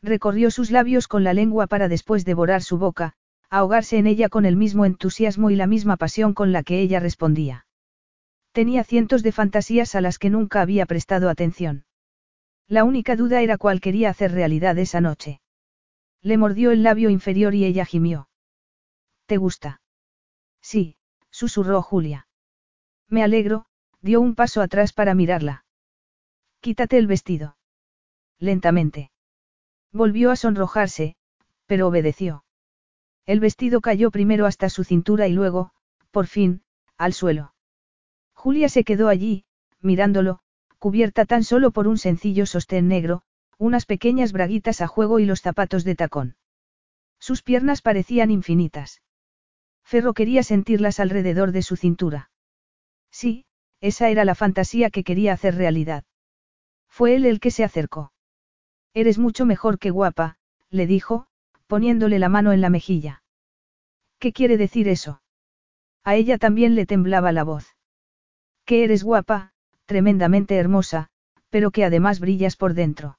Recorrió 0.02 0.50
sus 0.50 0.72
labios 0.72 1.08
con 1.08 1.24
la 1.24 1.36
lengua 1.36 1.68
para 1.68 1.90
después 1.90 2.26
devorar 2.26 2.64
su 2.64 2.80
boca, 2.80 3.14
ahogarse 3.52 4.00
en 4.00 4.08
ella 4.08 4.30
con 4.30 4.48
el 4.48 4.56
mismo 4.56 4.84
entusiasmo 4.84 5.52
y 5.52 5.56
la 5.56 5.68
misma 5.68 5.96
pasión 5.96 6.34
con 6.34 6.52
la 6.54 6.64
que 6.64 6.80
ella 6.80 7.00
respondía. 7.00 7.68
Tenía 8.52 8.84
cientos 8.84 9.22
de 9.22 9.32
fantasías 9.32 9.94
a 9.94 10.02
las 10.02 10.18
que 10.18 10.32
nunca 10.32 10.60
había 10.60 10.88
prestado 10.88 11.30
atención. 11.30 11.86
La 12.68 12.84
única 12.84 13.16
duda 13.16 13.44
era 13.44 13.60
cuál 13.60 13.80
quería 13.80 14.10
hacer 14.10 14.32
realidad 14.32 14.80
esa 14.80 15.02
noche. 15.02 15.40
Le 16.24 16.40
mordió 16.40 16.72
el 16.72 16.82
labio 16.82 17.12
inferior 17.12 17.54
y 17.54 17.64
ella 17.64 17.86
gimió. 17.86 18.28
¿Te 19.28 19.38
gusta? 19.38 19.82
Sí, 20.60 20.98
susurró 21.34 21.82
Julia. 21.82 22.28
Me 23.10 23.24
alegro, 23.24 23.66
dio 24.02 24.22
un 24.22 24.36
paso 24.36 24.62
atrás 24.62 24.94
para 24.94 25.16
mirarla. 25.16 25.66
Quítate 26.62 26.98
el 26.98 27.08
vestido. 27.08 27.58
Lentamente. 28.40 29.12
Volvió 29.92 30.30
a 30.30 30.36
sonrojarse, 30.36 31.16
pero 31.66 31.88
obedeció. 31.88 32.46
El 33.26 33.40
vestido 33.40 33.82
cayó 33.82 34.12
primero 34.12 34.46
hasta 34.46 34.70
su 34.70 34.84
cintura 34.84 35.28
y 35.28 35.34
luego, 35.34 35.72
por 36.12 36.28
fin, 36.28 36.62
al 36.98 37.14
suelo. 37.14 37.56
Julia 38.34 38.70
se 38.70 38.84
quedó 38.84 39.08
allí, 39.08 39.46
mirándolo, 39.82 40.40
cubierta 40.78 41.26
tan 41.26 41.44
solo 41.44 41.72
por 41.72 41.88
un 41.88 41.98
sencillo 41.98 42.46
sostén 42.46 42.88
negro, 42.88 43.24
unas 43.58 43.86
pequeñas 43.86 44.34
braguitas 44.34 44.82
a 44.82 44.88
juego 44.88 45.20
y 45.20 45.26
los 45.26 45.42
zapatos 45.42 45.84
de 45.84 45.96
tacón. 45.96 46.36
Sus 47.20 47.42
piernas 47.42 47.82
parecían 47.82 48.30
infinitas. 48.30 49.02
Ferro 49.84 50.14
quería 50.14 50.44
sentirlas 50.44 51.00
alrededor 51.00 51.52
de 51.52 51.62
su 51.62 51.76
cintura. 51.76 52.30
Sí, 53.12 53.46
esa 53.80 54.10
era 54.10 54.26
la 54.26 54.36
fantasía 54.36 54.90
que 54.90 55.04
quería 55.04 55.34
hacer 55.34 55.56
realidad. 55.56 56.04
Fue 56.90 57.16
él 57.16 57.26
el 57.26 57.40
que 57.40 57.52
se 57.52 57.64
acercó. 57.64 58.12
Eres 58.94 59.18
mucho 59.18 59.46
mejor 59.46 59.80
que 59.80 59.90
guapa, 59.90 60.38
le 60.70 60.88
dijo, 60.88 61.28
poniéndole 61.68 62.20
la 62.20 62.30
mano 62.30 62.54
en 62.54 62.62
la 62.62 62.70
mejilla. 62.70 63.24
¿Qué 64.20 64.32
quiere 64.32 64.58
decir 64.58 64.88
eso? 64.88 65.22
A 66.04 66.16
ella 66.16 66.38
también 66.38 66.76
le 66.76 66.86
temblaba 66.86 67.32
la 67.32 67.44
voz. 67.44 67.76
Que 68.66 68.84
eres 68.84 69.04
guapa, 69.04 69.52
tremendamente 69.86 70.56
hermosa, 70.56 71.10
pero 71.50 71.72
que 71.72 71.84
además 71.84 72.20
brillas 72.20 72.56
por 72.56 72.74
dentro. 72.74 73.18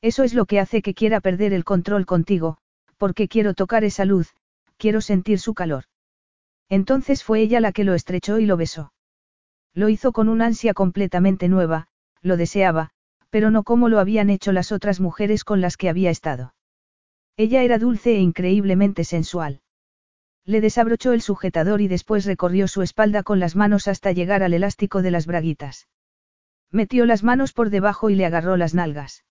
Eso 0.00 0.22
es 0.22 0.34
lo 0.34 0.46
que 0.46 0.60
hace 0.60 0.82
que 0.82 0.94
quiera 0.94 1.20
perder 1.20 1.52
el 1.52 1.64
control 1.64 2.06
contigo, 2.06 2.58
porque 2.96 3.28
quiero 3.28 3.54
tocar 3.54 3.84
esa 3.84 4.04
luz, 4.04 4.34
quiero 4.84 5.00
sentir 5.00 5.40
su 5.40 5.54
calor. 5.54 5.84
Entonces 6.68 7.24
fue 7.24 7.40
ella 7.40 7.58
la 7.58 7.72
que 7.72 7.84
lo 7.84 7.94
estrechó 7.94 8.38
y 8.38 8.44
lo 8.44 8.58
besó. 8.58 8.92
Lo 9.72 9.88
hizo 9.88 10.12
con 10.12 10.28
una 10.28 10.44
ansia 10.44 10.74
completamente 10.74 11.48
nueva, 11.48 11.86
lo 12.20 12.36
deseaba, 12.36 12.90
pero 13.30 13.50
no 13.50 13.62
como 13.62 13.88
lo 13.88 13.98
habían 13.98 14.28
hecho 14.28 14.52
las 14.52 14.72
otras 14.72 15.00
mujeres 15.00 15.42
con 15.42 15.62
las 15.62 15.78
que 15.78 15.88
había 15.88 16.10
estado. 16.10 16.54
Ella 17.38 17.62
era 17.62 17.78
dulce 17.78 18.16
e 18.16 18.20
increíblemente 18.20 19.04
sensual. 19.04 19.62
Le 20.44 20.60
desabrochó 20.60 21.14
el 21.14 21.22
sujetador 21.22 21.80
y 21.80 21.88
después 21.88 22.26
recorrió 22.26 22.68
su 22.68 22.82
espalda 22.82 23.22
con 23.22 23.40
las 23.40 23.56
manos 23.56 23.88
hasta 23.88 24.12
llegar 24.12 24.42
al 24.42 24.52
elástico 24.52 25.00
de 25.00 25.12
las 25.12 25.26
braguitas. 25.26 25.88
Metió 26.70 27.06
las 27.06 27.22
manos 27.22 27.54
por 27.54 27.70
debajo 27.70 28.10
y 28.10 28.16
le 28.16 28.26
agarró 28.26 28.58
las 28.58 28.74
nalgas. 28.74 29.24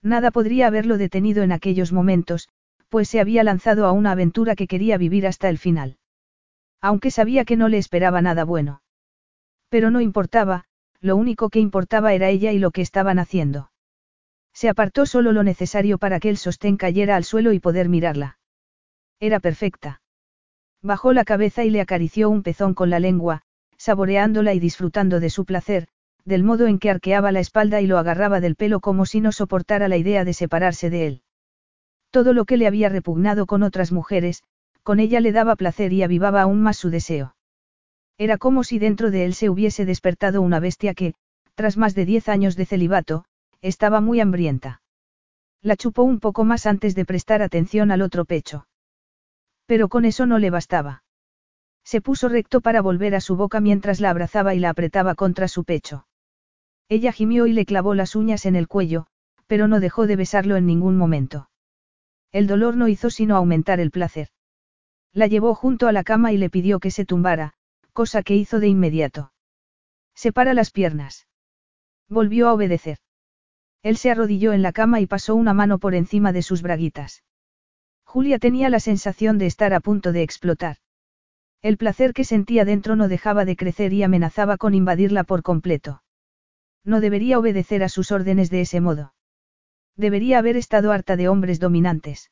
Nada 0.00 0.30
podría 0.30 0.68
haberlo 0.68 0.96
detenido 0.96 1.42
en 1.42 1.52
aquellos 1.52 1.92
momentos, 1.92 2.48
pues 2.90 3.08
se 3.08 3.20
había 3.20 3.42
lanzado 3.44 3.86
a 3.86 3.92
una 3.92 4.10
aventura 4.10 4.54
que 4.56 4.66
quería 4.66 4.98
vivir 4.98 5.26
hasta 5.26 5.48
el 5.48 5.58
final. 5.58 5.96
Aunque 6.82 7.10
sabía 7.10 7.44
que 7.44 7.56
no 7.56 7.68
le 7.68 7.78
esperaba 7.78 8.20
nada 8.20 8.44
bueno. 8.44 8.82
Pero 9.68 9.90
no 9.90 10.00
importaba, 10.00 10.64
lo 11.00 11.16
único 11.16 11.48
que 11.48 11.60
importaba 11.60 12.12
era 12.12 12.28
ella 12.28 12.52
y 12.52 12.58
lo 12.58 12.72
que 12.72 12.82
estaban 12.82 13.18
haciendo. 13.18 13.70
Se 14.52 14.68
apartó 14.68 15.06
solo 15.06 15.32
lo 15.32 15.44
necesario 15.44 15.98
para 15.98 16.18
que 16.18 16.28
el 16.28 16.36
sostén 16.36 16.76
cayera 16.76 17.16
al 17.16 17.24
suelo 17.24 17.52
y 17.52 17.60
poder 17.60 17.88
mirarla. 17.88 18.38
Era 19.20 19.38
perfecta. 19.38 20.02
Bajó 20.82 21.12
la 21.12 21.24
cabeza 21.24 21.64
y 21.64 21.70
le 21.70 21.80
acarició 21.80 22.28
un 22.28 22.42
pezón 22.42 22.74
con 22.74 22.90
la 22.90 22.98
lengua, 22.98 23.42
saboreándola 23.76 24.52
y 24.52 24.58
disfrutando 24.58 25.20
de 25.20 25.30
su 25.30 25.44
placer, 25.44 25.86
del 26.24 26.42
modo 26.42 26.66
en 26.66 26.78
que 26.78 26.90
arqueaba 26.90 27.30
la 27.30 27.40
espalda 27.40 27.80
y 27.80 27.86
lo 27.86 27.98
agarraba 27.98 28.40
del 28.40 28.56
pelo 28.56 28.80
como 28.80 29.06
si 29.06 29.20
no 29.20 29.30
soportara 29.30 29.88
la 29.88 29.96
idea 29.96 30.24
de 30.24 30.34
separarse 30.34 30.90
de 30.90 31.06
él. 31.06 31.22
Todo 32.10 32.32
lo 32.32 32.44
que 32.44 32.56
le 32.56 32.66
había 32.66 32.88
repugnado 32.88 33.46
con 33.46 33.62
otras 33.62 33.92
mujeres, 33.92 34.42
con 34.82 35.00
ella 35.00 35.20
le 35.20 35.32
daba 35.32 35.56
placer 35.56 35.92
y 35.92 36.02
avivaba 36.02 36.42
aún 36.42 36.60
más 36.60 36.76
su 36.76 36.90
deseo. 36.90 37.36
Era 38.18 38.36
como 38.36 38.64
si 38.64 38.78
dentro 38.78 39.10
de 39.10 39.24
él 39.24 39.34
se 39.34 39.48
hubiese 39.48 39.84
despertado 39.84 40.42
una 40.42 40.60
bestia 40.60 40.94
que, 40.94 41.14
tras 41.54 41.76
más 41.76 41.94
de 41.94 42.04
diez 42.04 42.28
años 42.28 42.56
de 42.56 42.66
celibato, 42.66 43.24
estaba 43.62 44.00
muy 44.00 44.20
hambrienta. 44.20 44.82
La 45.62 45.76
chupó 45.76 46.02
un 46.02 46.20
poco 46.20 46.44
más 46.44 46.66
antes 46.66 46.94
de 46.94 47.04
prestar 47.04 47.42
atención 47.42 47.90
al 47.90 48.02
otro 48.02 48.24
pecho. 48.24 48.66
Pero 49.66 49.88
con 49.88 50.04
eso 50.04 50.26
no 50.26 50.38
le 50.38 50.50
bastaba. 50.50 51.04
Se 51.84 52.00
puso 52.00 52.28
recto 52.28 52.60
para 52.60 52.82
volver 52.82 53.14
a 53.14 53.20
su 53.20 53.36
boca 53.36 53.60
mientras 53.60 54.00
la 54.00 54.10
abrazaba 54.10 54.54
y 54.54 54.58
la 54.58 54.70
apretaba 54.70 55.14
contra 55.14 55.48
su 55.48 55.64
pecho. 55.64 56.06
Ella 56.88 57.12
gimió 57.12 57.46
y 57.46 57.52
le 57.52 57.66
clavó 57.66 57.94
las 57.94 58.16
uñas 58.16 58.46
en 58.46 58.56
el 58.56 58.68
cuello, 58.68 59.06
pero 59.46 59.68
no 59.68 59.80
dejó 59.80 60.06
de 60.06 60.16
besarlo 60.16 60.56
en 60.56 60.66
ningún 60.66 60.96
momento. 60.96 61.49
El 62.32 62.46
dolor 62.46 62.76
no 62.76 62.88
hizo 62.88 63.10
sino 63.10 63.36
aumentar 63.36 63.80
el 63.80 63.90
placer. 63.90 64.28
La 65.12 65.26
llevó 65.26 65.54
junto 65.54 65.88
a 65.88 65.92
la 65.92 66.04
cama 66.04 66.32
y 66.32 66.36
le 66.36 66.50
pidió 66.50 66.78
que 66.78 66.90
se 66.90 67.04
tumbara, 67.04 67.54
cosa 67.92 68.22
que 68.22 68.36
hizo 68.36 68.60
de 68.60 68.68
inmediato. 68.68 69.32
Separa 70.14 70.54
las 70.54 70.70
piernas. 70.70 71.26
Volvió 72.08 72.48
a 72.48 72.54
obedecer. 72.54 72.98
Él 73.82 73.96
se 73.96 74.10
arrodilló 74.10 74.52
en 74.52 74.62
la 74.62 74.72
cama 74.72 75.00
y 75.00 75.06
pasó 75.06 75.34
una 75.34 75.54
mano 75.54 75.78
por 75.78 75.94
encima 75.94 76.32
de 76.32 76.42
sus 76.42 76.62
braguitas. 76.62 77.24
Julia 78.04 78.38
tenía 78.38 78.68
la 78.68 78.80
sensación 78.80 79.38
de 79.38 79.46
estar 79.46 79.72
a 79.72 79.80
punto 79.80 80.12
de 80.12 80.22
explotar. 80.22 80.76
El 81.62 81.76
placer 81.76 82.12
que 82.12 82.24
sentía 82.24 82.64
dentro 82.64 82.96
no 82.96 83.08
dejaba 83.08 83.44
de 83.44 83.56
crecer 83.56 83.92
y 83.92 84.02
amenazaba 84.02 84.56
con 84.56 84.74
invadirla 84.74 85.24
por 85.24 85.42
completo. 85.42 86.02
No 86.84 87.00
debería 87.00 87.38
obedecer 87.38 87.82
a 87.82 87.88
sus 87.88 88.12
órdenes 88.12 88.50
de 88.50 88.62
ese 88.62 88.80
modo. 88.80 89.14
Debería 90.00 90.38
haber 90.38 90.56
estado 90.56 90.92
harta 90.92 91.14
de 91.16 91.28
hombres 91.28 91.60
dominantes. 91.60 92.30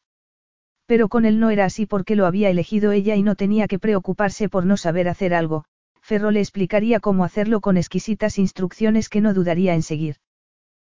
Pero 0.87 1.11
con 1.11 1.27
él 1.27 1.39
no 1.39 1.51
era 1.51 1.67
así 1.67 1.85
porque 1.85 2.17
lo 2.17 2.25
había 2.25 2.49
elegido 2.49 2.93
ella 2.93 3.15
y 3.15 3.23
no 3.23 3.35
tenía 3.35 3.69
que 3.69 3.79
preocuparse 3.79 4.49
por 4.49 4.65
no 4.65 4.79
saber 4.79 5.07
hacer 5.07 5.35
algo, 5.35 5.67
Ferro 6.01 6.31
le 6.31 6.41
explicaría 6.41 6.99
cómo 6.99 7.25
hacerlo 7.25 7.61
con 7.61 7.77
exquisitas 7.77 8.39
instrucciones 8.39 9.11
que 9.11 9.21
no 9.21 9.35
dudaría 9.35 9.75
en 9.75 9.83
seguir. 9.83 10.17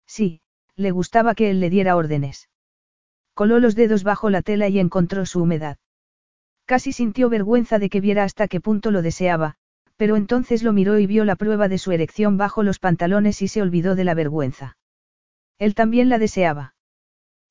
Sí, 0.05 0.41
le 0.75 0.91
gustaba 0.91 1.36
que 1.36 1.49
él 1.49 1.61
le 1.61 1.70
diera 1.70 1.94
órdenes. 1.94 2.49
Coló 3.35 3.61
los 3.61 3.77
dedos 3.77 4.03
bajo 4.03 4.28
la 4.28 4.43
tela 4.43 4.67
y 4.69 4.81
encontró 4.81 5.27
su 5.27 5.43
humedad. 5.43 5.77
Casi 6.65 6.91
sintió 6.91 7.28
vergüenza 7.28 7.78
de 7.78 7.89
que 7.89 8.01
viera 8.01 8.25
hasta 8.25 8.49
qué 8.49 8.61
punto 8.61 8.91
lo 8.91 9.01
deseaba, 9.01 9.55
pero 9.97 10.17
entonces 10.17 10.65
lo 10.65 10.73
miró 10.73 10.99
y 10.99 11.07
vio 11.07 11.25
la 11.25 11.36
prueba 11.36 11.69
de 11.69 11.78
su 11.78 11.93
erección 11.93 12.36
bajo 12.36 12.65
los 12.65 12.81
pantalones 12.81 13.43
y 13.43 13.47
se 13.47 13.62
olvidó 13.62 13.94
de 13.94 14.03
la 14.03 14.15
vergüenza. 14.15 14.77
Él 15.65 15.75
también 15.75 16.10
la 16.10 16.18
deseaba. 16.18 16.75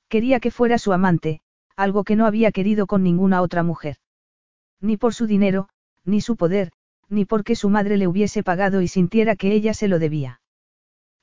Quería 0.08 0.40
que 0.40 0.52
fuera 0.52 0.78
su 0.78 0.94
amante, 0.94 1.42
algo 1.76 2.04
que 2.04 2.16
no 2.16 2.28
había 2.28 2.52
querido 2.52 2.86
con 2.86 3.02
ninguna 3.02 3.42
otra 3.42 3.64
mujer. 3.64 3.98
Ni 4.80 4.98
por 4.98 5.16
su 5.16 5.26
dinero, 5.26 5.68
ni 6.06 6.22
su 6.22 6.36
poder, 6.36 6.72
ni 7.10 7.26
porque 7.26 7.56
su 7.56 7.70
madre 7.70 7.98
le 7.98 8.06
hubiese 8.06 8.44
pagado 8.44 8.84
y 8.84 8.88
sintiera 8.88 9.36
que 9.36 9.52
ella 9.52 9.74
se 9.74 9.88
lo 9.88 9.98
debía. 9.98 10.42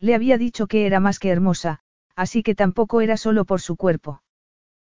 Le 0.01 0.17
había 0.17 0.37
dicho 0.37 0.67
que 0.67 0.85
era 0.85 0.99
más 0.99 1.21
que 1.21 1.29
hermosa, 1.29 1.79
así 2.17 2.43
que 2.43 2.57
tampoco 2.57 3.03
era 3.03 3.17
solo 3.17 3.45
por 3.45 3.61
su 3.61 3.77
cuerpo. 3.77 4.25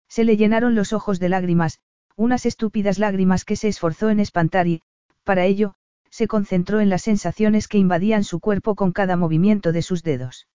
Se 0.08 0.24
le 0.24 0.36
llenaron 0.36 0.74
los 0.74 0.92
ojos 0.92 1.20
de 1.20 1.28
lágrimas, 1.28 1.78
unas 2.16 2.44
estúpidas 2.44 2.98
lágrimas 2.98 3.44
que 3.44 3.54
se 3.54 3.68
esforzó 3.68 4.10
en 4.10 4.18
espantar 4.18 4.66
y, 4.66 4.82
para 5.22 5.44
ello, 5.44 5.76
se 6.10 6.26
concentró 6.26 6.80
en 6.80 6.88
las 6.88 7.02
sensaciones 7.02 7.68
que 7.68 7.78
invadían 7.78 8.24
su 8.24 8.40
cuerpo 8.40 8.74
con 8.74 8.90
cada 8.90 9.16
movimiento 9.16 9.70
de 9.70 9.82
sus 9.82 10.02
dedos. 10.02 10.48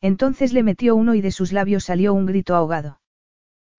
Entonces 0.00 0.52
le 0.52 0.62
metió 0.62 0.94
uno 0.94 1.14
y 1.14 1.20
de 1.20 1.30
sus 1.30 1.52
labios 1.52 1.84
salió 1.84 2.14
un 2.14 2.26
grito 2.26 2.54
ahogado. 2.54 3.00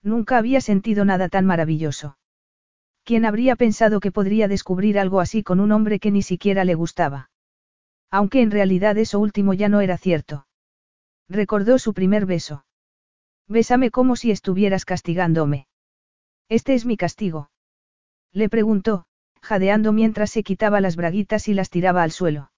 Nunca 0.02 0.38
había 0.38 0.62
sentido 0.62 1.06
nada 1.06 1.30
tan 1.30 1.46
maravilloso. 1.46 2.18
¿Quién 3.04 3.26
habría 3.26 3.56
pensado 3.56 4.00
que 4.00 4.12
podría 4.12 4.48
descubrir 4.48 5.00
algo 5.00 5.22
así 5.22 5.44
con 5.44 5.60
un 5.60 5.72
hombre 5.72 6.00
que 6.00 6.12
ni 6.12 6.22
siquiera 6.22 6.66
le 6.66 6.76
gustaba? 6.76 7.30
Aunque 8.10 8.42
en 8.42 8.52
realidad 8.52 8.98
eso 8.98 9.20
último 9.20 9.54
ya 9.54 9.70
no 9.70 9.82
era 9.82 9.98
cierto. 9.98 10.48
Recordó 11.30 11.80
su 11.80 11.94
primer 11.94 12.26
beso. 12.26 12.66
Bésame 13.48 13.92
como 13.92 14.16
si 14.16 14.32
estuvieras 14.32 14.86
castigándome. 14.86 15.68
Este 16.50 16.74
es 16.74 16.86
mi 16.86 16.98
castigo. 16.98 17.50
Le 18.34 18.50
preguntó, 18.50 19.06
jadeando 19.42 19.94
mientras 19.94 20.32
se 20.32 20.44
quitaba 20.44 20.82
las 20.82 20.96
braguitas 20.96 21.48
y 21.48 21.54
las 21.54 21.70
tiraba 21.70 22.04
al 22.04 22.12
suelo. 22.12 22.52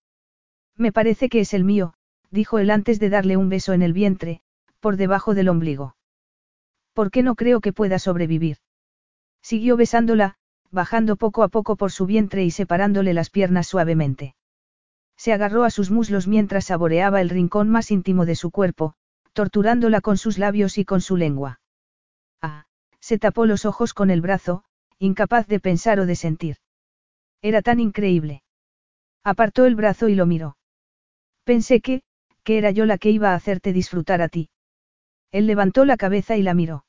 Me 0.76 0.92
parece 0.92 1.30
que 1.30 1.42
es 1.42 1.54
el 1.54 1.64
mío, 1.64 1.94
dijo 2.32 2.60
él 2.60 2.70
antes 2.72 3.00
de 3.00 3.10
darle 3.10 3.38
un 3.38 3.50
beso 3.50 3.74
en 3.74 3.82
el 3.82 3.94
vientre, 3.94 4.42
por 4.80 4.98
debajo 4.98 5.34
del 5.34 5.50
ombligo. 5.50 5.96
¿Por 6.94 7.12
qué 7.12 7.24
no 7.24 7.36
creo 7.36 7.62
que 7.62 7.74
pueda 7.74 8.00
sobrevivir? 8.00 8.58
Siguió 9.42 9.78
besándola, 9.78 10.36
bajando 10.72 11.16
poco 11.16 11.44
a 11.44 11.48
poco 11.48 11.76
por 11.76 11.92
su 11.92 12.06
vientre 12.06 12.44
y 12.44 12.52
separándole 12.52 13.14
las 13.14 13.30
piernas 13.30 13.68
suavemente. 13.68 14.36
Se 15.18 15.34
agarró 15.34 15.64
a 15.64 15.70
sus 15.70 15.92
muslos 15.92 16.28
mientras 16.28 16.66
saboreaba 16.66 17.22
el 17.22 17.30
rincón 17.30 17.70
más 17.70 17.92
íntimo 17.92 18.26
de 18.26 18.36
su 18.36 18.52
cuerpo, 18.52 18.94
torturándola 19.34 20.02
con 20.02 20.18
sus 20.18 20.38
labios 20.38 20.78
y 20.78 20.86
con 20.86 21.02
su 21.02 21.18
lengua. 21.18 21.60
Ah, 22.42 22.66
se 23.00 23.18
tapó 23.18 23.46
los 23.46 23.66
ojos 23.66 23.94
con 23.94 24.12
el 24.12 24.22
brazo, 24.22 24.64
incapaz 24.98 25.48
de 25.48 25.60
pensar 25.60 26.00
o 26.00 26.06
de 26.06 26.16
sentir. 26.16 26.58
Era 27.42 27.62
tan 27.62 27.80
increíble. 27.80 28.44
Apartó 29.24 29.66
el 29.66 29.76
brazo 29.76 30.10
y 30.10 30.16
lo 30.16 30.26
miró. 30.26 30.58
Pensé 31.44 31.82
que, 31.82 32.04
que 32.44 32.58
era 32.58 32.72
yo 32.72 32.86
la 32.86 32.98
que 32.98 33.10
iba 33.12 33.32
a 33.32 33.36
hacerte 33.36 33.74
disfrutar 33.74 34.22
a 34.22 34.30
ti. 34.30 34.50
Él 35.32 35.48
levantó 35.48 35.86
la 35.86 35.98
cabeza 35.98 36.38
y 36.38 36.44
la 36.44 36.54
miró. 36.54 36.86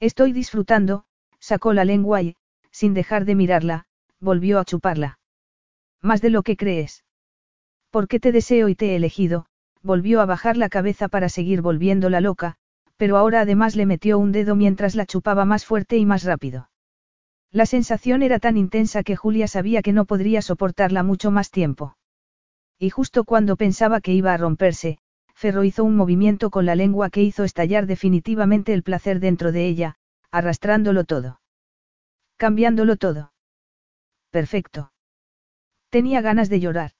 Estoy 0.00 0.32
disfrutando, 0.32 1.04
sacó 1.38 1.72
la 1.72 1.84
lengua 1.84 2.22
y, 2.22 2.36
sin 2.70 2.94
dejar 2.94 3.24
de 3.24 3.34
mirarla, 3.34 3.86
volvió 4.20 4.58
a 4.58 4.64
chuparla. 4.64 5.18
Más 6.00 6.20
de 6.20 6.30
lo 6.30 6.42
que 6.42 6.56
crees. 6.56 7.04
Porque 7.90 8.18
te 8.18 8.32
deseo 8.32 8.68
y 8.68 8.74
te 8.74 8.90
he 8.92 8.96
elegido, 8.96 9.46
volvió 9.82 10.20
a 10.20 10.26
bajar 10.26 10.56
la 10.56 10.68
cabeza 10.68 11.08
para 11.08 11.28
seguir 11.28 11.60
volviéndola 11.60 12.20
loca, 12.20 12.56
pero 12.96 13.16
ahora 13.16 13.40
además 13.40 13.76
le 13.76 13.86
metió 13.86 14.18
un 14.18 14.32
dedo 14.32 14.56
mientras 14.56 14.94
la 14.94 15.06
chupaba 15.06 15.44
más 15.44 15.66
fuerte 15.66 15.96
y 15.98 16.06
más 16.06 16.24
rápido. 16.24 16.70
La 17.50 17.66
sensación 17.66 18.22
era 18.22 18.38
tan 18.38 18.56
intensa 18.56 19.02
que 19.02 19.16
Julia 19.16 19.46
sabía 19.46 19.82
que 19.82 19.92
no 19.92 20.04
podría 20.06 20.40
soportarla 20.40 21.02
mucho 21.02 21.30
más 21.30 21.50
tiempo. 21.50 21.96
Y 22.82 22.90
justo 22.90 23.22
cuando 23.22 23.54
pensaba 23.54 24.00
que 24.00 24.12
iba 24.12 24.34
a 24.34 24.36
romperse, 24.36 24.98
Ferro 25.36 25.62
hizo 25.62 25.84
un 25.84 25.94
movimiento 25.94 26.50
con 26.50 26.66
la 26.66 26.74
lengua 26.74 27.10
que 27.10 27.22
hizo 27.22 27.44
estallar 27.44 27.86
definitivamente 27.86 28.72
el 28.72 28.82
placer 28.82 29.20
dentro 29.20 29.52
de 29.52 29.68
ella, 29.68 29.94
arrastrándolo 30.32 31.04
todo. 31.04 31.40
Cambiándolo 32.38 32.96
todo. 32.96 33.32
Perfecto. 34.30 34.92
Tenía 35.90 36.22
ganas 36.22 36.48
de 36.48 36.58
llorar. 36.58 36.90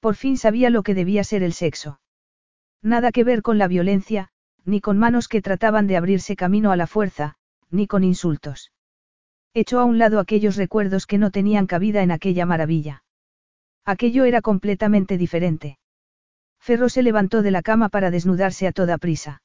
Por 0.00 0.16
fin 0.16 0.36
sabía 0.36 0.70
lo 0.70 0.82
que 0.82 0.94
debía 0.94 1.22
ser 1.22 1.44
el 1.44 1.52
sexo. 1.52 2.00
Nada 2.82 3.12
que 3.12 3.22
ver 3.22 3.42
con 3.42 3.58
la 3.58 3.68
violencia, 3.68 4.30
ni 4.64 4.80
con 4.80 4.98
manos 4.98 5.28
que 5.28 5.40
trataban 5.40 5.86
de 5.86 5.98
abrirse 5.98 6.34
camino 6.34 6.72
a 6.72 6.76
la 6.76 6.88
fuerza, 6.88 7.36
ni 7.70 7.86
con 7.86 8.02
insultos. 8.02 8.72
Echó 9.54 9.78
a 9.78 9.84
un 9.84 9.98
lado 9.98 10.18
aquellos 10.18 10.56
recuerdos 10.56 11.06
que 11.06 11.18
no 11.18 11.30
tenían 11.30 11.68
cabida 11.68 12.02
en 12.02 12.10
aquella 12.10 12.44
maravilla. 12.44 13.04
Aquello 13.84 14.24
era 14.24 14.42
completamente 14.42 15.18
diferente. 15.18 15.78
Ferro 16.60 16.88
se 16.88 17.02
levantó 17.02 17.42
de 17.42 17.50
la 17.50 17.62
cama 17.62 17.88
para 17.88 18.10
desnudarse 18.10 18.66
a 18.66 18.72
toda 18.72 18.98
prisa. 18.98 19.42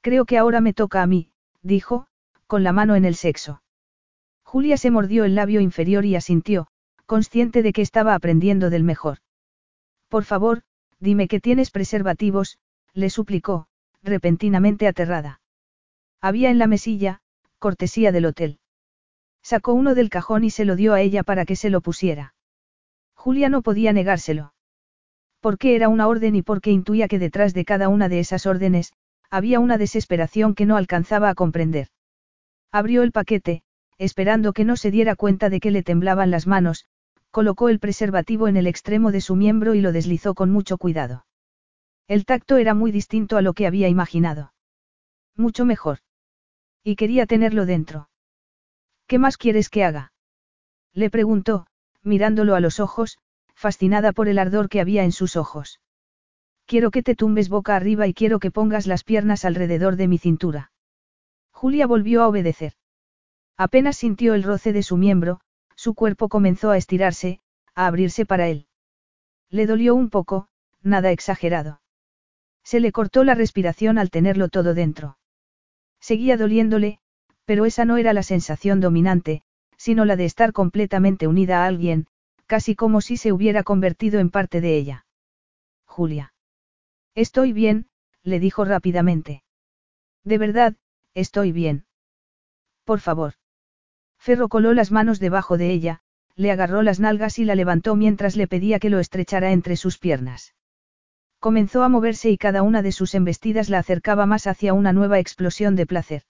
Creo 0.00 0.24
que 0.24 0.36
ahora 0.36 0.60
me 0.60 0.74
toca 0.74 1.02
a 1.02 1.06
mí, 1.06 1.30
dijo, 1.62 2.06
con 2.46 2.62
la 2.62 2.72
mano 2.72 2.96
en 2.96 3.04
el 3.04 3.14
sexo. 3.14 3.62
Julia 4.42 4.76
se 4.76 4.90
mordió 4.90 5.24
el 5.24 5.34
labio 5.34 5.60
inferior 5.60 6.04
y 6.04 6.16
asintió, 6.16 6.66
consciente 7.06 7.62
de 7.62 7.72
que 7.72 7.82
estaba 7.82 8.14
aprendiendo 8.14 8.70
del 8.70 8.84
mejor. 8.84 9.18
Por 10.08 10.24
favor, 10.24 10.62
dime 11.00 11.28
que 11.28 11.40
tienes 11.40 11.70
preservativos, 11.70 12.58
le 12.92 13.10
suplicó, 13.10 13.66
repentinamente 14.02 14.86
aterrada. 14.86 15.40
Había 16.20 16.50
en 16.50 16.58
la 16.58 16.66
mesilla, 16.66 17.20
cortesía 17.58 18.12
del 18.12 18.26
hotel. 18.26 18.58
Sacó 19.42 19.72
uno 19.74 19.94
del 19.94 20.10
cajón 20.10 20.44
y 20.44 20.50
se 20.50 20.64
lo 20.64 20.76
dio 20.76 20.94
a 20.94 21.00
ella 21.00 21.22
para 21.22 21.44
que 21.44 21.56
se 21.56 21.70
lo 21.70 21.80
pusiera. 21.80 22.33
Julia 23.24 23.48
no 23.48 23.62
podía 23.62 23.94
negárselo. 23.94 24.52
Porque 25.40 25.76
era 25.76 25.88
una 25.88 26.08
orden 26.08 26.36
y 26.36 26.42
porque 26.42 26.70
intuía 26.70 27.08
que 27.08 27.18
detrás 27.18 27.54
de 27.54 27.64
cada 27.64 27.88
una 27.88 28.10
de 28.10 28.20
esas 28.20 28.44
órdenes, 28.44 28.92
había 29.30 29.60
una 29.60 29.78
desesperación 29.78 30.54
que 30.54 30.66
no 30.66 30.76
alcanzaba 30.76 31.30
a 31.30 31.34
comprender. 31.34 31.88
Abrió 32.70 33.02
el 33.02 33.12
paquete, 33.12 33.62
esperando 33.96 34.52
que 34.52 34.66
no 34.66 34.76
se 34.76 34.90
diera 34.90 35.16
cuenta 35.16 35.48
de 35.48 35.58
que 35.58 35.70
le 35.70 35.82
temblaban 35.82 36.30
las 36.30 36.46
manos, 36.46 36.84
colocó 37.30 37.70
el 37.70 37.78
preservativo 37.78 38.46
en 38.46 38.58
el 38.58 38.66
extremo 38.66 39.10
de 39.10 39.22
su 39.22 39.36
miembro 39.36 39.74
y 39.74 39.80
lo 39.80 39.92
deslizó 39.92 40.34
con 40.34 40.50
mucho 40.50 40.76
cuidado. 40.76 41.24
El 42.06 42.26
tacto 42.26 42.58
era 42.58 42.74
muy 42.74 42.92
distinto 42.92 43.38
a 43.38 43.42
lo 43.42 43.54
que 43.54 43.66
había 43.66 43.88
imaginado. 43.88 44.52
Mucho 45.34 45.64
mejor. 45.64 46.00
Y 46.82 46.96
quería 46.96 47.24
tenerlo 47.24 47.64
dentro. 47.64 48.10
¿Qué 49.06 49.18
más 49.18 49.38
quieres 49.38 49.70
que 49.70 49.82
haga? 49.82 50.12
Le 50.92 51.08
preguntó, 51.08 51.66
mirándolo 52.04 52.54
a 52.54 52.60
los 52.60 52.80
ojos, 52.80 53.18
fascinada 53.54 54.12
por 54.12 54.28
el 54.28 54.38
ardor 54.38 54.68
que 54.68 54.80
había 54.80 55.04
en 55.04 55.12
sus 55.12 55.36
ojos. 55.36 55.80
Quiero 56.66 56.90
que 56.90 57.02
te 57.02 57.14
tumbes 57.14 57.48
boca 57.48 57.76
arriba 57.76 58.06
y 58.06 58.14
quiero 58.14 58.38
que 58.38 58.50
pongas 58.50 58.86
las 58.86 59.04
piernas 59.04 59.44
alrededor 59.44 59.96
de 59.96 60.08
mi 60.08 60.18
cintura. 60.18 60.72
Julia 61.50 61.86
volvió 61.86 62.22
a 62.22 62.28
obedecer. 62.28 62.74
Apenas 63.56 63.96
sintió 63.96 64.34
el 64.34 64.42
roce 64.42 64.72
de 64.72 64.82
su 64.82 64.96
miembro, 64.96 65.40
su 65.76 65.94
cuerpo 65.94 66.28
comenzó 66.28 66.70
a 66.70 66.76
estirarse, 66.76 67.40
a 67.74 67.86
abrirse 67.86 68.26
para 68.26 68.48
él. 68.48 68.66
Le 69.50 69.66
dolió 69.66 69.94
un 69.94 70.10
poco, 70.10 70.48
nada 70.82 71.10
exagerado. 71.10 71.80
Se 72.64 72.80
le 72.80 72.92
cortó 72.92 73.24
la 73.24 73.34
respiración 73.34 73.98
al 73.98 74.10
tenerlo 74.10 74.48
todo 74.48 74.74
dentro. 74.74 75.18
Seguía 76.00 76.36
doliéndole, 76.36 76.98
pero 77.44 77.66
esa 77.66 77.84
no 77.84 77.98
era 77.98 78.12
la 78.12 78.22
sensación 78.22 78.80
dominante, 78.80 79.42
sino 79.76 80.04
la 80.04 80.16
de 80.16 80.24
estar 80.24 80.52
completamente 80.52 81.26
unida 81.26 81.62
a 81.62 81.66
alguien, 81.66 82.06
casi 82.46 82.74
como 82.74 83.00
si 83.00 83.16
se 83.16 83.32
hubiera 83.32 83.62
convertido 83.62 84.20
en 84.20 84.30
parte 84.30 84.60
de 84.60 84.76
ella. 84.76 85.06
Julia. 85.84 86.34
Estoy 87.14 87.52
bien, 87.52 87.86
le 88.22 88.40
dijo 88.40 88.64
rápidamente. 88.64 89.42
De 90.24 90.38
verdad, 90.38 90.74
estoy 91.14 91.52
bien. 91.52 91.84
Por 92.84 93.00
favor. 93.00 93.34
Ferro 94.18 94.48
coló 94.48 94.72
las 94.72 94.90
manos 94.90 95.20
debajo 95.20 95.58
de 95.58 95.70
ella, 95.70 96.00
le 96.36 96.50
agarró 96.50 96.82
las 96.82 96.98
nalgas 96.98 97.38
y 97.38 97.44
la 97.44 97.54
levantó 97.54 97.94
mientras 97.94 98.36
le 98.36 98.48
pedía 98.48 98.78
que 98.78 98.90
lo 98.90 98.98
estrechara 98.98 99.52
entre 99.52 99.76
sus 99.76 99.98
piernas. 99.98 100.54
Comenzó 101.38 101.82
a 101.82 101.88
moverse 101.88 102.30
y 102.30 102.38
cada 102.38 102.62
una 102.62 102.82
de 102.82 102.90
sus 102.90 103.14
embestidas 103.14 103.68
la 103.68 103.78
acercaba 103.78 104.26
más 104.26 104.46
hacia 104.46 104.72
una 104.72 104.92
nueva 104.92 105.18
explosión 105.18 105.76
de 105.76 105.86
placer. 105.86 106.22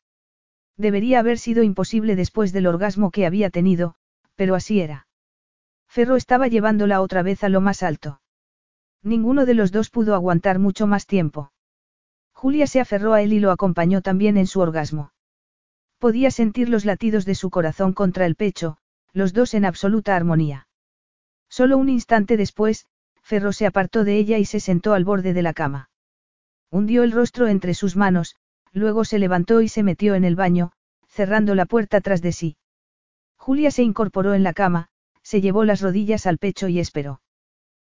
Debería 0.77 1.21
haber 1.21 1.39
sido 1.39 1.63
imposible 1.63 2.17
después 2.17 2.53
del 2.53 2.67
orgasmo 2.67 3.11
que 3.11 3.27
había 3.27 3.51
tenido, 3.51 3.95
pero 4.35 4.55
así 4.55 4.81
era. 4.81 5.07
Ferro 5.87 6.17
estaba 6.17 6.49
llevándola 6.49 7.01
otra 7.01 7.23
vez 7.23 7.45
a 7.45 7.49
lo 7.49 7.61
más 7.61 7.83
alto. 7.83 8.21
Ninguno 9.03 9.47
de 9.47 9.55
los 9.55 9.71
dos 9.71 9.91
pudo 9.91 10.15
aguantar 10.15 10.59
mucho 10.59 10.87
más 10.87 11.07
tiempo. 11.07 11.53
Julia 12.33 12.67
se 12.67 12.81
aferró 12.81 13.13
a 13.13 13.23
él 13.23 13.33
y 13.33 13.39
lo 13.39 13.51
acompañó 13.51 14.03
también 14.03 14.37
en 14.37 14.47
su 14.47 14.61
orgasmo. 14.61 15.13
Podía 15.99 16.31
sentir 16.31 16.69
los 16.69 16.85
latidos 16.85 17.25
de 17.25 17.35
su 17.35 17.51
corazón 17.51 17.93
contra 17.93 18.27
el 18.27 18.35
pecho, 18.35 18.79
los 19.13 19.33
dos 19.33 19.55
en 19.55 19.65
absoluta 19.65 20.17
armonía. 20.17 20.67
Solo 21.49 21.79
un 21.79 21.89
instante 21.89 22.37
después, 22.37 22.87
Ferro 23.23 23.53
se 23.53 23.67
apartó 23.67 24.05
de 24.05 24.19
ella 24.19 24.39
y 24.39 24.45
se 24.45 24.59
sentó 24.59 24.93
al 24.93 25.05
borde 25.05 25.33
de 25.33 25.43
la 25.43 25.55
cama. 25.55 25.89
Hundió 26.71 27.05
el 27.05 27.13
rostro 27.13 27.47
entre 27.47 27.75
sus 27.75 27.95
manos, 27.95 28.37
luego 28.75 29.05
se 29.05 29.19
levantó 29.19 29.63
y 29.63 29.69
se 29.69 29.83
metió 29.83 30.15
en 30.15 30.25
el 30.25 30.37
baño, 30.37 30.73
cerrando 31.07 31.55
la 31.55 31.65
puerta 31.65 32.01
tras 32.01 32.21
de 32.21 32.33
sí. 32.33 32.57
Julia 33.37 33.71
se 33.71 33.83
incorporó 33.83 34.35
en 34.35 34.43
la 34.43 34.53
cama, 34.53 34.89
se 35.23 35.41
llevó 35.41 35.65
las 35.65 35.81
rodillas 35.81 36.27
al 36.27 36.39
pecho 36.39 36.69
y 36.69 36.81
esperó. 36.81 37.23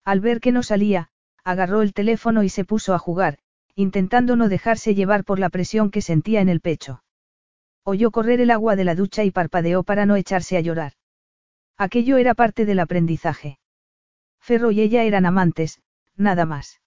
Al 0.04 0.20
ver 0.20 0.40
que 0.40 0.52
no 0.52 0.62
salía, 0.62 1.08
agarró 1.42 1.82
el 1.82 1.94
teléfono 1.94 2.42
y 2.42 2.48
se 2.48 2.64
puso 2.64 2.94
a 2.94 2.98
jugar, 2.98 3.38
intentando 3.74 4.36
no 4.36 4.48
dejarse 4.48 4.94
llevar 4.94 5.24
por 5.24 5.38
la 5.38 5.48
presión 5.48 5.90
que 5.90 6.02
sentía 6.02 6.40
en 6.40 6.48
el 6.48 6.60
pecho. 6.60 7.02
Oyó 7.82 8.10
correr 8.10 8.40
el 8.40 8.50
agua 8.50 8.76
de 8.76 8.84
la 8.84 8.94
ducha 8.94 9.24
y 9.24 9.30
parpadeó 9.30 9.82
para 9.82 10.06
no 10.06 10.16
echarse 10.16 10.56
a 10.56 10.60
llorar. 10.60 10.92
Aquello 11.76 12.16
era 12.16 12.34
parte 12.34 12.64
del 12.64 12.80
aprendizaje. 12.80 13.58
Ferro 14.40 14.70
y 14.70 14.80
ella 14.80 15.04
eran 15.04 15.26
amantes, 15.26 15.80
nada 16.16 16.46
más. 16.46 16.80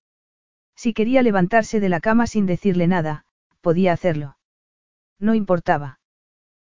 Si 0.75 0.93
quería 0.93 1.21
levantarse 1.21 1.79
de 1.79 1.89
la 1.89 1.99
cama 1.99 2.27
sin 2.27 2.45
decirle 2.45 2.87
nada, 2.87 3.25
podía 3.61 3.93
hacerlo. 3.93 4.37
No 5.19 5.35
importaba. 5.35 5.99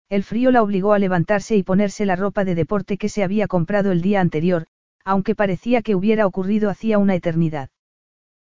El 0.09 0.23
frío 0.25 0.51
la 0.51 0.63
obligó 0.63 0.95
a 0.95 0.99
levantarse 0.99 1.57
y 1.57 1.63
ponerse 1.63 2.07
la 2.07 2.17
ropa 2.17 2.45
de 2.45 2.55
deporte 2.55 2.97
que 2.97 3.09
se 3.09 3.23
había 3.23 3.47
comprado 3.47 3.93
el 3.93 4.01
día 4.01 4.21
anterior, 4.21 4.67
aunque 5.05 5.35
parecía 5.35 5.83
que 5.83 5.95
hubiera 5.95 6.27
ocurrido 6.27 6.71
hacía 6.71 6.99
una 6.99 7.15
eternidad. 7.15 7.71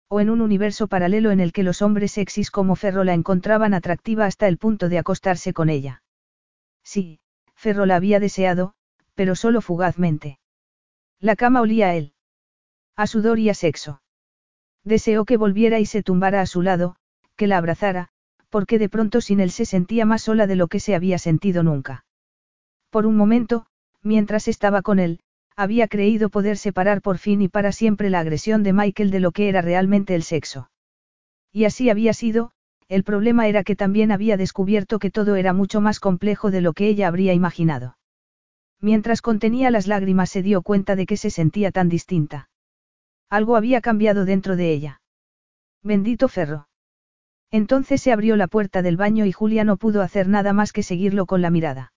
O 0.08 0.20
en 0.20 0.28
un 0.28 0.42
universo 0.42 0.88
paralelo 0.88 1.30
en 1.30 1.40
el 1.40 1.52
que 1.52 1.62
los 1.62 1.80
hombres 1.80 2.12
sexys 2.12 2.50
como 2.50 2.76
Ferro 2.76 3.04
la 3.04 3.14
encontraban 3.14 3.72
atractiva 3.72 4.26
hasta 4.26 4.46
el 4.46 4.58
punto 4.58 4.88
de 4.88 4.98
acostarse 4.98 5.52
con 5.54 5.70
ella. 5.70 6.02
Sí, 6.82 7.20
Ferro 7.54 7.86
la 7.86 7.96
había 7.96 8.20
deseado, 8.20 8.74
pero 9.14 9.34
solo 9.34 9.62
fugazmente. 9.62 10.38
La 11.18 11.36
cama 11.36 11.62
olía 11.62 11.88
a 11.88 11.94
él. 11.94 12.12
A 12.94 13.06
sudor 13.06 13.38
y 13.38 13.48
a 13.48 13.54
sexo. 13.54 14.02
Deseó 14.84 15.24
que 15.24 15.38
volviera 15.38 15.80
y 15.80 15.86
se 15.86 16.02
tumbara 16.02 16.42
a 16.42 16.46
su 16.46 16.60
lado, 16.60 16.96
que 17.36 17.46
la 17.46 17.56
abrazara, 17.56 18.10
porque 18.54 18.78
de 18.78 18.88
pronto 18.88 19.20
sin 19.20 19.40
él 19.40 19.50
se 19.50 19.64
sentía 19.64 20.06
más 20.06 20.22
sola 20.22 20.46
de 20.46 20.54
lo 20.54 20.68
que 20.68 20.78
se 20.78 20.94
había 20.94 21.18
sentido 21.18 21.64
nunca. 21.64 22.04
Por 22.88 23.04
un 23.04 23.16
momento, 23.16 23.66
mientras 24.00 24.46
estaba 24.46 24.80
con 24.80 25.00
él, 25.00 25.18
había 25.56 25.88
creído 25.88 26.28
poder 26.28 26.56
separar 26.56 27.02
por 27.02 27.18
fin 27.18 27.42
y 27.42 27.48
para 27.48 27.72
siempre 27.72 28.10
la 28.10 28.20
agresión 28.20 28.62
de 28.62 28.72
Michael 28.72 29.10
de 29.10 29.18
lo 29.18 29.32
que 29.32 29.48
era 29.48 29.60
realmente 29.60 30.14
el 30.14 30.22
sexo. 30.22 30.70
Y 31.50 31.64
así 31.64 31.90
había 31.90 32.12
sido, 32.12 32.52
el 32.86 33.02
problema 33.02 33.48
era 33.48 33.64
que 33.64 33.74
también 33.74 34.12
había 34.12 34.36
descubierto 34.36 35.00
que 35.00 35.10
todo 35.10 35.34
era 35.34 35.52
mucho 35.52 35.80
más 35.80 35.98
complejo 35.98 36.52
de 36.52 36.60
lo 36.60 36.74
que 36.74 36.86
ella 36.86 37.08
habría 37.08 37.32
imaginado. 37.32 37.98
Mientras 38.80 39.20
contenía 39.20 39.72
las 39.72 39.88
lágrimas 39.88 40.30
se 40.30 40.42
dio 40.42 40.62
cuenta 40.62 40.94
de 40.94 41.06
que 41.06 41.16
se 41.16 41.30
sentía 41.30 41.72
tan 41.72 41.88
distinta. 41.88 42.50
Algo 43.28 43.56
había 43.56 43.80
cambiado 43.80 44.24
dentro 44.24 44.54
de 44.54 44.70
ella. 44.70 45.00
Bendito 45.82 46.28
Ferro. 46.28 46.68
Entonces 47.54 48.02
se 48.02 48.10
abrió 48.10 48.34
la 48.34 48.48
puerta 48.48 48.82
del 48.82 48.96
baño 48.96 49.26
y 49.26 49.30
Julia 49.30 49.62
no 49.62 49.76
pudo 49.76 50.02
hacer 50.02 50.26
nada 50.26 50.52
más 50.52 50.72
que 50.72 50.82
seguirlo 50.82 51.24
con 51.24 51.40
la 51.40 51.50
mirada. 51.50 51.92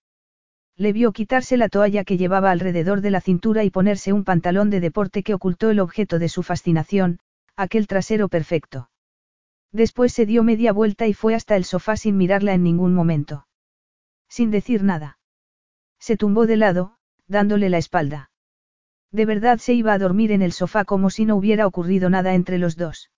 Le 0.76 0.94
vio 0.94 1.12
quitarse 1.12 1.58
la 1.58 1.68
toalla 1.68 2.04
que 2.04 2.16
llevaba 2.16 2.52
alrededor 2.52 3.02
de 3.02 3.10
la 3.10 3.22
cintura 3.22 3.64
y 3.64 3.72
ponerse 3.72 4.14
un 4.14 4.24
pantalón 4.24 4.70
de 4.70 4.82
deporte 4.82 5.24
que 5.24 5.34
ocultó 5.34 5.72
el 5.72 5.80
objeto 5.80 6.20
de 6.20 6.30
su 6.30 6.44
fascinación, 6.44 7.18
aquel 7.56 7.88
trasero 7.88 8.30
perfecto. 8.30 8.92
Después 9.72 10.14
se 10.14 10.28
dio 10.28 10.44
media 10.44 10.74
vuelta 10.74 11.08
y 11.08 11.16
fue 11.16 11.34
hasta 11.34 11.56
el 11.56 11.64
sofá 11.64 11.98
sin 11.98 12.18
mirarla 12.18 12.54
en 12.54 12.62
ningún 12.62 12.94
momento. 12.94 13.48
Sin 14.30 14.52
decir 14.52 14.84
nada. 14.84 15.18
Se 15.98 16.18
tumbó 16.18 16.46
de 16.46 16.58
lado, 16.58 16.98
dándole 17.28 17.72
la 17.72 17.80
espalda. 17.80 18.30
De 19.12 19.26
verdad 19.26 19.58
se 19.58 19.74
iba 19.74 19.94
a 19.94 19.98
dormir 19.98 20.32
en 20.32 20.44
el 20.44 20.52
sofá 20.52 20.86
como 20.86 21.10
si 21.10 21.26
no 21.26 21.36
hubiera 21.36 21.66
ocurrido 21.66 22.12
nada 22.12 22.36
entre 22.36 22.60
los 22.60 22.76
dos. 22.76 23.10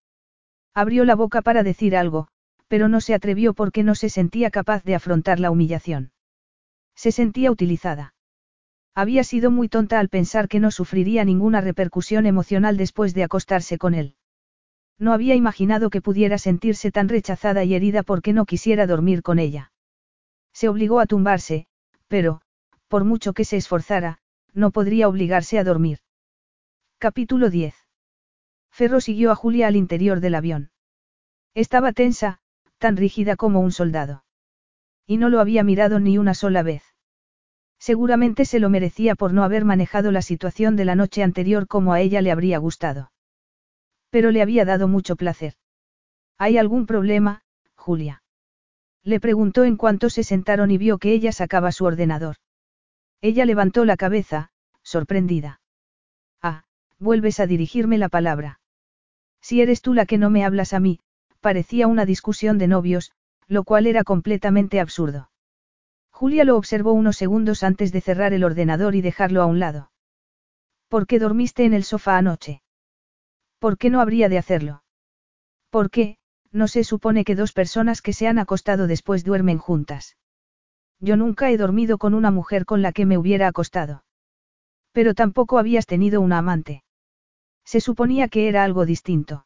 Abrió 0.82 1.04
la 1.04 1.16
boca 1.16 1.42
para 1.42 1.62
decir 1.62 1.94
algo, 1.94 2.30
pero 2.70 2.88
no 2.88 3.02
se 3.02 3.14
atrevió 3.14 3.54
porque 3.54 3.84
no 3.84 3.96
se 3.96 4.08
sentía 4.08 4.50
capaz 4.50 4.82
de 4.86 4.96
afrontar 4.96 5.38
la 5.38 5.52
humillación. 5.52 6.14
Se 6.96 7.12
sentía 7.12 7.52
utilizada. 7.52 8.14
Había 8.96 9.26
sido 9.26 9.52
muy 9.52 9.68
tonta 9.68 10.00
al 10.00 10.08
pensar 10.08 10.48
que 10.48 10.62
no 10.62 10.72
sufriría 10.72 11.26
ninguna 11.26 11.60
repercusión 11.60 12.26
emocional 12.26 12.78
después 12.78 13.14
de 13.14 13.24
acostarse 13.26 13.78
con 13.78 13.94
él. 13.94 14.16
No 14.98 15.12
había 15.12 15.36
imaginado 15.36 15.90
que 15.90 16.02
pudiera 16.02 16.38
sentirse 16.38 16.92
tan 16.92 17.10
rechazada 17.10 17.66
y 17.66 17.76
herida 17.76 18.02
porque 18.02 18.32
no 18.32 18.46
quisiera 18.46 18.88
dormir 18.88 19.22
con 19.22 19.38
ella. 19.38 19.74
Se 20.54 20.70
obligó 20.70 21.02
a 21.02 21.08
tumbarse, 21.08 21.68
pero, 22.08 22.40
por 22.88 23.04
mucho 23.04 23.34
que 23.34 23.44
se 23.44 23.58
esforzara, 23.58 24.20
no 24.54 24.72
podría 24.72 25.10
obligarse 25.10 25.60
a 25.60 25.66
dormir. 25.66 26.00
Capítulo 27.00 27.50
10. 27.50 27.76
Ferro 28.80 29.02
siguió 29.02 29.32
a 29.32 29.36
Julia 29.36 29.68
al 29.68 29.76
interior 29.76 30.22
del 30.22 30.36
avión. 30.36 30.72
Estaba 31.54 31.92
tensa, 31.92 32.40
tan 32.78 32.96
rígida 32.96 33.36
como 33.36 33.60
un 33.60 33.74
soldado. 33.74 34.24
Y 35.06 35.18
no 35.18 35.28
lo 35.28 35.42
había 35.42 35.66
mirado 35.66 36.00
ni 36.00 36.18
una 36.18 36.34
sola 36.34 36.64
vez. 36.64 36.82
Seguramente 37.78 38.46
se 38.46 38.58
lo 38.58 38.70
merecía 38.70 39.16
por 39.16 39.34
no 39.34 39.44
haber 39.44 39.66
manejado 39.66 40.14
la 40.14 40.22
situación 40.22 40.78
de 40.78 40.86
la 40.86 40.96
noche 40.96 41.24
anterior 41.24 41.68
como 41.68 41.92
a 41.92 42.00
ella 42.00 42.22
le 42.22 42.32
habría 42.32 42.58
gustado. 42.58 43.12
Pero 44.12 44.32
le 44.32 44.42
había 44.42 44.64
dado 44.64 44.88
mucho 44.88 45.18
placer. 45.18 45.56
¿Hay 46.38 46.58
algún 46.58 46.86
problema, 46.86 47.42
Julia? 47.76 48.24
Le 49.04 49.20
preguntó 49.20 49.66
en 49.66 49.76
cuanto 49.76 50.10
se 50.10 50.24
sentaron 50.24 50.72
y 50.72 50.78
vio 50.78 51.00
que 51.00 51.12
ella 51.12 51.34
sacaba 51.34 51.74
su 51.74 51.84
ordenador. 51.84 52.38
Ella 53.20 53.44
levantó 53.44 53.84
la 53.84 53.98
cabeza, 53.98 54.52
sorprendida. 54.84 55.60
Ah, 56.42 56.64
vuelves 56.98 57.42
a 57.42 57.46
dirigirme 57.46 57.98
la 57.98 58.08
palabra. 58.08 58.59
Si 59.42 59.62
eres 59.62 59.82
tú 59.82 59.94
la 59.94 60.06
que 60.06 60.18
no 60.18 60.30
me 60.30 60.46
hablas 60.46 60.74
a 60.74 60.80
mí, 60.80 61.00
parecía 61.40 61.88
una 61.88 62.06
discusión 62.06 62.58
de 62.58 62.68
novios, 62.68 63.12
lo 63.48 63.64
cual 63.64 63.88
era 63.88 64.04
completamente 64.04 64.80
absurdo. 64.80 65.32
Julia 66.12 66.44
lo 66.44 66.58
observó 66.58 66.94
unos 66.94 67.18
segundos 67.18 67.64
antes 67.64 67.92
de 67.92 68.02
cerrar 68.02 68.34
el 68.34 68.44
ordenador 68.44 68.96
y 68.96 69.02
dejarlo 69.02 69.42
a 69.42 69.46
un 69.46 69.60
lado. 69.60 69.92
¿Por 70.90 71.08
qué 71.08 71.20
dormiste 71.20 71.66
en 71.66 71.74
el 71.74 71.84
sofá 71.84 72.18
anoche? 72.18 72.62
¿Por 73.60 73.78
qué 73.78 73.90
no 73.90 74.02
habría 74.02 74.28
de 74.28 74.38
hacerlo? 74.38 74.84
¿Por 75.70 75.90
qué? 75.92 76.18
No 76.52 76.68
se 76.68 76.84
supone 76.84 77.24
que 77.24 77.36
dos 77.36 77.54
personas 77.54 78.02
que 78.02 78.14
se 78.14 78.28
han 78.28 78.40
acostado 78.40 78.88
después 78.88 79.24
duermen 79.24 79.60
juntas. 79.60 80.18
Yo 81.00 81.16
nunca 81.16 81.52
he 81.52 81.58
dormido 81.58 81.98
con 81.98 82.14
una 82.14 82.32
mujer 82.32 82.66
con 82.66 82.82
la 82.82 82.92
que 82.92 83.06
me 83.06 83.18
hubiera 83.18 83.48
acostado. 83.48 84.04
Pero 84.92 85.14
tampoco 85.14 85.60
habías 85.60 85.86
tenido 85.86 86.22
una 86.22 86.40
amante. 86.40 86.84
Se 87.72 87.82
suponía 87.82 88.30
que 88.30 88.48
era 88.48 88.64
algo 88.64 88.88
distinto. 88.88 89.46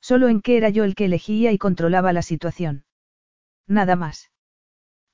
Solo 0.00 0.28
en 0.28 0.42
que 0.42 0.56
era 0.56 0.68
yo 0.68 0.84
el 0.84 0.94
que 0.94 1.06
elegía 1.06 1.50
y 1.50 1.58
controlaba 1.58 2.12
la 2.12 2.22
situación. 2.22 2.84
Nada 3.66 3.96
más. 3.96 4.30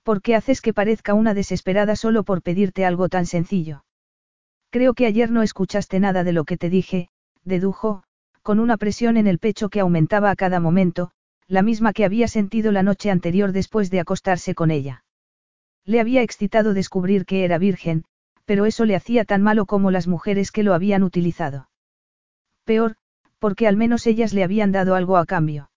¿Por 0.03 0.21
qué 0.21 0.35
haces 0.35 0.61
que 0.61 0.75
parezca 0.75 1.15
una 1.15 1.33
desesperada 1.33 1.97
solo 1.97 2.25
por 2.25 2.43
pedirte 2.43 2.85
algo 2.85 3.09
tan 3.09 3.25
sencillo? 3.25 3.87
Creo 4.69 4.93
que 4.93 5.07
ayer 5.07 5.31
no 5.31 5.41
escuchaste 5.41 6.01
nada 6.01 6.23
de 6.23 6.35
lo 6.35 6.45
que 6.45 6.59
te 6.59 6.69
dije, 6.69 7.09
dedujo, 7.45 8.03
con 8.43 8.61
una 8.61 8.77
presión 8.77 9.17
en 9.17 9.27
el 9.27 9.39
pecho 9.39 9.71
que 9.71 9.81
aumentaba 9.81 10.31
a 10.31 10.37
cada 10.37 10.61
momento, 10.61 11.13
la 11.47 11.63
misma 11.63 11.95
que 11.95 12.05
había 12.05 12.29
sentido 12.29 12.73
la 12.73 12.83
noche 12.83 13.11
anterior 13.11 13.53
después 13.53 13.91
de 13.91 14.01
acostarse 14.01 14.55
con 14.55 14.71
ella. 14.71 15.03
Le 15.87 15.99
había 15.99 16.21
excitado 16.21 16.75
descubrir 16.75 17.25
que 17.25 17.47
era 17.47 17.57
virgen, 17.57 18.05
pero 18.45 18.67
eso 18.67 18.85
le 18.85 18.97
hacía 18.97 19.25
tan 19.25 19.43
malo 19.43 19.65
como 19.65 19.91
las 19.91 20.07
mujeres 20.07 20.53
que 20.53 20.63
lo 20.63 20.75
habían 20.75 21.03
utilizado. 21.03 21.68
Peor, 22.69 22.97
porque 23.39 23.67
al 23.67 23.79
menos 23.79 24.07
ellas 24.07 24.35
le 24.35 24.45
habían 24.45 24.73
dado 24.73 24.95
algo 24.95 25.17
a 25.17 25.25
cambio. 25.25 25.71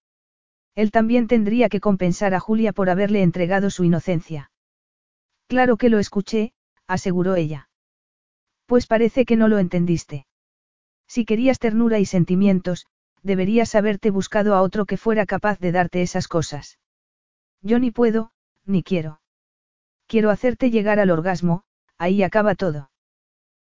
Él 0.75 0.91
también 0.91 1.27
tendría 1.27 1.69
que 1.69 1.79
compensar 1.79 2.33
a 2.33 2.41
Julia 2.41 2.73
por 2.73 2.89
haberle 2.89 3.23
entregado 3.23 3.69
su 3.69 3.85
inocencia. 3.85 4.51
Claro 5.47 5.77
que 5.77 5.87
lo 5.87 5.99
escuché, 5.99 6.51
aseguró 6.87 7.35
ella. 7.35 7.69
Pues 8.65 8.87
parece 8.87 9.23
que 9.23 9.37
no 9.37 9.47
lo 9.47 9.57
entendiste. 9.57 10.25
Si 11.07 11.23
querías 11.23 11.59
ternura 11.59 11.97
y 11.99 12.05
sentimientos, 12.05 12.87
deberías 13.23 13.73
haberte 13.75 14.09
buscado 14.09 14.53
a 14.53 14.61
otro 14.61 14.85
que 14.85 14.97
fuera 14.97 15.25
capaz 15.25 15.59
de 15.59 15.71
darte 15.71 16.01
esas 16.01 16.27
cosas. 16.27 16.77
Yo 17.61 17.79
ni 17.79 17.91
puedo, 17.91 18.33
ni 18.65 18.83
quiero. 18.83 19.21
Quiero 20.07 20.29
hacerte 20.29 20.71
llegar 20.71 20.99
al 20.99 21.09
orgasmo, 21.09 21.63
ahí 21.97 22.21
acaba 22.21 22.53
todo. 22.55 22.91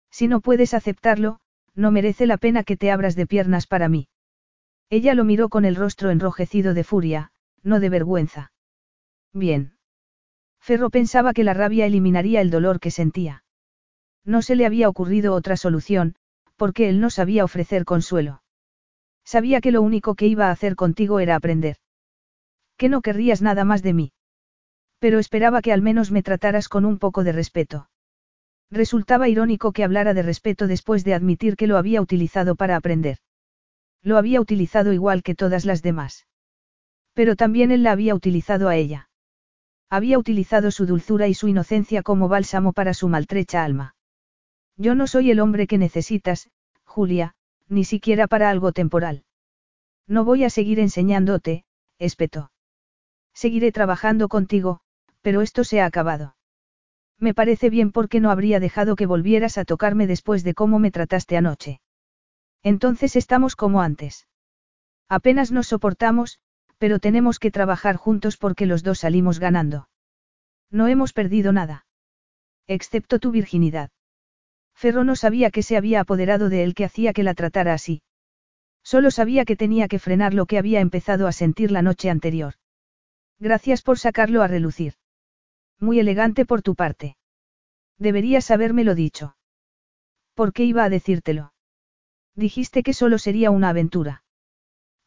Si 0.10 0.28
no 0.28 0.42
puedes 0.42 0.74
aceptarlo, 0.74 1.42
no 1.80 1.92
merece 1.92 2.28
la 2.28 2.38
pena 2.38 2.66
que 2.66 2.76
te 2.76 2.92
abras 2.92 3.16
de 3.16 3.26
piernas 3.26 3.66
para 3.66 3.88
mí. 3.88 4.10
Ella 4.90 5.14
lo 5.14 5.24
miró 5.24 5.48
con 5.48 5.64
el 5.64 5.78
rostro 5.78 6.12
enrojecido 6.12 6.74
de 6.74 6.84
furia, 6.84 7.32
no 7.64 7.80
de 7.80 7.90
vergüenza. 7.90 8.52
Bien. 9.34 9.78
Ferro 10.60 10.90
pensaba 10.90 11.34
que 11.34 11.46
la 11.46 11.54
rabia 11.54 11.86
eliminaría 11.86 12.42
el 12.42 12.50
dolor 12.50 12.82
que 12.82 12.92
sentía. 12.92 13.46
No 14.26 14.42
se 14.42 14.58
le 14.58 14.66
había 14.66 14.90
ocurrido 14.90 15.34
otra 15.34 15.56
solución, 15.56 16.16
porque 16.58 16.90
él 16.90 17.00
no 17.00 17.10
sabía 17.10 17.46
ofrecer 17.46 17.86
consuelo. 17.86 18.44
Sabía 19.24 19.62
que 19.62 19.72
lo 19.72 19.82
único 19.82 20.16
que 20.16 20.28
iba 20.28 20.48
a 20.48 20.52
hacer 20.52 20.76
contigo 20.76 21.22
era 21.22 21.36
aprender. 21.36 21.78
Que 22.76 22.90
no 22.90 23.02
querrías 23.02 23.42
nada 23.42 23.64
más 23.64 23.84
de 23.84 23.94
mí. 23.94 24.12
Pero 25.00 25.18
esperaba 25.18 25.62
que 25.62 25.72
al 25.72 25.82
menos 25.82 26.12
me 26.12 26.24
trataras 26.24 26.68
con 26.68 26.84
un 26.84 27.00
poco 27.00 27.24
de 27.24 27.32
respeto. 27.32 27.90
Resultaba 28.72 29.28
irónico 29.28 29.72
que 29.72 29.84
hablara 29.84 30.14
de 30.14 30.22
respeto 30.22 30.68
después 30.68 31.04
de 31.04 31.14
admitir 31.14 31.56
que 31.56 31.68
lo 31.68 31.78
había 31.78 32.02
utilizado 32.02 32.56
para 32.56 32.76
aprender. 32.76 33.18
Lo 34.04 34.18
había 34.18 34.40
utilizado 34.40 34.94
igual 34.94 35.24
que 35.24 35.36
todas 35.36 35.66
las 35.66 35.82
demás. 35.82 36.28
Pero 37.14 37.36
también 37.36 37.72
él 37.72 37.84
la 37.84 37.92
había 37.92 38.14
utilizado 38.14 38.70
a 38.70 38.76
ella. 38.76 39.10
Había 39.90 40.20
utilizado 40.20 40.70
su 40.70 40.86
dulzura 40.86 41.28
y 41.28 41.34
su 41.34 41.48
inocencia 41.48 42.04
como 42.04 42.28
bálsamo 42.28 42.74
para 42.74 42.94
su 42.94 43.10
maltrecha 43.10 43.64
alma. 43.64 43.96
Yo 44.78 44.94
no 44.94 45.08
soy 45.08 45.32
el 45.32 45.40
hombre 45.40 45.66
que 45.66 45.78
necesitas, 45.78 46.50
Julia, 46.86 47.36
ni 47.68 47.84
siquiera 47.84 48.28
para 48.28 48.50
algo 48.50 48.72
temporal. 48.72 49.24
No 50.08 50.24
voy 50.26 50.44
a 50.44 50.50
seguir 50.50 50.80
enseñándote, 50.80 51.66
espetó. 51.98 52.52
Seguiré 53.34 53.72
trabajando 53.72 54.28
contigo, 54.28 54.82
pero 55.22 55.42
esto 55.42 55.64
se 55.64 55.82
ha 55.82 55.86
acabado. 55.86 56.36
Me 57.20 57.34
parece 57.34 57.70
bien 57.70 57.92
porque 57.92 58.20
no 58.20 58.32
habría 58.32 58.60
dejado 58.60 58.96
que 58.96 59.06
volvieras 59.06 59.58
a 59.58 59.66
tocarme 59.66 60.08
después 60.08 60.44
de 60.44 60.54
cómo 60.54 60.80
me 60.80 60.92
trataste 60.92 61.36
anoche. 61.38 61.82
Entonces 62.64 63.16
estamos 63.16 63.56
como 63.56 63.82
antes. 63.82 64.28
Apenas 65.10 65.52
nos 65.52 65.68
soportamos, 65.68 66.40
pero 66.78 67.00
tenemos 67.00 67.40
que 67.40 67.52
trabajar 67.52 67.98
juntos 67.98 68.38
porque 68.38 68.66
los 68.66 68.84
dos 68.84 69.00
salimos 69.00 69.40
ganando. 69.40 69.90
No 70.72 70.88
hemos 70.88 71.14
perdido 71.14 71.52
nada. 71.52 71.86
Excepto 72.68 73.20
tu 73.20 73.32
virginidad. 73.32 73.90
Ferro 74.74 75.04
no 75.04 75.16
sabía 75.16 75.52
que 75.52 75.64
se 75.64 75.76
había 75.76 76.00
apoderado 76.00 76.48
de 76.48 76.64
él 76.64 76.74
que 76.74 76.86
hacía 76.86 77.12
que 77.12 77.24
la 77.24 77.34
tratara 77.34 77.74
así. 77.74 78.02
Solo 78.82 79.12
sabía 79.12 79.44
que 79.44 79.58
tenía 79.58 79.88
que 79.90 80.00
frenar 80.00 80.34
lo 80.34 80.46
que 80.46 80.58
había 80.58 80.80
empezado 80.80 81.28
a 81.28 81.34
sentir 81.34 81.70
la 81.70 81.82
noche 81.82 82.10
anterior. 82.10 82.54
Gracias 83.40 83.82
por 83.82 84.00
sacarlo 84.00 84.42
a 84.42 84.48
relucir. 84.48 84.94
Muy 85.80 86.00
elegante 86.00 86.46
por 86.46 86.62
tu 86.62 86.76
parte. 86.76 87.16
Deberías 87.98 88.52
habérmelo 88.52 88.96
dicho. 88.96 89.36
¿Por 90.34 90.54
qué 90.54 90.64
iba 90.64 90.84
a 90.84 90.90
decírtelo? 90.90 91.54
Dijiste 92.36 92.84
que 92.84 92.94
solo 92.94 93.18
sería 93.18 93.52
una 93.52 93.70
aventura. 93.70 94.24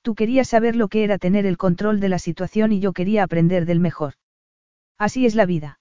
Tú 0.03 0.15
querías 0.15 0.49
saber 0.49 0.77
lo 0.77 0.89
que 0.89 1.05
era 1.05 1.19
tener 1.19 1.47
el 1.47 1.57
control 1.57 2.01
de 2.01 2.09
la 2.09 2.19
situación 2.19 2.73
y 2.73 2.81
yo 2.81 2.93
quería 2.93 3.23
aprender 3.23 3.67
del 3.67 3.81
mejor. 3.81 4.15
Así 4.99 5.27
es 5.27 5.35
la 5.35 5.47
vida. 5.47 5.81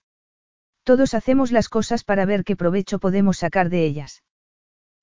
Todos 0.83 1.13
hacemos 1.13 1.51
las 1.51 1.69
cosas 1.69 2.03
para 2.03 2.25
ver 2.25 2.43
qué 2.43 2.55
provecho 2.55 2.99
podemos 2.99 3.37
sacar 3.37 3.69
de 3.69 3.85
ellas. 3.85 4.23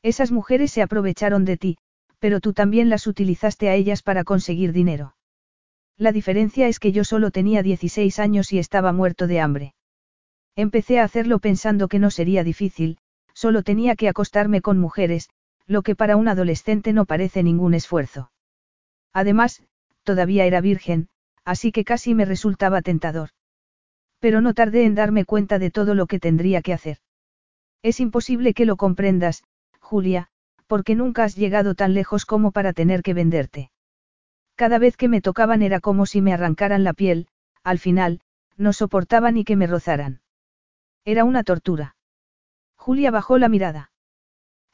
Esas 0.03 0.33
mujeres 0.33 0.71
se 0.71 0.83
aprovecharon 0.83 1.45
de 1.45 1.57
ti, 1.57 1.79
pero 2.19 2.41
tú 2.41 2.53
también 2.53 2.89
las 2.89 3.07
utilizaste 3.07 3.69
a 3.69 3.75
ellas 3.75 4.03
para 4.03 4.25
conseguir 4.25 4.73
dinero. 4.73 5.17
La 5.97 6.13
diferencia 6.13 6.69
es 6.69 6.79
que 6.79 6.93
yo 6.93 7.05
solo 7.05 7.31
tenía 7.31 7.63
16 7.63 8.19
años 8.19 8.53
y 8.53 8.59
estaba 8.59 8.93
muerto 8.93 9.27
de 9.27 9.41
hambre. 9.41 9.75
Empecé 10.59 10.99
a 10.99 11.05
hacerlo 11.05 11.39
pensando 11.39 11.87
que 11.87 12.01
no 12.01 12.11
sería 12.11 12.43
difícil, 12.43 12.99
solo 13.33 13.63
tenía 13.63 13.95
que 13.95 14.09
acostarme 14.09 14.61
con 14.61 14.77
mujeres, 14.77 15.31
lo 15.69 15.83
que 15.83 15.95
para 15.95 16.17
un 16.17 16.27
adolescente 16.27 16.93
no 16.93 17.05
parece 17.05 17.45
ningún 17.45 17.75
esfuerzo. 17.75 18.33
Además, 19.13 19.63
todavía 20.03 20.47
era 20.47 20.61
virgen, 20.61 21.11
así 21.45 21.71
que 21.71 21.85
casi 21.85 22.13
me 22.13 22.25
resultaba 22.25 22.83
tentador. 22.83 23.29
Pero 24.19 24.41
no 24.41 24.53
tardé 24.53 24.85
en 24.85 24.97
darme 24.97 25.25
cuenta 25.25 25.61
de 25.61 25.71
todo 25.71 25.95
lo 25.95 26.09
que 26.09 26.19
tendría 26.19 26.61
que 26.61 26.73
hacer. 26.73 26.99
Es 27.85 28.01
imposible 28.01 28.53
que 28.53 28.67
lo 28.67 28.77
comprendas, 28.77 29.45
Julia, 29.79 30.27
porque 30.67 30.97
nunca 30.97 31.23
has 31.23 31.37
llegado 31.37 31.77
tan 31.77 31.95
lejos 31.95 32.27
como 32.27 32.51
para 32.51 32.73
tener 32.73 33.05
que 33.05 33.15
venderte. 33.15 33.71
Cada 34.57 34.81
vez 34.81 34.97
que 34.97 35.07
me 35.07 35.21
tocaban 35.21 35.63
era 35.63 35.79
como 35.79 36.05
si 36.05 36.21
me 36.21 36.33
arrancaran 36.33 36.83
la 36.83 36.95
piel, 36.95 37.29
al 37.63 37.79
final, 37.79 38.23
no 38.57 38.73
soportaba 38.73 39.31
ni 39.31 39.45
que 39.45 39.55
me 39.55 39.69
rozaran. 39.69 40.21
Era 41.09 41.25
una 41.25 41.43
tortura. 41.43 41.97
Julia 42.77 43.11
bajó 43.11 43.39
la 43.39 43.49
mirada. 43.49 43.91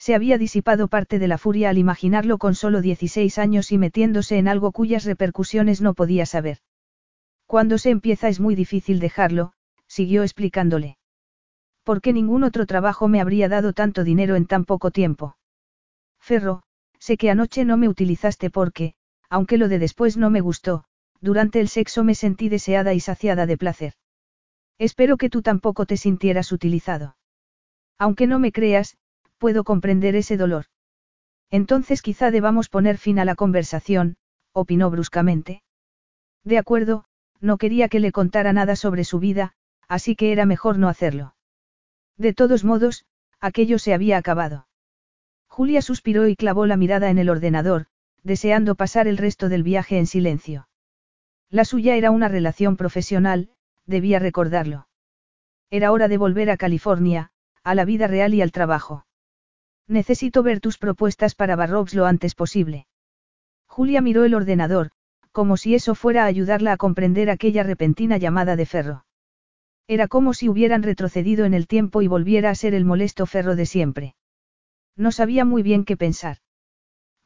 Se 0.00 0.16
había 0.16 0.36
disipado 0.36 0.88
parte 0.88 1.20
de 1.20 1.28
la 1.28 1.38
furia 1.38 1.70
al 1.70 1.78
imaginarlo 1.78 2.38
con 2.38 2.56
solo 2.56 2.80
16 2.80 3.38
años 3.38 3.70
y 3.70 3.78
metiéndose 3.78 4.36
en 4.36 4.48
algo 4.48 4.72
cuyas 4.72 5.04
repercusiones 5.04 5.80
no 5.80 5.94
podía 5.94 6.26
saber. 6.26 6.58
Cuando 7.46 7.78
se 7.78 7.90
empieza 7.90 8.26
es 8.26 8.40
muy 8.40 8.56
difícil 8.56 8.98
dejarlo, 8.98 9.52
siguió 9.86 10.24
explicándole. 10.24 10.98
¿Por 11.84 12.00
qué 12.00 12.12
ningún 12.12 12.42
otro 12.42 12.66
trabajo 12.66 13.06
me 13.06 13.20
habría 13.20 13.48
dado 13.48 13.72
tanto 13.72 14.02
dinero 14.02 14.34
en 14.34 14.46
tan 14.46 14.64
poco 14.64 14.90
tiempo? 14.90 15.36
Ferro, 16.18 16.64
sé 16.98 17.16
que 17.16 17.30
anoche 17.30 17.64
no 17.64 17.76
me 17.76 17.88
utilizaste 17.88 18.50
porque, 18.50 18.94
aunque 19.30 19.56
lo 19.56 19.68
de 19.68 19.78
después 19.78 20.16
no 20.16 20.30
me 20.30 20.40
gustó, 20.40 20.82
durante 21.20 21.60
el 21.60 21.68
sexo 21.68 22.02
me 22.02 22.16
sentí 22.16 22.48
deseada 22.48 22.92
y 22.92 22.98
saciada 22.98 23.46
de 23.46 23.56
placer. 23.56 23.94
Espero 24.78 25.16
que 25.16 25.30
tú 25.30 25.42
tampoco 25.42 25.86
te 25.86 25.96
sintieras 25.96 26.52
utilizado. 26.52 27.16
Aunque 27.98 28.26
no 28.26 28.38
me 28.38 28.52
creas, 28.52 28.96
puedo 29.38 29.64
comprender 29.64 30.16
ese 30.16 30.36
dolor. 30.36 30.66
Entonces 31.50 32.02
quizá 32.02 32.30
debamos 32.30 32.68
poner 32.68 32.98
fin 32.98 33.18
a 33.18 33.24
la 33.24 33.34
conversación, 33.34 34.16
opinó 34.52 34.90
bruscamente. 34.90 35.62
De 36.42 36.58
acuerdo, 36.58 37.04
no 37.40 37.58
quería 37.58 37.88
que 37.88 38.00
le 38.00 38.12
contara 38.12 38.52
nada 38.52 38.76
sobre 38.76 39.04
su 39.04 39.18
vida, 39.18 39.52
así 39.88 40.16
que 40.16 40.32
era 40.32 40.46
mejor 40.46 40.78
no 40.78 40.88
hacerlo. 40.88 41.34
De 42.16 42.32
todos 42.32 42.64
modos, 42.64 43.04
aquello 43.40 43.78
se 43.78 43.94
había 43.94 44.16
acabado. 44.16 44.66
Julia 45.46 45.82
suspiró 45.82 46.26
y 46.26 46.36
clavó 46.36 46.66
la 46.66 46.76
mirada 46.76 47.10
en 47.10 47.18
el 47.18 47.28
ordenador, 47.28 47.86
deseando 48.22 48.74
pasar 48.74 49.06
el 49.06 49.18
resto 49.18 49.48
del 49.48 49.62
viaje 49.62 49.98
en 49.98 50.06
silencio. 50.06 50.68
La 51.50 51.64
suya 51.64 51.94
era 51.96 52.10
una 52.10 52.28
relación 52.28 52.76
profesional, 52.76 53.50
debía 53.86 54.18
recordarlo. 54.18 54.88
Era 55.70 55.92
hora 55.92 56.08
de 56.08 56.18
volver 56.18 56.50
a 56.50 56.56
California, 56.56 57.30
a 57.62 57.74
la 57.74 57.84
vida 57.84 58.06
real 58.06 58.34
y 58.34 58.42
al 58.42 58.52
trabajo. 58.52 59.06
Necesito 59.88 60.42
ver 60.42 60.60
tus 60.60 60.78
propuestas 60.78 61.34
para 61.34 61.56
Barrobs 61.56 61.94
lo 61.94 62.06
antes 62.06 62.34
posible. 62.34 62.86
Julia 63.66 64.00
miró 64.00 64.24
el 64.24 64.34
ordenador, 64.34 64.90
como 65.32 65.56
si 65.56 65.74
eso 65.74 65.94
fuera 65.94 66.24
a 66.24 66.26
ayudarla 66.26 66.72
a 66.72 66.76
comprender 66.76 67.28
aquella 67.28 67.62
repentina 67.62 68.16
llamada 68.16 68.56
de 68.56 68.66
ferro. 68.66 69.04
Era 69.86 70.08
como 70.08 70.32
si 70.32 70.48
hubieran 70.48 70.82
retrocedido 70.82 71.44
en 71.44 71.52
el 71.52 71.66
tiempo 71.66 72.00
y 72.00 72.06
volviera 72.06 72.50
a 72.50 72.54
ser 72.54 72.72
el 72.72 72.84
molesto 72.84 73.26
Ferro 73.26 73.54
de 73.54 73.66
siempre. 73.66 74.14
No 74.96 75.12
sabía 75.12 75.44
muy 75.44 75.62
bien 75.62 75.84
qué 75.84 75.96
pensar. 75.96 76.38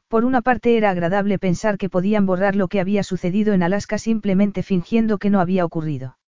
Por 0.09 0.25
una 0.25 0.41
parte 0.41 0.75
era 0.75 0.89
agradable 0.89 1.39
pensar 1.39 1.77
que 1.77 1.89
podían 1.89 2.25
borrar 2.25 2.55
lo 2.55 2.67
que 2.67 2.79
había 2.81 3.03
sucedido 3.03 3.53
en 3.53 3.63
Alaska 3.63 3.97
simplemente 3.97 4.63
fingiendo 4.63 5.19
que 5.19 5.29
no 5.29 5.39
había 5.39 5.63
ocurrido. 5.63 6.18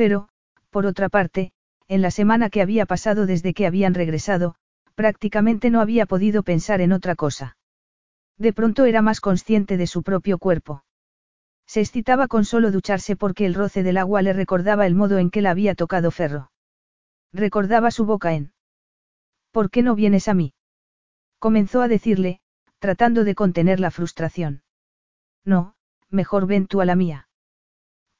Pero, 0.00 0.30
por 0.70 0.86
otra 0.86 1.10
parte, 1.10 1.52
en 1.86 2.00
la 2.00 2.10
semana 2.10 2.48
que 2.48 2.62
había 2.62 2.86
pasado 2.86 3.26
desde 3.26 3.52
que 3.52 3.66
habían 3.66 3.92
regresado, 3.92 4.54
prácticamente 4.94 5.68
no 5.68 5.82
había 5.82 6.06
podido 6.06 6.42
pensar 6.42 6.80
en 6.80 6.92
otra 6.92 7.16
cosa. 7.16 7.58
De 8.38 8.54
pronto 8.54 8.86
era 8.86 9.02
más 9.02 9.20
consciente 9.20 9.76
de 9.76 9.86
su 9.86 10.02
propio 10.02 10.38
cuerpo. 10.38 10.84
Se 11.66 11.82
excitaba 11.82 12.28
con 12.28 12.46
solo 12.46 12.70
ducharse 12.70 13.14
porque 13.14 13.44
el 13.44 13.52
roce 13.52 13.82
del 13.82 13.98
agua 13.98 14.22
le 14.22 14.32
recordaba 14.32 14.86
el 14.86 14.94
modo 14.94 15.18
en 15.18 15.28
que 15.28 15.42
la 15.42 15.50
había 15.50 15.74
tocado 15.74 16.10
Ferro. 16.10 16.50
Recordaba 17.34 17.90
su 17.90 18.06
boca 18.06 18.32
en. 18.32 18.54
¿Por 19.50 19.68
qué 19.68 19.82
no 19.82 19.94
vienes 19.94 20.28
a 20.28 20.32
mí? 20.32 20.54
Comenzó 21.38 21.82
a 21.82 21.88
decirle, 21.88 22.40
tratando 22.78 23.22
de 23.24 23.34
contener 23.34 23.80
la 23.80 23.90
frustración. 23.90 24.62
No, 25.44 25.74
mejor 26.08 26.46
ven 26.46 26.68
tú 26.68 26.80
a 26.80 26.86
la 26.86 26.96
mía. 26.96 27.28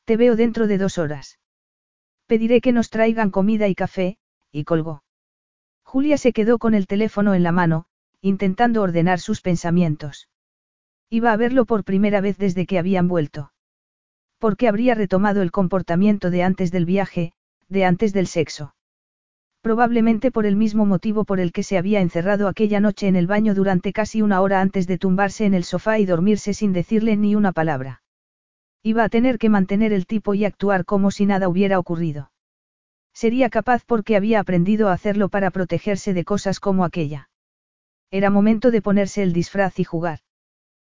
Te 0.04 0.18
veo 0.18 0.36
dentro 0.36 0.66
de 0.66 0.76
dos 0.76 0.98
horas. 0.98 1.39
Pediré 2.30 2.60
que 2.60 2.70
nos 2.70 2.90
traigan 2.90 3.32
comida 3.32 3.66
y 3.66 3.74
café, 3.74 4.16
y 4.52 4.62
colgó. 4.62 5.02
Julia 5.82 6.16
se 6.16 6.32
quedó 6.32 6.58
con 6.58 6.74
el 6.74 6.86
teléfono 6.86 7.34
en 7.34 7.42
la 7.42 7.50
mano, 7.50 7.86
intentando 8.20 8.82
ordenar 8.82 9.18
sus 9.18 9.40
pensamientos. 9.40 10.28
Iba 11.08 11.32
a 11.32 11.36
verlo 11.36 11.64
por 11.64 11.82
primera 11.82 12.20
vez 12.20 12.38
desde 12.38 12.66
que 12.66 12.78
habían 12.78 13.08
vuelto. 13.08 13.52
¿Por 14.38 14.56
qué 14.56 14.68
habría 14.68 14.94
retomado 14.94 15.42
el 15.42 15.50
comportamiento 15.50 16.30
de 16.30 16.44
antes 16.44 16.70
del 16.70 16.84
viaje, 16.84 17.32
de 17.68 17.84
antes 17.84 18.12
del 18.12 18.28
sexo? 18.28 18.76
Probablemente 19.60 20.30
por 20.30 20.46
el 20.46 20.54
mismo 20.54 20.86
motivo 20.86 21.24
por 21.24 21.40
el 21.40 21.50
que 21.50 21.64
se 21.64 21.78
había 21.78 22.00
encerrado 22.00 22.46
aquella 22.46 22.78
noche 22.78 23.08
en 23.08 23.16
el 23.16 23.26
baño 23.26 23.56
durante 23.56 23.92
casi 23.92 24.22
una 24.22 24.40
hora 24.40 24.60
antes 24.60 24.86
de 24.86 24.98
tumbarse 24.98 25.46
en 25.46 25.54
el 25.54 25.64
sofá 25.64 25.98
y 25.98 26.06
dormirse 26.06 26.54
sin 26.54 26.72
decirle 26.72 27.16
ni 27.16 27.34
una 27.34 27.50
palabra. 27.50 28.02
Iba 28.82 29.04
a 29.04 29.08
tener 29.08 29.38
que 29.38 29.50
mantener 29.50 29.92
el 29.92 30.06
tipo 30.06 30.34
y 30.34 30.44
actuar 30.44 30.84
como 30.84 31.10
si 31.10 31.26
nada 31.26 31.48
hubiera 31.48 31.78
ocurrido. 31.78 32.30
Sería 33.12 33.50
capaz 33.50 33.84
porque 33.84 34.16
había 34.16 34.40
aprendido 34.40 34.88
a 34.88 34.92
hacerlo 34.92 35.28
para 35.28 35.50
protegerse 35.50 36.14
de 36.14 36.24
cosas 36.24 36.60
como 36.60 36.84
aquella. 36.84 37.28
Era 38.10 38.30
momento 38.30 38.70
de 38.70 38.80
ponerse 38.80 39.22
el 39.22 39.32
disfraz 39.32 39.78
y 39.78 39.84
jugar. 39.84 40.20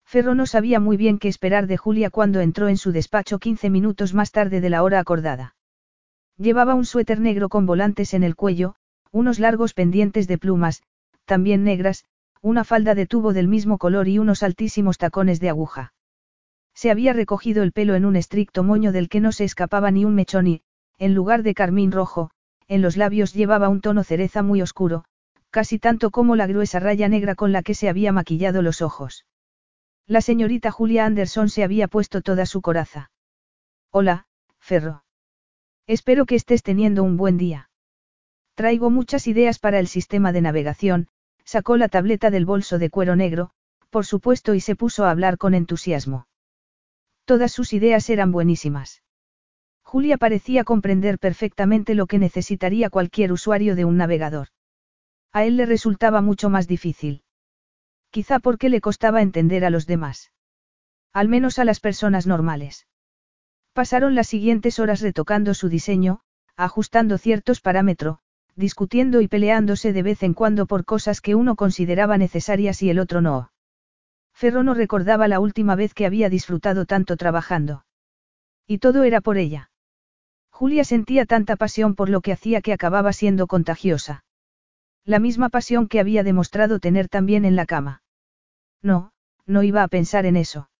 Ferro 0.05 0.35
no 0.35 0.45
sabía 0.45 0.79
muy 0.79 0.97
bien 0.97 1.17
qué 1.17 1.27
esperar 1.27 1.67
de 1.67 1.77
Julia 1.77 2.09
cuando 2.09 2.41
entró 2.41 2.67
en 2.67 2.77
su 2.77 2.91
despacho 2.91 3.39
15 3.39 3.69
minutos 3.69 4.13
más 4.13 4.31
tarde 4.31 4.61
de 4.61 4.69
la 4.69 4.83
hora 4.83 4.99
acordada. 4.99 5.55
Llevaba 6.37 6.75
un 6.75 6.85
suéter 6.85 7.19
negro 7.19 7.49
con 7.49 7.65
volantes 7.65 8.13
en 8.13 8.23
el 8.23 8.35
cuello, 8.35 8.75
unos 9.11 9.39
largos 9.39 9.73
pendientes 9.73 10.27
de 10.27 10.37
plumas, 10.37 10.83
también 11.25 11.63
negras, 11.63 12.05
una 12.41 12.63
falda 12.63 12.93
de 12.93 13.07
tubo 13.07 13.33
del 13.33 13.47
mismo 13.47 13.77
color 13.77 14.07
y 14.07 14.19
unos 14.19 14.43
altísimos 14.43 14.97
tacones 14.97 15.39
de 15.39 15.49
aguja. 15.49 15.93
Se 16.73 16.91
había 16.91 17.13
recogido 17.13 17.63
el 17.63 17.71
pelo 17.71 17.95
en 17.95 18.05
un 18.05 18.15
estricto 18.15 18.63
moño 18.63 18.91
del 18.91 19.09
que 19.09 19.19
no 19.19 19.31
se 19.31 19.43
escapaba 19.43 19.91
ni 19.91 20.05
un 20.05 20.15
mechón 20.15 20.47
y, 20.47 20.61
en 20.97 21.13
lugar 21.13 21.43
de 21.43 21.53
carmín 21.53 21.91
rojo, 21.91 22.31
en 22.67 22.81
los 22.81 22.97
labios 22.97 23.33
llevaba 23.33 23.69
un 23.69 23.81
tono 23.81 24.03
cereza 24.03 24.43
muy 24.43 24.61
oscuro, 24.61 25.03
casi 25.49 25.79
tanto 25.79 26.11
como 26.11 26.35
la 26.35 26.47
gruesa 26.47 26.79
raya 26.79 27.09
negra 27.09 27.35
con 27.35 27.51
la 27.51 27.63
que 27.63 27.75
se 27.75 27.89
había 27.89 28.11
maquillado 28.11 28.61
los 28.61 28.81
ojos. 28.81 29.25
La 30.07 30.21
señorita 30.21 30.71
Julia 30.71 31.05
Anderson 31.05 31.49
se 31.49 31.63
había 31.63 31.87
puesto 31.87 32.21
toda 32.21 32.45
su 32.45 32.61
coraza. 32.61 33.11
Hola, 33.91 34.25
Ferro. 34.59 35.03
Espero 35.87 36.25
que 36.25 36.35
estés 36.35 36.63
teniendo 36.63 37.03
un 37.03 37.17
buen 37.17 37.37
día. 37.37 37.69
Traigo 38.55 38.89
muchas 38.89 39.27
ideas 39.27 39.59
para 39.59 39.79
el 39.79 39.87
sistema 39.87 40.31
de 40.31 40.41
navegación, 40.41 41.07
sacó 41.43 41.77
la 41.77 41.89
tableta 41.89 42.29
del 42.29 42.45
bolso 42.45 42.79
de 42.79 42.89
cuero 42.89 43.15
negro, 43.15 43.51
por 43.89 44.05
supuesto, 44.05 44.53
y 44.53 44.61
se 44.61 44.75
puso 44.75 45.05
a 45.05 45.11
hablar 45.11 45.37
con 45.37 45.53
entusiasmo. 45.53 46.27
Todas 47.25 47.51
sus 47.51 47.73
ideas 47.73 48.09
eran 48.09 48.31
buenísimas. 48.31 49.03
Julia 49.83 50.17
parecía 50.17 50.63
comprender 50.63 51.19
perfectamente 51.19 51.95
lo 51.95 52.07
que 52.07 52.17
necesitaría 52.17 52.89
cualquier 52.89 53.31
usuario 53.31 53.75
de 53.75 53.85
un 53.85 53.97
navegador. 53.97 54.47
A 55.33 55.45
él 55.45 55.57
le 55.57 55.65
resultaba 55.65 56.21
mucho 56.21 56.49
más 56.49 56.67
difícil. 56.67 57.23
Quizá 58.09 58.39
porque 58.39 58.69
le 58.69 58.81
costaba 58.81 59.21
entender 59.21 59.65
a 59.65 59.69
los 59.69 59.87
demás. 59.87 60.31
Al 61.13 61.27
menos 61.27 61.59
a 61.59 61.65
las 61.65 61.79
personas 61.79 62.27
normales. 62.27 62.87
Pasaron 63.73 64.15
las 64.15 64.27
siguientes 64.27 64.79
horas 64.79 65.01
retocando 65.01 65.53
su 65.53 65.69
diseño, 65.69 66.21
ajustando 66.57 67.17
ciertos 67.17 67.61
parámetros, 67.61 68.19
discutiendo 68.55 69.21
y 69.21 69.27
peleándose 69.27 69.93
de 69.93 70.03
vez 70.03 70.23
en 70.23 70.33
cuando 70.33 70.65
por 70.65 70.85
cosas 70.85 71.21
que 71.21 71.35
uno 71.35 71.55
consideraba 71.55 72.17
necesarias 72.17 72.81
y 72.81 72.89
el 72.89 72.99
otro 72.99 73.21
no. 73.21 73.50
Ferro 74.41 74.63
no 74.63 74.73
recordaba 74.73 75.27
la 75.27 75.39
última 75.39 75.75
vez 75.75 75.93
que 75.93 76.07
había 76.07 76.27
disfrutado 76.27 76.87
tanto 76.87 77.15
trabajando. 77.15 77.85
Y 78.65 78.79
todo 78.79 79.03
era 79.03 79.21
por 79.21 79.37
ella. 79.37 79.69
Julia 80.49 80.83
sentía 80.83 81.27
tanta 81.27 81.57
pasión 81.57 81.93
por 81.93 82.09
lo 82.09 82.21
que 82.21 82.31
hacía 82.31 82.61
que 82.61 82.73
acababa 82.73 83.13
siendo 83.13 83.45
contagiosa. 83.45 84.25
La 85.05 85.19
misma 85.19 85.49
pasión 85.49 85.87
que 85.87 85.99
había 85.99 86.23
demostrado 86.23 86.79
tener 86.79 87.07
también 87.07 87.45
en 87.45 87.55
la 87.55 87.67
cama. 87.67 88.01
No, 88.81 89.11
no 89.45 89.61
iba 89.61 89.83
a 89.83 89.87
pensar 89.87 90.25
en 90.25 90.37
eso. 90.37 90.71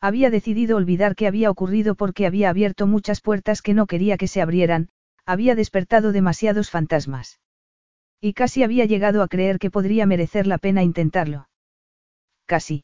Había 0.00 0.28
decidido 0.28 0.76
olvidar 0.76 1.14
qué 1.14 1.28
había 1.28 1.48
ocurrido 1.48 1.94
porque 1.94 2.26
había 2.26 2.50
abierto 2.50 2.88
muchas 2.88 3.20
puertas 3.20 3.62
que 3.62 3.72
no 3.72 3.86
quería 3.86 4.16
que 4.16 4.26
se 4.26 4.42
abrieran, 4.42 4.88
había 5.24 5.54
despertado 5.54 6.10
demasiados 6.10 6.70
fantasmas. 6.70 7.38
Y 8.20 8.32
casi 8.32 8.64
había 8.64 8.84
llegado 8.84 9.22
a 9.22 9.28
creer 9.28 9.60
que 9.60 9.70
podría 9.70 10.06
merecer 10.06 10.48
la 10.48 10.58
pena 10.58 10.82
intentarlo. 10.82 11.49
Casi. 12.50 12.82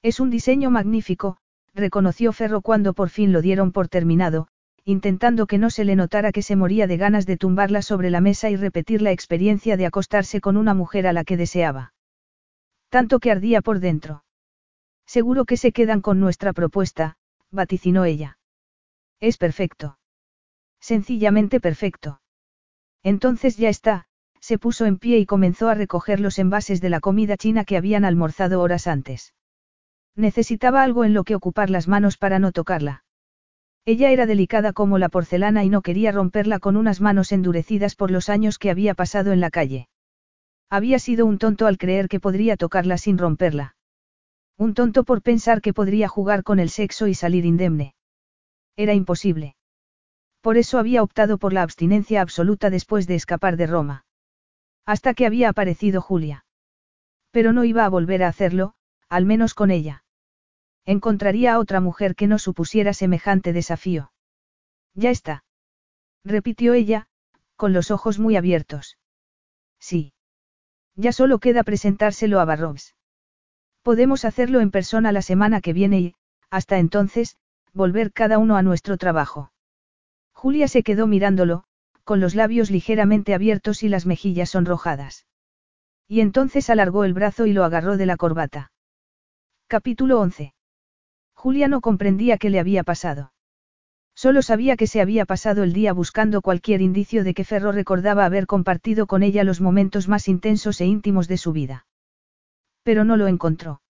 Es 0.00 0.20
un 0.20 0.30
diseño 0.30 0.70
magnífico, 0.70 1.38
reconoció 1.74 2.32
Ferro 2.32 2.60
cuando 2.60 2.94
por 2.94 3.08
fin 3.08 3.32
lo 3.32 3.42
dieron 3.42 3.72
por 3.72 3.88
terminado, 3.88 4.46
intentando 4.84 5.48
que 5.48 5.58
no 5.58 5.70
se 5.70 5.84
le 5.84 5.96
notara 5.96 6.30
que 6.30 6.40
se 6.40 6.54
moría 6.54 6.86
de 6.86 6.96
ganas 6.96 7.26
de 7.26 7.36
tumbarla 7.36 7.82
sobre 7.82 8.10
la 8.10 8.20
mesa 8.20 8.48
y 8.48 8.54
repetir 8.54 9.02
la 9.02 9.10
experiencia 9.10 9.76
de 9.76 9.86
acostarse 9.86 10.40
con 10.40 10.56
una 10.56 10.72
mujer 10.72 11.08
a 11.08 11.12
la 11.12 11.24
que 11.24 11.36
deseaba. 11.36 11.94
Tanto 12.88 13.18
que 13.18 13.32
ardía 13.32 13.60
por 13.60 13.80
dentro. 13.80 14.22
Seguro 15.04 15.46
que 15.46 15.56
se 15.56 15.72
quedan 15.72 16.00
con 16.00 16.20
nuestra 16.20 16.52
propuesta, 16.52 17.16
vaticinó 17.50 18.04
ella. 18.04 18.38
Es 19.18 19.36
perfecto. 19.36 19.98
Sencillamente 20.78 21.58
perfecto. 21.58 22.20
Entonces 23.02 23.56
ya 23.56 23.68
está, 23.68 24.06
se 24.46 24.60
puso 24.60 24.86
en 24.86 24.96
pie 24.96 25.18
y 25.18 25.26
comenzó 25.26 25.68
a 25.68 25.74
recoger 25.74 26.20
los 26.20 26.38
envases 26.38 26.80
de 26.80 26.88
la 26.88 27.00
comida 27.00 27.36
china 27.36 27.64
que 27.64 27.76
habían 27.76 28.04
almorzado 28.04 28.60
horas 28.60 28.86
antes. 28.86 29.34
Necesitaba 30.14 30.84
algo 30.84 31.04
en 31.04 31.14
lo 31.14 31.24
que 31.24 31.34
ocupar 31.34 31.68
las 31.68 31.88
manos 31.88 32.16
para 32.16 32.38
no 32.38 32.52
tocarla. 32.52 33.02
Ella 33.84 34.12
era 34.12 34.24
delicada 34.24 34.72
como 34.72 34.98
la 34.98 35.08
porcelana 35.08 35.64
y 35.64 35.68
no 35.68 35.82
quería 35.82 36.12
romperla 36.12 36.60
con 36.60 36.76
unas 36.76 37.00
manos 37.00 37.32
endurecidas 37.32 37.96
por 37.96 38.12
los 38.12 38.28
años 38.28 38.60
que 38.60 38.70
había 38.70 38.94
pasado 38.94 39.32
en 39.32 39.40
la 39.40 39.50
calle. 39.50 39.88
Había 40.70 41.00
sido 41.00 41.26
un 41.26 41.38
tonto 41.38 41.66
al 41.66 41.76
creer 41.76 42.06
que 42.06 42.20
podría 42.20 42.56
tocarla 42.56 42.98
sin 42.98 43.18
romperla. 43.18 43.74
Un 44.56 44.74
tonto 44.74 45.02
por 45.02 45.22
pensar 45.22 45.60
que 45.60 45.74
podría 45.74 46.06
jugar 46.06 46.44
con 46.44 46.60
el 46.60 46.70
sexo 46.70 47.08
y 47.08 47.14
salir 47.14 47.44
indemne. 47.44 47.96
Era 48.76 48.94
imposible. 48.94 49.56
Por 50.40 50.56
eso 50.56 50.78
había 50.78 51.02
optado 51.02 51.36
por 51.36 51.52
la 51.52 51.62
abstinencia 51.62 52.22
absoluta 52.22 52.70
después 52.70 53.08
de 53.08 53.16
escapar 53.16 53.56
de 53.56 53.66
Roma. 53.66 54.05
Hasta 54.86 55.14
que 55.14 55.26
había 55.26 55.48
aparecido 55.48 56.00
Julia. 56.00 56.46
Pero 57.32 57.52
no 57.52 57.64
iba 57.64 57.84
a 57.84 57.88
volver 57.88 58.22
a 58.22 58.28
hacerlo, 58.28 58.74
al 59.08 59.26
menos 59.26 59.52
con 59.52 59.70
ella. 59.70 60.04
Encontraría 60.84 61.54
a 61.54 61.58
otra 61.58 61.80
mujer 61.80 62.14
que 62.14 62.28
no 62.28 62.38
supusiera 62.38 62.94
semejante 62.94 63.52
desafío. 63.52 64.12
Ya 64.94 65.10
está. 65.10 65.44
Repitió 66.24 66.72
ella, 66.74 67.08
con 67.56 67.72
los 67.72 67.90
ojos 67.90 68.18
muy 68.18 68.36
abiertos. 68.36 68.96
Sí. 69.80 70.12
Ya 70.94 71.12
solo 71.12 71.40
queda 71.40 71.64
presentárselo 71.64 72.40
a 72.40 72.44
Barrobs. 72.44 72.94
Podemos 73.82 74.24
hacerlo 74.24 74.60
en 74.60 74.70
persona 74.70 75.12
la 75.12 75.22
semana 75.22 75.60
que 75.60 75.72
viene 75.72 76.00
y, 76.00 76.14
hasta 76.50 76.78
entonces, 76.78 77.36
volver 77.72 78.12
cada 78.12 78.38
uno 78.38 78.56
a 78.56 78.62
nuestro 78.62 78.96
trabajo. 78.96 79.52
Julia 80.32 80.68
se 80.68 80.82
quedó 80.82 81.06
mirándolo, 81.06 81.64
con 82.06 82.20
los 82.20 82.36
labios 82.36 82.70
ligeramente 82.70 83.34
abiertos 83.34 83.82
y 83.82 83.88
las 83.88 84.06
mejillas 84.06 84.50
sonrojadas. 84.50 85.26
Y 86.06 86.20
entonces 86.20 86.70
alargó 86.70 87.02
el 87.02 87.12
brazo 87.12 87.46
y 87.46 87.52
lo 87.52 87.64
agarró 87.64 87.96
de 87.96 88.06
la 88.06 88.16
corbata. 88.16 88.70
Capítulo 89.66 90.20
11. 90.20 90.54
Julia 91.34 91.66
no 91.66 91.80
comprendía 91.80 92.38
qué 92.38 92.48
le 92.48 92.60
había 92.60 92.84
pasado. 92.84 93.32
Solo 94.14 94.40
sabía 94.42 94.76
que 94.76 94.86
se 94.86 95.00
había 95.00 95.26
pasado 95.26 95.64
el 95.64 95.72
día 95.72 95.92
buscando 95.92 96.42
cualquier 96.42 96.80
indicio 96.80 97.24
de 97.24 97.34
que 97.34 97.42
Ferro 97.42 97.72
recordaba 97.72 98.24
haber 98.24 98.46
compartido 98.46 99.08
con 99.08 99.24
ella 99.24 99.42
los 99.42 99.60
momentos 99.60 100.06
más 100.06 100.28
intensos 100.28 100.80
e 100.80 100.86
íntimos 100.86 101.26
de 101.26 101.38
su 101.38 101.52
vida. 101.52 101.86
Pero 102.84 103.04
no 103.04 103.16
lo 103.16 103.26
encontró. 103.26 103.82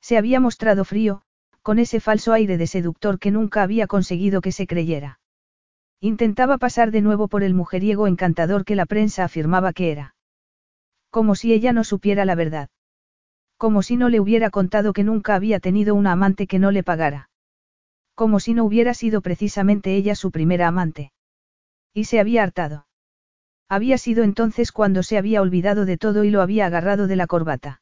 Se 0.00 0.16
había 0.16 0.40
mostrado 0.40 0.86
frío, 0.86 1.20
con 1.60 1.78
ese 1.78 2.00
falso 2.00 2.32
aire 2.32 2.56
de 2.56 2.66
seductor 2.66 3.18
que 3.18 3.30
nunca 3.30 3.62
había 3.62 3.86
conseguido 3.86 4.40
que 4.40 4.50
se 4.50 4.66
creyera. 4.66 5.20
Intentaba 6.04 6.58
pasar 6.58 6.90
de 6.90 7.00
nuevo 7.00 7.28
por 7.28 7.42
el 7.42 7.54
mujeriego 7.54 8.06
encantador 8.06 8.66
que 8.66 8.74
la 8.74 8.84
prensa 8.84 9.24
afirmaba 9.24 9.72
que 9.72 9.90
era. 9.90 10.14
Como 11.08 11.34
si 11.34 11.54
ella 11.54 11.72
no 11.72 11.82
supiera 11.82 12.26
la 12.26 12.34
verdad. 12.34 12.68
Como 13.56 13.80
si 13.80 13.96
no 13.96 14.10
le 14.10 14.20
hubiera 14.20 14.50
contado 14.50 14.92
que 14.92 15.02
nunca 15.02 15.34
había 15.34 15.60
tenido 15.60 15.94
una 15.94 16.12
amante 16.12 16.46
que 16.46 16.58
no 16.58 16.72
le 16.72 16.82
pagara. 16.82 17.30
Como 18.14 18.38
si 18.38 18.52
no 18.52 18.66
hubiera 18.66 18.92
sido 18.92 19.22
precisamente 19.22 19.96
ella 19.96 20.14
su 20.14 20.30
primera 20.30 20.68
amante. 20.68 21.10
Y 21.94 22.04
se 22.04 22.20
había 22.20 22.42
hartado. 22.42 22.86
Había 23.70 23.96
sido 23.96 24.24
entonces 24.24 24.72
cuando 24.72 25.02
se 25.02 25.16
había 25.16 25.40
olvidado 25.40 25.86
de 25.86 25.96
todo 25.96 26.24
y 26.24 26.28
lo 26.28 26.42
había 26.42 26.66
agarrado 26.66 27.06
de 27.06 27.16
la 27.16 27.26
corbata. 27.26 27.80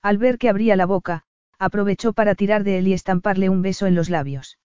Al 0.00 0.16
ver 0.16 0.38
que 0.38 0.48
abría 0.48 0.76
la 0.76 0.86
boca, 0.86 1.24
aprovechó 1.58 2.14
para 2.14 2.36
tirar 2.36 2.64
de 2.64 2.78
él 2.78 2.88
y 2.88 2.94
estamparle 2.94 3.50
un 3.50 3.60
beso 3.60 3.86
en 3.86 3.94
los 3.94 4.08
labios. 4.08 4.56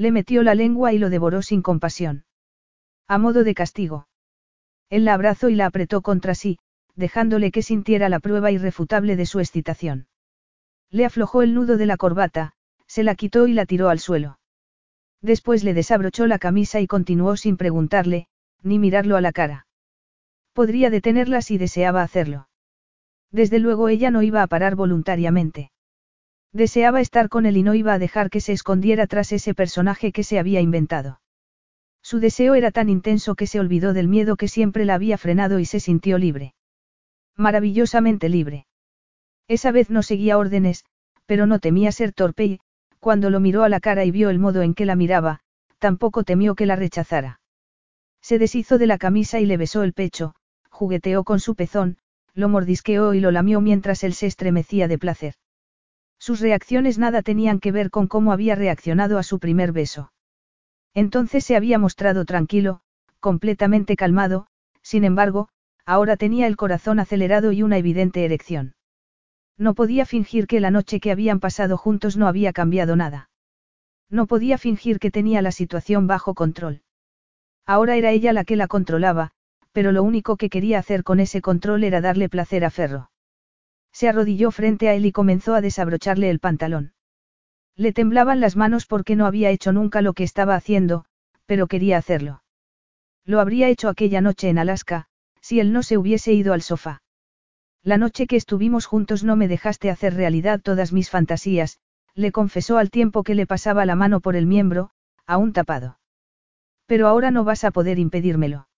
Le 0.00 0.12
metió 0.12 0.42
la 0.42 0.54
lengua 0.54 0.94
y 0.94 0.98
lo 0.98 1.10
devoró 1.10 1.42
sin 1.42 1.60
compasión. 1.60 2.24
A 3.06 3.18
modo 3.18 3.44
de 3.44 3.52
castigo. 3.54 4.08
Él 4.88 5.04
la 5.04 5.12
abrazó 5.12 5.50
y 5.50 5.54
la 5.54 5.66
apretó 5.66 6.00
contra 6.00 6.34
sí, 6.34 6.58
dejándole 6.96 7.50
que 7.50 7.60
sintiera 7.60 8.08
la 8.08 8.18
prueba 8.18 8.50
irrefutable 8.50 9.14
de 9.14 9.26
su 9.26 9.40
excitación. 9.40 10.06
Le 10.88 11.04
aflojó 11.04 11.42
el 11.42 11.52
nudo 11.52 11.76
de 11.76 11.84
la 11.84 11.98
corbata, 11.98 12.54
se 12.86 13.02
la 13.02 13.14
quitó 13.14 13.46
y 13.46 13.52
la 13.52 13.66
tiró 13.66 13.90
al 13.90 13.98
suelo. 13.98 14.38
Después 15.20 15.64
le 15.64 15.74
desabrochó 15.74 16.26
la 16.26 16.38
camisa 16.38 16.80
y 16.80 16.86
continuó 16.86 17.36
sin 17.36 17.58
preguntarle, 17.58 18.26
ni 18.62 18.78
mirarlo 18.78 19.18
a 19.18 19.20
la 19.20 19.32
cara. 19.32 19.66
Podría 20.54 20.88
detenerla 20.88 21.42
si 21.42 21.58
deseaba 21.58 22.00
hacerlo. 22.00 22.48
Desde 23.30 23.58
luego 23.58 23.90
ella 23.90 24.10
no 24.10 24.22
iba 24.22 24.42
a 24.42 24.46
parar 24.46 24.76
voluntariamente. 24.76 25.72
Deseaba 26.52 27.00
estar 27.00 27.28
con 27.28 27.46
él 27.46 27.56
y 27.56 27.62
no 27.62 27.74
iba 27.74 27.92
a 27.92 27.98
dejar 27.98 28.28
que 28.28 28.40
se 28.40 28.52
escondiera 28.52 29.06
tras 29.06 29.32
ese 29.32 29.54
personaje 29.54 30.12
que 30.12 30.24
se 30.24 30.38
había 30.38 30.60
inventado. 30.60 31.20
Su 32.02 32.18
deseo 32.18 32.54
era 32.54 32.70
tan 32.70 32.88
intenso 32.88 33.34
que 33.34 33.46
se 33.46 33.60
olvidó 33.60 33.92
del 33.92 34.08
miedo 34.08 34.36
que 34.36 34.48
siempre 34.48 34.84
la 34.84 34.94
había 34.94 35.18
frenado 35.18 35.58
y 35.58 35.64
se 35.64 35.80
sintió 35.80 36.18
libre. 36.18 36.54
Maravillosamente 37.36 38.28
libre. 38.28 38.66
Esa 39.46 39.70
vez 39.70 39.90
no 39.90 40.02
seguía 40.02 40.38
órdenes, 40.38 40.84
pero 41.26 41.46
no 41.46 41.58
temía 41.58 41.92
ser 41.92 42.12
torpe 42.12 42.44
y, 42.44 42.60
cuando 42.98 43.30
lo 43.30 43.40
miró 43.40 43.62
a 43.62 43.68
la 43.68 43.80
cara 43.80 44.04
y 44.04 44.10
vio 44.10 44.30
el 44.30 44.38
modo 44.38 44.62
en 44.62 44.74
que 44.74 44.86
la 44.86 44.96
miraba, 44.96 45.40
tampoco 45.78 46.24
temió 46.24 46.54
que 46.54 46.66
la 46.66 46.76
rechazara. 46.76 47.40
Se 48.20 48.38
deshizo 48.38 48.76
de 48.78 48.86
la 48.86 48.98
camisa 48.98 49.40
y 49.40 49.46
le 49.46 49.56
besó 49.56 49.82
el 49.82 49.92
pecho, 49.92 50.34
jugueteó 50.68 51.24
con 51.24 51.40
su 51.40 51.54
pezón, 51.54 51.98
lo 52.34 52.48
mordisqueó 52.48 53.14
y 53.14 53.20
lo 53.20 53.30
lamió 53.30 53.60
mientras 53.60 54.04
él 54.04 54.14
se 54.14 54.26
estremecía 54.26 54.88
de 54.88 54.98
placer. 54.98 55.34
Sus 56.20 56.40
reacciones 56.40 56.98
nada 56.98 57.22
tenían 57.22 57.60
que 57.60 57.72
ver 57.72 57.90
con 57.90 58.06
cómo 58.06 58.32
había 58.32 58.54
reaccionado 58.54 59.18
a 59.18 59.22
su 59.22 59.38
primer 59.38 59.72
beso. 59.72 60.12
Entonces 60.92 61.44
se 61.44 61.56
había 61.56 61.78
mostrado 61.78 62.26
tranquilo, 62.26 62.82
completamente 63.20 63.96
calmado, 63.96 64.46
sin 64.82 65.04
embargo, 65.04 65.48
ahora 65.86 66.18
tenía 66.18 66.46
el 66.46 66.58
corazón 66.58 67.00
acelerado 67.00 67.52
y 67.52 67.62
una 67.62 67.78
evidente 67.78 68.24
erección. 68.24 68.74
No 69.56 69.74
podía 69.74 70.04
fingir 70.04 70.46
que 70.46 70.60
la 70.60 70.70
noche 70.70 71.00
que 71.00 71.10
habían 71.10 71.40
pasado 71.40 71.78
juntos 71.78 72.18
no 72.18 72.28
había 72.28 72.52
cambiado 72.52 72.96
nada. 72.96 73.30
No 74.10 74.26
podía 74.26 74.58
fingir 74.58 74.98
que 74.98 75.10
tenía 75.10 75.40
la 75.40 75.52
situación 75.52 76.06
bajo 76.06 76.34
control. 76.34 76.82
Ahora 77.64 77.96
era 77.96 78.10
ella 78.10 78.34
la 78.34 78.44
que 78.44 78.56
la 78.56 78.68
controlaba, 78.68 79.30
pero 79.72 79.90
lo 79.90 80.02
único 80.02 80.36
que 80.36 80.50
quería 80.50 80.78
hacer 80.78 81.02
con 81.02 81.18
ese 81.18 81.40
control 81.40 81.84
era 81.84 82.02
darle 82.02 82.28
placer 82.28 82.64
a 82.64 82.70
Ferro. 82.70 83.10
Se 83.92 84.08
arrodilló 84.08 84.50
frente 84.50 84.88
a 84.88 84.94
él 84.94 85.06
y 85.06 85.12
comenzó 85.12 85.54
a 85.54 85.60
desabrocharle 85.60 86.30
el 86.30 86.38
pantalón. 86.40 86.92
Le 87.76 87.92
temblaban 87.92 88.40
las 88.40 88.56
manos 88.56 88.86
porque 88.86 89.16
no 89.16 89.26
había 89.26 89.50
hecho 89.50 89.72
nunca 89.72 90.02
lo 90.02 90.12
que 90.12 90.24
estaba 90.24 90.54
haciendo, 90.54 91.04
pero 91.46 91.66
quería 91.66 91.98
hacerlo. 91.98 92.42
Lo 93.24 93.40
habría 93.40 93.68
hecho 93.68 93.88
aquella 93.88 94.20
noche 94.20 94.48
en 94.48 94.58
Alaska, 94.58 95.06
si 95.40 95.60
él 95.60 95.72
no 95.72 95.82
se 95.82 95.98
hubiese 95.98 96.32
ido 96.32 96.52
al 96.52 96.62
sofá. 96.62 97.02
La 97.82 97.96
noche 97.96 98.26
que 98.26 98.36
estuvimos 98.36 98.86
juntos 98.86 99.24
no 99.24 99.36
me 99.36 99.48
dejaste 99.48 99.90
hacer 99.90 100.14
realidad 100.14 100.60
todas 100.60 100.92
mis 100.92 101.08
fantasías, 101.08 101.78
le 102.14 102.32
confesó 102.32 102.76
al 102.76 102.90
tiempo 102.90 103.22
que 103.22 103.34
le 103.34 103.46
pasaba 103.46 103.86
la 103.86 103.94
mano 103.94 104.20
por 104.20 104.36
el 104.36 104.46
miembro, 104.46 104.90
aún 105.26 105.52
tapado. 105.52 105.98
Pero 106.86 107.06
ahora 107.06 107.30
no 107.30 107.44
vas 107.44 107.64
a 107.64 107.70
poder 107.70 107.98
impedírmelo. 107.98 108.68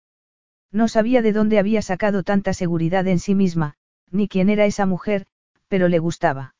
No 0.71 0.87
sabía 0.87 1.23
de 1.23 1.33
dónde 1.33 1.59
había 1.59 1.83
sacado 1.83 2.23
tanta 2.23 2.53
seguridad 2.53 3.07
en 3.09 3.19
sí 3.19 3.35
misma, 3.35 3.75
ni 4.13 4.29
quién 4.29 4.51
era 4.51 4.67
esa 4.67 4.87
mujer, 4.87 5.27
pero 5.69 5.89
le 5.89 5.99
gustaba. 5.99 6.55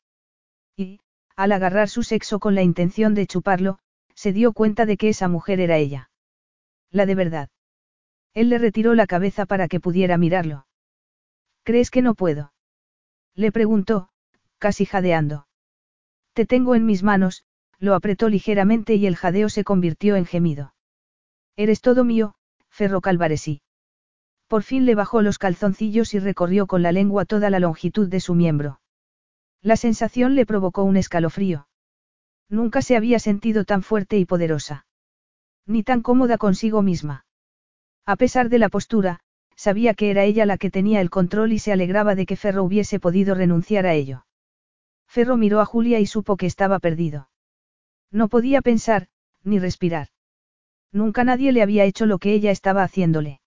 Y, 0.75 0.99
al 1.35 1.51
agarrar 1.51 1.87
su 1.87 2.03
sexo 2.03 2.39
con 2.39 2.55
la 2.55 2.63
intención 2.63 3.13
de 3.13 3.27
chuparlo, 3.27 3.79
se 4.15 4.33
dio 4.33 4.53
cuenta 4.53 4.85
de 4.85 4.97
que 4.97 5.09
esa 5.09 5.27
mujer 5.27 5.59
era 5.59 5.77
ella. 5.77 6.09
La 6.91 7.05
de 7.05 7.15
verdad. 7.15 7.49
Él 8.33 8.49
le 8.49 8.57
retiró 8.57 8.95
la 8.95 9.07
cabeza 9.07 9.45
para 9.45 9.67
que 9.67 9.79
pudiera 9.79 10.17
mirarlo. 10.17 10.67
¿Crees 11.63 11.91
que 11.91 12.01
no 12.01 12.15
puedo? 12.15 12.53
Le 13.35 13.51
preguntó, 13.51 14.09
casi 14.57 14.85
jadeando. 14.85 15.47
Te 16.33 16.45
tengo 16.45 16.75
en 16.75 16.85
mis 16.85 17.03
manos, 17.03 17.45
lo 17.79 17.95
apretó 17.95 18.29
ligeramente 18.29 18.95
y 18.95 19.05
el 19.05 19.15
jadeo 19.15 19.49
se 19.49 19.63
convirtió 19.63 20.15
en 20.15 20.25
gemido. 20.25 20.73
Eres 21.55 21.81
todo 21.81 22.03
mío, 22.03 22.35
Ferro 22.69 23.01
Calvaresí. 23.01 23.61
Por 24.53 24.61
fin 24.61 24.85
le 24.85 24.93
bajó 24.93 25.23
los 25.23 25.39
calzoncillos 25.39 26.13
y 26.13 26.19
recorrió 26.19 26.67
con 26.67 26.83
la 26.83 26.91
lengua 26.91 27.25
toda 27.25 27.49
la 27.49 27.59
longitud 27.59 28.07
de 28.07 28.19
su 28.19 28.35
miembro. 28.35 28.81
La 29.63 29.75
sensación 29.77 30.35
le 30.35 30.45
provocó 30.45 30.83
un 30.83 30.95
escalofrío. 30.95 31.67
Nunca 32.49 32.83
se 32.83 32.95
había 32.95 33.17
sentido 33.17 33.65
tan 33.65 33.81
fuerte 33.81 34.19
y 34.19 34.25
poderosa. 34.25 34.85
Ni 35.65 35.81
tan 35.81 36.03
cómoda 36.03 36.37
consigo 36.37 36.83
misma. 36.83 37.25
A 38.05 38.15
pesar 38.15 38.49
de 38.49 38.59
la 38.59 38.69
postura, 38.69 39.21
sabía 39.55 39.95
que 39.95 40.11
era 40.11 40.23
ella 40.23 40.45
la 40.45 40.59
que 40.59 40.69
tenía 40.69 41.01
el 41.01 41.09
control 41.09 41.51
y 41.51 41.57
se 41.57 41.71
alegraba 41.71 42.13
de 42.13 42.27
que 42.27 42.35
Ferro 42.35 42.63
hubiese 42.63 42.99
podido 42.99 43.33
renunciar 43.33 43.87
a 43.87 43.95
ello. 43.95 44.27
Ferro 45.07 45.35
miró 45.35 45.61
a 45.61 45.65
Julia 45.65 45.99
y 45.99 46.05
supo 46.05 46.37
que 46.37 46.45
estaba 46.45 46.77
perdido. 46.77 47.27
No 48.11 48.27
podía 48.27 48.61
pensar, 48.61 49.07
ni 49.43 49.57
respirar. 49.57 50.09
Nunca 50.91 51.23
nadie 51.23 51.53
le 51.53 51.63
había 51.63 51.85
hecho 51.85 52.05
lo 52.05 52.19
que 52.19 52.33
ella 52.33 52.51
estaba 52.51 52.83
haciéndole. 52.83 53.39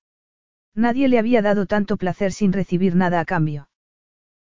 Nadie 0.76 1.08
le 1.08 1.18
había 1.18 1.42
dado 1.42 1.66
tanto 1.66 1.96
placer 1.96 2.32
sin 2.32 2.52
recibir 2.52 2.94
nada 2.94 3.18
a 3.18 3.24
cambio. 3.24 3.68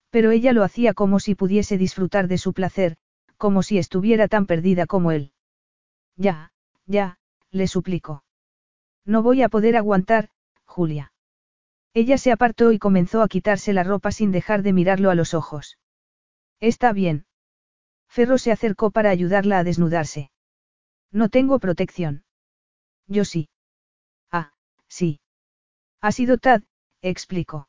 Pero 0.09 0.31
ella 0.31 0.53
lo 0.53 0.63
hacía 0.63 0.93
como 0.93 1.19
si 1.19 1.35
pudiese 1.35 1.77
disfrutar 1.77 2.27
de 2.27 2.37
su 2.37 2.53
placer, 2.53 2.95
como 3.37 3.63
si 3.63 3.77
estuviera 3.77 4.27
tan 4.27 4.45
perdida 4.45 4.87
como 4.87 5.11
él. 5.11 5.33
Ya, 6.15 6.53
ya, 6.85 7.19
le 7.51 7.67
suplicó. 7.67 8.23
No 9.05 9.23
voy 9.23 9.41
a 9.41 9.49
poder 9.49 9.75
aguantar, 9.75 10.29
Julia. 10.65 11.11
Ella 11.93 12.17
se 12.17 12.31
apartó 12.31 12.71
y 12.71 12.79
comenzó 12.79 13.21
a 13.21 13.27
quitarse 13.27 13.73
la 13.73 13.83
ropa 13.83 14.11
sin 14.11 14.31
dejar 14.31 14.63
de 14.63 14.73
mirarlo 14.73 15.09
a 15.09 15.15
los 15.15 15.33
ojos. 15.33 15.77
Está 16.59 16.93
bien. 16.93 17.25
Ferro 18.07 18.37
se 18.37 18.51
acercó 18.51 18.91
para 18.91 19.09
ayudarla 19.09 19.59
a 19.59 19.63
desnudarse. 19.63 20.31
No 21.11 21.29
tengo 21.29 21.59
protección. 21.59 22.23
Yo 23.07 23.25
sí. 23.25 23.49
Ah, 24.31 24.53
sí. 24.87 25.20
Ha 26.01 26.11
sido 26.11 26.37
Tad, 26.37 26.63
explicó. 27.01 27.67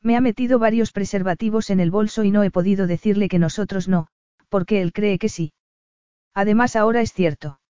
Me 0.00 0.16
ha 0.16 0.20
metido 0.20 0.58
varios 0.58 0.90
preservativos 0.90 1.70
en 1.70 1.80
el 1.80 1.90
bolso 1.90 2.24
y 2.24 2.30
no 2.30 2.42
he 2.42 2.50
podido 2.50 2.86
decirle 2.86 3.28
que 3.28 3.38
nosotros 3.38 3.88
no, 3.88 4.08
porque 4.48 4.82
él 4.82 4.92
cree 4.92 5.18
que 5.18 5.28
sí. 5.28 5.52
Además 6.34 6.76
ahora 6.76 7.02
es 7.02 7.12
cierto. 7.12 7.60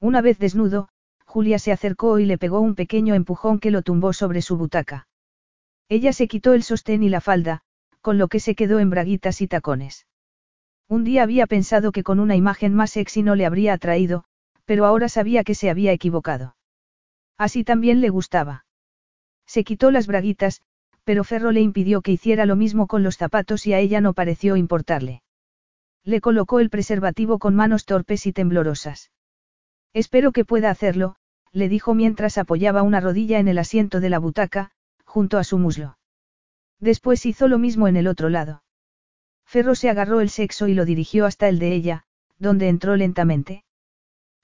Una 0.00 0.22
vez 0.22 0.38
desnudo, 0.38 0.88
Julia 1.26 1.58
se 1.58 1.72
acercó 1.72 2.18
y 2.18 2.24
le 2.24 2.38
pegó 2.38 2.60
un 2.60 2.74
pequeño 2.74 3.14
empujón 3.14 3.58
que 3.58 3.70
lo 3.70 3.82
tumbó 3.82 4.12
sobre 4.12 4.42
su 4.42 4.56
butaca. 4.56 5.08
Ella 5.88 6.12
se 6.12 6.28
quitó 6.28 6.54
el 6.54 6.62
sostén 6.62 7.02
y 7.02 7.08
la 7.08 7.20
falda, 7.20 7.62
con 8.00 8.16
lo 8.16 8.28
que 8.28 8.40
se 8.40 8.54
quedó 8.54 8.78
en 8.78 8.90
braguitas 8.90 9.40
y 9.40 9.48
tacones. 9.48 10.06
Un 10.88 11.04
día 11.04 11.22
había 11.22 11.46
pensado 11.46 11.92
que 11.92 12.02
con 12.02 12.20
una 12.20 12.36
imagen 12.36 12.74
más 12.74 12.92
sexy 12.92 13.22
no 13.22 13.34
le 13.34 13.44
habría 13.44 13.74
atraído, 13.74 14.24
pero 14.64 14.86
ahora 14.86 15.08
sabía 15.08 15.44
que 15.44 15.54
se 15.54 15.68
había 15.68 15.92
equivocado. 15.92 16.56
Así 17.36 17.64
también 17.64 18.00
le 18.00 18.08
gustaba. 18.08 18.64
Se 19.50 19.64
quitó 19.64 19.90
las 19.90 20.06
braguitas, 20.06 20.62
pero 21.02 21.24
Ferro 21.24 21.50
le 21.50 21.60
impidió 21.60 22.02
que 22.02 22.12
hiciera 22.12 22.46
lo 22.46 22.54
mismo 22.54 22.86
con 22.86 23.02
los 23.02 23.16
zapatos 23.16 23.66
y 23.66 23.72
a 23.72 23.80
ella 23.80 24.00
no 24.00 24.12
pareció 24.12 24.54
importarle. 24.54 25.24
Le 26.04 26.20
colocó 26.20 26.60
el 26.60 26.70
preservativo 26.70 27.40
con 27.40 27.56
manos 27.56 27.84
torpes 27.84 28.26
y 28.26 28.32
temblorosas. 28.32 29.10
Espero 29.92 30.30
que 30.30 30.44
pueda 30.44 30.70
hacerlo, 30.70 31.16
le 31.50 31.68
dijo 31.68 31.94
mientras 31.94 32.38
apoyaba 32.38 32.84
una 32.84 33.00
rodilla 33.00 33.40
en 33.40 33.48
el 33.48 33.58
asiento 33.58 33.98
de 33.98 34.08
la 34.08 34.20
butaca, 34.20 34.70
junto 35.04 35.36
a 35.36 35.42
su 35.42 35.58
muslo. 35.58 35.98
Después 36.78 37.26
hizo 37.26 37.48
lo 37.48 37.58
mismo 37.58 37.88
en 37.88 37.96
el 37.96 38.06
otro 38.06 38.28
lado. 38.28 38.62
Ferro 39.44 39.74
se 39.74 39.90
agarró 39.90 40.20
el 40.20 40.30
sexo 40.30 40.68
y 40.68 40.74
lo 40.74 40.84
dirigió 40.84 41.26
hasta 41.26 41.48
el 41.48 41.58
de 41.58 41.74
ella, 41.74 42.04
donde 42.38 42.68
entró 42.68 42.94
lentamente. 42.94 43.64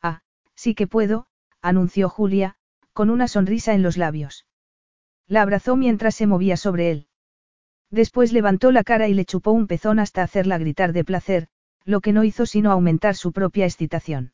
Ah, 0.02 0.23
sí 0.57 0.75
que 0.75 0.89
puedo, 0.89 1.28
anunció 1.62 2.09
Julia, 2.09 2.57
con 2.93 3.09
una 3.09 3.28
sonrisa 3.28 3.73
en 3.73 3.85
los 3.85 3.97
labios. 3.97 4.47
La 5.29 5.43
abrazó 5.43 5.77
mientras 5.77 6.15
se 6.15 6.27
movía 6.27 6.57
sobre 6.57 6.91
él. 6.91 7.07
Después 7.91 8.33
levantó 8.33 8.73
la 8.73 8.85
cara 8.85 9.09
y 9.09 9.15
le 9.15 9.25
chupó 9.25 9.53
un 9.53 9.67
pezón 9.67 9.99
hasta 9.99 10.23
hacerla 10.23 10.59
gritar 10.59 10.93
de 10.93 11.05
placer, 11.05 11.49
lo 11.85 12.01
que 12.01 12.13
no 12.13 12.25
hizo 12.25 12.47
sino 12.47 12.73
aumentar 12.73 13.15
su 13.15 13.33
propia 13.33 13.65
excitación. 13.65 14.33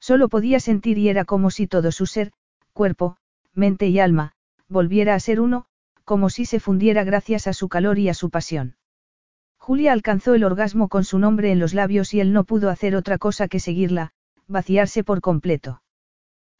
Solo 0.00 0.28
podía 0.28 0.60
sentir 0.60 0.98
y 0.98 1.08
era 1.08 1.24
como 1.24 1.50
si 1.50 1.66
todo 1.66 1.92
su 1.92 2.06
ser, 2.06 2.32
cuerpo, 2.72 3.16
mente 3.54 3.88
y 3.88 3.98
alma, 3.98 4.32
volviera 4.68 5.14
a 5.14 5.20
ser 5.20 5.40
uno, 5.40 5.66
como 6.04 6.30
si 6.30 6.44
se 6.44 6.60
fundiera 6.60 7.04
gracias 7.04 7.46
a 7.46 7.52
su 7.52 7.68
calor 7.68 7.98
y 7.98 8.08
a 8.08 8.14
su 8.14 8.30
pasión. 8.30 8.76
Julia 9.58 9.92
alcanzó 9.92 10.34
el 10.34 10.44
orgasmo 10.44 10.88
con 10.88 11.04
su 11.04 11.18
nombre 11.18 11.52
en 11.52 11.58
los 11.58 11.74
labios 11.74 12.14
y 12.14 12.20
él 12.20 12.32
no 12.32 12.44
pudo 12.44 12.70
hacer 12.70 12.96
otra 12.96 13.18
cosa 13.18 13.46
que 13.46 13.60
seguirla, 13.60 14.12
vaciarse 14.48 15.04
por 15.04 15.20
completo. 15.20 15.82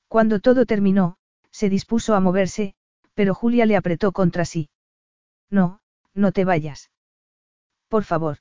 Cuando 0.06 0.40
todo 0.40 0.66
terminó, 0.66 1.16
se 1.50 1.70
dispuso 1.70 2.14
a 2.14 2.20
moverse, 2.20 2.74
pero 3.20 3.34
Julia 3.34 3.66
le 3.66 3.76
apretó 3.76 4.12
contra 4.12 4.46
sí. 4.46 4.70
No, 5.50 5.82
no 6.14 6.32
te 6.32 6.46
vayas. 6.46 6.90
Por 7.88 8.04
favor. 8.04 8.38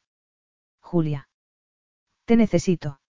Julia. 0.79 1.27
Te 2.23 2.37
necesito. 2.37 3.01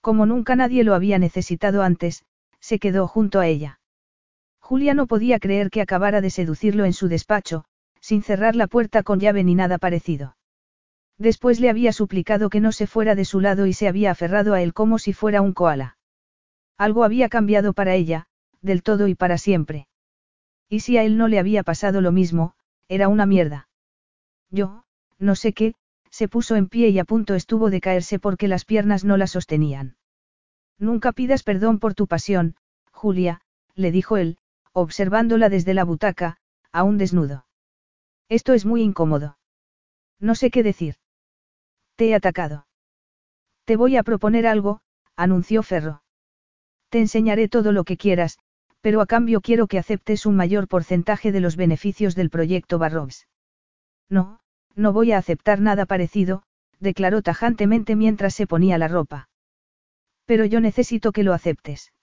Como 0.00 0.24
nunca 0.24 0.54
nadie 0.54 0.84
lo 0.84 0.94
había 0.94 1.18
necesitado 1.18 1.82
antes, 1.82 2.24
se 2.60 2.78
quedó 2.78 3.08
junto 3.08 3.40
a 3.40 3.48
ella. 3.48 3.80
Julia 4.60 4.94
no 4.94 5.08
podía 5.08 5.40
creer 5.40 5.68
que 5.68 5.80
acabara 5.80 6.20
de 6.20 6.30
seducirlo 6.30 6.84
en 6.84 6.92
su 6.92 7.08
despacho, 7.08 7.64
sin 7.98 8.22
cerrar 8.22 8.54
la 8.54 8.68
puerta 8.68 9.02
con 9.02 9.18
llave 9.18 9.42
ni 9.42 9.56
nada 9.56 9.78
parecido. 9.78 10.36
Después 11.18 11.58
le 11.58 11.70
había 11.70 11.92
suplicado 11.92 12.50
que 12.50 12.60
no 12.60 12.70
se 12.70 12.86
fuera 12.86 13.16
de 13.16 13.24
su 13.24 13.40
lado 13.40 13.66
y 13.66 13.72
se 13.72 13.88
había 13.88 14.12
aferrado 14.12 14.54
a 14.54 14.62
él 14.62 14.72
como 14.72 15.00
si 15.00 15.12
fuera 15.12 15.42
un 15.42 15.54
koala. 15.54 15.98
Algo 16.78 17.02
había 17.02 17.28
cambiado 17.28 17.72
para 17.72 17.96
ella, 17.96 18.28
del 18.62 18.84
todo 18.84 19.08
y 19.08 19.16
para 19.16 19.38
siempre. 19.38 19.88
Y 20.68 20.80
si 20.80 20.96
a 20.96 21.04
él 21.04 21.16
no 21.16 21.28
le 21.28 21.38
había 21.38 21.62
pasado 21.62 22.00
lo 22.00 22.12
mismo, 22.12 22.54
era 22.88 23.08
una 23.08 23.26
mierda. 23.26 23.68
Yo, 24.50 24.84
no 25.18 25.34
sé 25.34 25.52
qué, 25.52 25.74
se 26.10 26.28
puso 26.28 26.56
en 26.56 26.68
pie 26.68 26.90
y 26.90 26.98
a 26.98 27.04
punto 27.04 27.34
estuvo 27.34 27.70
de 27.70 27.80
caerse 27.80 28.18
porque 28.18 28.48
las 28.48 28.64
piernas 28.64 29.04
no 29.04 29.16
la 29.16 29.26
sostenían. 29.26 29.96
Nunca 30.78 31.12
pidas 31.12 31.42
perdón 31.42 31.78
por 31.78 31.94
tu 31.94 32.06
pasión, 32.06 32.56
Julia, 32.92 33.40
le 33.74 33.90
dijo 33.90 34.16
él, 34.16 34.38
observándola 34.72 35.48
desde 35.48 35.74
la 35.74 35.84
butaca, 35.84 36.38
aún 36.72 36.98
desnudo. 36.98 37.46
Esto 38.28 38.54
es 38.54 38.64
muy 38.64 38.82
incómodo. 38.82 39.38
No 40.20 40.34
sé 40.34 40.50
qué 40.50 40.62
decir. 40.62 40.96
Te 41.96 42.08
he 42.08 42.14
atacado. 42.14 42.66
Te 43.64 43.76
voy 43.76 43.96
a 43.96 44.02
proponer 44.02 44.46
algo, 44.46 44.80
anunció 45.16 45.62
Ferro. 45.62 46.02
Te 46.88 47.00
enseñaré 47.00 47.48
todo 47.48 47.72
lo 47.72 47.84
que 47.84 47.96
quieras, 47.96 48.38
pero 48.84 49.00
a 49.00 49.06
cambio 49.06 49.40
quiero 49.40 49.66
que 49.66 49.78
aceptes 49.78 50.26
un 50.26 50.36
mayor 50.36 50.68
porcentaje 50.68 51.32
de 51.32 51.40
los 51.40 51.56
beneficios 51.56 52.14
del 52.14 52.28
proyecto 52.28 52.78
Barrobs. 52.78 53.26
No, 54.10 54.40
no 54.74 54.92
voy 54.92 55.12
a 55.12 55.16
aceptar 55.16 55.58
nada 55.62 55.86
parecido, 55.86 56.42
declaró 56.80 57.22
tajantemente 57.22 57.96
mientras 57.96 58.34
se 58.34 58.46
ponía 58.46 58.76
la 58.76 58.88
ropa. 58.88 59.30
Pero 60.26 60.44
yo 60.44 60.60
necesito 60.60 61.12
que 61.12 61.22
lo 61.22 61.32
aceptes. 61.32 61.94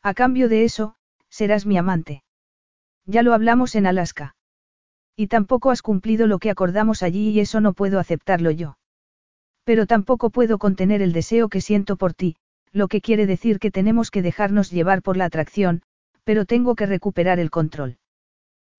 A 0.00 0.14
cambio 0.14 0.48
de 0.48 0.62
eso, 0.62 0.94
serás 1.28 1.66
mi 1.66 1.76
amante. 1.76 2.22
Ya 3.04 3.24
lo 3.24 3.34
hablamos 3.34 3.74
en 3.74 3.88
Alaska. 3.88 4.36
Y 5.16 5.26
tampoco 5.26 5.72
has 5.72 5.82
cumplido 5.82 6.28
lo 6.28 6.38
que 6.38 6.50
acordamos 6.50 7.02
allí 7.02 7.30
y 7.30 7.40
eso 7.40 7.60
no 7.60 7.72
puedo 7.72 7.98
aceptarlo 7.98 8.52
yo. 8.52 8.78
Pero 9.64 9.86
tampoco 9.86 10.30
puedo 10.30 10.58
contener 10.58 11.02
el 11.02 11.12
deseo 11.12 11.48
que 11.48 11.60
siento 11.60 11.96
por 11.96 12.14
ti, 12.14 12.36
lo 12.70 12.86
que 12.86 13.00
quiere 13.00 13.26
decir 13.26 13.58
que 13.58 13.72
tenemos 13.72 14.12
que 14.12 14.22
dejarnos 14.22 14.70
llevar 14.70 15.02
por 15.02 15.16
la 15.16 15.24
atracción, 15.24 15.82
pero 16.26 16.44
tengo 16.44 16.74
que 16.74 16.86
recuperar 16.86 17.38
el 17.38 17.52
control. 17.52 17.98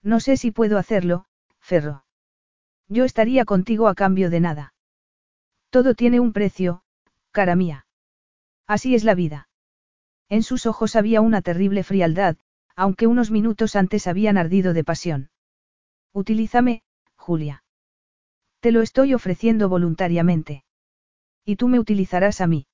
No 0.03 0.19
sé 0.19 0.35
si 0.35 0.51
puedo 0.51 0.77
hacerlo, 0.77 1.25
Ferro. 1.61 2.03
Yo 2.89 3.05
estaría 3.05 3.45
contigo 3.45 3.87
a 3.87 3.95
cambio 3.95 4.29
de 4.29 4.41
nada. 4.41 4.73
Todo 5.69 5.93
tiene 5.93 6.19
un 6.19 6.33
precio, 6.33 6.81
cara 7.31 7.55
mía. 7.55 7.85
Así 8.67 8.95
es 8.95 9.05
la 9.05 9.15
vida. 9.15 9.47
En 10.27 10.43
sus 10.43 10.65
ojos 10.65 10.97
había 10.97 11.21
una 11.21 11.41
terrible 11.41 11.83
frialdad, 11.83 12.35
aunque 12.75 13.07
unos 13.07 13.31
minutos 13.31 13.77
antes 13.77 14.07
habían 14.07 14.37
ardido 14.37 14.73
de 14.73 14.83
pasión. 14.83 15.29
Utilízame, 16.11 16.83
Julia. 17.15 17.63
Te 18.59 18.73
lo 18.73 18.81
estoy 18.81 19.13
ofreciendo 19.13 19.69
voluntariamente. 19.69 20.65
Y 21.45 21.55
tú 21.55 21.69
me 21.69 21.79
utilizarás 21.79 22.41
a 22.41 22.47
mí. 22.47 22.67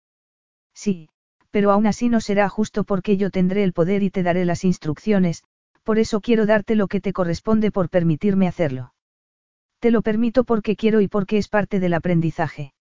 Sí, 0.74 1.10
pero 1.54 1.70
aún 1.70 1.86
así 1.86 2.10
no 2.10 2.20
será 2.20 2.50
justo 2.50 2.84
porque 2.84 3.16
yo 3.16 3.30
tendré 3.30 3.64
el 3.64 3.74
poder 3.74 4.02
y 4.02 4.10
te 4.10 4.24
daré 4.24 4.44
las 4.44 4.64
instrucciones, 4.64 5.44
por 5.84 6.00
eso 6.00 6.20
quiero 6.20 6.48
darte 6.48 6.74
lo 6.74 6.88
que 6.88 7.00
te 7.00 7.14
corresponde 7.14 7.70
por 7.70 7.90
permitirme 7.90 8.48
hacerlo. 8.48 8.96
Te 9.78 9.92
lo 9.92 10.02
permito 10.02 10.46
porque 10.46 10.76
quiero 10.76 11.00
y 11.00 11.08
porque 11.08 11.38
es 11.38 11.50
parte 11.50 11.80
del 11.80 11.94
aprendizaje. 11.94 12.74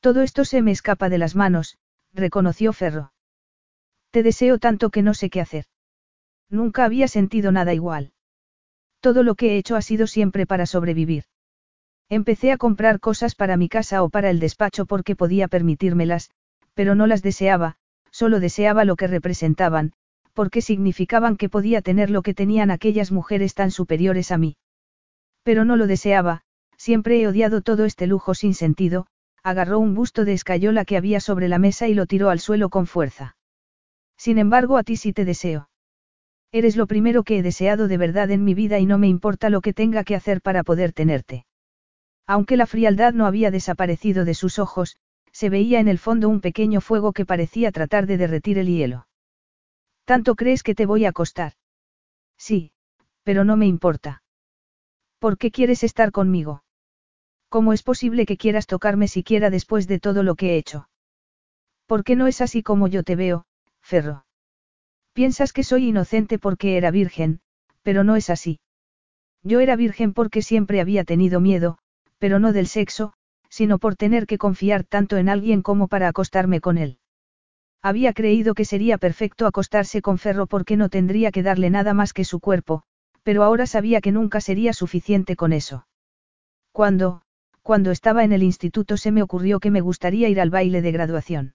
Todo 0.00 0.22
esto 0.22 0.44
se 0.44 0.60
me 0.60 0.72
escapa 0.72 1.08
de 1.08 1.18
las 1.18 1.36
manos, 1.36 1.78
reconoció 2.12 2.72
Ferro. 2.72 3.12
Te 4.10 4.24
deseo 4.24 4.58
tanto 4.58 4.90
que 4.90 5.02
no 5.02 5.14
sé 5.14 5.30
qué 5.30 5.40
hacer. 5.40 5.66
Nunca 6.50 6.84
había 6.84 7.06
sentido 7.06 7.52
nada 7.52 7.74
igual. 7.74 8.12
Todo 8.98 9.22
lo 9.22 9.36
que 9.36 9.52
he 9.52 9.56
hecho 9.56 9.76
ha 9.76 9.82
sido 9.82 10.08
siempre 10.08 10.46
para 10.46 10.66
sobrevivir. 10.66 11.26
Empecé 12.08 12.50
a 12.50 12.56
comprar 12.56 12.98
cosas 12.98 13.36
para 13.36 13.56
mi 13.56 13.68
casa 13.68 14.02
o 14.02 14.08
para 14.08 14.30
el 14.30 14.40
despacho 14.40 14.84
porque 14.84 15.14
podía 15.14 15.46
permitírmelas, 15.46 16.32
pero 16.74 16.96
no 16.96 17.06
las 17.06 17.22
deseaba, 17.22 17.76
solo 18.14 18.38
deseaba 18.38 18.84
lo 18.84 18.94
que 18.94 19.08
representaban, 19.08 19.92
porque 20.34 20.62
significaban 20.62 21.36
que 21.36 21.48
podía 21.48 21.82
tener 21.82 22.10
lo 22.10 22.22
que 22.22 22.32
tenían 22.32 22.70
aquellas 22.70 23.10
mujeres 23.10 23.54
tan 23.54 23.72
superiores 23.72 24.30
a 24.30 24.38
mí. 24.38 24.56
Pero 25.42 25.64
no 25.64 25.74
lo 25.74 25.88
deseaba, 25.88 26.42
siempre 26.76 27.20
he 27.20 27.26
odiado 27.26 27.60
todo 27.60 27.84
este 27.84 28.06
lujo 28.06 28.34
sin 28.34 28.54
sentido, 28.54 29.08
agarró 29.42 29.80
un 29.80 29.96
busto 29.96 30.24
de 30.24 30.32
escayola 30.32 30.84
que 30.84 30.96
había 30.96 31.18
sobre 31.18 31.48
la 31.48 31.58
mesa 31.58 31.88
y 31.88 31.94
lo 31.94 32.06
tiró 32.06 32.30
al 32.30 32.38
suelo 32.38 32.68
con 32.68 32.86
fuerza. 32.86 33.36
Sin 34.16 34.38
embargo, 34.38 34.76
a 34.76 34.84
ti 34.84 34.96
sí 34.96 35.12
te 35.12 35.24
deseo. 35.24 35.68
Eres 36.52 36.76
lo 36.76 36.86
primero 36.86 37.24
que 37.24 37.38
he 37.38 37.42
deseado 37.42 37.88
de 37.88 37.96
verdad 37.96 38.30
en 38.30 38.44
mi 38.44 38.54
vida 38.54 38.78
y 38.78 38.86
no 38.86 38.96
me 38.96 39.08
importa 39.08 39.50
lo 39.50 39.60
que 39.60 39.72
tenga 39.72 40.04
que 40.04 40.14
hacer 40.14 40.40
para 40.40 40.62
poder 40.62 40.92
tenerte. 40.92 41.46
Aunque 42.28 42.56
la 42.56 42.66
frialdad 42.66 43.12
no 43.12 43.26
había 43.26 43.50
desaparecido 43.50 44.24
de 44.24 44.34
sus 44.34 44.60
ojos, 44.60 44.98
se 45.34 45.50
veía 45.50 45.80
en 45.80 45.88
el 45.88 45.98
fondo 45.98 46.28
un 46.28 46.40
pequeño 46.40 46.80
fuego 46.80 47.12
que 47.12 47.26
parecía 47.26 47.72
tratar 47.72 48.06
de 48.06 48.16
derretir 48.16 48.56
el 48.56 48.68
hielo. 48.68 49.08
¿Tanto 50.04 50.36
crees 50.36 50.62
que 50.62 50.76
te 50.76 50.86
voy 50.86 51.06
a 51.06 51.12
costar? 51.12 51.54
Sí, 52.38 52.70
pero 53.24 53.44
no 53.44 53.56
me 53.56 53.66
importa. 53.66 54.22
¿Por 55.18 55.36
qué 55.36 55.50
quieres 55.50 55.82
estar 55.82 56.12
conmigo? 56.12 56.62
¿Cómo 57.48 57.72
es 57.72 57.82
posible 57.82 58.26
que 58.26 58.36
quieras 58.36 58.66
tocarme 58.68 59.08
siquiera 59.08 59.50
después 59.50 59.88
de 59.88 59.98
todo 59.98 60.22
lo 60.22 60.36
que 60.36 60.50
he 60.50 60.56
hecho? 60.56 60.88
¿Por 61.86 62.04
qué 62.04 62.14
no 62.14 62.28
es 62.28 62.40
así 62.40 62.62
como 62.62 62.86
yo 62.86 63.02
te 63.02 63.16
veo, 63.16 63.44
Ferro? 63.80 64.26
Piensas 65.14 65.52
que 65.52 65.64
soy 65.64 65.88
inocente 65.88 66.38
porque 66.38 66.76
era 66.76 66.90
virgen, 66.92 67.40
pero 67.82 68.04
no 68.04 68.14
es 68.14 68.30
así. 68.30 68.60
Yo 69.42 69.60
era 69.60 69.74
virgen 69.74 70.12
porque 70.14 70.42
siempre 70.42 70.80
había 70.80 71.04
tenido 71.04 71.40
miedo, 71.40 71.78
pero 72.18 72.38
no 72.38 72.52
del 72.52 72.66
sexo, 72.66 73.14
sino 73.54 73.78
por 73.78 73.94
tener 73.94 74.26
que 74.26 74.36
confiar 74.36 74.82
tanto 74.82 75.16
en 75.16 75.28
alguien 75.28 75.62
como 75.62 75.86
para 75.86 76.08
acostarme 76.08 76.60
con 76.60 76.76
él. 76.76 76.98
Había 77.82 78.12
creído 78.12 78.52
que 78.52 78.64
sería 78.64 78.98
perfecto 78.98 79.46
acostarse 79.46 80.02
con 80.02 80.18
Ferro 80.18 80.48
porque 80.48 80.76
no 80.76 80.88
tendría 80.88 81.30
que 81.30 81.44
darle 81.44 81.70
nada 81.70 81.94
más 81.94 82.12
que 82.12 82.24
su 82.24 82.40
cuerpo, 82.40 82.82
pero 83.22 83.44
ahora 83.44 83.66
sabía 83.66 84.00
que 84.00 84.10
nunca 84.10 84.40
sería 84.40 84.72
suficiente 84.72 85.36
con 85.36 85.52
eso. 85.52 85.86
Cuando, 86.72 87.22
cuando 87.62 87.92
estaba 87.92 88.24
en 88.24 88.32
el 88.32 88.42
instituto 88.42 88.96
se 88.96 89.12
me 89.12 89.22
ocurrió 89.22 89.60
que 89.60 89.70
me 89.70 89.80
gustaría 89.80 90.28
ir 90.28 90.40
al 90.40 90.50
baile 90.50 90.82
de 90.82 90.90
graduación. 90.90 91.54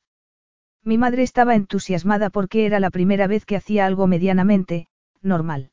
Mi 0.85 0.97
madre 0.97 1.23
estaba 1.23 1.53
entusiasmada 1.55 2.29
porque 2.29 2.65
era 2.65 2.79
la 2.79 2.91
primera 2.91 3.27
vez 3.27 3.43
que 3.45 3.57
hacía 3.57 3.85
algo 3.85 4.07
medianamente, 4.07 4.87
normal. 5.21 5.71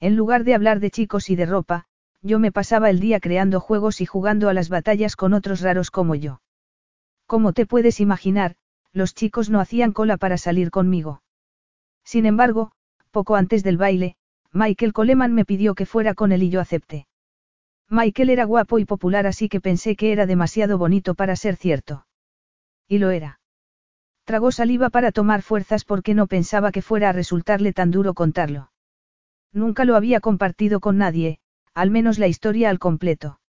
En 0.00 0.16
lugar 0.16 0.44
de 0.44 0.54
hablar 0.54 0.80
de 0.80 0.90
chicos 0.90 1.28
y 1.28 1.36
de 1.36 1.44
ropa, 1.44 1.84
yo 2.24 2.38
me 2.38 2.50
pasaba 2.50 2.88
el 2.88 3.00
día 3.00 3.20
creando 3.20 3.60
juegos 3.60 4.00
y 4.00 4.06
jugando 4.06 4.48
a 4.48 4.54
las 4.54 4.70
batallas 4.70 5.14
con 5.14 5.34
otros 5.34 5.60
raros 5.60 5.90
como 5.90 6.14
yo. 6.14 6.40
Como 7.26 7.52
te 7.52 7.66
puedes 7.66 8.00
imaginar, 8.00 8.56
los 8.92 9.14
chicos 9.14 9.50
no 9.50 9.60
hacían 9.60 9.92
cola 9.92 10.16
para 10.16 10.38
salir 10.38 10.70
conmigo. 10.70 11.22
Sin 12.02 12.24
embargo, 12.24 12.72
poco 13.10 13.36
antes 13.36 13.62
del 13.62 13.76
baile, 13.76 14.16
Michael 14.52 14.94
Coleman 14.94 15.34
me 15.34 15.44
pidió 15.44 15.74
que 15.74 15.84
fuera 15.84 16.14
con 16.14 16.32
él 16.32 16.42
y 16.42 16.48
yo 16.48 16.60
acepté. 16.60 17.06
Michael 17.90 18.30
era 18.30 18.44
guapo 18.44 18.78
y 18.78 18.86
popular 18.86 19.26
así 19.26 19.50
que 19.50 19.60
pensé 19.60 19.94
que 19.94 20.10
era 20.10 20.24
demasiado 20.24 20.78
bonito 20.78 21.14
para 21.14 21.36
ser 21.36 21.56
cierto. 21.56 22.06
Y 22.88 22.98
lo 22.98 23.10
era. 23.10 23.40
Tragó 24.24 24.50
saliva 24.50 24.88
para 24.88 25.12
tomar 25.12 25.42
fuerzas 25.42 25.84
porque 25.84 26.14
no 26.14 26.26
pensaba 26.26 26.72
que 26.72 26.80
fuera 26.80 27.10
a 27.10 27.12
resultarle 27.12 27.74
tan 27.74 27.90
duro 27.90 28.14
contarlo. 28.14 28.70
Nunca 29.52 29.84
lo 29.84 29.96
había 29.96 30.20
compartido 30.20 30.80
con 30.80 30.96
nadie, 30.96 31.38
al 31.74 31.90
menos 31.90 32.18
la 32.18 32.28
historia 32.28 32.70
al 32.70 32.78
completo. 32.78 33.40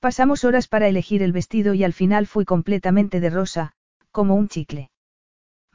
Pasamos 0.00 0.44
horas 0.44 0.68
para 0.68 0.86
elegir 0.86 1.22
el 1.22 1.32
vestido 1.32 1.74
y 1.74 1.82
al 1.82 1.92
final 1.92 2.26
fui 2.26 2.44
completamente 2.44 3.20
de 3.20 3.30
rosa, 3.30 3.72
como 4.12 4.36
un 4.36 4.48
chicle. 4.48 4.90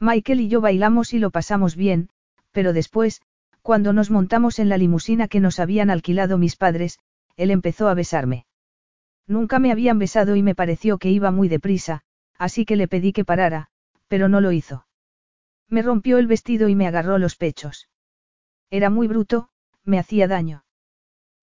Michael 0.00 0.40
y 0.40 0.48
yo 0.48 0.60
bailamos 0.60 1.12
y 1.12 1.18
lo 1.18 1.30
pasamos 1.30 1.76
bien, 1.76 2.08
pero 2.52 2.72
después, 2.72 3.20
cuando 3.62 3.92
nos 3.92 4.10
montamos 4.10 4.58
en 4.58 4.68
la 4.68 4.78
limusina 4.78 5.28
que 5.28 5.40
nos 5.40 5.58
habían 5.58 5.90
alquilado 5.90 6.38
mis 6.38 6.56
padres, 6.56 6.98
él 7.36 7.50
empezó 7.50 7.88
a 7.88 7.94
besarme. 7.94 8.46
Nunca 9.26 9.58
me 9.58 9.72
habían 9.72 9.98
besado 9.98 10.36
y 10.36 10.42
me 10.42 10.54
pareció 10.54 10.98
que 10.98 11.10
iba 11.10 11.30
muy 11.30 11.48
deprisa, 11.48 12.02
así 12.38 12.64
que 12.64 12.76
le 12.76 12.88
pedí 12.88 13.12
que 13.12 13.24
parara, 13.24 13.68
pero 14.08 14.28
no 14.28 14.40
lo 14.40 14.52
hizo. 14.52 14.86
Me 15.68 15.82
rompió 15.82 16.18
el 16.18 16.26
vestido 16.26 16.68
y 16.68 16.74
me 16.74 16.86
agarró 16.86 17.18
los 17.18 17.36
pechos. 17.36 17.88
Era 18.70 18.90
muy 18.90 19.08
bruto, 19.08 19.48
me 19.84 19.98
hacía 19.98 20.28
daño. 20.28 20.63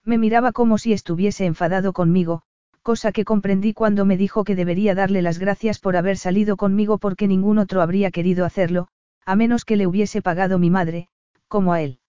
Me 0.04 0.18
miraba 0.18 0.52
como 0.52 0.78
si 0.78 0.94
estuviese 0.94 1.46
enfadado 1.46 1.94
conmigo, 1.94 2.42
cosa 2.82 3.12
que 3.12 3.26
comprendí 3.26 3.74
cuando 3.74 4.06
me 4.06 4.18
dijo 4.18 4.44
que 4.44 4.56
debería 4.56 4.96
darle 4.96 5.22
las 5.22 5.38
gracias 5.38 5.80
por 5.80 5.96
haber 5.96 6.18
salido 6.18 6.58
conmigo 6.58 6.98
porque 6.98 7.28
ningún 7.28 7.60
otro 7.60 7.82
habría 7.82 8.12
querido 8.12 8.46
hacerlo, 8.46 8.88
a 9.26 9.36
menos 9.36 9.66
que 9.66 9.76
le 9.76 9.86
hubiese 9.86 10.22
pagado 10.22 10.58
mi 10.58 10.70
madre, 10.70 11.08
como 11.48 11.74
a 11.74 11.82
él. 11.82 12.00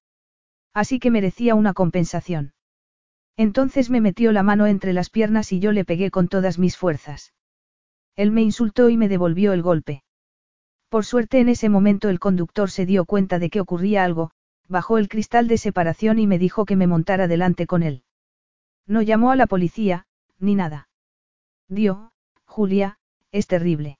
Así 0.72 0.98
que 0.98 1.10
merecía 1.10 1.54
una 1.54 1.74
compensación. 1.74 2.54
Entonces 3.36 3.90
me 3.90 4.00
metió 4.00 4.32
la 4.32 4.42
mano 4.42 4.66
entre 4.66 4.92
las 4.92 5.10
piernas 5.10 5.52
y 5.52 5.60
yo 5.60 5.72
le 5.72 5.84
pegué 5.84 6.10
con 6.10 6.28
todas 6.28 6.58
mis 6.58 6.76
fuerzas. 6.76 7.32
Él 8.16 8.30
me 8.30 8.42
insultó 8.42 8.88
y 8.88 8.96
me 8.96 9.08
devolvió 9.08 9.52
el 9.52 9.62
golpe. 9.62 10.02
Por 10.88 11.04
suerte 11.04 11.40
en 11.40 11.48
ese 11.48 11.68
momento 11.68 12.08
el 12.08 12.18
conductor 12.18 12.70
se 12.70 12.84
dio 12.84 13.04
cuenta 13.04 13.38
de 13.38 13.48
que 13.48 13.60
ocurría 13.60 14.04
algo, 14.04 14.30
bajó 14.68 14.98
el 14.98 15.08
cristal 15.08 15.48
de 15.48 15.58
separación 15.58 16.18
y 16.18 16.26
me 16.26 16.38
dijo 16.38 16.64
que 16.64 16.76
me 16.76 16.86
montara 16.86 17.28
delante 17.28 17.66
con 17.66 17.82
él. 17.82 18.04
No 18.86 19.02
llamó 19.02 19.30
a 19.30 19.36
la 19.36 19.46
policía, 19.46 20.06
ni 20.38 20.54
nada. 20.54 20.88
Dio, 21.68 22.12
Julia, 22.44 22.98
es 23.30 23.46
terrible. 23.46 23.98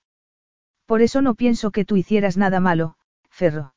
Por 0.86 1.02
eso 1.02 1.22
no 1.22 1.34
pienso 1.34 1.70
que 1.70 1.84
tú 1.84 1.96
hicieras 1.96 2.36
nada 2.36 2.60
malo, 2.60 2.96
Ferro. 3.30 3.74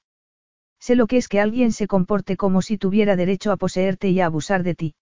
Sé 0.80 0.96
lo 0.96 1.08
que 1.08 1.18
es 1.18 1.28
que 1.28 1.40
alguien 1.40 1.72
se 1.72 1.88
comporte 1.88 2.38
como 2.38 2.62
si 2.62 2.78
tuviera 2.78 3.16
derecho 3.16 3.52
a 3.52 3.58
poseerte 3.58 4.10
y 4.10 4.20
a 4.20 4.26
abusar 4.26 4.64
de 4.64 4.76
ti. 4.76 4.96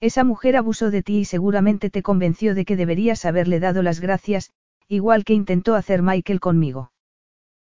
Esa 0.00 0.24
mujer 0.24 0.56
abusó 0.56 0.90
de 0.90 1.02
ti 1.02 1.18
y 1.18 1.24
seguramente 1.24 1.90
te 1.90 2.02
convenció 2.02 2.54
de 2.54 2.64
que 2.64 2.76
deberías 2.76 3.24
haberle 3.24 3.58
dado 3.58 3.82
las 3.82 4.00
gracias, 4.00 4.52
igual 4.88 5.24
que 5.24 5.34
intentó 5.34 5.74
hacer 5.74 6.02
Michael 6.02 6.40
conmigo. 6.40 6.92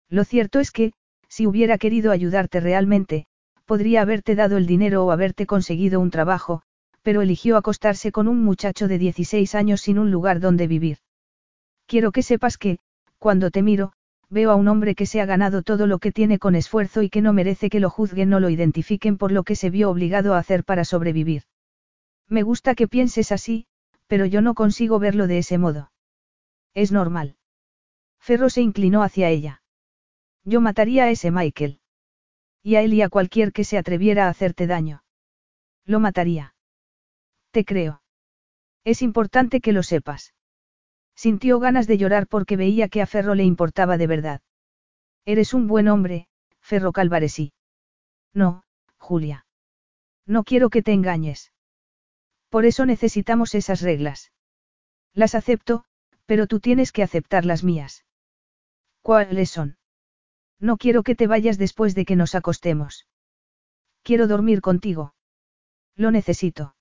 Lo 0.10 0.24
cierto 0.24 0.60
es 0.60 0.72
que, 0.72 0.94
si 1.28 1.48
hubiera 1.48 1.78
querido 1.78 2.12
ayudarte 2.12 2.60
realmente, 2.60 3.26
podría 3.66 4.02
haberte 4.02 4.36
dado 4.36 4.58
el 4.58 4.66
dinero 4.66 5.06
o 5.06 5.12
haberte 5.12 5.46
conseguido 5.46 6.00
un 6.00 6.12
trabajo, 6.12 6.62
pero 7.02 7.22
eligió 7.22 7.58
acostarse 7.58 8.12
con 8.12 8.28
un 8.28 8.44
muchacho 8.44 8.88
de 8.88 8.98
16 8.98 9.56
años 9.56 9.82
sin 9.82 10.00
un 10.00 10.12
lugar 10.12 10.40
donde 10.40 10.68
vivir. 10.68 10.98
Quiero 11.86 12.12
que 12.12 12.24
sepas 12.24 12.58
que, 12.58 12.80
cuando 13.20 13.52
te 13.52 13.62
miro, 13.62 13.94
veo 14.30 14.52
a 14.52 14.56
un 14.56 14.68
hombre 14.68 14.96
que 14.96 15.06
se 15.06 15.22
ha 15.22 15.26
ganado 15.26 15.62
todo 15.62 15.86
lo 15.86 16.00
que 16.00 16.12
tiene 16.12 16.40
con 16.40 16.56
esfuerzo 16.56 17.04
y 17.04 17.10
que 17.10 17.22
no 17.22 17.34
merece 17.34 17.70
que 17.70 17.80
lo 17.80 17.90
juzguen 17.90 18.34
o 18.34 18.40
lo 18.40 18.50
identifiquen 18.50 19.18
por 19.18 19.32
lo 19.32 19.44
que 19.44 19.56
se 19.56 19.70
vio 19.70 19.90
obligado 19.90 20.34
a 20.34 20.40
hacer 20.40 20.64
para 20.64 20.86
sobrevivir. 20.86 21.44
Me 22.28 22.42
gusta 22.42 22.74
que 22.74 22.88
pienses 22.88 23.32
así, 23.32 23.68
pero 24.08 24.26
yo 24.26 24.42
no 24.42 24.56
consigo 24.56 24.98
verlo 24.98 25.28
de 25.28 25.38
ese 25.38 25.58
modo. 25.58 25.92
Es 26.74 26.92
normal. 26.92 27.36
Ferro 28.20 28.50
se 28.50 28.62
inclinó 28.62 29.04
hacia 29.04 29.30
ella. 29.30 29.62
Yo 30.44 30.62
mataría 30.62 31.04
a 31.04 31.10
ese 31.10 31.30
Michael. 31.30 31.80
Y 32.64 32.76
a 32.76 32.82
él 32.82 32.94
y 32.94 33.02
a 33.02 33.10
cualquier 33.10 33.52
que 33.52 33.66
se 33.66 33.78
atreviera 33.78 34.26
a 34.26 34.30
hacerte 34.30 34.66
daño. 34.68 35.04
Lo 35.86 36.00
mataría. 36.00 36.56
Te 37.52 37.66
creo. 37.66 38.02
Es 38.86 39.02
importante 39.02 39.62
que 39.62 39.74
lo 39.74 39.84
sepas. 39.84 40.34
Sintió 41.16 41.60
ganas 41.60 41.88
de 41.88 41.98
llorar 41.98 42.28
porque 42.28 42.58
veía 42.58 42.88
que 42.88 43.02
a 43.02 43.06
Ferro 43.06 43.36
le 43.36 43.44
importaba 43.44 43.98
de 43.98 44.08
verdad. 44.08 44.42
Eres 45.26 45.54
un 45.54 45.68
buen 45.68 45.88
hombre, 45.88 46.28
Ferro 46.62 46.92
Calvaresí. 46.92 47.54
No, 48.34 48.64
Julia. 48.98 49.46
No 50.26 50.44
quiero 50.44 50.70
que 50.70 50.82
te 50.82 50.94
engañes. 50.94 51.52
Por 52.50 52.66
eso 52.66 52.86
necesitamos 52.86 53.56
esas 53.56 53.82
reglas. 53.82 54.32
Las 55.14 55.36
acepto, 55.36 55.86
pero 56.26 56.48
tú 56.48 56.60
tienes 56.60 56.92
que 56.92 57.04
aceptar 57.04 57.46
las 57.46 57.64
mías. 57.64 58.06
¿Cuáles 59.02 59.50
son? 59.50 59.78
No 60.60 60.78
quiero 60.78 61.04
que 61.04 61.16
te 61.16 61.28
vayas 61.28 61.58
después 61.58 61.96
de 61.96 62.06
que 62.06 62.16
nos 62.16 62.36
acostemos. 62.36 63.08
Quiero 64.04 64.28
dormir 64.28 64.62
contigo. 64.62 65.14
Lo 65.96 66.12
necesito. 66.12 66.76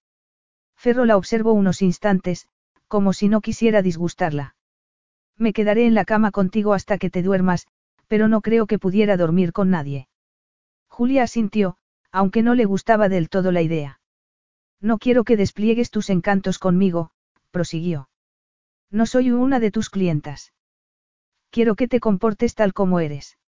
Ferro 0.77 1.05
la 1.05 1.17
observó 1.17 1.53
unos 1.53 1.83
instantes, 1.83 2.49
como 2.89 3.13
si 3.13 3.29
no 3.29 3.41
quisiera 3.41 3.83
disgustarla. 3.83 4.57
Me 5.37 5.53
quedaré 5.53 5.87
en 5.87 5.95
la 5.95 6.05
cama 6.05 6.31
contigo 6.31 6.75
hasta 6.75 6.99
que 6.99 7.11
te 7.11 7.23
duermas, 7.23 7.67
pero 8.07 8.29
no 8.29 8.41
creo 8.41 8.67
que 8.67 8.79
pudiera 8.79 9.17
dormir 9.17 9.53
con 9.53 9.71
nadie. 9.71 10.09
Julia 10.89 11.23
asintió, 11.23 11.77
aunque 12.11 12.43
no 12.43 12.55
le 12.55 12.65
gustaba 12.65 13.09
del 13.09 13.29
todo 13.29 13.53
la 13.53 13.63
idea. 13.63 14.01
No 14.81 14.99
quiero 14.99 15.25
que 15.25 15.37
despliegues 15.37 15.91
tus 15.91 16.11
encantos 16.11 16.59
conmigo, 16.59 17.13
prosiguió. 17.51 18.11
No 18.91 19.07
soy 19.07 19.31
una 19.31 19.61
de 19.61 19.71
tus 19.71 19.89
clientas. 19.89 20.53
Quiero 21.51 21.77
que 21.77 21.89
te 21.89 22.01
comportes 22.01 22.55
tal 22.55 22.75
como 22.75 23.01
eres. 23.01 23.39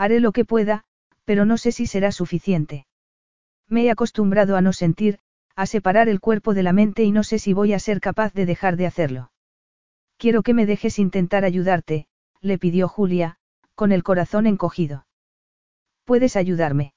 Haré 0.00 0.18
lo 0.20 0.32
que 0.32 0.46
pueda, 0.46 0.84
pero 1.26 1.44
no 1.44 1.58
sé 1.58 1.72
si 1.72 1.84
será 1.86 2.10
suficiente. 2.10 2.86
Me 3.68 3.84
he 3.84 3.90
acostumbrado 3.90 4.56
a 4.56 4.62
no 4.62 4.72
sentir, 4.72 5.18
a 5.56 5.66
separar 5.66 6.08
el 6.08 6.20
cuerpo 6.20 6.54
de 6.54 6.62
la 6.62 6.72
mente 6.72 7.04
y 7.04 7.12
no 7.12 7.22
sé 7.22 7.38
si 7.38 7.52
voy 7.52 7.74
a 7.74 7.78
ser 7.78 8.00
capaz 8.00 8.32
de 8.32 8.46
dejar 8.46 8.78
de 8.78 8.86
hacerlo. 8.86 9.30
Quiero 10.16 10.42
que 10.42 10.54
me 10.54 10.64
dejes 10.64 10.98
intentar 10.98 11.44
ayudarte, 11.44 12.06
le 12.40 12.56
pidió 12.56 12.88
Julia, 12.88 13.36
con 13.74 13.92
el 13.92 14.02
corazón 14.02 14.46
encogido. 14.46 15.06
¿Puedes 16.04 16.34
ayudarme? 16.34 16.94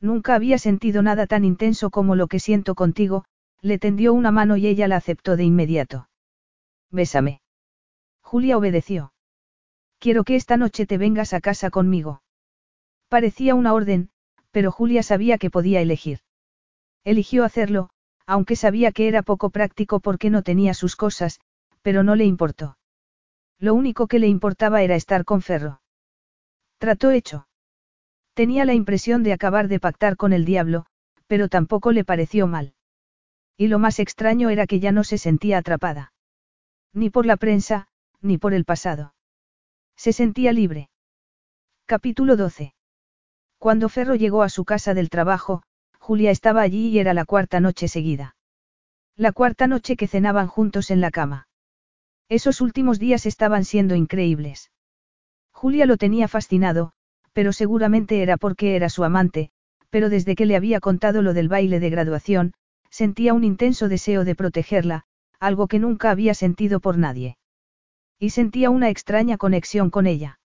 Nunca 0.00 0.34
había 0.34 0.58
sentido 0.58 1.02
nada 1.02 1.28
tan 1.28 1.44
intenso 1.44 1.90
como 1.90 2.16
lo 2.16 2.26
que 2.26 2.40
siento 2.40 2.74
contigo, 2.74 3.24
le 3.60 3.78
tendió 3.78 4.12
una 4.12 4.32
mano 4.32 4.56
y 4.56 4.66
ella 4.66 4.88
la 4.88 4.96
aceptó 4.96 5.36
de 5.36 5.44
inmediato. 5.44 6.08
Bésame. 6.90 7.40
Julia 8.20 8.58
obedeció. 8.58 9.12
Quiero 10.06 10.22
que 10.22 10.36
esta 10.36 10.56
noche 10.56 10.86
te 10.86 10.98
vengas 10.98 11.32
a 11.32 11.40
casa 11.40 11.68
conmigo. 11.68 12.22
Parecía 13.08 13.56
una 13.56 13.74
orden, 13.74 14.10
pero 14.52 14.70
Julia 14.70 15.02
sabía 15.02 15.36
que 15.36 15.50
podía 15.50 15.80
elegir. 15.80 16.20
Eligió 17.02 17.42
hacerlo, 17.42 17.90
aunque 18.24 18.54
sabía 18.54 18.92
que 18.92 19.08
era 19.08 19.22
poco 19.24 19.50
práctico 19.50 19.98
porque 19.98 20.30
no 20.30 20.42
tenía 20.42 20.74
sus 20.74 20.94
cosas, 20.94 21.40
pero 21.82 22.04
no 22.04 22.14
le 22.14 22.24
importó. 22.24 22.78
Lo 23.58 23.74
único 23.74 24.06
que 24.06 24.20
le 24.20 24.28
importaba 24.28 24.80
era 24.82 24.94
estar 24.94 25.24
con 25.24 25.42
Ferro. 25.42 25.80
Trató 26.78 27.10
hecho. 27.10 27.48
Tenía 28.32 28.64
la 28.64 28.74
impresión 28.74 29.24
de 29.24 29.32
acabar 29.32 29.66
de 29.66 29.80
pactar 29.80 30.16
con 30.16 30.32
el 30.32 30.44
diablo, 30.44 30.86
pero 31.26 31.48
tampoco 31.48 31.90
le 31.90 32.04
pareció 32.04 32.46
mal. 32.46 32.74
Y 33.56 33.66
lo 33.66 33.80
más 33.80 33.98
extraño 33.98 34.50
era 34.50 34.68
que 34.68 34.78
ya 34.78 34.92
no 34.92 35.02
se 35.02 35.18
sentía 35.18 35.58
atrapada. 35.58 36.12
Ni 36.92 37.10
por 37.10 37.26
la 37.26 37.36
prensa, 37.36 37.88
ni 38.20 38.38
por 38.38 38.54
el 38.54 38.64
pasado. 38.64 39.15
Se 39.96 40.12
sentía 40.12 40.52
libre. 40.52 40.90
Capítulo 41.86 42.36
12. 42.36 42.74
Cuando 43.58 43.88
Ferro 43.88 44.14
llegó 44.14 44.42
a 44.42 44.50
su 44.50 44.64
casa 44.64 44.92
del 44.92 45.08
trabajo, 45.08 45.62
Julia 45.98 46.30
estaba 46.30 46.60
allí 46.60 46.88
y 46.88 46.98
era 46.98 47.14
la 47.14 47.24
cuarta 47.24 47.60
noche 47.60 47.88
seguida. 47.88 48.36
La 49.16 49.32
cuarta 49.32 49.66
noche 49.66 49.96
que 49.96 50.06
cenaban 50.06 50.48
juntos 50.48 50.90
en 50.90 51.00
la 51.00 51.10
cama. 51.10 51.48
Esos 52.28 52.60
últimos 52.60 52.98
días 52.98 53.24
estaban 53.24 53.64
siendo 53.64 53.94
increíbles. 53.94 54.70
Julia 55.50 55.86
lo 55.86 55.96
tenía 55.96 56.28
fascinado, 56.28 56.92
pero 57.32 57.52
seguramente 57.52 58.20
era 58.20 58.36
porque 58.36 58.76
era 58.76 58.90
su 58.90 59.04
amante, 59.04 59.50
pero 59.88 60.10
desde 60.10 60.36
que 60.36 60.44
le 60.44 60.56
había 60.56 60.80
contado 60.80 61.22
lo 61.22 61.32
del 61.32 61.48
baile 61.48 61.80
de 61.80 61.90
graduación, 61.90 62.52
sentía 62.90 63.32
un 63.32 63.44
intenso 63.44 63.88
deseo 63.88 64.24
de 64.24 64.34
protegerla, 64.34 65.04
algo 65.40 65.66
que 65.66 65.78
nunca 65.78 66.10
había 66.10 66.34
sentido 66.34 66.80
por 66.80 66.98
nadie. 66.98 67.38
Y 68.18 68.30
sentía 68.30 68.70
una 68.70 68.88
extraña 68.88 69.36
conexión 69.36 69.90
con 69.90 70.06
ella. 70.06 70.38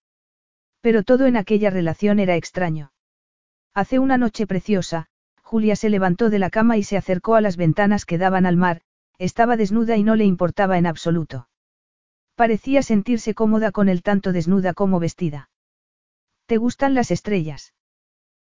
Pero 0.82 1.04
todo 1.04 1.26
en 1.26 1.38
aquella 1.38 1.70
relación 1.70 2.20
era 2.20 2.36
extraño. 2.36 2.92
Hace 3.74 4.00
una 4.00 4.18
noche 4.18 4.48
preciosa, 4.48 5.08
Julia 5.42 5.76
se 5.76 5.90
levantó 5.90 6.30
de 6.30 6.40
la 6.40 6.50
cama 6.50 6.78
y 6.78 6.84
se 6.84 6.98
acercó 6.98 7.36
a 7.36 7.42
las 7.42 7.58
ventanas 7.58 8.06
que 8.06 8.18
daban 8.18 8.46
al 8.46 8.58
mar, 8.58 8.82
estaba 9.18 9.56
desnuda 9.58 9.98
y 9.98 10.04
no 10.04 10.16
le 10.16 10.26
importaba 10.26 10.78
en 10.78 10.86
absoluto. 10.86 11.48
Parecía 12.36 12.82
sentirse 12.82 13.34
cómoda 13.34 13.72
con 13.72 13.88
él 13.88 14.02
tanto 14.02 14.32
desnuda 14.32 14.74
como 14.74 15.00
vestida. 15.00 15.50
¿Te 16.48 16.58
gustan 16.58 16.94
las 16.94 17.12
estrellas? 17.12 17.74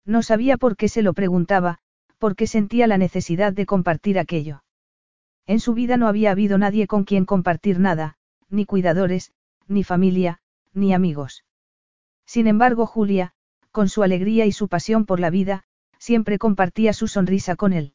No 0.05 0.23
sabía 0.23 0.57
por 0.57 0.77
qué 0.77 0.87
se 0.89 1.01
lo 1.01 1.13
preguntaba, 1.13 1.79
porque 2.17 2.47
sentía 2.47 2.87
la 2.87 2.97
necesidad 2.97 3.53
de 3.53 3.65
compartir 3.65 4.17
aquello. 4.17 4.63
En 5.45 5.59
su 5.59 5.73
vida 5.73 5.97
no 5.97 6.07
había 6.07 6.31
habido 6.31 6.57
nadie 6.57 6.87
con 6.87 7.03
quien 7.03 7.25
compartir 7.25 7.79
nada, 7.79 8.15
ni 8.51 8.65
cuidadores, 8.65 9.31
ni 9.67 9.83
familia, 9.83 10.41
ni 10.73 10.93
amigos. 10.93 11.45
Sin 12.25 12.47
embargo, 12.47 12.85
Julia, 12.85 13.33
con 13.71 13.89
su 13.89 14.03
alegría 14.03 14.45
y 14.45 14.51
su 14.51 14.67
pasión 14.67 15.05
por 15.05 15.19
la 15.19 15.29
vida, 15.29 15.63
siempre 15.97 16.37
compartía 16.37 16.93
su 16.93 17.07
sonrisa 17.07 17.55
con 17.55 17.73
él. 17.73 17.93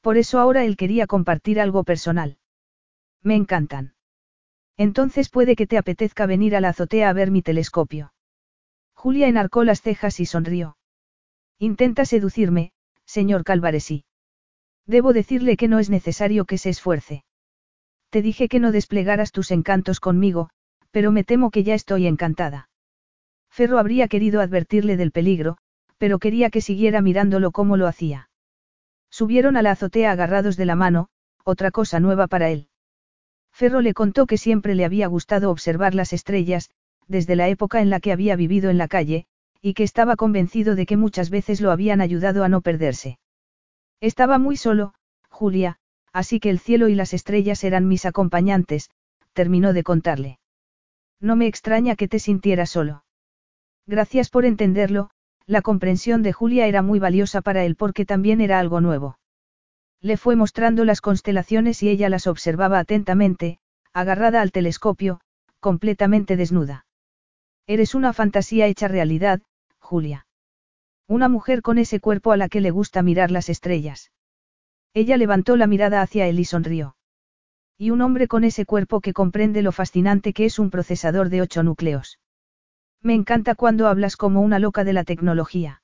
Por 0.00 0.16
eso 0.16 0.38
ahora 0.38 0.64
él 0.64 0.76
quería 0.76 1.06
compartir 1.06 1.60
algo 1.60 1.84
personal. 1.84 2.38
Me 3.22 3.36
encantan. 3.36 3.94
Entonces 4.76 5.28
puede 5.28 5.56
que 5.56 5.66
te 5.66 5.78
apetezca 5.78 6.26
venir 6.26 6.56
a 6.56 6.60
la 6.60 6.70
azotea 6.70 7.10
a 7.10 7.12
ver 7.12 7.30
mi 7.30 7.42
telescopio. 7.42 8.12
Julia 8.94 9.28
enarcó 9.28 9.64
las 9.64 9.82
cejas 9.82 10.20
y 10.20 10.26
sonrió. 10.26 10.76
Intenta 11.58 12.04
seducirme, 12.04 12.72
señor 13.04 13.44
Calvaresí. 13.44 14.04
Debo 14.86 15.12
decirle 15.12 15.56
que 15.56 15.68
no 15.68 15.78
es 15.78 15.90
necesario 15.90 16.46
que 16.46 16.56
se 16.56 16.70
esfuerce. 16.70 17.24
Te 18.10 18.22
dije 18.22 18.48
que 18.48 18.60
no 18.60 18.72
desplegaras 18.72 19.32
tus 19.32 19.50
encantos 19.50 20.00
conmigo, 20.00 20.50
pero 20.90 21.12
me 21.12 21.24
temo 21.24 21.50
que 21.50 21.62
ya 21.62 21.74
estoy 21.74 22.06
encantada. 22.06 22.68
Ferro 23.50 23.78
habría 23.78 24.08
querido 24.08 24.40
advertirle 24.40 24.96
del 24.96 25.12
peligro, 25.12 25.56
pero 25.98 26.18
quería 26.18 26.50
que 26.50 26.60
siguiera 26.60 27.02
mirándolo 27.02 27.52
como 27.52 27.76
lo 27.76 27.86
hacía. 27.86 28.28
Subieron 29.10 29.56
a 29.56 29.62
la 29.62 29.72
azotea 29.72 30.12
agarrados 30.12 30.56
de 30.56 30.66
la 30.66 30.74
mano, 30.74 31.08
otra 31.44 31.70
cosa 31.70 32.00
nueva 32.00 32.26
para 32.26 32.50
él. 32.50 32.68
Ferro 33.52 33.80
le 33.80 33.94
contó 33.94 34.26
que 34.26 34.38
siempre 34.38 34.74
le 34.74 34.84
había 34.84 35.06
gustado 35.08 35.50
observar 35.50 35.94
las 35.94 36.12
estrellas, 36.12 36.70
desde 37.06 37.36
la 37.36 37.48
época 37.48 37.80
en 37.80 37.90
la 37.90 38.00
que 38.00 38.12
había 38.12 38.36
vivido 38.36 38.70
en 38.70 38.78
la 38.78 38.88
calle, 38.88 39.26
y 39.60 39.74
que 39.74 39.82
estaba 39.82 40.16
convencido 40.16 40.74
de 40.74 40.86
que 40.86 40.96
muchas 40.96 41.28
veces 41.28 41.60
lo 41.60 41.70
habían 41.70 42.00
ayudado 42.00 42.44
a 42.44 42.48
no 42.48 42.60
perderse. 42.60 43.18
Estaba 44.00 44.38
muy 44.38 44.56
solo, 44.56 44.94
Julia, 45.28 45.79
así 46.12 46.40
que 46.40 46.50
el 46.50 46.58
cielo 46.58 46.88
y 46.88 46.94
las 46.94 47.14
estrellas 47.14 47.64
eran 47.64 47.88
mis 47.88 48.06
acompañantes, 48.06 48.90
terminó 49.32 49.72
de 49.72 49.82
contarle. 49.82 50.38
No 51.20 51.36
me 51.36 51.46
extraña 51.46 51.96
que 51.96 52.08
te 52.08 52.18
sintieras 52.18 52.70
solo. 52.70 53.04
Gracias 53.86 54.30
por 54.30 54.44
entenderlo, 54.44 55.10
la 55.46 55.62
comprensión 55.62 56.22
de 56.22 56.32
Julia 56.32 56.66
era 56.66 56.82
muy 56.82 56.98
valiosa 56.98 57.42
para 57.42 57.64
él 57.64 57.76
porque 57.76 58.06
también 58.06 58.40
era 58.40 58.58
algo 58.58 58.80
nuevo. 58.80 59.18
Le 60.00 60.16
fue 60.16 60.36
mostrando 60.36 60.84
las 60.84 61.00
constelaciones 61.00 61.82
y 61.82 61.88
ella 61.88 62.08
las 62.08 62.26
observaba 62.26 62.78
atentamente, 62.78 63.58
agarrada 63.92 64.40
al 64.40 64.52
telescopio, 64.52 65.20
completamente 65.58 66.36
desnuda. 66.36 66.86
Eres 67.66 67.94
una 67.94 68.12
fantasía 68.12 68.66
hecha 68.66 68.88
realidad, 68.88 69.42
Julia. 69.78 70.26
Una 71.06 71.28
mujer 71.28 71.60
con 71.60 71.78
ese 71.78 72.00
cuerpo 72.00 72.32
a 72.32 72.36
la 72.36 72.48
que 72.48 72.60
le 72.60 72.70
gusta 72.70 73.02
mirar 73.02 73.30
las 73.30 73.48
estrellas. 73.48 74.10
Ella 74.94 75.16
levantó 75.16 75.56
la 75.56 75.66
mirada 75.66 76.02
hacia 76.02 76.26
él 76.26 76.40
y 76.40 76.44
sonrió. 76.44 76.96
Y 77.78 77.90
un 77.90 78.00
hombre 78.02 78.28
con 78.28 78.44
ese 78.44 78.66
cuerpo 78.66 79.00
que 79.00 79.12
comprende 79.12 79.62
lo 79.62 79.72
fascinante 79.72 80.32
que 80.32 80.44
es 80.44 80.58
un 80.58 80.70
procesador 80.70 81.28
de 81.28 81.42
ocho 81.42 81.62
núcleos. 81.62 82.18
Me 83.00 83.14
encanta 83.14 83.54
cuando 83.54 83.86
hablas 83.86 84.16
como 84.16 84.42
una 84.42 84.58
loca 84.58 84.84
de 84.84 84.92
la 84.92 85.04
tecnología. 85.04 85.82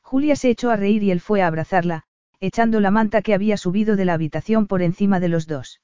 Julia 0.00 0.36
se 0.36 0.50
echó 0.50 0.70
a 0.70 0.76
reír 0.76 1.02
y 1.02 1.10
él 1.10 1.20
fue 1.20 1.42
a 1.42 1.46
abrazarla, 1.46 2.04
echando 2.40 2.80
la 2.80 2.90
manta 2.90 3.20
que 3.22 3.34
había 3.34 3.56
subido 3.56 3.96
de 3.96 4.04
la 4.04 4.14
habitación 4.14 4.66
por 4.66 4.82
encima 4.82 5.20
de 5.20 5.28
los 5.28 5.46
dos. 5.46 5.80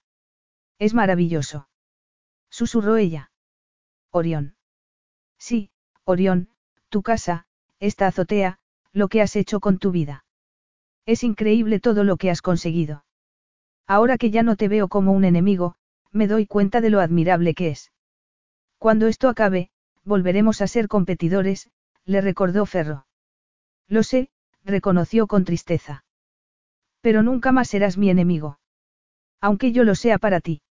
Es 0.78 0.94
maravilloso. 0.94 1.68
Susurró 2.50 2.96
ella. 2.96 3.30
Orión. 4.10 4.56
Sí, 5.38 5.70
Orión, 6.04 6.48
tu 6.88 7.02
casa, 7.02 7.46
esta 7.78 8.06
azotea, 8.06 8.58
lo 8.92 9.08
que 9.08 9.20
has 9.20 9.36
hecho 9.36 9.60
con 9.60 9.78
tu 9.78 9.90
vida. 9.90 10.24
Es 11.06 11.22
increíble 11.22 11.80
todo 11.80 12.04
lo 12.04 12.16
que 12.16 12.30
has 12.30 12.42
conseguido. 12.42 13.04
Ahora 13.86 14.18
que 14.18 14.30
ya 14.30 14.42
no 14.42 14.56
te 14.56 14.68
veo 14.68 14.88
como 14.88 15.12
un 15.12 15.24
enemigo, 15.24 15.76
me 16.10 16.26
doy 16.26 16.46
cuenta 16.46 16.80
de 16.80 16.90
lo 16.90 17.00
admirable 17.00 17.54
que 17.54 17.68
es. 17.68 17.92
Cuando 18.78 19.06
esto 19.06 19.28
acabe, 19.28 19.70
volveremos 20.04 20.60
a 20.60 20.66
ser 20.66 20.88
competidores, 20.88 21.70
le 22.04 22.20
recordó 22.20 22.66
Ferro. 22.66 23.06
Lo 23.88 24.02
sé, 24.02 24.30
reconoció 24.64 25.28
con 25.28 25.44
tristeza. 25.44 26.04
Pero 27.00 27.22
nunca 27.22 27.52
más 27.52 27.68
serás 27.68 27.96
mi 27.96 28.10
enemigo. 28.10 28.58
Aunque 29.40 29.70
yo 29.70 29.84
lo 29.84 29.94
sea 29.94 30.18
para 30.18 30.40
ti. 30.40 30.62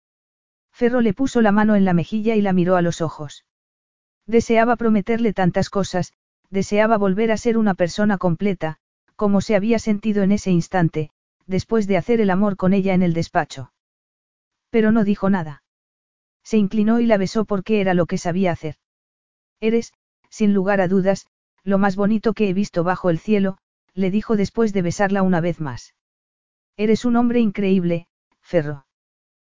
Ferro 0.74 1.00
le 1.00 1.14
puso 1.14 1.42
la 1.42 1.54
mano 1.54 1.76
en 1.76 1.86
la 1.86 1.94
mejilla 1.94 2.36
y 2.36 2.42
la 2.42 2.52
miró 2.52 2.76
a 2.76 2.82
los 2.82 3.00
ojos. 3.00 3.46
Deseaba 4.28 4.76
prometerle 4.76 5.32
tantas 5.32 5.70
cosas, 5.70 6.12
deseaba 6.50 6.98
volver 6.98 7.32
a 7.32 7.38
ser 7.38 7.58
una 7.58 7.74
persona 7.74 8.18
completa, 8.18 8.80
como 9.16 9.42
se 9.42 9.56
había 9.56 9.80
sentido 9.80 10.24
en 10.24 10.32
ese 10.32 10.52
instante, 10.52 11.12
después 11.48 11.88
de 11.88 11.98
hacer 11.98 12.22
el 12.22 12.30
amor 12.30 12.58
con 12.58 12.74
ella 12.74 12.94
en 12.94 13.04
el 13.04 13.14
despacho. 13.14 13.72
Pero 14.70 14.92
no 14.92 15.04
dijo 15.04 15.30
nada. 15.30 15.64
Se 16.44 16.58
inclinó 16.58 17.00
y 17.00 17.06
la 17.06 17.18
besó 17.18 17.46
porque 17.46 17.82
era 17.82 17.94
lo 17.94 18.06
que 18.06 18.18
sabía 18.18 18.52
hacer. 18.52 18.76
Eres, 19.60 19.94
sin 20.30 20.54
lugar 20.54 20.82
a 20.82 20.88
dudas, 20.88 21.28
lo 21.64 21.78
más 21.78 21.96
bonito 21.96 22.34
que 22.34 22.50
he 22.50 22.54
visto 22.54 22.84
bajo 22.84 23.10
el 23.10 23.20
cielo, 23.20 23.58
le 23.94 24.12
dijo 24.12 24.36
después 24.36 24.74
de 24.74 24.82
besarla 24.82 25.24
una 25.24 25.42
vez 25.42 25.60
más. 25.60 25.96
Eres 26.78 27.06
un 27.06 27.16
hombre 27.16 27.40
increíble, 27.40 28.08
Ferro. 28.42 28.86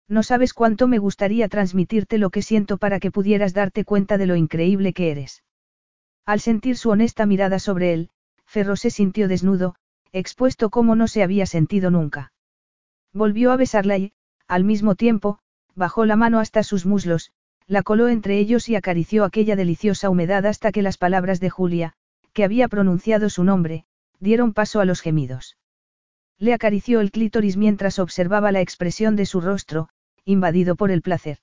No 0.08 0.22
sabes 0.22 0.54
cuánto 0.54 0.88
me 0.88 1.00
gustaría 1.00 1.48
transmitirte 1.48 2.18
lo 2.18 2.30
que 2.30 2.42
siento 2.42 2.78
para 2.78 3.00
que 3.00 3.10
pudieras 3.10 3.54
darte 3.54 3.86
cuenta 3.86 4.18
de 4.18 4.28
lo 4.28 4.36
increíble 4.36 4.94
que 4.94 5.10
eres. 5.10 5.44
Al 6.26 6.40
sentir 6.40 6.78
su 6.78 6.90
honesta 6.90 7.26
mirada 7.26 7.58
sobre 7.58 7.94
él, 7.94 8.10
Ferro 8.56 8.78
se 8.78 8.90
sintió 8.90 9.28
desnudo, 9.28 9.76
expuesto 10.14 10.70
como 10.70 10.96
no 10.96 11.10
se 11.10 11.24
había 11.24 11.46
sentido 11.46 11.92
nunca. 11.92 12.32
Volvió 13.12 13.52
a 13.52 13.58
besarla 13.58 13.98
y, 13.98 14.14
al 14.48 14.64
mismo 14.64 14.96
tiempo, 14.96 15.40
bajó 15.76 16.06
la 16.06 16.16
mano 16.16 16.40
hasta 16.40 16.64
sus 16.64 16.86
muslos, 16.86 17.34
la 17.68 17.84
coló 17.84 18.08
entre 18.08 18.40
ellos 18.40 18.70
y 18.70 18.78
acarició 18.78 19.26
aquella 19.26 19.58
deliciosa 19.58 20.10
humedad 20.10 20.46
hasta 20.46 20.72
que 20.72 20.84
las 20.84 20.98
palabras 20.98 21.42
de 21.42 21.50
Julia, 21.50 21.96
que 22.32 22.46
había 22.46 22.70
pronunciado 22.70 23.30
su 23.30 23.44
nombre, 23.44 23.84
dieron 24.22 24.54
paso 24.54 24.80
a 24.80 24.86
los 24.86 25.02
gemidos. 25.02 25.58
Le 26.40 26.54
acarició 26.54 27.02
el 27.02 27.12
clítoris 27.12 27.58
mientras 27.58 28.00
observaba 28.00 28.54
la 28.54 28.62
expresión 28.62 29.18
de 29.18 29.26
su 29.26 29.42
rostro, 29.42 29.90
invadido 30.24 30.78
por 30.78 30.92
el 30.92 31.02
placer. 31.02 31.40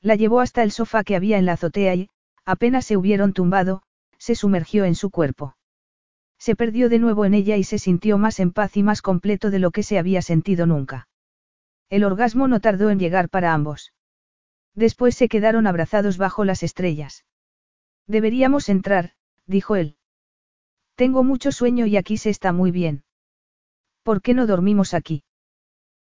La 0.00 0.16
llevó 0.16 0.40
hasta 0.40 0.64
el 0.64 0.72
sofá 0.72 1.04
que 1.04 1.14
había 1.14 1.38
en 1.38 1.46
la 1.46 1.52
azotea 1.52 1.94
y, 1.94 2.10
apenas 2.44 2.86
se 2.86 2.96
hubieron 2.96 3.34
tumbado, 3.34 3.82
se 4.18 4.34
sumergió 4.34 4.84
en 4.84 4.96
su 4.96 5.10
cuerpo. 5.10 5.54
Se 6.44 6.56
perdió 6.56 6.90
de 6.90 6.98
nuevo 6.98 7.24
en 7.24 7.32
ella 7.32 7.56
y 7.56 7.64
se 7.64 7.78
sintió 7.78 8.18
más 8.18 8.38
en 8.38 8.52
paz 8.52 8.76
y 8.76 8.82
más 8.82 9.00
completo 9.00 9.50
de 9.50 9.58
lo 9.58 9.70
que 9.70 9.82
se 9.82 9.98
había 9.98 10.20
sentido 10.20 10.66
nunca. 10.66 11.08
El 11.88 12.04
orgasmo 12.04 12.48
no 12.48 12.60
tardó 12.60 12.90
en 12.90 12.98
llegar 12.98 13.30
para 13.30 13.54
ambos. 13.54 13.94
Después 14.74 15.14
se 15.14 15.30
quedaron 15.30 15.66
abrazados 15.66 16.18
bajo 16.18 16.44
las 16.44 16.62
estrellas. 16.62 17.24
Deberíamos 18.06 18.68
entrar, 18.68 19.12
dijo 19.46 19.74
él. 19.74 19.96
Tengo 20.96 21.24
mucho 21.24 21.50
sueño 21.50 21.86
y 21.86 21.96
aquí 21.96 22.18
se 22.18 22.28
está 22.28 22.52
muy 22.52 22.70
bien. 22.70 23.04
¿Por 24.02 24.20
qué 24.20 24.34
no 24.34 24.46
dormimos 24.46 24.92
aquí? 24.92 25.24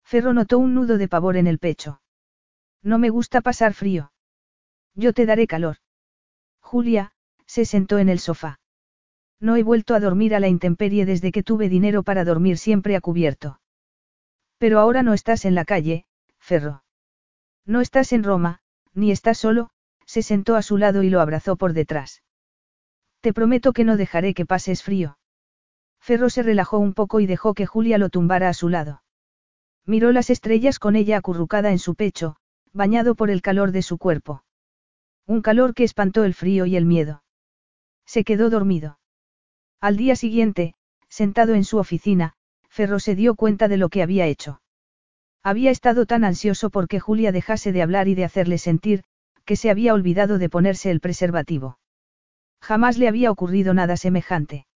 Ferro 0.03 0.33
notó 0.33 0.59
un 0.59 0.73
nudo 0.73 0.97
de 0.97 1.07
pavor 1.07 1.37
en 1.37 1.47
el 1.47 1.57
pecho. 1.57 2.01
No 2.81 2.99
me 2.99 3.09
gusta 3.09 3.39
pasar 3.39 3.73
frío. 3.73 4.11
Yo 4.93 5.13
te 5.13 5.25
daré 5.25 5.47
calor. 5.47 5.77
Julia, 6.59 7.13
se 7.45 7.63
sentó 7.63 7.97
en 7.97 8.09
el 8.09 8.19
sofá. 8.19 8.59
No 9.43 9.57
he 9.57 9.63
vuelto 9.63 9.93
a 9.93 9.99
dormir 9.99 10.35
a 10.35 10.39
la 10.39 10.47
intemperie 10.47 11.05
desde 11.05 11.33
que 11.33 11.43
tuve 11.43 11.67
dinero 11.67 12.01
para 12.01 12.23
dormir 12.23 12.57
siempre 12.57 12.95
a 12.95 13.01
cubierto. 13.01 13.59
Pero 14.57 14.79
ahora 14.79 15.03
no 15.03 15.13
estás 15.13 15.43
en 15.43 15.53
la 15.53 15.65
calle, 15.65 16.05
Ferro. 16.39 16.85
No 17.65 17.81
estás 17.81 18.13
en 18.13 18.23
Roma, 18.23 18.61
ni 18.93 19.11
estás 19.11 19.37
solo, 19.37 19.69
se 20.05 20.21
sentó 20.21 20.55
a 20.55 20.61
su 20.61 20.77
lado 20.77 21.03
y 21.03 21.09
lo 21.09 21.19
abrazó 21.19 21.57
por 21.57 21.73
detrás. 21.73 22.23
Te 23.19 23.33
prometo 23.33 23.73
que 23.73 23.83
no 23.83 23.97
dejaré 23.97 24.33
que 24.33 24.45
pases 24.45 24.81
frío. 24.81 25.17
Ferro 25.99 26.29
se 26.29 26.41
relajó 26.41 26.79
un 26.79 26.93
poco 26.93 27.19
y 27.19 27.25
dejó 27.25 27.53
que 27.53 27.65
Julia 27.65 27.97
lo 27.97 28.07
tumbara 28.07 28.47
a 28.47 28.53
su 28.53 28.69
lado. 28.69 29.03
Miró 29.85 30.13
las 30.13 30.29
estrellas 30.29 30.79
con 30.79 30.95
ella 30.95 31.17
acurrucada 31.17 31.71
en 31.71 31.79
su 31.79 31.95
pecho, 31.95 32.37
bañado 32.71 33.15
por 33.15 33.29
el 33.29 33.41
calor 33.41 33.73
de 33.73 33.81
su 33.81 33.97
cuerpo. 33.97 34.45
Un 35.27 35.41
calor 35.41 35.73
que 35.73 35.83
espantó 35.83 36.23
el 36.23 36.33
frío 36.33 36.65
y 36.65 36.77
el 36.77 36.85
miedo. 36.85 37.23
Se 38.05 38.23
quedó 38.23 38.49
dormido. 38.49 38.99
Al 39.83 39.97
día 39.97 40.15
siguiente, 40.15 40.75
sentado 41.09 41.55
en 41.55 41.65
su 41.65 41.77
oficina, 41.77 42.35
Ferro 42.69 42.99
se 43.01 43.15
dio 43.15 43.35
cuenta 43.35 43.67
de 43.67 43.75
lo 43.75 43.89
que 43.89 44.01
había 44.01 44.27
hecho. 44.27 44.61
Había 45.43 45.71
estado 45.71 46.05
tan 46.05 46.23
ansioso 46.23 46.69
porque 46.69 47.01
Julia 47.01 47.33
dejase 47.33 47.73
de 47.73 47.81
hablar 47.81 48.07
y 48.07 48.15
de 48.15 48.23
hacerle 48.23 48.59
sentir, 48.59 49.03
que 49.43 49.57
se 49.57 49.69
había 49.69 49.93
olvidado 49.93 50.37
de 50.37 50.47
ponerse 50.47 50.89
el 50.89 51.01
preservativo. 51.01 51.79
Jamás 52.61 52.97
le 52.97 53.09
había 53.09 53.29
ocurrido 53.29 53.73
nada 53.73 53.97
semejante. 53.97 54.67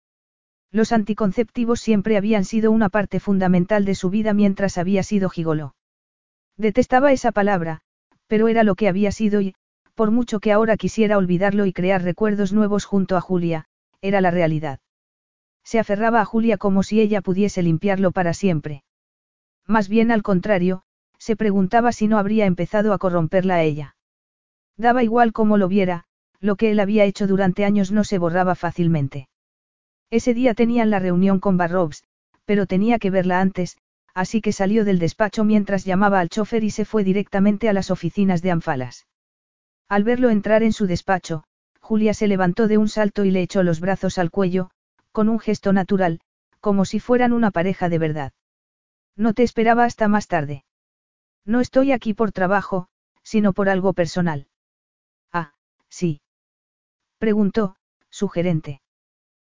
Los 0.74 0.92
anticonceptivos 0.92 1.80
siempre 1.80 2.18
habían 2.18 2.44
sido 2.44 2.70
una 2.70 2.90
parte 2.90 3.22
fundamental 3.22 3.86
de 3.86 3.96
su 3.96 4.10
vida 4.10 4.34
mientras 4.34 4.78
había 4.78 5.04
sido 5.04 5.30
gigoló. 5.30 5.74
Detestaba 6.58 7.14
esa 7.14 7.32
palabra, 7.32 7.80
pero 8.28 8.50
era 8.50 8.66
lo 8.66 8.76
que 8.76 8.90
había 8.90 9.14
sido 9.14 9.40
y, 9.40 9.56
por 9.96 10.12
mucho 10.12 10.42
que 10.42 10.52
ahora 10.52 10.76
quisiera 10.76 11.18
olvidarlo 11.18 11.66
y 11.66 11.72
crear 11.72 12.04
recuerdos 12.04 12.52
nuevos 12.52 12.84
junto 12.84 13.16
a 13.16 13.22
Julia, 13.22 13.70
era 14.02 14.20
la 14.20 14.32
realidad. 14.32 14.82
Se 15.68 15.80
aferraba 15.80 16.22
a 16.22 16.26
Julia 16.26 16.58
como 16.58 16.82
si 16.82 17.02
ella 17.02 17.20
pudiese 17.20 17.62
limpiarlo 17.62 18.14
para 18.14 18.34
siempre. 18.34 18.86
Más 19.66 19.90
bien 19.90 20.12
al 20.14 20.24
contrario, 20.24 20.84
se 21.18 21.36
preguntaba 21.36 21.92
si 21.92 22.08
no 22.08 22.20
habría 22.20 22.46
empezado 22.46 22.94
a 22.94 22.98
corromperla 22.98 23.56
a 23.56 23.64
ella. 23.64 23.98
Daba 24.78 25.04
igual 25.04 25.34
cómo 25.34 25.58
lo 25.58 25.68
viera, 25.68 26.06
lo 26.40 26.56
que 26.56 26.72
él 26.72 26.80
había 26.80 27.04
hecho 27.04 27.28
durante 27.28 27.66
años 27.66 27.92
no 27.92 28.06
se 28.06 28.18
borraba 28.18 28.56
fácilmente. 28.56 29.28
Ese 30.10 30.34
día 30.34 30.54
tenían 30.54 30.90
la 30.90 31.00
reunión 31.00 31.42
con 31.42 31.58
Barrobs, 31.58 32.06
pero 32.46 32.66
tenía 32.66 32.98
que 32.98 33.10
verla 33.10 33.42
antes, 33.42 33.78
así 34.14 34.40
que 34.40 34.54
salió 34.54 34.86
del 34.86 35.00
despacho 35.00 35.44
mientras 35.44 35.84
llamaba 35.84 36.22
al 36.22 36.30
chofer 36.30 36.64
y 36.64 36.70
se 36.70 36.86
fue 36.86 37.04
directamente 37.04 37.68
a 37.68 37.74
las 37.74 37.92
oficinas 37.92 38.42
de 38.42 38.52
Anfalas. 38.52 39.06
Al 39.90 40.06
verlo 40.06 40.30
entrar 40.30 40.64
en 40.64 40.72
su 40.72 40.88
despacho, 40.88 41.44
Julia 41.82 42.14
se 42.14 42.30
levantó 42.30 42.70
de 42.70 42.78
un 42.78 42.88
salto 42.88 43.26
y 43.26 43.32
le 43.32 43.42
echó 43.42 43.64
los 43.64 43.82
brazos 43.82 44.18
al 44.18 44.32
cuello, 44.32 44.70
con 45.18 45.30
un 45.30 45.40
gesto 45.40 45.74
natural, 45.74 46.20
como 46.60 46.86
si 46.86 47.00
fueran 47.00 47.34
una 47.34 47.50
pareja 47.50 47.90
de 47.90 47.98
verdad. 47.98 48.34
No 49.16 49.34
te 49.34 49.42
esperaba 49.42 49.84
hasta 49.84 50.08
más 50.08 50.28
tarde. 50.28 50.64
No 51.44 51.60
estoy 51.60 51.92
aquí 51.92 52.14
por 52.14 52.32
trabajo, 52.32 52.88
sino 53.24 53.52
por 53.52 53.68
algo 53.68 53.94
personal. 53.94 54.46
Ah, 55.34 55.56
sí. 55.90 56.22
Preguntó, 57.18 57.78
sugerente. 58.12 58.84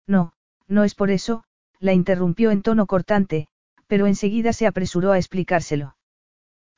No, 0.04 0.32
no 0.66 0.82
es 0.82 0.96
por 0.96 1.12
eso, 1.12 1.44
la 1.78 1.92
interrumpió 1.92 2.50
en 2.50 2.62
tono 2.62 2.86
cortante, 2.86 3.46
pero 3.86 4.08
enseguida 4.08 4.52
se 4.52 4.66
apresuró 4.66 5.12
a 5.12 5.18
explicárselo. 5.18 5.96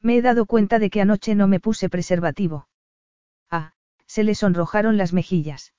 Me 0.03 0.19
he 0.19 0.21
dado 0.21 0.45
cuenta 0.45 0.79
de 0.79 0.91
que 0.91 1.01
anoche 1.01 1.35
no 1.35 1.49
me 1.49 1.59
puse 1.59 1.89
preservativo. 1.89 2.69
Ah, 3.51 3.73
se 4.05 4.25
le 4.25 4.35
sonrojaron 4.35 4.99
las 4.99 5.15
mejillas. 5.15 5.73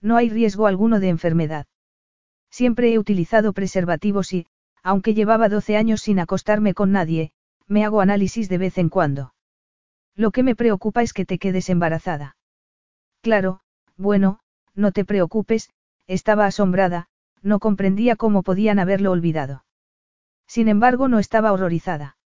No 0.00 0.16
hay 0.16 0.30
riesgo 0.30 0.68
alguno 0.68 1.00
de 1.00 1.08
enfermedad. 1.08 1.66
Siempre 2.50 2.92
he 2.92 2.98
utilizado 2.98 3.52
preservativos 3.52 4.32
y, 4.32 4.46
aunque 4.82 5.14
llevaba 5.14 5.48
12 5.48 5.76
años 5.76 6.02
sin 6.02 6.18
acostarme 6.18 6.74
con 6.74 6.92
nadie, 6.92 7.32
me 7.66 7.84
hago 7.84 8.00
análisis 8.00 8.48
de 8.48 8.58
vez 8.58 8.78
en 8.78 8.88
cuando. 8.88 9.34
Lo 10.16 10.32
que 10.32 10.42
me 10.42 10.56
preocupa 10.56 11.02
es 11.02 11.12
que 11.12 11.24
te 11.24 11.38
quedes 11.38 11.68
embarazada. 11.70 12.36
Claro, 13.22 13.60
bueno, 13.96 14.40
no 14.74 14.92
te 14.92 15.04
preocupes, 15.04 15.70
estaba 16.06 16.46
asombrada, 16.46 17.08
no 17.42 17.58
comprendía 17.58 18.16
cómo 18.16 18.42
podían 18.42 18.78
haberlo 18.78 19.12
olvidado. 19.12 19.64
Sin 20.46 20.68
embargo, 20.68 21.08
no 21.08 21.18
estaba 21.18 21.52
horrorizada. 21.52 22.16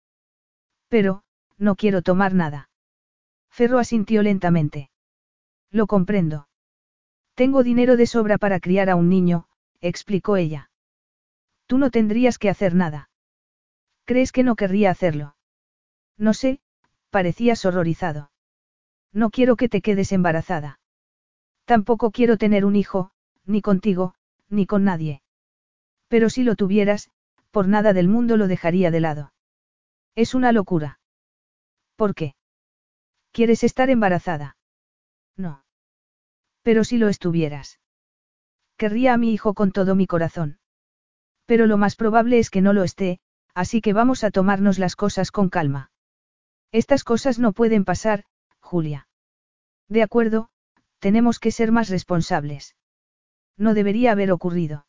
Pero, 0.89 1.23
no 1.57 1.75
quiero 1.75 2.01
tomar 2.01 2.33
nada. 2.33 2.69
Ferro 3.49 3.77
asintió 3.79 4.23
lentamente. 4.23 4.89
Lo 5.71 5.87
comprendo. 5.87 6.47
Tengo 7.35 7.63
dinero 7.63 7.97
de 7.97 8.07
sobra 8.07 8.37
para 8.37 8.59
criar 8.59 8.89
a 8.89 8.95
un 8.95 9.09
niño, 9.09 9.47
explicó 9.87 10.37
ella. 10.37 10.69
Tú 11.67 11.77
no 11.77 11.89
tendrías 11.91 12.37
que 12.37 12.49
hacer 12.49 12.73
nada. 12.75 13.09
¿Crees 14.05 14.31
que 14.31 14.43
no 14.43 14.55
querría 14.55 14.91
hacerlo? 14.91 15.35
No 16.17 16.33
sé, 16.33 16.59
parecías 17.09 17.65
horrorizado. 17.65 18.31
No 19.11 19.29
quiero 19.29 19.55
que 19.55 19.69
te 19.69 19.81
quedes 19.81 20.11
embarazada. 20.11 20.79
Tampoco 21.65 22.11
quiero 22.11 22.37
tener 22.37 22.65
un 22.65 22.75
hijo, 22.75 23.11
ni 23.45 23.61
contigo, 23.61 24.13
ni 24.49 24.65
con 24.65 24.83
nadie. 24.83 25.21
Pero 26.07 26.29
si 26.29 26.43
lo 26.43 26.55
tuvieras, 26.55 27.09
por 27.51 27.67
nada 27.67 27.93
del 27.93 28.07
mundo 28.07 28.37
lo 28.37 28.47
dejaría 28.47 28.91
de 28.91 28.99
lado. 28.99 29.33
Es 30.15 30.35
una 30.35 30.51
locura. 30.51 30.99
¿Por 31.95 32.13
qué? 32.13 32.35
¿Quieres 33.31 33.63
estar 33.63 33.89
embarazada? 33.89 34.57
No. 35.35 35.63
Pero 36.61 36.83
si 36.83 36.97
lo 36.97 37.09
estuvieras. 37.09 37.79
Querría 38.77 39.13
a 39.13 39.17
mi 39.17 39.33
hijo 39.33 39.53
con 39.53 39.71
todo 39.71 39.95
mi 39.95 40.07
corazón. 40.07 40.59
Pero 41.45 41.65
lo 41.67 41.77
más 41.77 41.95
probable 41.95 42.39
es 42.39 42.49
que 42.49 42.61
no 42.61 42.73
lo 42.73 42.83
esté, 42.83 43.19
así 43.53 43.81
que 43.81 43.93
vamos 43.93 44.23
a 44.23 44.31
tomarnos 44.31 44.79
las 44.79 44.95
cosas 44.95 45.31
con 45.31 45.49
calma. 45.49 45.91
Estas 46.71 47.03
cosas 47.03 47.39
no 47.39 47.53
pueden 47.53 47.85
pasar, 47.85 48.25
Julia. 48.59 49.07
De 49.87 50.03
acuerdo, 50.03 50.49
tenemos 50.99 51.39
que 51.39 51.51
ser 51.51 51.71
más 51.71 51.89
responsables. 51.89 52.75
No 53.57 53.73
debería 53.73 54.11
haber 54.11 54.31
ocurrido. 54.31 54.85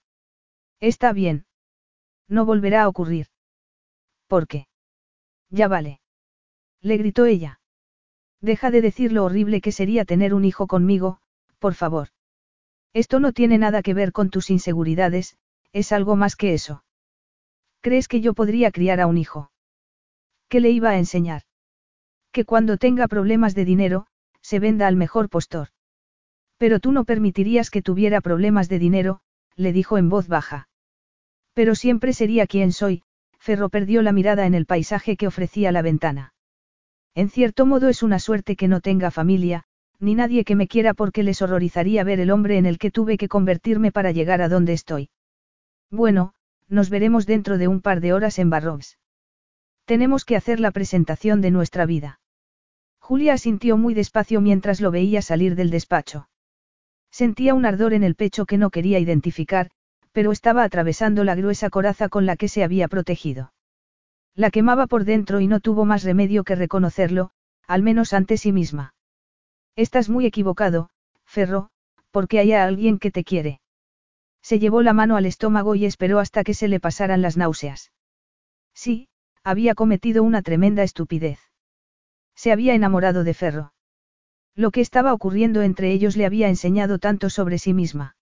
Está 0.81 1.13
bien. 1.13 1.47
No 2.29 2.45
volverá 2.45 2.83
a 2.83 2.89
ocurrir. 2.89 3.29
¿Por 4.27 4.49
qué? 4.49 4.67
Ya 5.51 5.69
vale. 5.69 6.01
Le 6.81 6.97
gritó 6.97 7.27
ella. 7.27 7.61
Deja 8.41 8.71
de 8.71 8.81
decir 8.81 9.13
lo 9.13 9.25
horrible 9.25 9.61
que 9.61 9.73
sería 9.73 10.05
tener 10.05 10.35
un 10.35 10.45
hijo 10.45 10.67
conmigo, 10.67 11.21
por 11.59 11.75
favor. 11.75 12.09
Esto 12.93 13.21
no 13.21 13.33
tiene 13.33 13.59
nada 13.59 13.83
que 13.83 13.95
ver 13.95 14.13
con 14.13 14.31
tus 14.31 14.51
inseguridades, 14.51 15.37
es 15.73 15.93
algo 15.93 16.17
más 16.17 16.37
que 16.37 16.55
eso. 16.55 16.85
¿Crees 17.81 18.09
que 18.09 18.21
yo 18.21 18.35
podría 18.35 18.71
criar 18.71 19.01
a 19.01 19.07
un 19.07 19.19
hijo? 19.19 19.51
¿Qué 20.49 20.61
le 20.61 20.71
iba 20.71 20.91
a 20.91 20.99
enseñar? 20.99 21.43
Que 22.33 22.45
cuando 22.45 22.79
tenga 22.79 23.09
problemas 23.09 23.55
de 23.55 23.65
dinero, 23.65 24.07
se 24.41 24.59
venda 24.59 24.87
al 24.87 24.97
mejor 24.97 25.29
postor. 25.29 25.69
Pero 26.57 26.81
tú 26.81 26.93
no 26.93 27.05
permitirías 27.05 27.71
que 27.71 27.83
tuviera 27.83 28.21
problemas 28.21 28.69
de 28.69 28.79
dinero, 28.79 29.21
le 29.57 29.73
dijo 29.73 29.99
en 29.99 30.09
voz 30.09 30.29
baja. 30.29 30.69
Pero 31.53 31.75
siempre 31.75 32.13
sería 32.13 32.47
quien 32.47 32.73
soy, 32.73 33.03
Ferro 33.39 33.69
perdió 33.69 34.03
la 34.03 34.13
mirada 34.13 34.47
en 34.47 34.55
el 34.55 34.67
paisaje 34.67 35.17
que 35.17 35.27
ofrecía 35.27 35.73
la 35.73 35.83
ventana. 35.83 36.35
En 37.15 37.31
cierto 37.31 37.67
modo 37.67 37.89
es 37.89 38.03
una 38.03 38.19
suerte 38.19 38.57
que 38.57 38.69
no 38.69 38.81
tenga 38.81 39.11
familia, 39.11 39.65
ni 39.99 40.15
nadie 40.15 40.45
que 40.45 40.57
me 40.57 40.69
quiera 40.69 40.95
porque 40.95 41.23
les 41.23 41.43
horrorizaría 41.43 42.05
ver 42.05 42.21
el 42.21 42.31
hombre 42.31 42.59
en 42.59 42.67
el 42.67 42.79
que 42.79 42.91
tuve 42.91 43.17
que 43.17 43.29
convertirme 43.29 43.93
para 43.93 44.13
llegar 44.13 44.43
a 44.43 44.49
donde 44.49 44.73
estoy. 44.73 45.11
Bueno, 45.91 46.35
nos 46.69 46.91
veremos 46.91 47.27
dentro 47.27 47.59
de 47.59 47.69
un 47.69 47.81
par 47.81 48.01
de 48.01 48.13
horas 48.13 48.39
en 48.39 48.51
Barrobs. 48.51 48.99
Tenemos 49.85 50.25
que 50.25 50.37
hacer 50.37 50.59
la 50.59 50.73
presentación 50.73 51.41
de 51.41 51.53
nuestra 51.53 51.87
vida. 51.87 52.21
Julia 52.99 53.35
asintió 53.35 53.77
muy 53.77 53.95
despacio 53.95 54.41
mientras 54.41 54.81
lo 54.81 54.91
veía 54.91 55.23
salir 55.23 55.55
del 55.55 55.71
despacho. 55.71 56.29
Sentía 57.13 57.55
un 57.55 57.65
ardor 57.65 57.95
en 57.95 58.03
el 58.03 58.17
pecho 58.17 58.47
que 58.47 58.59
no 58.59 58.71
quería 58.71 58.99
identificar, 58.99 59.71
pero 60.11 60.33
estaba 60.33 60.65
atravesando 60.65 61.23
la 61.23 61.37
gruesa 61.37 61.71
coraza 61.71 62.09
con 62.09 62.27
la 62.27 62.35
que 62.35 62.49
se 62.49 62.65
había 62.65 62.89
protegido. 62.89 63.53
La 64.35 64.51
quemaba 64.51 64.89
por 64.89 65.05
dentro 65.05 65.41
y 65.41 65.47
no 65.47 65.61
tuvo 65.61 65.85
más 65.85 66.03
remedio 66.03 66.43
que 66.43 66.57
reconocerlo, 66.57 67.31
al 67.69 67.83
menos 67.83 68.13
ante 68.13 68.37
sí 68.37 68.51
misma. 68.51 68.96
Estás 69.77 70.09
muy 70.09 70.25
equivocado, 70.25 70.89
Ferro, 71.27 71.69
porque 72.11 72.39
hay 72.39 72.55
alguien 72.55 72.99
que 72.99 73.11
te 73.11 73.25
quiere. 73.25 73.61
Se 74.41 74.59
llevó 74.59 74.81
la 74.81 74.95
mano 74.95 75.17
al 75.17 75.27
estómago 75.27 75.75
y 75.75 75.85
esperó 75.85 76.19
hasta 76.19 76.45
que 76.45 76.55
se 76.55 76.67
le 76.67 76.81
pasaran 76.81 77.21
las 77.21 77.37
náuseas. 77.37 77.93
Sí, 78.73 79.09
había 79.45 79.75
cometido 79.75 80.23
una 80.23 80.41
tremenda 80.41 80.83
estupidez. 80.83 81.41
Se 82.35 82.53
había 82.53 82.75
enamorado 82.75 83.23
de 83.23 83.35
Ferro. 83.35 83.75
Lo 84.55 84.71
que 84.71 84.81
estaba 84.81 85.13
ocurriendo 85.13 85.61
entre 85.61 85.93
ellos 85.93 86.17
le 86.17 86.25
había 86.25 86.49
enseñado 86.49 86.99
tanto 86.99 87.29
sobre 87.29 87.59
sí 87.59 87.75
misma. 87.75 88.17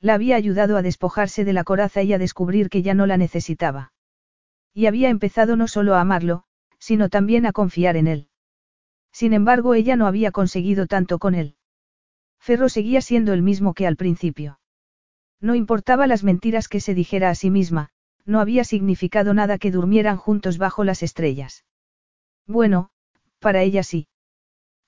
La 0.00 0.14
había 0.14 0.36
ayudado 0.36 0.78
a 0.78 0.82
despojarse 0.82 1.44
de 1.44 1.52
la 1.52 1.64
coraza 1.64 2.02
y 2.02 2.14
a 2.14 2.18
descubrir 2.18 2.70
que 2.70 2.80
ya 2.80 2.94
no 2.94 3.04
la 3.04 3.18
necesitaba. 3.18 3.92
Y 4.72 4.86
había 4.86 5.10
empezado 5.10 5.56
no 5.56 5.68
solo 5.68 5.94
a 5.94 6.00
amarlo, 6.00 6.44
sino 6.78 7.10
también 7.10 7.44
a 7.44 7.52
confiar 7.52 7.98
en 7.98 8.06
él. 8.06 8.29
Sin 9.12 9.32
embargo, 9.32 9.74
ella 9.74 9.96
no 9.96 10.06
había 10.06 10.30
conseguido 10.30 10.86
tanto 10.86 11.18
con 11.18 11.34
él. 11.34 11.56
Ferro 12.38 12.68
seguía 12.68 13.00
siendo 13.00 13.32
el 13.32 13.42
mismo 13.42 13.74
que 13.74 13.86
al 13.86 13.96
principio. 13.96 14.60
No 15.40 15.54
importaba 15.54 16.06
las 16.06 16.24
mentiras 16.24 16.68
que 16.68 16.80
se 16.80 16.94
dijera 16.94 17.30
a 17.30 17.34
sí 17.34 17.50
misma, 17.50 17.90
no 18.24 18.40
había 18.40 18.64
significado 18.64 19.34
nada 19.34 19.58
que 19.58 19.70
durmieran 19.70 20.16
juntos 20.16 20.58
bajo 20.58 20.84
las 20.84 21.02
estrellas. 21.02 21.64
Bueno, 22.46 22.90
para 23.38 23.62
ella 23.62 23.82
sí. 23.82 24.06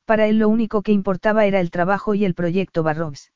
Para 0.04 0.26
él 0.26 0.38
lo 0.38 0.48
único 0.48 0.82
que 0.82 0.92
importaba 0.92 1.46
era 1.46 1.60
el 1.60 1.70
trabajo 1.70 2.14
y 2.14 2.24
el 2.24 2.34
proyecto 2.34 2.82
Barrobs. 2.82 3.32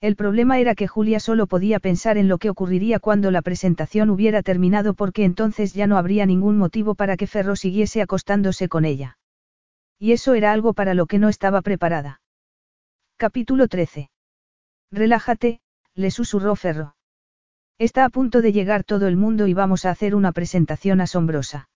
El 0.00 0.14
problema 0.14 0.60
era 0.60 0.76
que 0.76 0.86
Julia 0.86 1.18
solo 1.18 1.48
podía 1.48 1.80
pensar 1.80 2.18
en 2.18 2.28
lo 2.28 2.38
que 2.38 2.50
ocurriría 2.50 3.00
cuando 3.00 3.32
la 3.32 3.42
presentación 3.42 4.10
hubiera 4.10 4.42
terminado 4.42 4.94
porque 4.94 5.24
entonces 5.24 5.74
ya 5.74 5.88
no 5.88 5.96
habría 5.96 6.24
ningún 6.24 6.56
motivo 6.56 6.94
para 6.94 7.16
que 7.16 7.26
Ferro 7.26 7.56
siguiese 7.56 8.00
acostándose 8.00 8.68
con 8.68 8.84
ella. 8.84 9.17
Y 9.98 10.12
eso 10.12 10.34
era 10.34 10.52
algo 10.52 10.74
para 10.74 10.94
lo 10.94 11.06
que 11.06 11.18
no 11.18 11.28
estaba 11.28 11.60
preparada. 11.62 12.20
Capítulo 13.16 13.66
13. 13.66 14.10
Relájate, 14.92 15.60
le 15.94 16.10
susurró 16.12 16.54
Ferro. 16.54 16.94
Está 17.78 18.04
a 18.04 18.08
punto 18.08 18.40
de 18.40 18.52
llegar 18.52 18.84
todo 18.84 19.08
el 19.08 19.16
mundo 19.16 19.46
y 19.48 19.54
vamos 19.54 19.84
a 19.84 19.90
hacer 19.90 20.14
una 20.14 20.32
presentación 20.32 21.00
asombrosa. 21.00 21.68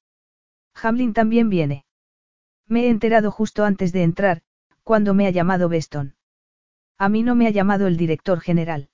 Hamlin 0.74 1.12
también 1.12 1.48
viene. 1.48 1.84
Me 2.68 2.86
he 2.86 2.90
enterado 2.90 3.30
justo 3.30 3.64
antes 3.64 3.92
de 3.92 4.02
entrar, 4.02 4.42
cuando 4.84 5.14
me 5.14 5.26
ha 5.26 5.30
llamado 5.30 5.68
Beston. 5.68 6.14
A 6.98 7.08
mí 7.08 7.22
no 7.22 7.34
me 7.34 7.46
ha 7.46 7.50
llamado 7.50 7.86
el 7.86 7.96
director 7.96 8.40
general. 8.40 8.88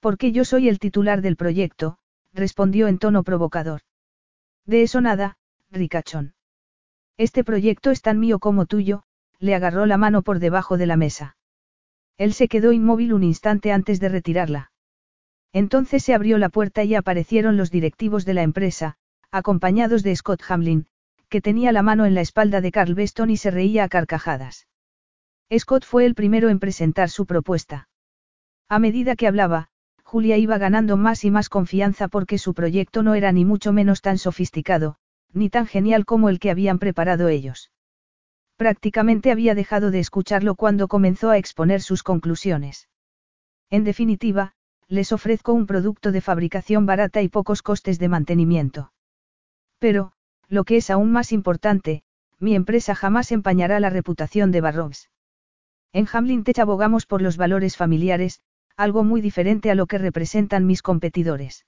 Porque 0.00 0.32
yo 0.32 0.44
soy 0.44 0.68
el 0.68 0.78
titular 0.78 1.22
del 1.22 1.36
proyecto, 1.36 1.98
respondió 2.34 2.88
en 2.88 2.98
tono 2.98 3.22
provocador. 3.22 3.80
De 4.66 4.82
eso 4.82 5.00
nada, 5.00 5.38
ricachón. 5.70 6.34
Este 7.16 7.44
proyecto 7.44 7.90
es 7.90 8.02
tan 8.02 8.18
mío 8.18 8.38
como 8.40 8.66
tuyo, 8.66 9.04
le 9.38 9.54
agarró 9.54 9.86
la 9.86 9.96
mano 9.96 10.22
por 10.22 10.40
debajo 10.40 10.76
de 10.76 10.86
la 10.86 10.96
mesa. 10.96 11.36
Él 12.16 12.32
se 12.32 12.48
quedó 12.48 12.72
inmóvil 12.72 13.12
un 13.12 13.22
instante 13.22 13.72
antes 13.72 14.00
de 14.00 14.08
retirarla. 14.08 14.72
Entonces 15.52 16.02
se 16.02 16.14
abrió 16.14 16.38
la 16.38 16.48
puerta 16.48 16.82
y 16.82 16.96
aparecieron 16.96 17.56
los 17.56 17.70
directivos 17.70 18.24
de 18.24 18.34
la 18.34 18.42
empresa, 18.42 18.96
acompañados 19.30 20.02
de 20.02 20.16
Scott 20.16 20.42
Hamlin, 20.48 20.86
que 21.28 21.40
tenía 21.40 21.70
la 21.70 21.82
mano 21.82 22.06
en 22.06 22.14
la 22.14 22.20
espalda 22.20 22.60
de 22.60 22.72
Carl 22.72 22.94
Beston 22.94 23.30
y 23.30 23.36
se 23.36 23.50
reía 23.50 23.84
a 23.84 23.88
carcajadas. 23.88 24.66
Scott 25.56 25.84
fue 25.84 26.06
el 26.06 26.14
primero 26.14 26.48
en 26.48 26.58
presentar 26.58 27.10
su 27.10 27.26
propuesta. 27.26 27.88
A 28.68 28.80
medida 28.80 29.14
que 29.14 29.28
hablaba, 29.28 29.68
Julia 30.02 30.36
iba 30.36 30.58
ganando 30.58 30.96
más 30.96 31.24
y 31.24 31.30
más 31.30 31.48
confianza 31.48 32.08
porque 32.08 32.38
su 32.38 32.54
proyecto 32.54 33.02
no 33.02 33.14
era 33.14 33.30
ni 33.30 33.44
mucho 33.44 33.72
menos 33.72 34.00
tan 34.00 34.18
sofisticado, 34.18 34.96
ni 35.34 35.50
tan 35.50 35.66
genial 35.66 36.04
como 36.04 36.28
el 36.28 36.38
que 36.38 36.50
habían 36.50 36.78
preparado 36.78 37.28
ellos. 37.28 37.70
Prácticamente 38.56 39.32
había 39.32 39.54
dejado 39.54 39.90
de 39.90 39.98
escucharlo 39.98 40.54
cuando 40.54 40.88
comenzó 40.88 41.30
a 41.30 41.38
exponer 41.38 41.82
sus 41.82 42.02
conclusiones. 42.02 42.88
En 43.68 43.84
definitiva, 43.84 44.52
les 44.88 45.12
ofrezco 45.12 45.52
un 45.52 45.66
producto 45.66 46.12
de 46.12 46.20
fabricación 46.20 46.86
barata 46.86 47.20
y 47.20 47.28
pocos 47.28 47.62
costes 47.62 47.98
de 47.98 48.08
mantenimiento. 48.08 48.92
Pero, 49.78 50.12
lo 50.48 50.64
que 50.64 50.76
es 50.76 50.90
aún 50.90 51.10
más 51.10 51.32
importante, 51.32 52.04
mi 52.38 52.54
empresa 52.54 52.94
jamás 52.94 53.32
empañará 53.32 53.80
la 53.80 53.90
reputación 53.90 54.52
de 54.52 54.60
Barrobs. 54.60 55.10
En 55.92 56.06
Hamlin 56.12 56.44
Tech 56.44 56.58
abogamos 56.58 57.06
por 57.06 57.22
los 57.22 57.36
valores 57.36 57.76
familiares, 57.76 58.40
algo 58.76 59.04
muy 59.04 59.20
diferente 59.20 59.70
a 59.70 59.74
lo 59.74 59.86
que 59.86 59.98
representan 59.98 60.66
mis 60.66 60.82
competidores. 60.82 61.66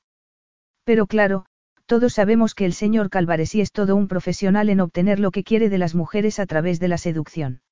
Pero 0.84 1.06
claro, 1.06 1.46
todos 1.86 2.14
sabemos 2.14 2.54
que 2.54 2.66
el 2.66 2.72
señor 2.72 3.10
Calvaresi 3.10 3.60
es 3.60 3.72
todo 3.72 3.94
un 3.94 4.08
profesional 4.08 4.68
en 4.68 4.80
obtener 4.80 5.20
lo 5.20 5.30
que 5.30 5.44
quiere 5.44 5.70
de 5.70 5.78
las 5.78 5.94
mujeres 5.94 6.40
a 6.40 6.46
través 6.46 6.80
de 6.80 6.88
la 6.88 6.98
seducción. 6.98 7.62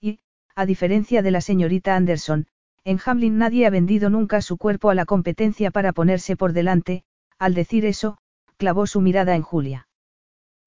Y, 0.00 0.20
a 0.54 0.64
diferencia 0.64 1.22
de 1.22 1.32
la 1.32 1.40
señorita 1.40 1.96
Anderson, 1.96 2.46
en 2.84 3.00
Hamlin 3.04 3.38
nadie 3.38 3.66
ha 3.66 3.70
vendido 3.70 4.10
nunca 4.10 4.40
su 4.42 4.56
cuerpo 4.56 4.90
a 4.90 4.94
la 4.94 5.06
competencia 5.06 5.70
para 5.70 5.92
ponerse 5.92 6.36
por 6.36 6.52
delante, 6.52 7.04
al 7.38 7.54
decir 7.54 7.84
eso, 7.84 8.18
clavó 8.56 8.86
su 8.86 9.00
mirada 9.00 9.34
en 9.34 9.42
Julia. 9.42 9.88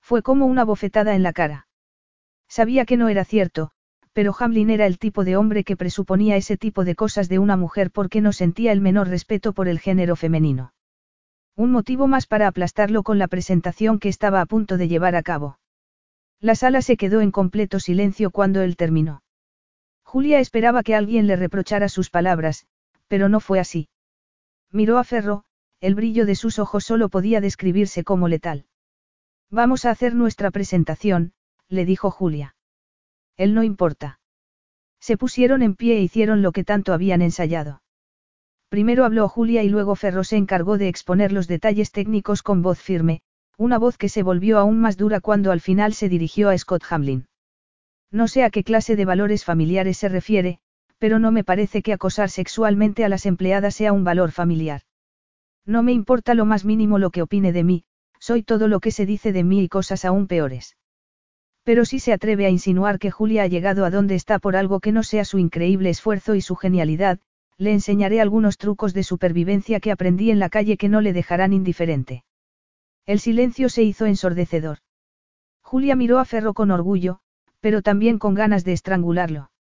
Fue 0.01 0.21
como 0.21 0.45
una 0.45 0.65
bofetada 0.65 1.15
en 1.15 1.23
la 1.23 1.33
cara. 1.33 1.67
Sabía 2.47 2.85
que 2.85 2.97
no 2.97 3.09
era 3.09 3.25
cierto, 3.25 3.71
pero 4.13 4.35
Hamlin 4.37 4.69
era 4.69 4.85
el 4.85 4.99
tipo 4.99 5.23
de 5.23 5.35
hombre 5.35 5.63
que 5.63 5.77
presuponía 5.77 6.35
ese 6.35 6.57
tipo 6.57 6.85
de 6.85 6.95
cosas 6.95 7.27
de 7.29 7.39
una 7.39 7.57
mujer 7.57 7.89
porque 7.91 8.21
no 8.21 8.33
sentía 8.33 8.71
el 8.71 8.81
menor 8.81 9.07
respeto 9.07 9.53
por 9.53 9.67
el 9.67 9.79
género 9.79 10.15
femenino. 10.15 10.74
Un 11.57 11.71
motivo 11.71 12.07
más 12.07 12.27
para 12.27 12.47
aplastarlo 12.47 13.03
con 13.03 13.17
la 13.17 13.27
presentación 13.27 13.99
que 13.99 14.09
estaba 14.09 14.41
a 14.41 14.45
punto 14.45 14.77
de 14.77 14.89
llevar 14.89 15.15
a 15.15 15.23
cabo. 15.23 15.57
La 16.41 16.55
sala 16.55 16.81
se 16.81 16.97
quedó 16.97 17.21
en 17.21 17.31
completo 17.31 17.79
silencio 17.79 18.29
cuando 18.29 18.61
él 18.61 18.75
terminó. 18.75 19.23
Julia 20.03 20.39
esperaba 20.39 20.83
que 20.83 20.95
alguien 20.95 21.27
le 21.27 21.37
reprochara 21.37 21.87
sus 21.87 22.09
palabras, 22.09 22.67
pero 23.07 23.29
no 23.29 23.39
fue 23.39 23.59
así. 23.59 23.87
Miró 24.71 24.97
a 24.97 25.05
Ferro, 25.05 25.45
el 25.79 25.95
brillo 25.95 26.25
de 26.25 26.35
sus 26.35 26.59
ojos 26.59 26.83
solo 26.83 27.09
podía 27.09 27.39
describirse 27.39 28.03
como 28.03 28.27
letal. 28.27 28.65
Vamos 29.49 29.85
a 29.85 29.91
hacer 29.91 30.13
nuestra 30.13 30.51
presentación, 30.51 31.33
le 31.69 31.85
dijo 31.85 32.11
Julia. 32.11 32.55
Él 33.37 33.53
no 33.53 33.63
importa. 33.63 34.19
Se 34.99 35.17
pusieron 35.17 35.61
en 35.61 35.75
pie 35.75 35.97
e 35.97 36.01
hicieron 36.01 36.41
lo 36.41 36.51
que 36.51 36.63
tanto 36.63 36.93
habían 36.93 37.21
ensayado. 37.21 37.81
Primero 38.69 39.05
habló 39.05 39.29
Julia 39.29 39.63
y 39.63 39.69
luego 39.69 39.95
Ferro 39.95 40.23
se 40.23 40.37
encargó 40.37 40.77
de 40.77 40.87
exponer 40.87 41.31
los 41.31 41.47
detalles 41.47 41.91
técnicos 41.91 42.43
con 42.43 42.61
voz 42.61 42.79
firme, 42.79 43.21
una 43.57 43.77
voz 43.77 43.97
que 43.97 44.09
se 44.09 44.23
volvió 44.23 44.57
aún 44.57 44.79
más 44.79 44.97
dura 44.97 45.21
cuando 45.21 45.51
al 45.51 45.61
final 45.61 45.93
se 45.93 46.09
dirigió 46.09 46.49
a 46.49 46.57
Scott 46.57 46.83
Hamlin. 46.89 47.27
No 48.11 48.27
sé 48.27 48.43
a 48.43 48.49
qué 48.49 48.63
clase 48.63 48.95
de 48.95 49.05
valores 49.05 49.45
familiares 49.45 49.97
se 49.97 50.09
refiere, 50.09 50.59
pero 50.97 51.19
no 51.19 51.31
me 51.31 51.43
parece 51.43 51.81
que 51.81 51.93
acosar 51.93 52.29
sexualmente 52.29 53.05
a 53.05 53.09
las 53.09 53.25
empleadas 53.25 53.75
sea 53.75 53.93
un 53.93 54.03
valor 54.03 54.31
familiar. 54.31 54.81
No 55.65 55.83
me 55.83 55.93
importa 55.93 56.33
lo 56.33 56.45
más 56.45 56.65
mínimo 56.65 56.99
lo 56.99 57.11
que 57.11 57.21
opine 57.21 57.51
de 57.51 57.63
mí, 57.63 57.83
soy 58.19 58.43
todo 58.43 58.67
lo 58.67 58.79
que 58.79 58.91
se 58.91 59.05
dice 59.05 59.31
de 59.31 59.43
mí 59.43 59.63
y 59.63 59.69
cosas 59.69 60.05
aún 60.05 60.27
peores. 60.27 60.77
Pero 61.63 61.85
si 61.85 61.99
se 61.99 62.13
atreve 62.13 62.45
a 62.45 62.49
insinuar 62.49 62.99
que 62.99 63.11
Julia 63.11 63.43
ha 63.43 63.47
llegado 63.47 63.85
a 63.85 63.89
donde 63.89 64.15
está 64.15 64.39
por 64.39 64.55
algo 64.55 64.79
que 64.79 64.91
no 64.91 65.03
sea 65.03 65.25
su 65.25 65.39
increíble 65.39 65.89
esfuerzo 65.89 66.35
y 66.35 66.41
su 66.41 66.55
genialidad, 66.55 67.19
le 67.57 67.71
enseñaré 67.71 68.21
algunos 68.21 68.57
trucos 68.57 68.93
de 68.93 69.03
supervivencia 69.03 69.79
que 69.79 69.91
aprendí 69.91 70.31
en 70.31 70.39
la 70.39 70.49
calle 70.49 70.77
que 70.77 70.89
no 70.89 71.01
le 71.01 71.13
dejarán 71.13 71.53
indiferente. 71.53 72.23
El 73.05 73.19
silencio 73.19 73.69
se 73.69 73.83
hizo 73.83 74.05
ensordecedor. 74.05 74.79
Julia 75.61 75.95
miró 75.95 76.19
a 76.19 76.25
Ferro 76.25 76.53
con 76.53 76.71
orgullo, 76.71 77.19
pero 77.59 77.81
también 77.81 78.19
con 78.19 78.33
ganas 78.33 78.63
de 78.65 78.73
estrangularlo. 78.73 79.51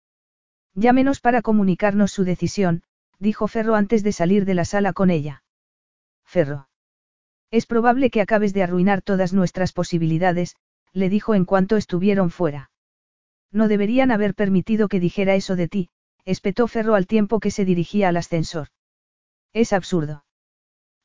Llámenos 0.73 1.21
para 1.21 1.41
comunicarnos 1.41 2.11
su 2.11 2.23
decisión, 2.23 2.83
dijo 3.17 3.47
Ferro 3.47 3.75
antes 3.75 4.03
de 4.03 4.11
salir 4.11 4.45
de 4.45 4.55
la 4.55 4.65
sala 4.65 4.93
con 4.93 5.09
ella. 5.09 5.43
Ferro. 6.25 6.67
Es 7.51 7.65
probable 7.65 8.09
que 8.09 8.21
acabes 8.21 8.53
de 8.53 8.63
arruinar 8.63 9.01
todas 9.01 9.31
nuestras 9.31 9.71
posibilidades, 9.71 10.55
le 10.91 11.09
dijo 11.09 11.33
en 11.33 11.45
cuanto 11.45 11.77
estuvieron 11.77 12.29
fuera. 12.29 12.71
No 13.51 13.67
deberían 13.67 14.11
haber 14.11 14.35
permitido 14.35 14.89
que 14.89 14.99
dijera 14.99 15.35
eso 15.35 15.55
de 15.55 15.67
ti, 15.67 15.89
espetó 16.25 16.67
Ferro 16.67 16.95
al 16.95 17.07
tiempo 17.07 17.39
que 17.39 17.51
se 17.51 17.65
dirigía 17.65 18.09
al 18.09 18.17
ascensor. 18.17 18.67
Es 19.53 19.71
absurdo. 19.73 20.25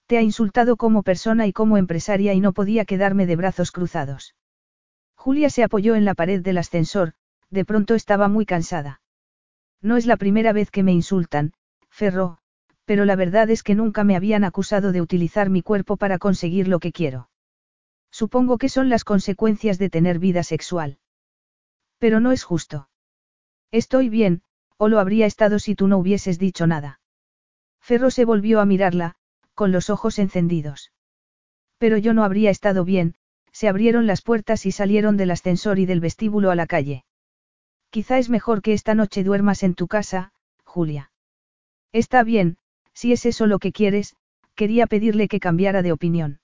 Te 0.06 0.18
ha 0.18 0.22
insultado 0.22 0.76
como 0.76 1.02
persona 1.02 1.46
y 1.46 1.52
como 1.52 1.76
empresaria 1.76 2.34
y 2.34 2.40
no 2.40 2.52
podía 2.52 2.84
quedarme 2.84 3.26
de 3.26 3.36
brazos 3.36 3.70
cruzados. 3.70 4.34
Julia 5.14 5.50
se 5.50 5.62
apoyó 5.62 5.94
en 5.94 6.04
la 6.04 6.14
pared 6.14 6.42
del 6.42 6.58
ascensor, 6.58 7.12
de 7.50 7.64
pronto 7.64 7.94
estaba 7.94 8.26
muy 8.28 8.46
cansada. 8.46 9.02
No 9.82 9.96
es 9.96 10.06
la 10.06 10.16
primera 10.16 10.52
vez 10.52 10.70
que 10.70 10.82
me 10.82 10.92
insultan, 10.92 11.52
Ferro, 11.90 12.38
pero 12.84 13.04
la 13.04 13.16
verdad 13.16 13.50
es 13.50 13.62
que 13.62 13.74
nunca 13.74 14.02
me 14.02 14.16
habían 14.16 14.44
acusado 14.44 14.92
de 14.92 15.00
utilizar 15.00 15.48
mi 15.50 15.62
cuerpo 15.62 15.96
para 15.96 16.18
conseguir 16.18 16.66
lo 16.66 16.80
que 16.80 16.92
quiero. 16.92 17.30
Supongo 18.10 18.58
que 18.58 18.68
son 18.68 18.88
las 18.88 19.04
consecuencias 19.04 19.78
de 19.78 19.90
tener 19.90 20.18
vida 20.18 20.42
sexual. 20.42 20.98
Pero 21.98 22.18
no 22.18 22.32
es 22.32 22.42
justo. 22.42 22.88
Estoy 23.70 24.08
bien, 24.08 24.42
o 24.80 24.88
lo 24.88 24.98
habría 24.98 25.26
estado 25.26 25.58
si 25.58 25.74
tú 25.74 25.88
no 25.88 25.98
hubieses 25.98 26.38
dicho 26.38 26.66
nada. 26.66 27.00
Ferro 27.82 28.10
se 28.10 28.24
volvió 28.24 28.60
a 28.60 28.64
mirarla, 28.64 29.14
con 29.52 29.72
los 29.72 29.90
ojos 29.90 30.18
encendidos. 30.18 30.90
Pero 31.76 31.98
yo 31.98 32.14
no 32.14 32.24
habría 32.24 32.48
estado 32.48 32.82
bien, 32.82 33.14
se 33.52 33.68
abrieron 33.68 34.06
las 34.06 34.22
puertas 34.22 34.64
y 34.64 34.72
salieron 34.72 35.18
del 35.18 35.32
ascensor 35.32 35.78
y 35.78 35.84
del 35.84 36.00
vestíbulo 36.00 36.50
a 36.50 36.54
la 36.54 36.66
calle. 36.66 37.04
Quizá 37.90 38.16
es 38.16 38.30
mejor 38.30 38.62
que 38.62 38.72
esta 38.72 38.94
noche 38.94 39.22
duermas 39.22 39.64
en 39.64 39.74
tu 39.74 39.86
casa, 39.86 40.32
Julia. 40.64 41.12
Está 41.92 42.22
bien, 42.22 42.56
si 42.94 43.12
es 43.12 43.26
eso 43.26 43.46
lo 43.46 43.58
que 43.58 43.72
quieres, 43.72 44.16
quería 44.54 44.86
pedirle 44.86 45.28
que 45.28 45.40
cambiara 45.40 45.82
de 45.82 45.92
opinión. 45.92 46.40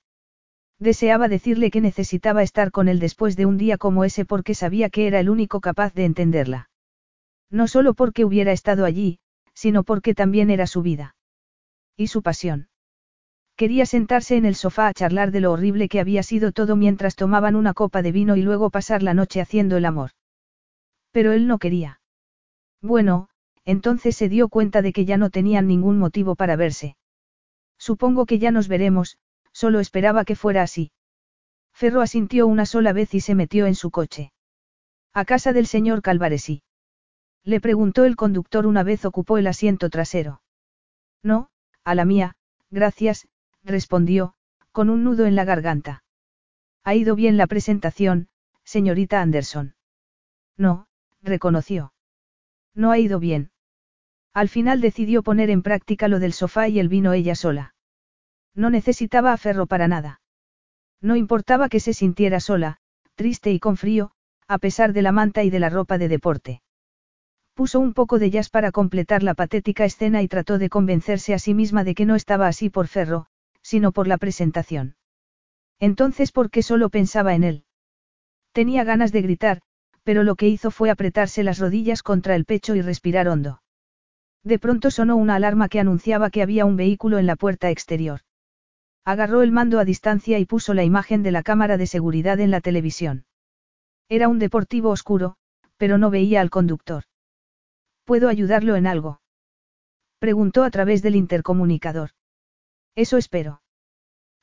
Deseaba 0.78 1.28
decirle 1.28 1.70
que 1.70 1.80
necesitaba 1.80 2.42
estar 2.42 2.70
con 2.70 2.88
él 2.88 3.00
después 3.00 3.34
de 3.34 3.46
un 3.46 3.56
día 3.56 3.78
como 3.78 4.04
ese 4.04 4.26
porque 4.26 4.54
sabía 4.54 4.90
que 4.90 5.06
era 5.06 5.20
el 5.20 5.30
único 5.30 5.62
capaz 5.62 5.94
de 5.94 6.04
entenderla. 6.04 6.68
No 7.50 7.68
solo 7.68 7.94
porque 7.94 8.24
hubiera 8.24 8.52
estado 8.52 8.84
allí, 8.84 9.18
sino 9.54 9.84
porque 9.84 10.14
también 10.14 10.50
era 10.50 10.66
su 10.66 10.82
vida. 10.82 11.14
Y 11.96 12.08
su 12.08 12.22
pasión. 12.22 12.68
Quería 13.56 13.86
sentarse 13.86 14.36
en 14.36 14.44
el 14.44 14.54
sofá 14.54 14.88
a 14.88 14.92
charlar 14.92 15.30
de 15.30 15.40
lo 15.40 15.50
horrible 15.52 15.88
que 15.88 16.00
había 16.00 16.22
sido 16.22 16.52
todo 16.52 16.76
mientras 16.76 17.16
tomaban 17.16 17.56
una 17.56 17.72
copa 17.72 18.02
de 18.02 18.12
vino 18.12 18.36
y 18.36 18.42
luego 18.42 18.68
pasar 18.68 19.02
la 19.02 19.14
noche 19.14 19.40
haciendo 19.40 19.78
el 19.78 19.86
amor. 19.86 20.10
Pero 21.10 21.32
él 21.32 21.46
no 21.46 21.58
quería. 21.58 22.00
Bueno, 22.82 23.30
entonces 23.64 24.14
se 24.14 24.28
dio 24.28 24.48
cuenta 24.48 24.82
de 24.82 24.92
que 24.92 25.06
ya 25.06 25.16
no 25.16 25.30
tenían 25.30 25.66
ningún 25.66 25.98
motivo 25.98 26.34
para 26.36 26.56
verse. 26.56 26.96
Supongo 27.78 28.26
que 28.26 28.38
ya 28.38 28.50
nos 28.50 28.68
veremos, 28.68 29.16
solo 29.52 29.80
esperaba 29.80 30.26
que 30.26 30.36
fuera 30.36 30.62
así. 30.62 30.92
Ferro 31.72 32.02
asintió 32.02 32.46
una 32.46 32.66
sola 32.66 32.92
vez 32.92 33.14
y 33.14 33.20
se 33.20 33.34
metió 33.34 33.66
en 33.66 33.74
su 33.74 33.90
coche. 33.90 34.32
A 35.14 35.24
casa 35.24 35.54
del 35.54 35.66
señor 35.66 36.02
Calvaresi. 36.02 36.62
Le 37.46 37.60
preguntó 37.60 38.04
el 38.04 38.16
conductor 38.16 38.66
una 38.66 38.82
vez 38.82 39.04
ocupó 39.04 39.38
el 39.38 39.46
asiento 39.46 39.88
trasero. 39.88 40.42
No, 41.22 41.48
a 41.84 41.94
la 41.94 42.04
mía, 42.04 42.34
gracias, 42.70 43.28
respondió, 43.62 44.34
con 44.72 44.90
un 44.90 45.04
nudo 45.04 45.26
en 45.26 45.36
la 45.36 45.44
garganta. 45.44 46.02
Ha 46.82 46.96
ido 46.96 47.14
bien 47.14 47.36
la 47.36 47.46
presentación, 47.46 48.28
señorita 48.64 49.22
Anderson. 49.22 49.76
No, 50.56 50.88
reconoció. 51.22 51.92
No 52.74 52.90
ha 52.90 52.98
ido 52.98 53.20
bien. 53.20 53.52
Al 54.34 54.48
final 54.48 54.80
decidió 54.80 55.22
poner 55.22 55.48
en 55.48 55.62
práctica 55.62 56.08
lo 56.08 56.18
del 56.18 56.32
sofá 56.32 56.66
y 56.66 56.80
el 56.80 56.88
vino 56.88 57.12
ella 57.12 57.36
sola. 57.36 57.76
No 58.56 58.70
necesitaba 58.70 59.32
aferro 59.32 59.66
para 59.66 59.86
nada. 59.86 60.20
No 61.00 61.14
importaba 61.14 61.68
que 61.68 61.78
se 61.78 61.94
sintiera 61.94 62.40
sola, 62.40 62.78
triste 63.14 63.52
y 63.52 63.60
con 63.60 63.76
frío, 63.76 64.10
a 64.48 64.58
pesar 64.58 64.92
de 64.92 65.02
la 65.02 65.12
manta 65.12 65.44
y 65.44 65.50
de 65.50 65.60
la 65.60 65.70
ropa 65.70 65.96
de 65.96 66.08
deporte. 66.08 66.62
Puso 67.56 67.80
un 67.80 67.94
poco 67.94 68.18
de 68.18 68.28
jazz 68.28 68.50
para 68.50 68.70
completar 68.70 69.22
la 69.22 69.32
patética 69.32 69.86
escena 69.86 70.20
y 70.20 70.28
trató 70.28 70.58
de 70.58 70.68
convencerse 70.68 71.32
a 71.32 71.38
sí 71.38 71.54
misma 71.54 71.84
de 71.84 71.94
que 71.94 72.04
no 72.04 72.14
estaba 72.14 72.48
así 72.48 72.68
por 72.68 72.86
Ferro, 72.86 73.28
sino 73.62 73.92
por 73.92 74.06
la 74.08 74.18
presentación. 74.18 74.96
Entonces, 75.80 76.32
¿por 76.32 76.50
qué 76.50 76.62
solo 76.62 76.90
pensaba 76.90 77.34
en 77.34 77.44
él? 77.44 77.64
Tenía 78.52 78.84
ganas 78.84 79.10
de 79.10 79.22
gritar, 79.22 79.62
pero 80.04 80.22
lo 80.22 80.34
que 80.34 80.48
hizo 80.48 80.70
fue 80.70 80.90
apretarse 80.90 81.42
las 81.42 81.58
rodillas 81.58 82.02
contra 82.02 82.36
el 82.36 82.44
pecho 82.44 82.74
y 82.74 82.82
respirar 82.82 83.26
hondo. 83.26 83.62
De 84.44 84.58
pronto 84.58 84.90
sonó 84.90 85.16
una 85.16 85.36
alarma 85.36 85.70
que 85.70 85.80
anunciaba 85.80 86.28
que 86.28 86.42
había 86.42 86.66
un 86.66 86.76
vehículo 86.76 87.18
en 87.18 87.24
la 87.24 87.36
puerta 87.36 87.70
exterior. 87.70 88.20
Agarró 89.02 89.40
el 89.40 89.50
mando 89.50 89.80
a 89.80 89.86
distancia 89.86 90.38
y 90.38 90.44
puso 90.44 90.74
la 90.74 90.84
imagen 90.84 91.22
de 91.22 91.30
la 91.30 91.42
cámara 91.42 91.78
de 91.78 91.86
seguridad 91.86 92.38
en 92.38 92.50
la 92.50 92.60
televisión. 92.60 93.24
Era 94.10 94.28
un 94.28 94.38
deportivo 94.38 94.90
oscuro, 94.90 95.36
pero 95.78 95.96
no 95.96 96.10
veía 96.10 96.42
al 96.42 96.50
conductor. 96.50 97.04
¿Puedo 98.06 98.28
ayudarlo 98.28 98.76
en 98.76 98.86
algo? 98.86 99.20
Preguntó 100.20 100.62
a 100.62 100.70
través 100.70 101.02
del 101.02 101.16
intercomunicador. 101.16 102.10
Eso 102.94 103.16
espero. 103.16 103.62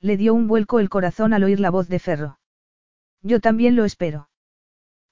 Le 0.01 0.17
dio 0.17 0.33
un 0.33 0.47
vuelco 0.47 0.81
el 0.81 0.89
corazón 0.89 1.33
al 1.33 1.45
oír 1.45 1.61
la 1.61 1.71
voz 1.71 1.87
de 1.87 1.99
Ferro. 1.99 2.39
Yo 3.21 3.39
también 3.39 3.77
lo 3.77 3.85
espero. 3.85 4.29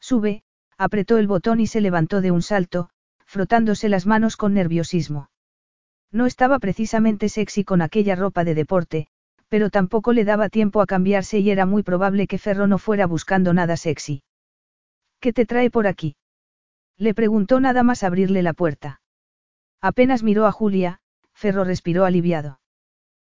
Sube, 0.01 0.43
apretó 0.77 1.17
el 1.17 1.27
botón 1.27 1.61
y 1.61 1.67
se 1.67 1.79
levantó 1.79 2.19
de 2.19 2.31
un 2.31 2.41
salto, 2.41 2.89
frotándose 3.25 3.87
las 3.87 4.05
manos 4.05 4.35
con 4.35 4.53
nerviosismo. 4.53 5.29
No 6.11 6.25
estaba 6.25 6.59
precisamente 6.59 7.29
sexy 7.29 7.63
con 7.63 7.81
aquella 7.81 8.17
ropa 8.17 8.43
de 8.43 8.53
deporte, 8.53 9.07
pero 9.47 9.69
tampoco 9.69 10.11
le 10.11 10.25
daba 10.25 10.49
tiempo 10.49 10.81
a 10.81 10.87
cambiarse 10.87 11.39
y 11.39 11.51
era 11.51 11.65
muy 11.65 11.83
probable 11.83 12.27
que 12.27 12.37
Ferro 12.37 12.67
no 12.67 12.79
fuera 12.79 13.07
buscando 13.07 13.53
nada 13.53 13.77
sexy. 13.77 14.23
¿Qué 15.21 15.31
te 15.31 15.45
trae 15.45 15.69
por 15.69 15.87
aquí? 15.87 16.17
Le 17.01 17.15
preguntó 17.15 17.59
nada 17.59 17.81
más 17.81 18.03
abrirle 18.03 18.43
la 18.43 18.53
puerta. 18.53 19.01
Apenas 19.81 20.21
miró 20.21 20.45
a 20.45 20.51
Julia, 20.51 20.99
Ferro 21.33 21.63
respiró 21.63 22.05
aliviado. 22.05 22.59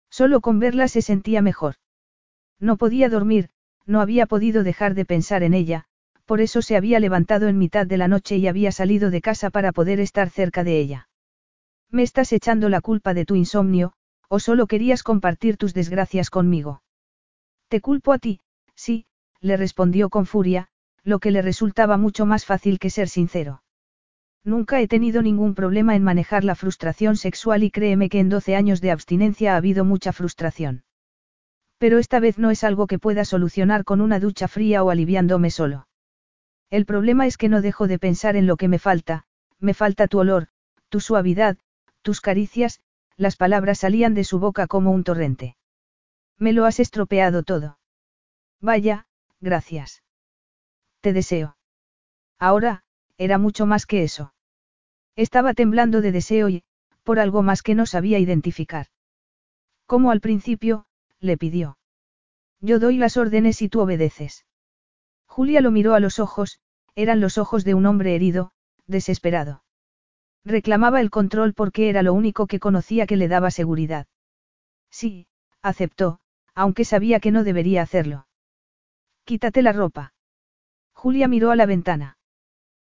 Solo 0.10 0.42
con 0.42 0.58
verla 0.58 0.88
se 0.88 1.04
sentía 1.04 1.44
mejor. 1.44 1.76
No 2.60 2.78
podía 2.78 3.10
dormir, 3.10 3.52
no 3.86 4.02
había 4.02 4.26
podido 4.26 4.64
dejar 4.64 4.96
de 4.96 5.06
pensar 5.06 5.44
en 5.44 5.54
ella, 5.54 5.86
por 6.26 6.42
eso 6.42 6.64
se 6.64 6.78
había 6.78 7.00
levantado 7.00 7.48
en 7.48 7.60
mitad 7.60 7.86
de 7.86 7.98
la 7.98 8.08
noche 8.08 8.38
y 8.38 8.48
había 8.48 8.72
salido 8.72 9.12
de 9.12 9.22
casa 9.22 9.52
para 9.52 9.72
poder 9.72 10.00
estar 10.00 10.32
cerca 10.32 10.64
de 10.64 10.80
ella. 10.80 11.08
¿Me 11.92 12.02
estás 12.02 12.34
echando 12.34 12.70
la 12.70 12.82
culpa 12.82 13.14
de 13.14 13.26
tu 13.26 13.36
insomnio, 13.36 13.94
o 14.30 14.40
solo 14.40 14.66
querías 14.66 15.04
compartir 15.04 15.58
tus 15.58 15.76
desgracias 15.76 16.32
conmigo? 16.32 16.82
Te 17.68 17.82
culpo 17.82 18.14
a 18.14 18.18
ti, 18.18 18.40
sí, 18.74 19.06
le 19.42 19.58
respondió 19.58 20.10
con 20.10 20.26
furia, 20.26 20.70
lo 21.04 21.20
que 21.20 21.32
le 21.32 21.42
resultaba 21.42 21.98
mucho 21.98 22.26
más 22.26 22.46
fácil 22.46 22.80
que 22.80 22.90
ser 22.90 23.10
sincero. 23.10 23.64
Nunca 24.44 24.80
he 24.82 24.88
tenido 24.88 25.22
ningún 25.22 25.54
problema 25.54 25.96
en 25.96 26.04
manejar 26.04 26.44
la 26.44 26.56
frustración 26.56 27.18
sexual 27.18 27.64
y 27.64 27.72
créeme 27.72 28.10
que 28.10 28.20
en 28.20 28.30
12 28.30 28.56
años 28.56 28.82
de 28.82 28.92
abstinencia 28.92 29.54
ha 29.54 29.58
habido 29.58 29.84
mucha 29.84 30.14
frustración. 30.14 30.84
Pero 31.78 31.98
esta 31.98 32.20
vez 32.20 32.38
no 32.38 32.52
es 32.52 32.64
algo 32.64 32.88
que 32.88 33.00
pueda 33.00 33.26
solucionar 33.26 33.84
con 33.84 34.02
una 34.02 34.20
ducha 34.20 34.48
fría 34.48 34.84
o 34.84 34.90
aliviándome 34.90 35.52
solo. 35.52 35.88
El 36.70 36.86
problema 36.86 37.26
es 37.26 37.38
que 37.38 37.50
no 37.50 37.62
dejo 37.62 37.88
de 37.88 38.00
pensar 38.00 38.36
en 38.36 38.48
lo 38.48 38.58
que 38.58 38.68
me 38.68 38.80
falta, 38.80 39.26
me 39.60 39.74
falta 39.74 40.08
tu 40.08 40.20
olor, 40.20 40.48
tu 40.90 41.00
suavidad, 41.00 41.58
tus 42.02 42.22
caricias, 42.22 42.80
las 43.18 43.36
palabras 43.36 43.80
salían 43.80 44.14
de 44.14 44.24
su 44.24 44.40
boca 44.40 44.68
como 44.68 44.92
un 44.92 45.04
torrente. 45.04 45.58
Me 46.38 46.54
lo 46.54 46.66
has 46.66 46.80
estropeado 46.80 47.44
todo. 47.44 47.80
Vaya, 48.62 49.08
gracias. 49.42 50.04
Te 51.02 51.14
deseo. 51.14 51.58
Ahora, 52.40 52.84
era 53.18 53.38
mucho 53.38 53.66
más 53.66 53.86
que 53.86 54.04
eso. 54.04 54.34
Estaba 55.16 55.54
temblando 55.54 56.02
de 56.02 56.12
deseo 56.12 56.50
y, 56.50 56.64
por 57.04 57.20
algo 57.20 57.42
más 57.42 57.62
que 57.62 57.76
no 57.76 57.86
sabía 57.86 58.20
identificar. 58.20 58.88
Como 59.86 60.12
al 60.12 60.22
principio, 60.22 60.86
le 61.20 61.38
pidió. 61.38 61.78
Yo 62.62 62.80
doy 62.80 62.98
las 62.98 63.18
órdenes 63.18 63.62
y 63.62 63.70
tú 63.70 63.82
obedeces. 63.82 64.46
Julia 65.26 65.62
lo 65.62 65.72
miró 65.72 65.94
a 65.94 66.00
los 66.00 66.20
ojos, 66.20 66.60
eran 66.96 67.20
los 67.20 67.38
ojos 67.38 67.64
de 67.64 67.74
un 67.74 67.86
hombre 67.86 68.16
herido, 68.16 68.52
desesperado. 68.88 69.64
Reclamaba 70.46 71.02
el 71.02 71.10
control 71.10 71.54
porque 71.54 71.90
era 71.90 72.04
lo 72.04 72.14
único 72.14 72.48
que 72.48 72.60
conocía 72.60 73.06
que 73.06 73.18
le 73.18 73.28
daba 73.28 73.52
seguridad. 73.52 74.08
Sí, 74.90 75.28
aceptó, 75.62 76.20
aunque 76.56 76.86
sabía 76.86 77.20
que 77.20 77.32
no 77.32 77.44
debería 77.44 77.82
hacerlo. 77.82 78.28
Quítate 79.24 79.62
la 79.62 79.74
ropa. 79.74 80.14
Julia 81.02 81.30
miró 81.30 81.52
a 81.52 81.56
la 81.56 81.66
ventana. 81.66 82.18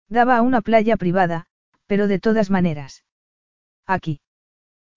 Daba 0.07 0.35
a 0.37 0.41
una 0.41 0.61
playa 0.61 0.97
privada, 0.97 1.45
pero 1.85 2.07
de 2.07 2.17
todas 2.17 2.49
maneras. 2.49 3.03
Aquí. 3.85 4.19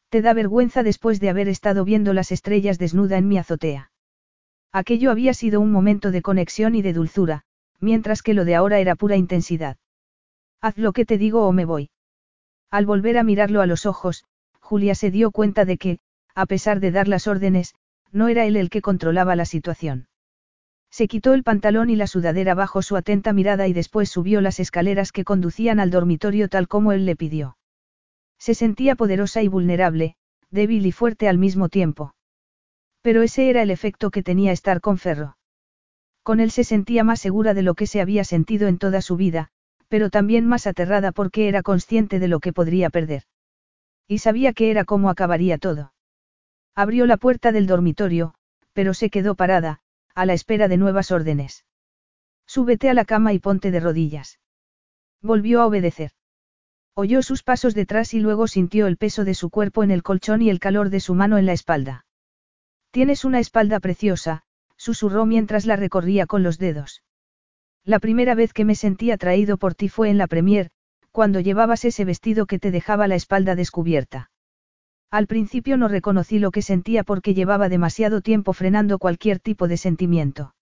Te 0.08 0.23
da 0.23 0.32
vergüenza 0.32 0.82
después 0.82 1.20
de 1.20 1.28
haber 1.28 1.47
estado 1.47 1.84
viendo 1.84 2.15
las 2.15 2.32
estrellas 2.32 2.78
desnuda 2.78 3.18
en 3.18 3.28
mi 3.28 3.36
azotea. 3.36 3.91
Aquello 4.73 5.10
había 5.10 5.34
sido 5.34 5.60
un 5.60 5.70
momento 5.70 6.10
de 6.10 6.23
conexión 6.23 6.74
y 6.74 6.81
de 6.81 6.94
dulzura, 6.94 7.42
mientras 7.81 8.23
que 8.23 8.32
lo 8.32 8.47
de 8.47 8.55
ahora 8.55 8.78
era 8.78 8.94
pura 8.94 9.16
intensidad. 9.16 9.76
Haz 10.62 10.78
lo 10.78 10.94
que 10.94 11.05
te 11.05 11.18
digo 11.18 11.47
o 11.47 11.52
me 11.52 11.66
voy. 11.66 11.91
Al 12.70 12.86
volver 12.86 13.18
a 13.18 13.24
mirarlo 13.24 13.60
a 13.60 13.66
los 13.66 13.84
ojos, 13.84 14.24
Julia 14.58 14.94
se 14.94 15.10
dio 15.10 15.32
cuenta 15.32 15.66
de 15.66 15.76
que, 15.76 15.99
a 16.34 16.47
pesar 16.47 16.81
de 16.81 16.92
dar 16.92 17.08
las 17.08 17.26
órdenes, 17.26 17.74
no 18.10 18.28
era 18.28 18.47
él 18.47 18.57
el 18.57 18.70
que 18.70 18.81
controlaba 18.81 19.36
la 19.36 19.44
situación. 19.44 20.08
Se 20.92 21.08
quitó 21.08 21.32
el 21.32 21.42
pantalón 21.42 21.88
y 21.88 21.96
la 21.96 22.06
sudadera 22.06 22.54
bajo 22.54 22.82
su 22.82 22.96
atenta 22.96 23.32
mirada 23.32 23.66
y 23.66 23.72
después 23.72 24.10
subió 24.10 24.42
las 24.42 24.60
escaleras 24.60 25.10
que 25.10 25.24
conducían 25.24 25.80
al 25.80 25.90
dormitorio 25.90 26.48
tal 26.48 26.68
como 26.68 26.92
él 26.92 27.06
le 27.06 27.16
pidió. 27.16 27.56
Se 28.38 28.52
sentía 28.54 28.94
poderosa 28.94 29.42
y 29.42 29.48
vulnerable, 29.48 30.16
débil 30.50 30.84
y 30.84 30.92
fuerte 30.92 31.28
al 31.28 31.38
mismo 31.38 31.70
tiempo. 31.70 32.14
Pero 33.00 33.22
ese 33.22 33.48
era 33.48 33.62
el 33.62 33.70
efecto 33.70 34.10
que 34.10 34.22
tenía 34.22 34.52
estar 34.52 34.82
con 34.82 34.98
Ferro. 34.98 35.38
Con 36.22 36.40
él 36.40 36.50
se 36.50 36.62
sentía 36.62 37.04
más 37.04 37.20
segura 37.20 37.54
de 37.54 37.62
lo 37.62 37.74
que 37.74 37.86
se 37.86 38.02
había 38.02 38.22
sentido 38.22 38.68
en 38.68 38.76
toda 38.76 39.00
su 39.00 39.16
vida, 39.16 39.48
pero 39.88 40.10
también 40.10 40.46
más 40.46 40.66
aterrada 40.66 41.10
porque 41.10 41.48
era 41.48 41.62
consciente 41.62 42.18
de 42.18 42.28
lo 42.28 42.38
que 42.38 42.52
podría 42.52 42.90
perder. 42.90 43.22
Y 44.06 44.18
sabía 44.18 44.52
que 44.52 44.70
era 44.70 44.84
cómo 44.84 45.08
acabaría 45.08 45.56
todo. 45.56 45.94
Abrió 46.74 47.06
la 47.06 47.16
puerta 47.16 47.50
del 47.50 47.66
dormitorio, 47.66 48.34
pero 48.74 48.92
se 48.92 49.08
quedó 49.08 49.34
parada, 49.34 49.80
a 50.15 50.26
la 50.26 50.32
espera 50.32 50.68
de 50.68 50.76
nuevas 50.76 51.10
órdenes. 51.10 51.65
Súbete 52.47 52.91
a 52.91 52.94
la 52.94 53.05
cama 53.05 53.32
y 53.32 53.39
ponte 53.39 53.70
de 53.70 53.81
rodillas. 53.81 54.41
Volvió 55.20 55.60
a 55.60 55.66
obedecer. 55.66 56.10
Oyó 56.94 57.23
sus 57.23 57.42
pasos 57.42 57.74
detrás 57.74 58.12
y 58.12 58.20
luego 58.20 58.47
sintió 58.49 58.86
el 58.86 58.97
peso 58.97 59.24
de 59.24 59.34
su 59.34 59.49
cuerpo 59.49 59.82
en 59.82 59.91
el 59.91 60.02
colchón 60.02 60.42
y 60.42 60.50
el 60.50 60.60
calor 60.60 60.91
de 60.91 61.00
su 61.00 61.15
mano 61.15 61.39
en 61.39 61.47
la 61.47 61.52
espalda. 61.52 62.05
Tienes 62.91 63.24
una 63.24 63.39
espalda 63.39 63.81
preciosa, 63.81 64.42
susurró 64.76 65.24
mientras 65.24 65.65
la 65.65 65.76
recorría 65.76 66.26
con 66.26 66.42
los 66.42 66.58
dedos. 66.58 67.02
La 67.84 68.00
primera 68.00 68.34
vez 68.34 68.52
que 68.52 68.65
me 68.65 68.74
sentí 68.74 69.10
atraído 69.10 69.57
por 69.57 69.74
ti 69.74 69.89
fue 69.89 70.10
en 70.10 70.18
la 70.18 70.26
premier, 70.26 70.70
cuando 71.12 71.41
llevabas 71.41 71.84
ese 71.84 72.05
vestido 72.05 72.47
que 72.47 72.58
te 72.58 72.70
dejaba 72.70 73.08
la 73.08 73.15
espalda 73.15 73.55
descubierta. 73.55 74.31
Al 75.12 75.26
principio 75.26 75.76
no 75.76 75.89
reconocí 75.89 76.39
lo 76.39 76.50
que 76.50 76.62
sentía 76.62 77.05
porque 77.05 77.34
llevaba 77.34 77.68
demasiado 77.68 78.23
tiempo 78.23 78.55
frenando 78.55 78.99
cualquier 78.99 79.41
tipo 79.41 79.68
de 79.68 79.76
sentimiento. 79.76 80.55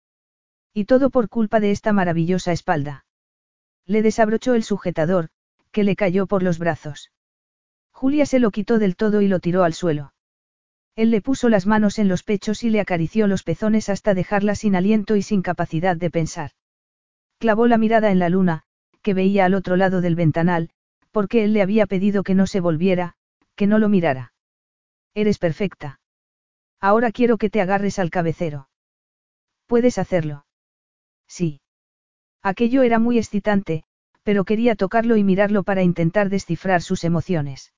Y 0.74 0.86
todo 0.86 1.12
por 1.12 1.30
culpa 1.30 1.60
de 1.60 1.70
esta 1.70 1.94
maravillosa 1.94 2.52
espalda. 2.52 3.06
Le 3.86 4.02
desabrochó 4.02 4.56
el 4.56 4.64
sujetador, 4.64 5.30
que 5.72 5.84
le 5.84 5.96
cayó 5.96 6.26
por 6.26 6.42
los 6.42 6.58
brazos. 6.58 7.12
Julia 7.92 8.26
se 8.26 8.40
lo 8.40 8.50
quitó 8.50 8.80
del 8.80 8.96
todo 8.96 9.22
y 9.22 9.28
lo 9.28 9.40
tiró 9.40 9.64
al 9.64 9.76
suelo. 9.76 10.14
Él 10.96 11.12
le 11.12 11.22
puso 11.22 11.48
las 11.48 11.68
manos 11.68 12.00
en 12.00 12.08
los 12.08 12.24
pechos 12.24 12.64
y 12.64 12.72
le 12.72 12.80
acarició 12.80 13.28
los 13.28 13.44
pezones 13.44 13.88
hasta 13.88 14.16
dejarla 14.16 14.56
sin 14.56 14.76
aliento 14.76 15.16
y 15.16 15.22
sin 15.22 15.44
capacidad 15.44 15.96
de 15.96 16.10
pensar. 16.10 16.52
Clavó 17.38 17.68
la 17.68 17.78
mirada 17.78 18.10
en 18.10 18.18
la 18.18 18.30
luna, 18.30 18.64
que 19.04 19.14
veía 19.14 19.46
al 19.46 19.54
otro 19.54 19.76
lado 19.76 20.02
del 20.02 20.16
ventanal, 20.16 20.72
porque 21.12 21.44
él 21.44 21.54
le 21.54 21.62
había 21.62 21.86
pedido 21.86 22.24
que 22.24 22.34
no 22.34 22.48
se 22.48 22.62
volviera, 22.62 23.14
que 23.56 23.68
no 23.68 23.78
lo 23.78 23.90
mirara. 23.90 24.34
Eres 25.22 25.38
perfecta. 25.38 26.00
Ahora 26.80 27.12
quiero 27.12 27.38
que 27.38 27.50
te 27.50 27.60
agarres 27.60 28.00
al 28.00 28.10
cabecero. 28.10 28.70
¿Puedes 29.68 29.98
hacerlo? 29.98 30.46
Sí. 31.28 31.60
Aquello 32.42 32.84
era 32.84 33.00
muy 33.00 33.18
excitante, 33.18 33.84
pero 34.24 34.46
quería 34.46 34.76
tocarlo 34.76 35.18
y 35.18 35.26
mirarlo 35.26 35.64
para 35.64 35.84
intentar 35.84 36.30
descifrar 36.30 36.82
sus 36.82 37.04
emociones. 37.04 37.74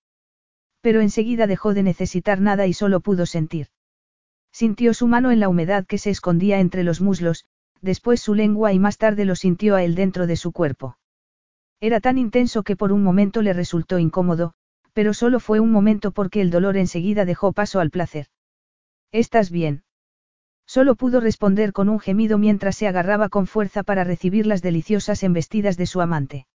Pero 0.81 1.01
enseguida 1.01 1.47
dejó 1.47 1.73
de 1.73 1.81
necesitar 1.81 2.39
nada 2.39 2.67
y 2.67 2.73
solo 2.73 2.99
pudo 2.99 3.25
sentir. 3.25 3.69
Sintió 4.51 4.93
su 4.93 5.07
mano 5.07 5.31
en 5.31 5.39
la 5.39 5.49
humedad 5.49 5.87
que 5.87 5.97
se 5.97 6.11
escondía 6.11 6.59
entre 6.59 6.83
los 6.83 7.01
muslos, 7.01 7.47
después 7.81 8.21
su 8.21 8.35
lengua 8.35 8.71
y 8.71 8.77
más 8.77 8.99
tarde 8.99 9.25
lo 9.25 9.35
sintió 9.35 9.73
a 9.73 9.83
él 9.83 9.95
dentro 9.95 10.27
de 10.27 10.35
su 10.35 10.51
cuerpo. 10.51 10.99
Era 11.79 12.01
tan 12.01 12.19
intenso 12.19 12.61
que 12.61 12.75
por 12.75 12.91
un 12.91 13.01
momento 13.01 13.41
le 13.41 13.53
resultó 13.53 13.97
incómodo, 13.97 14.53
pero 14.93 15.13
solo 15.13 15.39
fue 15.39 15.59
un 15.59 15.71
momento 15.71 16.11
porque 16.11 16.41
el 16.41 16.51
dolor 16.51 16.77
enseguida 16.77 17.25
dejó 17.25 17.53
paso 17.53 17.79
al 17.79 17.91
placer. 17.91 18.27
¿Estás 19.11 19.51
bien? 19.51 19.83
Solo 20.65 20.95
pudo 20.95 21.19
responder 21.19 21.73
con 21.73 21.89
un 21.89 21.99
gemido 21.99 22.37
mientras 22.37 22.77
se 22.77 22.87
agarraba 22.87 23.29
con 23.29 23.45
fuerza 23.47 23.83
para 23.83 24.03
recibir 24.03 24.45
las 24.45 24.61
deliciosas 24.61 25.23
embestidas 25.23 25.75
de 25.75 25.85
su 25.85 26.01
amante. 26.01 26.47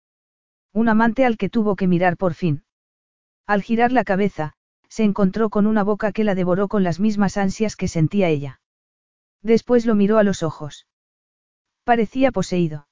Un 0.73 0.89
amante 0.89 1.25
al 1.25 1.38
que 1.38 1.49
tuvo 1.49 1.75
que 1.75 1.88
mirar 1.88 2.17
por 2.17 2.33
fin. 2.33 2.64
Al 3.45 3.61
girar 3.61 3.91
la 3.91 4.03
cabeza, 4.03 4.53
se 4.88 5.03
encontró 5.03 5.49
con 5.49 5.67
una 5.67 5.83
boca 5.83 6.11
que 6.11 6.23
la 6.23 6.35
devoró 6.35 6.67
con 6.67 6.83
las 6.83 6.99
mismas 6.99 7.38
ansias 7.38 7.75
que 7.75 7.88
sentía 7.88 8.30
ella. 8.30 8.61
Después 9.41 9.85
lo 9.85 9.95
miró 9.95 10.17
a 10.17 10.23
los 10.23 10.43
ojos. 10.43 10.88
Parecía 11.83 12.31
poseído. 12.31 12.88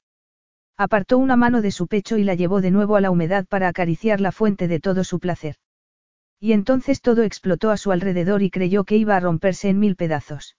Apartó 0.78 1.18
una 1.18 1.36
mano 1.36 1.62
de 1.62 1.72
su 1.72 1.88
pecho 1.88 2.18
y 2.18 2.24
la 2.24 2.34
llevó 2.34 2.60
de 2.62 2.72
nuevo 2.72 2.96
a 2.96 3.02
la 3.02 3.12
humedad 3.12 3.46
para 3.46 3.68
acariciar 3.68 4.20
la 4.20 4.32
fuente 4.32 4.68
de 4.68 4.80
todo 4.80 5.04
su 5.04 5.20
placer. 5.20 5.58
Y 6.40 6.54
entonces 6.54 7.02
todo 7.02 7.24
explotó 7.24 7.70
a 7.70 7.78
su 7.78 7.92
alrededor 7.92 8.42
y 8.42 8.50
creyó 8.50 8.84
que 8.84 8.98
iba 8.98 9.16
a 9.16 9.20
romperse 9.20 9.70
en 9.70 9.80
mil 9.80 9.96
pedazos. 9.96 10.58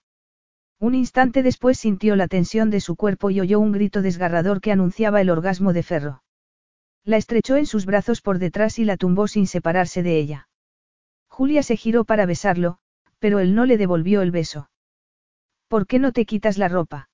Un 0.78 0.94
instante 0.94 1.42
después 1.42 1.78
sintió 1.78 2.16
la 2.16 2.28
tensión 2.28 2.70
de 2.70 2.80
su 2.80 2.96
cuerpo 2.96 3.30
y 3.30 3.40
oyó 3.40 3.58
un 3.58 3.72
grito 3.72 4.02
desgarrador 4.02 4.60
que 4.60 4.72
anunciaba 4.72 5.20
el 5.20 5.30
orgasmo 5.30 5.72
de 5.72 5.82
Ferro. 5.82 6.22
La 7.04 7.16
estrechó 7.16 7.56
en 7.56 7.66
sus 7.66 7.84
brazos 7.84 8.22
por 8.22 8.38
detrás 8.38 8.78
y 8.78 8.84
la 8.84 8.96
tumbó 8.96 9.28
sin 9.28 9.46
separarse 9.46 10.02
de 10.02 10.18
ella. 10.18 10.48
Julia 11.28 11.62
se 11.62 11.76
giró 11.76 12.04
para 12.04 12.26
besarlo, 12.26 12.78
pero 13.18 13.40
él 13.40 13.54
no 13.54 13.66
le 13.66 13.76
devolvió 13.76 14.22
el 14.22 14.30
beso. 14.30 14.70
¿Por 15.68 15.86
qué 15.86 15.98
no 15.98 16.12
te 16.12 16.24
quitas 16.24 16.56
la 16.56 16.68
ropa? 16.68 17.08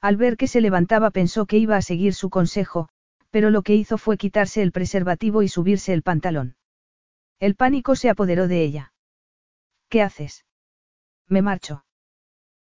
Al 0.00 0.16
ver 0.16 0.36
que 0.36 0.48
se 0.48 0.60
levantaba 0.60 1.10
pensó 1.10 1.46
que 1.46 1.58
iba 1.58 1.76
a 1.76 1.82
seguir 1.82 2.14
su 2.14 2.30
consejo, 2.30 2.88
pero 3.30 3.50
lo 3.50 3.62
que 3.62 3.74
hizo 3.74 3.98
fue 3.98 4.16
quitarse 4.16 4.62
el 4.62 4.72
preservativo 4.72 5.42
y 5.42 5.48
subirse 5.48 5.92
el 5.92 6.02
pantalón. 6.02 6.56
El 7.38 7.54
pánico 7.54 7.96
se 7.96 8.08
apoderó 8.08 8.48
de 8.48 8.62
ella. 8.62 8.92
¿Qué 9.88 10.02
haces? 10.02 10.44
Me 11.28 11.42
marcho. 11.42 11.84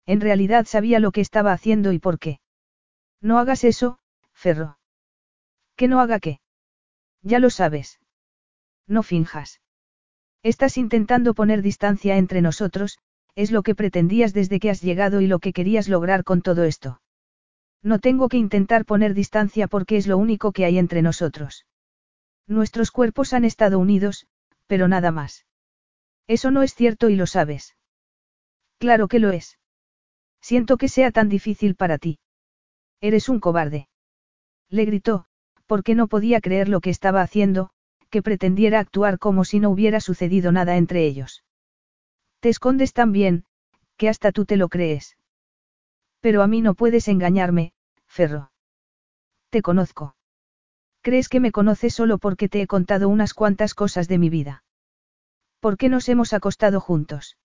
En 0.05 0.21
realidad 0.21 0.65
sabía 0.65 0.99
lo 0.99 1.11
que 1.11 1.21
estaba 1.21 1.53
haciendo 1.53 1.91
y 1.91 1.99
por 1.99 2.19
qué. 2.19 2.39
No 3.21 3.39
hagas 3.39 3.63
eso, 3.63 3.99
Ferro. 4.33 4.77
¿Que 5.75 5.87
no 5.87 5.99
haga 5.99 6.19
qué? 6.19 6.39
Ya 7.21 7.39
lo 7.39 7.49
sabes. 7.49 7.99
No 8.87 9.01
finjas. 9.01 9.61
Estás 10.43 10.77
intentando 10.77 11.33
poner 11.33 11.61
distancia 11.61 12.17
entre 12.17 12.41
nosotros, 12.41 12.99
es 13.33 13.51
lo 13.51 13.63
que 13.63 13.75
pretendías 13.75 14.33
desde 14.33 14.59
que 14.59 14.69
has 14.69 14.81
llegado 14.81 15.21
y 15.21 15.27
lo 15.27 15.39
que 15.39 15.53
querías 15.53 15.89
lograr 15.89 16.23
con 16.23 16.41
todo 16.41 16.63
esto. 16.63 17.01
No 17.85 17.99
tengo 17.99 18.29
que 18.29 18.37
intentar 18.37 18.83
poner 18.83 19.13
distancia 19.13 19.67
porque 19.67 19.95
es 19.95 20.07
lo 20.07 20.17
único 20.17 20.51
que 20.51 20.65
hay 20.65 20.79
entre 20.79 21.03
nosotros. 21.03 21.67
Nuestros 22.47 22.89
cuerpos 22.89 23.31
han 23.31 23.45
estado 23.45 23.77
unidos, 23.77 24.25
pero 24.65 24.87
nada 24.87 25.11
más. 25.11 25.45
Eso 26.25 26.49
no 26.49 26.63
es 26.63 26.73
cierto 26.73 27.09
y 27.09 27.15
lo 27.15 27.27
sabes. 27.27 27.77
Claro 28.79 29.07
que 29.07 29.19
lo 29.19 29.29
es. 29.29 29.59
Siento 30.41 30.77
que 30.77 30.87
sea 30.87 31.11
tan 31.11 31.29
difícil 31.29 31.75
para 31.75 31.99
ti. 31.99 32.17
Eres 33.01 33.29
un 33.29 33.39
cobarde. 33.39 33.87
Le 34.71 34.85
gritó, 34.85 35.25
porque 35.67 35.93
no 35.93 36.07
podía 36.07 36.41
creer 36.41 36.69
lo 36.69 36.81
que 36.81 36.89
estaba 36.89 37.21
haciendo, 37.21 37.69
que 38.09 38.23
pretendiera 38.23 38.79
actuar 38.79 39.19
como 39.19 39.45
si 39.45 39.59
no 39.59 39.69
hubiera 39.69 39.99
sucedido 39.99 40.51
nada 40.51 40.77
entre 40.77 41.05
ellos. 41.05 41.43
Te 42.39 42.49
escondes 42.49 42.93
tan 42.93 43.11
bien, 43.11 43.45
que 43.95 44.09
hasta 44.09 44.31
tú 44.31 44.45
te 44.45 44.57
lo 44.57 44.69
crees. 44.69 45.17
Pero 46.19 46.41
a 46.41 46.47
mí 46.47 46.61
no 46.61 46.73
puedes 46.73 47.07
engañarme, 47.07 47.73
Ferro. 48.15 48.49
Te 49.49 49.61
conozco. 49.61 50.15
¿Crees 51.01 51.27
que 51.27 51.41
me 51.41 51.51
conoces 51.51 51.93
solo 51.93 52.17
porque 52.17 52.47
te 52.47 52.61
he 52.61 52.65
contado 52.65 53.09
unas 53.09 53.33
cuantas 53.33 53.73
cosas 53.73 54.07
de 54.07 54.17
mi 54.17 54.29
vida? 54.29 54.63
¿Por 55.59 55.75
qué 55.75 55.89
nos 55.89 56.07
hemos 56.07 56.31
acostado 56.31 56.79
juntos? 56.79 57.37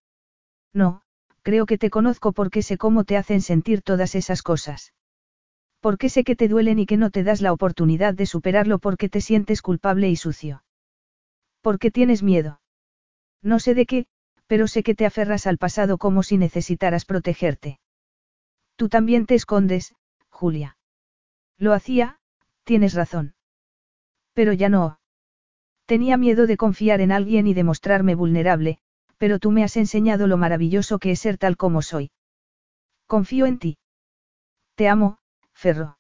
No, 0.73 1.03
creo 1.43 1.67
que 1.67 1.77
te 1.77 1.91
conozco 1.91 2.31
porque 2.31 2.63
sé 2.63 2.79
cómo 2.79 3.03
te 3.03 3.17
hacen 3.17 3.41
sentir 3.41 3.83
todas 3.83 4.15
esas 4.15 4.43
cosas. 4.43 4.95
Porque 5.81 6.09
sé 6.09 6.23
que 6.23 6.37
te 6.37 6.47
duelen 6.47 6.79
y 6.79 6.87
que 6.87 6.97
no 6.97 7.11
te 7.11 7.25
das 7.25 7.41
la 7.41 7.53
oportunidad 7.53 8.15
de 8.15 8.27
superarlo 8.27 8.79
porque 8.79 9.09
te 9.09 9.21
sientes 9.21 9.63
culpable 9.63 10.09
y 10.09 10.15
sucio. 10.15 10.63
Porque 11.63 11.91
tienes 11.91 12.23
miedo. 12.23 12.61
No 13.43 13.59
sé 13.59 13.75
de 13.75 13.87
qué, 13.87 14.07
pero 14.47 14.69
sé 14.69 14.85
que 14.85 14.95
te 14.95 15.05
aferras 15.05 15.49
al 15.49 15.59
pasado 15.59 15.99
como 15.99 16.23
si 16.23 16.39
necesitaras 16.39 17.05
protegerte. 17.07 17.81
Tú 18.77 18.89
también 18.89 19.27
te 19.27 19.35
escondes, 19.35 19.95
Julia. 20.41 20.79
Lo 21.59 21.75
hacía, 21.75 22.19
tienes 22.65 22.95
razón. 22.95 23.35
Pero 24.33 24.55
ya 24.55 24.71
no. 24.71 24.99
Tenía 25.85 26.17
miedo 26.17 26.47
de 26.47 26.57
confiar 26.57 27.03
en 27.03 27.13
alguien 27.13 27.47
y 27.47 27.53
de 27.53 27.63
mostrarme 27.63 28.15
vulnerable, 28.15 28.79
pero 29.19 29.39
tú 29.39 29.51
me 29.51 29.65
has 29.65 29.77
enseñado 29.77 30.27
lo 30.27 30.39
maravilloso 30.39 30.99
que 30.99 31.11
es 31.11 31.21
ser 31.21 31.37
tal 31.37 31.59
como 31.59 31.83
soy. 31.83 32.11
Confío 33.07 33.45
en 33.45 33.59
ti. 33.59 33.77
Te 34.77 34.89
amo, 34.89 35.19
Ferro. 35.53 35.99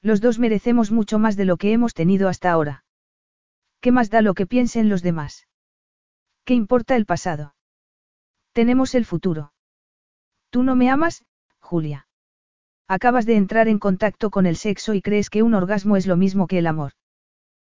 Los 0.00 0.20
dos 0.20 0.40
merecemos 0.40 0.90
mucho 0.90 1.20
más 1.20 1.36
de 1.36 1.44
lo 1.44 1.56
que 1.56 1.72
hemos 1.72 1.94
tenido 1.94 2.28
hasta 2.28 2.50
ahora. 2.50 2.84
¿Qué 3.80 3.92
más 3.92 4.10
da 4.10 4.22
lo 4.22 4.34
que 4.34 4.48
piensen 4.48 4.88
los 4.88 5.02
demás? 5.02 5.46
¿Qué 6.44 6.54
importa 6.54 6.96
el 6.96 7.06
pasado? 7.06 7.54
Tenemos 8.52 8.96
el 8.96 9.04
futuro. 9.04 9.52
Tú 10.50 10.64
no 10.64 10.74
me 10.74 10.90
amas, 10.90 11.24
Julia. 11.60 12.08
Acabas 12.88 13.26
de 13.26 13.36
entrar 13.36 13.68
en 13.68 13.78
contacto 13.78 14.30
con 14.30 14.46
el 14.46 14.56
sexo 14.56 14.94
y 14.94 15.02
crees 15.02 15.30
que 15.30 15.42
un 15.42 15.54
orgasmo 15.54 15.96
es 15.96 16.06
lo 16.06 16.16
mismo 16.16 16.46
que 16.46 16.58
el 16.58 16.66
amor. 16.66 16.92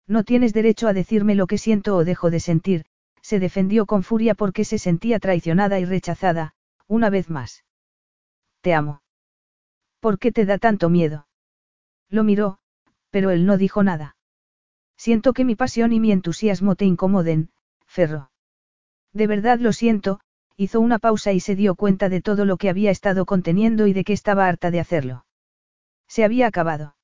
No 0.08 0.24
tienes 0.24 0.53
derecho 0.53 0.88
a 0.88 0.93
decirme 0.93 1.35
lo 1.35 1.48
que 1.48 1.58
siento 1.58 1.95
o 1.95 2.03
dejo 2.03 2.30
de 2.30 2.40
sentir, 2.40 2.85
se 3.22 3.40
defendió 3.40 3.85
con 3.85 4.03
furia 4.03 4.35
porque 4.35 4.66
se 4.66 4.77
sentía 4.77 5.19
traicionada 5.19 5.80
y 5.80 5.85
rechazada, 5.85 6.53
una 6.88 7.09
vez 7.09 7.30
más. 7.30 7.64
Te 8.61 8.74
amo. 8.74 9.01
¿Por 10.00 10.19
qué 10.19 10.32
te 10.32 10.45
da 10.45 10.58
tanto 10.58 10.90
miedo? 10.90 11.27
Lo 12.09 12.24
miró, 12.24 12.59
pero 13.09 13.32
él 13.32 13.45
no 13.45 13.58
dijo 13.58 13.83
nada. 13.83 14.17
Siento 14.98 15.33
que 15.33 15.45
mi 15.45 15.56
pasión 15.56 15.93
y 15.93 16.00
mi 16.00 16.11
entusiasmo 16.11 16.75
te 16.75 16.85
incomoden, 16.85 17.50
Ferro. 17.85 18.32
De 19.14 19.27
verdad 19.27 19.59
lo 19.59 19.72
siento, 19.72 20.19
hizo 20.56 20.80
una 20.80 20.99
pausa 20.99 21.32
y 21.32 21.40
se 21.40 21.56
dio 21.56 21.75
cuenta 21.75 22.09
de 22.09 22.22
todo 22.22 22.45
lo 22.45 22.57
que 22.57 22.69
había 22.69 22.91
estado 22.91 23.25
conteniendo 23.25 23.88
y 23.88 23.93
de 23.93 24.03
que 24.03 24.14
estaba 24.14 24.48
harta 24.48 24.72
de 24.72 24.80
hacerlo. 24.80 25.25
Se 26.07 26.23
había 26.23 26.48
acabado. 26.48 26.95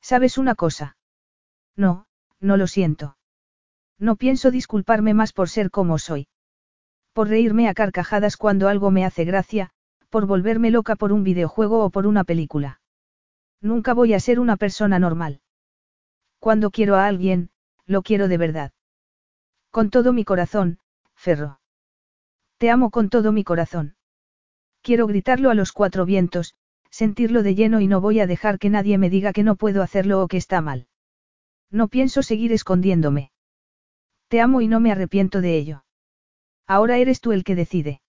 ¿Sabes 0.00 0.38
una 0.38 0.54
cosa? 0.54 0.96
No, 1.74 2.06
no 2.40 2.56
lo 2.56 2.66
siento. 2.66 3.16
No 3.98 4.16
pienso 4.16 4.50
disculparme 4.50 5.14
más 5.14 5.32
por 5.32 5.48
ser 5.48 5.70
como 5.70 5.98
soy. 5.98 6.28
Por 7.12 7.28
reírme 7.28 7.68
a 7.68 7.74
carcajadas 7.74 8.36
cuando 8.36 8.68
algo 8.68 8.90
me 8.90 9.04
hace 9.04 9.24
gracia, 9.24 9.70
por 10.10 10.26
volverme 10.26 10.70
loca 10.70 10.96
por 10.96 11.12
un 11.12 11.24
videojuego 11.24 11.82
o 11.84 11.90
por 11.90 12.06
una 12.06 12.24
película. 12.24 12.80
Nunca 13.60 13.94
voy 13.94 14.12
a 14.12 14.20
ser 14.20 14.38
una 14.38 14.56
persona 14.56 14.98
normal. 14.98 15.40
Cuando 16.38 16.70
quiero 16.70 16.96
a 16.96 17.06
alguien, 17.06 17.50
lo 17.86 18.02
quiero 18.02 18.28
de 18.28 18.36
verdad. 18.36 18.72
Con 19.70 19.90
todo 19.90 20.12
mi 20.12 20.24
corazón, 20.24 20.78
Ferro. 21.14 21.58
Te 22.58 22.70
amo 22.70 22.90
con 22.90 23.10
todo 23.10 23.32
mi 23.32 23.44
corazón. 23.44 23.96
Quiero 24.82 25.06
gritarlo 25.06 25.50
a 25.50 25.54
los 25.54 25.72
cuatro 25.72 26.06
vientos, 26.06 26.54
sentirlo 26.90 27.42
de 27.42 27.54
lleno 27.54 27.80
y 27.80 27.86
no 27.86 28.00
voy 28.00 28.20
a 28.20 28.26
dejar 28.26 28.58
que 28.58 28.70
nadie 28.70 28.96
me 28.96 29.10
diga 29.10 29.32
que 29.32 29.42
no 29.42 29.56
puedo 29.56 29.82
hacerlo 29.82 30.22
o 30.22 30.28
que 30.28 30.38
está 30.38 30.60
mal. 30.60 30.86
No 31.70 31.88
pienso 31.88 32.22
seguir 32.22 32.52
escondiéndome. 32.52 33.30
Te 34.28 34.40
amo 34.40 34.60
y 34.60 34.68
no 34.68 34.80
me 34.80 34.92
arrepiento 34.92 35.40
de 35.40 35.56
ello. 35.56 35.84
Ahora 36.66 36.96
eres 36.96 37.20
tú 37.20 37.32
el 37.32 37.44
que 37.44 37.54
decide. 37.54 38.00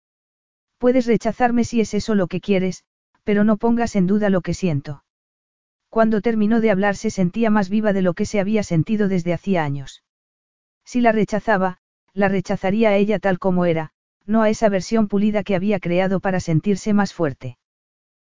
Puedes 0.78 1.08
rechazarme 1.08 1.64
si 1.64 1.82
es 1.82 1.94
eso 1.94 2.16
lo 2.16 2.28
que 2.28 2.40
quieres, 2.40 2.86
pero 3.24 3.44
no 3.44 3.58
pongas 3.58 3.96
en 3.96 4.08
duda 4.08 4.30
lo 4.30 4.42
que 4.42 4.54
siento. 4.54 5.04
Cuando 5.90 6.22
terminó 6.22 6.62
de 6.62 6.72
hablar 6.72 6.96
se 6.96 7.10
sentía 7.10 7.50
más 7.50 7.70
viva 7.70 7.92
de 7.92 8.02
lo 8.02 8.14
que 8.14 8.26
se 8.26 8.40
había 8.40 8.64
sentido 8.64 9.08
desde 9.10 9.34
hacía 9.34 9.64
años. 9.64 10.04
Si 10.86 11.02
la 11.02 11.12
rechazaba, 11.12 11.80
la 12.14 12.30
rechazaría 12.30 12.90
a 12.90 12.96
ella 12.96 13.20
tal 13.20 13.40
como 13.40 13.66
era, 13.66 13.92
no 14.28 14.44
a 14.44 14.50
esa 14.50 14.70
versión 14.70 15.08
pulida 15.08 15.44
que 15.44 15.56
había 15.56 15.80
creado 15.80 16.20
para 16.20 16.40
sentirse 16.40 16.94
más 16.94 17.14
fuerte. 17.14 17.58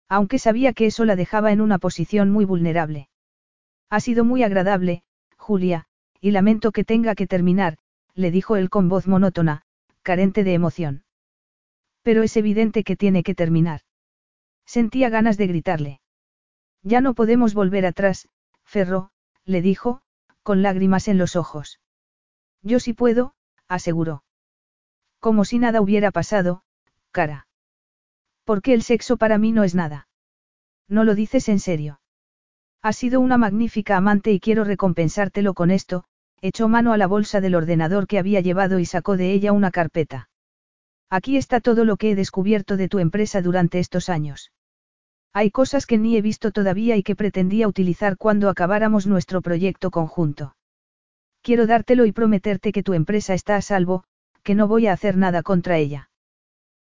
Aunque 0.08 0.40
sabía 0.40 0.72
que 0.72 0.86
eso 0.86 1.04
la 1.04 1.18
dejaba 1.18 1.52
en 1.52 1.60
una 1.60 1.80
posición 1.80 2.32
muy 2.32 2.46
vulnerable. 2.46 3.10
Ha 3.90 4.00
sido 4.00 4.24
muy 4.24 4.44
agradable, 4.44 5.04
Julia, 5.38 5.88
y 6.22 6.32
lamento 6.32 6.72
que 6.72 6.84
tenga 6.84 7.16
que 7.16 7.28
terminar, 7.28 7.78
le 8.14 8.32
dijo 8.32 8.56
él 8.56 8.70
con 8.70 8.90
voz 8.90 9.08
monótona, 9.08 9.64
carente 10.04 10.44
de 10.44 10.54
emoción. 10.54 11.04
Pero 12.04 12.24
es 12.24 12.38
evidente 12.38 12.84
que 12.84 12.96
tiene 12.96 13.24
que 13.24 13.36
terminar. 13.36 13.82
Sentía 14.66 15.10
ganas 15.10 15.38
de 15.38 15.48
gritarle. 15.48 16.02
Ya 16.84 17.02
no 17.02 17.16
podemos 17.16 17.54
volver 17.54 17.86
atrás, 17.86 18.30
Ferro, 18.64 19.10
le 19.46 19.62
dijo, 19.62 20.02
con 20.44 20.62
lágrimas 20.62 21.08
en 21.08 21.18
los 21.18 21.36
ojos. 21.36 21.80
Yo 22.62 22.80
sí 22.80 22.94
puedo, 22.94 23.34
aseguró. 23.68 24.24
Como 25.28 25.44
si 25.44 25.60
nada 25.60 25.82
hubiera 25.82 26.12
pasado, 26.12 26.62
cara. 27.12 27.48
Porque 28.46 28.74
el 28.74 28.82
sexo 28.82 29.18
para 29.18 29.38
mí 29.38 29.52
no 29.52 29.66
es 29.66 29.76
nada. 29.76 30.08
No 30.88 31.04
lo 31.04 31.16
dices 31.16 31.50
en 31.50 31.60
serio. 31.60 32.00
Has 32.82 32.96
sido 32.96 33.20
una 33.20 33.38
magnífica 33.38 33.98
amante 33.98 34.32
y 34.32 34.40
quiero 34.40 34.64
recompensártelo 34.64 35.54
con 35.54 35.70
esto, 35.70 36.06
echó 36.40 36.70
mano 36.70 36.94
a 36.94 36.98
la 36.98 37.08
bolsa 37.08 37.42
del 37.42 37.56
ordenador 37.56 38.08
que 38.08 38.20
había 38.20 38.40
llevado 38.40 38.80
y 38.80 38.86
sacó 38.86 39.18
de 39.18 39.34
ella 39.34 39.52
una 39.52 39.70
carpeta. 39.70 40.30
Aquí 41.10 41.36
está 41.36 41.60
todo 41.60 41.84
lo 41.84 41.98
que 41.98 42.12
he 42.12 42.16
descubierto 42.16 42.78
de 42.78 42.88
tu 42.88 43.00
empresa 43.00 43.42
durante 43.42 43.80
estos 43.80 44.08
años. 44.08 44.54
Hay 45.34 45.52
cosas 45.52 45.86
que 45.86 45.98
ni 45.98 46.16
he 46.16 46.22
visto 46.22 46.54
todavía 46.54 46.96
y 46.96 47.04
que 47.04 47.18
pretendía 47.18 47.68
utilizar 47.68 48.16
cuando 48.16 48.48
acabáramos 48.48 49.08
nuestro 49.08 49.42
proyecto 49.42 49.92
conjunto. 49.92 50.56
Quiero 51.42 51.68
dártelo 51.68 52.06
y 52.06 52.14
prometerte 52.14 52.72
que 52.72 52.82
tu 52.82 52.94
empresa 52.94 53.34
está 53.34 53.58
a 53.58 53.62
salvo, 53.62 54.06
que 54.48 54.56
no 54.56 54.70
voy 54.70 54.88
a 54.88 54.94
hacer 54.94 55.18
nada 55.18 55.44
contra 55.44 55.78
ella. 55.78 56.10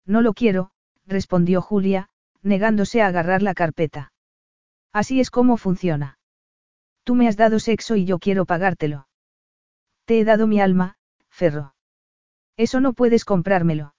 No 0.04 0.20
lo 0.20 0.32
quiero, 0.32 0.72
respondió 1.06 1.62
Julia, 1.62 2.08
negándose 2.42 3.00
a 3.00 3.06
agarrar 3.06 3.40
la 3.40 3.54
carpeta. 3.54 4.12
Así 4.92 5.20
es 5.20 5.30
como 5.30 5.56
funciona. 5.56 6.18
Tú 7.04 7.14
me 7.14 7.28
has 7.28 7.36
dado 7.36 7.60
sexo 7.60 7.94
y 7.94 8.04
yo 8.04 8.18
quiero 8.18 8.46
pagártelo. 8.46 9.06
Te 10.06 10.18
he 10.18 10.24
dado 10.24 10.48
mi 10.48 10.60
alma, 10.60 10.96
Ferro. 11.30 11.76
Eso 12.56 12.80
no 12.80 12.94
puedes 12.94 13.24
comprármelo. 13.24 13.94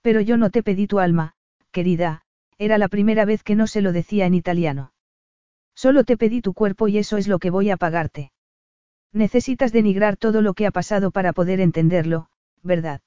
Pero 0.00 0.20
yo 0.20 0.36
no 0.36 0.50
te 0.50 0.64
pedí 0.64 0.88
tu 0.88 0.98
alma, 0.98 1.34
querida, 1.70 2.22
era 2.58 2.78
la 2.78 2.88
primera 2.88 3.24
vez 3.24 3.44
que 3.44 3.54
no 3.54 3.68
se 3.68 3.80
lo 3.80 3.92
decía 3.92 4.26
en 4.26 4.34
italiano. 4.34 4.92
Solo 5.76 6.02
te 6.02 6.16
pedí 6.16 6.40
tu 6.40 6.52
cuerpo 6.52 6.88
y 6.88 6.98
eso 6.98 7.16
es 7.16 7.28
lo 7.28 7.38
que 7.38 7.50
voy 7.50 7.70
a 7.70 7.76
pagarte. 7.76 8.32
Necesitas 9.12 9.70
denigrar 9.70 10.16
todo 10.16 10.42
lo 10.42 10.54
que 10.54 10.66
ha 10.66 10.72
pasado 10.72 11.12
para 11.12 11.32
poder 11.32 11.60
entenderlo, 11.60 12.26
¿verdad? 12.62 13.00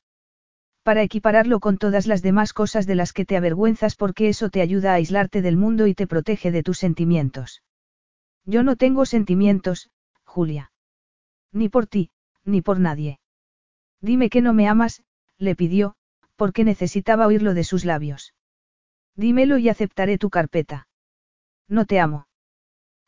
Para 0.83 1.01
equipararlo 1.01 1.59
con 1.59 1.77
todas 1.77 2.05
las 2.05 2.21
demás 2.21 2.53
cosas 2.53 2.85
de 2.85 2.95
las 2.95 3.11
que 3.11 3.25
te 3.25 3.37
avergüenzas 3.37 3.95
porque 3.95 4.29
eso 4.29 4.49
te 4.49 4.61
ayuda 4.61 4.91
a 4.91 4.95
aislarte 4.95 5.41
del 5.41 5.57
mundo 5.57 5.87
y 5.87 5.95
te 5.95 6.05
protege 6.05 6.51
de 6.51 6.61
tus 6.61 6.77
sentimientos. 6.77 7.63
Yo 8.45 8.61
no 8.61 8.75
tengo 8.75 9.05
sentimientos, 9.05 9.89
Julia. 10.23 10.71
Ni 11.51 11.69
por 11.69 11.87
ti, 11.87 12.11
ni 12.43 12.61
por 12.61 12.79
nadie. 12.79 13.19
Dime 14.01 14.29
que 14.29 14.41
no 14.41 14.53
me 14.53 14.67
amas, 14.67 15.03
le 15.37 15.55
pidió, 15.55 15.95
porque 16.35 16.63
necesitaba 16.63 17.25
oírlo 17.25 17.53
de 17.53 17.63
sus 17.63 17.85
labios. 17.85 18.35
Dímelo 19.15 19.57
y 19.57 19.69
aceptaré 19.69 20.17
tu 20.17 20.29
carpeta. 20.29 20.87
No 21.67 21.85
te 21.85 21.99
amo. 21.99 22.27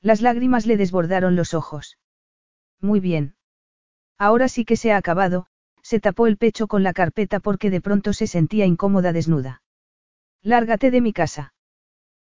Las 0.01 0.21
lágrimas 0.21 0.65
le 0.65 0.77
desbordaron 0.77 1.35
los 1.35 1.53
ojos. 1.53 1.97
muy 2.79 2.99
bien. 2.99 3.35
Ahora 4.17 4.47
sí 4.47 4.65
que 4.65 4.77
se 4.77 4.91
ha 4.91 4.97
acabado, 4.97 5.47
se 5.87 6.01
tapó 6.01 6.27
el 6.27 6.35
pecho 6.35 6.67
con 6.67 6.83
la 6.83 6.91
carpeta 6.91 7.39
porque 7.39 7.69
de 7.69 7.79
pronto 7.79 8.11
se 8.11 8.27
sentía 8.27 8.65
incómoda 8.65 9.13
desnuda. 9.13 9.61
Lárgate 10.43 10.91
de 10.91 10.99
mi 10.99 11.13
casa. 11.13 11.53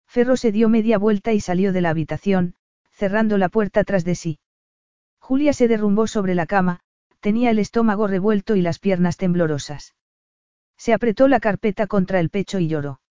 Ferro 0.06 0.38
se 0.38 0.50
dio 0.50 0.70
media 0.70 0.96
vuelta 0.96 1.34
y 1.34 1.40
salió 1.40 1.70
de 1.74 1.82
la 1.82 1.90
habitación, 1.90 2.54
cerrando 2.90 3.36
la 3.36 3.50
puerta 3.50 3.84
tras 3.84 4.02
de 4.06 4.14
sí. 4.14 4.38
Julia 5.18 5.52
se 5.52 5.68
derrumbó 5.68 6.06
sobre 6.06 6.34
la 6.34 6.46
cama, 6.46 6.80
tenía 7.20 7.50
el 7.50 7.58
estómago 7.58 8.06
revuelto 8.06 8.56
y 8.56 8.62
las 8.62 8.78
piernas 8.78 9.18
temblorosas. 9.18 9.94
Se 10.78 10.94
apretó 10.94 11.28
la 11.28 11.38
carpeta 11.38 11.86
contra 11.86 12.18
el 12.18 12.30
pecho 12.30 12.60
y 12.60 12.66
lloró. 12.66 13.02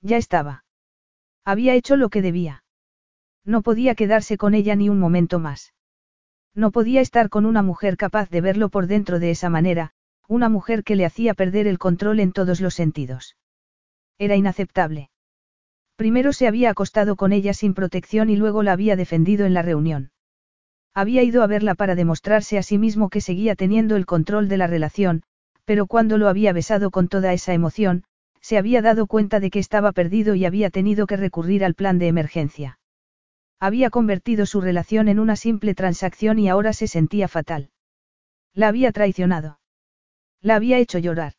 Ya 0.00 0.16
estaba. 0.16 0.64
Había 1.44 1.74
hecho 1.74 1.94
lo 1.94 2.08
que 2.08 2.20
debía. 2.20 2.64
No 3.44 3.62
podía 3.62 3.94
quedarse 3.94 4.38
con 4.38 4.54
ella 4.54 4.74
ni 4.74 4.88
un 4.88 4.98
momento 4.98 5.38
más. 5.38 5.72
No 6.58 6.72
podía 6.72 7.00
estar 7.00 7.28
con 7.28 7.46
una 7.46 7.62
mujer 7.62 7.96
capaz 7.96 8.30
de 8.30 8.40
verlo 8.40 8.68
por 8.68 8.88
dentro 8.88 9.20
de 9.20 9.30
esa 9.30 9.48
manera, 9.48 9.92
una 10.26 10.48
mujer 10.48 10.82
que 10.82 10.96
le 10.96 11.04
hacía 11.04 11.34
perder 11.34 11.68
el 11.68 11.78
control 11.78 12.18
en 12.18 12.32
todos 12.32 12.60
los 12.60 12.74
sentidos. 12.74 13.36
Era 14.18 14.34
inaceptable. 14.34 15.10
Primero 15.94 16.32
se 16.32 16.48
había 16.48 16.70
acostado 16.70 17.14
con 17.14 17.32
ella 17.32 17.54
sin 17.54 17.74
protección 17.74 18.28
y 18.28 18.34
luego 18.34 18.64
la 18.64 18.72
había 18.72 18.96
defendido 18.96 19.46
en 19.46 19.54
la 19.54 19.62
reunión. 19.62 20.10
Había 20.94 21.22
ido 21.22 21.44
a 21.44 21.46
verla 21.46 21.76
para 21.76 21.94
demostrarse 21.94 22.58
a 22.58 22.64
sí 22.64 22.76
mismo 22.76 23.08
que 23.08 23.20
seguía 23.20 23.54
teniendo 23.54 23.94
el 23.94 24.04
control 24.04 24.48
de 24.48 24.56
la 24.56 24.66
relación, 24.66 25.22
pero 25.64 25.86
cuando 25.86 26.18
lo 26.18 26.26
había 26.26 26.52
besado 26.52 26.90
con 26.90 27.06
toda 27.06 27.32
esa 27.32 27.54
emoción, 27.54 28.02
se 28.40 28.58
había 28.58 28.82
dado 28.82 29.06
cuenta 29.06 29.38
de 29.38 29.50
que 29.50 29.60
estaba 29.60 29.92
perdido 29.92 30.34
y 30.34 30.44
había 30.44 30.70
tenido 30.70 31.06
que 31.06 31.16
recurrir 31.16 31.64
al 31.64 31.74
plan 31.74 32.00
de 32.00 32.08
emergencia. 32.08 32.80
Había 33.60 33.90
convertido 33.90 34.46
su 34.46 34.60
relación 34.60 35.08
en 35.08 35.18
una 35.18 35.34
simple 35.34 35.74
transacción 35.74 36.38
y 36.38 36.48
ahora 36.48 36.72
se 36.72 36.86
sentía 36.86 37.26
fatal. 37.26 37.70
La 38.54 38.68
había 38.68 38.92
traicionado. 38.92 39.58
La 40.40 40.54
había 40.54 40.78
hecho 40.78 40.98
llorar. 40.98 41.32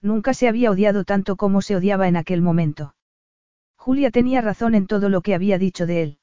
Nunca 0.00 0.34
se 0.34 0.48
había 0.48 0.70
odiado 0.70 1.04
tanto 1.04 1.36
como 1.36 1.60
se 1.60 1.76
odiaba 1.76 2.06
en 2.08 2.16
aquel 2.16 2.42
momento. 2.42 2.94
Julia 3.76 4.10
tenía 4.10 4.40
razón 4.40 4.74
en 4.74 4.86
todo 4.86 5.08
lo 5.08 5.22
que 5.22 5.34
había 5.34 5.58
dicho 5.58 5.86
de 5.86 6.02
él. 6.02 6.18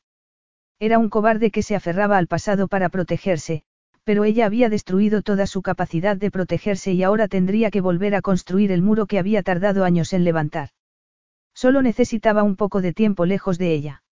Era 0.79 0.97
un 0.97 1.09
cobarde 1.09 1.51
que 1.51 1.63
se 1.63 1.75
aferraba 1.75 2.17
al 2.17 2.27
pasado 2.27 2.69
para 2.69 2.87
protegerse, 2.87 3.63
pero 4.05 4.23
ella 4.23 4.45
había 4.45 4.69
destruido 4.69 5.21
toda 5.21 5.45
su 5.45 5.61
capacidad 5.61 6.15
de 6.15 6.31
protegerse 6.31 6.93
y 6.93 7.03
ahora 7.03 7.27
tendría 7.27 7.69
que 7.69 7.81
volver 7.81 8.15
a 8.15 8.21
construir 8.21 8.71
el 8.71 8.81
muro 8.81 9.05
que 9.05 9.19
había 9.19 9.43
tardado 9.43 9.83
años 9.83 10.13
en 10.13 10.23
levantar. 10.23 10.69
Solo 11.53 11.81
necesitaba 11.81 12.43
un 12.43 12.55
poco 12.55 12.81
de 12.81 12.93
tiempo 12.93 13.25
lejos 13.25 13.57
de 13.57 13.73
ella. 13.73 14.03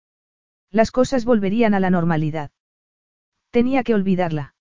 Las 0.77 0.91
cosas 0.91 1.25
volverían 1.25 1.73
a 1.73 1.81
la 1.81 1.89
normalidad. 1.89 2.51
Tenía 3.51 3.83
que 3.83 3.95
olvidarla. 3.95 4.55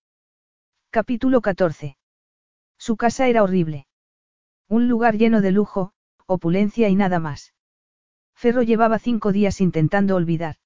Capítulo 0.88 1.42
14. 1.42 1.98
Su 2.78 2.96
casa 2.96 3.28
era 3.28 3.42
horrible. 3.42 3.86
Un 4.66 4.88
lugar 4.88 5.18
lleno 5.18 5.42
de 5.42 5.52
lujo, 5.52 5.92
opulencia 6.24 6.88
y 6.88 6.94
nada 6.94 7.18
más. 7.18 7.52
Ferro 8.34 8.62
llevaba 8.62 8.98
cinco 8.98 9.30
días 9.30 9.60
intentando 9.60 10.16
olvidar. 10.16 10.56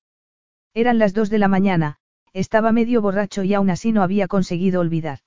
Eran 0.72 1.00
las 1.00 1.14
dos 1.14 1.30
de 1.30 1.38
la 1.38 1.48
mañana, 1.48 1.96
estaba 2.32 2.70
medio 2.70 3.02
borracho 3.02 3.42
y 3.42 3.52
aún 3.52 3.70
así 3.70 3.90
no 3.90 4.04
había 4.04 4.28
conseguido 4.28 4.80
olvidar. 4.80 5.18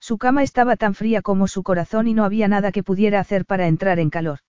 Su 0.00 0.18
cama 0.18 0.42
estaba 0.42 0.74
tan 0.74 0.94
fría 0.94 1.22
como 1.22 1.46
su 1.46 1.62
corazón 1.62 2.08
y 2.08 2.14
no 2.14 2.24
había 2.24 2.48
nada 2.48 2.72
que 2.72 2.82
pudiera 2.82 3.20
hacer 3.20 3.46
para 3.46 3.68
entrar 3.68 4.00
en 4.00 4.10
calor. 4.10 4.40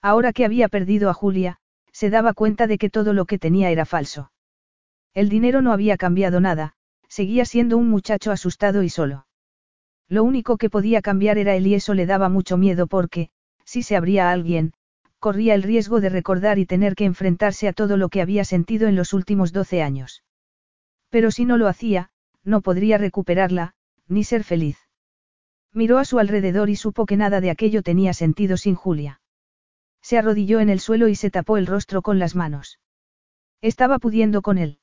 Ahora 0.00 0.32
que 0.32 0.46
había 0.46 0.70
perdido 0.70 1.10
a 1.10 1.12
Julia, 1.12 1.58
se 1.94 2.10
daba 2.10 2.34
cuenta 2.34 2.66
de 2.66 2.76
que 2.76 2.90
todo 2.90 3.12
lo 3.12 3.24
que 3.24 3.38
tenía 3.38 3.70
era 3.70 3.86
falso. 3.86 4.32
El 5.14 5.28
dinero 5.28 5.62
no 5.62 5.72
había 5.72 5.96
cambiado 5.96 6.40
nada, 6.40 6.74
seguía 7.08 7.44
siendo 7.44 7.78
un 7.78 7.88
muchacho 7.88 8.32
asustado 8.32 8.82
y 8.82 8.88
solo. 8.90 9.26
Lo 10.08 10.24
único 10.24 10.58
que 10.58 10.68
podía 10.68 11.00
cambiar 11.02 11.38
era 11.38 11.54
él 11.54 11.68
y 11.68 11.74
eso 11.74 11.94
le 11.94 12.04
daba 12.04 12.28
mucho 12.28 12.56
miedo 12.56 12.88
porque, 12.88 13.30
si 13.64 13.84
se 13.84 13.96
abría 13.96 14.28
a 14.28 14.32
alguien, 14.32 14.72
corría 15.20 15.54
el 15.54 15.62
riesgo 15.62 16.00
de 16.00 16.08
recordar 16.08 16.58
y 16.58 16.66
tener 16.66 16.96
que 16.96 17.04
enfrentarse 17.04 17.68
a 17.68 17.72
todo 17.72 17.96
lo 17.96 18.08
que 18.08 18.20
había 18.20 18.44
sentido 18.44 18.88
en 18.88 18.96
los 18.96 19.12
últimos 19.12 19.52
doce 19.52 19.80
años. 19.80 20.24
Pero 21.10 21.30
si 21.30 21.44
no 21.44 21.56
lo 21.56 21.68
hacía, 21.68 22.10
no 22.42 22.60
podría 22.60 22.98
recuperarla, 22.98 23.74
ni 24.08 24.24
ser 24.24 24.42
feliz. 24.42 24.78
Miró 25.72 25.98
a 25.98 26.04
su 26.04 26.18
alrededor 26.18 26.70
y 26.70 26.76
supo 26.76 27.06
que 27.06 27.16
nada 27.16 27.40
de 27.40 27.50
aquello 27.50 27.82
tenía 27.82 28.12
sentido 28.12 28.56
sin 28.56 28.74
Julia. 28.74 29.20
Se 30.04 30.18
arrodilló 30.18 30.60
en 30.60 30.68
el 30.68 30.80
suelo 30.80 31.08
y 31.08 31.14
se 31.14 31.30
tapó 31.30 31.56
el 31.56 31.66
rostro 31.66 32.02
con 32.02 32.18
las 32.18 32.36
manos. 32.36 32.78
Estaba 33.62 33.98
pudiendo 33.98 34.42
con 34.42 34.58
él. 34.58 34.78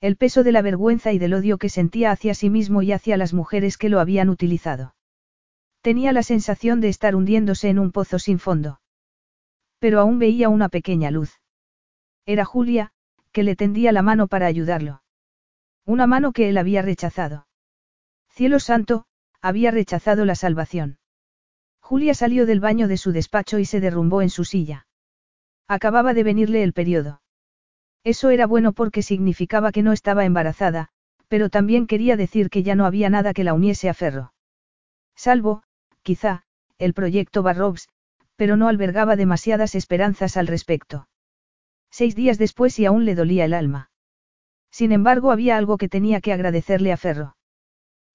El 0.00 0.16
peso 0.16 0.42
de 0.42 0.50
la 0.50 0.62
vergüenza 0.62 1.12
y 1.12 1.18
del 1.20 1.34
odio 1.34 1.58
que 1.58 1.68
sentía 1.68 2.10
hacia 2.10 2.34
sí 2.34 2.50
mismo 2.50 2.82
y 2.82 2.90
hacia 2.90 3.16
las 3.16 3.32
mujeres 3.32 3.78
que 3.78 3.88
lo 3.88 4.00
habían 4.00 4.28
utilizado. 4.28 4.96
Tenía 5.80 6.12
la 6.12 6.24
sensación 6.24 6.80
de 6.80 6.88
estar 6.88 7.14
hundiéndose 7.14 7.68
en 7.68 7.78
un 7.78 7.92
pozo 7.92 8.18
sin 8.18 8.40
fondo. 8.40 8.80
Pero 9.78 10.00
aún 10.00 10.18
veía 10.18 10.48
una 10.48 10.68
pequeña 10.68 11.12
luz. 11.12 11.40
Era 12.26 12.44
Julia, 12.44 12.90
que 13.30 13.44
le 13.44 13.54
tendía 13.54 13.92
la 13.92 14.02
mano 14.02 14.26
para 14.26 14.46
ayudarlo. 14.46 15.04
Una 15.86 16.08
mano 16.08 16.32
que 16.32 16.48
él 16.48 16.58
había 16.58 16.82
rechazado. 16.82 17.46
Cielo 18.28 18.58
santo, 18.58 19.04
había 19.40 19.70
rechazado 19.70 20.24
la 20.24 20.34
salvación. 20.34 20.98
Julia 21.92 22.14
salió 22.14 22.46
del 22.46 22.58
baño 22.58 22.88
de 22.88 22.96
su 22.96 23.12
despacho 23.12 23.58
y 23.58 23.66
se 23.66 23.78
derrumbó 23.78 24.22
en 24.22 24.30
su 24.30 24.46
silla. 24.46 24.86
Acababa 25.68 26.14
de 26.14 26.22
venirle 26.22 26.62
el 26.62 26.72
periodo. 26.72 27.20
Eso 28.02 28.30
era 28.30 28.46
bueno 28.46 28.72
porque 28.72 29.02
significaba 29.02 29.72
que 29.72 29.82
no 29.82 29.92
estaba 29.92 30.24
embarazada, 30.24 30.88
pero 31.28 31.50
también 31.50 31.86
quería 31.86 32.16
decir 32.16 32.48
que 32.48 32.62
ya 32.62 32.76
no 32.76 32.86
había 32.86 33.10
nada 33.10 33.34
que 33.34 33.44
la 33.44 33.52
uniese 33.52 33.90
a 33.90 33.92
Ferro. 33.92 34.32
Salvo, 35.16 35.64
quizá, 36.00 36.44
el 36.78 36.94
proyecto 36.94 37.42
Barrobs, 37.42 37.90
pero 38.36 38.56
no 38.56 38.68
albergaba 38.68 39.14
demasiadas 39.14 39.74
esperanzas 39.74 40.38
al 40.38 40.46
respecto. 40.46 41.08
Seis 41.90 42.16
días 42.16 42.38
después 42.38 42.78
y 42.78 42.86
aún 42.86 43.04
le 43.04 43.14
dolía 43.14 43.44
el 43.44 43.52
alma. 43.52 43.90
Sin 44.70 44.92
embargo, 44.92 45.30
había 45.30 45.58
algo 45.58 45.76
que 45.76 45.90
tenía 45.90 46.22
que 46.22 46.32
agradecerle 46.32 46.90
a 46.90 46.96
Ferro. 46.96 47.36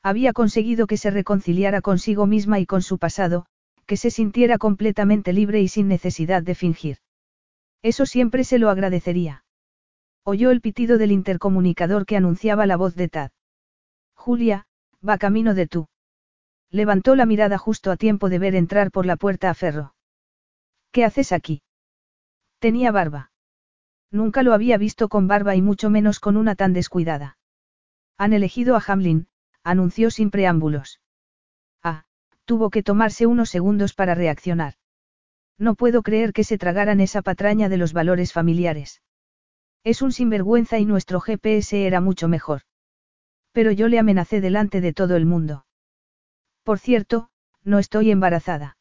Había 0.01 0.33
conseguido 0.33 0.88
que 0.88 0.97
se 0.97 1.11
reconciliara 1.11 1.81
consigo 1.81 2.25
misma 2.25 2.59
y 2.59 2.65
con 2.65 2.81
su 2.81 2.97
pasado, 2.97 3.45
que 3.88 3.98
se 3.98 4.11
sintiera 4.11 4.57
completamente 4.57 5.33
libre 5.33 5.61
y 5.61 5.69
sin 5.69 5.88
necesidad 5.88 6.43
de 6.43 6.56
fingir. 6.56 6.98
Eso 7.82 8.06
siempre 8.06 8.43
se 8.43 8.59
lo 8.59 8.69
agradecería. 8.69 9.45
Oyó 10.24 10.51
el 10.51 10.61
pitido 10.61 10.98
del 10.98 11.11
intercomunicador 11.11 12.06
que 12.06 12.17
anunciaba 12.17 12.66
la 12.66 12.75
voz 12.75 12.95
de 12.95 13.07
Tad. 13.07 13.32
Julia, 14.14 14.67
va 15.07 15.17
camino 15.17 15.53
de 15.53 15.67
tú. 15.67 15.88
Levantó 16.69 17.16
la 17.16 17.25
mirada 17.25 17.57
justo 17.57 17.91
a 17.91 17.98
tiempo 17.98 18.30
de 18.30 18.40
ver 18.40 18.56
entrar 18.56 18.91
por 18.91 19.06
la 19.06 19.16
puerta 19.16 19.49
a 19.49 19.53
Ferro. 19.53 19.95
¿Qué 20.91 21.06
haces 21.06 21.32
aquí? 21.32 21.61
Tenía 22.59 22.91
barba. 22.91 23.32
Nunca 24.11 24.43
lo 24.43 24.53
había 24.53 24.77
visto 24.77 25.07
con 25.07 25.27
barba 25.27 25.56
y 25.56 25.61
mucho 25.61 25.90
menos 25.90 26.19
con 26.19 26.35
una 26.35 26.56
tan 26.56 26.74
descuidada. 26.74 27.38
Han 28.17 28.33
elegido 28.33 28.75
a 28.75 28.83
Hamlin, 28.85 29.27
anunció 29.64 30.11
sin 30.11 30.30
preámbulos. 30.30 30.99
Tuvo 32.48 32.69
que 32.69 32.82
tomarse 32.82 33.27
unos 33.27 33.50
segundos 33.50 33.93
para 33.93 34.16
reaccionar. 34.16 34.76
No 35.58 35.76
puedo 35.76 36.01
creer 36.01 36.32
que 36.32 36.45
se 36.45 36.58
tragaran 36.58 37.01
esa 37.01 37.22
patraña 37.22 37.67
de 37.67 37.76
los 37.76 37.92
valores 37.92 38.32
familiares. 38.32 39.01
Es 39.84 40.01
un 40.01 40.14
sinvergüenza 40.14 40.80
y 40.80 40.85
nuestro 40.85 41.19
GPS 41.19 41.85
era 41.85 42.00
mucho 42.00 42.30
mejor. 42.30 42.61
Pero 43.51 43.72
yo 43.72 43.90
le 43.90 44.00
amenacé 44.00 44.40
delante 44.40 44.80
de 44.80 44.93
todo 44.93 45.17
el 45.17 45.26
mundo. 45.26 45.66
Por 46.64 46.80
cierto, 46.80 47.30
no 47.66 47.80
estoy 47.80 48.11
embarazada. 48.11 48.77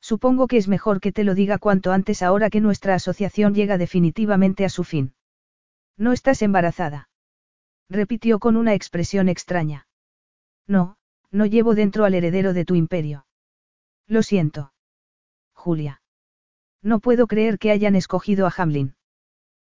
Supongo 0.00 0.48
que 0.48 0.56
es 0.56 0.66
mejor 0.66 1.00
que 1.00 1.12
te 1.12 1.22
lo 1.22 1.36
diga 1.36 1.58
cuanto 1.58 1.92
antes 1.92 2.22
ahora 2.22 2.50
que 2.50 2.60
nuestra 2.60 2.96
asociación 2.96 3.54
llega 3.54 3.78
definitivamente 3.78 4.64
a 4.64 4.68
su 4.68 4.82
fin. 4.82 5.14
No 5.96 6.12
estás 6.12 6.42
embarazada. 6.42 7.08
Repitió 7.88 8.40
con 8.40 8.56
una 8.56 8.74
expresión 8.74 9.28
extraña. 9.28 9.86
No, 10.66 10.96
no 11.30 11.46
llevo 11.46 11.74
dentro 11.74 12.04
al 12.04 12.14
heredero 12.14 12.52
de 12.52 12.64
tu 12.64 12.74
imperio. 12.74 13.26
Lo 14.06 14.22
siento. 14.22 14.72
Julia. 15.52 16.02
No 16.82 17.00
puedo 17.00 17.26
creer 17.26 17.58
que 17.58 17.70
hayan 17.70 17.94
escogido 17.94 18.46
a 18.46 18.54
Hamlin. 18.56 18.94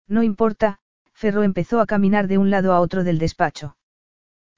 No 0.08 0.24
importa, 0.24 0.80
Ferro 1.14 1.44
empezó 1.44 1.82
a 1.82 1.86
caminar 1.86 2.28
de 2.28 2.38
un 2.38 2.50
lado 2.50 2.74
a 2.74 2.80
otro 2.80 3.04
del 3.04 3.20
despacho. 3.20 3.76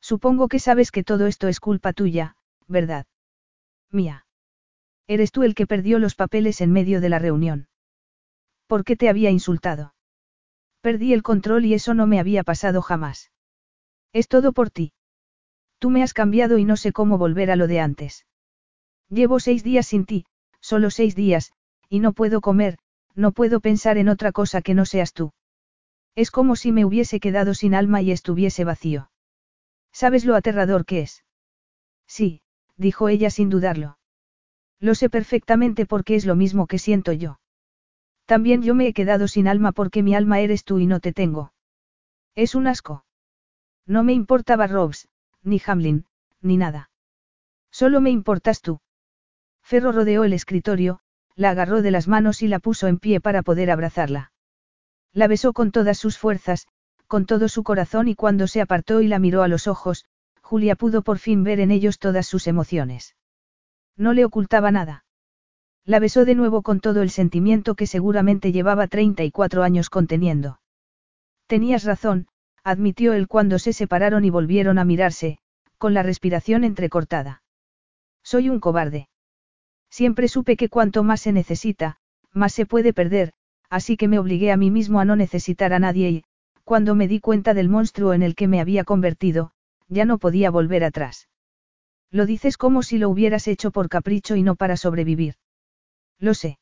Supongo 0.02 0.48
que 0.48 0.60
sabes 0.60 0.92
que 0.92 1.04
todo 1.04 1.28
esto 1.28 1.48
es 1.48 1.60
culpa 1.60 1.94
tuya, 1.94 2.36
¿verdad? 2.68 3.06
Mía. 3.92 4.26
Eres 5.08 5.32
tú 5.32 5.44
el 5.44 5.56
que 5.56 5.68
perdió 5.68 6.00
los 6.00 6.16
papeles 6.16 6.62
en 6.62 6.72
medio 6.72 7.02
de 7.02 7.10
la 7.10 7.20
reunión. 7.20 7.68
¿Por 8.68 8.84
qué 8.84 8.96
te 8.96 9.10
había 9.10 9.30
insultado? 9.30 9.94
Perdí 10.82 11.14
el 11.14 11.24
control 11.24 11.66
y 11.66 11.74
eso 11.74 11.94
no 11.94 12.08
me 12.08 12.20
había 12.20 12.44
pasado 12.44 12.82
jamás. 12.82 13.32
Es 14.14 14.28
todo 14.28 14.54
por 14.54 14.70
ti. 14.70 14.94
Tú 15.82 15.90
me 15.90 16.04
has 16.04 16.14
cambiado 16.14 16.60
y 16.60 16.64
no 16.64 16.78
sé 16.78 16.94
cómo 16.94 17.18
volver 17.18 17.50
a 17.50 17.56
lo 17.56 17.66
de 17.66 17.80
antes. 17.80 18.28
Llevo 19.10 19.40
seis 19.40 19.64
días 19.64 19.88
sin 19.88 20.06
ti, 20.06 20.26
solo 20.60 20.92
seis 20.92 21.16
días, 21.16 21.54
y 21.90 22.02
no 22.02 22.14
puedo 22.14 22.40
comer, 22.40 22.78
no 23.16 23.32
puedo 23.32 23.62
pensar 23.62 23.98
en 23.98 24.08
otra 24.08 24.32
cosa 24.32 24.62
que 24.62 24.76
no 24.76 24.86
seas 24.86 25.12
tú. 25.12 25.34
Es 26.14 26.30
como 26.30 26.56
si 26.56 26.72
me 26.72 26.86
hubiese 26.86 27.20
quedado 27.20 27.56
sin 27.56 27.74
alma 27.74 28.04
y 28.04 28.12
estuviese 28.12 28.64
vacío. 28.64 29.10
¿Sabes 29.92 30.24
lo 30.24 30.36
aterrador 30.36 30.86
que 30.86 31.00
es? 31.00 31.24
Sí, 32.06 32.44
dijo 32.78 33.10
ella 33.10 33.32
sin 33.32 33.50
dudarlo. 33.50 33.98
Lo 34.80 34.94
sé 34.94 35.10
perfectamente 35.10 35.88
porque 35.88 36.14
es 36.14 36.28
lo 36.28 36.36
mismo 36.36 36.68
que 36.68 36.78
siento 36.78 37.12
yo. 37.12 37.40
También 38.26 38.62
yo 38.62 38.76
me 38.76 38.86
he 38.86 38.94
quedado 38.94 39.28
sin 39.28 39.48
alma 39.48 39.72
porque 39.72 40.04
mi 40.04 40.14
alma 40.14 40.42
eres 40.42 40.64
tú 40.64 40.78
y 40.78 40.86
no 40.86 41.00
te 41.00 41.12
tengo. 41.12 41.54
Es 42.36 42.54
un 42.54 42.68
asco. 42.68 43.04
No 43.88 44.04
me 44.04 44.14
importaba 44.14 44.68
Robs, 44.68 45.08
ni 45.44 45.62
Hamlin, 45.66 46.06
ni 46.42 46.58
nada. 46.58 46.90
Solo 47.72 48.02
me 48.02 48.10
importas 48.10 48.62
tú. 48.62 48.82
Ferro 49.62 49.92
rodeó 49.92 50.24
el 50.24 50.34
escritorio, 50.34 51.00
la 51.36 51.52
agarró 51.52 51.82
de 51.82 51.92
las 51.92 52.08
manos 52.08 52.42
y 52.42 52.48
la 52.48 52.60
puso 52.60 52.88
en 52.88 53.00
pie 53.00 53.22
para 53.22 53.42
poder 53.42 53.72
abrazarla. 53.72 54.32
La 55.14 55.28
besó 55.28 55.54
con 55.54 55.72
todas 55.72 55.98
sus 55.98 56.18
fuerzas, 56.18 56.68
con 57.08 57.26
todo 57.26 57.50
su 57.50 57.64
corazón 57.64 58.08
y 58.08 58.16
cuando 58.16 58.48
se 58.48 58.62
apartó 58.62 59.02
y 59.02 59.08
la 59.08 59.20
miró 59.20 59.44
a 59.44 59.48
los 59.48 59.68
ojos, 59.68 60.06
Julia 60.42 60.76
pudo 60.76 61.02
por 61.02 61.18
fin 61.18 61.44
ver 61.44 61.60
en 61.60 61.72
ellos 61.72 62.00
todas 62.00 62.28
sus 62.28 62.48
emociones. 62.48 63.16
No 63.98 64.14
le 64.14 64.26
ocultaba 64.26 64.72
nada. 64.72 65.06
La 65.86 66.00
besó 66.00 66.26
de 66.26 66.36
nuevo 66.36 66.62
con 66.62 66.80
todo 66.80 67.02
el 67.02 67.10
sentimiento 67.10 67.76
que 67.76 67.88
seguramente 67.88 68.52
llevaba 68.52 68.88
34 68.88 69.64
años 69.64 69.90
conteniendo. 69.90 70.60
Tenías 71.48 71.84
razón, 71.84 72.28
admitió 72.64 73.14
él 73.14 73.28
cuando 73.28 73.60
se 73.60 73.74
separaron 73.74 74.26
y 74.26 74.30
volvieron 74.30 74.78
a 74.80 74.86
mirarse, 74.86 75.40
con 75.78 75.94
la 75.94 76.04
respiración 76.04 76.64
entrecortada. 76.64 77.44
Soy 78.24 78.50
un 78.50 78.60
cobarde. 78.60 79.10
Siempre 79.90 80.28
supe 80.28 80.56
que 80.56 80.70
cuanto 80.70 81.04
más 81.04 81.22
se 81.22 81.32
necesita, 81.32 81.98
más 82.32 82.54
se 82.54 82.66
puede 82.66 82.94
perder, 82.94 83.34
así 83.70 83.98
que 83.98 84.08
me 84.08 84.20
obligué 84.20 84.52
a 84.52 84.58
mí 84.58 84.70
mismo 84.72 85.00
a 85.00 85.06
no 85.06 85.16
necesitar 85.16 85.74
a 85.74 85.80
nadie 85.80 86.10
y, 86.10 86.24
cuando 86.64 86.96
me 86.96 87.08
di 87.08 87.20
cuenta 87.20 87.54
del 87.54 87.70
monstruo 87.70 88.14
en 88.14 88.22
el 88.22 88.36
que 88.36 88.48
me 88.48 88.62
había 88.62 88.84
convertido, 88.84 89.52
ya 89.88 90.06
no 90.06 90.20
podía 90.20 90.52
volver 90.52 90.84
atrás. 90.84 91.28
Lo 92.12 92.26
dices 92.26 92.58
como 92.58 92.84
si 92.84 92.98
lo 92.98 93.10
hubieras 93.10 93.48
hecho 93.48 93.72
por 93.72 93.90
capricho 93.90 94.36
y 94.36 94.44
no 94.44 94.56
para 94.56 94.78
sobrevivir. 94.78 95.36
Lo 96.20 96.34
sé. 96.34 96.60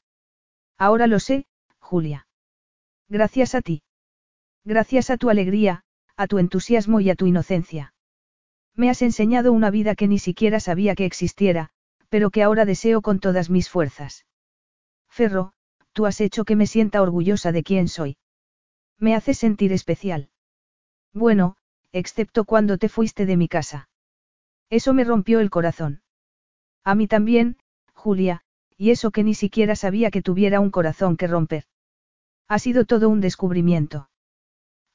Ahora 0.77 1.07
lo 1.07 1.19
sé, 1.19 1.45
Julia. 1.79 2.27
Gracias 3.09 3.55
a 3.55 3.61
ti. 3.61 3.83
Gracias 4.63 5.09
a 5.09 5.17
tu 5.17 5.29
alegría, 5.29 5.83
a 6.19 6.27
tu 6.27 6.37
entusiasmo 6.37 6.99
y 6.99 7.09
a 7.09 7.15
tu 7.15 7.27
inocencia. 7.27 7.93
Me 8.75 8.89
has 8.89 9.01
enseñado 9.01 9.53
una 9.53 9.71
vida 9.71 9.95
que 9.95 10.09
ni 10.09 10.19
siquiera 10.19 10.59
sabía 10.59 10.93
que 10.93 11.05
existiera, 11.05 11.69
pero 12.09 12.29
que 12.29 12.43
ahora 12.43 12.65
deseo 12.65 13.01
con 13.01 13.21
todas 13.21 13.49
mis 13.49 13.69
fuerzas. 13.69 14.25
Ferro, 15.09 15.53
tú 15.93 16.05
has 16.05 16.19
hecho 16.19 16.43
que 16.43 16.57
me 16.57 16.67
sienta 16.67 17.01
orgullosa 17.01 17.53
de 17.53 17.63
quién 17.63 17.87
soy. 17.87 18.17
Me 18.97 19.15
haces 19.15 19.37
sentir 19.37 19.71
especial. 19.71 20.29
Bueno, 21.13 21.55
excepto 21.93 22.43
cuando 22.43 22.77
te 22.77 22.89
fuiste 22.89 23.25
de 23.25 23.37
mi 23.37 23.47
casa. 23.47 23.87
Eso 24.69 24.93
me 24.93 25.05
rompió 25.05 25.39
el 25.39 25.49
corazón. 25.49 26.01
A 26.83 26.95
mí 26.95 27.07
también, 27.07 27.55
Julia, 27.93 28.41
y 28.75 28.91
eso 28.91 29.11
que 29.11 29.23
ni 29.23 29.35
siquiera 29.35 29.77
sabía 29.77 30.11
que 30.11 30.21
tuviera 30.21 30.59
un 30.59 30.69
corazón 30.69 31.15
que 31.15 31.27
romper. 31.27 31.63
Ha 32.49 32.59
sido 32.59 32.83
todo 32.83 33.07
un 33.07 33.21
descubrimiento. 33.21 34.09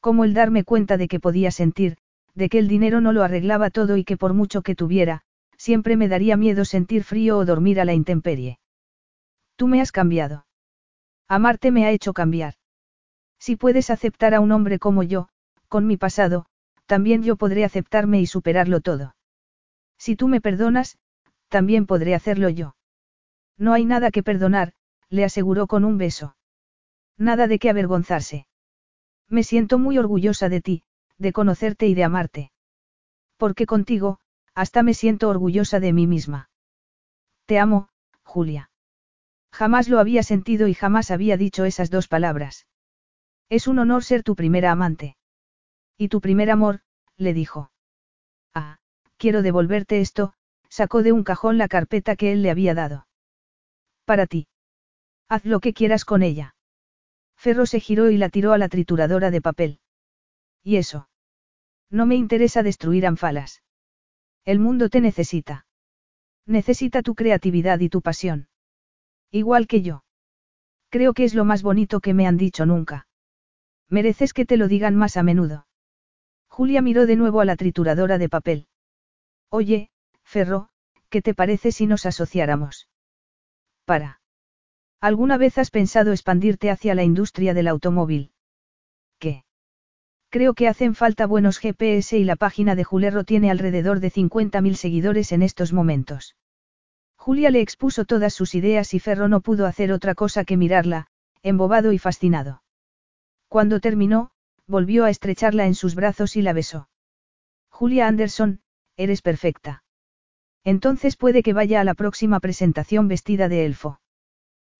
Como 0.04 0.24
el 0.24 0.34
darme 0.34 0.64
cuenta 0.64 0.98
de 0.98 1.08
que 1.08 1.18
podía 1.18 1.50
sentir, 1.50 1.96
de 2.34 2.50
que 2.50 2.58
el 2.58 2.68
dinero 2.68 3.00
no 3.00 3.14
lo 3.14 3.22
arreglaba 3.22 3.70
todo 3.70 3.96
y 3.96 4.04
que 4.04 4.18
por 4.18 4.34
mucho 4.34 4.60
que 4.60 4.74
tuviera, 4.74 5.22
siempre 5.56 5.96
me 5.96 6.08
daría 6.08 6.36
miedo 6.36 6.66
sentir 6.66 7.04
frío 7.04 7.38
o 7.38 7.46
dormir 7.46 7.80
a 7.80 7.86
la 7.86 7.94
intemperie. 7.94 8.58
Tú 9.56 9.66
me 9.66 9.80
has 9.80 9.92
cambiado. 9.92 10.44
Amarte 11.26 11.70
me 11.70 11.86
ha 11.86 11.90
hecho 11.90 12.12
cambiar. 12.12 12.52
Si 13.38 13.56
puedes 13.56 13.88
aceptar 13.88 14.34
a 14.34 14.40
un 14.40 14.52
hombre 14.52 14.78
como 14.78 15.02
yo, 15.02 15.30
con 15.68 15.86
mi 15.86 15.96
pasado, 15.96 16.44
también 16.84 17.22
yo 17.22 17.36
podré 17.36 17.64
aceptarme 17.64 18.20
y 18.20 18.26
superarlo 18.26 18.82
todo. 18.82 19.16
Si 19.96 20.16
tú 20.16 20.28
me 20.28 20.42
perdonas, 20.42 20.98
también 21.48 21.86
podré 21.86 22.14
hacerlo 22.14 22.50
yo. 22.50 22.76
No 23.56 23.72
hay 23.72 23.86
nada 23.86 24.10
que 24.10 24.22
perdonar, 24.22 24.74
le 25.08 25.24
aseguró 25.24 25.66
con 25.66 25.82
un 25.82 25.96
beso. 25.96 26.36
Nada 27.16 27.46
de 27.46 27.58
qué 27.58 27.70
avergonzarse. 27.70 28.46
Me 29.28 29.42
siento 29.42 29.78
muy 29.78 29.98
orgullosa 29.98 30.48
de 30.48 30.60
ti, 30.60 30.82
de 31.18 31.32
conocerte 31.32 31.86
y 31.86 31.94
de 31.94 32.04
amarte. 32.04 32.52
Porque 33.36 33.66
contigo, 33.66 34.18
hasta 34.54 34.82
me 34.82 34.94
siento 34.94 35.28
orgullosa 35.28 35.80
de 35.80 35.92
mí 35.92 36.06
misma. 36.06 36.50
Te 37.46 37.58
amo, 37.58 37.88
Julia. 38.22 38.70
Jamás 39.52 39.88
lo 39.88 39.98
había 39.98 40.22
sentido 40.22 40.66
y 40.68 40.74
jamás 40.74 41.10
había 41.10 41.36
dicho 41.36 41.64
esas 41.64 41.90
dos 41.90 42.08
palabras. 42.08 42.66
Es 43.48 43.68
un 43.68 43.78
honor 43.78 44.02
ser 44.02 44.22
tu 44.22 44.34
primera 44.34 44.72
amante. 44.72 45.16
Y 45.96 46.08
tu 46.08 46.20
primer 46.20 46.50
amor, 46.50 46.80
le 47.16 47.34
dijo. 47.34 47.70
Ah, 48.52 48.78
quiero 49.16 49.42
devolverte 49.42 50.00
esto, 50.00 50.34
sacó 50.68 51.02
de 51.02 51.12
un 51.12 51.22
cajón 51.22 51.58
la 51.58 51.68
carpeta 51.68 52.16
que 52.16 52.32
él 52.32 52.42
le 52.42 52.50
había 52.50 52.74
dado. 52.74 53.06
Para 54.04 54.26
ti. 54.26 54.48
Haz 55.28 55.44
lo 55.44 55.60
que 55.60 55.72
quieras 55.72 56.04
con 56.04 56.22
ella. 56.22 56.53
Ferro 57.44 57.66
se 57.66 57.78
giró 57.78 58.08
y 58.08 58.16
la 58.16 58.30
tiró 58.30 58.54
a 58.54 58.58
la 58.58 58.70
trituradora 58.70 59.30
de 59.30 59.42
papel. 59.42 59.78
¿Y 60.62 60.76
eso? 60.76 61.10
No 61.90 62.06
me 62.06 62.14
interesa 62.14 62.62
destruir 62.62 63.06
anfalas. 63.06 63.62
El 64.46 64.60
mundo 64.60 64.88
te 64.88 65.02
necesita. 65.02 65.66
Necesita 66.46 67.02
tu 67.02 67.14
creatividad 67.14 67.80
y 67.80 67.90
tu 67.90 68.00
pasión. 68.00 68.48
Igual 69.30 69.66
que 69.66 69.82
yo. 69.82 70.04
Creo 70.88 71.12
que 71.12 71.24
es 71.24 71.34
lo 71.34 71.44
más 71.44 71.62
bonito 71.62 72.00
que 72.00 72.14
me 72.14 72.26
han 72.26 72.38
dicho 72.38 72.64
nunca. 72.64 73.08
Mereces 73.90 74.32
que 74.32 74.46
te 74.46 74.56
lo 74.56 74.66
digan 74.66 74.96
más 74.96 75.18
a 75.18 75.22
menudo. 75.22 75.66
Julia 76.48 76.80
miró 76.80 77.04
de 77.04 77.16
nuevo 77.16 77.42
a 77.42 77.44
la 77.44 77.56
trituradora 77.56 78.16
de 78.16 78.30
papel. 78.30 78.68
Oye, 79.50 79.90
Ferro, 80.22 80.70
¿qué 81.10 81.20
te 81.20 81.34
parece 81.34 81.72
si 81.72 81.86
nos 81.86 82.06
asociáramos? 82.06 82.88
Para. 83.84 84.22
¿Alguna 85.04 85.36
vez 85.36 85.58
has 85.58 85.70
pensado 85.70 86.12
expandirte 86.12 86.70
hacia 86.70 86.94
la 86.94 87.04
industria 87.04 87.52
del 87.52 87.68
automóvil? 87.68 88.30
¿Qué? 89.18 89.44
Creo 90.30 90.54
que 90.54 90.66
hacen 90.66 90.94
falta 90.94 91.26
buenos 91.26 91.58
GPS 91.58 92.16
y 92.16 92.24
la 92.24 92.36
página 92.36 92.74
de 92.74 92.84
Julerro 92.84 93.22
tiene 93.22 93.50
alrededor 93.50 94.00
de 94.00 94.10
50.000 94.10 94.76
seguidores 94.76 95.32
en 95.32 95.42
estos 95.42 95.74
momentos. 95.74 96.36
Julia 97.18 97.50
le 97.50 97.60
expuso 97.60 98.06
todas 98.06 98.32
sus 98.32 98.54
ideas 98.54 98.94
y 98.94 98.98
Ferro 98.98 99.28
no 99.28 99.42
pudo 99.42 99.66
hacer 99.66 99.92
otra 99.92 100.14
cosa 100.14 100.42
que 100.46 100.56
mirarla, 100.56 101.08
embobado 101.42 101.92
y 101.92 101.98
fascinado. 101.98 102.62
Cuando 103.48 103.80
terminó, 103.80 104.30
volvió 104.66 105.04
a 105.04 105.10
estrecharla 105.10 105.66
en 105.66 105.74
sus 105.74 105.94
brazos 105.96 106.34
y 106.34 106.40
la 106.40 106.54
besó. 106.54 106.88
Julia 107.68 108.08
Anderson, 108.08 108.62
eres 108.96 109.20
perfecta. 109.20 109.84
Entonces 110.64 111.18
puede 111.18 111.42
que 111.42 111.52
vaya 111.52 111.82
a 111.82 111.84
la 111.84 111.92
próxima 111.92 112.40
presentación 112.40 113.06
vestida 113.06 113.50
de 113.50 113.66
elfo. 113.66 114.00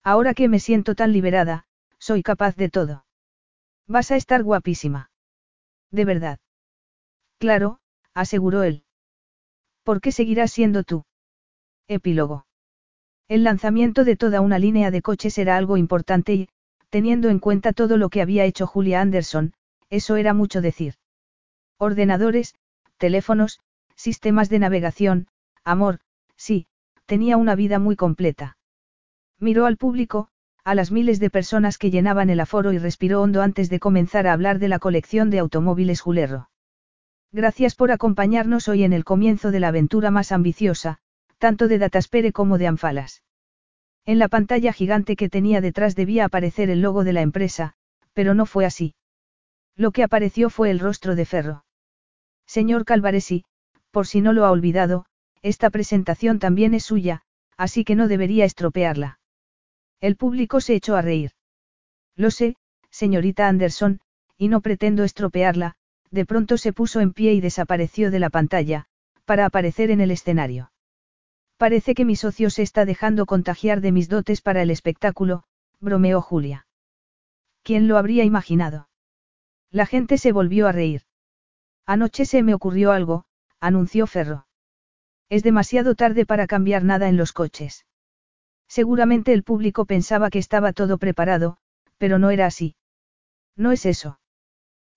Ahora 0.05 0.35
que 0.35 0.47
me 0.47 0.59
siento 0.59 0.93
tan 0.93 1.11
liberada, 1.11 1.65
soy 1.97 2.21
capaz 2.21 2.55
de 2.55 2.69
todo. 2.69 3.05
Vas 3.87 4.11
a 4.11 4.15
estar 4.15 4.43
guapísima. 4.43 5.09
De 5.89 6.05
verdad. 6.05 6.39
Claro, 7.39 7.79
aseguró 8.13 8.61
él. 8.61 8.83
¿Por 9.83 10.01
qué 10.01 10.11
seguirás 10.11 10.51
siendo 10.51 10.83
tú? 10.83 11.05
Epílogo. 11.87 12.45
El 13.27 13.43
lanzamiento 13.43 14.03
de 14.03 14.15
toda 14.15 14.41
una 14.41 14.59
línea 14.59 14.91
de 14.91 15.01
coches 15.01 15.39
era 15.39 15.57
algo 15.57 15.75
importante 15.75 16.35
y, 16.35 16.49
teniendo 16.91 17.29
en 17.29 17.39
cuenta 17.39 17.73
todo 17.73 17.97
lo 17.97 18.09
que 18.09 18.21
había 18.21 18.45
hecho 18.45 18.67
Julia 18.67 19.01
Anderson, 19.01 19.53
eso 19.89 20.17
era 20.17 20.35
mucho 20.35 20.61
decir. 20.61 20.93
Ordenadores, 21.79 22.53
teléfonos, 22.97 23.59
sistemas 23.95 24.49
de 24.49 24.59
navegación, 24.59 25.27
amor, 25.63 25.99
sí, 26.35 26.67
tenía 27.07 27.37
una 27.37 27.55
vida 27.55 27.79
muy 27.79 27.95
completa. 27.95 28.57
Miró 29.39 29.65
al 29.65 29.77
público, 29.77 30.29
a 30.63 30.75
las 30.75 30.91
miles 30.91 31.19
de 31.19 31.29
personas 31.29 31.77
que 31.77 31.91
llenaban 31.91 32.29
el 32.29 32.39
aforo 32.39 32.73
y 32.73 32.77
respiró 32.77 33.21
hondo 33.21 33.41
antes 33.41 33.69
de 33.69 33.79
comenzar 33.79 34.27
a 34.27 34.33
hablar 34.33 34.59
de 34.59 34.67
la 34.67 34.79
colección 34.79 35.29
de 35.29 35.39
automóviles 35.39 36.01
Julerro. 36.01 36.49
Gracias 37.31 37.75
por 37.75 37.91
acompañarnos 37.91 38.67
hoy 38.67 38.83
en 38.83 38.93
el 38.93 39.03
comienzo 39.03 39.51
de 39.51 39.59
la 39.59 39.67
aventura 39.67 40.09
más 40.09 40.31
ambiciosa, 40.31 40.99
tanto 41.37 41.67
de 41.67 41.77
Dataspere 41.77 42.31
como 42.31 42.57
de 42.57 42.67
Anfalas. 42.67 43.23
En 44.05 44.19
la 44.19 44.29
pantalla 44.29 44.71
gigante 44.71 45.15
que 45.15 45.29
tenía 45.29 45.61
detrás 45.61 45.95
debía 45.95 46.25
aparecer 46.25 46.69
el 46.69 46.81
logo 46.81 47.03
de 47.03 47.13
la 47.13 47.21
empresa, 47.21 47.73
pero 48.13 48.33
no 48.33 48.45
fue 48.45 48.65
así. 48.65 48.95
Lo 49.75 49.91
que 49.91 50.03
apareció 50.03 50.49
fue 50.49 50.71
el 50.71 50.79
rostro 50.79 51.15
de 51.15 51.25
Ferro. 51.25 51.65
Señor 52.45 52.85
Calvaresi, 52.85 53.43
por 53.91 54.07
si 54.07 54.21
no 54.21 54.31
lo 54.31 54.45
ha 54.45 54.51
olvidado, 54.51 55.05
esta 55.41 55.69
presentación 55.69 56.39
también 56.39 56.73
es 56.73 56.85
suya, 56.85 57.23
así 57.57 57.83
que 57.83 57.95
no 57.95 58.07
debería 58.07 58.45
estropearla. 58.45 59.19
El 60.05 60.17
público 60.17 60.61
se 60.61 60.75
echó 60.75 60.95
a 60.95 61.01
reír. 61.01 61.31
Lo 62.15 62.29
sé, 62.29 62.57
señorita 62.91 63.47
Anderson, 63.47 64.01
y 64.37 64.49
no 64.49 64.61
pretendo 64.61 65.03
estropearla, 65.03 65.77
de 66.11 66.27
pronto 66.27 66.57
se 66.57 66.73
puso 66.73 66.99
en 66.99 67.11
pie 67.11 67.33
y 67.33 67.41
desapareció 67.41 68.11
de 68.11 68.19
la 68.19 68.29
pantalla, 68.29 68.85
para 69.25 69.47
aparecer 69.47 69.89
en 69.89 70.01
el 70.01 70.11
escenario. 70.11 70.71
Parece 71.57 71.95
que 71.95 72.05
mi 72.05 72.15
socio 72.15 72.51
se 72.51 72.61
está 72.61 72.85
dejando 72.85 73.25
contagiar 73.25 73.81
de 73.81 73.91
mis 73.91 74.07
dotes 74.07 74.41
para 74.41 74.61
el 74.61 74.69
espectáculo, 74.69 75.45
bromeó 75.79 76.21
Julia. 76.21 76.67
¿Quién 77.63 77.87
lo 77.87 77.97
habría 77.97 78.25
imaginado? 78.25 78.89
La 79.71 79.87
gente 79.87 80.19
se 80.19 80.31
volvió 80.31 80.67
a 80.67 80.71
reír. 80.71 81.01
Anoche 81.87 82.27
se 82.27 82.43
me 82.43 82.53
ocurrió 82.53 82.91
algo, 82.91 83.25
anunció 83.59 84.05
Ferro. 84.05 84.45
Es 85.29 85.41
demasiado 85.41 85.95
tarde 85.95 86.27
para 86.27 86.45
cambiar 86.45 86.83
nada 86.83 87.09
en 87.09 87.17
los 87.17 87.33
coches. 87.33 87.87
Seguramente 88.75 89.31
el 89.31 89.43
público 89.43 89.85
pensaba 89.85 90.29
que 90.29 90.37
estaba 90.37 90.73
todo 90.73 90.97
preparado, 90.97 91.55
pero 91.97 92.19
no 92.19 92.29
era 92.29 92.45
así. 92.45 92.75
No 93.55 93.71
es 93.71 93.85
eso. 93.85 94.19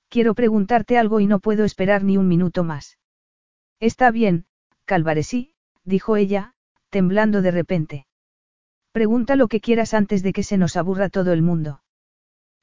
Quiero 0.09 0.35
preguntarte 0.35 0.99
algo 0.99 1.21
y 1.21 1.29
no 1.29 1.39
puedo 1.39 1.65
esperar 1.65 2.03
ni 2.03 2.17
un 2.17 2.27
minuto 2.27 2.65
más. 2.65 2.99
Está 3.79 4.11
bien, 4.11 4.47
Calvaresí, 4.85 5.53
dijo 5.85 6.17
ella, 6.17 6.55
temblando 6.91 7.41
de 7.41 7.53
repente. 7.53 8.07
Pregunta 8.91 9.37
lo 9.37 9.47
que 9.47 9.61
quieras 9.61 9.95
antes 9.95 10.25
de 10.25 10.33
que 10.33 10.43
se 10.43 10.59
nos 10.59 10.77
aburra 10.77 11.09
todo 11.09 11.33
el 11.33 11.43
mundo. 11.43 11.81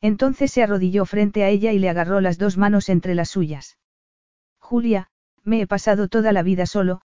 Entonces 0.02 0.52
se 0.52 0.64
arrodilló 0.64 1.06
frente 1.06 1.45
a 1.45 1.50
ella 1.50 1.72
y 1.72 1.80
le 1.80 1.88
agarró 1.88 2.19
las 2.19 2.38
dos 2.38 2.58
manos 2.58 2.90
entre 2.90 3.16
las 3.16 3.30
suyas. 3.30 3.77
Julia, 4.60 5.08
me 5.45 5.61
he 5.61 5.66
pasado 5.66 6.10
toda 6.10 6.34
la 6.34 6.44
vida 6.44 6.66
solo, 6.66 7.03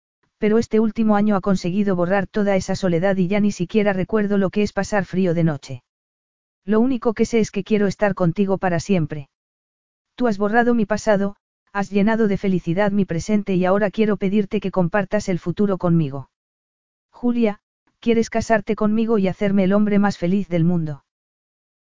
pero 0.46 0.60
este 0.60 0.80
último 0.80 1.16
año 1.16 1.36
ha 1.36 1.42
conseguido 1.42 1.96
borrar 1.96 2.28
toda 2.28 2.56
esa 2.56 2.76
soledad 2.76 3.18
y 3.18 3.28
ya 3.28 3.40
ni 3.40 3.52
siquiera 3.52 3.94
recuerdo 3.94 4.38
lo 4.38 4.52
que 4.52 4.62
es 4.62 4.74
pasar 4.74 5.04
frío 5.04 5.34
de 5.34 5.44
noche. 5.44 5.84
Lo 6.64 6.82
único 6.82 7.16
que 7.16 7.26
sé 7.26 7.40
es 7.40 7.50
que 7.50 7.64
quiero 7.64 7.88
estar 7.88 8.14
contigo 8.14 8.60
para 8.60 8.80
siempre. 8.80 9.30
Tú 10.14 10.28
has 10.28 10.38
borrado 10.38 10.76
mi 10.76 10.86
pasado, 10.86 11.36
has 11.74 11.90
llenado 11.90 12.28
de 12.28 12.38
felicidad 12.38 12.92
mi 12.92 13.06
presente 13.06 13.56
y 13.56 13.66
ahora 13.66 13.90
quiero 13.90 14.18
pedirte 14.18 14.60
que 14.60 14.70
compartas 14.70 15.30
el 15.30 15.40
futuro 15.40 15.80
conmigo. 15.80 16.30
Julia, 17.10 17.60
¿quieres 18.00 18.30
casarte 18.30 18.76
conmigo 18.76 19.18
y 19.18 19.28
hacerme 19.28 19.64
el 19.64 19.74
hombre 19.74 19.98
más 19.98 20.20
feliz 20.20 20.48
del 20.48 20.64
mundo? 20.64 21.06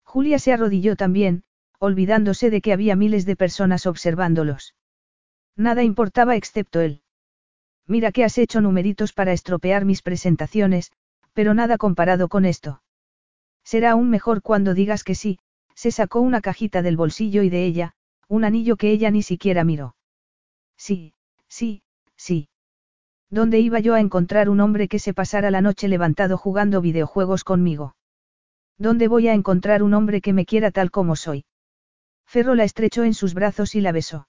Julia 0.04 0.38
se 0.38 0.54
arrodilló 0.54 0.96
también, 0.96 1.44
olvidándose 1.78 2.48
de 2.48 2.62
que 2.62 2.72
había 2.72 2.96
miles 2.96 3.26
de 3.26 3.36
personas 3.36 3.84
observándolos. 3.84 4.74
Nada 5.54 5.82
importaba 5.82 6.34
excepto 6.34 6.80
él. 6.80 7.02
Mira 7.86 8.12
que 8.12 8.24
has 8.24 8.38
hecho 8.38 8.60
numeritos 8.60 9.12
para 9.12 9.32
estropear 9.32 9.84
mis 9.84 10.02
presentaciones, 10.02 10.92
pero 11.34 11.52
nada 11.52 11.76
comparado 11.76 12.28
con 12.28 12.44
esto. 12.44 12.82
Será 13.62 13.92
aún 13.92 14.10
mejor 14.10 14.42
cuando 14.42 14.74
digas 14.74 15.04
que 15.04 15.14
sí, 15.14 15.38
se 15.74 15.90
sacó 15.90 16.20
una 16.20 16.40
cajita 16.40 16.82
del 16.82 16.96
bolsillo 16.96 17.42
y 17.42 17.50
de 17.50 17.64
ella, 17.64 17.94
un 18.28 18.44
anillo 18.44 18.76
que 18.76 18.90
ella 18.90 19.10
ni 19.10 19.22
siquiera 19.22 19.64
miró. 19.64 19.96
Sí, 20.76 21.14
sí, 21.48 21.82
sí. 22.16 22.48
¿Dónde 23.30 23.58
iba 23.60 23.80
yo 23.80 23.94
a 23.94 24.00
encontrar 24.00 24.48
un 24.48 24.60
hombre 24.60 24.88
que 24.88 24.98
se 24.98 25.12
pasara 25.12 25.50
la 25.50 25.60
noche 25.60 25.88
levantado 25.88 26.38
jugando 26.38 26.80
videojuegos 26.80 27.42
conmigo? 27.44 27.96
¿Dónde 28.78 29.08
voy 29.08 29.28
a 29.28 29.34
encontrar 29.34 29.82
un 29.82 29.94
hombre 29.94 30.20
que 30.20 30.32
me 30.32 30.46
quiera 30.46 30.70
tal 30.70 30.90
como 30.90 31.16
soy? 31.16 31.44
Ferro 32.26 32.54
la 32.54 32.64
estrechó 32.64 33.04
en 33.04 33.14
sus 33.14 33.34
brazos 33.34 33.74
y 33.74 33.80
la 33.80 33.92
besó. 33.92 34.28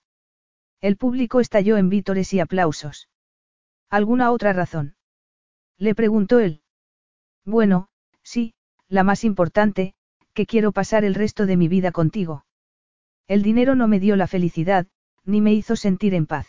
El 0.82 0.98
público 0.98 1.40
estalló 1.40 1.77
en 1.77 1.90
vítores 1.90 2.34
y 2.34 2.40
aplausos. 2.40 3.08
¿Alguna 3.90 4.32
otra 4.32 4.54
razón? 4.54 4.96
Le 5.78 5.96
preguntó 5.96 6.40
él. 6.40 6.62
Bueno, 7.46 7.90
sí, 8.24 8.54
la 8.88 9.04
más 9.04 9.24
importante, 9.24 9.94
que 10.34 10.46
quiero 10.46 10.72
pasar 10.72 11.06
el 11.06 11.16
resto 11.16 11.46
de 11.46 11.58
mi 11.58 11.68
vida 11.68 11.92
contigo. 11.92 12.46
El 13.28 13.42
dinero 13.42 13.76
no 13.76 13.88
me 13.88 14.00
dio 14.00 14.16
la 14.16 14.28
felicidad, 14.28 14.88
ni 15.24 15.42
me 15.42 15.54
hizo 15.54 15.76
sentir 15.76 16.14
en 16.14 16.28
paz. 16.28 16.48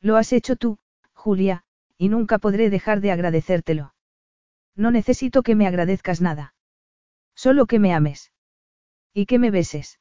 Lo 0.00 0.16
has 0.16 0.32
hecho 0.32 0.56
tú, 0.56 0.78
Julia, 1.12 1.64
y 1.98 2.08
nunca 2.08 2.38
podré 2.38 2.70
dejar 2.70 3.00
de 3.00 3.12
agradecértelo. 3.12 3.94
No 4.76 4.90
necesito 4.90 5.42
que 5.42 5.54
me 5.54 5.66
agradezcas 5.66 6.20
nada. 6.20 6.54
Solo 7.34 7.66
que 7.66 7.78
me 7.78 7.92
ames. 7.92 8.32
Y 9.12 9.26
que 9.26 9.38
me 9.38 9.50
beses. 9.50 10.00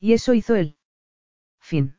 Y 0.00 0.14
eso 0.14 0.34
hizo 0.34 0.54
él. 0.54 0.76
Fin. 1.60 1.96